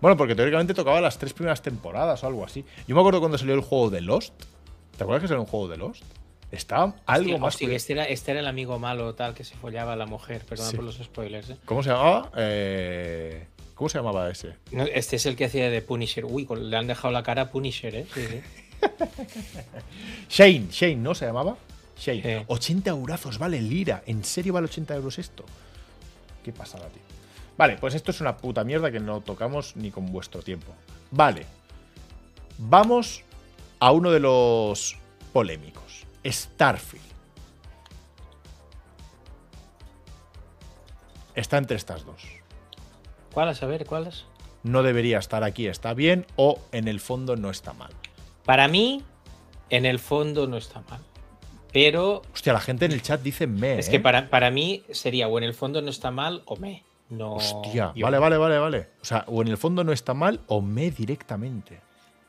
Bueno, 0.00 0.16
porque 0.16 0.34
teóricamente 0.34 0.74
tocaba 0.74 1.00
las 1.00 1.18
tres 1.18 1.32
primeras 1.34 1.62
temporadas 1.62 2.24
o 2.24 2.26
algo 2.26 2.44
así. 2.44 2.64
Yo 2.88 2.94
me 2.94 3.00
acuerdo 3.00 3.20
cuando 3.20 3.38
salió 3.38 3.54
el 3.54 3.60
juego 3.60 3.90
de 3.90 4.00
Lost. 4.00 4.32
¿Te 4.96 5.02
acuerdas 5.04 5.22
que 5.22 5.28
salió 5.28 5.40
un 5.42 5.46
juego 5.46 5.68
de 5.68 5.76
Lost? 5.76 6.02
Estaba 6.52 6.94
algo 7.06 7.24
Hostia, 7.34 7.38
más. 7.38 7.54
hostia, 7.54 7.72
este, 7.74 7.92
era, 7.92 8.04
este 8.04 8.30
era 8.30 8.40
el 8.40 8.46
amigo 8.46 8.78
malo 8.78 9.14
tal 9.14 9.34
que 9.34 9.44
se 9.44 9.56
follaba 9.56 9.94
a 9.94 9.96
la 9.96 10.06
mujer. 10.06 10.44
Perdón 10.48 10.70
Sí. 10.70 10.76
por 10.76 10.84
los 10.84 10.96
spoilers. 10.96 11.50
¿eh? 11.50 11.56
¿Cómo 11.64 11.82
se 11.82 11.90
llamaba? 11.90 12.30
Eh, 12.36 13.46
¿Cómo 13.74 13.88
se 13.88 13.98
llamaba 13.98 14.30
ese? 14.30 14.54
No, 14.70 14.84
este 14.84 15.16
es 15.16 15.26
el 15.26 15.36
que 15.36 15.46
hacía 15.46 15.68
de 15.68 15.82
Punisher. 15.82 16.24
Uy, 16.24 16.46
le 16.60 16.76
han 16.76 16.86
dejado 16.86 17.12
la 17.12 17.22
cara 17.22 17.42
a 17.42 17.50
Punisher, 17.50 17.94
¿eh? 17.96 18.06
Sí, 18.14 18.20
sí. 18.26 18.40
Shane, 20.28 20.68
Shane, 20.70 20.96
¿no 20.96 21.14
se 21.14 21.26
llamaba? 21.26 21.56
Shane. 21.98 22.22
Sí. 22.40 22.44
80 22.46 22.90
eurazos 22.90 23.38
vale 23.38 23.60
Lira. 23.60 24.02
¿En 24.06 24.24
serio 24.24 24.52
vale 24.52 24.66
80 24.66 24.94
euros 24.94 25.18
esto? 25.18 25.44
Qué 26.44 26.52
pasada, 26.52 26.86
tío. 26.88 27.02
Vale, 27.58 27.76
pues 27.78 27.94
esto 27.94 28.10
es 28.12 28.20
una 28.20 28.36
puta 28.36 28.64
mierda 28.64 28.90
que 28.92 29.00
no 29.00 29.20
tocamos 29.20 29.76
ni 29.76 29.90
con 29.90 30.06
vuestro 30.12 30.42
tiempo. 30.42 30.72
Vale. 31.10 31.46
Vamos 32.58 33.22
a 33.80 33.92
uno 33.92 34.10
de 34.10 34.20
los 34.20 34.96
polémicos. 35.32 36.06
Starfield. 36.24 37.04
Está 41.34 41.58
entre 41.58 41.76
estas 41.76 42.04
dos. 42.04 42.22
¿Cuáles? 43.32 43.62
A 43.62 43.66
ver, 43.66 43.84
¿cuáles? 43.84 44.24
No 44.62 44.82
debería 44.82 45.18
estar 45.18 45.44
aquí, 45.44 45.66
está 45.66 45.94
bien, 45.94 46.26
o 46.36 46.58
en 46.72 46.88
el 46.88 46.98
fondo 46.98 47.36
no 47.36 47.50
está 47.50 47.72
mal. 47.72 47.92
Para 48.44 48.66
mí, 48.68 49.04
en 49.70 49.84
el 49.84 49.98
fondo 49.98 50.46
no 50.46 50.56
está 50.56 50.82
mal. 50.88 51.00
Pero 51.72 52.22
Hostia, 52.32 52.54
la 52.54 52.60
gente 52.60 52.86
en 52.86 52.92
el 52.92 53.02
chat 53.02 53.20
dice 53.20 53.46
me. 53.46 53.78
es 53.78 53.88
¿eh? 53.88 53.90
que 53.90 54.00
para, 54.00 54.30
para 54.30 54.50
mí 54.50 54.82
sería 54.90 55.28
o 55.28 55.36
en 55.36 55.44
el 55.44 55.52
fondo 55.52 55.82
no 55.82 55.90
está 55.90 56.10
mal 56.10 56.42
o 56.46 56.56
me. 56.56 56.84
No, 57.10 57.34
Hostia, 57.34 57.92
vale, 58.00 58.18
vale, 58.18 58.38
vale, 58.38 58.58
vale. 58.58 58.88
O 59.02 59.04
sea, 59.04 59.24
o 59.28 59.42
en 59.42 59.48
el 59.48 59.58
fondo 59.58 59.84
no 59.84 59.92
está 59.92 60.14
mal 60.14 60.40
o 60.46 60.62
me 60.62 60.90
directamente. 60.90 61.80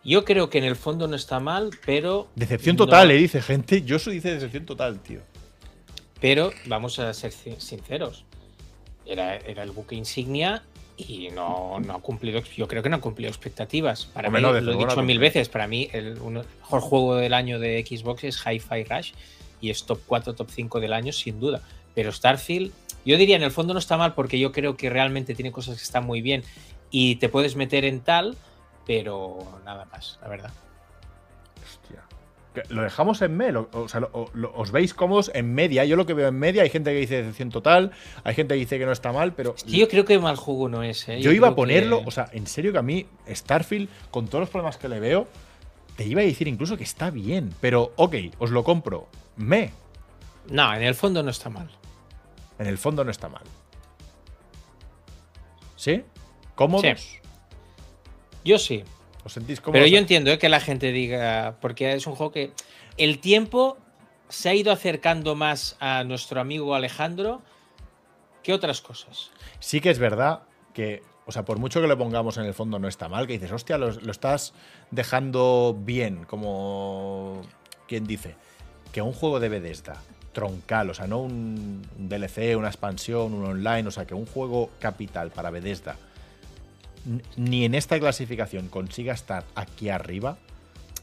Yo 0.07 0.23
creo 0.25 0.49
que 0.49 0.57
en 0.57 0.63
el 0.63 0.75
fondo 0.77 1.07
no 1.07 1.15
está 1.15 1.39
mal, 1.39 1.69
pero. 1.85 2.29
Decepción 2.33 2.75
no- 2.77 2.85
total, 2.85 3.09
le 3.09 3.15
dice 3.17 3.41
gente. 3.41 3.81
Yo 3.83 3.99
soy 3.99 4.15
dice 4.15 4.33
decepción 4.33 4.65
total, 4.65 4.99
tío. 5.01 5.19
Pero 6.19 6.51
vamos 6.65 6.97
a 6.99 7.13
ser 7.13 7.31
sinceros. 7.31 8.23
Era, 9.05 9.35
era 9.35 9.63
el 9.63 9.71
buque 9.71 9.95
insignia 9.95 10.63
y 10.97 11.27
no, 11.29 11.79
no 11.79 11.93
ha 11.95 12.01
cumplido. 12.01 12.41
Yo 12.55 12.67
creo 12.67 12.81
que 12.81 12.89
no 12.89 12.95
ha 12.95 13.01
cumplido 13.01 13.29
expectativas. 13.29 14.05
Para 14.05 14.29
Hombre, 14.29 14.41
mí, 14.41 14.47
no, 14.47 14.53
lo 14.53 14.71
he 14.71 14.75
no 14.75 14.79
dicho 14.87 15.03
mil 15.03 15.19
veces, 15.19 15.49
para 15.49 15.67
mí 15.67 15.89
el 15.93 16.17
uno- 16.21 16.41
el 16.41 16.47
mejor 16.59 16.81
juego 16.81 17.15
del 17.17 17.33
año 17.33 17.59
de 17.59 17.85
Xbox 17.85 18.23
es 18.23 18.37
Hi-Fi 18.45 18.83
Rush 18.85 19.11
y 19.61 19.69
es 19.69 19.83
top 19.85 19.99
4, 20.07 20.33
top 20.35 20.49
5 20.49 20.79
del 20.79 20.93
año, 20.93 21.11
sin 21.11 21.39
duda. 21.39 21.61
Pero 21.93 22.11
Starfield, 22.11 22.71
yo 23.05 23.17
diría 23.17 23.35
en 23.35 23.43
el 23.43 23.51
fondo 23.51 23.73
no 23.73 23.79
está 23.79 23.97
mal 23.97 24.13
porque 24.13 24.39
yo 24.39 24.51
creo 24.51 24.75
que 24.77 24.89
realmente 24.89 25.35
tiene 25.35 25.51
cosas 25.51 25.77
que 25.77 25.83
están 25.83 26.05
muy 26.05 26.21
bien 26.21 26.43
y 26.91 27.15
te 27.17 27.27
puedes 27.29 27.55
meter 27.55 27.85
en 27.85 27.99
tal, 28.01 28.35
pero 28.87 29.37
nada 29.65 29.85
más, 29.85 30.17
la 30.21 30.27
verdad. 30.29 30.51
Hostia. 31.63 32.03
Lo 32.69 32.81
dejamos 32.81 33.21
en 33.21 33.37
me. 33.37 33.51
lo- 33.51 33.69
o 33.71 33.87
sea, 33.87 33.99
lo- 33.99 34.09
o- 34.13 34.31
lo- 34.33 34.51
os 34.55 34.71
veis 34.71 34.95
cómodos 34.95 35.29
en 35.35 35.53
media. 35.53 35.85
Yo 35.85 35.95
lo 35.95 36.07
que 36.07 36.15
veo 36.15 36.29
en 36.29 36.39
media, 36.39 36.63
hay 36.63 36.71
gente 36.71 36.91
que 36.91 36.97
dice 36.99 37.17
decepción 37.17 37.49
total, 37.51 37.91
hay 38.23 38.33
gente 38.33 38.55
que 38.55 38.59
dice 38.61 38.79
que 38.79 38.85
no 38.87 38.91
está 38.91 39.11
mal, 39.11 39.33
pero. 39.33 39.53
Es 39.55 39.63
que 39.63 39.77
yo 39.77 39.87
creo 39.87 40.05
que 40.05 40.17
mal 40.17 40.37
juego 40.37 40.67
no 40.67 40.81
es. 40.81 41.07
¿eh? 41.07 41.21
Yo 41.21 41.31
iba 41.31 41.49
a 41.49 41.55
ponerlo, 41.55 41.99
que- 42.01 42.07
o 42.07 42.11
sea, 42.11 42.29
en 42.33 42.47
serio 42.47 42.71
que 42.71 42.79
a 42.79 42.81
mí, 42.81 43.05
Starfield, 43.29 43.89
con 44.09 44.25
todos 44.27 44.39
los 44.41 44.49
problemas 44.49 44.77
que 44.77 44.87
le 44.89 44.99
veo, 44.99 45.27
te 45.97 46.05
iba 46.05 46.21
a 46.21 46.23
decir 46.23 46.47
incluso 46.47 46.77
que 46.77 46.83
está 46.83 47.11
bien. 47.11 47.53
Pero, 47.61 47.91
ok, 47.95 48.15
os 48.39 48.49
lo 48.49 48.63
compro. 48.63 49.07
Me. 49.35 49.71
No, 50.49 50.73
en 50.73 50.81
el 50.81 50.95
fondo 50.95 51.21
no 51.21 51.29
está 51.29 51.49
mal. 51.51 51.69
En 52.57 52.65
el 52.65 52.79
fondo 52.79 53.03
no 53.03 53.11
está 53.11 53.29
mal. 53.29 53.43
¿Sí? 55.75 56.03
¿Cómodos? 56.55 57.19
Yo 58.47 58.57
sí. 58.57 58.83
¿Os 59.25 59.33
sentís 59.33 59.59
cómodos? 59.59 59.81
Pero 59.81 59.91
yo 59.91 59.97
entiendo 59.97 60.31
¿eh? 60.31 60.39
que 60.39 60.47
la 60.47 60.61
gente 60.61 60.93
diga, 60.93 61.57
porque 61.59 61.91
es 61.91 62.07
un 62.07 62.15
juego 62.15 62.31
que 62.31 62.53
el 62.95 63.19
tiempo 63.19 63.77
se 64.29 64.47
ha 64.47 64.55
ido 64.55 64.71
acercando 64.71 65.35
más 65.35 65.75
a 65.81 66.05
nuestro 66.05 66.39
amigo 66.39 66.73
Alejandro 66.73 67.41
que 68.43 68.53
otras 68.53 68.79
cosas. 68.79 69.31
Sí 69.59 69.81
que 69.81 69.89
es 69.89 69.99
verdad 69.99 70.43
que, 70.73 71.03
o 71.25 71.33
sea, 71.33 71.43
por 71.43 71.59
mucho 71.59 71.81
que 71.81 71.87
le 71.87 71.97
pongamos 71.97 72.37
en 72.37 72.45
el 72.45 72.53
fondo 72.53 72.79
no 72.79 72.87
está 72.87 73.09
mal, 73.09 73.27
que 73.27 73.33
dices, 73.33 73.51
hostia, 73.51 73.77
lo, 73.77 73.91
lo 73.91 74.11
estás 74.11 74.53
dejando 74.91 75.77
bien, 75.77 76.23
como 76.23 77.41
quien 77.85 78.07
dice, 78.07 78.35
que 78.93 79.01
un 79.01 79.11
juego 79.11 79.41
de 79.41 79.49
Bethesda, 79.49 80.01
troncal, 80.31 80.89
o 80.89 80.93
sea, 80.93 81.05
no 81.07 81.19
un, 81.19 81.85
un 81.99 82.07
DLC, 82.07 82.55
una 82.55 82.69
expansión, 82.69 83.33
un 83.33 83.43
online, 83.43 83.89
o 83.89 83.91
sea, 83.91 84.05
que 84.05 84.13
un 84.13 84.25
juego 84.25 84.69
capital 84.79 85.31
para 85.31 85.49
Bethesda, 85.49 85.97
ni 87.35 87.65
en 87.65 87.75
esta 87.75 87.99
clasificación 87.99 88.67
consiga 88.69 89.13
estar 89.13 89.45
aquí 89.55 89.89
arriba, 89.89 90.37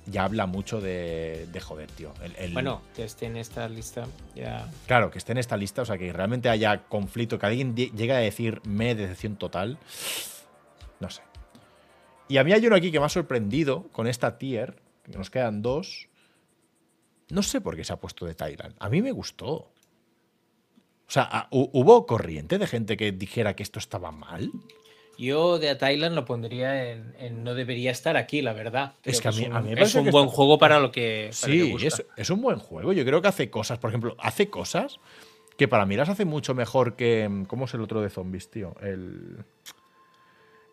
ya 0.06 0.24
habla 0.24 0.46
mucho 0.46 0.80
de, 0.80 1.46
de 1.50 1.60
joder, 1.60 1.90
tío. 1.90 2.12
El- 2.22 2.36
el- 2.36 2.52
Bueno, 2.52 2.82
que 2.94 3.04
esté 3.04 3.26
en 3.26 3.36
esta 3.38 3.68
lista 3.68 4.06
ya. 4.34 4.70
Claro, 4.86 5.10
que 5.10 5.18
esté 5.18 5.32
en 5.32 5.38
esta 5.38 5.56
lista, 5.56 5.82
o 5.82 5.84
sea, 5.86 5.96
que 5.96 6.12
realmente 6.12 6.48
haya 6.50 6.84
conflicto, 6.84 7.38
que 7.38 7.46
alguien 7.46 7.74
llegue 7.74 8.12
a 8.12 8.18
decir 8.18 8.60
me 8.64 8.94
decepción 8.94 9.36
total. 9.36 9.78
No 11.00 11.08
sé. 11.10 11.22
Y 12.28 12.36
a 12.38 12.44
mí 12.44 12.52
hay 12.52 12.66
uno 12.66 12.76
aquí 12.76 12.90
que 12.92 13.00
me 13.00 13.06
ha 13.06 13.10
sorprendido 13.10 13.84
con 13.92 14.06
esta 14.06 14.38
tier, 14.38 14.76
que 15.04 15.16
nos 15.16 15.30
quedan 15.30 15.62
dos. 15.62 16.08
No 17.30 17.42
sé 17.42 17.60
por 17.62 17.74
qué 17.76 17.84
se 17.84 17.92
ha 17.92 17.96
puesto 17.96 18.26
de 18.26 18.34
Thailand. 18.34 18.74
A 18.78 18.88
mí 18.90 19.00
me 19.02 19.12
gustó. 19.12 19.70
O 21.06 21.10
sea, 21.10 21.48
¿hubo 21.50 22.06
corriente 22.06 22.58
de 22.58 22.66
gente 22.66 22.96
que 22.96 23.12
dijera 23.12 23.54
que 23.56 23.62
esto 23.62 23.78
estaba 23.78 24.10
mal? 24.10 24.50
Yo 25.18 25.58
de 25.58 25.70
a 25.70 25.78
Thailand 25.78 26.14
lo 26.14 26.24
pondría 26.24 26.90
en, 26.90 27.14
en 27.18 27.44
no 27.44 27.54
debería 27.54 27.90
estar 27.90 28.16
aquí, 28.16 28.42
la 28.42 28.52
verdad. 28.52 28.94
Es 29.04 29.20
que 29.20 29.28
a 29.28 29.32
mí- 29.32 29.44
a 29.50 29.60
me 29.60 29.72
es 29.80 29.94
un 29.94 30.04
que 30.04 30.10
buen 30.10 30.24
está- 30.26 30.36
juego 30.36 30.58
para 30.58 30.80
lo 30.80 30.90
que, 30.90 31.30
para 31.40 31.52
lo 31.52 31.58
que 31.58 31.64
Sí, 31.64 31.70
gusta. 31.72 31.86
es, 31.88 32.06
es 32.16 32.30
un 32.30 32.40
buen 32.42 32.58
juego. 32.58 32.92
Yo 32.92 33.04
creo 33.04 33.22
que 33.22 33.28
hace 33.28 33.50
cosas, 33.50 33.78
por 33.78 33.90
ejemplo, 33.90 34.16
hace 34.18 34.50
cosas 34.50 34.98
que 35.56 35.68
para 35.68 35.86
mí 35.86 35.96
las 35.96 36.08
hace 36.08 36.24
mucho 36.24 36.54
mejor 36.54 36.96
que. 36.96 37.44
¿Cómo 37.46 37.66
es 37.66 37.74
el 37.74 37.80
otro 37.82 38.00
de 38.02 38.10
zombies, 38.10 38.50
tío? 38.50 38.74
El. 38.82 39.44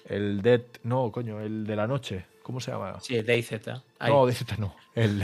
El 0.06 0.42
Dead. 0.42 0.62
No, 0.84 1.12
coño, 1.12 1.40
el 1.40 1.66
de 1.66 1.76
la 1.76 1.88
noche. 1.88 2.26
¿Cómo 2.44 2.60
se 2.60 2.72
llama? 2.72 3.00
Sí, 3.02 3.22
DayZ. 3.22 3.54
Ay, 4.00 4.12
No, 4.12 4.26
DayZ 4.26 4.58
no. 4.58 4.76
El, 4.96 5.24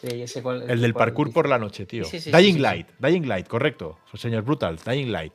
sí, 0.00 0.22
ese 0.22 0.42
cual- 0.42 0.64
el 0.68 0.80
del 0.80 0.94
parkour 0.94 1.32
por 1.32 1.48
la 1.48 1.58
noche, 1.58 1.84
tío. 1.86 2.04
Sí, 2.04 2.18
sí, 2.18 2.30
sí, 2.32 2.36
Dying. 2.36 2.60
Light. 2.62 2.88
Dying 2.98 3.28
Light, 3.28 3.46
correcto. 3.46 3.98
Señor 4.14 4.42
Brutal, 4.42 4.78
Dying 4.84 5.12
Light. 5.12 5.32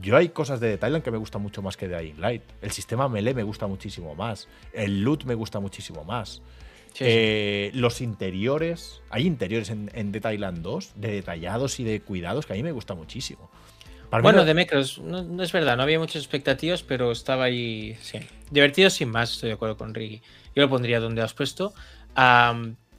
Yo 0.00 0.16
hay 0.16 0.30
cosas 0.30 0.58
de 0.60 0.78
Thailand 0.78 1.04
que 1.04 1.10
me 1.10 1.18
gustan 1.18 1.42
mucho 1.42 1.60
más 1.62 1.76
que 1.76 1.86
de 1.88 1.98
Dying 1.98 2.20
Light. 2.20 2.42
El 2.62 2.70
sistema 2.72 3.08
melee 3.08 3.34
me 3.34 3.42
gusta 3.42 3.66
muchísimo 3.66 4.14
más. 4.14 4.48
El 4.72 5.02
loot 5.02 5.24
me 5.24 5.34
gusta 5.34 5.60
muchísimo 5.60 6.02
más. 6.04 6.40
Sí, 6.94 6.98
sí. 6.98 7.04
Eh, 7.06 7.70
los 7.74 8.00
interiores, 8.00 9.00
hay 9.10 9.26
interiores 9.26 9.70
en, 9.70 9.90
en 9.94 10.12
The 10.12 10.20
Thailand 10.20 10.58
2, 10.62 10.92
de 10.96 11.12
detallados 11.12 11.78
y 11.80 11.84
de 11.84 12.00
cuidados, 12.00 12.46
que 12.46 12.52
a 12.52 12.56
mí 12.56 12.62
me 12.62 12.72
gusta 12.72 12.94
muchísimo. 12.94 13.50
Para 14.10 14.22
Bueno, 14.22 14.40
no- 14.40 14.44
de 14.44 14.52
Mecros, 14.54 14.98
no, 14.98 15.22
no 15.22 15.42
es 15.42 15.52
verdad, 15.52 15.76
no 15.76 15.82
había 15.84 15.98
muchas 15.98 16.16
expectativas, 16.22 16.82
pero 16.82 17.10
estaba 17.12 17.44
ahí, 17.44 17.96
sí. 18.02 18.18
Divertido 18.50 18.90
sin 18.90 19.08
más, 19.08 19.32
estoy 19.32 19.48
de 19.48 19.54
acuerdo 19.54 19.76
con 19.78 19.94
Ricky. 19.94 20.20
Yo 20.54 20.62
lo 20.62 20.68
pondría 20.68 21.00
donde 21.00 21.22
has 21.22 21.32
puesto. 21.32 21.72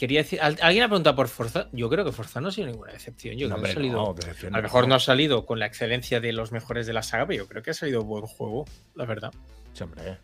Quería 0.07 0.21
decir, 0.23 0.39
¿al- 0.41 0.57
¿alguien 0.61 0.83
ha 0.83 0.87
preguntado 0.87 1.15
por 1.15 1.27
Forza? 1.29 1.69
Yo 1.71 1.89
creo 1.89 2.03
que 2.03 2.11
Forza 2.11 2.41
no 2.41 2.49
ha 2.49 2.51
sido 2.51 2.67
ninguna 2.67 2.91
decepción. 2.91 3.35
Yo 3.37 3.47
No, 3.47 3.55
creo 3.55 3.63
que 3.65 3.71
ha 3.71 3.73
salido, 3.75 3.95
no, 3.95 4.15
a 4.55 4.57
lo 4.57 4.63
mejor 4.63 4.87
no 4.87 4.95
ha 4.95 4.99
salido 4.99 5.45
con 5.45 5.59
la 5.59 5.65
excelencia 5.65 6.19
de 6.19 6.33
los 6.33 6.51
mejores 6.51 6.85
de 6.87 6.93
la 6.93 7.03
saga, 7.03 7.25
pero 7.27 7.43
yo 7.43 7.47
creo 7.49 7.63
que 7.63 7.71
ha 7.71 7.73
salido 7.73 8.03
buen 8.03 8.25
juego, 8.25 8.65
la 8.95 9.05
verdad. 9.05 9.33
Sí, 9.73 9.83
hombre. 9.83 10.17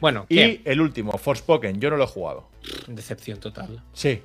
Bueno, 0.00 0.26
Y 0.28 0.36
¿qué? 0.36 0.62
el 0.64 0.80
último, 0.80 1.18
Forspoken, 1.18 1.80
yo 1.80 1.90
no 1.90 1.96
lo 1.96 2.04
he 2.04 2.06
jugado. 2.06 2.48
Decepción 2.86 3.40
total. 3.40 3.82
Sí. 3.92 4.22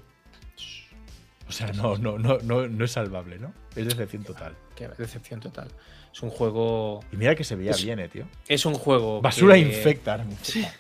O 1.48 1.52
sea, 1.52 1.72
no, 1.74 1.98
no, 1.98 2.18
no, 2.18 2.38
no, 2.44 2.68
no 2.68 2.86
es 2.86 2.92
salvable, 2.92 3.38
¿no? 3.40 3.54
Es 3.76 3.86
decepción 3.88 4.24
total. 4.24 4.56
Qué 4.76 4.88
decepción 4.88 5.40
total. 5.40 5.68
Es 6.14 6.22
un 6.22 6.30
juego. 6.30 7.00
Y 7.12 7.18
mira 7.18 7.36
que 7.36 7.44
se 7.44 7.56
veía 7.56 7.72
Es- 7.72 7.84
bien, 7.84 8.00
eh, 8.00 8.08
tío. 8.08 8.28
Es 8.48 8.66
un 8.66 8.76
juego. 8.76 9.20
Basura 9.22 9.56
que- 9.56 9.62
infecta. 9.62 10.12
ahora 10.12 10.24
mismo. 10.26 10.62
Eh, 10.62 10.72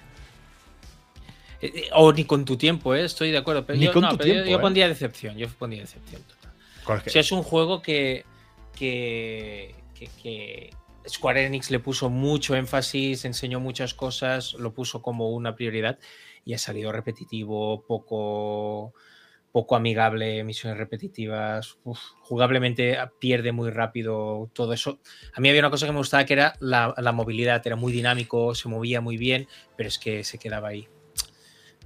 O 1.93 2.11
ni 2.13 2.25
con 2.25 2.45
tu 2.45 2.57
tiempo, 2.57 2.93
¿eh? 2.95 3.03
estoy 3.05 3.31
de 3.31 3.37
acuerdo. 3.37 3.65
Pero 3.65 3.79
Ni 3.79 3.85
yo, 3.85 3.93
con 3.93 4.01
no, 4.03 4.09
tu 4.09 4.17
pero 4.17 4.27
yo- 4.27 4.33
tiempo, 4.33 4.49
yo 4.51 4.57
¿eh? 4.57 4.61
pondría 4.61 4.87
decepción. 4.87 5.37
Yo 5.37 5.47
pondría 5.49 5.81
decepción 5.81 6.21
total. 6.23 7.01
Sea, 7.09 7.21
es 7.21 7.31
un 7.31 7.43
juego 7.43 7.81
que, 7.81 8.25
que, 8.75 9.75
que- 9.95 10.09
que 10.21 10.69
Square 11.07 11.45
Enix 11.45 11.69
le 11.71 11.79
puso 11.79 12.09
mucho 12.09 12.55
énfasis, 12.55 13.25
enseñó 13.25 13.59
muchas 13.59 13.93
cosas, 13.93 14.53
lo 14.53 14.73
puso 14.73 15.01
como 15.01 15.29
una 15.31 15.55
prioridad 15.55 15.99
y 16.45 16.53
ha 16.53 16.57
salido 16.57 16.91
repetitivo, 16.91 17.83
poco, 17.85 18.93
poco 19.51 19.75
amigable, 19.75 20.43
misiones 20.43 20.77
repetitivas, 20.77 21.77
uf, 21.83 21.99
jugablemente 22.21 22.97
pierde 23.19 23.51
muy 23.51 23.69
rápido 23.69 24.49
todo 24.53 24.73
eso. 24.73 24.99
A 25.33 25.39
mí 25.41 25.49
había 25.49 25.61
una 25.61 25.69
cosa 25.69 25.85
que 25.85 25.91
me 25.91 25.97
gustaba 25.99 26.25
que 26.25 26.33
era 26.33 26.55
la, 26.59 26.93
la 26.97 27.11
movilidad, 27.11 27.61
era 27.65 27.75
muy 27.75 27.91
dinámico, 27.93 28.55
se 28.55 28.67
movía 28.69 28.99
muy 29.01 29.17
bien, 29.17 29.47
pero 29.77 29.87
es 29.89 29.99
que 29.99 30.23
se 30.23 30.37
quedaba 30.37 30.69
ahí. 30.69 30.87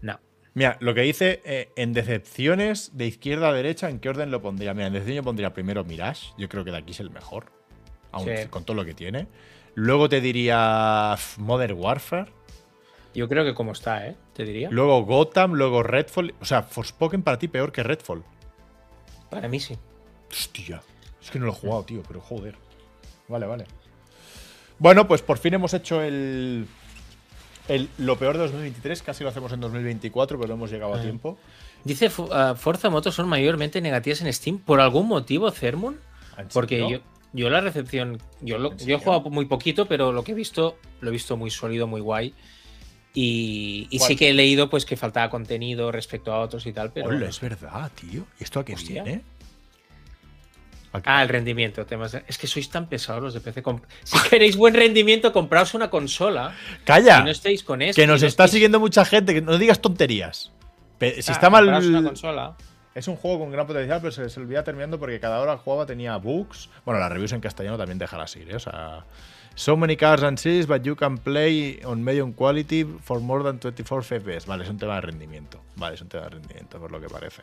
No. 0.01 0.19
Mira, 0.53 0.77
lo 0.79 0.93
que 0.95 1.01
dice 1.01 1.41
eh, 1.45 1.69
en 1.75 1.93
decepciones 1.93 2.97
de 2.97 3.05
izquierda 3.05 3.49
a 3.49 3.53
derecha, 3.53 3.89
¿en 3.89 3.99
qué 3.99 4.09
orden 4.09 4.31
lo 4.31 4.41
pondría? 4.41 4.73
Mira, 4.73 4.87
en 4.87 4.93
decepción 4.93 5.17
yo 5.17 5.23
pondría 5.23 5.53
primero 5.53 5.83
Mirage. 5.83 6.33
Yo 6.37 6.49
creo 6.49 6.65
que 6.65 6.71
de 6.71 6.77
aquí 6.77 6.91
es 6.91 6.99
el 6.99 7.11
mejor. 7.11 7.51
Sí. 8.19 8.47
con 8.49 8.63
todo 8.63 8.75
lo 8.75 8.83
que 8.83 8.95
tiene. 8.95 9.27
Luego 9.75 10.09
te 10.09 10.21
diría 10.21 11.15
Modern 11.37 11.77
Warfare. 11.77 12.31
Yo 13.13 13.27
creo 13.27 13.45
que 13.45 13.53
como 13.53 13.73
está, 13.73 14.07
¿eh? 14.07 14.15
Te 14.33 14.43
diría. 14.43 14.69
Luego 14.71 15.03
Gotham, 15.03 15.53
luego 15.53 15.83
Redfall. 15.83 16.33
O 16.41 16.45
sea, 16.45 16.63
Forspoken 16.63 17.21
para 17.21 17.37
ti 17.37 17.47
peor 17.47 17.71
que 17.71 17.83
Redfall. 17.83 18.23
Para 19.29 19.47
mí 19.47 19.59
sí. 19.59 19.77
Hostia. 20.31 20.81
Es 21.21 21.29
que 21.29 21.39
no 21.39 21.45
lo 21.45 21.51
he 21.51 21.55
jugado, 21.55 21.83
tío, 21.83 22.01
pero 22.07 22.21
joder. 22.21 22.55
Vale, 23.27 23.45
vale. 23.45 23.65
Bueno, 24.79 25.07
pues 25.07 25.21
por 25.21 25.37
fin 25.37 25.55
hemos 25.55 25.73
hecho 25.73 26.01
el, 26.01 26.67
el 27.67 27.89
lo 27.97 28.17
peor 28.17 28.37
de 28.37 28.43
2023. 28.43 29.01
Casi 29.01 29.23
lo 29.23 29.29
hacemos 29.29 29.51
en 29.53 29.59
2024, 29.61 30.37
pero 30.37 30.47
no 30.49 30.53
hemos 30.55 30.71
llegado 30.71 30.93
a 30.93 30.99
Ah. 30.99 31.01
tiempo. 31.01 31.37
Dice 31.83 32.09
ah, 32.31 32.55
Forza 32.57 32.89
Motos 32.89 33.15
son 33.15 33.27
mayormente 33.29 33.81
negativas 33.81 34.21
en 34.21 34.31
Steam. 34.33 34.59
¿Por 34.59 34.79
algún 34.81 35.07
motivo, 35.07 35.49
Cermon? 35.51 35.99
¿En 36.37 36.47
Porque 36.49 36.79
yo, 36.89 36.99
yo 37.33 37.49
la 37.49 37.61
recepción, 37.61 38.21
yo, 38.41 38.57
lo- 38.57 38.71
¿En 38.71 38.77
yo 38.79 38.95
he 38.95 38.99
jugado 38.99 39.21
muy 39.29 39.45
poquito, 39.45 39.87
pero 39.87 40.11
lo 40.11 40.23
que 40.23 40.31
he 40.33 40.35
visto, 40.35 40.77
lo 41.01 41.09
he 41.09 41.11
visto 41.11 41.37
muy 41.37 41.49
sólido, 41.49 41.87
muy 41.87 42.01
guay. 42.01 42.33
Y, 43.13 43.87
sí 43.99 44.15
que 44.15 44.29
he 44.29 44.33
leído 44.33 44.69
pues 44.69 44.85
que 44.85 44.95
faltaba 44.95 45.29
contenido 45.29 45.91
respecto 45.91 46.31
a 46.33 46.39
otros 46.39 46.67
y 46.67 46.73
tal, 46.73 46.91
pero... 46.93 47.07
Hola, 47.09 47.27
es 47.29 47.39
verdad, 47.41 47.91
tío. 47.95 48.27
¿Y 48.39 48.43
esto 48.43 48.59
a 48.59 48.65
qué 48.65 48.73
Hostia. 48.75 49.01
viene? 49.03 49.23
¿A 50.93 51.01
qué- 51.01 51.09
Ah, 51.09 51.21
el 51.23 51.29
rendimiento. 51.29 51.85
Temas 51.85 52.11
de- 52.13 52.23
Es 52.27 52.37
que 52.37 52.47
sois 52.47 52.69
tan 52.69 52.87
pesados 52.87 53.21
los 53.21 53.33
de 53.33 53.41
PC. 53.41 53.61
Comp- 53.63 53.83
Si 54.03 54.17
queréis 54.29 54.55
buen 54.57 54.73
rendimiento, 54.73 55.31
compraos 55.33 55.73
una 55.73 55.89
consola 55.89 56.55
¡Calla! 56.85 57.19
y 57.19 57.23
no 57.23 57.29
estéis 57.31 57.63
con 57.63 57.81
eso. 57.81 57.95
que 57.95 58.07
nos 58.07 58.23
está 58.23 58.47
siguiendo 58.47 58.79
mucha 58.79 59.05
gente. 59.05 59.33
Que 59.33 59.41
no 59.41 59.57
digas 59.57 59.81
tonterías. 59.81 60.51
Pe- 60.97 61.21
si 61.21 61.31
está 61.31 61.49
mal. 61.49 61.67
Una 61.67 62.03
consola. 62.03 62.55
Es 62.95 63.07
un 63.07 63.15
juego 63.15 63.39
con 63.39 63.51
gran 63.51 63.67
potencial, 63.67 63.99
pero 64.01 64.11
se, 64.11 64.27
se 64.27 64.39
olvida 64.39 64.63
terminando 64.63 64.97
porque 64.99 65.19
cada 65.19 65.39
hora 65.39 65.53
que 65.57 65.59
jugaba 65.61 65.85
tenía 65.85 66.17
bugs. 66.17 66.69
Bueno, 66.83 66.99
las 66.99 67.11
reviews 67.11 67.31
en 67.33 67.41
castellano 67.41 67.77
también 67.77 67.99
dejan 67.99 68.19
así, 68.21 68.43
¿eh? 68.47 68.55
O 68.55 68.59
sea. 68.59 69.05
So 69.53 69.75
many 69.75 69.97
cars 69.97 70.21
and 70.21 70.37
seats, 70.37 70.67
but 70.67 70.83
you 70.83 70.95
can 70.95 71.17
play 71.17 71.79
on 71.83 72.03
medium 72.03 72.31
quality 72.31 72.85
for 73.03 73.19
more 73.19 73.43
than 73.43 73.59
24 73.59 74.03
FPS. 74.03 74.45
Vale, 74.47 74.63
es 74.63 74.69
un 74.69 74.77
tema 74.77 74.95
de 74.95 75.01
rendimiento. 75.01 75.61
Vale, 75.75 75.95
es 75.95 76.01
un 76.01 76.09
tema 76.09 76.25
de 76.25 76.29
rendimiento, 76.29 76.79
por 76.79 76.91
lo 76.91 76.99
que 77.01 77.07
parece. 77.09 77.41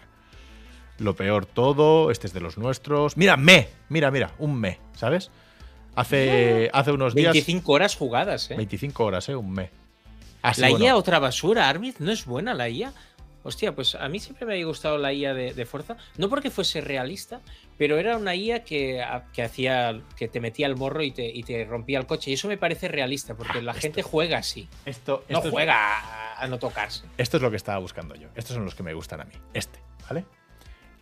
Lo 0.98 1.16
peor 1.16 1.46
todo, 1.46 2.10
este 2.10 2.26
es 2.26 2.32
de 2.32 2.40
los 2.40 2.56
nuestros. 2.58 3.16
Mira, 3.16 3.36
me, 3.36 3.68
mira, 3.88 4.10
mira, 4.10 4.32
un 4.38 4.58
me, 4.58 4.78
¿sabes? 4.94 5.30
Hace, 5.96 6.70
hace 6.72 6.92
unos 6.92 7.14
días. 7.14 7.32
25 7.32 7.72
horas 7.72 7.96
jugadas, 7.96 8.50
¿eh? 8.50 8.56
25 8.56 9.04
horas, 9.04 9.28
¿eh? 9.28 9.36
Un 9.36 9.52
me. 9.52 9.70
Ah, 10.42 10.52
la 10.56 10.70
bueno. 10.70 10.84
IA, 10.84 10.96
otra 10.96 11.18
basura, 11.18 11.68
Armid, 11.68 11.94
no 12.00 12.12
es 12.12 12.24
buena 12.26 12.54
la 12.54 12.68
IA. 12.68 12.92
Hostia, 13.46 13.74
pues 13.74 13.94
a 13.94 14.08
mí 14.08 14.20
siempre 14.20 14.46
me 14.46 14.54
había 14.54 14.64
gustado 14.66 14.96
la 14.98 15.12
IA 15.12 15.34
de, 15.34 15.52
de 15.52 15.66
Forza. 15.66 15.96
No 16.16 16.28
porque 16.30 16.50
fuese 16.50 16.80
realista, 16.80 17.40
pero 17.76 17.98
era 17.98 18.16
una 18.16 18.34
IA 18.34 18.64
que, 18.64 19.02
a- 19.02 19.26
que 19.32 19.42
hacía. 19.42 20.00
que 20.16 20.28
te 20.28 20.40
metía 20.40 20.66
el 20.66 20.76
morro 20.76 21.02
y 21.02 21.10
te, 21.10 21.26
y 21.26 21.42
te 21.42 21.64
rompía 21.64 21.98
el 21.98 22.06
coche. 22.06 22.30
Y 22.30 22.34
eso 22.34 22.48
me 22.48 22.56
parece 22.56 22.88
realista, 22.88 23.34
porque 23.34 23.60
la 23.62 23.74
gente 23.74 24.02
juega 24.02 24.38
así. 24.38 24.68
Esto, 24.86 25.24
No 25.28 25.38
esto 25.38 25.50
juega 25.50 25.74
a, 25.76 26.42
a 26.42 26.46
no 26.48 26.58
tocarse. 26.58 27.04
Esto 27.18 27.36
es 27.36 27.42
lo 27.42 27.50
que 27.50 27.56
estaba 27.56 27.78
buscando 27.78 28.14
yo. 28.14 28.28
Estos 28.34 28.54
son 28.54 28.64
los 28.64 28.74
que 28.74 28.82
me 28.82 28.94
gustan 28.94 29.20
a 29.20 29.24
mí. 29.24 29.34
Este, 29.52 29.78
¿vale? 30.08 30.24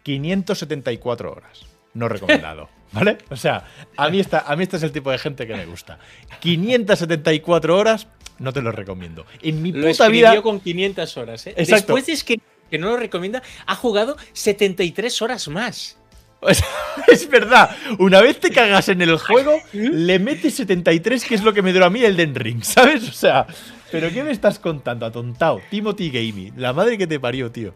574 0.03 1.33
horas. 1.33 1.67
No 1.95 2.09
recomendado. 2.09 2.69
¿Vale? 2.93 3.19
O 3.31 3.37
sea, 3.37 3.65
a 3.97 4.09
mí, 4.11 4.21
esta, 4.21 4.41
a 4.41 4.55
mí 4.55 4.65
este 4.65 4.77
es 4.77 4.83
el 4.83 4.93
tipo 4.93 5.11
de 5.11 5.19
gente 5.19 5.47
que 5.47 5.55
me 5.55 5.65
gusta. 5.65 5.99
574 6.41 7.77
horas, 7.77 8.07
no 8.39 8.53
te 8.53 8.61
lo 8.61 8.71
recomiendo. 8.71 9.25
En 9.41 9.63
mi 9.63 9.73
Lo 9.73 9.89
puta 9.89 10.09
vida. 10.09 10.41
con 10.43 10.61
500 10.61 11.17
horas, 11.17 11.47
¿eh? 11.47 11.55
Exacto. 11.57 11.95
Después 11.95 12.07
de 12.07 12.27
que, 12.27 12.43
que 12.71 12.79
no 12.79 12.89
lo 12.89 12.97
recomienda, 12.99 13.43
ha 13.67 13.75
jugado 13.75 14.17
73 14.35 15.23
horas 15.23 15.49
más. 15.49 15.97
O 16.41 16.53
sea, 16.53 16.67
es 17.09 17.29
verdad. 17.31 17.75
Una 17.99 18.21
vez 18.21 18.41
te 18.41 18.51
cagas 18.51 18.89
en 18.89 19.01
el 19.01 19.17
juego, 19.17 19.59
le 19.73 20.19
metes 20.19 20.55
73, 20.57 21.25
que 21.25 21.35
es 21.35 21.43
lo 21.43 21.55
que 21.55 21.63
me 21.63 21.73
duró 21.73 21.87
a 21.87 21.91
mí 21.91 22.05
el 22.05 22.17
Den 22.17 22.35
Ring, 22.35 22.63
¿sabes? 22.63 23.09
O 23.09 23.13
sea, 23.13 23.47
¿pero 23.91 24.11
qué 24.11 24.23
me 24.23 24.33
estás 24.33 24.59
contando, 24.59 25.07
atontado? 25.07 25.63
Timothy 25.71 26.11
Gaming, 26.11 26.55
la 26.57 26.73
madre 26.73 26.99
que 26.99 27.07
te 27.07 27.19
parió, 27.19 27.51
tío. 27.51 27.75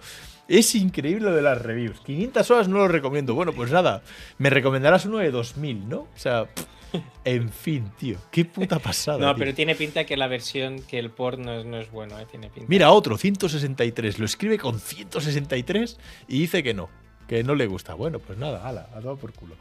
Es 0.49 0.75
increíble 0.75 1.31
lo 1.31 1.35
de 1.35 1.43
las 1.43 1.61
reviews. 1.61 2.01
500 2.01 2.51
horas 2.51 2.69
no 2.69 2.79
lo 2.79 2.89
recomiendo. 2.89 3.35
Bueno, 3.35 3.53
pues 3.53 3.71
nada, 3.73 4.03
me 4.39 4.51
recomendarás 4.51 5.05
uno 5.07 5.19
de 5.19 5.31
2000, 5.31 5.89
¿no? 5.89 5.99
O 5.99 6.09
sea, 6.15 6.45
pff, 6.45 6.65
en 7.25 7.51
fin, 7.51 7.91
tío. 7.99 8.19
Qué 8.31 8.45
puta 8.45 8.79
pasada. 8.79 9.19
No, 9.27 9.35
tío. 9.35 9.39
pero 9.41 9.55
tiene 9.55 9.75
pinta 9.75 10.05
que 10.05 10.17
la 10.17 10.29
versión, 10.29 10.83
que 10.83 10.99
el 10.99 11.11
port 11.11 11.39
no 11.39 11.53
es, 11.53 11.67
no 11.67 11.79
es 11.79 11.91
bueno, 11.91 12.19
¿eh? 12.19 12.27
Tiene 12.31 12.49
pinta. 12.49 12.69
Mira, 12.69 12.91
otro, 12.93 13.17
163. 13.19 14.19
Lo 14.19 14.25
escribe 14.25 14.59
con 14.59 14.79
163 14.79 15.99
y 16.29 16.41
dice 16.41 16.63
que 16.63 16.75
no. 16.75 16.89
Que 17.27 17.43
no 17.43 17.57
le 17.57 17.67
gusta. 17.67 17.95
Bueno, 17.95 18.21
pues 18.21 18.39
nada, 18.39 18.69
ala, 18.69 18.89
a 18.95 19.01
todo 19.01 19.17
por 19.17 19.33
culo. 19.33 19.57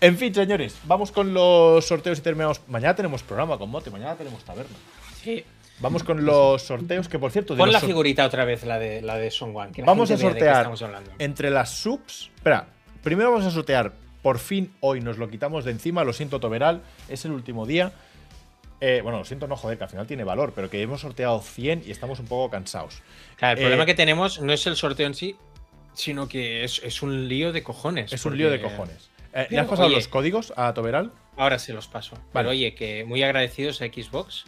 En 0.00 0.16
fin, 0.16 0.32
señores, 0.32 0.76
vamos 0.84 1.10
con 1.10 1.34
los 1.34 1.84
sorteos 1.84 2.20
y 2.20 2.22
terminamos. 2.22 2.60
Mañana 2.68 2.94
tenemos 2.94 3.24
programa 3.24 3.58
con 3.58 3.68
Mote, 3.68 3.90
mañana 3.90 4.14
tenemos 4.14 4.44
taberna. 4.44 4.76
Sí. 5.20 5.44
Vamos 5.80 6.04
con 6.04 6.24
los 6.24 6.62
sorteos, 6.62 7.08
que 7.08 7.18
por 7.18 7.30
cierto, 7.30 7.56
Pon 7.56 7.72
la 7.72 7.80
figurita 7.80 8.26
otra 8.26 8.44
vez, 8.44 8.64
la 8.64 8.78
de, 8.78 9.00
la 9.00 9.16
de 9.16 9.30
Son 9.30 9.56
One. 9.56 9.72
que 9.72 9.82
vamos 9.82 10.10
a 10.10 10.16
sortear 10.18 10.70
entre 11.18 11.50
las 11.50 11.70
subs. 11.70 12.30
Espera, 12.36 12.68
primero 13.02 13.30
vamos 13.30 13.46
a 13.46 13.50
sortear. 13.50 13.92
Por 14.22 14.38
fin 14.38 14.74
hoy 14.80 15.00
nos 15.00 15.16
lo 15.16 15.30
quitamos 15.30 15.64
de 15.64 15.70
encima. 15.70 16.04
Lo 16.04 16.12
siento, 16.12 16.40
Toberal. 16.40 16.82
Es 17.08 17.24
el 17.24 17.32
último 17.32 17.64
día. 17.64 17.92
Eh, 18.82 19.00
bueno, 19.02 19.18
lo 19.18 19.24
siento, 19.24 19.46
no 19.46 19.56
joder, 19.56 19.78
que 19.78 19.84
al 19.84 19.90
final 19.90 20.06
tiene 20.06 20.24
valor, 20.24 20.52
pero 20.54 20.68
que 20.68 20.80
hemos 20.80 21.00
sorteado 21.00 21.40
100 21.40 21.84
y 21.86 21.90
estamos 21.90 22.18
un 22.18 22.26
poco 22.26 22.50
cansados. 22.50 23.02
Claro, 23.36 23.54
el 23.54 23.58
eh, 23.58 23.62
problema 23.62 23.86
que 23.86 23.94
tenemos 23.94 24.40
no 24.40 24.52
es 24.52 24.66
el 24.66 24.76
sorteo 24.76 25.06
en 25.06 25.14
sí, 25.14 25.36
sino 25.94 26.28
que 26.28 26.64
es, 26.64 26.80
es 26.84 27.02
un 27.02 27.28
lío 27.28 27.52
de 27.52 27.62
cojones. 27.62 28.12
Es 28.12 28.24
un 28.24 28.36
lío 28.36 28.50
de 28.50 28.60
cojones. 28.60 29.10
Eh, 29.32 29.46
¿Le 29.50 29.58
has 29.58 29.66
pasado 29.66 29.88
oye. 29.88 29.96
los 29.96 30.08
códigos 30.08 30.52
a 30.56 30.74
Toberal? 30.74 31.12
Ahora 31.36 31.58
se 31.58 31.72
los 31.72 31.88
paso. 31.88 32.16
Vale. 32.16 32.28
Pero 32.32 32.50
oye, 32.50 32.74
que 32.74 33.04
muy 33.04 33.22
agradecidos 33.22 33.80
a 33.82 33.86
Xbox. 33.86 34.44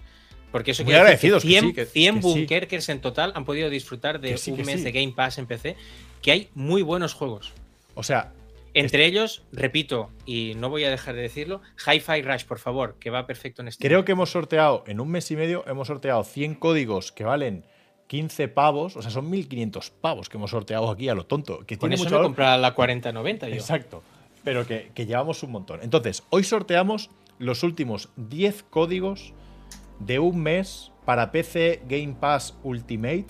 Porque 0.52 0.70
eso 0.72 0.84
Muy 0.84 0.92
quiere 0.92 1.10
decir 1.10 1.32
que 1.34 1.40
100, 1.40 1.64
sí, 1.64 1.72
que- 1.72 1.86
100 1.86 2.14
que 2.16 2.20
sí. 2.22 2.28
bunkers 2.28 2.88
en 2.90 3.00
total 3.00 3.32
han 3.34 3.44
podido 3.44 3.70
disfrutar 3.70 4.20
de 4.20 4.36
sí, 4.38 4.52
un 4.52 4.62
mes 4.64 4.84
de 4.84 4.92
Game 4.92 5.12
Pass 5.16 5.38
en 5.38 5.46
PC. 5.46 5.76
Que 6.20 6.30
hay 6.30 6.48
muy 6.54 6.82
buenos 6.82 7.14
juegos. 7.14 7.52
O 7.94 8.02
sea, 8.02 8.32
Entre 8.74 9.04
ellos, 9.04 9.42
repito, 9.52 10.08
y 10.24 10.54
no 10.56 10.70
voy 10.70 10.84
a 10.84 10.90
dejar 10.90 11.14
de 11.14 11.20
decirlo, 11.20 11.60
Hi-Fi 11.86 12.22
Rush, 12.22 12.44
por 12.44 12.58
favor, 12.58 12.96
que 12.98 13.10
va 13.10 13.26
perfecto 13.26 13.60
en 13.60 13.68
este. 13.68 13.86
creo 13.86 14.04
que 14.06 14.12
hemos 14.12 14.30
sorteado 14.30 14.82
en 14.86 14.98
un 14.98 15.10
mes 15.10 15.30
y 15.30 15.36
medio, 15.36 15.62
hemos 15.66 15.88
sorteado 15.88 16.24
100 16.24 16.54
códigos 16.54 17.12
que 17.12 17.24
valen 17.24 17.66
15 18.06 18.48
pavos. 18.48 18.96
O 18.96 19.02
sea, 19.02 19.10
son 19.10 19.28
1500 19.28 19.90
pavos 19.90 20.30
que 20.30 20.38
hemos 20.38 20.50
sorteado 20.52 20.90
aquí 20.90 21.08
a 21.10 21.14
lo 21.14 21.26
tonto. 21.26 21.58
Que 21.66 21.76
Con 21.76 21.90
tiene 21.90 21.96
eso 21.96 22.04
mucho 22.04 22.14
me 22.14 22.16
valor. 22.18 22.28
compra 22.28 22.56
la 22.56 22.72
4090 22.72 23.48
yo. 23.50 23.54
Exacto. 23.56 24.02
Pero 24.42 24.66
que, 24.66 24.90
que 24.94 25.04
llevamos 25.04 25.42
un 25.42 25.50
montón. 25.52 25.80
Entonces, 25.82 26.22
hoy 26.30 26.42
sorteamos 26.44 27.10
los 27.38 27.62
últimos 27.64 28.08
10 28.16 28.62
códigos 28.70 29.34
de 30.06 30.18
un 30.18 30.40
mes 30.40 30.92
para 31.04 31.30
PC 31.32 31.82
Game 31.88 32.16
Pass 32.18 32.54
Ultimate 32.62 33.26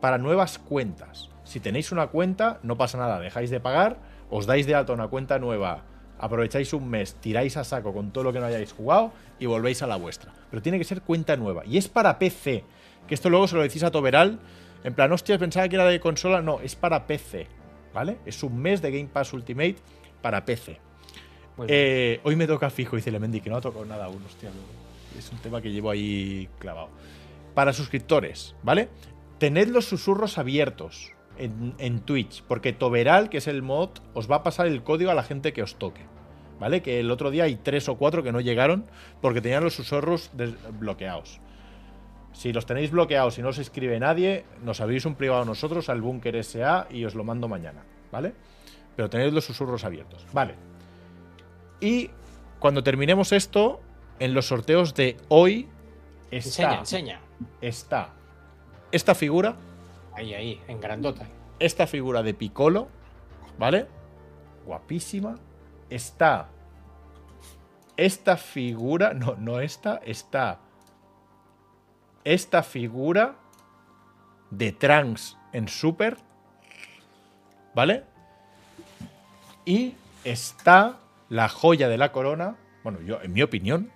para 0.00 0.18
nuevas 0.18 0.58
cuentas. 0.58 1.30
Si 1.44 1.60
tenéis 1.60 1.92
una 1.92 2.08
cuenta, 2.08 2.58
no 2.62 2.76
pasa 2.76 2.98
nada, 2.98 3.20
dejáis 3.20 3.50
de 3.50 3.60
pagar, 3.60 3.98
os 4.30 4.46
dais 4.46 4.66
de 4.66 4.74
alta 4.74 4.92
una 4.92 5.08
cuenta 5.08 5.38
nueva, 5.38 5.84
aprovecháis 6.18 6.72
un 6.72 6.88
mes, 6.88 7.14
tiráis 7.14 7.56
a 7.56 7.64
saco 7.64 7.92
con 7.92 8.12
todo 8.12 8.24
lo 8.24 8.32
que 8.32 8.40
no 8.40 8.46
hayáis 8.46 8.72
jugado 8.72 9.12
y 9.38 9.46
volvéis 9.46 9.82
a 9.82 9.86
la 9.86 9.96
vuestra. 9.96 10.32
Pero 10.50 10.62
tiene 10.62 10.78
que 10.78 10.84
ser 10.84 11.02
cuenta 11.02 11.36
nueva. 11.36 11.64
Y 11.66 11.78
es 11.78 11.88
para 11.88 12.18
PC. 12.18 12.64
Que 13.06 13.14
esto 13.14 13.28
luego 13.28 13.48
se 13.48 13.56
lo 13.56 13.62
decís 13.62 13.82
a 13.82 13.90
Toberal. 13.90 14.38
En 14.84 14.94
plan, 14.94 15.10
hostias, 15.10 15.38
pensaba 15.38 15.68
que 15.68 15.74
era 15.74 15.84
de 15.86 15.98
consola. 15.98 16.40
No, 16.40 16.60
es 16.60 16.76
para 16.76 17.06
PC. 17.06 17.48
¿Vale? 17.92 18.18
Es 18.24 18.42
un 18.42 18.60
mes 18.60 18.80
de 18.80 18.90
Game 18.92 19.08
Pass 19.12 19.32
Ultimate 19.32 19.76
para 20.20 20.44
PC. 20.44 20.78
Eh, 21.66 22.20
hoy 22.22 22.36
me 22.36 22.46
toca 22.46 22.70
fijo, 22.70 22.96
dice 22.96 23.10
Lemendi, 23.10 23.40
que 23.40 23.50
no 23.50 23.56
ha 23.56 23.60
tocado 23.60 23.84
nada 23.84 24.06
aún, 24.06 24.22
hostia. 24.24 24.50
Es 25.18 25.30
un 25.30 25.38
tema 25.38 25.60
que 25.60 25.70
llevo 25.70 25.90
ahí 25.90 26.48
clavado. 26.58 26.88
Para 27.54 27.72
suscriptores, 27.72 28.54
¿vale? 28.62 28.88
Tened 29.38 29.68
los 29.68 29.86
susurros 29.86 30.38
abiertos 30.38 31.12
en, 31.38 31.74
en 31.78 32.00
Twitch, 32.00 32.42
porque 32.44 32.72
Toberal, 32.72 33.28
que 33.28 33.38
es 33.38 33.46
el 33.46 33.62
mod, 33.62 33.90
os 34.14 34.30
va 34.30 34.36
a 34.36 34.42
pasar 34.42 34.66
el 34.66 34.82
código 34.82 35.10
a 35.10 35.14
la 35.14 35.22
gente 35.22 35.52
que 35.52 35.62
os 35.62 35.76
toque. 35.76 36.02
¿Vale? 36.60 36.80
Que 36.80 37.00
el 37.00 37.10
otro 37.10 37.32
día 37.32 37.44
hay 37.44 37.56
tres 37.56 37.88
o 37.88 37.96
cuatro 37.96 38.22
que 38.22 38.30
no 38.30 38.40
llegaron 38.40 38.86
porque 39.20 39.40
tenían 39.40 39.64
los 39.64 39.74
susurros 39.74 40.30
desbloqueados. 40.34 41.40
Si 42.32 42.52
los 42.52 42.66
tenéis 42.66 42.90
bloqueados 42.90 43.38
y 43.38 43.42
no 43.42 43.48
os 43.48 43.58
escribe 43.58 43.98
nadie, 43.98 44.44
nos 44.62 44.80
abrís 44.80 45.04
un 45.04 45.16
privado 45.16 45.44
nosotros 45.44 45.88
al 45.88 46.00
búnker 46.00 46.42
SA 46.44 46.86
y 46.90 47.04
os 47.04 47.14
lo 47.14 47.24
mando 47.24 47.48
mañana, 47.48 47.84
¿vale? 48.10 48.32
Pero 48.96 49.10
tenéis 49.10 49.32
los 49.32 49.44
susurros 49.44 49.84
abiertos, 49.84 50.24
¿vale? 50.32 50.54
Y 51.80 52.10
cuando 52.58 52.82
terminemos 52.82 53.32
esto, 53.32 53.80
en 54.18 54.34
los 54.34 54.46
sorteos 54.46 54.94
de 54.94 55.16
hoy 55.28 55.68
está, 56.30 56.46
Enseña, 56.46 56.78
enseña. 56.78 57.20
está 57.60 58.10
esta 58.92 59.14
figura, 59.14 59.56
Ahí, 60.14 60.34
ahí, 60.34 60.60
en 60.68 60.80
grandota. 60.80 61.26
esta 61.58 61.86
figura 61.86 62.22
de 62.22 62.34
Piccolo, 62.34 62.88
¿vale? 63.58 63.86
Guapísima. 64.66 65.36
Está 65.88 66.48
esta 67.96 68.36
figura, 68.36 69.14
no, 69.14 69.34
no 69.36 69.60
esta, 69.60 69.96
está 70.04 70.58
esta 72.24 72.62
figura 72.62 73.36
de 74.50 74.72
Trunks 74.72 75.36
en 75.52 75.68
Super, 75.68 76.16
¿vale? 77.74 78.04
Y 79.64 79.94
está 80.24 80.96
la 81.28 81.48
joya 81.48 81.88
de 81.88 81.98
la 81.98 82.12
corona, 82.12 82.56
bueno, 82.82 83.00
yo, 83.00 83.20
en 83.22 83.32
mi 83.32 83.42
opinión, 83.42 83.90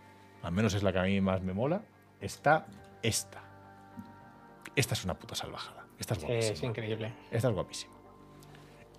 al 0.47 0.53
menos 0.53 0.75
es 0.75 0.83
la 0.83 0.93
que 0.93 0.99
a 0.99 1.03
mí 1.03 1.21
más 1.21 1.43
me 1.43 1.53
mola, 1.53 1.83
está 2.21 2.67
esta. 3.03 3.43
Esta 4.75 4.95
es 4.95 5.05
una 5.05 5.15
puta 5.15 5.35
salvajada. 5.35 5.87
Esta 5.99 6.15
es 6.15 6.21
guapísima. 6.21 6.53
es 6.55 6.63
increíble. 6.63 7.13
Esta 7.31 7.49
es 7.49 7.55
guapísima. 7.55 7.93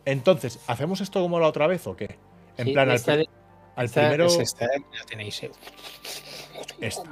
Entonces, 0.06 0.60
¿hacemos 0.68 1.02
esto 1.02 1.22
como 1.22 1.40
la 1.40 1.48
otra 1.48 1.68
vez 1.68 1.86
o 1.88 1.96
qué? 1.96 2.18
En 2.58 2.66
Sí, 2.68 2.74
plan, 2.74 2.90
al, 2.90 3.02
de- 3.04 3.28
al 3.76 3.86
esta 3.86 4.02
primero. 4.02 4.26
es 4.26 4.38
esta, 4.40 4.66
la 4.66 5.06
tenéis. 5.06 5.44
eh. 5.44 5.52
Esta. 6.82 7.04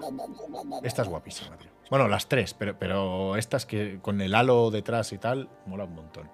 Esta 0.83 1.01
es 1.03 1.07
guapísima, 1.07 1.57
tío. 1.57 1.69
Bueno, 1.89 2.07
las 2.07 2.27
tres, 2.27 2.53
pero, 2.55 2.77
pero 2.79 3.35
estas 3.35 3.65
que 3.65 3.99
con 4.01 4.19
el 4.21 4.33
halo 4.33 4.71
detrás 4.71 5.11
y 5.13 5.17
tal, 5.19 5.49
mola 5.67 5.83
un 5.83 5.93
montón. 5.93 6.29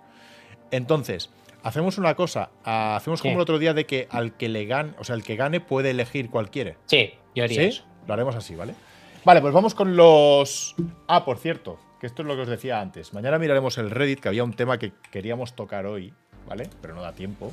Entonces, 0.72 1.30
hacemos 1.64 1.98
una 1.98 2.16
cosa. 2.16 2.52
ah, 2.64 2.96
Hacemos 2.96 3.22
como 3.22 3.32
¿Qué? 3.32 3.36
el 3.36 3.42
otro 3.42 3.60
día 3.60 3.74
de 3.74 3.86
que 3.86 4.08
al 4.12 4.38
que 4.38 4.48
le 4.48 4.66
gane, 4.66 4.94
o 4.98 5.04
sea, 5.04 5.16
el 5.16 5.24
que 5.24 5.36
gane 5.36 5.60
puede 5.60 5.90
elegir 5.92 6.30
cualquiera. 6.30 6.78
Sí, 6.86 7.14
yo 7.36 7.44
haría 7.44 7.62
¿Sí? 7.64 7.68
eso. 7.68 7.84
Lo 8.08 8.14
haremos 8.14 8.36
así, 8.36 8.56
¿vale? 8.56 8.76
Vale, 9.24 9.42
pues 9.42 9.54
vamos 9.54 9.76
con 9.76 9.96
los. 9.96 10.76
Ah, 11.08 11.24
por 11.26 11.38
cierto, 11.38 11.80
que 12.00 12.08
esto 12.08 12.24
es 12.24 12.28
lo 12.28 12.36
que 12.36 12.42
os 12.42 12.48
decía 12.48 12.82
antes. 12.82 13.14
Mañana 13.14 13.38
miraremos 13.38 13.78
el 13.78 13.92
Reddit, 13.92 14.20
que 14.20 14.28
había 14.30 14.44
un 14.44 14.54
tema 14.54 14.80
que 14.80 14.94
queríamos 15.12 15.56
tocar 15.56 15.86
hoy, 15.86 16.14
¿vale? 16.48 16.70
Pero 16.82 16.96
no 16.96 17.02
da 17.02 17.14
tiempo. 17.14 17.52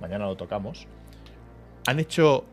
Mañana 0.00 0.26
lo 0.26 0.36
tocamos. 0.36 0.86
Han 1.86 1.98
hecho 1.98 2.44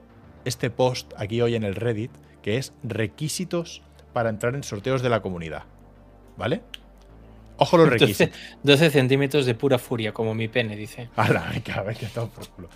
este 0.46 0.70
post 0.70 1.14
aquí 1.18 1.42
hoy 1.42 1.56
en 1.56 1.64
el 1.64 1.76
Reddit, 1.76 2.12
que 2.42 2.58
es 2.58 2.74
requisitos 2.84 3.82
para 4.14 4.30
entrar 4.30 4.56
en 4.56 4.64
sorteos 4.64 5.02
de 5.02 5.10
la 5.10 5.22
comunidad. 5.22 5.64
¿Vale? 6.38 6.62
Ojo 7.58 7.78
los 7.78 7.90
12, 7.90 8.00
requisitos. 8.00 8.40
12 8.64 8.90
centímetros 8.90 9.46
de 9.46 9.56
pura 9.56 9.78
furia, 9.78 10.14
como 10.14 10.34
mi 10.34 10.48
pene, 10.48 10.76
dice. 10.76 11.10
Ala, 11.16 11.50
venga, 11.54 11.82
venga, 11.82 12.00
que 12.00 12.06
todo 12.08 12.30
por 12.30 12.48
culo. 12.50 12.70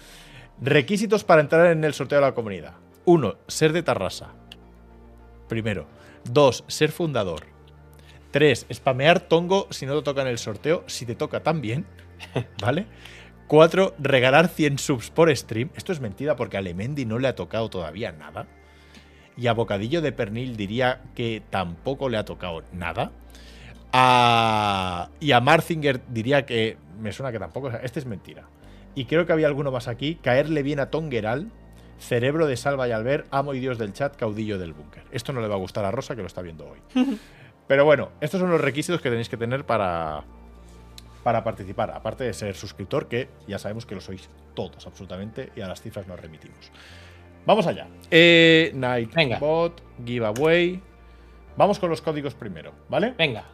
Requisitos 0.62 1.24
para 1.24 1.42
entrar 1.42 1.68
en 1.68 1.84
el 1.84 1.94
sorteo 1.94 2.20
de 2.20 2.26
la 2.26 2.34
comunidad. 2.34 2.74
Uno, 3.06 3.36
ser 3.48 3.72
de 3.72 3.84
Tarrasa. 3.84 4.34
Primero. 5.50 5.86
Dos, 6.24 6.64
ser 6.68 6.92
fundador. 6.92 7.44
Tres, 8.32 8.66
spamear 8.72 9.20
tongo 9.20 9.68
si 9.72 9.86
no 9.86 9.98
te 9.98 10.04
toca 10.04 10.22
en 10.22 10.28
el 10.28 10.38
sorteo. 10.38 10.84
Si 10.88 11.06
te 11.06 11.16
toca 11.16 11.42
también. 11.44 11.86
¿Vale? 12.62 12.86
Cuatro, 13.48 13.96
regalar 13.98 14.48
100 14.48 14.78
subs 14.78 15.10
por 15.10 15.36
stream. 15.36 15.72
Esto 15.76 15.92
es 15.92 16.00
mentira 16.00 16.36
porque 16.36 16.56
a 16.58 16.62
Lemendi 16.62 17.04
no 17.06 17.18
le 17.20 17.28
ha 17.28 17.36
tocado 17.36 17.70
todavía 17.70 18.12
nada. 18.12 18.46
Y 19.36 19.48
a 19.48 19.54
Bocadillo 19.54 20.02
de 20.02 20.12
Pernil 20.12 20.56
diría 20.56 21.02
que 21.16 21.42
tampoco 21.50 22.10
le 22.10 22.18
ha 22.18 22.26
tocado 22.26 22.62
nada. 22.74 23.12
A- 23.92 25.10
y 25.20 25.32
a 25.32 25.40
Marzinger 25.40 26.02
diría 26.10 26.46
que 26.46 26.78
me 27.00 27.12
suena 27.12 27.32
que 27.32 27.40
tampoco. 27.40 27.68
o 27.68 27.72
sea, 27.72 27.80
Este 27.80 28.00
es 28.00 28.06
mentira. 28.06 28.44
Y 28.96 29.06
creo 29.06 29.26
que 29.26 29.34
había 29.34 29.48
alguno 29.48 29.72
más 29.72 29.88
aquí. 29.88 30.16
Caerle 30.22 30.62
bien 30.62 30.80
a 30.80 30.92
Tongeral, 30.92 31.52
cerebro 32.00 32.48
de 32.48 32.58
Salva 32.58 32.88
y 32.88 32.92
Albert, 32.92 33.28
amo 33.32 33.54
y 33.54 33.60
Dios 33.60 33.78
del 33.78 33.94
chat, 33.94 34.16
caudillo 34.16 34.58
del 34.58 34.74
búnker. 34.74 35.04
Esto 35.12 35.34
no 35.34 35.42
le 35.42 35.48
va 35.48 35.56
a 35.56 35.60
gustar 35.60 35.86
a 35.86 35.92
Rosa, 35.92 36.16
que 36.16 36.22
lo 36.22 36.28
está 36.28 36.42
viendo 36.42 36.68
hoy. 36.68 36.80
Pero 37.68 37.86
bueno, 37.86 38.10
estos 38.20 38.40
son 38.40 38.50
los 38.50 38.62
requisitos 38.62 39.02
que 39.02 39.10
tenéis 39.10 39.30
que 39.30 39.38
tener 39.38 39.64
para, 39.66 40.24
para 41.24 41.44
participar. 41.44 41.92
Aparte 41.92 42.24
de 42.24 42.34
ser 42.34 42.56
suscriptor, 42.56 43.08
que 43.08 43.30
ya 43.48 43.60
sabemos 43.60 43.86
que 43.86 43.94
lo 43.94 44.02
sois 44.02 44.28
todos, 44.56 44.88
absolutamente, 44.88 45.52
y 45.56 45.62
a 45.62 45.68
las 45.68 45.82
cifras 45.82 46.08
nos 46.08 46.20
remitimos. 46.20 46.72
Vamos 47.46 47.68
allá. 47.68 47.88
Eh, 48.10 48.72
Nightbot, 48.74 49.82
giveaway. 50.04 50.82
Vamos 51.58 51.80
con 51.80 51.90
los 51.90 52.02
códigos 52.02 52.34
primero, 52.34 52.74
¿vale? 52.90 53.14
Venga. 53.18 53.46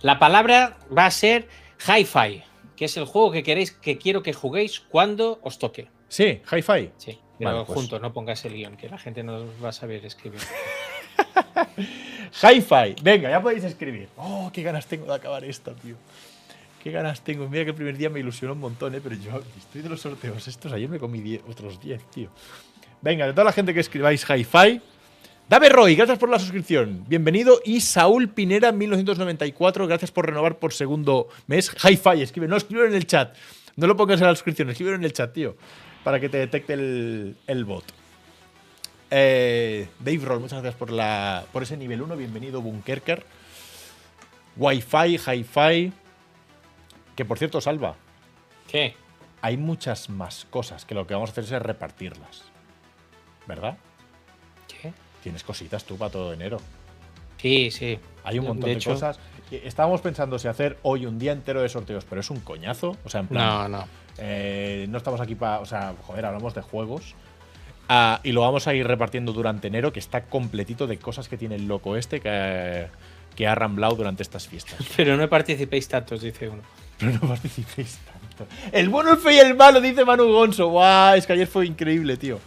La 0.00 0.18
palabra 0.18 0.78
va 0.96 1.06
a 1.06 1.10
ser 1.10 1.48
Hi-Fi, 1.86 2.44
que 2.76 2.84
es 2.84 2.96
el 2.96 3.06
juego 3.06 3.32
que 3.32 3.42
queréis 3.42 3.72
que 3.72 3.98
quiero 3.98 4.22
que 4.22 4.32
juguéis 4.32 4.80
cuando 4.80 5.40
os 5.42 5.58
toque. 5.58 5.90
Sí, 6.08 6.40
hi-fi. 6.50 6.92
Sí, 6.96 7.18
pero 7.38 7.52
Vale, 7.52 7.64
pues. 7.64 7.78
juntos, 7.78 8.00
no 8.00 8.12
pongas 8.12 8.44
el 8.44 8.54
guion, 8.54 8.76
que 8.76 8.88
la 8.88 8.98
gente 8.98 9.22
no 9.22 9.44
va 9.62 9.68
a 9.70 9.72
saber 9.72 10.04
escribir. 10.04 10.40
Hi-Fi. 12.42 12.96
Venga, 13.02 13.30
ya 13.30 13.40
podéis 13.40 13.64
escribir. 13.64 14.08
Oh, 14.16 14.50
qué 14.52 14.62
ganas 14.62 14.86
tengo 14.86 15.06
de 15.06 15.14
acabar 15.14 15.44
esta, 15.44 15.74
tío. 15.74 15.96
Qué 16.82 16.90
ganas 16.90 17.22
tengo. 17.22 17.48
Mira 17.48 17.64
que 17.64 17.70
el 17.70 17.76
primer 17.76 17.96
día 17.96 18.10
me 18.10 18.20
ilusionó 18.20 18.52
un 18.54 18.60
montón, 18.60 18.94
¿eh? 18.94 19.00
Pero 19.02 19.16
yo 19.16 19.40
estoy 19.56 19.82
de 19.82 19.88
los 19.88 20.00
sorteos 20.00 20.46
estos. 20.46 20.72
Ayer 20.72 20.88
me 20.88 20.98
comí 20.98 21.20
10 21.20 21.42
otros 21.48 21.80
10, 21.80 22.02
tío. 22.10 22.28
Venga, 23.00 23.26
de 23.26 23.32
toda 23.32 23.44
la 23.44 23.52
gente 23.52 23.74
que 23.74 23.80
escribáis 23.80 24.24
Hi-Fi. 24.28 24.80
Dave 25.48 25.68
Roy, 25.70 25.94
gracias 25.96 26.18
por 26.18 26.28
la 26.28 26.38
suscripción. 26.38 27.04
Bienvenido. 27.08 27.60
Y 27.64 27.80
Saúl 27.80 28.28
Pinera, 28.28 28.70
1994, 28.70 29.86
gracias 29.86 30.10
por 30.10 30.26
renovar 30.26 30.58
por 30.58 30.72
segundo 30.72 31.28
mes. 31.46 31.70
Hi-Fi, 31.82 32.22
escribe. 32.22 32.46
No, 32.46 32.56
escribe 32.56 32.86
en 32.86 32.94
el 32.94 33.06
chat. 33.06 33.34
No 33.76 33.86
lo 33.86 33.96
pongas 33.96 34.20
en 34.20 34.26
la 34.26 34.34
suscripción, 34.34 34.68
escribe 34.70 34.94
en 34.94 35.04
el 35.04 35.12
chat, 35.12 35.32
tío. 35.32 35.56
Para 36.04 36.20
que 36.20 36.28
te 36.28 36.38
detecte 36.38 36.74
el, 36.74 37.36
el 37.46 37.64
bot. 37.64 37.84
Eh, 39.10 39.88
Dave 40.00 40.18
Roll, 40.24 40.40
muchas 40.40 40.62
gracias 40.62 40.78
por, 40.78 40.90
la, 40.90 41.44
por 41.52 41.62
ese 41.62 41.76
nivel 41.76 42.02
1. 42.02 42.16
Bienvenido, 42.16 42.60
Bunkerker. 42.62 43.24
Wi-Fi, 44.56 45.18
Hi-Fi. 45.18 45.92
Que 47.16 47.24
por 47.24 47.38
cierto, 47.38 47.60
Salva, 47.60 47.96
¿Qué? 48.68 48.94
hay 49.42 49.56
muchas 49.56 50.08
más 50.08 50.46
cosas 50.50 50.84
que 50.84 50.94
lo 50.94 51.06
que 51.06 51.14
vamos 51.14 51.30
a 51.30 51.32
hacer 51.32 51.44
es 51.44 51.50
repartirlas. 51.62 52.44
¿Verdad? 53.46 53.76
¿Qué? 54.68 54.92
Tienes 55.22 55.42
cositas 55.42 55.84
tú 55.84 55.96
para 55.96 56.10
todo 56.12 56.32
enero. 56.32 56.58
Sí, 57.38 57.70
sí. 57.70 57.98
Hay 58.24 58.38
un 58.38 58.46
montón 58.46 58.68
de, 58.70 58.76
hecho- 58.76 58.90
cosas. 58.92 59.18
Estábamos 59.50 60.00
pensando 60.00 60.38
si 60.38 60.46
hacer 60.48 60.78
hoy 60.82 61.06
un 61.06 61.18
día 61.18 61.32
entero 61.32 61.62
de 61.62 61.68
sorteos, 61.68 62.04
pero 62.04 62.20
es 62.20 62.30
un 62.30 62.40
coñazo. 62.40 62.96
O 63.04 63.08
sea, 63.08 63.20
en 63.20 63.28
plan, 63.28 63.46
No, 63.72 63.78
no. 63.78 63.88
Eh, 64.18 64.86
no 64.88 64.98
estamos 64.98 65.20
aquí 65.20 65.34
para. 65.34 65.60
O 65.60 65.66
sea, 65.66 65.94
joder, 66.06 66.26
hablamos 66.26 66.54
de 66.54 66.62
juegos. 66.62 67.14
Ah, 67.88 68.20
y 68.22 68.32
lo 68.32 68.42
vamos 68.42 68.66
a 68.68 68.74
ir 68.74 68.86
repartiendo 68.86 69.32
durante 69.32 69.68
enero, 69.68 69.92
que 69.92 69.98
está 69.98 70.24
completito 70.24 70.86
de 70.86 70.98
cosas 70.98 71.28
que 71.28 71.38
tiene 71.38 71.54
el 71.54 71.66
loco 71.66 71.96
este 71.96 72.20
que, 72.20 72.88
que 73.34 73.46
ha 73.46 73.54
ramblado 73.54 73.96
durante 73.96 74.22
estas 74.22 74.46
fiestas. 74.46 74.78
Pero 74.96 75.16
no 75.16 75.28
participéis 75.28 75.88
tantos, 75.88 76.20
dice 76.20 76.48
uno. 76.48 76.62
Pero 76.98 77.12
no 77.12 77.20
participéis 77.20 77.98
tanto. 77.98 78.52
El 78.72 78.88
bueno, 78.88 79.12
el 79.12 79.18
feo 79.18 79.32
y 79.32 79.38
el 79.38 79.54
malo, 79.56 79.80
dice 79.80 80.04
Manu 80.04 80.26
Gonzo. 80.26 80.68
¡Guau! 80.68 81.16
Es 81.16 81.26
que 81.26 81.32
ayer 81.32 81.46
fue 81.46 81.66
increíble, 81.66 82.16
tío. 82.16 82.38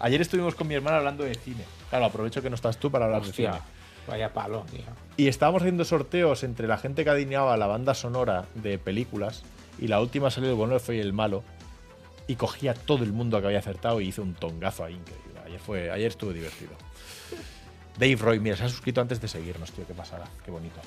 Ayer 0.00 0.20
estuvimos 0.20 0.56
con 0.56 0.66
mi 0.66 0.74
hermana 0.74 0.96
hablando 0.96 1.22
de 1.22 1.34
cine. 1.34 1.64
Claro, 1.88 2.06
aprovecho 2.06 2.42
que 2.42 2.50
no 2.50 2.56
estás 2.56 2.78
tú 2.78 2.90
para 2.90 3.04
hablar 3.04 3.22
de 3.22 3.32
cine. 3.32 3.52
vaya 4.08 4.32
palo, 4.32 4.64
tío. 4.70 4.80
Y 5.16 5.28
estábamos 5.28 5.62
haciendo 5.62 5.84
sorteos 5.84 6.42
entre 6.42 6.66
la 6.66 6.76
gente 6.76 7.04
que 7.04 7.10
adivinaba 7.10 7.56
la 7.56 7.66
banda 7.68 7.94
sonora 7.94 8.46
de 8.56 8.78
películas. 8.78 9.44
Y 9.78 9.88
la 9.88 10.00
última 10.00 10.30
salió 10.30 10.50
el 10.50 10.56
bueno, 10.56 10.76
y 10.88 10.98
el 10.98 11.12
malo. 11.12 11.42
Y 12.26 12.36
cogía 12.36 12.74
todo 12.74 13.04
el 13.04 13.12
mundo 13.12 13.40
que 13.40 13.46
había 13.46 13.58
acertado 13.58 14.00
y 14.00 14.08
hizo 14.08 14.22
un 14.22 14.34
tongazo 14.34 14.84
ahí 14.84 14.94
increíble. 14.94 15.40
Ayer, 15.44 15.60
fue, 15.60 15.90
ayer 15.90 16.08
estuvo 16.08 16.32
divertido. 16.32 16.72
Dave 17.98 18.16
Roy, 18.16 18.40
mira, 18.40 18.56
se 18.56 18.64
ha 18.64 18.68
suscrito 18.68 19.00
antes 19.00 19.20
de 19.20 19.28
seguirnos, 19.28 19.72
tío. 19.72 19.86
Qué 19.86 19.94
pasada, 19.94 20.28
qué 20.44 20.50
bonito. 20.50 20.80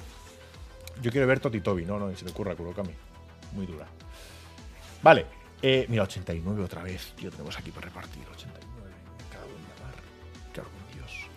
Yo 1.01 1.11
quiero 1.11 1.27
ver 1.27 1.39
Toti 1.39 1.59
Toby, 1.59 1.85
no, 1.85 1.99
no, 1.99 2.09
ni 2.09 2.15
se 2.15 2.25
te 2.25 2.31
ocurra, 2.31 2.55
Kurokami. 2.55 2.93
Muy 3.53 3.65
dura. 3.65 3.85
Vale, 5.03 5.25
eh, 5.61 5.85
mira, 5.89 6.03
89 6.03 6.63
otra 6.63 6.83
vez, 6.83 7.13
tío. 7.15 7.29
Tenemos 7.31 7.57
aquí 7.57 7.71
para 7.71 7.87
repartir 7.87 8.23
89. 8.27 8.95
Cada 9.31 9.45
uno 9.45 9.55
llamar. 9.77 9.95
Con 10.53 10.93
Dios. 10.93 11.27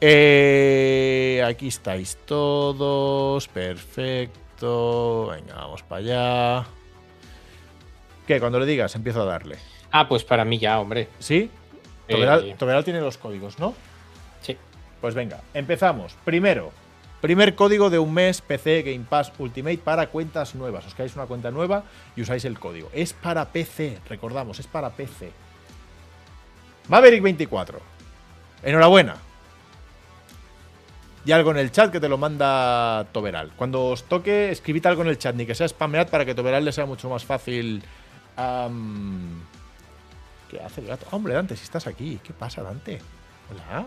Eh, 0.00 1.42
aquí 1.46 1.68
estáis 1.68 2.18
todos. 2.26 3.48
Perfecto. 3.48 4.49
Venga, 4.60 5.54
vamos 5.54 5.82
para 5.82 5.98
allá. 6.00 6.66
¿Qué? 8.26 8.38
Cuando 8.40 8.60
le 8.60 8.66
digas, 8.66 8.94
empiezo 8.94 9.22
a 9.22 9.24
darle. 9.24 9.56
Ah, 9.90 10.08
pues 10.08 10.22
para 10.22 10.44
mí 10.44 10.58
ya, 10.58 10.78
hombre. 10.78 11.08
¿Sí? 11.18 11.50
Eh, 12.08 12.14
Toberal, 12.14 12.54
Toberal 12.58 12.84
tiene 12.84 13.00
los 13.00 13.18
códigos, 13.18 13.58
¿no? 13.58 13.74
Sí. 14.42 14.56
Pues 15.00 15.14
venga, 15.14 15.40
empezamos. 15.54 16.14
Primero, 16.24 16.72
primer 17.20 17.54
código 17.54 17.90
de 17.90 17.98
un 17.98 18.12
mes 18.12 18.40
PC 18.40 18.82
Game 18.82 19.06
Pass 19.08 19.32
Ultimate 19.38 19.78
para 19.78 20.08
cuentas 20.08 20.54
nuevas. 20.54 20.86
Os 20.86 20.94
creáis 20.94 21.16
una 21.16 21.26
cuenta 21.26 21.50
nueva 21.50 21.84
y 22.14 22.22
usáis 22.22 22.44
el 22.44 22.58
código. 22.58 22.90
Es 22.92 23.12
para 23.12 23.46
PC, 23.46 23.98
recordamos, 24.08 24.60
es 24.60 24.66
para 24.66 24.90
PC. 24.90 25.32
Maverick24. 26.88 27.76
Enhorabuena. 28.62 29.16
Y 31.24 31.32
algo 31.32 31.50
en 31.50 31.58
el 31.58 31.70
chat 31.70 31.92
que 31.92 32.00
te 32.00 32.08
lo 32.08 32.18
manda 32.18 33.04
Toberal. 33.12 33.52
Cuando 33.56 33.86
os 33.86 34.04
toque, 34.04 34.50
escribid 34.50 34.86
algo 34.86 35.02
en 35.02 35.08
el 35.08 35.18
chat, 35.18 35.34
ni 35.34 35.46
que 35.46 35.54
sea 35.54 35.68
spamead 35.68 36.08
para 36.08 36.24
que 36.24 36.34
Toberal 36.34 36.64
le 36.64 36.72
sea 36.72 36.86
mucho 36.86 37.10
más 37.10 37.24
fácil. 37.24 37.82
¿Qué 40.48 40.60
hace 40.60 40.80
el 40.80 40.86
gato? 40.86 41.06
Hombre, 41.10 41.34
Dante, 41.34 41.56
si 41.56 41.64
estás 41.64 41.86
aquí. 41.86 42.18
¿Qué 42.22 42.32
pasa, 42.32 42.62
Dante? 42.62 43.00
Hola. 43.50 43.86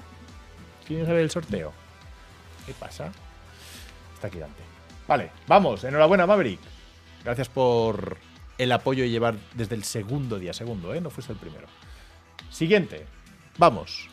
¿Quién 0.88 1.06
sabe 1.06 1.22
el 1.22 1.32
sorteo? 1.32 1.74
¿Qué 2.66 2.74
pasa? 2.74 3.12
Está 4.14 4.28
aquí 4.28 4.40
Dante. 4.40 4.64
Vale, 5.08 5.32
vamos. 5.48 5.84
Enhorabuena, 5.84 6.28
Maverick. 6.28 6.60
Gracias 7.24 7.50
por 7.50 8.18
el 8.58 8.72
apoyo 8.72 9.04
y 9.04 9.10
llevar 9.10 9.36
desde 9.54 9.76
el 9.76 9.84
segundo 9.84 10.38
día. 10.40 10.54
Segundo, 10.54 10.94
¿eh? 10.94 11.02
No 11.02 11.10
fuiste 11.10 11.34
el 11.34 11.40
primero. 11.40 11.68
Siguiente. 12.50 13.06
Vamos. 13.58 14.08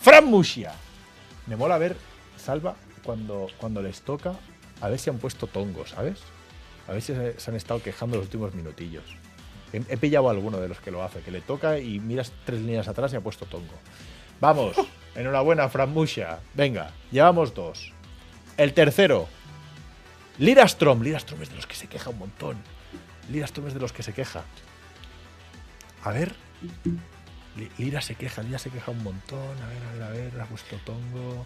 Fran 0.00 0.26
Musia. 0.26 0.72
Me 1.46 1.56
mola 1.56 1.78
ver, 1.78 1.96
Salva, 2.40 2.76
cuando, 3.04 3.46
cuando 3.58 3.82
les 3.82 4.00
toca, 4.02 4.34
a 4.80 4.88
ver 4.88 4.98
si 4.98 5.10
han 5.10 5.18
puesto 5.18 5.46
tongo, 5.46 5.86
¿sabes? 5.86 6.20
A 6.88 6.92
ver 6.92 7.02
si 7.02 7.14
se, 7.14 7.38
se 7.38 7.50
han 7.50 7.56
estado 7.56 7.82
quejando 7.82 8.16
los 8.16 8.26
últimos 8.26 8.54
minutillos. 8.54 9.04
He, 9.72 9.76
he 9.88 9.96
pillado 9.96 10.28
a 10.28 10.32
alguno 10.32 10.58
de 10.58 10.68
los 10.68 10.80
que 10.80 10.90
lo 10.90 11.02
hace, 11.04 11.20
que 11.20 11.30
le 11.30 11.40
toca 11.40 11.78
y 11.78 12.00
miras 12.00 12.32
tres 12.44 12.60
líneas 12.60 12.88
atrás 12.88 13.12
y 13.12 13.16
ha 13.16 13.20
puesto 13.20 13.46
tongo. 13.46 13.74
Vamos. 14.40 14.74
Enhorabuena, 15.14 15.68
Fran 15.68 15.90
Musia. 15.90 16.40
Venga, 16.54 16.90
llevamos 17.10 17.54
dos. 17.54 17.92
El 18.56 18.72
tercero. 18.74 19.28
Lirastrom. 20.38 21.02
Lirastrom 21.02 21.42
es 21.42 21.50
de 21.50 21.56
los 21.56 21.66
que 21.66 21.74
se 21.74 21.86
queja 21.88 22.10
un 22.10 22.18
montón. 22.18 22.56
Lirastrom 23.30 23.66
es 23.68 23.74
de 23.74 23.80
los 23.80 23.92
que 23.92 24.02
se 24.02 24.12
queja. 24.12 24.42
A 26.04 26.10
ver. 26.12 26.34
Li- 27.56 27.70
Lira 27.78 28.00
se 28.00 28.14
queja, 28.14 28.42
Lira 28.42 28.58
se 28.58 28.70
queja 28.70 28.90
un 28.90 29.02
montón. 29.02 29.38
A 29.62 29.66
ver, 29.66 29.82
a 29.84 29.92
ver, 29.92 30.02
a 30.02 30.08
ver. 30.10 30.40
Ha 30.40 30.46
puesto 30.46 30.76
Tongo. 30.84 31.44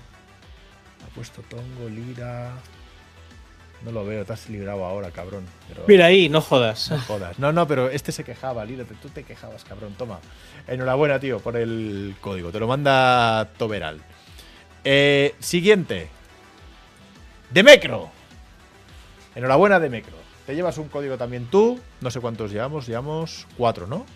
Ha 1.05 1.15
puesto 1.15 1.43
Tongo, 1.43 1.89
Lira. 1.89 2.53
No 3.83 3.93
lo 3.93 4.05
veo, 4.07 4.25
te 4.25 4.33
has 4.33 4.49
librado 4.49 4.85
ahora, 4.85 5.11
cabrón. 5.11 5.45
Pero 5.69 5.85
Mira 5.87 6.07
ahí, 6.07 6.29
no 6.31 6.41
jodas. 6.41 6.91
no 6.91 6.99
jodas. 7.01 7.39
No, 7.39 7.53
no, 7.53 7.67
pero 7.69 7.91
este 7.91 8.13
se 8.13 8.25
quejaba, 8.25 8.65
Lira. 8.65 8.85
Tú 9.03 9.09
te 9.11 9.25
quejabas, 9.25 9.65
cabrón. 9.65 9.95
Toma. 9.99 10.21
Enhorabuena, 10.67 11.21
tío, 11.21 11.39
por 11.41 11.57
el 11.57 12.17
código. 12.21 12.51
Te 12.51 12.61
lo 12.61 12.67
manda 12.67 13.51
Toberal. 13.59 14.01
Eh, 14.85 15.35
siguiente. 15.39 16.09
Demecro. 17.51 18.11
Enhorabuena, 19.35 19.79
Demecro. 19.79 20.17
Te 20.47 20.55
llevas 20.55 20.79
un 20.79 20.89
código 20.89 21.19
también 21.19 21.47
tú. 21.47 21.79
No 22.01 22.11
sé 22.11 22.21
cuántos 22.21 22.51
llevamos. 22.53 22.87
Llevamos 22.87 23.47
cuatro, 23.57 23.87
¿no? 23.87 24.07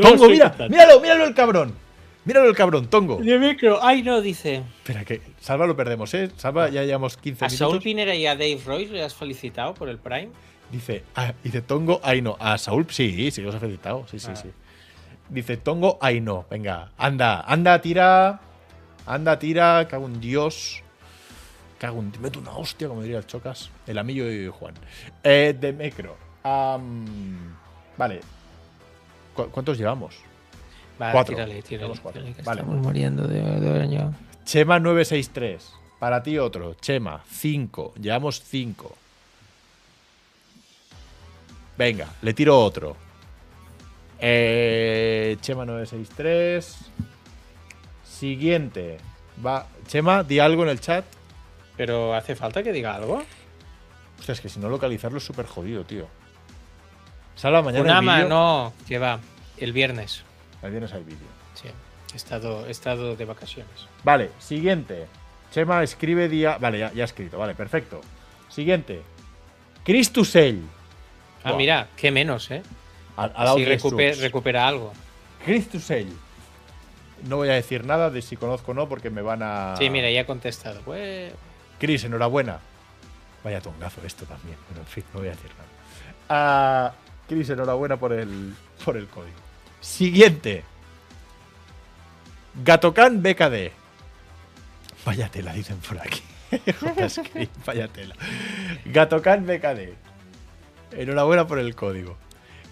Tongo, 0.00 0.28
mira, 0.28 0.54
míralo, 0.68 1.00
míralo 1.00 1.24
el 1.24 1.34
cabrón. 1.34 1.74
Míralo 2.26 2.48
el 2.50 2.54
cabrón, 2.56 2.88
Tongo. 2.88 3.16
De 3.22 3.38
micro. 3.38 3.78
Ay, 3.82 4.02
no, 4.02 4.20
dice. 4.20 4.62
Espera, 4.78 5.04
que 5.04 5.22
Salva 5.40 5.66
lo 5.66 5.74
perdemos, 5.76 6.12
¿eh? 6.12 6.28
Salva, 6.36 6.68
ya 6.68 6.82
llevamos 6.82 7.16
15 7.16 7.44
A 7.44 7.48
Saúl 7.48 7.68
minutos. 7.74 7.84
Pinera 7.84 8.14
y 8.14 8.26
a 8.26 8.32
Dave 8.34 8.60
Royce 8.66 8.92
le 8.92 9.02
has 9.02 9.14
felicitado 9.14 9.72
por 9.74 9.88
el 9.88 9.96
Prime. 9.98 10.28
Dice, 10.70 11.04
ah, 11.14 11.32
dice 11.44 11.62
Tongo, 11.62 12.00
ay 12.02 12.20
no. 12.22 12.36
A 12.40 12.58
Saúl, 12.58 12.86
sí, 12.90 13.30
sí, 13.30 13.44
os 13.44 13.54
he 13.54 13.58
felicitado. 13.60 14.04
Sí, 14.10 14.18
sí, 14.18 14.28
Ah. 14.32 14.36
sí. 14.36 14.50
Dice 15.30 15.56
Tongo, 15.56 15.98
ay 16.02 16.20
no. 16.20 16.44
Venga, 16.50 16.90
anda, 16.98 17.40
anda, 17.42 17.80
tira. 17.80 18.40
Anda, 19.06 19.38
tira. 19.38 19.86
Cago 19.88 20.06
en 20.06 20.20
Dios. 20.20 20.82
Cago 21.78 22.00
en. 22.00 22.12
Meto 22.20 22.40
una 22.40 22.50
hostia, 22.56 22.88
como 22.88 23.02
diría 23.02 23.18
el 23.18 23.26
Chocas. 23.26 23.70
El 23.86 23.98
amigo 23.98 24.28
y 24.28 24.48
Juan. 24.48 24.74
Eh, 25.22 25.54
de 25.58 25.72
Mecro. 25.72 26.16
Vale. 26.42 28.20
¿Cu- 29.34 29.48
¿Cuántos 29.50 29.78
llevamos? 29.78 30.16
Vale, 30.98 31.12
Cuatro. 31.12 31.34
tírale, 31.34 31.62
tírale, 31.62 31.94
cuatro. 32.00 32.22
Vale. 32.44 32.60
Estamos 32.60 32.82
muriendo 32.82 33.26
de, 33.28 33.40
de 33.60 33.82
año. 33.82 34.14
Chema 34.44 34.78
963. 34.78 35.72
Para 35.98 36.22
ti 36.22 36.38
otro. 36.38 36.74
Chema 36.74 37.22
5. 37.30 37.94
Llevamos 38.00 38.42
5. 38.42 38.96
Venga, 41.76 42.08
le 42.22 42.32
tiro 42.32 42.58
otro. 42.58 42.96
Eh, 44.18 45.36
Chema 45.40 45.64
963. 45.66 46.76
Siguiente. 48.04 48.98
Va. 49.44 49.66
Chema, 49.86 50.22
di 50.22 50.38
algo 50.38 50.62
en 50.62 50.70
el 50.70 50.80
chat. 50.80 51.04
Pero 51.76 52.14
hace 52.14 52.34
falta 52.34 52.62
que 52.62 52.72
diga 52.72 52.94
algo. 52.94 53.22
Hostia, 54.18 54.32
es 54.32 54.40
que 54.40 54.48
si 54.48 54.58
no 54.58 54.70
localizarlo 54.70 55.18
es 55.18 55.24
súper 55.24 55.44
jodido, 55.46 55.84
tío. 55.84 56.06
Salva 57.34 57.60
mañana 57.60 57.80
el 57.80 57.84
Unama, 57.90 58.16
vídeo. 58.16 58.28
no, 58.30 58.72
que 58.88 58.98
va. 58.98 59.20
El 59.58 59.72
viernes. 59.74 60.22
El 60.66 60.72
viernes 60.72 60.92
hay 60.92 61.02
vídeo. 61.04 61.26
Sí. 61.54 61.68
He 62.12 62.16
estado, 62.16 62.66
he 62.66 62.70
estado 62.70 63.16
de 63.16 63.24
vacaciones. 63.24 63.86
Vale, 64.04 64.30
siguiente. 64.38 65.06
Chema 65.52 65.82
escribe 65.82 66.28
día. 66.28 66.58
Vale, 66.58 66.78
ya, 66.78 66.92
ya 66.92 67.02
ha 67.02 67.06
escrito. 67.06 67.38
Vale, 67.38 67.54
perfecto. 67.54 68.00
Siguiente. 68.48 69.02
Cristusell. 69.84 70.62
Ah, 71.44 71.52
mira, 71.52 71.88
qué 71.96 72.10
menos, 72.10 72.50
¿eh? 72.50 72.62
Ha, 73.16 73.24
ha 73.24 73.44
dado 73.44 73.56
Si 73.56 73.64
recupe- 73.64 74.16
recupera 74.18 74.66
algo. 74.66 74.92
Cristusell. 75.44 76.08
No 77.28 77.36
voy 77.36 77.48
a 77.48 77.54
decir 77.54 77.84
nada 77.84 78.10
de 78.10 78.20
si 78.22 78.36
conozco 78.36 78.72
o 78.72 78.74
no 78.74 78.88
porque 78.88 79.10
me 79.10 79.22
van 79.22 79.42
a. 79.42 79.74
Sí, 79.78 79.88
mira, 79.90 80.10
ya 80.10 80.22
ha 80.22 80.26
contestado. 80.26 80.80
Pues, 80.84 81.32
Chris, 81.78 82.04
enhorabuena. 82.04 82.58
Vaya 83.44 83.60
tongazo 83.60 84.00
esto 84.04 84.24
también. 84.26 84.56
Pero 84.68 84.80
en 84.80 84.86
fin, 84.86 85.04
no 85.14 85.20
voy 85.20 85.28
a 85.28 85.32
decir 85.32 85.50
nada. 85.50 85.68
Ah, 86.28 86.92
Chris, 87.28 87.48
enhorabuena 87.50 87.96
por 87.96 88.12
el, 88.12 88.54
por 88.84 88.96
el 88.96 89.06
código. 89.06 89.36
Siguiente. 89.80 90.64
Gatocan 92.64 93.22
BKD. 93.22 93.72
Vaya 95.04 95.28
tela, 95.28 95.52
dicen 95.52 95.78
por 95.78 95.98
aquí. 96.00 96.22
Vaya 97.66 97.88
tela. 97.88 98.14
Gatocan 98.86 99.46
BKD. 99.46 99.94
Enhorabuena 100.92 101.46
por 101.46 101.58
el 101.58 101.74
código. 101.74 102.16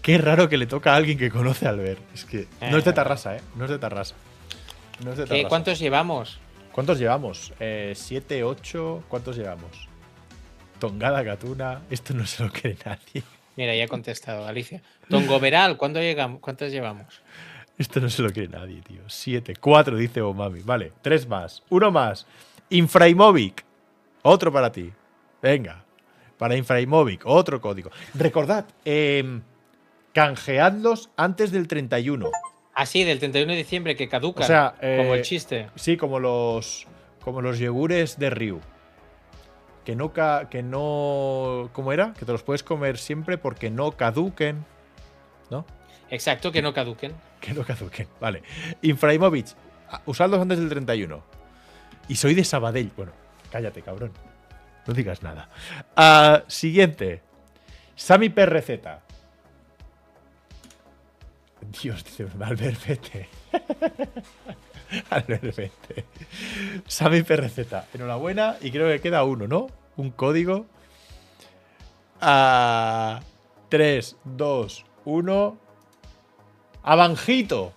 Qué 0.02 0.18
raro 0.18 0.48
que 0.48 0.56
le 0.56 0.66
toca 0.66 0.92
a 0.92 0.96
alguien 0.96 1.16
que 1.16 1.30
conoce 1.30 1.66
al 1.66 1.78
ver. 1.78 1.98
Es 2.12 2.24
que 2.24 2.46
no 2.60 2.76
es 2.78 2.84
de 2.84 2.92
Tarrasa, 2.92 3.36
¿eh? 3.36 3.40
No 3.54 3.64
es 3.64 3.70
de 3.70 3.78
Tarrasa. 3.78 4.14
No 5.02 5.12
es 5.12 5.18
de 5.18 5.24
¿qué-. 5.24 5.46
¿cuántos 5.48 5.78
llevamos? 5.78 6.38
¿Cuántos 6.72 6.98
llevamos? 6.98 7.52
Eh, 7.60 7.92
¿Siete, 7.96 8.42
ocho? 8.44 9.04
¿Cuántos 9.08 9.36
llevamos? 9.36 9.88
Tongada 10.78 11.22
Gatuna. 11.22 11.82
Esto 11.88 12.14
no 12.14 12.26
se 12.26 12.42
lo 12.44 12.50
cree 12.50 12.76
nadie. 12.84 13.22
Mira, 13.56 13.74
ya 13.74 13.84
ha 13.84 13.88
contestado 13.88 14.46
Alicia. 14.46 14.82
Tongoveral, 15.08 15.76
¿cuándo 15.76 16.00
llegamos? 16.00 16.40
¿cuántos 16.40 16.72
llevamos? 16.72 17.22
Esto 17.78 18.00
no 18.00 18.08
se 18.08 18.22
lo 18.22 18.30
cree 18.30 18.48
nadie, 18.48 18.80
tío. 18.82 19.02
Siete. 19.08 19.54
Cuatro, 19.56 19.96
dice 19.96 20.20
Omami. 20.20 20.60
Vale, 20.60 20.92
tres 21.02 21.26
más. 21.26 21.62
Uno 21.70 21.90
más. 21.90 22.26
Infraimovic. 22.70 23.64
Otro 24.22 24.52
para 24.52 24.70
ti. 24.70 24.92
Venga. 25.42 25.84
Para 26.38 26.56
Infraimovic. 26.56 27.22
Otro 27.26 27.60
código. 27.60 27.90
Recordad, 28.14 28.64
em, 28.84 29.42
canjeadlos 30.12 31.10
antes 31.16 31.50
del 31.50 31.66
31. 31.66 32.30
Ah, 32.74 32.86
sí, 32.86 33.04
del 33.04 33.18
31 33.18 33.52
de 33.52 33.58
diciembre 33.58 33.96
que 33.96 34.08
caducan. 34.08 34.44
O 34.44 34.46
sea, 34.46 34.74
eh, 34.80 34.96
como 34.98 35.14
el 35.14 35.22
chiste. 35.22 35.68
Sí, 35.76 35.96
como 35.96 36.18
los 36.18 36.86
como 37.20 37.40
los 37.40 37.58
yogures 37.58 38.18
de 38.18 38.30
Ryu. 38.30 38.60
Que 39.84 39.94
no 39.96 40.12
ca- 40.12 40.48
que 40.48 40.62
no 40.62 41.68
¿cómo 41.72 41.92
era? 41.92 42.14
Que 42.14 42.24
te 42.24 42.32
los 42.32 42.42
puedes 42.42 42.62
comer 42.62 42.96
siempre 42.98 43.36
porque 43.38 43.70
no 43.70 43.92
caduquen, 43.92 44.64
¿no? 45.50 45.66
Exacto, 46.10 46.50
que 46.52 46.62
no 46.62 46.72
caduquen. 46.72 47.12
Que 47.40 47.52
no 47.52 47.64
caduquen. 47.64 48.08
Vale. 48.20 48.42
Infraimovic, 48.82 49.48
a- 49.90 50.00
usadlos 50.06 50.40
antes 50.40 50.58
del 50.58 50.68
31. 50.70 51.22
Y 52.08 52.16
soy 52.16 52.34
de 52.34 52.44
Sabadell. 52.44 52.90
Bueno, 52.96 53.12
cállate, 53.50 53.82
cabrón. 53.82 54.12
No 54.86 54.94
digas 54.94 55.22
nada. 55.22 55.48
Ah, 55.96 56.44
siguiente. 56.46 57.22
Sami 57.96 58.28
PRZ. 58.28 58.70
Dios, 61.82 62.04
dice 62.04 62.26
Albert, 62.40 62.86
vete. 62.86 63.28
Vete. 65.26 66.04
Sami 66.86 67.22
PRZ. 67.22 67.58
Enhorabuena. 67.94 68.56
Y 68.60 68.70
creo 68.70 68.88
que 68.88 69.00
queda 69.00 69.24
uno, 69.24 69.46
¿no? 69.46 69.68
Un 69.96 70.10
código. 70.10 70.66
A 72.20 73.20
3, 73.68 74.16
2, 74.24 74.84
1. 75.04 75.58
A 76.82 76.96
Banjito. 76.96 77.72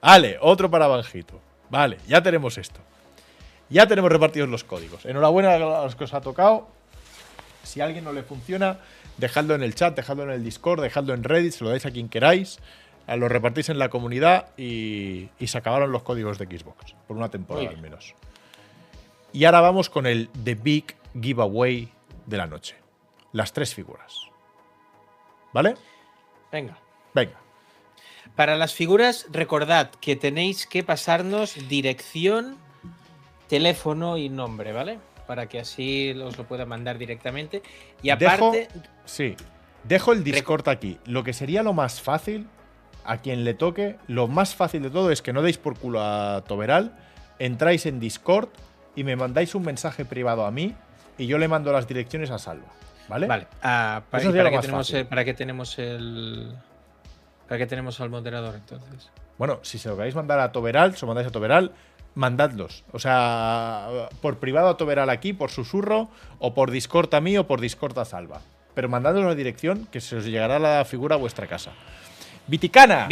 Vale, 0.00 0.38
otro 0.40 0.70
para 0.70 0.86
Banjito. 0.86 1.40
Vale, 1.68 1.98
ya 2.06 2.22
tenemos 2.22 2.58
esto. 2.58 2.80
Ya 3.68 3.86
tenemos 3.86 4.10
repartidos 4.12 4.48
los 4.48 4.62
códigos. 4.62 5.04
Enhorabuena 5.04 5.54
a 5.54 5.58
los 5.58 5.96
que 5.96 6.04
os 6.04 6.14
ha 6.14 6.20
tocado. 6.20 6.68
Si 7.64 7.80
a 7.80 7.84
alguien 7.84 8.04
no 8.04 8.12
le 8.12 8.22
funciona, 8.22 8.78
dejadlo 9.16 9.56
en 9.56 9.62
el 9.64 9.74
chat, 9.74 9.96
dejadlo 9.96 10.22
en 10.22 10.30
el 10.30 10.44
Discord, 10.44 10.80
dejadlo 10.80 11.14
en 11.14 11.24
Reddit, 11.24 11.52
se 11.52 11.64
lo 11.64 11.70
dais 11.70 11.84
a 11.84 11.90
quien 11.90 12.08
queráis. 12.08 12.60
Lo 13.06 13.28
repartís 13.28 13.68
en 13.68 13.78
la 13.78 13.88
comunidad 13.88 14.48
y, 14.56 15.28
y 15.38 15.46
se 15.46 15.58
acabaron 15.58 15.92
los 15.92 16.02
códigos 16.02 16.38
de 16.38 16.46
Xbox. 16.46 16.94
Por 17.06 17.16
una 17.16 17.30
temporada 17.30 17.68
al 17.68 17.80
menos. 17.80 18.14
Y 19.32 19.44
ahora 19.44 19.60
vamos 19.60 19.88
con 19.90 20.06
el 20.06 20.28
The 20.42 20.54
Big 20.56 20.96
Giveaway 21.20 21.88
de 22.26 22.36
la 22.36 22.46
noche. 22.46 22.74
Las 23.32 23.52
tres 23.52 23.74
figuras. 23.74 24.22
¿Vale? 25.52 25.74
Venga. 26.50 26.76
Venga. 27.14 27.38
Para 28.34 28.56
las 28.56 28.74
figuras, 28.74 29.26
recordad 29.30 29.90
que 30.00 30.16
tenéis 30.16 30.66
que 30.66 30.82
pasarnos 30.82 31.68
dirección 31.68 32.56
teléfono 33.48 34.18
y 34.18 34.28
nombre, 34.28 34.72
¿vale? 34.72 34.98
Para 35.26 35.48
que 35.48 35.60
así 35.60 36.10
os 36.12 36.36
lo 36.36 36.44
pueda 36.44 36.66
mandar 36.66 36.98
directamente. 36.98 37.62
Y 38.02 38.08
Dejo- 38.10 38.48
aparte, 38.48 38.68
Sí. 39.04 39.36
Dejo 39.84 40.12
el 40.12 40.24
Discord 40.24 40.68
aquí. 40.68 40.98
Lo 41.06 41.22
que 41.22 41.32
sería 41.32 41.62
lo 41.62 41.72
más 41.72 42.00
fácil, 42.00 42.48
a 43.06 43.18
quien 43.18 43.44
le 43.44 43.54
toque, 43.54 43.96
lo 44.08 44.28
más 44.28 44.54
fácil 44.54 44.82
de 44.82 44.90
todo 44.90 45.10
es 45.10 45.22
que 45.22 45.32
no 45.32 45.42
deis 45.42 45.58
por 45.58 45.78
culo 45.78 46.00
a 46.02 46.42
Toberal, 46.46 46.92
entráis 47.38 47.86
en 47.86 48.00
Discord 48.00 48.48
y 48.94 49.04
me 49.04 49.16
mandáis 49.16 49.54
un 49.54 49.62
mensaje 49.62 50.04
privado 50.04 50.44
a 50.46 50.50
mí 50.50 50.74
y 51.18 51.26
yo 51.26 51.38
le 51.38 51.48
mando 51.48 51.72
las 51.72 51.86
direcciones 51.86 52.30
a 52.30 52.38
Salva. 52.38 52.66
¿Vale? 53.08 53.26
Vale, 53.28 53.46
ah, 53.62 54.02
para, 54.10 54.22
Eso 54.22 54.32
más 54.32 54.60
tenemos, 54.62 54.92
el- 54.92 55.06
para 55.06 55.24
qué 55.24 55.32
tenemos 55.34 55.78
el. 55.78 56.52
¿Para 57.46 57.58
qué 57.58 57.66
tenemos 57.66 58.00
al 58.00 58.10
moderador 58.10 58.56
entonces? 58.56 59.10
Bueno, 59.38 59.60
si 59.62 59.78
se 59.78 59.88
lo 59.88 59.96
queréis 59.96 60.16
mandar 60.16 60.40
a 60.40 60.50
Toberal, 60.50 60.96
se 60.96 61.02
lo 61.02 61.08
mandáis 61.08 61.28
a 61.28 61.30
Toberal, 61.30 61.70
mandadlos. 62.16 62.82
O 62.92 62.98
sea, 62.98 64.08
por 64.20 64.38
privado 64.38 64.68
a 64.68 64.76
Toberal 64.76 65.08
aquí, 65.10 65.32
por 65.32 65.50
susurro, 65.52 66.08
o 66.40 66.52
por 66.54 66.72
Discord 66.72 67.14
a 67.14 67.20
mí, 67.20 67.38
o 67.38 67.46
por 67.46 67.60
Discord 67.60 67.96
a 68.00 68.04
Salva. 68.04 68.40
Pero 68.74 68.88
mandadlos 68.88 69.24
la 69.24 69.36
dirección 69.36 69.86
que 69.92 70.00
se 70.00 70.16
os 70.16 70.24
llegará 70.24 70.58
la 70.58 70.84
figura 70.84 71.14
a 71.14 71.18
vuestra 71.18 71.46
casa. 71.46 71.70
Viticana. 72.46 73.08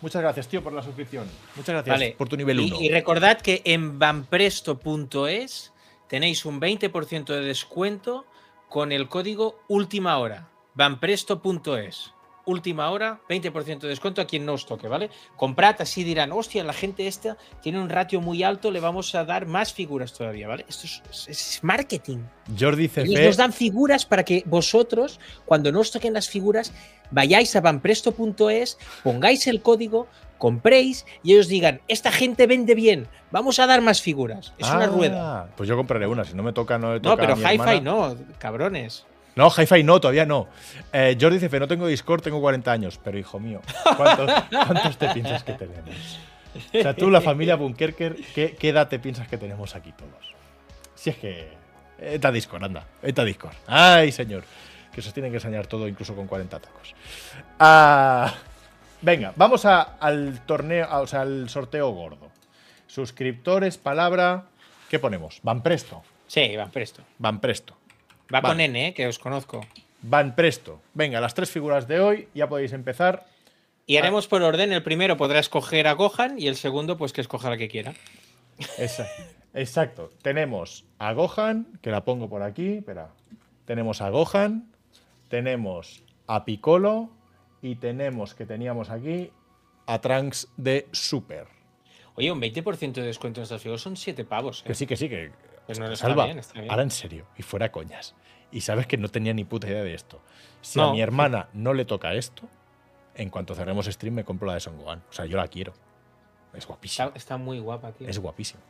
Muchas 0.00 0.20
gracias, 0.22 0.48
tío, 0.48 0.62
por 0.62 0.72
la 0.72 0.82
suscripción. 0.82 1.26
Muchas 1.56 1.72
gracias 1.74 1.94
Vale. 1.94 2.14
por 2.18 2.28
tu 2.28 2.36
nivel 2.36 2.60
Y- 2.60 2.64
1. 2.72 2.80
Y, 2.80 2.88
recordad 2.90 3.40
que 3.40 3.62
en 3.64 3.98
vanpresto.es 3.98 5.72
tenéis 6.08 6.44
un 6.44 6.60
20% 6.60 7.32
de 7.32 7.40
descuento 7.40 8.26
con 8.68 8.92
el 8.92 9.08
código 9.08 9.60
última 9.68 10.18
hora. 10.18 10.48
Vanpresto.es. 10.74 12.13
Última 12.46 12.90
hora, 12.90 13.20
20% 13.28 13.78
de 13.80 13.88
descuento 13.88 14.20
a 14.20 14.26
quien 14.26 14.44
no 14.44 14.52
os 14.52 14.66
toque, 14.66 14.86
¿vale? 14.86 15.08
Comprad, 15.36 15.76
así 15.80 16.04
dirán, 16.04 16.30
hostia, 16.32 16.62
la 16.62 16.74
gente 16.74 17.06
esta 17.06 17.38
tiene 17.62 17.80
un 17.80 17.88
ratio 17.88 18.20
muy 18.20 18.42
alto, 18.42 18.70
le 18.70 18.80
vamos 18.80 19.14
a 19.14 19.24
dar 19.24 19.46
más 19.46 19.72
figuras 19.72 20.12
todavía, 20.12 20.46
¿vale? 20.46 20.66
Esto 20.68 20.86
es, 21.30 21.60
marketing. 21.62 22.18
Jordi 22.58 22.84
Ellos 22.84 23.06
CC. 23.14 23.26
nos 23.26 23.36
dan 23.38 23.52
figuras 23.54 24.04
para 24.04 24.24
que 24.24 24.42
vosotros, 24.46 25.20
cuando 25.46 25.72
no 25.72 25.80
os 25.80 25.90
toquen 25.90 26.12
las 26.12 26.28
figuras, 26.28 26.72
vayáis 27.10 27.56
a 27.56 27.62
vanpresto.es, 27.62 28.78
pongáis 29.02 29.46
el 29.46 29.62
código, 29.62 30.06
compréis 30.36 31.06
y 31.22 31.32
ellos 31.32 31.48
digan, 31.48 31.80
esta 31.88 32.12
gente 32.12 32.46
vende 32.46 32.74
bien, 32.74 33.08
vamos 33.30 33.58
a 33.58 33.66
dar 33.66 33.80
más 33.80 34.02
figuras. 34.02 34.52
Es 34.58 34.68
una 34.68 34.84
Ah, 34.84 34.86
rueda. 34.88 35.48
Pues 35.56 35.66
yo 35.68 35.76
compraré 35.76 36.06
una, 36.06 36.24
si 36.24 36.34
no 36.34 36.42
me 36.42 36.52
toca, 36.52 36.76
no 36.76 36.92
le 36.92 37.00
No, 37.00 37.10
toca 37.12 37.22
pero 37.22 37.32
a 37.32 37.36
mi 37.36 37.42
hi-fi 37.42 37.80
no, 37.80 38.14
cabrones. 38.38 39.06
No, 39.36 39.48
hi-fi 39.50 39.82
no, 39.82 40.00
todavía 40.00 40.24
no. 40.26 40.48
Eh, 40.92 41.16
Jordi 41.20 41.38
CF, 41.40 41.54
no 41.58 41.66
tengo 41.68 41.86
Discord, 41.86 42.22
tengo 42.22 42.40
40 42.40 42.70
años. 42.70 43.00
Pero 43.02 43.18
hijo 43.18 43.40
mío, 43.40 43.60
¿cuántos, 43.96 44.30
cuántos 44.50 44.96
te 44.96 45.08
piensas 45.08 45.42
que 45.42 45.52
tenemos? 45.54 46.18
O 46.72 46.82
sea, 46.82 46.94
tú, 46.94 47.10
la 47.10 47.20
familia 47.20 47.56
Bunkerker, 47.56 48.16
¿qué, 48.34 48.54
qué 48.56 48.68
edad 48.68 48.88
te 48.88 48.98
piensas 49.00 49.26
que 49.26 49.36
tenemos 49.38 49.74
aquí 49.74 49.92
todos? 49.92 50.34
Si 50.94 51.10
es 51.10 51.16
que. 51.16 51.48
Está 51.98 52.30
Discord, 52.30 52.64
anda. 52.64 52.86
Está 53.02 53.24
Discord. 53.24 53.54
Ay, 53.66 54.12
señor. 54.12 54.44
Que 54.92 55.02
se 55.02 55.08
os 55.08 55.14
tiene 55.14 55.30
que 55.30 55.36
enseñar 55.36 55.66
todo, 55.66 55.88
incluso 55.88 56.14
con 56.14 56.28
40 56.28 56.60
tacos. 56.60 56.94
Ah, 57.58 58.32
venga, 59.02 59.32
vamos 59.34 59.64
a- 59.64 59.82
al 59.98 60.40
torneo, 60.46 60.86
a- 60.88 61.00
o 61.00 61.06
sea, 61.08 61.22
al 61.22 61.48
sorteo 61.48 61.90
gordo. 61.90 62.30
Suscriptores, 62.86 63.76
palabra. 63.78 64.44
¿Qué 64.88 65.00
ponemos? 65.00 65.40
Van 65.42 65.62
presto. 65.62 66.02
Sí, 66.28 66.56
van 66.56 66.70
presto. 66.70 67.02
Van 67.18 67.40
presto. 67.40 67.76
Va 68.32 68.42
con. 68.42 68.60
N, 68.60 68.88
eh, 68.88 68.94
que 68.94 69.06
os 69.06 69.18
conozco. 69.18 69.66
Van 70.02 70.34
presto. 70.34 70.80
Venga, 70.92 71.20
las 71.20 71.34
tres 71.34 71.50
figuras 71.50 71.88
de 71.88 72.00
hoy, 72.00 72.28
ya 72.34 72.48
podéis 72.48 72.72
empezar. 72.72 73.26
Y 73.86 73.96
haremos 73.96 74.28
por 74.28 74.42
orden. 74.42 74.72
El 74.72 74.82
primero 74.82 75.16
podrá 75.16 75.38
escoger 75.38 75.86
a 75.86 75.92
Gohan 75.92 76.38
y 76.38 76.46
el 76.46 76.56
segundo, 76.56 76.96
pues 76.96 77.12
que 77.12 77.20
escoja 77.20 77.50
la 77.50 77.56
que 77.56 77.68
quiera. 77.68 77.94
Exacto. 79.54 80.10
Tenemos 80.22 80.84
a 80.98 81.12
Gohan, 81.12 81.66
que 81.82 81.90
la 81.90 82.04
pongo 82.04 82.28
por 82.28 82.42
aquí, 82.42 82.74
espera. 82.74 83.10
Tenemos 83.66 84.00
a 84.00 84.10
Gohan, 84.10 84.70
tenemos 85.28 86.02
a 86.26 86.44
Piccolo 86.44 87.10
y 87.62 87.76
tenemos 87.76 88.34
que 88.34 88.46
teníamos 88.46 88.90
aquí 88.90 89.30
a 89.86 90.00
Trunks 90.00 90.48
de 90.56 90.88
Super. 90.92 91.46
Oye, 92.16 92.30
un 92.30 92.40
20% 92.40 92.92
de 92.92 93.02
descuento 93.02 93.40
en 93.40 93.44
estas 93.44 93.62
figuras 93.62 93.80
son 93.80 93.96
7 93.96 94.24
pavos. 94.24 94.60
¿eh? 94.60 94.64
Que 94.68 94.74
sí, 94.74 94.86
que 94.86 94.96
sí, 94.96 95.08
que. 95.08 95.32
Pues 95.66 95.78
no, 95.78 95.86
está 95.86 95.96
Salva, 96.08 96.26
bien, 96.26 96.38
está 96.38 96.58
bien. 96.60 96.70
ahora 96.70 96.82
en 96.82 96.90
serio, 96.90 97.26
y 97.36 97.42
fuera 97.42 97.72
coñas. 97.72 98.14
Y 98.52 98.60
sabes 98.60 98.86
que 98.86 98.96
no 98.96 99.08
tenía 99.08 99.32
ni 99.34 99.44
puta 99.44 99.66
idea 99.66 99.82
de 99.82 99.94
esto. 99.94 100.20
Si 100.60 100.78
No. 100.78 100.90
a 100.90 100.92
mi 100.92 101.00
hermana 101.00 101.48
no 101.54 101.72
le 101.74 101.84
toca 101.84 102.12
esto, 102.14 102.42
en 103.14 103.30
cuanto 103.30 103.54
cerremos 103.54 103.86
stream 103.86 104.14
me 104.14 104.24
compro 104.24 104.46
la 104.46 104.54
de 104.54 104.60
Son 104.60 104.76
Gohan. 104.76 105.02
O 105.08 105.12
sea, 105.12 105.24
yo 105.26 105.36
la 105.36 105.48
quiero. 105.48 105.72
Es 106.52 106.66
guapísima. 106.66 107.06
Está, 107.06 107.18
está 107.18 107.36
muy 107.36 107.58
guapa, 107.58 107.92
tío. 107.92 108.08
Es 108.08 108.18
guapísimo. 108.18 108.60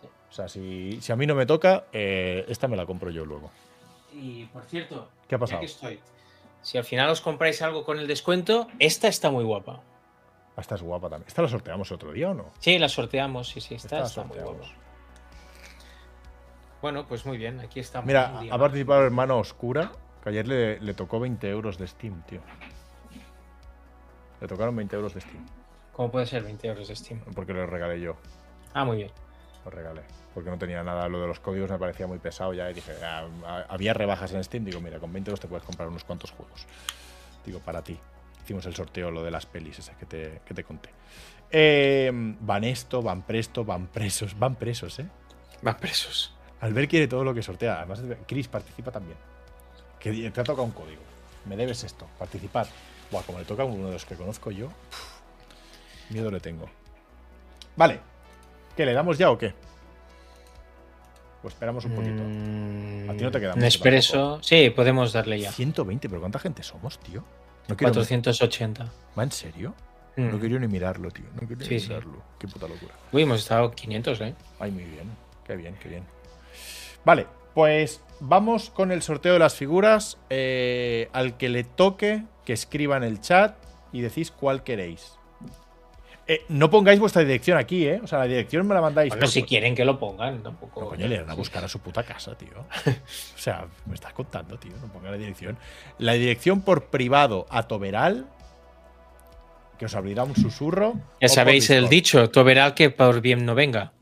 Sí. 0.00 0.06
O 0.30 0.32
sea, 0.32 0.48
si, 0.48 0.98
si 1.02 1.12
a 1.12 1.16
mí 1.16 1.26
no 1.26 1.34
me 1.34 1.44
toca, 1.46 1.84
eh, 1.92 2.44
esta 2.48 2.68
me 2.68 2.76
la 2.76 2.86
compro 2.86 3.10
yo 3.10 3.24
luego. 3.26 3.50
Y 4.14 4.44
por 4.46 4.64
cierto, 4.64 5.08
¿Qué 5.28 5.34
ha 5.34 5.38
ya 5.38 5.40
pasado? 5.40 5.60
que 5.60 5.66
estoy, 5.66 6.00
si 6.62 6.78
al 6.78 6.84
final 6.84 7.10
os 7.10 7.20
compráis 7.20 7.60
algo 7.62 7.84
con 7.84 7.98
el 7.98 8.06
descuento, 8.06 8.68
esta 8.78 9.08
está 9.08 9.30
muy 9.30 9.44
guapa. 9.44 9.80
Ah, 10.56 10.60
Esta 10.62 10.74
es 10.74 10.82
guapa 10.82 11.08
también. 11.08 11.28
¿Esta 11.28 11.42
la 11.42 11.48
sorteamos 11.48 11.92
otro 11.92 12.12
día 12.12 12.30
o 12.30 12.34
no? 12.34 12.50
Sí, 12.58 12.78
la 12.78 12.88
sorteamos, 12.88 13.48
sí, 13.48 13.60
sí, 13.60 13.74
Esta 13.76 14.02
está, 14.02 14.24
muy 14.24 14.38
guapa. 14.38 14.64
Bueno, 16.82 17.06
pues 17.06 17.26
muy 17.26 17.36
bien, 17.38 17.60
aquí 17.60 17.80
estamos. 17.80 18.06
Mira, 18.06 18.40
ha 18.50 18.58
participado 18.58 19.04
Hermano 19.04 19.38
Oscura, 19.38 19.92
que 20.22 20.30
ayer 20.30 20.48
le, 20.48 20.80
le 20.80 20.94
tocó 20.94 21.20
20 21.20 21.48
euros 21.48 21.78
de 21.78 21.86
Steam, 21.86 22.22
tío. 22.22 22.40
Le 24.40 24.46
tocaron 24.46 24.74
20 24.74 24.96
euros 24.96 25.14
de 25.14 25.20
Steam, 25.20 25.44
¿Cómo 25.92 26.10
puede 26.10 26.24
ser 26.26 26.42
20 26.42 26.66
euros 26.68 26.88
de 26.88 26.96
Steam? 26.96 27.20
porque 27.34 27.52
lo 27.52 27.66
regalé 27.66 28.00
yo. 28.00 28.16
Ah, 28.72 28.84
muy 28.84 28.96
bien. 28.98 29.10
Lo 29.64 29.70
regalé. 29.70 30.02
Porque 30.32 30.48
no 30.48 30.56
tenía 30.56 30.82
nada, 30.82 31.08
lo 31.08 31.20
de 31.20 31.26
los 31.26 31.40
códigos 31.40 31.70
me 31.70 31.76
parecía 31.78 32.06
muy 32.06 32.18
pesado 32.18 32.54
ya. 32.54 32.70
Y 32.70 32.74
dije, 32.74 32.92
ah, 33.04 33.26
ah, 33.44 33.64
había 33.68 33.92
rebajas 33.92 34.32
en 34.32 34.42
Steam. 34.42 34.64
Digo, 34.64 34.80
mira, 34.80 34.98
con 34.98 35.12
20 35.12 35.28
euros 35.30 35.40
te 35.40 35.48
puedes 35.48 35.64
comprar 35.64 35.88
unos 35.88 36.04
cuantos 36.04 36.30
juegos. 36.30 36.66
Digo, 37.44 37.58
para 37.58 37.82
ti. 37.82 37.98
Hicimos 38.42 38.64
el 38.64 38.74
sorteo, 38.74 39.10
lo 39.10 39.22
de 39.22 39.30
las 39.30 39.44
pelis, 39.44 39.78
ese 39.78 39.92
que 39.96 40.06
te, 40.06 40.40
que 40.46 40.54
te 40.54 40.64
conté. 40.64 40.88
Eh, 41.50 42.10
van 42.40 42.64
esto, 42.64 43.02
van 43.02 43.22
presto, 43.22 43.64
van 43.64 43.88
presos. 43.88 44.38
Van 44.38 44.54
presos, 44.54 44.98
¿eh? 45.00 45.06
Van 45.60 45.76
presos. 45.76 46.34
Albert 46.60 46.90
quiere 46.90 47.08
todo 47.08 47.24
lo 47.24 47.32
que 47.34 47.42
sortea. 47.42 47.78
Además, 47.78 48.02
Chris 48.26 48.48
participa 48.48 48.90
también. 48.90 49.16
Que 49.98 50.30
te 50.30 50.40
ha 50.40 50.44
tocado 50.44 50.64
un 50.64 50.72
código. 50.72 51.02
Me 51.46 51.56
debes 51.56 51.84
esto. 51.84 52.06
Participar. 52.18 52.66
Buah, 53.10 53.22
como 53.22 53.38
le 53.38 53.44
toca 53.44 53.62
a 53.62 53.66
uno 53.66 53.86
de 53.86 53.92
los 53.94 54.04
que 54.04 54.14
conozco 54.14 54.50
yo. 54.50 54.68
miedo 56.10 56.30
le 56.30 56.40
tengo. 56.40 56.68
Vale. 57.76 58.00
¿Qué, 58.76 58.84
le 58.84 58.92
damos 58.92 59.18
ya 59.18 59.30
o 59.30 59.38
qué? 59.38 59.54
O 61.42 61.48
esperamos 61.48 61.84
un 61.86 61.92
poquito. 61.94 62.22
Mm, 62.22 63.10
A 63.10 63.16
ti 63.16 63.24
no 63.24 63.30
te 63.30 63.40
queda 63.40 63.54
Un 63.54 63.60
mucho 63.60 63.66
expreso. 63.66 64.38
Sí, 64.42 64.70
podemos 64.70 65.12
darle 65.12 65.40
ya. 65.40 65.50
120, 65.52 66.08
pero 66.08 66.20
¿cuánta 66.20 66.38
gente 66.38 66.62
somos, 66.62 66.98
tío? 66.98 67.24
No 67.68 67.76
quiero 67.76 67.92
480. 67.94 68.92
¿Va 69.18 69.22
en 69.22 69.32
serio? 69.32 69.74
Mm. 70.16 70.28
No 70.30 70.38
quería 70.40 70.58
ni 70.58 70.68
mirarlo, 70.68 71.10
tío. 71.10 71.24
No 71.40 71.48
quería 71.48 71.66
Sí, 71.66 71.74
ni 71.74 71.80
sí. 71.80 71.88
mirarlo. 71.88 72.22
Qué 72.38 72.46
puta 72.46 72.68
locura. 72.68 72.94
Uy, 73.12 73.22
hemos 73.22 73.38
estado 73.40 73.70
500, 73.70 74.20
¿eh? 74.20 74.34
Ay, 74.58 74.70
muy 74.70 74.84
bien. 74.84 75.08
Qué 75.46 75.56
bien, 75.56 75.74
qué 75.82 75.88
bien. 75.88 76.04
Vale, 77.04 77.26
pues 77.54 78.02
vamos 78.20 78.70
con 78.70 78.92
el 78.92 79.02
sorteo 79.02 79.32
de 79.34 79.38
las 79.38 79.54
figuras. 79.54 80.18
Eh, 80.30 81.08
al 81.12 81.36
que 81.36 81.48
le 81.48 81.64
toque, 81.64 82.24
que 82.44 82.52
escriba 82.52 82.96
en 82.96 83.02
el 83.04 83.20
chat 83.20 83.56
y 83.92 84.00
decís 84.00 84.30
cuál 84.30 84.62
queréis. 84.62 85.12
Eh, 86.26 86.44
no 86.48 86.70
pongáis 86.70 87.00
vuestra 87.00 87.22
dirección 87.22 87.58
aquí, 87.58 87.86
¿eh? 87.88 88.00
O 88.04 88.06
sea, 88.06 88.20
la 88.20 88.26
dirección 88.26 88.64
me 88.64 88.74
la 88.74 88.80
mandáis. 88.80 89.08
Bueno, 89.08 89.22
por- 89.22 89.30
si 89.30 89.42
quieren 89.42 89.74
que 89.74 89.84
lo 89.84 89.98
pongan, 89.98 90.42
tampoco. 90.44 90.80
No, 90.82 90.88
coño, 90.90 91.08
le 91.08 91.16
irán 91.16 91.28
a 91.30 91.34
buscar 91.34 91.64
a 91.64 91.68
su 91.68 91.80
puta 91.80 92.04
casa, 92.04 92.36
tío. 92.38 92.50
O 93.34 93.38
sea, 93.38 93.66
me 93.86 93.94
estás 93.94 94.12
contando, 94.12 94.56
tío. 94.56 94.72
No 94.80 94.92
ponga 94.92 95.10
la 95.10 95.16
dirección. 95.16 95.58
La 95.98 96.12
dirección 96.12 96.60
por 96.60 96.84
privado 96.86 97.46
a 97.50 97.64
Toberal, 97.64 98.26
que 99.76 99.86
os 99.86 99.94
abrirá 99.96 100.22
un 100.22 100.36
susurro. 100.36 100.94
Ya 101.20 101.28
sabéis 101.28 101.68
el 101.70 101.88
dicho, 101.88 102.30
Toberal 102.30 102.74
que 102.74 102.90
por 102.90 103.20
bien 103.22 103.44
no 103.44 103.56
venga. 103.56 103.92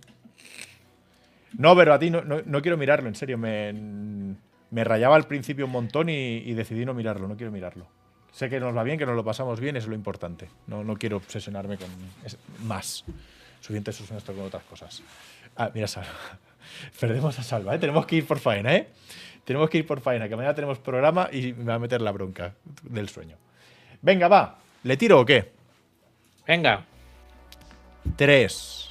No, 1.57 1.75
pero 1.77 1.94
a 1.94 1.99
ti 1.99 2.10
no, 2.10 2.23
no- 2.23 2.43
no 2.44 2.60
quiero 2.62 2.77
mirarlo, 2.77 3.09
en 3.09 3.15
serio. 3.15 3.39
Me, 3.39 3.73
me 4.70 4.85
rayaba 4.85 5.17
al 5.17 5.27
principio 5.27 5.65
un 5.67 5.73
montón 5.73 6.09
y, 6.09 6.39
y 6.39 6.55
decidí 6.55 6.85
no 6.85 6.94
mirarlo. 6.94 7.27
No 7.28 7.36
quiero 7.36 7.51
mirarlo. 7.52 7.86
Sé 8.33 8.51
que 8.51 8.60
nos 8.60 8.77
va 8.77 8.83
bien, 8.83 8.99
que 8.99 9.07
nos 9.07 9.17
lo 9.17 9.25
pasamos 9.25 9.59
bien, 9.59 9.77
es 9.77 9.86
lo 9.86 9.94
importante. 9.94 10.49
No, 10.67 10.85
no 10.85 10.97
quiero 10.97 11.17
obsesionarme 11.17 11.78
con 11.78 11.89
es- 12.25 12.36
más. 12.65 13.05
Suficiente 13.60 13.91
obsesionarme 13.91 14.35
con 14.35 14.44
otras 14.47 14.62
cosas. 14.65 15.02
Ah, 15.57 15.70
mira, 15.75 15.86
Salva. 15.89 16.10
Perdemos 17.01 17.39
a 17.39 17.43
Salva, 17.43 17.75
¿eh? 17.75 17.78
Tenemos 17.78 18.05
que 18.07 18.17
ir 18.17 18.27
por 18.27 18.39
faena, 18.39 18.75
¿eh? 18.77 18.89
Tenemos 19.44 19.70
que 19.70 19.78
ir 19.78 19.86
por 19.86 20.01
faena, 20.01 20.28
que 20.28 20.36
mañana 20.36 20.55
tenemos 20.55 20.78
programa 20.78 21.31
y 21.33 21.55
me 21.55 21.65
va 21.65 21.75
a 21.75 21.78
meter 21.78 22.02
la 22.02 22.12
bronca 22.12 22.55
del 22.83 23.09
sueño. 23.09 23.36
Venga, 24.02 24.28
va. 24.28 24.59
¿Le 24.85 24.97
tiro 24.99 25.20
o 25.20 25.25
qué? 25.25 25.51
Venga. 26.47 26.85
3, 28.17 28.91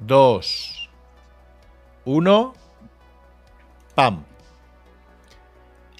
2, 0.00 0.77
1. 2.08 2.54
¡Pam! 3.94 4.24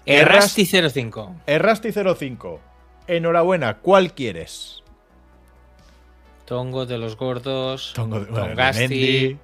Errasti 0.07 0.65
05. 0.65 1.35
Errasti 1.45 1.91
05. 1.91 2.59
Enhorabuena, 3.05 3.77
¿cuál 3.77 4.13
quieres? 4.15 4.83
Tongo 6.45 6.87
de 6.87 6.97
los 6.97 7.15
gordos. 7.15 7.93
Tongo 7.93 8.21
de 8.21 8.25
Tongasti, 8.25 9.37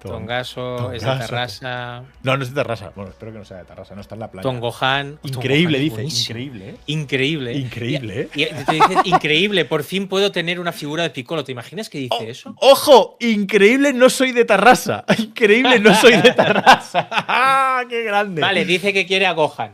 Tongaso, 0.00 0.92
es 0.92 1.02
de. 1.02 1.16
Terrassa. 1.16 2.04
No, 2.22 2.36
no 2.36 2.42
es 2.42 2.50
de 2.50 2.54
Terrassa. 2.54 2.92
Bueno, 2.94 3.10
espero 3.10 3.32
que 3.32 3.38
no 3.38 3.44
sea 3.44 3.58
de 3.58 3.64
Terrassa, 3.64 3.94
no 3.94 4.00
está 4.00 4.14
en 4.14 4.20
la 4.20 4.30
playa. 4.30 4.42
Tongohan. 4.42 5.18
Increíble, 5.22 5.78
dice. 5.78 6.04
Increíble, 6.04 6.70
¿eh? 6.70 6.76
Increíble. 6.86 7.52
Increíble, 7.54 8.20
¿eh? 8.20 8.28
Y, 8.34 8.42
y 8.42 8.46
te 8.64 8.72
dice, 8.72 8.94
increíble, 9.04 9.64
por 9.64 9.82
fin 9.84 10.08
puedo 10.08 10.30
tener 10.32 10.60
una 10.60 10.72
figura 10.72 11.02
de 11.02 11.10
Piccolo. 11.10 11.44
¿Te 11.44 11.52
imaginas 11.52 11.88
que 11.88 11.98
dice 11.98 12.14
Oh, 12.20 12.22
eso? 12.24 12.54
¡Ojo! 12.60 13.16
Increíble, 13.20 13.92
no 13.92 14.08
soy 14.10 14.32
de 14.32 14.44
Tarrasa. 14.44 15.04
Increíble, 15.18 15.78
no 15.80 15.94
soy 15.94 16.16
de 16.20 16.32
Tarrasa. 16.32 17.08
¡Ah, 17.10 17.82
¡Qué 17.88 18.02
grande! 18.04 18.40
Vale, 18.40 18.64
dice 18.64 18.92
que 18.92 19.06
quiere 19.06 19.26
a 19.26 19.32
Gohan. 19.32 19.72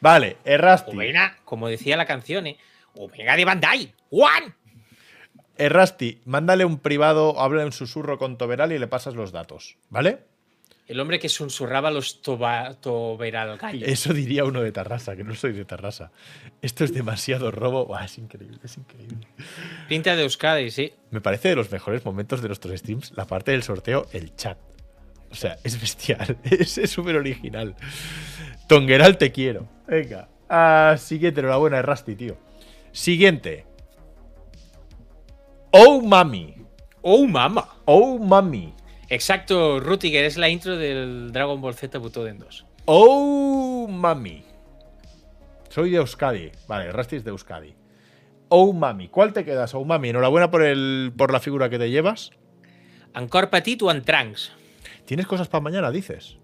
Vale, 0.00 0.36
Errasti. 0.44 0.90
Omega, 0.92 1.36
como 1.44 1.68
decía 1.68 1.96
la 1.96 2.04
canción, 2.06 2.46
¿eh? 2.46 2.58
Omega 2.96 3.36
de 3.36 3.44
Bandai. 3.44 3.92
¡One! 4.10 4.52
Errasti, 5.56 6.20
mándale 6.24 6.64
un 6.64 6.78
privado, 6.78 7.40
habla 7.40 7.62
en 7.62 7.72
susurro 7.72 8.18
con 8.18 8.38
Toberal 8.38 8.72
y 8.72 8.78
le 8.78 8.86
pasas 8.86 9.14
los 9.14 9.32
datos. 9.32 9.76
¿Vale? 9.88 10.18
El 10.86 11.00
hombre 11.00 11.18
que 11.18 11.30
susurraba 11.30 11.90
los 11.90 12.20
toba, 12.20 12.74
toberal 12.74 13.56
gallo. 13.56 13.86
Eso 13.86 14.12
diría 14.12 14.44
uno 14.44 14.60
de 14.60 14.70
Tarrasa, 14.70 15.16
que 15.16 15.24
no 15.24 15.34
soy 15.34 15.52
de 15.52 15.64
Tarrasa. 15.64 16.10
Esto 16.60 16.84
es 16.84 16.92
demasiado 16.92 17.50
robo. 17.50 17.86
Buah, 17.86 18.04
es 18.04 18.18
increíble, 18.18 18.58
es 18.62 18.76
increíble. 18.76 19.26
Pinta 19.88 20.14
de 20.14 20.24
Euskadi, 20.24 20.70
sí. 20.70 20.92
Me 21.10 21.22
parece 21.22 21.48
de 21.48 21.56
los 21.56 21.72
mejores 21.72 22.04
momentos 22.04 22.42
de 22.42 22.48
nuestros 22.48 22.78
streams 22.78 23.12
la 23.16 23.26
parte 23.26 23.52
del 23.52 23.62
sorteo, 23.62 24.06
el 24.12 24.36
chat. 24.36 24.58
O 25.30 25.34
sea, 25.34 25.56
es 25.64 25.80
bestial. 25.80 26.36
Es 26.44 26.90
súper 26.90 27.16
original. 27.16 27.74
Tongueral, 28.68 29.16
te 29.16 29.32
quiero. 29.32 29.66
Venga. 29.86 30.28
Ah, 30.50 30.96
siguiente, 30.98 31.40
enhorabuena, 31.40 31.78
Errasti, 31.78 32.14
tío. 32.14 32.36
Siguiente. 32.92 33.64
Oh, 35.76 36.00
mami. 36.00 36.54
¡Oh, 37.02 37.26
mama! 37.26 37.66
Oh, 37.84 38.16
mami. 38.18 38.72
Exacto, 39.08 39.80
Rutiger, 39.80 40.24
es 40.24 40.36
la 40.36 40.48
intro 40.48 40.76
del 40.76 41.32
Dragon 41.32 41.60
Ball 41.60 41.74
Z 41.74 41.98
Butoden 41.98 42.38
2. 42.38 42.64
Oh, 42.84 43.88
mami. 43.90 44.44
Soy 45.70 45.90
de 45.90 45.96
Euskadi. 45.96 46.52
Vale, 46.68 46.86
Errasti 46.90 47.16
es 47.16 47.24
de 47.24 47.30
Euskadi. 47.30 47.74
Oh, 48.48 48.72
mami. 48.72 49.08
¿Cuál 49.08 49.32
te 49.32 49.44
quedas, 49.44 49.74
Oh, 49.74 49.84
mami? 49.84 50.10
Enhorabuena 50.10 50.48
por, 50.50 50.62
el, 50.62 51.12
por 51.16 51.32
la 51.32 51.40
figura 51.40 51.68
que 51.68 51.78
te 51.78 51.90
llevas. 51.90 52.30
Ancor 53.12 53.50
Petit 53.50 53.82
o 53.82 54.02
Trunks. 54.02 54.52
¿Tienes 55.06 55.26
cosas 55.26 55.48
para 55.48 55.60
mañana, 55.62 55.90
dices? 55.90 56.38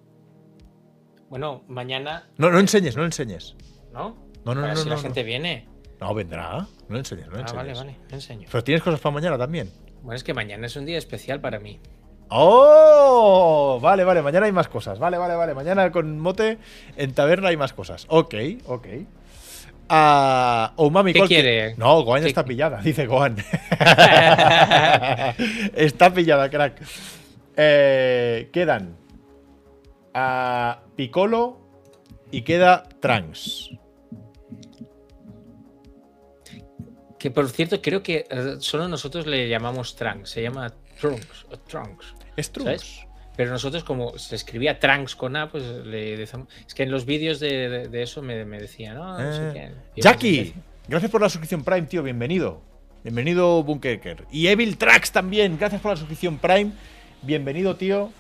Bueno, 1.29 1.63
mañana, 1.69 2.29
No, 2.37 2.51
no 2.51 2.59
enseñes, 2.59 2.97
no 2.97 3.05
enseñes. 3.05 3.55
¿no? 3.93 4.17
No, 4.45 4.55
no, 4.55 4.63
Para 4.63 4.75
no, 4.75 4.81
si 4.81 4.85
no, 4.85 4.91
la 4.91 4.97
no. 4.97 5.03
gente 5.03 5.23
viene. 5.23 5.69
No, 6.01 6.15
vendrá. 6.15 6.67
No 6.89 6.97
enseñes, 6.99 7.29
no 7.29 7.37
Ah, 7.37 7.41
enseñes. 7.41 7.55
vale, 7.57 7.75
vale, 7.75 7.97
me 8.09 8.15
enseño. 8.15 8.49
Pero 8.51 8.65
tienes 8.65 8.83
cosas 8.83 9.01
para 9.01 9.13
mañana 9.15 9.39
también. 9.39 9.71
Bueno, 10.03 10.17
es 10.17 10.25
que 10.25 10.35
mañana 10.35 10.67
es 10.67 10.77
un 10.77 10.87
día 10.87 10.99
especial 10.99 11.41
para 11.41 11.61
mí. 11.61 11.79
¡Oh! 12.29 13.79
Vale, 13.83 14.05
vale, 14.05 14.23
mañana 14.23 14.47
hay 14.47 14.53
más 14.53 14.69
cosas. 14.69 14.99
Vale, 14.99 15.19
vale, 15.19 15.35
vale. 15.35 15.55
Mañana 15.55 15.91
con 15.93 16.19
mote 16.19 16.59
en 16.97 17.13
taberna 17.13 17.49
hay 17.49 17.57
más 17.57 17.73
cosas. 17.73 18.07
Ok, 18.09 18.35
ok. 18.67 18.87
Ah, 19.89 20.73
oh, 20.77 20.89
mami, 20.91 21.13
¿Qué 21.13 21.19
¿cuál 21.19 21.29
qui- 21.29 21.35
quiere? 21.35 21.75
No, 21.77 22.03
Gohan 22.05 22.23
¿Qué- 22.23 22.29
está 22.29 22.45
pillada, 22.45 22.81
dice 22.81 23.07
Gohan. 23.07 23.37
está 25.75 26.15
pillada, 26.15 26.49
crack. 26.49 26.81
Eh, 27.57 28.49
quedan 28.53 28.97
a 30.15 30.81
Piccolo 30.97 31.59
y 32.31 32.43
queda 32.43 32.85
Trunks. 33.01 33.71
Que 37.21 37.31
por 37.31 37.49
cierto, 37.51 37.81
creo 37.83 38.03
que 38.03 38.27
eh, 38.31 38.57
solo 38.61 38.89
nosotros 38.89 39.27
le 39.27 39.49
llamamos 39.49 39.95
Trunks. 39.95 40.31
Se 40.31 40.43
llama 40.43 40.73
Trunks 41.01 41.47
o 41.51 41.59
Trunks. 41.59 42.15
Es 42.37 42.51
Trunks. 42.51 42.65
¿Sabes? 42.81 43.01
Pero 43.37 43.51
nosotros, 43.53 43.85
como 43.85 44.19
se 44.19 44.35
escribía 44.37 44.79
Trunks 44.81 45.15
con 45.15 45.37
A, 45.37 45.51
pues 45.51 45.63
le 45.85 46.17
decimos. 46.17 46.49
Es 46.67 46.75
que 46.75 46.83
en 46.83 46.91
los 46.91 47.05
vídeos 47.05 47.39
de, 47.39 47.69
de- 47.69 47.89
de 47.89 48.03
eso 48.03 48.23
me, 48.23 48.45
me 48.45 48.59
decían, 48.59 48.97
no, 48.97 49.19
no 49.19 49.33
sé 49.33 49.49
Eh, 49.49 49.53
qué. 49.95 50.01
Jackie, 50.03 50.39
entonces, 50.39 50.63
gracias 50.89 51.11
por 51.11 51.21
la 51.21 51.29
suscripción 51.29 51.63
Prime, 51.63 51.83
tío. 51.87 52.03
Bienvenido. 52.03 52.63
Bienvenido, 53.05 53.63
Bunkerker. 53.63 54.25
Y 54.33 54.49
Evil 54.49 54.77
Tracks 54.79 55.13
también. 55.13 55.57
Gracias 55.59 55.81
por 55.81 55.93
la 55.93 55.97
suscripción 55.97 56.39
Prime. 56.39 56.73
Bienvenido, 57.23 57.77
tío. 57.77 58.13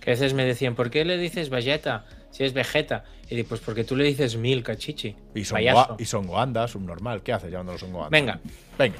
Que 0.00 0.10
a 0.10 0.14
veces 0.14 0.34
me 0.34 0.44
decían, 0.44 0.74
¿por 0.74 0.90
qué 0.90 1.04
le 1.04 1.16
dices 1.18 1.50
Vegeta 1.50 2.04
si 2.34 2.42
es 2.42 2.52
Vegeta? 2.52 3.04
Y 3.30 3.42
pues 3.44 3.60
porque 3.60 3.84
tú 3.84 3.94
le 3.94 4.02
dices 4.04 4.36
Milka, 4.36 4.76
chichi. 4.76 5.14
Y 5.36 5.44
son, 5.44 5.56
payaso. 5.56 5.96
Y 6.00 6.04
son 6.04 6.26
Goanda, 6.26 6.66
subnormal. 6.66 7.22
¿Qué 7.22 7.32
haces 7.32 7.50
llamándolo 7.50 7.78
son 7.78 7.92
Goanda? 7.92 8.10
Venga, 8.10 8.40
Venga. 8.76 8.96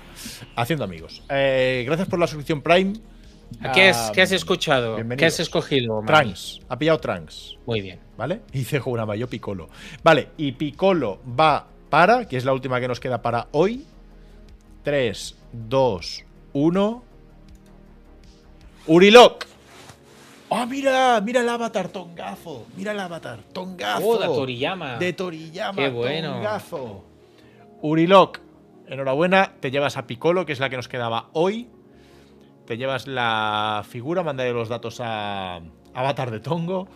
Haciendo 0.55 0.85
amigos. 0.85 1.21
Eh, 1.29 1.83
gracias 1.85 2.09
por 2.09 2.21
la 2.21 2.29
suscripción 2.29 2.63
Prime. 2.63 2.93
¿qué 3.75 3.89
has, 3.89 4.09
Ah, 4.09 4.13
qué 4.15 4.23
has 4.23 4.31
escuchado? 4.31 4.97
¿Qué 5.17 5.27
has 5.27 5.41
escogido? 5.41 6.01
mami? 6.01 6.07
Trunks. 6.07 6.61
Ha 6.69 6.79
pillado 6.79 7.01
Trunks. 7.01 7.59
Muy 7.67 7.81
bien. 7.81 7.99
¿Vale? 8.17 8.43
Y 8.53 8.59
dice 8.59 8.79
Jurama, 8.79 9.17
yo 9.17 9.29
Piccolo. 9.29 9.69
Vale, 10.05 10.29
y 10.37 10.53
Piccolo 10.53 11.19
va 11.39 11.67
para, 11.91 12.29
que 12.29 12.37
es 12.37 12.45
la 12.45 12.53
última 12.53 12.81
que 12.81 12.87
nos 12.87 13.01
queda 13.01 13.21
para 13.21 13.49
hoy. 13.51 13.85
3, 14.85 15.37
2, 15.53 16.25
1. 16.53 17.05
Urilok. 18.87 19.47
¡Oh, 20.49 20.67
mira! 20.67 21.21
Mira 21.21 21.41
el 21.41 21.49
avatar, 21.49 21.89
Tongazo. 21.89 22.67
Mira 22.77 22.93
el 22.93 23.01
avatar, 23.01 23.41
Tongazo. 23.53 24.07
Oh, 24.07 24.19
de 24.19 24.27
Toriyama. 24.27 24.99
De 24.99 25.13
Toriyama. 25.13 25.77
Qué 25.77 25.89
bueno. 25.89 26.35
Tongazo. 26.35 27.05
Urilok. 27.83 28.41
Enhorabuena, 28.87 29.55
te 29.61 29.71
llevas 29.71 29.97
a 29.97 30.07
Piccolo, 30.07 30.45
que 30.45 30.53
es 30.53 30.61
la 30.61 30.69
que 30.69 30.77
nos 30.77 30.89
quedaba 30.89 31.31
hoy. 31.33 31.69
Te 32.67 32.77
llevas 32.77 33.07
la 33.07 33.85
figura, 33.89 34.23
mandaré 34.23 34.53
los 34.53 34.69
datos 34.69 35.01
a 35.01 35.61
Avatar 35.95 36.31
de 36.31 36.41
Tongo. 36.41 36.89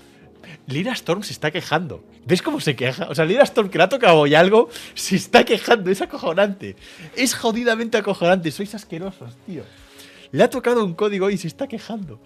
Lira 0.66 0.92
Storm 0.92 1.22
se 1.22 1.32
está 1.32 1.50
quejando. 1.50 2.04
¿Ves 2.24 2.42
cómo 2.42 2.60
se 2.60 2.76
queja? 2.76 3.08
O 3.08 3.14
sea, 3.14 3.24
Lira 3.24 3.42
Storm, 3.44 3.68
que 3.70 3.78
le 3.78 3.84
ha 3.84 3.88
tocado 3.88 4.18
hoy 4.18 4.34
algo, 4.34 4.68
se 4.94 5.16
está 5.16 5.44
quejando. 5.44 5.90
Es 5.90 6.00
acojonante. 6.00 6.76
Es 7.16 7.34
jodidamente 7.34 7.98
acojonante. 7.98 8.50
Sois 8.50 8.74
asquerosos, 8.74 9.36
tío. 9.46 9.62
Le 10.30 10.42
ha 10.42 10.50
tocado 10.50 10.84
un 10.84 10.94
código 10.94 11.30
y 11.30 11.38
se 11.38 11.48
está 11.48 11.66
quejando. 11.66 12.20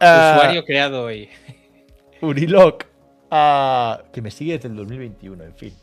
Ah, 0.00 0.34
Usuario 0.36 0.64
creado 0.64 1.04
hoy. 1.04 1.28
Urilok. 2.20 2.84
ah, 3.30 4.02
que 4.12 4.22
me 4.22 4.30
sigue 4.30 4.54
desde 4.54 4.68
el 4.68 4.76
2021, 4.76 5.44
en 5.44 5.54
fin. 5.54 5.74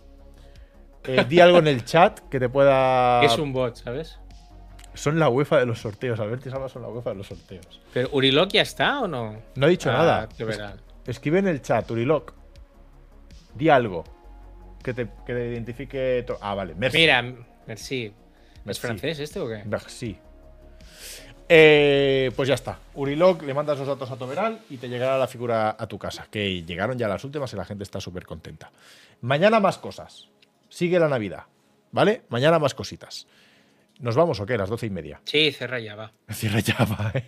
Eh, 1.05 1.25
di 1.27 1.39
algo 1.39 1.57
en 1.57 1.67
el 1.67 1.83
chat 1.85 2.19
que 2.29 2.39
te 2.39 2.49
pueda. 2.49 3.23
Es 3.23 3.37
un 3.37 3.53
bot, 3.53 3.75
¿sabes? 3.75 4.17
Son 4.93 5.17
la 5.19 5.29
UEFA 5.29 5.59
de 5.59 5.65
los 5.65 5.79
sorteos. 5.79 6.19
Alberto 6.19 6.49
y 6.49 6.51
Salva 6.51 6.67
son 6.69 6.81
la 6.81 6.89
UEFA 6.89 7.11
de 7.11 7.15
los 7.15 7.27
sorteos. 7.27 7.81
Pero 7.93 8.09
¿Urilok 8.11 8.49
ya 8.51 8.61
está 8.61 8.99
o 9.01 9.07
no? 9.07 9.37
No 9.55 9.67
he 9.67 9.69
dicho 9.69 9.89
Ah, 9.89 9.93
nada. 9.93 10.29
Escribe 11.07 11.39
en 11.39 11.47
el 11.47 11.61
chat, 11.61 11.89
Urilok. 11.89 12.33
Di 13.55 13.69
algo. 13.69 14.03
Que 14.83 14.93
te, 14.93 15.07
que 15.25 15.33
te 15.33 15.47
identifique. 15.47 16.25
Ah, 16.41 16.55
vale. 16.55 16.75
Merci. 16.75 16.97
Mira, 16.97 17.23
merci. 17.67 18.05
¿Es 18.05 18.65
Merci. 18.65 18.81
francés 18.81 19.19
este 19.19 19.39
o 19.39 19.47
qué? 19.47 19.63
Merci. 19.65 20.17
Eh, 21.53 22.31
pues 22.33 22.47
ya 22.47 22.55
está. 22.55 22.79
Urilok, 22.93 23.43
le 23.43 23.53
mandas 23.53 23.77
los 23.77 23.85
datos 23.85 24.09
a 24.09 24.15
Toberal 24.15 24.61
y 24.69 24.77
te 24.77 24.87
llegará 24.87 25.17
la 25.17 25.27
figura 25.27 25.75
a 25.77 25.85
tu 25.85 25.99
casa. 25.99 26.25
Que 26.31 26.63
llegaron 26.63 26.97
ya 26.97 27.09
las 27.09 27.25
últimas 27.25 27.51
y 27.51 27.57
la 27.57 27.65
gente 27.65 27.83
está 27.83 27.99
súper 27.99 28.25
contenta. 28.25 28.71
Mañana 29.19 29.59
más 29.59 29.77
cosas. 29.77 30.29
Sigue 30.69 30.97
la 30.97 31.09
Navidad. 31.09 31.43
¿Vale? 31.91 32.21
Mañana 32.29 32.57
más 32.57 32.73
cositas. 32.73 33.27
¿Nos 33.99 34.15
vamos 34.15 34.39
o 34.39 34.45
qué? 34.45 34.57
Las 34.57 34.69
doce 34.69 34.85
y 34.85 34.89
media. 34.91 35.19
Sí, 35.25 35.51
cerra 35.51 35.79
ya, 35.81 35.95
va. 35.95 36.13
Cierra 36.31 36.61
ya, 36.61 36.77
va, 36.85 37.11
¿eh? 37.15 37.25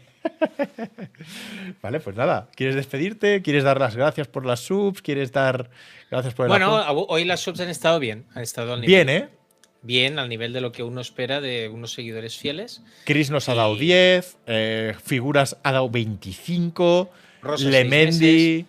vale, 1.81 1.99
pues 1.99 2.15
nada. 2.15 2.47
¿Quieres 2.55 2.75
despedirte? 2.75 3.41
¿Quieres 3.41 3.65
dar 3.65 3.77
las 3.77 3.97
gracias 3.97 4.29
por 4.29 4.45
las 4.45 4.61
subs? 4.61 5.01
¿Quieres 5.01 5.33
dar 5.33 5.69
gracias 6.09 6.33
por 6.33 6.45
el 6.45 6.49
Bueno, 6.49 6.77
apoyo? 6.77 7.07
hoy 7.09 7.25
las 7.25 7.41
subs 7.41 7.59
han 7.59 7.67
estado 7.69 7.99
bien. 7.99 8.25
Han 8.33 8.43
estado 8.43 8.71
al 8.71 8.79
nivel. 8.79 9.05
Bien, 9.05 9.09
¿eh? 9.09 9.29
Bien, 9.83 10.17
al 10.17 10.29
nivel 10.29 10.53
de 10.53 10.61
lo 10.61 10.71
que 10.71 10.81
uno 10.81 11.01
espera 11.01 11.41
de 11.41 11.67
unos 11.67 11.91
seguidores 11.93 12.37
fieles. 12.37 12.81
Chris 13.05 13.29
nos 13.29 13.49
ha 13.49 13.53
dado 13.55 13.75
Y- 13.75 13.79
10, 13.79 14.37
eh, 14.47 14.95
Figuras 15.03 15.57
ha 15.63 15.71
dado 15.73 15.89
25, 15.89 17.09
Rosa, 17.41 17.69
Lemendi, 17.69 18.65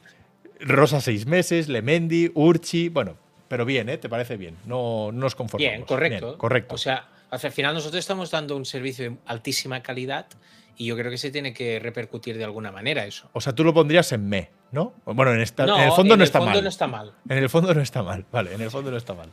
Rosa 0.61 1.01
6 1.01 1.27
meses, 1.27 1.69
Lemendi, 1.69 2.31
Urchi, 2.35 2.89
bueno, 2.89 3.17
pero 3.49 3.65
bien, 3.65 3.89
¿eh? 3.89 3.99
¿Te 3.99 4.09
parece 4.09 4.37
bien? 4.37 4.57
No, 4.67 5.13
no 5.13 5.21
nos 5.21 5.35
conformamos. 5.37 5.73
Bien, 5.73 5.85
correcto. 5.87 6.27
Bien, 6.27 6.39
correcto. 6.39 6.75
O 6.75 6.79
sea, 6.79 7.07
al 7.31 7.39
final 7.53 7.75
nosotros 7.75 8.01
estamos 8.01 8.31
dando 8.33 8.57
un 8.57 8.65
servicio 8.65 9.11
de 9.11 9.17
altísima 9.27 9.83
calidad 9.83 10.27
y 10.77 10.87
yo 10.87 10.97
creo 10.97 11.11
que 11.13 11.19
se 11.19 11.31
tiene 11.31 11.55
que 11.55 11.79
repercutir 11.79 12.37
de 12.37 12.43
alguna 12.45 12.73
manera 12.73 13.07
eso. 13.07 13.29
O 13.33 13.41
sea, 13.41 13.53
tú 13.55 13.63
lo 13.63 13.73
pondrías 13.73 14.11
en 14.11 14.29
me, 14.29 14.51
¿no? 14.73 14.93
Bueno, 15.05 15.33
en, 15.33 15.41
esta- 15.41 15.63
en 15.65 15.83
el 15.89 15.93
fondo 15.93 16.17
no 16.17 16.25
está 16.25 16.39
fondo 16.41 16.55
mal. 16.55 16.63
no 16.65 16.69
está 16.69 16.87
mal. 16.89 17.13
En 17.29 17.39
el 17.39 17.49
fondo 17.49 17.73
no 17.75 17.81
está 17.81 18.03
mal, 18.03 18.25
vale, 18.33 18.55
en 18.55 18.61
el 18.61 18.71
fondo 18.71 18.91
no 18.91 18.97
está 18.97 19.15
mal. 19.15 19.31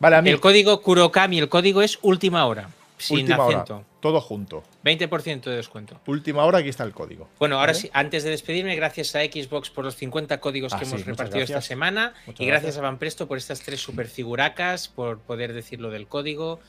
Vale, 0.00 0.16
a 0.16 0.22
mí, 0.22 0.30
El 0.30 0.40
código 0.40 0.80
Kurokami, 0.82 1.38
el 1.38 1.48
código 1.48 1.80
es 1.82 1.98
última 2.02 2.46
hora, 2.46 2.68
sin 2.98 3.18
última 3.20 3.44
hora, 3.44 3.58
acento. 3.62 3.84
todo 4.00 4.20
junto. 4.20 4.62
20% 4.84 5.42
de 5.44 5.56
descuento. 5.56 6.00
Última 6.06 6.44
hora, 6.44 6.58
aquí 6.58 6.68
está 6.68 6.84
el 6.84 6.92
código. 6.92 7.28
Bueno, 7.38 7.56
ahora 7.58 7.72
¿Vale? 7.72 7.80
sí, 7.80 7.90
antes 7.92 8.22
de 8.24 8.30
despedirme, 8.30 8.74
gracias 8.76 9.14
a 9.16 9.20
Xbox 9.20 9.70
por 9.70 9.84
los 9.84 9.96
50 9.96 10.40
códigos 10.40 10.72
Ah, 10.74 10.78
que 10.78 10.84
hemos 10.84 11.04
repartido 11.06 11.44
esta 11.44 11.60
semana. 11.62 12.12
Muchas 12.26 12.40
y 12.40 12.46
gracias 12.46 12.62
gracias. 12.64 12.78
a 12.78 12.82
Van 12.82 12.98
Presto 12.98 13.26
por 13.28 13.38
estas 13.38 13.60
tres 13.60 13.80
super 13.80 14.06
figuracas, 14.08 14.88
por 14.88 15.18
poder 15.20 15.52
decir 15.54 15.80
lo 15.80 15.90
del 15.90 16.06
código. 16.06 16.60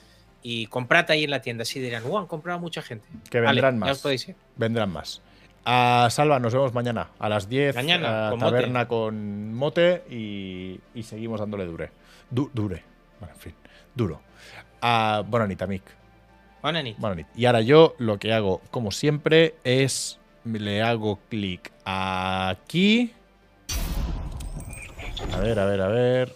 y 0.48 0.68
comprad 0.68 1.10
ahí 1.10 1.24
en 1.24 1.32
la 1.32 1.42
tienda. 1.42 1.64
Así 1.64 1.80
dirán, 1.80 2.04
¡uh! 2.06 2.20
Han 2.20 2.28
comprado 2.28 2.60
mucha 2.60 2.84
gente. 2.84 3.08
Que 3.32 3.40
Vale, 3.40 3.54
vendrán 3.62 3.76
ya 3.76 3.80
más. 3.80 3.92
os 3.98 4.04
podéis 4.04 4.28
ir. 4.30 4.36
Vendrán 4.56 4.92
más. 4.92 5.20
A 5.66 6.08
Salva, 6.12 6.40
nos 6.40 6.54
vemos 6.54 6.72
mañana 6.72 7.10
a 7.18 7.28
las 7.30 7.50
10. 7.50 7.74
Mañana, 7.76 8.28
a 8.28 8.30
con 8.30 8.40
mote. 8.40 8.52
taberna 8.52 8.88
con 8.88 9.56
mote 9.56 10.04
y, 10.12 10.80
y 10.94 11.02
seguimos 11.02 11.40
dándole 11.40 11.66
dure. 11.66 11.90
Du- 12.30 12.52
dure. 12.54 12.84
Bueno, 13.20 13.34
en 13.34 13.40
fin, 13.40 13.54
duro. 13.94 14.22
A 14.82 15.24
Bonanita, 15.28 15.68
Mick. 15.68 15.84
Buena 16.62 16.82
nit. 16.82 16.98
Buena 16.98 17.16
nit. 17.16 17.28
Y 17.36 17.46
ahora 17.46 17.62
yo 17.62 17.96
lo 18.00 18.18
que 18.18 18.34
hago, 18.34 18.62
como 18.72 18.92
siempre, 18.92 19.56
es 19.64 20.20
le 20.44 20.82
hago 20.82 21.20
clic 21.30 21.72
aquí. 21.86 23.14
A 25.34 25.40
ver, 25.40 25.60
a 25.60 25.66
ver, 25.66 25.82
a 25.82 25.88
ver. 25.88 26.36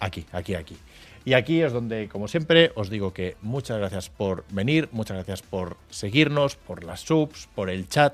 Aquí, 0.00 0.26
aquí, 0.32 0.54
aquí. 0.54 0.76
Y 1.24 1.32
aquí 1.32 1.62
es 1.62 1.72
donde, 1.72 2.08
como 2.08 2.28
siempre, 2.28 2.72
os 2.74 2.90
digo 2.90 3.14
que 3.14 3.36
muchas 3.40 3.78
gracias 3.78 4.10
por 4.10 4.44
venir, 4.50 4.90
muchas 4.92 5.16
gracias 5.16 5.40
por 5.40 5.78
seguirnos, 5.88 6.56
por 6.56 6.84
las 6.84 7.00
subs, 7.00 7.48
por 7.54 7.70
el 7.70 7.88
chat, 7.88 8.12